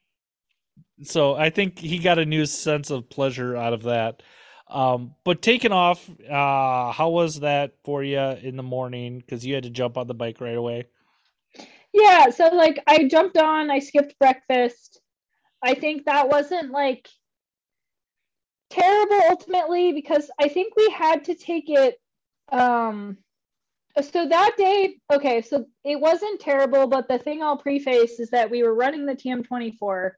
so 1.03 1.35
I 1.35 1.51
think 1.51 1.79
he 1.79 1.99
got 1.99 2.19
a 2.19 2.25
new 2.27 2.47
sense 2.47 2.91
of 2.91 3.09
pleasure 3.11 3.57
out 3.57 3.73
of 3.73 3.83
that. 3.85 4.23
Um, 4.69 5.15
but 5.25 5.43
taking 5.43 5.73
off, 5.73 6.09
uh, 6.29 6.93
how 6.93 7.11
was 7.11 7.41
that 7.41 7.75
for 7.85 8.03
you 8.03 8.19
in 8.19 8.57
the 8.57 8.63
morning? 8.63 9.19
Because 9.19 9.47
you 9.47 9.55
had 9.55 9.63
to 9.63 9.71
jump 9.71 9.97
on 9.97 10.07
the 10.07 10.15
bike 10.15 10.41
right 10.41 10.57
away. 10.57 10.87
Yeah, 11.93 12.31
so 12.31 12.49
like 12.49 12.83
I 12.87 13.05
jumped 13.09 13.39
on, 13.39 13.71
I 13.71 13.79
skipped 13.79 14.19
breakfast. 14.19 15.01
I 15.63 15.75
think 15.75 16.05
that 16.05 16.29
wasn't 16.29 16.71
like 16.71 17.09
terrible 18.69 19.21
ultimately 19.31 19.93
because 19.93 20.31
I 20.41 20.49
think 20.49 20.75
we 20.77 20.91
had 20.91 21.25
to 21.27 21.35
take 21.35 21.67
it 21.69 22.01
um 22.51 23.17
so 24.03 24.29
that 24.29 24.55
day 24.59 24.99
okay, 25.11 25.41
so 25.41 25.67
it 25.85 25.99
wasn't 25.99 26.41
terrible, 26.41 26.87
but 26.87 27.09
the 27.09 27.19
thing 27.19 27.43
I'll 27.43 27.57
preface 27.57 28.21
is 28.21 28.31
that 28.31 28.51
we 28.51 28.63
were 28.63 28.75
running 28.75 29.07
the 29.07 29.15
TM24 29.15 30.11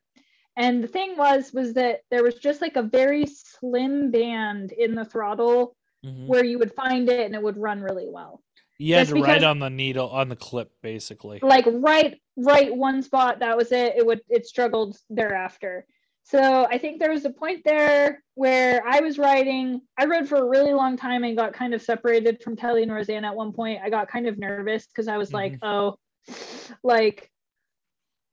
and 0.59 0.83
the 0.85 0.89
thing 0.89 1.17
was 1.17 1.53
was 1.55 1.73
that 1.75 2.01
there 2.11 2.23
was 2.23 2.35
just 2.35 2.61
like 2.61 2.77
a 2.77 2.83
very 2.83 3.25
slim 3.27 4.11
band 4.11 4.73
in 4.73 4.95
the 4.95 5.05
throttle 5.05 5.75
Mhm. 6.05 6.27
where 6.29 6.45
you 6.45 6.59
would 6.59 6.73
find 6.75 7.09
it 7.09 7.27
and 7.27 7.35
it 7.35 7.43
would 7.43 7.57
run 7.57 7.81
really 7.81 8.09
well. 8.09 8.43
You 8.79 8.95
had 8.95 9.01
Just 9.09 9.17
to 9.17 9.23
ride 9.23 9.27
because- 9.35 9.45
on 9.45 9.59
the 9.59 9.71
needle 9.71 10.09
on 10.11 10.29
the 10.29 10.37
clip, 10.37 10.71
basically. 10.83 11.41
like 11.43 11.65
right 11.67 12.21
right 12.37 12.71
one 12.77 13.03
spot 13.03 13.41
that 13.41 13.57
was 13.57 13.73
it 13.73 13.97
it 13.97 14.07
would 14.07 14.21
it 14.29 14.47
struggled 14.47 14.97
thereafter 15.11 15.85
so 16.23 16.67
i 16.71 16.79
think 16.79 17.01
there 17.01 17.11
was 17.11 17.25
a 17.25 17.31
point 17.31 17.61
there 17.65 18.23
where 18.35 18.87
i 18.87 19.01
was 19.01 19.19
riding 19.19 19.81
i 19.99 20.05
rode 20.05 20.29
for 20.29 20.37
a 20.37 20.45
really 20.55 20.73
long 20.73 20.97
time 20.97 21.25
and 21.25 21.37
got 21.37 21.53
kind 21.53 21.75
of 21.75 21.83
separated 21.83 22.41
from 22.45 22.55
kelly 22.55 22.85
and 22.85 22.93
Rosanna 22.93 23.27
at 23.27 23.35
one 23.35 23.53
point 23.53 23.81
i 23.83 23.91
got 23.91 24.07
kind 24.07 24.29
of 24.29 24.39
nervous 24.39 24.87
because 24.87 25.09
i 25.09 25.17
was 25.17 25.33
like 25.33 25.59
oh 25.63 25.97
like 26.85 27.29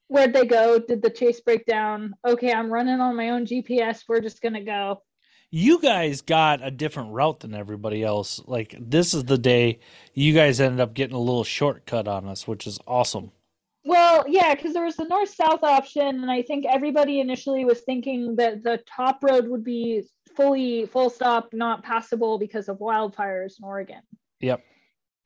where'd 0.08 0.34
they 0.34 0.46
go 0.46 0.80
did 0.80 1.02
the 1.02 1.10
chase 1.10 1.42
break 1.42 1.66
down 1.66 2.14
okay 2.28 2.52
i'm 2.52 2.72
running 2.72 3.00
on 3.00 3.16
my 3.16 3.30
own 3.30 3.46
gps 3.46 4.04
we're 4.08 4.22
just 4.22 4.42
gonna 4.42 4.64
go 4.64 5.02
you 5.52 5.80
guys 5.80 6.22
got 6.22 6.62
a 6.62 6.70
different 6.70 7.14
route 7.14 7.40
than 7.40 7.54
everybody 7.54 8.04
else. 8.04 8.42
Like 8.46 8.76
this 8.78 9.14
is 9.14 9.24
the 9.24 9.38
day 9.38 9.80
you 10.14 10.34
guys 10.34 10.60
ended 10.60 10.82
up 10.82 10.94
getting 10.94 11.16
a 11.16 11.20
little 11.20 11.46
shortcut 11.46 12.10
on 12.10 12.28
us, 12.28 12.46
which 12.46 12.68
is 12.68 12.78
awesome. 12.86 13.32
Well, 13.86 14.26
yeah, 14.28 14.54
because 14.54 14.74
there 14.74 14.84
was 14.84 14.98
the 14.98 15.06
north 15.06 15.30
south 15.30 15.64
option, 15.64 16.08
and 16.08 16.30
I 16.30 16.42
think 16.42 16.66
everybody 16.66 17.22
initially 17.22 17.64
was 17.64 17.82
thinking 17.82 18.36
that 18.36 18.64
the 18.64 18.82
top 18.86 19.24
road 19.24 19.48
would 19.48 19.64
be 19.64 20.04
fully 20.36 20.88
full 20.88 21.10
stop, 21.10 21.54
not 21.54 21.84
passable 21.84 22.40
because 22.40 22.68
of 22.68 22.80
wildfires 22.80 23.54
in 23.60 23.64
Oregon. 23.64 24.02
Yep. 24.42 24.62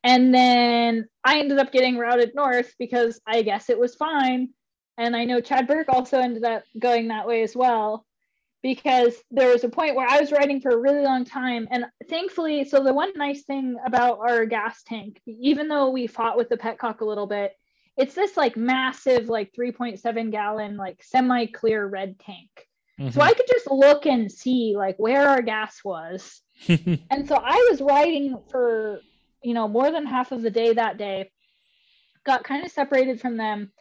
And 0.03 0.31
then 0.31 1.07
I 1.23 1.39
ended 1.39 1.57
up 1.57 1.71
getting 1.71 1.97
routed 1.97 2.33
north 2.35 2.75
because 2.77 3.19
I 3.25 3.41
guess 3.41 3.69
it 3.69 3.79
was 3.79 3.95
fine. 3.95 4.49
And 4.99 5.15
I 5.15 5.23
know 5.23 5.39
Chad 5.39 5.65
Burke 5.65 5.87
also 5.89 6.19
ended 6.19 6.43
up 6.43 6.63
going 6.77 7.07
that 7.07 7.25
way 7.25 7.41
as 7.41 7.55
well 7.55 8.05
because 8.61 9.15
there 9.31 9.49
was 9.49 9.63
a 9.63 9.69
point 9.69 9.95
where 9.95 10.07
I 10.07 10.19
was 10.19 10.33
riding 10.33 10.59
for 10.59 10.71
a 10.71 10.77
really 10.77 11.03
long 11.03 11.23
time. 11.23 11.69
And 11.71 11.85
thankfully, 12.09 12.65
so 12.65 12.83
the 12.83 12.93
one 12.93 13.13
nice 13.15 13.43
thing 13.43 13.77
about 13.85 14.19
our 14.19 14.45
gas 14.45 14.83
tank, 14.83 15.21
even 15.25 15.69
though 15.69 15.89
we 15.89 16.05
fought 16.05 16.35
with 16.35 16.49
the 16.49 16.57
petcock 16.57 16.99
a 16.99 17.05
little 17.05 17.27
bit, 17.27 17.53
it's 17.95 18.13
this 18.13 18.35
like 18.35 18.57
massive, 18.57 19.29
like 19.29 19.53
3.7 19.57 20.31
gallon, 20.31 20.75
like 20.75 21.01
semi 21.01 21.45
clear 21.45 21.85
red 21.87 22.19
tank. 22.19 22.49
Mm-hmm. 22.99 23.11
So 23.11 23.21
I 23.21 23.33
could 23.33 23.47
just 23.47 23.71
look 23.71 24.05
and 24.05 24.29
see 24.29 24.75
like 24.75 24.97
where 24.97 25.29
our 25.29 25.41
gas 25.41 25.83
was. 25.83 26.41
And 27.09 27.25
so 27.25 27.35
I 27.41 27.67
was 27.71 27.79
riding 27.79 28.37
for, 28.51 28.99
you 29.41 29.53
know, 29.53 29.69
more 29.69 29.91
than 29.91 30.05
half 30.05 30.33
of 30.33 30.41
the 30.41 30.51
day 30.51 30.73
that 30.73 30.97
day, 30.97 31.31
got 32.25 32.43
kind 32.43 32.65
of 32.65 32.71
separated 32.71 33.21
from 33.21 33.37
them, 33.37 33.71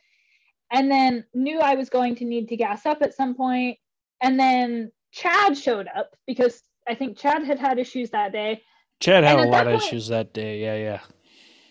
and 0.71 0.91
then 0.91 1.25
knew 1.35 1.61
I 1.61 1.75
was 1.75 1.89
going 1.89 2.17
to 2.17 2.25
need 2.25 2.49
to 2.49 2.57
gas 2.57 2.85
up 2.87 3.03
at 3.03 3.15
some 3.15 3.35
point. 3.35 3.79
And 4.23 4.39
then 4.39 4.91
Chad 5.13 5.57
showed 5.57 5.89
up 5.95 6.15
because 6.27 6.63
I 6.89 6.95
think 6.95 7.19
Chad 7.19 7.45
had 7.45 7.59
had 7.59 7.79
issues 7.79 8.11
that 8.11 8.33
day. 8.33 8.63
Chad 9.01 9.25
had 9.25 9.39
And 9.39 9.49
a 9.49 9.51
lot 9.51 9.67
of 9.67 9.75
point- 9.75 9.85
issues 9.85 10.09
that 10.09 10.33
day. 10.33 10.61
Yeah, 10.61 10.77
yeah. 10.77 11.01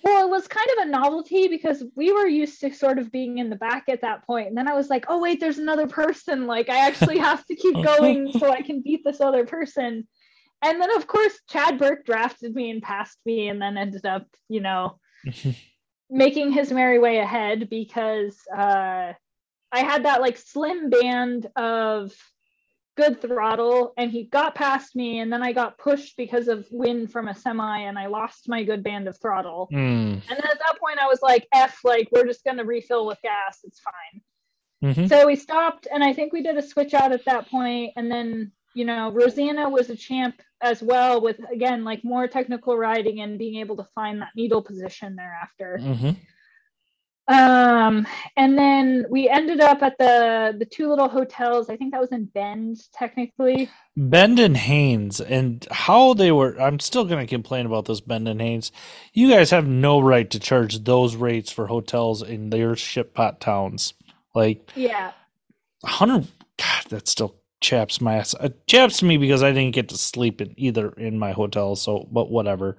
Well, 0.04 0.26
it 0.26 0.30
was 0.30 0.48
kind 0.48 0.68
of 0.78 0.88
a 0.88 0.90
novelty 0.90 1.50
because 1.50 1.84
we 1.98 2.14
were 2.14 2.28
used 2.28 2.62
to 2.62 2.74
sort 2.74 2.98
of 2.98 3.12
being 3.12 3.40
in 3.40 3.50
the 3.50 3.58
back 3.58 3.90
at 3.90 4.02
that 4.02 4.26
point. 4.26 4.48
And 4.48 4.58
then 4.58 4.70
I 4.70 4.74
was 4.74 4.90
like, 4.90 5.06
oh, 5.10 5.20
wait, 5.20 5.42
there's 5.42 5.58
another 5.58 5.86
person. 5.88 6.48
Like, 6.48 6.70
I 6.70 6.88
actually 6.88 7.18
have 7.18 7.46
to 7.48 7.56
keep 7.56 7.74
going 7.84 8.32
so 8.32 8.50
I 8.50 8.62
can 8.62 8.82
beat 8.82 9.02
this 9.04 9.20
other 9.20 9.46
person. 9.46 10.08
And 10.62 10.82
then, 10.82 10.96
of 10.96 11.08
course, 11.08 11.34
Chad 11.50 11.78
Burke 11.78 12.06
drafted 12.06 12.56
me 12.56 12.70
and 12.70 12.82
passed 12.82 13.18
me 13.26 13.50
and 13.50 13.62
then 13.62 13.78
ended 13.78 14.06
up, 14.06 14.26
you 14.48 14.62
know, 14.62 14.98
making 16.10 16.52
his 16.52 16.72
merry 16.72 17.00
way 17.00 17.20
ahead 17.20 17.70
because 17.70 18.38
uh, 18.56 19.14
I 19.72 19.80
had 19.80 20.06
that 20.06 20.22
like 20.22 20.38
slim 20.38 20.90
band 20.90 21.48
of 21.56 22.14
good 22.96 23.22
throttle 23.22 23.94
and 23.96 24.12
he 24.12 24.24
got 24.24 24.56
past 24.56 24.96
me 24.96 25.20
and 25.20 25.32
then 25.32 25.44
I 25.44 25.54
got 25.54 25.78
pushed 25.78 26.18
because 26.18 26.48
of 26.48 26.66
wind 26.72 27.12
from 27.12 27.28
a 27.28 27.36
semi 27.36 27.82
and 27.82 27.98
I 27.98 28.08
lost 28.08 28.50
my 28.50 28.64
good 28.64 28.84
band 28.84 29.08
of 29.08 29.18
throttle. 29.22 29.70
Mm. 29.72 30.14
And 30.14 30.22
then 30.30 30.38
at 30.38 30.60
that 30.60 30.80
point 30.80 30.98
I 31.00 31.06
was 31.06 31.22
like, 31.22 31.48
F, 31.54 31.80
like 31.84 32.10
we're 32.12 32.26
just 32.26 32.44
gonna 32.44 32.66
refill 32.66 33.06
with 33.06 33.22
gas, 33.22 33.60
it's 33.64 33.80
fine. 33.80 34.22
Mhm. 34.84 35.10
So 35.10 35.28
we 35.28 35.36
stopped 35.36 35.88
and 35.92 36.04
I 36.04 36.14
think 36.14 36.34
we 36.34 36.42
did 36.42 36.58
a 36.58 36.62
switch 36.62 36.94
out 36.94 37.12
at 37.12 37.26
that 37.26 37.50
point 37.50 37.94
and 37.96 38.12
then 38.12 38.52
you 38.74 38.86
know, 38.86 39.12
Rosanna 39.12 39.70
was 39.70 39.90
a 39.90 39.96
champ 39.96 40.40
as 40.62 40.82
well 40.82 41.22
with 41.22 41.40
again 41.52 41.84
like 41.84 42.04
more 42.04 42.28
technical 42.28 42.78
riding 42.78 43.22
and 43.22 43.38
being 43.38 43.60
able 43.60 43.78
to 43.78 43.88
find 43.96 44.22
that 44.22 44.30
needle 44.36 44.62
position 44.62 45.16
thereafter. 45.16 45.80
Mhm. 45.82 46.18
Um, 47.30 48.08
and 48.38 48.58
then 48.58 49.06
we 49.10 49.28
ended 49.28 49.60
up 49.60 49.82
at 49.84 49.98
the 49.98 50.56
the 50.58 50.66
two 50.66 50.88
little 50.88 51.10
hotels. 51.10 51.70
I 51.70 51.76
think 51.76 51.92
that 51.92 52.00
was 52.00 52.14
in 52.14 52.26
Bend, 52.26 52.78
technically. 52.94 53.70
Bend 53.98 54.40
and 54.40 54.56
Haines, 54.56 55.20
and 55.20 55.68
how 55.70 56.14
they 56.14 56.32
were. 56.32 56.60
I'm 56.60 56.80
still 56.80 57.04
going 57.04 57.20
to 57.20 57.30
complain 57.30 57.66
about 57.66 57.86
this 57.86 58.00
Bend 58.00 58.30
and 58.30 58.40
Haines. 58.40 58.72
You 59.12 59.30
guys 59.30 59.52
have 59.52 59.68
no 59.68 60.00
right 60.00 60.30
to 60.30 60.40
charge 60.40 60.86
those 60.86 61.18
rates 61.18 61.52
for 61.52 61.68
hotels 61.68 62.22
in 62.22 62.50
their 62.50 62.78
ship 62.78 63.14
pot 63.14 63.42
towns. 63.42 63.94
Like, 64.34 64.72
yeah, 64.76 65.12
hundred. 65.84 66.28
God, 66.58 66.86
that 66.90 67.08
still 67.10 67.36
chaps 67.62 68.02
my 68.02 68.16
ass. 68.16 68.36
It 68.40 68.66
chaps 68.68 69.02
me 69.02 69.18
because 69.18 69.44
I 69.44 69.52
didn't 69.52 69.76
get 69.76 69.90
to 69.90 69.98
sleep 69.98 70.42
in 70.42 70.54
either 70.58 70.90
in 70.92 71.18
my 71.18 71.32
hotel. 71.32 71.76
So, 71.76 72.08
but 72.12 72.30
whatever. 72.30 72.78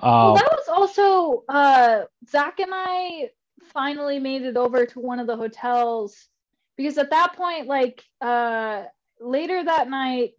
Uh, 0.00 0.32
well, 0.32 0.34
that 0.36 0.52
was 0.52 0.68
also 0.68 1.44
uh, 1.48 2.02
Zach 2.30 2.60
and 2.60 2.70
I 2.72 3.30
finally 3.72 4.18
made 4.18 4.42
it 4.42 4.56
over 4.56 4.86
to 4.86 5.00
one 5.00 5.18
of 5.18 5.26
the 5.26 5.36
hotels 5.36 6.28
because 6.76 6.98
at 6.98 7.10
that 7.10 7.34
point, 7.36 7.66
like 7.66 8.04
uh, 8.20 8.84
later 9.20 9.64
that 9.64 9.90
night, 9.90 10.32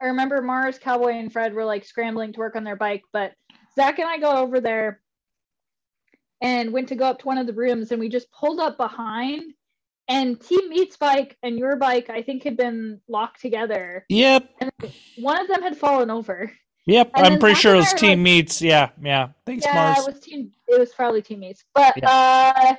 I 0.00 0.06
remember 0.06 0.40
Mars, 0.42 0.78
Cowboy, 0.78 1.12
and 1.12 1.32
Fred 1.32 1.54
were 1.54 1.64
like 1.64 1.84
scrambling 1.84 2.32
to 2.32 2.38
work 2.38 2.56
on 2.56 2.64
their 2.64 2.76
bike, 2.76 3.02
but 3.12 3.32
Zach 3.74 3.98
and 3.98 4.08
I 4.08 4.18
got 4.18 4.36
over 4.36 4.60
there 4.60 5.00
and 6.40 6.72
went 6.72 6.88
to 6.88 6.96
go 6.96 7.04
up 7.04 7.20
to 7.20 7.26
one 7.26 7.38
of 7.38 7.46
the 7.46 7.52
rooms, 7.52 7.92
and 7.92 8.00
we 8.00 8.08
just 8.08 8.30
pulled 8.32 8.60
up 8.60 8.76
behind. 8.76 9.54
And 10.12 10.38
Team 10.38 10.68
Meat's 10.68 10.98
bike 10.98 11.38
and 11.42 11.58
your 11.58 11.76
bike, 11.76 12.10
I 12.10 12.20
think, 12.20 12.44
had 12.44 12.54
been 12.54 13.00
locked 13.08 13.40
together. 13.40 14.04
Yep. 14.10 14.46
And 14.60 14.70
one 15.16 15.40
of 15.40 15.48
them 15.48 15.62
had 15.62 15.74
fallen 15.74 16.10
over. 16.10 16.52
Yep, 16.86 17.12
and 17.14 17.26
I'm 17.26 17.38
pretty 17.38 17.54
sure 17.54 17.74
it 17.74 17.78
was 17.78 17.94
Team 17.94 18.10
like, 18.10 18.18
Meats. 18.18 18.60
Yeah, 18.60 18.90
yeah. 19.00 19.28
Thanks, 19.46 19.64
yeah, 19.64 19.74
Mars. 19.74 20.06
it 20.06 20.14
was 20.14 20.20
team. 20.20 20.52
It 20.68 20.78
was 20.78 20.92
probably 20.92 21.22
Team 21.22 21.40
Meats, 21.40 21.64
but 21.74 21.94
yeah. 21.96 22.10
uh, 22.10 22.74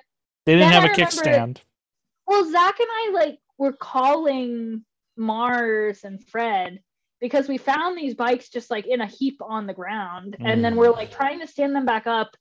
they 0.45 0.53
didn't 0.53 0.71
have 0.71 0.83
I 0.83 0.87
a 0.87 0.95
kickstand. 0.95 1.59
Well, 2.27 2.49
Zach 2.51 2.79
and 2.79 2.89
I 2.91 3.11
like 3.13 3.39
were 3.57 3.73
calling 3.73 4.83
Mars 5.15 6.03
and 6.03 6.23
Fred 6.23 6.81
because 7.21 7.47
we 7.47 7.57
found 7.57 7.97
these 7.97 8.13
bikes 8.13 8.49
just 8.49 8.69
like 8.69 8.85
in 8.85 8.99
a 9.01 9.07
heap 9.07 9.37
on 9.41 9.67
the 9.67 9.73
ground, 9.73 10.35
mm. 10.39 10.51
and 10.51 10.63
then 10.63 10.75
we're 10.75 10.91
like 10.91 11.11
mm. 11.11 11.15
trying 11.15 11.39
to 11.39 11.47
stand 11.47 11.73
them 11.75 11.85
back 11.85 12.05
up. 12.05 12.35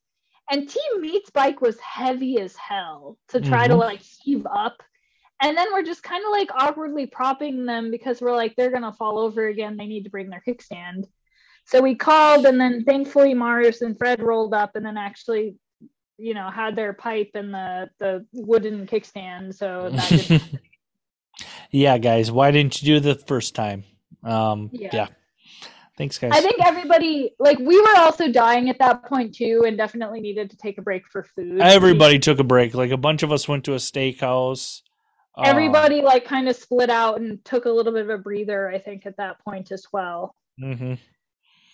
And 0.53 0.69
Team 0.69 1.01
Meat's 1.01 1.31
bike 1.31 1.63
was 1.63 1.81
heavy 1.81 2.39
as 2.39 2.55
hell 2.57 3.17
to 3.29 3.41
try 3.41 3.63
mm-hmm. 3.63 3.73
to 3.73 3.77
like 3.79 4.03
heave 4.03 4.47
up. 4.47 4.83
And 5.41 5.57
then 5.57 5.73
we're 5.73 5.83
just 5.83 6.03
kind 6.03 6.23
of 6.23 6.31
like 6.31 6.51
awkwardly 6.55 7.07
propping 7.07 7.65
them 7.65 7.91
because 7.91 8.21
we're 8.21 8.37
like, 8.37 8.55
they're 8.55 8.71
going 8.71 8.83
to 8.83 8.93
fall 8.93 9.19
over 9.19 9.49
again. 9.49 9.79
They 9.79 9.87
need 9.87 10.05
to 10.05 10.11
bring 10.11 10.29
their 10.29 10.43
kickstand. 10.47 11.07
So 11.65 11.81
we 11.81 11.95
called, 11.95 12.45
and 12.45 12.61
then 12.61 12.85
thankfully 12.85 13.33
Mars 13.33 13.81
and 13.81 13.97
Fred 13.97 14.23
rolled 14.23 14.53
up, 14.53 14.77
and 14.77 14.85
then 14.85 14.99
actually, 14.99 15.57
you 16.19 16.35
know, 16.35 16.51
had 16.51 16.77
their 16.77 16.93
pipe 16.93 17.31
and 17.35 17.55
the 17.55 17.89
the 17.99 18.27
wooden 18.33 18.87
kickstand. 18.87 19.55
So 19.55 19.91
that 19.91 20.43
yeah, 21.71 21.97
guys, 21.99 22.31
why 22.31 22.51
didn't 22.51 22.83
you 22.83 22.95
do 22.95 23.01
the 23.01 23.15
first 23.15 23.55
time? 23.55 23.85
Um, 24.23 24.71
yeah. 24.73 24.91
yeah. 24.93 25.07
Thanks, 26.03 26.19
guys. 26.19 26.33
I 26.35 26.41
think 26.41 26.57
everybody, 26.67 27.33
like, 27.39 27.59
we 27.59 27.81
were 27.81 27.97
also 27.99 28.31
dying 28.31 28.69
at 28.69 28.79
that 28.81 29.05
point 29.05 29.35
too, 29.35 29.63
and 29.67 29.77
definitely 29.77 30.21
needed 30.21 30.51
to 30.51 30.57
take 30.57 30.79
a 30.79 30.83
break 30.83 31.07
for 31.07 31.23
food. 31.23 31.61
Everybody 31.61 32.19
took 32.19 32.41
a 32.41 32.45
break. 32.45 32.75
Like, 32.75 32.91
a 32.91 32.97
bunch 32.97 33.23
of 33.23 33.31
us 33.31 33.47
went 33.47 33.65
to 33.67 33.75
a 33.75 33.77
steakhouse. 33.77 34.83
Everybody, 35.43 36.01
um, 36.01 36.05
like, 36.05 36.25
kind 36.25 36.49
of 36.49 36.57
split 36.57 36.91
out 36.91 37.21
and 37.21 37.43
took 37.45 37.67
a 37.67 37.71
little 37.71 37.93
bit 37.93 38.03
of 38.03 38.11
a 38.11 38.19
breather, 38.19 38.69
I 38.69 38.79
think, 38.79 39.07
at 39.07 39.17
that 39.19 39.43
point 39.45 39.71
as 39.71 39.87
well. 39.93 40.35
Mm-hmm 40.61 40.95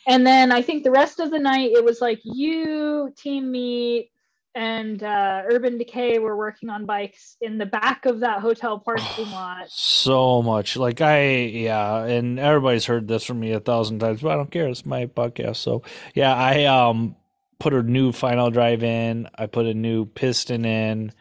and 0.09 0.27
then 0.27 0.51
I 0.51 0.63
think 0.63 0.85
the 0.85 0.91
rest 0.91 1.21
of 1.21 1.31
the 1.31 1.39
night 1.39 1.73
it 1.73 1.85
was 1.85 2.01
like 2.01 2.19
you, 2.25 3.13
Team 3.17 3.53
Meat, 3.53 4.11
and 4.55 5.03
uh, 5.03 5.43
Urban 5.51 5.79
Decay 5.79 6.19
were 6.19 6.37
working 6.37 6.69
on 6.69 6.87
bikes 6.87 7.37
in 7.41 7.59
the 7.59 7.66
back 7.66 8.07
of 8.07 8.20
that 8.20 8.41
hotel 8.41 8.79
parking 8.79 9.31
lot. 9.31 9.66
So 9.69 10.43
much, 10.43 10.77
like 10.77 11.01
I, 11.01 11.31
yeah, 11.37 12.05
and 12.05 12.39
everybody's 12.39 12.87
heard 12.87 13.09
this 13.09 13.25
from 13.25 13.41
me 13.41 13.53
a 13.53 13.61
thousand 13.61 14.01
times, 14.01 14.20
but 14.20 14.33
I 14.33 14.37
don't 14.37 14.51
care. 14.51 14.69
It's 14.69 14.87
my 14.87 15.07
podcast, 15.07 15.57
so 15.57 15.83
yeah, 16.15 16.35
I 16.35 16.65
um 16.65 17.16
put 17.59 17.75
a 17.75 17.83
new 17.83 18.12
final 18.12 18.51
drive 18.51 18.83
in. 18.83 19.29
I 19.35 19.47
put 19.47 19.66
a 19.66 19.75
new 19.75 20.07
piston 20.07 20.65
in. 20.65 21.12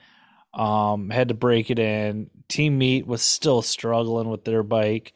Um, 0.54 1.10
had 1.10 1.28
to 1.28 1.34
break 1.34 1.70
it 1.70 1.80
in. 1.80 2.30
Team 2.48 2.78
Meat 2.78 3.06
was 3.06 3.22
still 3.22 3.62
struggling 3.62 4.30
with 4.30 4.44
their 4.44 4.64
bike 4.64 5.14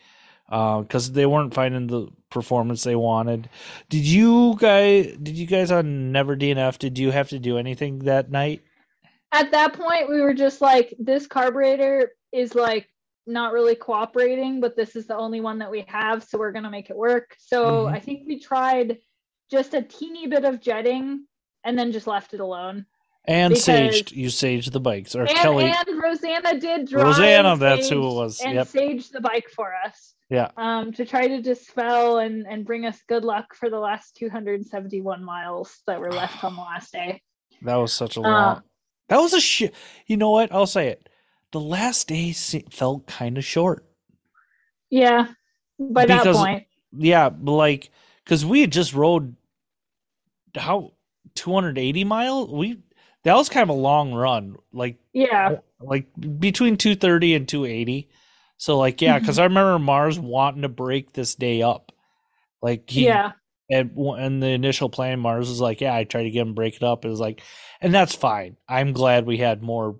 because 0.48 1.10
uh, 1.10 1.14
they 1.14 1.26
weren't 1.26 1.54
finding 1.54 1.88
the 1.88 2.08
performance 2.32 2.84
they 2.84 2.96
wanted. 2.96 3.50
Did 3.90 4.06
you 4.06 4.56
guys? 4.58 5.16
Did 5.22 5.38
you 5.38 5.46
guys 5.46 5.72
on 5.72 6.12
Never 6.12 6.36
DNF? 6.36 6.80
Did 6.80 6.98
you 6.98 7.12
have 7.12 7.30
to 7.30 7.40
do 7.40 7.58
anything 7.58 8.00
that 8.00 8.32
night? 8.32 8.64
At 9.32 9.52
that 9.52 9.74
point, 9.74 10.10
we 10.10 10.22
were 10.22 10.34
just 10.34 10.60
like, 10.60 10.94
this 11.00 11.28
carburetor 11.28 12.12
is 12.32 12.56
like 12.56 12.88
not 13.28 13.54
really 13.54 13.76
cooperating, 13.76 14.60
but 14.60 14.76
this 14.76 14.96
is 14.96 15.08
the 15.08 15.16
only 15.16 15.42
one 15.42 15.60
that 15.60 15.72
we 15.72 15.86
have, 15.88 16.24
so 16.24 16.38
we're 16.38 16.52
gonna 16.52 16.72
make 16.72 16.90
it 16.90 16.98
work. 16.98 17.36
So 17.38 17.86
mm-hmm. 17.86 17.96
I 17.96 18.00
think 18.00 18.24
we 18.28 18.40
tried 18.40 18.98
just 19.50 19.74
a 19.74 19.82
teeny 19.82 20.28
bit 20.28 20.46
of 20.46 20.62
jetting 20.62 21.26
and 21.64 21.78
then 21.78 21.92
just 21.92 22.08
left 22.08 22.34
it 22.34 22.40
alone. 22.40 22.86
And 23.26 23.54
because, 23.54 23.68
saged, 23.68 24.12
you 24.12 24.30
saged 24.30 24.72
the 24.72 24.80
bikes, 24.80 25.16
or 25.16 25.22
and, 25.22 25.30
Kelly 25.30 25.66
and 25.72 26.02
Rosanna 26.02 26.60
did 26.60 26.88
drive. 26.88 27.06
Rosanna, 27.06 27.56
that's 27.56 27.88
who 27.88 28.10
it 28.10 28.14
was. 28.14 28.42
And 28.42 28.56
yep. 28.56 28.68
saged 28.68 29.12
the 29.12 29.22
bike 29.22 29.48
for 29.56 29.72
us. 29.86 30.16
Yeah. 30.32 30.50
Um, 30.56 30.94
to 30.94 31.06
try 31.06 31.28
to 31.28 31.42
dispel 31.42 32.20
and 32.20 32.48
and 32.48 32.66
bring 32.66 32.86
us 32.86 32.98
good 33.10 33.26
luck 33.26 33.54
for 33.54 33.70
the 33.70 33.80
last 33.80 34.16
271 34.16 35.22
miles 35.22 35.82
that 35.88 36.00
were 36.00 36.10
left 36.10 36.42
on 36.46 36.56
the 36.56 36.62
last 36.62 36.94
day. 36.94 37.22
That 37.64 37.76
was 37.76 37.92
such 37.92 38.16
a 38.16 38.22
long. 38.22 38.34
Uh, 38.34 38.62
that 39.10 39.18
was 39.20 39.34
a 39.34 39.42
shit. 39.42 39.76
You 40.08 40.16
know 40.16 40.32
what? 40.32 40.50
I'll 40.54 40.66
say 40.66 40.88
it. 40.88 41.10
The 41.52 41.60
last 41.60 42.08
day 42.08 42.32
felt 42.32 43.08
kind 43.08 43.38
of 43.38 43.44
short. 43.44 43.86
Yeah. 44.90 45.28
By 45.78 46.06
because, 46.06 46.24
that 46.24 46.36
point. 46.36 46.68
Yeah, 46.94 47.30
like 47.42 47.90
because 48.24 48.46
we 48.46 48.62
had 48.62 48.72
just 48.72 48.94
rode 48.94 49.36
how 50.56 50.94
280 51.36 52.06
mile. 52.06 52.48
We 52.48 52.80
that 53.24 53.36
was 53.36 53.50
kind 53.50 53.64
of 53.64 53.70
a 53.70 53.80
long 53.80 54.14
run. 54.14 54.56
Like 54.72 54.98
yeah, 55.12 55.58
like 55.82 56.08
between 56.40 56.78
230 56.78 57.36
and 57.36 57.48
280 57.50 58.10
so 58.62 58.78
like 58.78 59.02
yeah, 59.02 59.18
because 59.18 59.38
mm-hmm. 59.38 59.42
I 59.42 59.46
remember 59.46 59.80
Mars 59.80 60.20
wanting 60.20 60.62
to 60.62 60.70
break 60.70 61.14
this 61.14 61.34
day 61.34 61.64
up. 61.64 61.92
Like 62.62 62.88
he, 62.88 63.06
yeah. 63.06 63.32
And 63.72 63.98
in 64.20 64.40
the 64.40 64.50
initial 64.50 64.88
plan, 64.88 65.20
Mars 65.20 65.50
was 65.50 65.60
like, 65.60 65.82
"Yeah, 65.82 65.96
I 65.96 66.04
tried 66.04 66.26
to 66.26 66.30
get 66.30 66.44
him 66.44 66.54
break 66.54 66.76
it 66.76 66.84
up." 66.84 67.04
It 67.04 67.10
was 67.10 67.20
like, 67.20 67.42
and 67.82 67.92
that's 67.92 68.14
fine. 68.14 68.58
I'm 68.70 68.94
glad 68.94 69.26
we 69.26 69.38
had 69.38 69.64
more 69.64 69.98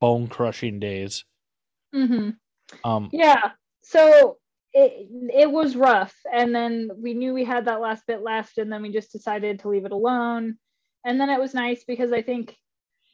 bone 0.00 0.28
crushing 0.28 0.78
days. 0.78 1.24
Mm-hmm. 1.92 2.30
Um. 2.88 3.10
Yeah. 3.12 3.50
So 3.82 4.36
it 4.72 5.08
it 5.34 5.50
was 5.50 5.74
rough, 5.74 6.14
and 6.32 6.54
then 6.54 6.90
we 6.96 7.12
knew 7.12 7.34
we 7.34 7.44
had 7.44 7.64
that 7.64 7.80
last 7.80 8.06
bit 8.06 8.22
left, 8.22 8.58
and 8.58 8.72
then 8.72 8.82
we 8.82 8.92
just 8.92 9.10
decided 9.10 9.58
to 9.58 9.68
leave 9.68 9.84
it 9.84 9.90
alone. 9.90 10.58
And 11.04 11.20
then 11.20 11.28
it 11.28 11.40
was 11.40 11.54
nice 11.54 11.82
because 11.82 12.12
I 12.12 12.22
think 12.22 12.56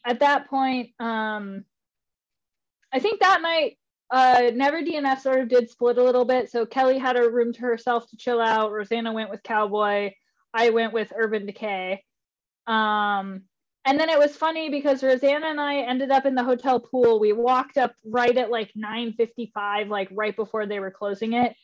at 0.04 0.20
that 0.20 0.50
point, 0.50 0.90
um, 1.00 1.64
I 2.92 2.98
think 2.98 3.20
that 3.20 3.40
night 3.40 3.78
uh 4.10 4.50
never 4.54 4.82
dnf 4.82 5.20
sort 5.20 5.40
of 5.40 5.48
did 5.48 5.68
split 5.68 5.98
a 5.98 6.02
little 6.02 6.24
bit. 6.24 6.50
So 6.50 6.64
kelly 6.66 6.98
had 6.98 7.16
a 7.16 7.30
room 7.30 7.52
to 7.54 7.60
herself 7.60 8.08
to 8.10 8.16
chill 8.16 8.40
out. 8.40 8.72
Rosanna 8.72 9.12
went 9.12 9.30
with 9.30 9.42
cowboy. 9.42 10.12
I 10.54 10.70
went 10.70 10.92
with 10.92 11.12
urban 11.16 11.46
decay. 11.46 12.04
Um 12.66 13.42
and 13.84 14.00
then 14.00 14.08
it 14.08 14.18
was 14.18 14.36
funny 14.36 14.68
because 14.68 15.02
rosanna 15.02 15.46
and 15.46 15.60
i 15.60 15.78
ended 15.78 16.10
up 16.10 16.26
in 16.26 16.34
the 16.34 16.44
hotel 16.44 16.80
pool. 16.80 17.18
We 17.18 17.32
walked 17.32 17.78
up 17.78 17.94
right 18.04 18.36
at 18.36 18.50
like 18.50 18.72
9.55 18.76 19.88
like 19.88 20.08
right 20.12 20.36
before 20.36 20.66
they 20.66 20.80
were 20.80 20.90
closing 20.90 21.32
it. 21.32 21.56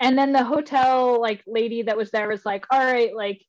And 0.00 0.16
then 0.16 0.32
the 0.32 0.44
hotel 0.44 1.20
like 1.20 1.42
lady 1.46 1.82
that 1.82 1.96
was 1.96 2.10
there 2.10 2.28
was 2.28 2.44
like 2.44 2.66
all 2.70 2.84
right 2.84 3.14
like 3.14 3.44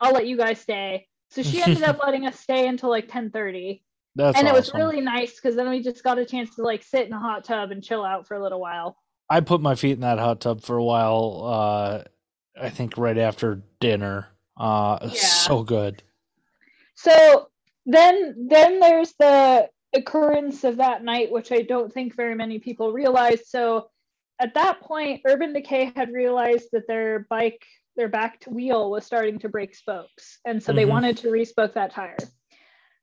i'll 0.00 0.12
let 0.12 0.26
you 0.26 0.36
guys 0.36 0.60
stay. 0.60 1.08
So 1.30 1.42
she 1.42 1.62
ended 1.62 1.82
up 1.82 1.98
letting 2.04 2.26
us 2.26 2.38
stay 2.38 2.68
until 2.68 2.90
like 2.90 3.08
10.30 3.08 3.80
that's 4.16 4.36
and 4.38 4.48
it 4.48 4.54
was 4.54 4.74
really 4.74 5.00
nice 5.00 5.36
because 5.36 5.54
then 5.56 5.70
we 5.70 5.82
just 5.82 6.02
got 6.02 6.18
a 6.18 6.24
chance 6.24 6.54
to 6.56 6.62
like 6.62 6.82
sit 6.82 7.06
in 7.06 7.12
a 7.12 7.18
hot 7.18 7.44
tub 7.44 7.70
and 7.70 7.82
chill 7.82 8.04
out 8.04 8.26
for 8.26 8.36
a 8.36 8.42
little 8.42 8.60
while. 8.60 8.96
I 9.28 9.40
put 9.40 9.60
my 9.60 9.76
feet 9.76 9.92
in 9.92 10.00
that 10.00 10.18
hot 10.18 10.40
tub 10.40 10.62
for 10.62 10.76
a 10.76 10.84
while. 10.84 11.42
Uh, 11.44 12.02
I 12.60 12.70
think 12.70 12.98
right 12.98 13.16
after 13.16 13.62
dinner. 13.78 14.28
Uh, 14.56 14.98
yeah. 15.02 15.20
so 15.20 15.62
good. 15.62 16.02
So 16.96 17.48
then, 17.86 18.48
then 18.48 18.80
there's 18.80 19.14
the 19.18 19.68
occurrence 19.94 20.64
of 20.64 20.76
that 20.78 21.02
night, 21.04 21.30
which 21.30 21.52
I 21.52 21.62
don't 21.62 21.92
think 21.92 22.14
very 22.14 22.34
many 22.34 22.58
people 22.58 22.92
realized. 22.92 23.46
So 23.46 23.88
at 24.40 24.54
that 24.54 24.80
point, 24.80 25.22
Urban 25.26 25.52
Decay 25.52 25.92
had 25.94 26.12
realized 26.12 26.68
that 26.72 26.86
their 26.88 27.26
bike, 27.30 27.64
their 27.96 28.08
back 28.08 28.42
wheel 28.48 28.90
was 28.90 29.04
starting 29.04 29.38
to 29.40 29.48
break 29.48 29.74
spokes, 29.74 30.40
and 30.44 30.62
so 30.62 30.70
mm-hmm. 30.70 30.76
they 30.76 30.84
wanted 30.84 31.16
to 31.18 31.28
respoke 31.28 31.74
that 31.74 31.92
tire. 31.92 32.16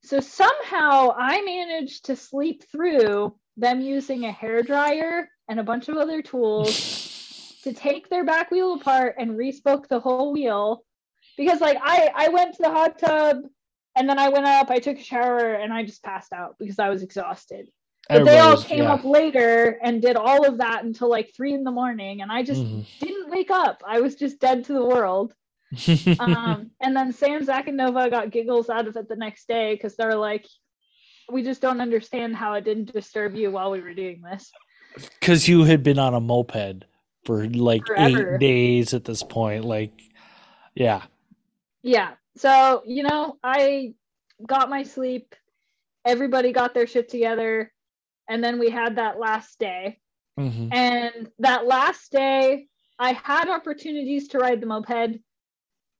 So 0.04 0.20
somehow 0.20 1.14
I 1.18 1.42
managed 1.42 2.06
to 2.06 2.16
sleep 2.16 2.64
through 2.72 3.36
them 3.58 3.82
using 3.82 4.26
a 4.26 4.32
hair 4.32 4.64
dryer 4.64 5.30
and 5.50 5.60
a 5.60 5.64
bunch 5.64 5.90
of 5.90 5.98
other 5.98 6.22
tools 6.22 7.60
to 7.64 7.74
take 7.74 8.10
their 8.10 8.24
back 8.24 8.52
wheel 8.52 8.76
apart 8.76 9.16
and 9.18 9.38
respoke 9.38 9.88
the 9.88 10.00
whole 10.00 10.32
wheel. 10.32 10.84
Because 11.38 11.62
like 11.62 11.78
I 11.82 12.12
I 12.16 12.30
went 12.30 12.56
to 12.56 12.64
the 12.64 12.72
hot 12.72 12.98
tub 13.00 13.38
And 13.98 14.08
then 14.08 14.20
I 14.20 14.30
went 14.30 14.46
up, 14.46 14.70
I 14.70 14.78
took 14.78 15.00
a 15.00 15.04
shower, 15.04 15.56
and 15.56 15.74
I 15.74 15.84
just 15.84 16.04
passed 16.04 16.32
out 16.32 16.56
because 16.60 16.78
I 16.78 16.90
was 16.90 17.02
exhausted. 17.02 17.70
But 18.08 18.26
they 18.26 18.38
all 18.40 18.62
came 18.62 18.84
yeah. 18.84 18.94
up 18.94 19.04
later 19.04 19.80
and 19.82 20.02
did 20.02 20.16
all 20.16 20.46
of 20.46 20.60
that 20.60 20.84
until 20.86 21.10
like 21.10 21.34
three 21.36 21.54
in 21.54 21.64
the 21.64 21.72
morning, 21.72 22.22
and 22.22 22.32
I 22.32 22.44
just 22.44 22.62
mm-hmm. 22.62 22.82
didn't 23.06 23.30
wake 23.30 23.50
up. 23.50 23.82
I 23.86 24.00
was 24.00 24.16
just 24.16 24.40
dead 24.40 24.66
to 24.66 24.74
the 24.74 24.86
world. 24.86 25.34
Um, 26.20 26.72
and 26.82 26.96
then 26.96 27.12
Sam, 27.12 27.44
Zach, 27.44 27.68
and 27.68 27.78
Nova 27.78 28.10
got 28.10 28.32
giggles 28.32 28.70
out 28.70 28.88
of 28.88 28.96
it 28.96 29.10
the 29.10 29.16
next 29.16 29.48
day 29.48 29.74
because 29.74 29.96
they're 29.96 30.16
like, 30.16 30.46
"We 31.32 31.44
just 31.44 31.62
don't 31.62 31.82
understand 31.82 32.36
how 32.36 32.54
it 32.54 32.64
didn't 32.64 32.94
disturb 32.94 33.36
you 33.36 33.52
while 33.52 33.72
we 33.72 33.82
were 33.82 33.94
doing 33.94 34.22
this." 34.22 34.52
Because 34.96 35.48
you 35.48 35.64
had 35.64 35.84
been 35.84 36.00
on 36.00 36.14
a 36.14 36.20
moped 36.20 36.86
for 37.26 37.46
like 37.48 37.86
Forever. 37.86 38.36
eight 38.36 38.40
days 38.40 38.94
at 38.94 39.06
this 39.06 39.24
point. 39.24 39.66
Like, 39.66 39.94
yeah, 40.76 41.04
yeah. 41.84 42.14
So 42.36 42.84
you 42.86 43.04
know, 43.04 43.38
I 43.44 43.94
got 44.46 44.70
my 44.70 44.84
sleep. 44.84 45.36
Everybody 46.06 46.54
got 46.54 46.74
their 46.74 46.88
shit 46.88 47.10
together 47.10 47.74
and 48.28 48.44
then 48.44 48.60
we 48.60 48.70
had 48.70 48.98
that 48.98 49.20
last 49.20 49.60
day. 49.60 50.00
Mm-hmm. 50.40 50.72
And 50.72 51.30
that 51.40 51.66
last 51.66 52.12
day, 52.12 52.68
I 53.00 53.14
had 53.14 53.50
opportunities 53.50 54.28
to 54.30 54.40
ride 54.40 54.62
the 54.62 54.68
moped, 54.68 55.20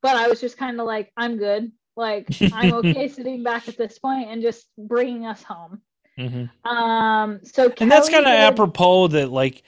but 0.02 0.16
I 0.16 0.28
was 0.28 0.40
just 0.40 0.58
kind 0.58 0.80
of 0.80 0.86
like, 0.86 1.12
I'm 1.18 1.38
good. 1.38 1.72
Like, 1.96 2.28
I'm 2.54 2.74
okay 2.86 3.08
sitting 3.08 3.44
back 3.44 3.68
at 3.68 3.78
this 3.78 4.00
point 4.00 4.30
and 4.30 4.42
just 4.42 4.68
bringing 4.78 5.26
us 5.26 5.44
home. 5.44 5.82
Mm-hmm. 6.18 6.68
Um, 6.68 7.40
so 7.44 7.66
and 7.66 7.76
Kelly 7.76 7.90
that's 7.90 8.10
kind 8.10 8.26
of 8.26 8.32
apropos 8.32 9.10
that 9.10 9.30
like 9.30 9.62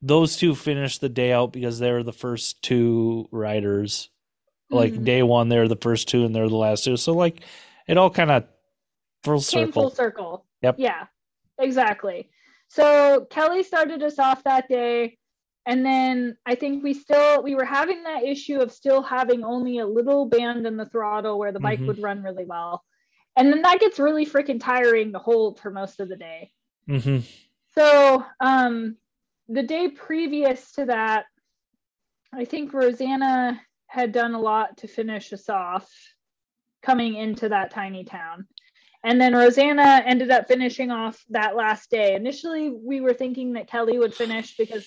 those 0.00 0.36
two 0.36 0.54
finished 0.54 1.00
the 1.00 1.08
day 1.08 1.32
out 1.32 1.52
because 1.52 1.78
they 1.78 1.90
were 1.90 2.04
the 2.04 2.12
first 2.12 2.62
two 2.62 3.28
riders. 3.32 4.10
Like 4.70 4.92
mm-hmm. 4.92 5.04
day 5.04 5.22
one, 5.22 5.48
they're 5.48 5.66
the 5.66 5.76
first 5.76 6.08
two, 6.08 6.24
and 6.24 6.34
they're 6.34 6.48
the 6.48 6.56
last 6.56 6.84
two. 6.84 6.96
So 6.96 7.14
like, 7.14 7.40
it 7.86 7.96
all 7.96 8.10
kind 8.10 8.30
of 8.30 8.44
full 9.24 9.40
circle. 9.40 9.72
full 9.72 9.90
circle. 9.90 10.44
Yep. 10.62 10.76
Yeah. 10.78 11.06
Exactly. 11.58 12.28
So 12.68 13.26
Kelly 13.30 13.62
started 13.62 14.02
us 14.02 14.18
off 14.18 14.44
that 14.44 14.68
day. 14.68 15.17
And 15.68 15.84
then 15.84 16.38
I 16.46 16.54
think 16.54 16.82
we 16.82 16.94
still 16.94 17.42
we 17.42 17.54
were 17.54 17.64
having 17.64 18.02
that 18.04 18.24
issue 18.24 18.58
of 18.58 18.72
still 18.72 19.02
having 19.02 19.44
only 19.44 19.78
a 19.78 19.86
little 19.86 20.24
band 20.24 20.66
in 20.66 20.78
the 20.78 20.86
throttle 20.86 21.38
where 21.38 21.52
the 21.52 21.60
bike 21.60 21.78
mm-hmm. 21.78 21.88
would 21.88 22.02
run 22.02 22.22
really 22.22 22.46
well. 22.46 22.82
And 23.36 23.52
then 23.52 23.60
that 23.60 23.78
gets 23.78 23.98
really 23.98 24.24
freaking 24.24 24.58
tiring 24.58 25.12
to 25.12 25.18
hold 25.18 25.60
for 25.60 25.70
most 25.70 26.00
of 26.00 26.08
the 26.08 26.16
day. 26.16 26.52
Mm-hmm. 26.88 27.18
So 27.74 28.24
um 28.40 28.96
the 29.50 29.62
day 29.62 29.88
previous 29.88 30.72
to 30.72 30.86
that, 30.86 31.26
I 32.32 32.46
think 32.46 32.72
Rosanna 32.72 33.60
had 33.88 34.12
done 34.12 34.34
a 34.34 34.40
lot 34.40 34.78
to 34.78 34.88
finish 34.88 35.34
us 35.34 35.50
off 35.50 35.90
coming 36.80 37.14
into 37.14 37.50
that 37.50 37.72
tiny 37.72 38.04
town. 38.04 38.46
And 39.04 39.20
then 39.20 39.36
Rosanna 39.36 40.02
ended 40.06 40.30
up 40.30 40.48
finishing 40.48 40.90
off 40.90 41.22
that 41.28 41.56
last 41.56 41.90
day. 41.90 42.14
Initially, 42.14 42.70
we 42.70 43.02
were 43.02 43.12
thinking 43.12 43.52
that 43.52 43.68
Kelly 43.68 43.98
would 43.98 44.14
finish 44.14 44.56
because 44.56 44.86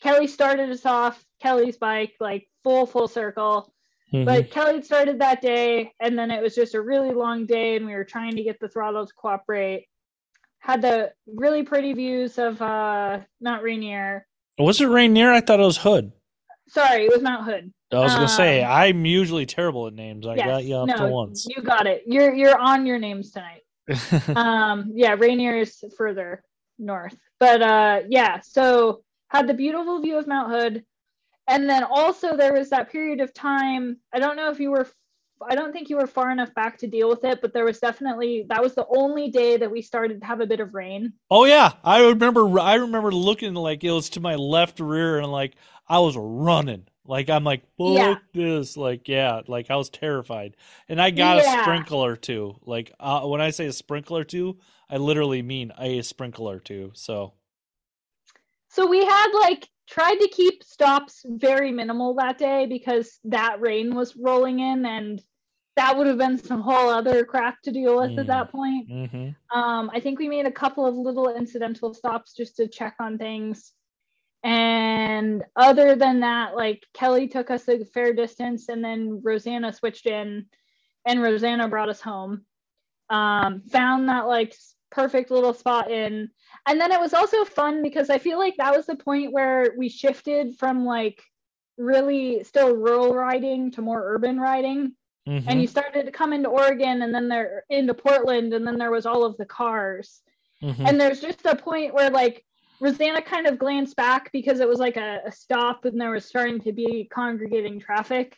Kelly 0.00 0.26
started 0.26 0.70
us 0.70 0.86
off 0.86 1.24
Kelly's 1.40 1.76
bike, 1.76 2.14
like 2.20 2.48
full, 2.62 2.86
full 2.86 3.08
circle. 3.08 3.72
Mm-hmm. 4.12 4.24
But 4.24 4.50
Kelly 4.50 4.82
started 4.82 5.20
that 5.20 5.40
day, 5.40 5.92
and 6.00 6.18
then 6.18 6.30
it 6.30 6.42
was 6.42 6.54
just 6.54 6.74
a 6.74 6.80
really 6.80 7.12
long 7.12 7.46
day, 7.46 7.76
and 7.76 7.86
we 7.86 7.94
were 7.94 8.04
trying 8.04 8.34
to 8.36 8.42
get 8.42 8.58
the 8.60 8.68
throttle 8.68 9.06
to 9.06 9.12
cooperate. 9.14 9.86
Had 10.58 10.82
the 10.82 11.12
really 11.26 11.62
pretty 11.62 11.92
views 11.92 12.38
of 12.38 12.60
uh 12.60 13.20
Mount 13.40 13.62
Rainier. 13.62 14.26
Was 14.58 14.80
it 14.80 14.86
Rainier? 14.86 15.30
I 15.30 15.40
thought 15.40 15.60
it 15.60 15.64
was 15.64 15.78
Hood. 15.78 16.12
Sorry, 16.68 17.06
it 17.06 17.12
was 17.12 17.22
Mount 17.22 17.44
Hood. 17.44 17.72
I 17.92 17.98
was 17.98 18.12
gonna 18.12 18.24
um, 18.24 18.28
say 18.28 18.62
I'm 18.62 19.04
usually 19.04 19.46
terrible 19.46 19.86
at 19.86 19.94
names. 19.94 20.26
I 20.26 20.34
yes, 20.34 20.46
got 20.46 20.64
you 20.64 20.76
up 20.76 20.88
no, 20.88 20.96
to 20.96 21.06
once. 21.08 21.46
You 21.48 21.62
got 21.62 21.86
it. 21.86 22.02
You're 22.06 22.34
you're 22.34 22.58
on 22.58 22.86
your 22.86 22.98
names 22.98 23.32
tonight. 23.32 23.62
um, 24.36 24.90
yeah, 24.94 25.14
Rainier 25.18 25.56
is 25.56 25.82
further 25.96 26.42
north, 26.78 27.16
but 27.38 27.62
uh, 27.62 28.00
yeah. 28.08 28.40
So 28.40 29.02
had 29.30 29.46
the 29.46 29.54
beautiful 29.54 30.00
view 30.00 30.18
of 30.18 30.26
Mount 30.26 30.50
Hood, 30.50 30.84
and 31.48 31.68
then 31.68 31.84
also 31.84 32.36
there 32.36 32.52
was 32.52 32.70
that 32.70 32.90
period 32.90 33.20
of 33.20 33.32
time. 33.32 33.96
I 34.12 34.18
don't 34.18 34.36
know 34.36 34.50
if 34.50 34.60
you 34.60 34.70
were. 34.70 34.86
I 35.42 35.54
don't 35.54 35.72
think 35.72 35.88
you 35.88 35.96
were 35.96 36.06
far 36.06 36.30
enough 36.30 36.54
back 36.54 36.76
to 36.78 36.86
deal 36.86 37.08
with 37.08 37.24
it, 37.24 37.40
but 37.40 37.54
there 37.54 37.64
was 37.64 37.78
definitely 37.78 38.44
that 38.50 38.62
was 38.62 38.74
the 38.74 38.86
only 38.94 39.30
day 39.30 39.56
that 39.56 39.70
we 39.70 39.80
started 39.80 40.20
to 40.20 40.26
have 40.26 40.40
a 40.40 40.46
bit 40.46 40.60
of 40.60 40.74
rain. 40.74 41.14
Oh 41.30 41.46
yeah, 41.46 41.72
I 41.82 42.02
remember. 42.08 42.60
I 42.60 42.74
remember 42.74 43.10
looking 43.10 43.54
like 43.54 43.82
it 43.82 43.90
was 43.90 44.10
to 44.10 44.20
my 44.20 44.34
left 44.34 44.80
rear, 44.80 45.18
and 45.18 45.32
like 45.32 45.54
I 45.88 46.00
was 46.00 46.16
running. 46.16 46.86
Like 47.06 47.30
I'm 47.30 47.42
like, 47.42 47.62
fuck 47.76 47.96
yeah. 47.96 48.14
this. 48.32 48.76
Like, 48.76 49.08
yeah, 49.08 49.40
like 49.48 49.70
I 49.70 49.76
was 49.76 49.90
terrified. 49.90 50.56
And 50.88 51.00
I 51.00 51.10
got 51.10 51.42
yeah. 51.42 51.60
a 51.60 51.62
sprinkler 51.62 52.14
too. 52.14 52.56
Like 52.64 52.92
uh, 53.00 53.22
when 53.22 53.40
I 53.40 53.50
say 53.50 53.66
a 53.66 53.72
sprinkler 53.72 54.22
too, 54.22 54.58
I 54.88 54.98
literally 54.98 55.42
mean 55.42 55.72
a 55.78 56.02
sprinkler 56.02 56.60
too. 56.60 56.92
So 56.94 57.32
So 58.70 58.86
we 58.86 59.04
had 59.04 59.32
like 59.32 59.68
tried 59.88 60.16
to 60.16 60.28
keep 60.28 60.62
stops 60.62 61.24
very 61.26 61.72
minimal 61.72 62.14
that 62.14 62.38
day 62.38 62.66
because 62.66 63.18
that 63.24 63.60
rain 63.60 63.94
was 63.94 64.16
rolling 64.16 64.60
in 64.60 64.86
and 64.86 65.20
that 65.76 65.96
would 65.96 66.06
have 66.06 66.18
been 66.18 66.38
some 66.38 66.60
whole 66.60 66.88
other 66.88 67.24
crap 67.24 67.60
to 67.62 67.72
deal 67.72 68.00
with 68.00 68.12
mm. 68.12 68.20
at 68.20 68.28
that 68.28 68.48
mm. 68.48 68.50
point. 68.50 68.88
Mm-hmm. 68.88 69.58
Um, 69.58 69.90
I 69.92 69.98
think 69.98 70.18
we 70.18 70.28
made 70.28 70.46
a 70.46 70.52
couple 70.52 70.86
of 70.86 70.94
little 70.94 71.34
incidental 71.34 71.92
stops 71.94 72.32
just 72.32 72.56
to 72.56 72.68
check 72.68 72.94
on 73.00 73.18
things. 73.18 73.72
And 74.44 75.44
other 75.56 75.96
than 75.96 76.20
that, 76.20 76.54
like 76.54 76.84
Kelly 76.94 77.26
took 77.26 77.50
us 77.50 77.68
a 77.68 77.84
fair 77.84 78.14
distance 78.14 78.68
and 78.68 78.84
then 78.84 79.20
Rosanna 79.22 79.72
switched 79.72 80.06
in 80.06 80.46
and 81.04 81.22
Rosanna 81.22 81.68
brought 81.68 81.88
us 81.88 82.00
home. 82.00 82.44
Um, 83.08 83.62
found 83.62 84.08
that 84.08 84.28
like 84.28 84.54
perfect 84.90 85.30
little 85.30 85.54
spot 85.54 85.90
in. 85.90 86.30
And 86.66 86.80
then 86.80 86.92
it 86.92 87.00
was 87.00 87.14
also 87.14 87.44
fun 87.44 87.82
because 87.82 88.10
I 88.10 88.18
feel 88.18 88.38
like 88.38 88.56
that 88.58 88.76
was 88.76 88.86
the 88.86 88.96
point 88.96 89.32
where 89.32 89.72
we 89.76 89.88
shifted 89.88 90.58
from 90.58 90.84
like 90.84 91.22
really 91.78 92.44
still 92.44 92.76
rural 92.76 93.14
riding 93.14 93.70
to 93.72 93.82
more 93.82 94.02
urban 94.14 94.38
riding. 94.38 94.92
Mm-hmm. 95.28 95.48
And 95.48 95.60
you 95.60 95.66
started 95.66 96.06
to 96.06 96.12
come 96.12 96.32
into 96.32 96.48
Oregon 96.48 97.02
and 97.02 97.14
then 97.14 97.28
there 97.28 97.64
into 97.70 97.94
Portland 97.94 98.52
and 98.52 98.66
then 98.66 98.78
there 98.78 98.90
was 98.90 99.06
all 99.06 99.24
of 99.24 99.36
the 99.36 99.46
cars. 99.46 100.20
Mm-hmm. 100.62 100.86
And 100.86 101.00
there's 101.00 101.20
just 101.20 101.44
a 101.46 101.56
point 101.56 101.94
where 101.94 102.10
like 102.10 102.44
Rosanna 102.80 103.22
kind 103.22 103.46
of 103.46 103.58
glanced 103.58 103.96
back 103.96 104.32
because 104.32 104.60
it 104.60 104.68
was 104.68 104.78
like 104.78 104.96
a, 104.96 105.20
a, 105.26 105.32
stop 105.32 105.84
and 105.84 106.00
there 106.00 106.10
was 106.10 106.24
starting 106.24 106.60
to 106.62 106.72
be 106.72 107.08
congregating 107.12 107.80
traffic. 107.80 108.36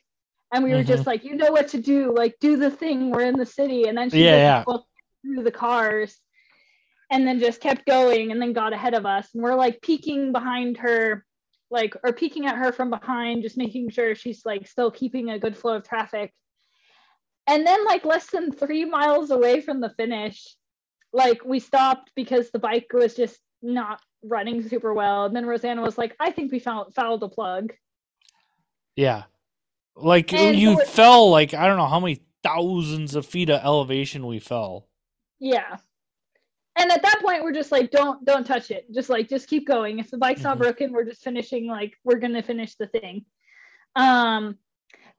And 0.53 0.63
we 0.63 0.71
mm-hmm. 0.71 0.79
were 0.79 0.85
just 0.85 1.01
mm-hmm. 1.01 1.11
like, 1.11 1.25
you 1.25 1.35
know 1.35 1.51
what 1.51 1.69
to 1.69 1.81
do, 1.81 2.13
like 2.15 2.37
do 2.41 2.57
the 2.57 2.71
thing. 2.71 3.11
We're 3.11 3.23
in 3.23 3.39
the 3.39 3.47
city. 3.47 3.85
And 3.85 3.97
then 3.97 4.11
she 4.11 4.25
yeah, 4.25 4.65
yeah. 4.67 4.77
through 5.23 5.45
the 5.45 5.51
cars 5.51 6.17
and 7.13 7.27
then 7.27 7.39
just 7.39 7.61
kept 7.61 7.87
going 7.87 8.33
and 8.33 8.41
then 8.41 8.55
got 8.55 8.73
ahead 8.73 8.95
of 8.95 9.05
us. 9.07 9.29
And 9.35 9.43
we're 9.43 9.55
like 9.55 9.83
peeking 9.83 10.33
behind 10.33 10.79
her, 10.79 11.25
like, 11.71 11.95
or 12.03 12.13
peeking 12.13 12.47
at 12.47 12.57
her 12.57 12.73
from 12.73 12.89
behind, 12.91 13.43
just 13.43 13.59
making 13.59 13.91
sure 13.91 14.15
she's 14.15 14.45
like 14.45 14.67
still 14.67 14.91
keeping 14.91 15.31
a 15.31 15.39
good 15.39 15.57
flow 15.57 15.77
of 15.77 15.87
traffic. 15.87 16.33
And 17.47 17.67
then, 17.67 17.85
like, 17.85 18.05
less 18.05 18.31
than 18.31 18.53
three 18.53 18.85
miles 18.85 19.31
away 19.31 19.61
from 19.61 19.81
the 19.81 19.91
finish, 19.91 20.57
like, 21.13 21.45
we 21.45 21.59
stopped 21.59 22.13
because 22.15 22.51
the 22.51 22.61
bike 22.61 22.87
was 22.95 23.15
just 23.15 23.39
not 23.61 24.01
running 24.25 24.67
super 24.67 24.95
well. 24.95 25.27
And 25.27 25.37
then 25.37 25.47
Rosanna 25.47 25.83
was 25.83 25.99
like, 25.99 26.17
I 26.19 26.31
think 26.31 26.51
we 26.51 26.61
found 26.61 26.95
fouled 26.95 27.23
a 27.23 27.29
plug. 27.29 27.73
Yeah. 28.97 29.25
Like 29.95 30.33
and 30.33 30.57
you 30.57 30.79
so 30.79 30.85
fell 30.87 31.31
like 31.31 31.53
I 31.53 31.67
don't 31.67 31.77
know 31.77 31.87
how 31.87 32.01
many 32.01 32.23
thousands 32.43 33.15
of 33.15 33.27
feet 33.27 33.51
of 33.51 33.63
elevation 33.63 34.27
we 34.27 34.39
fell. 34.39 34.89
Yeah. 35.39 35.77
And 36.77 36.91
at 36.91 37.03
that 37.03 37.21
point 37.23 37.45
we're 37.45 37.53
just 37.53 37.73
like, 37.73 37.91
don't 37.91 38.25
don't 38.25 38.47
touch 38.47 38.71
it. 38.71 38.87
Just 38.93 39.11
like 39.11 39.29
just 39.29 39.49
keep 39.49 39.67
going. 39.67 39.99
If 39.99 40.11
the 40.11 40.19
bike's 40.19 40.41
mm-hmm. 40.41 40.49
not 40.49 40.59
broken, 40.59 40.93
we're 40.93 41.05
just 41.05 41.23
finishing 41.23 41.67
like 41.67 41.95
we're 42.05 42.19
gonna 42.19 42.43
finish 42.43 42.75
the 42.77 42.87
thing. 42.87 43.25
Um 43.95 44.57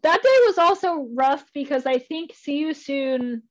that 0.02 0.22
day 0.22 0.38
was 0.48 0.58
also 0.58 1.08
rough 1.14 1.46
because 1.54 1.86
I 1.86 2.00
think 2.00 2.34
see 2.34 2.58
you 2.58 2.74
soon 2.74 3.44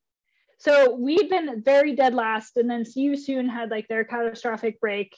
so 0.62 0.94
we'd 0.94 1.28
been 1.28 1.60
very 1.60 1.96
dead 1.96 2.14
last, 2.14 2.56
and 2.56 2.70
then 2.70 2.84
See 2.84 3.00
You 3.00 3.16
Soon 3.16 3.48
had 3.48 3.72
like 3.72 3.88
their 3.88 4.04
catastrophic 4.04 4.80
break, 4.80 5.16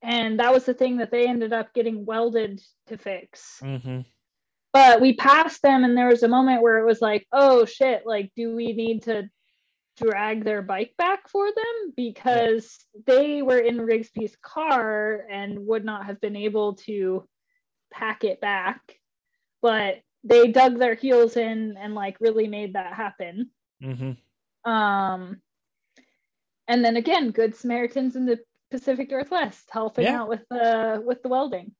and 0.00 0.40
that 0.40 0.54
was 0.54 0.64
the 0.64 0.72
thing 0.72 0.96
that 0.96 1.10
they 1.10 1.28
ended 1.28 1.52
up 1.52 1.74
getting 1.74 2.06
welded 2.06 2.62
to 2.86 2.96
fix. 2.96 3.60
Mm-hmm. 3.62 4.00
But 4.72 5.02
we 5.02 5.16
passed 5.16 5.60
them, 5.60 5.84
and 5.84 5.94
there 5.94 6.08
was 6.08 6.22
a 6.22 6.28
moment 6.28 6.62
where 6.62 6.78
it 6.78 6.86
was 6.86 7.02
like, 7.02 7.26
oh 7.30 7.66
shit, 7.66 8.06
like, 8.06 8.32
do 8.34 8.56
we 8.56 8.72
need 8.72 9.02
to 9.02 9.28
drag 10.00 10.44
their 10.44 10.62
bike 10.62 10.94
back 10.96 11.28
for 11.28 11.46
them 11.46 11.92
because 11.96 12.78
they 13.06 13.42
were 13.42 13.58
in 13.58 13.78
Rigsby's 13.78 14.36
car 14.42 15.26
and 15.30 15.66
would 15.66 15.84
not 15.84 16.06
have 16.06 16.20
been 16.20 16.36
able 16.36 16.74
to 16.86 17.26
pack 17.92 18.24
it 18.24 18.40
back. 18.40 18.80
But 19.62 20.00
they 20.24 20.48
dug 20.48 20.78
their 20.78 20.94
heels 20.94 21.36
in 21.36 21.76
and 21.78 21.94
like 21.94 22.16
really 22.20 22.48
made 22.48 22.74
that 22.74 22.94
happen. 22.94 23.50
Mm-hmm. 23.82 24.70
Um, 24.70 25.40
and 26.68 26.84
then 26.84 26.96
again, 26.96 27.30
good 27.30 27.54
Samaritans 27.54 28.16
in 28.16 28.26
the 28.26 28.38
Pacific 28.70 29.10
Northwest 29.10 29.68
helping 29.70 30.04
yeah. 30.04 30.20
out 30.20 30.28
with 30.28 30.42
the 30.50 31.02
with 31.04 31.22
the 31.22 31.28
welding. 31.28 31.72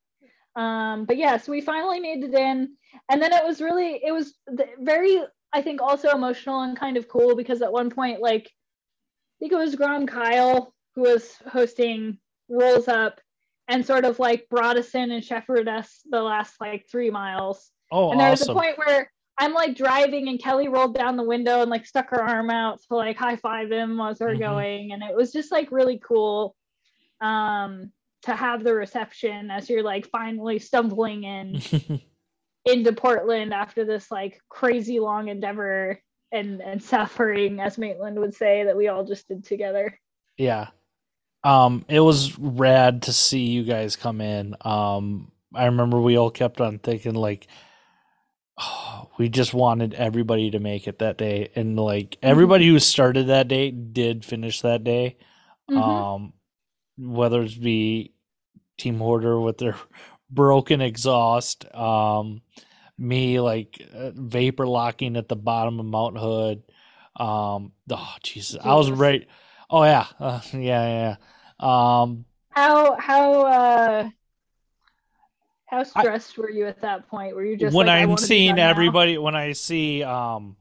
Um, 0.57 1.05
but 1.05 1.17
yeah, 1.17 1.37
so 1.37 1.53
we 1.53 1.61
finally 1.61 2.01
made 2.01 2.25
it 2.25 2.35
in, 2.35 2.77
and 3.09 3.23
then 3.23 3.33
it 3.33 3.45
was 3.45 3.61
really 3.61 4.01
it 4.05 4.13
was 4.13 4.35
very 4.81 5.23
I 5.53 5.63
think 5.63 5.83
also 5.83 6.11
emotional 6.11 6.63
and 6.63 6.77
kind 6.79 6.97
of 6.97 7.09
cool 7.09 7.35
because 7.35 7.63
at 7.63 7.73
one 7.73 7.91
point, 7.91 8.21
like, 8.21 8.47
I 8.47 9.35
think 9.41 9.53
it 9.53 9.57
was 9.57 9.75
Grom 9.75 10.07
Kyle 10.07 10.75
who 10.95 11.03
was 11.03 11.37
hosting 11.51 12.19
rolls 12.49 12.89
up 12.89 13.21
and 13.69 13.85
sort 13.87 14.05
of 14.05 14.19
like 14.19 14.49
brought 14.49 14.77
us 14.77 14.95
in 14.95 15.11
and 15.13 15.25
shepherded 15.25 15.69
us 15.69 16.01
the 16.11 16.21
last 16.23 16.55
like 16.61 16.87
three 16.91 17.11
miles. 17.11 17.71
Oh, 17.93 18.11
and 18.11 18.21
there 18.21 18.31
awesome. 18.31 18.55
was 18.55 18.57
a 18.57 18.61
point 18.67 18.79
where 18.79 19.11
I'm 19.39 19.55
like 19.55 19.77
driving 19.77 20.29
and 20.29 20.39
Kelly 20.41 20.69
rolled 20.69 20.95
down 20.95 21.17
the 21.17 21.23
window 21.25 21.63
and 21.63 21.71
like 21.71 21.87
stuck 21.87 22.11
her 22.11 22.23
arm 22.23 22.51
out 22.51 22.81
to 22.89 22.97
like 22.97 23.17
high 23.17 23.37
five 23.37 23.71
him 23.71 24.01
as 24.01 24.21
we're 24.21 24.35
Mhm. 24.35 24.39
going. 24.41 24.93
And 24.93 25.03
it 25.03 25.17
was 25.17 25.33
just 25.33 25.51
like 25.53 25.73
really 25.73 25.99
cool 25.99 26.55
um 27.21 27.93
to 28.23 28.35
have 28.35 28.63
the 28.65 28.75
reception 28.75 29.51
as 29.51 29.71
you're 29.71 29.83
like 29.83 30.07
finally 30.11 30.59
stumbling 30.59 31.25
in 31.25 31.61
into 32.65 32.93
Portland 32.93 33.55
after 33.55 33.85
this 33.85 34.11
like 34.11 34.41
crazy 34.49 35.01
long 35.01 35.29
endeavor 35.29 36.01
and 36.33 36.61
and 36.61 36.83
suffering, 36.83 37.61
as 37.61 37.79
Maitland 37.79 38.19
would 38.19 38.35
say, 38.35 38.65
that 38.65 38.77
we 38.77 38.89
all 38.89 39.05
just 39.05 39.29
did 39.29 39.45
together. 39.45 39.99
Yeah. 40.37 40.69
Um, 41.43 41.85
it 41.89 42.01
was 42.01 42.39
rad 42.39 43.03
to 43.03 43.13
see 43.13 43.47
you 43.47 43.65
guys 43.65 43.97
come 43.97 44.21
in. 44.21 44.55
Um, 44.61 45.33
I 45.55 45.67
remember 45.67 45.99
we 46.01 46.19
all 46.19 46.31
kept 46.31 46.61
on 46.61 46.79
thinking 46.79 47.15
like, 47.15 47.47
oh, 48.59 49.11
we 49.19 49.29
just 49.29 49.55
wanted 49.55 49.95
everybody 49.95 50.51
to 50.51 50.61
make 50.61 50.87
it 50.87 50.99
that 51.01 51.19
day, 51.19 51.51
and 51.57 51.79
like 51.79 52.17
everybody 52.23 52.69
who 52.69 52.79
started 52.79 53.29
that 53.29 53.49
day 53.49 53.71
did 53.71 54.25
finish 54.25 54.61
that 54.61 54.85
day. 54.85 55.17
Mhm. 55.71 55.77
Um, 55.77 56.33
whether 56.99 57.43
it 57.43 57.61
be 57.61 58.13
Team 58.79 58.99
Hoarder 58.99 59.41
with 59.41 59.59
their 59.59 59.77
broken 60.31 60.81
exhaust, 60.81 61.73
um, 61.75 62.43
me 62.99 63.41
like 63.41 63.87
uh, 63.95 64.11
vapor 64.15 64.67
locking 64.67 65.17
at 65.17 65.29
the 65.29 65.37
bottom 65.37 65.81
of 65.81 65.87
Mount 65.87 66.19
Hood. 66.19 66.63
Um, 67.17 67.73
oh 67.91 68.15
Jesus, 68.23 68.61
I 68.63 68.75
was 68.75 68.91
right. 68.91 69.27
Oh 69.69 69.85
yeah, 69.85 70.07
uh, 70.19 70.41
yeah, 70.53 70.57
yeah. 70.61 71.17
Um, 71.59 72.25
how 72.51 72.97
how 72.99 73.43
uh 73.43 74.11
how 75.67 75.85
stressed 75.85 76.37
were 76.37 76.51
you 76.51 76.67
at 76.67 76.81
that 76.81 77.09
point? 77.09 77.35
Were 77.37 77.45
you 77.45 77.57
just 77.57 77.75
when 77.75 77.87
like, 77.87 77.99
I 77.99 78.03
I'm 78.03 78.17
seeing 78.17 78.49
done 78.49 78.57
now? 78.57 78.71
everybody, 78.71 79.19
when 79.19 79.37
I 79.37 79.53
see, 79.53 80.03
um, 80.03 80.57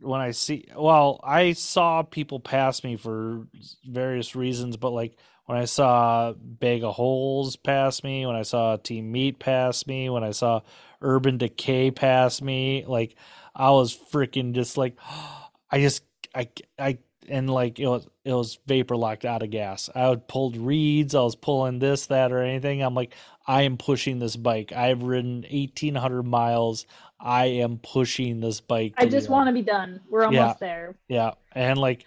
when 0.00 0.20
I 0.20 0.32
see, 0.32 0.66
well, 0.76 1.20
I 1.22 1.52
saw 1.52 2.02
people 2.02 2.40
pass 2.40 2.82
me 2.82 2.96
for 2.96 3.46
various 3.84 4.34
reasons, 4.34 4.76
but 4.76 4.90
like 4.90 5.16
when 5.46 5.58
I 5.58 5.64
saw 5.64 6.32
Bag 6.32 6.84
of 6.84 6.94
Holes 6.94 7.56
pass 7.56 8.02
me, 8.04 8.26
when 8.26 8.36
I 8.36 8.42
saw 8.42 8.76
Team 8.76 9.10
Meat 9.10 9.38
pass 9.38 9.86
me, 9.86 10.10
when 10.10 10.24
I 10.24 10.32
saw 10.32 10.60
Urban 11.00 11.38
Decay 11.38 11.92
pass 11.92 12.42
me, 12.42 12.84
like 12.86 13.14
I 13.54 13.70
was 13.70 13.96
freaking 13.96 14.52
just 14.52 14.76
like, 14.76 14.96
I 15.70 15.80
just, 15.80 16.04
I, 16.34 16.48
I, 16.78 16.98
and 17.28 17.50
like 17.50 17.80
it 17.80 17.86
was, 17.88 18.06
it 18.24 18.32
was 18.32 18.58
vapor 18.66 18.96
locked 18.96 19.24
out 19.24 19.42
of 19.42 19.50
gas. 19.50 19.88
I 19.94 20.08
would 20.08 20.28
pulled 20.28 20.56
reeds, 20.56 21.14
I 21.14 21.20
was 21.22 21.34
pulling 21.36 21.78
this, 21.78 22.06
that, 22.06 22.30
or 22.32 22.40
anything. 22.42 22.82
I'm 22.82 22.94
like, 22.94 23.14
I 23.46 23.62
am 23.62 23.76
pushing 23.76 24.18
this 24.18 24.36
bike. 24.36 24.72
I've 24.72 25.02
ridden 25.02 25.44
1,800 25.50 26.24
miles. 26.24 26.86
I 27.20 27.46
am 27.46 27.78
pushing 27.78 28.40
this 28.40 28.60
bike. 28.60 28.94
I 28.96 29.06
just 29.06 29.28
want 29.28 29.46
to 29.46 29.52
be 29.52 29.62
done. 29.62 30.00
We're 30.10 30.24
almost 30.24 30.36
Yeah. 30.36 30.54
there. 30.60 30.96
yeah, 31.08 31.30
and 31.52 31.78
like 31.78 32.04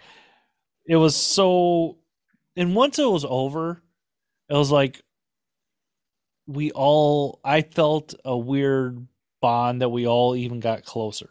it 0.86 0.96
was 0.96 1.16
so 1.16 1.96
and 2.60 2.74
once 2.76 2.98
it 2.98 3.10
was 3.10 3.24
over, 3.24 3.82
it 4.48 4.54
was 4.54 4.70
like 4.70 5.02
we 6.46 6.70
all 6.72 7.40
I 7.44 7.62
felt 7.62 8.14
a 8.24 8.36
weird 8.36 9.06
bond 9.40 9.82
that 9.82 9.88
we 9.88 10.06
all 10.06 10.36
even 10.36 10.60
got 10.60 10.84
closer. 10.84 11.30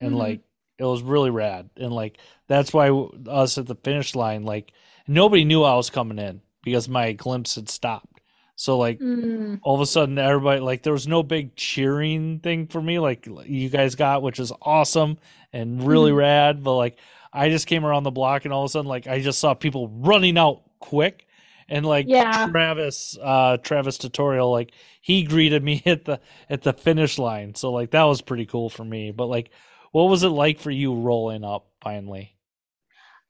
And 0.00 0.12
Mhm. 0.12 0.18
like 0.18 0.40
it 0.78 0.84
was 0.84 1.02
really 1.02 1.30
rad. 1.30 1.70
And 1.76 1.92
like 1.92 2.18
that's 2.48 2.72
why 2.72 2.90
us 2.90 3.58
at 3.58 3.66
the 3.66 3.76
finish 3.76 4.14
line 4.14 4.44
like 4.44 4.72
nobody 5.06 5.44
knew 5.44 5.62
I 5.62 5.76
was 5.76 5.90
coming 5.90 6.18
in 6.18 6.42
because 6.62 6.88
my 6.88 7.14
Glympse 7.14 7.54
had 7.54 7.68
stopped. 7.68 8.20
So 8.56 8.78
like 8.78 9.00
Mm, 9.00 9.60
all 9.62 9.74
of 9.74 9.80
a 9.80 9.86
sudden 9.86 10.18
everybody 10.18 10.60
like 10.60 10.82
there 10.82 10.92
was 10.92 11.08
no 11.08 11.22
big 11.22 11.54
cheering 11.56 12.40
thing 12.40 12.66
for 12.66 12.82
me 12.82 12.98
like 12.98 13.26
you 13.46 13.68
guys 13.68 13.94
got 13.94 14.22
which 14.22 14.38
is 14.40 14.52
awesome 14.62 15.18
and 15.52 15.86
really 15.86 16.12
Mhm. 16.12 16.16
rad 16.16 16.64
but 16.64 16.76
like 16.76 16.98
i 17.32 17.48
just 17.48 17.66
came 17.66 17.84
around 17.84 18.02
the 18.02 18.10
block 18.10 18.44
and 18.44 18.52
all 18.52 18.62
of 18.64 18.68
a 18.68 18.72
sudden 18.72 18.88
like 18.88 19.06
i 19.06 19.20
just 19.20 19.38
saw 19.38 19.54
people 19.54 19.88
running 19.88 20.36
out 20.38 20.62
quick 20.80 21.26
and 21.68 21.86
like 21.86 22.06
Yeah. 22.08 22.48
travis 22.50 23.16
uh 23.22 23.56
travis 23.58 23.98
tutorial 23.98 24.50
like 24.50 24.72
he 25.00 25.22
greeted 25.22 25.62
me 25.62 25.82
at 25.86 26.04
the 26.04 26.20
at 26.50 26.62
the 26.62 26.72
finish 26.72 27.18
line 27.18 27.54
so 27.54 27.70
like 27.72 27.92
that 27.92 28.04
was 28.04 28.20
pretty 28.22 28.46
cool 28.46 28.68
for 28.68 28.84
me 28.84 29.10
but 29.10 29.26
like 29.26 29.50
what 29.92 30.04
was 30.04 30.22
it 30.22 30.28
like 30.28 30.58
for 30.58 30.70
you 30.70 30.94
rolling 30.94 31.44
up 31.44 31.66
finally 31.82 32.34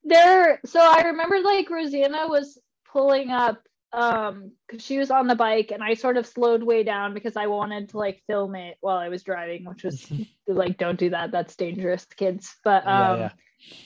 there 0.05 0.61
so 0.65 0.81
I 0.81 1.03
remember 1.03 1.41
like 1.41 1.71
Rosanna 1.71 2.27
was 2.29 2.59
pulling 2.93 3.31
up 3.31 3.63
um 3.93 4.51
because 4.67 4.85
she 4.85 4.99
was 4.99 5.11
on 5.11 5.27
the 5.27 5.37
bike 5.37 5.71
and 5.71 5.83
I 5.83 5.95
sort 5.95 6.17
of 6.17 6.27
slowed 6.27 6.63
way 6.63 6.83
down 6.83 7.15
because 7.15 7.37
I 7.37 7.47
wanted 7.47 7.91
to 7.91 7.99
like 7.99 8.23
film 8.27 8.55
it 8.57 8.79
while 8.81 8.97
I 8.97 9.09
was 9.09 9.23
driving, 9.23 9.65
which 9.65 9.85
was 9.85 10.11
like 10.49 10.77
don't 10.79 10.99
do 10.99 11.11
that. 11.11 11.31
That's 11.31 11.55
dangerous, 11.57 12.05
kids. 12.07 12.57
But 12.65 12.85
um 12.87 13.21
yeah. 13.21 13.31
we 13.35 13.35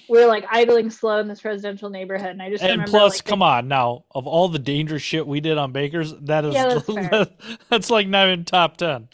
were 0.08 0.26
like 0.26 0.44
idling 0.50 0.90
slow 0.90 1.18
in 1.18 1.28
this 1.28 1.44
residential 1.44 1.90
neighborhood 1.90 2.28
and 2.28 2.42
I 2.42 2.50
just 2.50 2.62
and 2.62 2.72
remember 2.72 2.90
plus 2.90 3.16
like, 3.16 3.24
come 3.24 3.42
on 3.42 3.68
now 3.68 4.04
of 4.12 4.26
all 4.26 4.48
the 4.48 4.58
dangerous 4.58 5.02
shit 5.02 5.26
we 5.26 5.40
did 5.40 5.58
on 5.58 5.72
bakers 5.72 6.14
that 6.22 6.44
is 6.44 6.54
Yeah, 6.54 6.78
that's 6.86 7.30
that's 7.70 7.90
like 7.90 8.08
not 8.08 8.26
even 8.28 8.44
top 8.44 8.76
10 8.76 9.08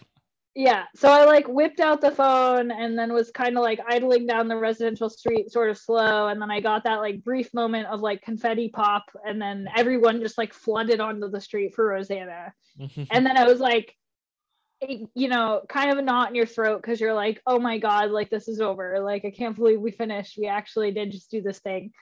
Yeah. 0.54 0.84
So 0.94 1.10
I 1.10 1.24
like 1.24 1.48
whipped 1.48 1.80
out 1.80 2.02
the 2.02 2.10
phone 2.10 2.70
and 2.70 2.98
then 2.98 3.12
was 3.12 3.30
kind 3.30 3.56
of 3.56 3.62
like 3.62 3.80
idling 3.88 4.26
down 4.26 4.48
the 4.48 4.56
residential 4.56 5.08
street 5.08 5.50
sort 5.50 5.70
of 5.70 5.78
slow. 5.78 6.28
And 6.28 6.40
then 6.42 6.50
I 6.50 6.60
got 6.60 6.84
that 6.84 6.96
like 6.96 7.24
brief 7.24 7.54
moment 7.54 7.88
of 7.88 8.00
like 8.00 8.20
confetti 8.20 8.68
pop. 8.68 9.04
And 9.24 9.40
then 9.40 9.66
everyone 9.74 10.20
just 10.20 10.36
like 10.36 10.52
flooded 10.52 11.00
onto 11.00 11.30
the 11.30 11.40
street 11.40 11.74
for 11.74 11.86
Rosanna. 11.86 12.52
And 13.10 13.24
then 13.24 13.36
I 13.36 13.44
was 13.44 13.60
like, 13.60 13.96
you 15.14 15.28
know, 15.28 15.62
kind 15.68 15.90
of 15.90 15.98
a 15.98 16.02
knot 16.02 16.28
in 16.28 16.34
your 16.34 16.46
throat 16.46 16.82
because 16.82 17.00
you're 17.00 17.14
like, 17.14 17.40
oh 17.46 17.58
my 17.58 17.78
God, 17.78 18.10
like 18.10 18.30
this 18.30 18.48
is 18.48 18.60
over. 18.60 19.00
Like 19.00 19.24
I 19.24 19.30
can't 19.30 19.56
believe 19.56 19.80
we 19.80 19.90
finished. 19.92 20.38
We 20.38 20.46
actually 20.46 20.92
did 20.92 21.12
just 21.12 21.30
do 21.30 21.40
this 21.40 21.58
thing. 21.58 21.92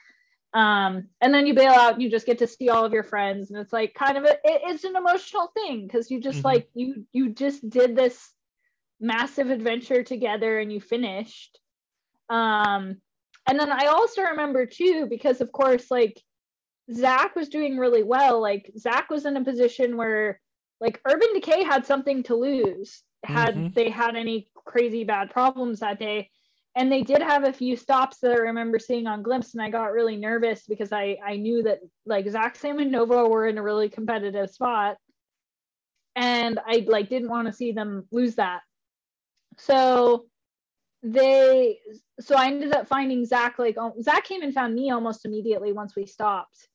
Um, 0.53 1.07
and 1.21 1.33
then 1.33 1.47
you 1.47 1.53
bail 1.53 1.71
out 1.71 1.93
and 1.93 2.01
you 2.01 2.09
just 2.09 2.25
get 2.25 2.39
to 2.39 2.47
see 2.47 2.69
all 2.69 2.83
of 2.83 2.93
your 2.93 3.03
friends. 3.03 3.51
And 3.51 3.59
it's 3.59 3.71
like 3.71 3.93
kind 3.93 4.17
of 4.17 4.25
a 4.25 4.31
it, 4.31 4.61
it's 4.65 4.83
an 4.83 4.95
emotional 4.95 5.51
thing 5.53 5.87
because 5.87 6.11
you 6.11 6.19
just 6.19 6.41
Mhm. 6.41 6.45
like 6.45 6.69
you 6.73 7.05
you 7.13 7.29
just 7.29 7.67
did 7.69 7.95
this 7.95 8.33
massive 8.99 9.49
adventure 9.49 10.03
together 10.03 10.59
and 10.59 10.71
you 10.71 10.81
finished. 10.81 11.59
Um, 12.29 12.97
and 13.47 13.59
then 13.59 13.71
I 13.71 13.87
also 13.87 14.21
remember 14.23 14.65
too, 14.65 15.07
because 15.09 15.41
of 15.41 15.51
course, 15.51 15.89
like 15.89 16.21
Zach 16.93 17.35
was 17.35 17.49
doing 17.49 17.77
really 17.77 18.03
well. 18.03 18.41
Like 18.41 18.71
Zach 18.77 19.09
was 19.09 19.25
in 19.25 19.37
a 19.37 19.43
position 19.43 19.97
where 19.97 20.39
like 20.81 20.99
Urban 21.05 21.33
Decay 21.33 21.63
had 21.63 21.85
something 21.85 22.23
to 22.23 22.35
lose 22.35 23.03
had 23.23 23.55
Mhm. 23.55 23.73
they 23.75 23.89
had 23.89 24.15
any 24.15 24.49
crazy 24.55 25.03
bad 25.03 25.29
problems 25.29 25.79
that 25.79 25.99
day. 25.99 26.29
And 26.75 26.91
they 26.91 27.03
did 27.03 27.21
have 27.21 27.43
a 27.43 27.53
few 27.53 27.75
stops 27.75 28.19
that 28.19 28.31
I 28.31 28.35
remember 28.35 28.79
seeing 28.79 29.05
on 29.05 29.23
Glympse, 29.23 29.53
and 29.53 29.61
I 29.61 29.69
got 29.69 29.91
really 29.91 30.17
nervous 30.17 30.65
because 30.65 30.91
I 30.91 31.17
I 31.23 31.35
knew 31.35 31.63
that 31.63 31.81
like 32.05 32.27
Zach 32.29 32.55
Sam 32.55 32.79
and 32.79 32.91
Nova 32.91 33.27
were 33.27 33.45
in 33.45 33.57
a 33.57 33.63
really 33.63 33.89
competitive 33.89 34.49
spot, 34.49 34.97
and 36.15 36.59
I 36.65 36.85
like 36.87 37.09
didn't 37.09 37.29
want 37.29 37.47
to 37.47 37.53
see 37.53 37.73
them 37.73 38.07
lose 38.11 38.35
that. 38.35 38.61
So 39.57 40.27
they 41.03 41.79
so 42.19 42.35
I 42.35 42.47
ended 42.47 42.73
up 42.73 42.87
finding 42.87 43.25
Zach 43.25 43.59
like 43.59 43.75
oh, 43.77 43.93
Zach 44.01 44.23
came 44.23 44.41
and 44.41 44.53
found 44.53 44.73
me 44.73 44.91
almost 44.91 45.25
immediately 45.25 45.73
once 45.73 45.95
we 45.95 46.05
stopped. 46.05 46.69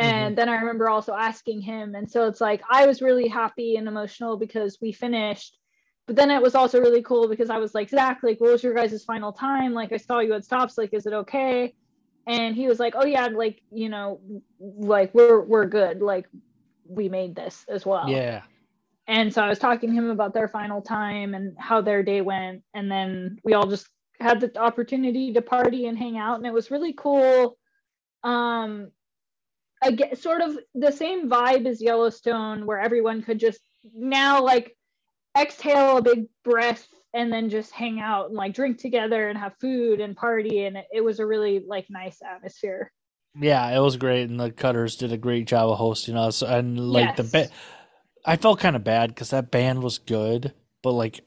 And 0.00 0.36
then 0.36 0.48
I 0.48 0.56
remember 0.56 0.88
also 0.88 1.14
asking 1.14 1.60
him. 1.62 1.94
And 1.94 2.10
so 2.10 2.26
it's 2.26 2.40
like 2.40 2.62
I 2.70 2.86
was 2.86 3.02
really 3.02 3.28
happy 3.28 3.76
and 3.76 3.88
emotional 3.88 4.36
because 4.36 4.78
we 4.80 4.92
finished. 4.92 5.58
But 6.06 6.16
then 6.16 6.30
it 6.30 6.42
was 6.42 6.54
also 6.54 6.80
really 6.80 7.02
cool 7.02 7.28
because 7.28 7.50
I 7.50 7.58
was 7.58 7.74
like, 7.74 7.90
Zach, 7.90 8.20
like, 8.22 8.40
what 8.40 8.52
was 8.52 8.64
your 8.64 8.74
guys' 8.74 9.04
final 9.04 9.32
time? 9.32 9.74
Like, 9.74 9.92
I 9.92 9.98
saw 9.98 10.20
you 10.20 10.34
at 10.34 10.44
stops. 10.44 10.78
Like, 10.78 10.94
is 10.94 11.06
it 11.06 11.12
okay? 11.12 11.74
And 12.26 12.56
he 12.56 12.66
was 12.68 12.80
like, 12.80 12.94
Oh 12.96 13.04
yeah, 13.06 13.26
like, 13.26 13.62
you 13.70 13.88
know, 13.88 14.20
like 14.58 15.14
we're 15.14 15.40
we're 15.42 15.66
good. 15.66 16.02
Like, 16.02 16.26
we 16.88 17.08
made 17.08 17.36
this 17.36 17.64
as 17.68 17.86
well. 17.86 18.08
yeah 18.08 18.42
And 19.06 19.32
so 19.32 19.42
I 19.42 19.48
was 19.48 19.58
talking 19.58 19.90
to 19.90 19.96
him 19.96 20.10
about 20.10 20.34
their 20.34 20.48
final 20.48 20.82
time 20.82 21.34
and 21.34 21.56
how 21.58 21.80
their 21.80 22.02
day 22.02 22.20
went. 22.22 22.62
And 22.74 22.90
then 22.90 23.38
we 23.44 23.54
all 23.54 23.66
just 23.66 23.88
had 24.20 24.40
the 24.40 24.56
opportunity 24.58 25.32
to 25.32 25.42
party 25.42 25.86
and 25.86 25.98
hang 25.98 26.18
out. 26.18 26.36
And 26.38 26.46
it 26.46 26.52
was 26.52 26.70
really 26.70 26.92
cool. 26.92 27.58
Um, 28.22 28.90
I 29.82 29.92
get 29.92 30.18
sort 30.18 30.40
of 30.42 30.58
the 30.74 30.92
same 30.92 31.28
vibe 31.30 31.66
as 31.66 31.80
Yellowstone, 31.80 32.66
where 32.66 32.78
everyone 32.78 33.22
could 33.22 33.38
just 33.40 33.60
now 33.94 34.42
like 34.44 34.76
exhale 35.38 35.98
a 35.98 36.02
big 36.02 36.26
breath 36.44 36.86
and 37.14 37.32
then 37.32 37.48
just 37.50 37.72
hang 37.72 37.98
out 38.00 38.26
and 38.26 38.34
like 38.34 38.54
drink 38.54 38.78
together 38.78 39.28
and 39.28 39.38
have 39.38 39.54
food 39.60 40.00
and 40.00 40.16
party. 40.16 40.64
And 40.64 40.76
it, 40.76 40.86
it 40.92 41.00
was 41.04 41.18
a 41.18 41.26
really 41.26 41.62
like 41.66 41.86
nice 41.88 42.18
atmosphere. 42.22 42.92
Yeah, 43.38 43.66
it 43.68 43.80
was 43.80 43.96
great, 43.96 44.28
and 44.28 44.40
the 44.40 44.50
Cutters 44.50 44.96
did 44.96 45.12
a 45.12 45.16
great 45.16 45.46
job 45.46 45.70
of 45.70 45.78
hosting 45.78 46.16
us. 46.16 46.42
And 46.42 46.78
like 46.78 47.16
the 47.16 47.22
Yes. 47.22 47.32
band, 47.32 47.50
I 48.26 48.36
felt 48.36 48.58
kind 48.60 48.74
of 48.76 48.82
bad 48.84 49.10
because 49.10 49.30
that 49.30 49.50
band 49.50 49.82
was 49.82 49.98
good, 49.98 50.52
but 50.82 50.92
like 50.92 51.20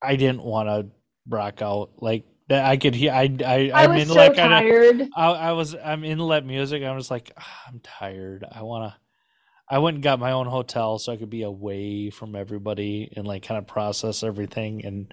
I 0.00 0.16
didn't 0.16 0.44
want 0.44 0.68
to 0.68 0.86
rock 1.28 1.62
out. 1.62 1.90
Like 1.98 2.24
that, 2.48 2.64
I 2.64 2.76
could 2.76 2.94
hear. 2.94 3.12
I 3.12 3.34
I 3.44 3.70
I 3.74 3.84
I'm 3.84 3.94
was 3.94 4.02
in 4.02 4.08
so 4.08 4.14
like 4.14 4.34
kinda- 4.34 4.60
tired. 4.60 5.08
I, 5.16 5.26
I 5.32 5.52
was 5.52 5.74
I'm 5.74 6.04
in 6.04 6.18
let 6.18 6.44
music. 6.46 6.82
I 6.82 6.94
was 6.94 7.10
like 7.10 7.32
"Ah, 7.36 7.62
I'm 7.68 7.80
tired. 7.80 8.44
I 8.50 8.62
wanna. 8.62 8.96
I 9.68 9.78
went 9.80 9.96
and 9.96 10.04
got 10.04 10.20
my 10.20 10.30
own 10.30 10.46
hotel 10.46 10.98
so 11.00 11.12
I 11.12 11.16
could 11.16 11.28
be 11.30 11.42
away 11.42 12.10
from 12.10 12.36
everybody 12.36 13.12
and 13.16 13.26
like 13.26 13.42
kind 13.42 13.58
of 13.58 13.66
process 13.66 14.22
everything 14.22 14.84
and 14.84 15.12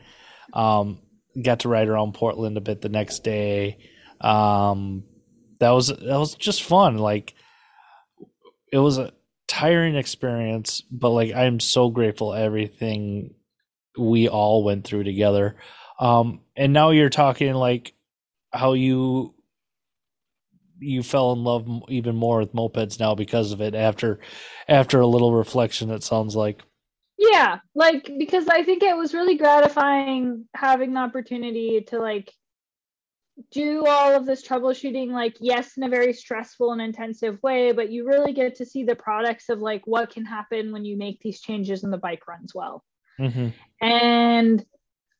um 0.54 1.00
got 1.42 1.62
to 1.62 1.70
ride 1.70 1.88
around 1.88 2.14
Portland 2.14 2.56
a 2.58 2.62
bit 2.62 2.80
the 2.82 2.90
next 2.90 3.24
day. 3.24 3.80
Um 4.22 5.06
that 5.60 5.72
was 5.72 5.88
that 5.88 6.00
was 6.20 6.36
just 6.36 6.62
fun. 6.62 7.00
Like 7.00 7.34
it 8.72 8.78
was 8.78 9.00
a 9.00 9.12
tiring 9.48 9.96
experience, 9.96 10.82
but 10.92 11.10
like 11.10 11.34
I'm 11.34 11.60
so 11.60 11.90
grateful 11.90 12.34
everything 12.36 13.34
we 13.98 14.28
all 14.28 14.64
went 14.64 14.86
through 14.86 15.04
together. 15.06 15.56
Um 16.00 16.42
and 16.56 16.74
now 16.74 16.92
you're 16.92 17.10
talking 17.10 17.54
like 17.54 17.94
how 18.52 18.74
you 18.74 19.34
you 20.80 21.02
fell 21.02 21.32
in 21.32 21.44
love 21.44 21.68
even 21.88 22.16
more 22.16 22.40
with 22.40 22.54
mopeds 22.54 23.00
now 23.00 23.16
because 23.16 23.52
of 23.52 23.62
it 23.62 23.74
after 23.74 24.20
after 24.68 25.00
a 25.00 25.08
little 25.08 25.34
reflection 25.34 25.90
it 25.90 26.04
sounds 26.04 26.36
like 26.36 26.62
Yeah, 27.18 27.60
like 27.74 28.10
because 28.18 28.48
I 28.48 28.64
think 28.64 28.84
it 28.84 28.98
was 28.98 29.14
really 29.14 29.38
gratifying 29.38 30.46
having 30.54 30.94
the 30.94 31.00
opportunity 31.00 31.82
to 31.88 32.00
like 32.00 32.32
do 33.52 33.86
all 33.88 34.16
of 34.16 34.26
this 34.26 34.48
troubleshooting 34.48 35.10
like 35.10 35.36
yes 35.40 35.76
in 35.78 35.84
a 35.84 35.90
very 35.90 36.14
stressful 36.14 36.72
and 36.72 36.82
intensive 36.82 37.42
way 37.42 37.72
but 37.72 37.92
you 37.92 38.06
really 38.06 38.32
get 38.32 38.54
to 38.56 38.66
see 38.66 38.84
the 38.84 38.96
products 38.96 39.50
of 39.50 39.60
like 39.60 39.88
what 39.88 40.12
can 40.12 40.24
happen 40.24 40.72
when 40.72 40.86
you 40.86 40.96
make 40.96 41.20
these 41.20 41.42
changes 41.42 41.84
and 41.84 41.92
the 41.92 41.98
bike 41.98 42.28
runs 42.28 42.54
well 42.54 42.84
mm-hmm. 43.20 43.48
and 43.82 44.64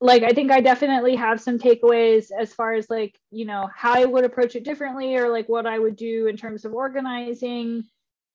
like 0.04 0.24
i 0.24 0.32
think 0.32 0.52
i 0.52 0.60
definitely 0.60 1.16
have 1.16 1.40
some 1.40 1.58
takeaways 1.58 2.30
as 2.38 2.54
far 2.54 2.74
as 2.74 2.90
like 2.90 3.18
you 3.32 3.46
know 3.46 3.70
how 3.74 3.94
i 3.94 4.04
would 4.04 4.26
approach 4.26 4.56
it 4.56 4.66
differently 4.66 5.16
or 5.16 5.30
like 5.30 5.48
what 5.48 5.66
i 5.66 5.80
would 5.80 5.96
do 5.96 6.28
in 6.28 6.36
terms 6.36 6.66
of 6.66 6.74
organizing 6.74 7.84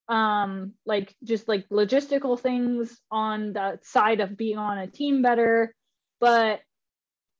um 0.09 0.73
like 0.87 1.15
just 1.23 1.47
like 1.47 1.69
logistical 1.69 2.37
things 2.37 2.99
on 3.11 3.53
the 3.53 3.79
side 3.83 4.19
of 4.19 4.35
being 4.35 4.57
on 4.57 4.79
a 4.79 4.87
team 4.87 5.21
better. 5.21 5.73
But 6.19 6.61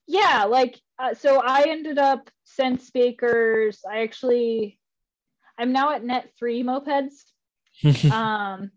yeah 0.08 0.45
like 0.45 0.80
uh, 0.98 1.14
so 1.14 1.41
i 1.43 1.66
ended 1.67 1.98
up 1.98 2.30
since 2.43 2.90
bakers. 2.91 3.82
I 3.90 4.03
actually 4.03 4.80
i'm 5.58 5.74
now 5.74 5.91
at 5.93 6.06
net 6.06 6.32
three 6.38 6.64
mopeds. 6.64 7.14
Um, 8.11 8.72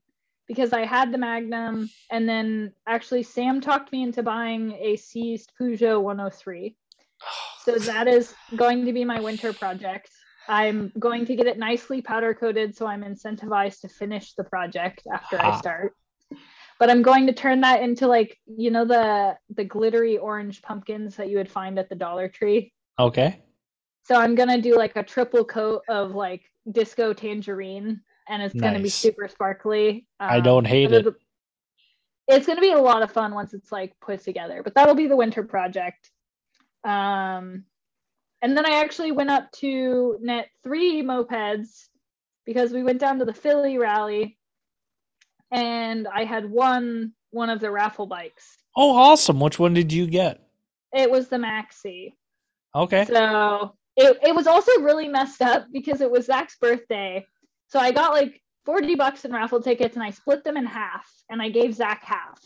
because 0.53 0.75
I 0.75 0.85
had 0.85 1.11
the 1.13 1.19
Magnum, 1.19 1.89
and 2.11 2.29
then 2.29 2.73
actually 2.87 3.23
Sam 3.23 3.61
talked 3.61 3.91
me 3.91 4.03
into 4.03 4.23
buying 4.23 4.73
a 4.73 4.97
seized 4.97 5.53
Peugeot 5.59 6.03
103. 6.03 6.77
So 7.65 7.73
that 7.93 8.07
is 8.07 8.35
going 8.57 8.85
to 8.85 8.93
be 8.93 9.05
my 9.05 9.19
winter 9.21 9.55
project. 9.55 10.11
I'm 10.49 10.93
going 10.99 11.25
to 11.27 11.37
get 11.37 11.47
it 11.47 11.59
nicely 11.59 12.03
powder 12.03 12.35
coated, 12.35 12.77
so 12.77 12.87
I'm 12.87 13.03
incentivized 13.03 13.81
to 13.81 13.89
finish 13.89 14.35
the 14.35 14.45
project 14.45 15.03
after 15.11 15.41
I 15.41 15.49
Ah. 15.51 15.57
start. 15.57 15.95
But 16.79 16.91
I'm 16.91 17.01
going 17.03 17.27
to 17.29 17.33
turn 17.33 17.61
that 17.63 17.81
into 17.83 18.07
like 18.07 18.39
you 18.47 18.71
know 18.71 18.85
the 18.85 19.37
the 19.57 19.65
glittery 19.65 20.19
orange 20.19 20.61
pumpkins 20.61 21.17
that 21.17 21.31
you 21.31 21.37
would 21.39 21.51
find 21.51 21.79
at 21.79 21.89
the 21.89 21.95
Dollar 21.95 22.29
Tree. 22.29 22.73
okay 22.99 23.41
So 24.03 24.17
I'm 24.17 24.35
gonna 24.35 24.61
do 24.61 24.77
like 24.77 24.97
a 24.97 25.03
triple 25.15 25.45
coat 25.45 25.83
of 25.89 26.15
like 26.15 26.43
disco 26.79 27.13
tangerine, 27.15 28.01
and 28.29 28.43
it's 28.43 28.55
gonna 28.55 28.81
be 28.81 28.89
super 28.89 29.29
sparkly. 29.29 30.07
I 30.21 30.41
don't 30.41 30.67
hate 30.67 30.93
it. 30.93 31.07
It's 32.29 32.47
gonna 32.47 32.61
be 32.61 32.73
a 32.73 32.79
lot 32.79 33.03
of 33.03 33.11
fun 33.11 33.35
once 33.35 33.53
it's 33.53 33.73
like 33.73 33.95
put 34.01 34.23
together, 34.23 34.63
but 34.63 34.75
that'll 34.75 34.95
be 34.95 35.07
the 35.07 35.17
winter 35.17 35.43
project. 35.43 36.11
Um, 36.85 37.65
and 38.41 38.57
then 38.57 38.67
I 38.67 38.81
actually 38.81 39.13
went 39.13 39.31
up 39.31 39.51
to 39.53 40.19
net 40.21 40.49
three 40.63 41.03
mopeds 41.03 41.89
because 42.45 42.73
we 42.73 42.83
went 42.83 43.01
down 43.01 43.19
to 43.21 43.25
the 43.25 43.35
Philly 43.35 43.79
rally, 43.79 44.39
and 45.53 46.09
I 46.09 46.25
had 46.25 46.51
won 46.51 47.13
one 47.31 47.51
of 47.51 47.61
the 47.61 47.71
raffle 47.71 48.07
bikes. 48.07 48.57
oh 48.77 48.95
awesome 48.97 49.41
which 49.41 49.59
one 49.59 49.75
did 49.75 49.93
you 49.93 50.07
get 50.07 50.41
It 50.93 51.11
was 51.11 51.29
the 51.29 51.37
Maxi. 51.37 52.15
okay 52.75 53.05
So 53.05 53.75
it, 53.97 54.19
it 54.27 54.35
was 54.35 54.47
also 54.47 54.73
really 54.81 55.09
messed 55.09 55.43
up 55.43 55.67
because 55.73 56.01
it 56.01 56.11
was 56.11 56.27
Zach's 56.27 56.57
birthday. 56.57 57.27
So 57.73 57.81
I 57.81 57.91
got 57.91 58.13
like 58.13 58.39
40 58.67 58.97
bucks 58.97 59.25
in 59.25 59.33
raffle 59.33 59.63
tickets 59.63 59.97
and 59.97 60.05
I 60.05 60.11
split 60.11 60.45
them 60.45 60.59
in 60.59 60.67
half 60.67 61.11
and 61.31 61.41
I 61.41 61.49
gave 61.49 61.75
Zach 61.75 62.03
half. 62.05 62.39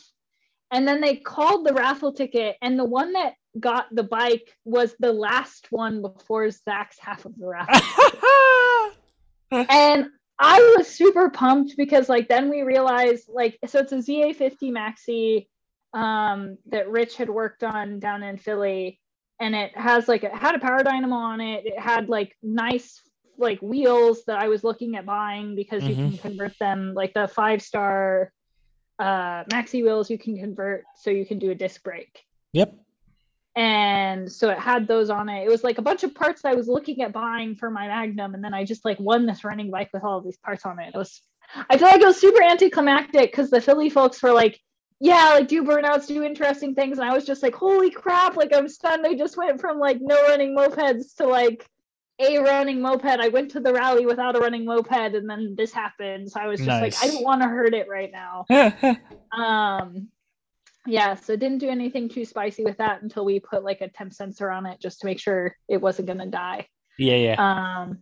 And 0.70 0.86
then 0.86 1.00
they 1.00 1.16
called 1.16 1.66
the 1.66 1.74
raffle 1.74 2.12
ticket 2.12 2.54
and 2.62 2.78
the 2.78 2.84
one 2.84 3.12
that 3.14 3.34
got 3.58 3.86
the 3.90 4.04
bike 4.04 4.56
was 4.64 4.94
the 5.00 5.12
last 5.12 5.66
one 5.70 6.00
before 6.00 6.48
Zach's 6.52 7.00
half 7.00 7.24
of 7.24 7.36
the 7.36 7.48
raffle. 7.48 7.74
and 9.68 10.06
I 10.38 10.74
was 10.78 10.86
super 10.86 11.28
pumped 11.28 11.76
because 11.76 12.08
like 12.08 12.28
then 12.28 12.48
we 12.48 12.62
realized 12.62 13.28
like 13.28 13.58
so 13.66 13.80
it's 13.80 13.90
a 13.90 13.96
ZA50 13.96 14.70
Maxi 14.70 15.48
um 15.92 16.56
that 16.66 16.88
Rich 16.88 17.16
had 17.16 17.30
worked 17.30 17.64
on 17.64 17.98
down 17.98 18.22
in 18.22 18.36
Philly 18.38 19.00
and 19.40 19.56
it 19.56 19.76
has 19.76 20.06
like 20.06 20.22
it 20.22 20.32
had 20.32 20.54
a 20.54 20.60
power 20.60 20.84
dynamo 20.84 21.16
on 21.16 21.40
it. 21.40 21.66
It 21.66 21.80
had 21.80 22.08
like 22.08 22.36
nice 22.44 23.02
like 23.38 23.60
wheels 23.60 24.24
that 24.26 24.38
I 24.38 24.48
was 24.48 24.64
looking 24.64 24.96
at 24.96 25.06
buying 25.06 25.54
because 25.54 25.84
you 25.84 25.94
can 25.94 26.18
convert 26.18 26.58
them 26.58 26.94
like 26.94 27.14
the 27.14 27.28
five 27.28 27.62
star 27.62 28.32
uh 28.98 29.44
maxi 29.52 29.82
wheels 29.82 30.08
you 30.08 30.18
can 30.18 30.38
convert 30.38 30.84
so 30.96 31.10
you 31.10 31.26
can 31.26 31.38
do 31.38 31.50
a 31.50 31.54
disc 31.54 31.82
brake 31.82 32.24
yep 32.54 32.74
and 33.56 34.30
so 34.30 34.50
it 34.50 34.58
had 34.58 34.86
those 34.86 35.08
on 35.08 35.30
it. 35.30 35.44
It 35.44 35.48
was 35.48 35.64
like 35.64 35.78
a 35.78 35.82
bunch 35.82 36.04
of 36.04 36.14
parts 36.14 36.44
I 36.44 36.52
was 36.52 36.68
looking 36.68 37.00
at 37.00 37.12
buying 37.12 37.56
for 37.56 37.70
my 37.70 37.88
Magnum, 37.88 38.34
and 38.34 38.44
then 38.44 38.52
I 38.52 38.64
just 38.64 38.84
like 38.84 39.00
won 39.00 39.24
this 39.24 39.44
running 39.44 39.70
bike 39.70 39.88
with 39.94 40.04
all 40.04 40.18
of 40.18 40.24
these 40.24 40.36
parts 40.36 40.66
on 40.66 40.78
it. 40.78 40.94
It 40.94 40.98
was, 40.98 41.22
I 41.70 41.78
feel 41.78 41.88
like 41.88 42.02
it 42.02 42.06
was 42.06 42.20
super 42.20 42.42
anticlimactic 42.42 43.32
because 43.32 43.48
the 43.48 43.62
Philly 43.62 43.88
folks 43.88 44.22
were 44.22 44.32
like, 44.32 44.60
"Yeah, 45.00 45.30
like 45.36 45.48
do 45.48 45.64
burnouts, 45.64 46.06
do 46.06 46.22
interesting 46.22 46.74
things," 46.74 46.98
and 46.98 47.08
I 47.08 47.14
was 47.14 47.24
just 47.24 47.42
like, 47.42 47.54
"Holy 47.54 47.90
crap!" 47.90 48.36
Like 48.36 48.54
I'm 48.54 48.68
stunned. 48.68 49.02
They 49.02 49.14
just 49.14 49.38
went 49.38 49.58
from 49.58 49.78
like 49.78 50.00
no 50.02 50.22
running 50.24 50.54
mopeds 50.54 51.16
to 51.16 51.26
like 51.26 51.66
a 52.18 52.38
running 52.38 52.80
moped. 52.80 53.04
I 53.04 53.28
went 53.28 53.50
to 53.52 53.60
the 53.60 53.72
rally 53.72 54.06
without 54.06 54.36
a 54.36 54.38
running 54.38 54.64
moped, 54.64 54.90
and 54.92 55.28
then 55.28 55.54
this 55.56 55.72
happened. 55.72 56.30
So 56.30 56.40
I 56.40 56.46
was 56.46 56.60
just 56.60 56.80
like, 56.80 56.94
I 57.02 57.08
don't 57.08 57.22
want 57.22 57.42
to 57.42 57.48
hurt 57.48 57.74
it 57.74 57.88
right 57.88 58.10
now. 58.12 58.46
Um 59.32 60.08
yeah 60.86 61.14
so 61.14 61.36
didn't 61.36 61.58
do 61.58 61.68
anything 61.68 62.08
too 62.08 62.24
spicy 62.24 62.64
with 62.64 62.78
that 62.78 63.02
until 63.02 63.24
we 63.24 63.40
put 63.40 63.64
like 63.64 63.80
a 63.80 63.88
temp 63.88 64.14
sensor 64.14 64.50
on 64.50 64.64
it 64.66 64.80
just 64.80 65.00
to 65.00 65.06
make 65.06 65.18
sure 65.18 65.54
it 65.68 65.78
wasn't 65.78 66.06
going 66.06 66.20
to 66.20 66.26
die. 66.26 66.66
Yeah 66.96 67.16
yeah. 67.16 67.34
Um 67.80 67.98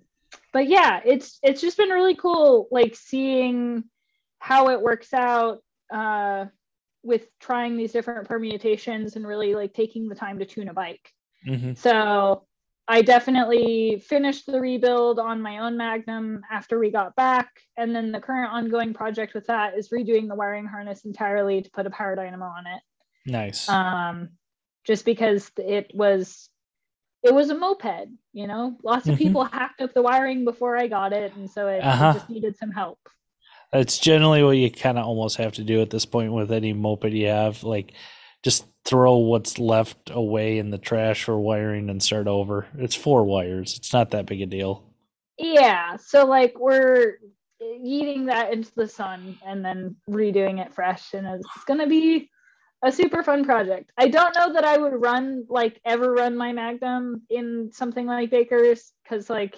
but 0.53 0.69
yeah 0.69 1.01
it's 1.05 1.39
it's 1.43 1.61
just 1.61 1.77
been 1.77 1.89
really 1.89 2.15
cool 2.15 2.69
like 2.71 2.95
seeing 2.95 3.85
how 4.39 4.69
it 4.69 4.81
works 4.81 5.13
out 5.15 5.63
uh 5.93 6.45
with 7.03 7.27
trying 7.41 7.77
these 7.77 7.93
different 7.93 8.29
permutations 8.29 9.17
and 9.17 9.27
really 9.27 9.55
like 9.55 9.73
taking 9.73 10.09
the 10.09 10.15
time 10.15 10.39
to 10.39 10.45
tune 10.45 10.69
a 10.69 10.75
bike. 10.75 11.11
Hmm 11.47 11.73
so 11.75 12.47
I 12.87 13.01
definitely 13.03 14.03
finished 14.07 14.47
the 14.47 14.61
rebuild 14.61 15.19
on 15.19 15.41
my 15.41 15.59
own 15.59 15.77
Magnum 15.77 16.43
after 16.51 16.79
we 16.79 16.91
got 16.91 17.17
back. 17.17 17.49
And 17.79 17.95
then 17.97 18.13
the 18.13 18.21
current 18.21 18.53
ongoing 18.53 18.93
project 18.93 19.33
with 19.35 19.47
that 19.47 19.77
is 19.79 19.89
redoing 19.89 20.29
the 20.29 20.35
wiring 20.35 20.67
harness 20.67 21.05
entirely 21.07 21.63
to 21.63 21.71
put 21.71 21.87
a 21.87 21.91
power 21.91 22.15
dynamo 22.15 22.45
on 22.45 22.67
it. 22.67 22.83
nice 23.27 23.69
Um, 23.71 24.31
just 24.85 25.05
because 25.07 25.51
it 25.57 25.91
was 25.95 26.51
it 27.23 27.35
was 27.35 27.49
a 27.49 27.55
moped, 27.55 28.09
you 28.35 28.47
know. 28.47 28.77
Lots 28.83 29.09
of 29.09 29.15
Mhm. 29.15 29.19
people 29.19 29.45
hacked 29.53 29.81
up 29.81 29.95
the 29.95 30.03
wiring 30.03 30.45
before 30.45 30.77
I 30.77 30.89
got 30.89 31.15
it, 31.15 31.33
and 31.35 31.51
so 31.51 31.69
it, 31.69 31.77
it 31.79 31.85
Uh-huh. 31.85 32.13
just 32.13 32.29
needed 32.29 32.55
some 32.59 32.71
help. 32.71 32.99
It's 33.73 33.99
generally 33.99 34.43
what 34.45 34.59
you 34.59 34.71
kind 34.71 34.99
of 34.99 35.07
almost 35.07 35.39
have 35.39 35.53
to 35.55 35.65
do 35.65 35.81
at 35.81 35.89
this 35.89 36.05
point 36.05 36.35
with 36.35 36.53
any 36.53 36.75
moped 36.75 37.11
you 37.13 37.29
have. 37.29 37.65
Like, 37.65 37.95
just 38.43 38.67
throw 38.85 39.17
what's 39.17 39.59
left 39.59 40.11
away 40.11 40.59
in 40.59 40.71
the 40.71 40.79
trash 40.79 41.25
for 41.25 41.39
wiring 41.39 41.89
and 41.89 42.03
start 42.03 42.27
over. 42.27 42.67
It's 42.77 42.95
four 42.95 43.25
wires. 43.25 43.77
It's 43.79 43.93
not 43.93 44.11
that 44.11 44.27
big 44.27 44.43
a 44.43 44.47
deal. 44.47 44.85
Yeah, 45.39 45.97
so 45.97 46.27
like 46.27 46.59
we're 46.59 47.19
eating 47.61 48.27
that 48.27 48.53
into 48.53 48.71
the 48.77 48.87
sun 48.87 49.39
and 49.45 49.65
then 49.65 49.97
redoing 50.09 50.65
it 50.65 50.75
fresh, 50.75 51.15
and 51.15 51.27
it's 51.27 51.65
gonna 51.67 51.87
be 51.87 52.31
a 52.83 52.93
super 52.93 53.23
fun 53.23 53.45
project. 53.45 53.91
I 53.97 54.09
don't 54.09 54.37
know 54.37 54.53
that 54.53 54.65
I 54.65 54.77
would 54.77 55.01
run 55.01 55.47
like 55.49 55.81
ever 55.85 56.13
run 56.13 56.37
my 56.37 56.53
Magnum 56.53 57.23
in 57.31 57.71
something 57.73 58.07
like 58.07 58.31
Baker's 58.31 58.93
because 59.03 59.31
like 59.31 59.57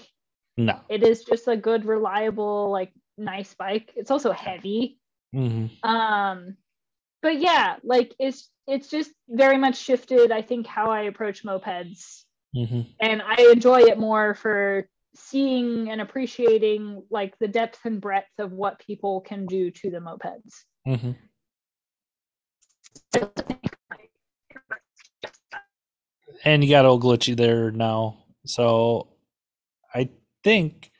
No. 0.56 0.80
it 0.88 1.02
is 1.02 1.24
just 1.24 1.48
a 1.48 1.56
good, 1.56 1.84
reliable, 1.84 2.70
like 2.70 2.92
nice 3.18 3.52
bike. 3.54 3.92
It's 3.96 4.10
also 4.12 4.30
heavy. 4.30 4.98
hmm 5.32 5.66
Um, 5.82 6.56
but 7.26 7.40
yeah, 7.40 7.74
like 7.82 8.14
it's 8.20 8.48
it's 8.68 8.88
just 8.88 9.10
very 9.28 9.58
much 9.58 9.76
shifted. 9.76 10.30
I 10.30 10.42
think 10.42 10.64
how 10.64 10.92
I 10.92 11.02
approach 11.02 11.42
mopeds 11.42 12.22
hmm 12.54 12.82
and 13.00 13.20
I 13.20 13.50
enjoy 13.50 13.80
it 13.80 13.98
more 13.98 14.34
for 14.34 14.88
seeing 15.16 15.90
and 15.90 16.00
appreciating 16.00 17.02
like 17.10 17.36
the 17.40 17.48
depth 17.48 17.80
and 17.84 18.00
breadth 18.00 18.30
of 18.38 18.52
what 18.52 18.78
people 18.78 19.22
can 19.22 19.44
do 19.46 19.72
to 19.72 19.90
the 19.90 19.98
mopeds. 19.98 20.52
hmm 20.86 21.10
and 26.44 26.62
you 26.62 26.70
got 26.70 26.84
old 26.84 27.02
glitchy 27.02 27.36
there 27.36 27.72
now. 27.72 28.18
So 28.44 29.08
I 29.92 30.10
think, 30.44 30.92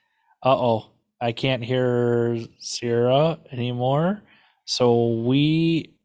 uh 0.42 0.58
oh, 0.58 0.90
I 1.20 1.30
can't 1.30 1.62
hear 1.62 2.40
Sierra 2.58 3.38
anymore. 3.52 4.22
So 4.64 5.10
we, 5.22 5.95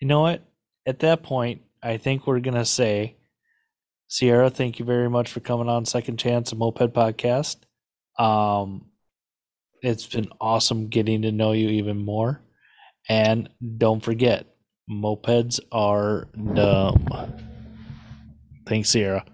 you 0.00 0.06
know 0.06 0.20
what? 0.20 0.42
At 0.86 1.00
that 1.00 1.22
point, 1.22 1.62
I 1.82 1.96
think 1.96 2.26
we're 2.26 2.40
gonna 2.40 2.64
say, 2.64 3.16
Sierra, 4.08 4.50
thank 4.50 4.78
you 4.78 4.84
very 4.84 5.10
much 5.10 5.30
for 5.30 5.40
coming 5.40 5.68
on 5.68 5.84
Second 5.84 6.18
Chance, 6.18 6.52
a 6.52 6.56
Moped 6.56 6.94
Podcast. 6.94 7.56
Um, 8.18 8.86
it's 9.82 10.06
been 10.06 10.28
awesome 10.40 10.88
getting 10.88 11.22
to 11.22 11.32
know 11.32 11.52
you 11.52 11.68
even 11.68 11.98
more. 12.04 12.40
And 13.08 13.48
don't 13.76 14.02
forget, 14.02 14.46
mopeds 14.90 15.60
are 15.72 16.28
dumb. 16.54 17.06
Thanks, 18.66 18.90
Sierra. 18.90 19.24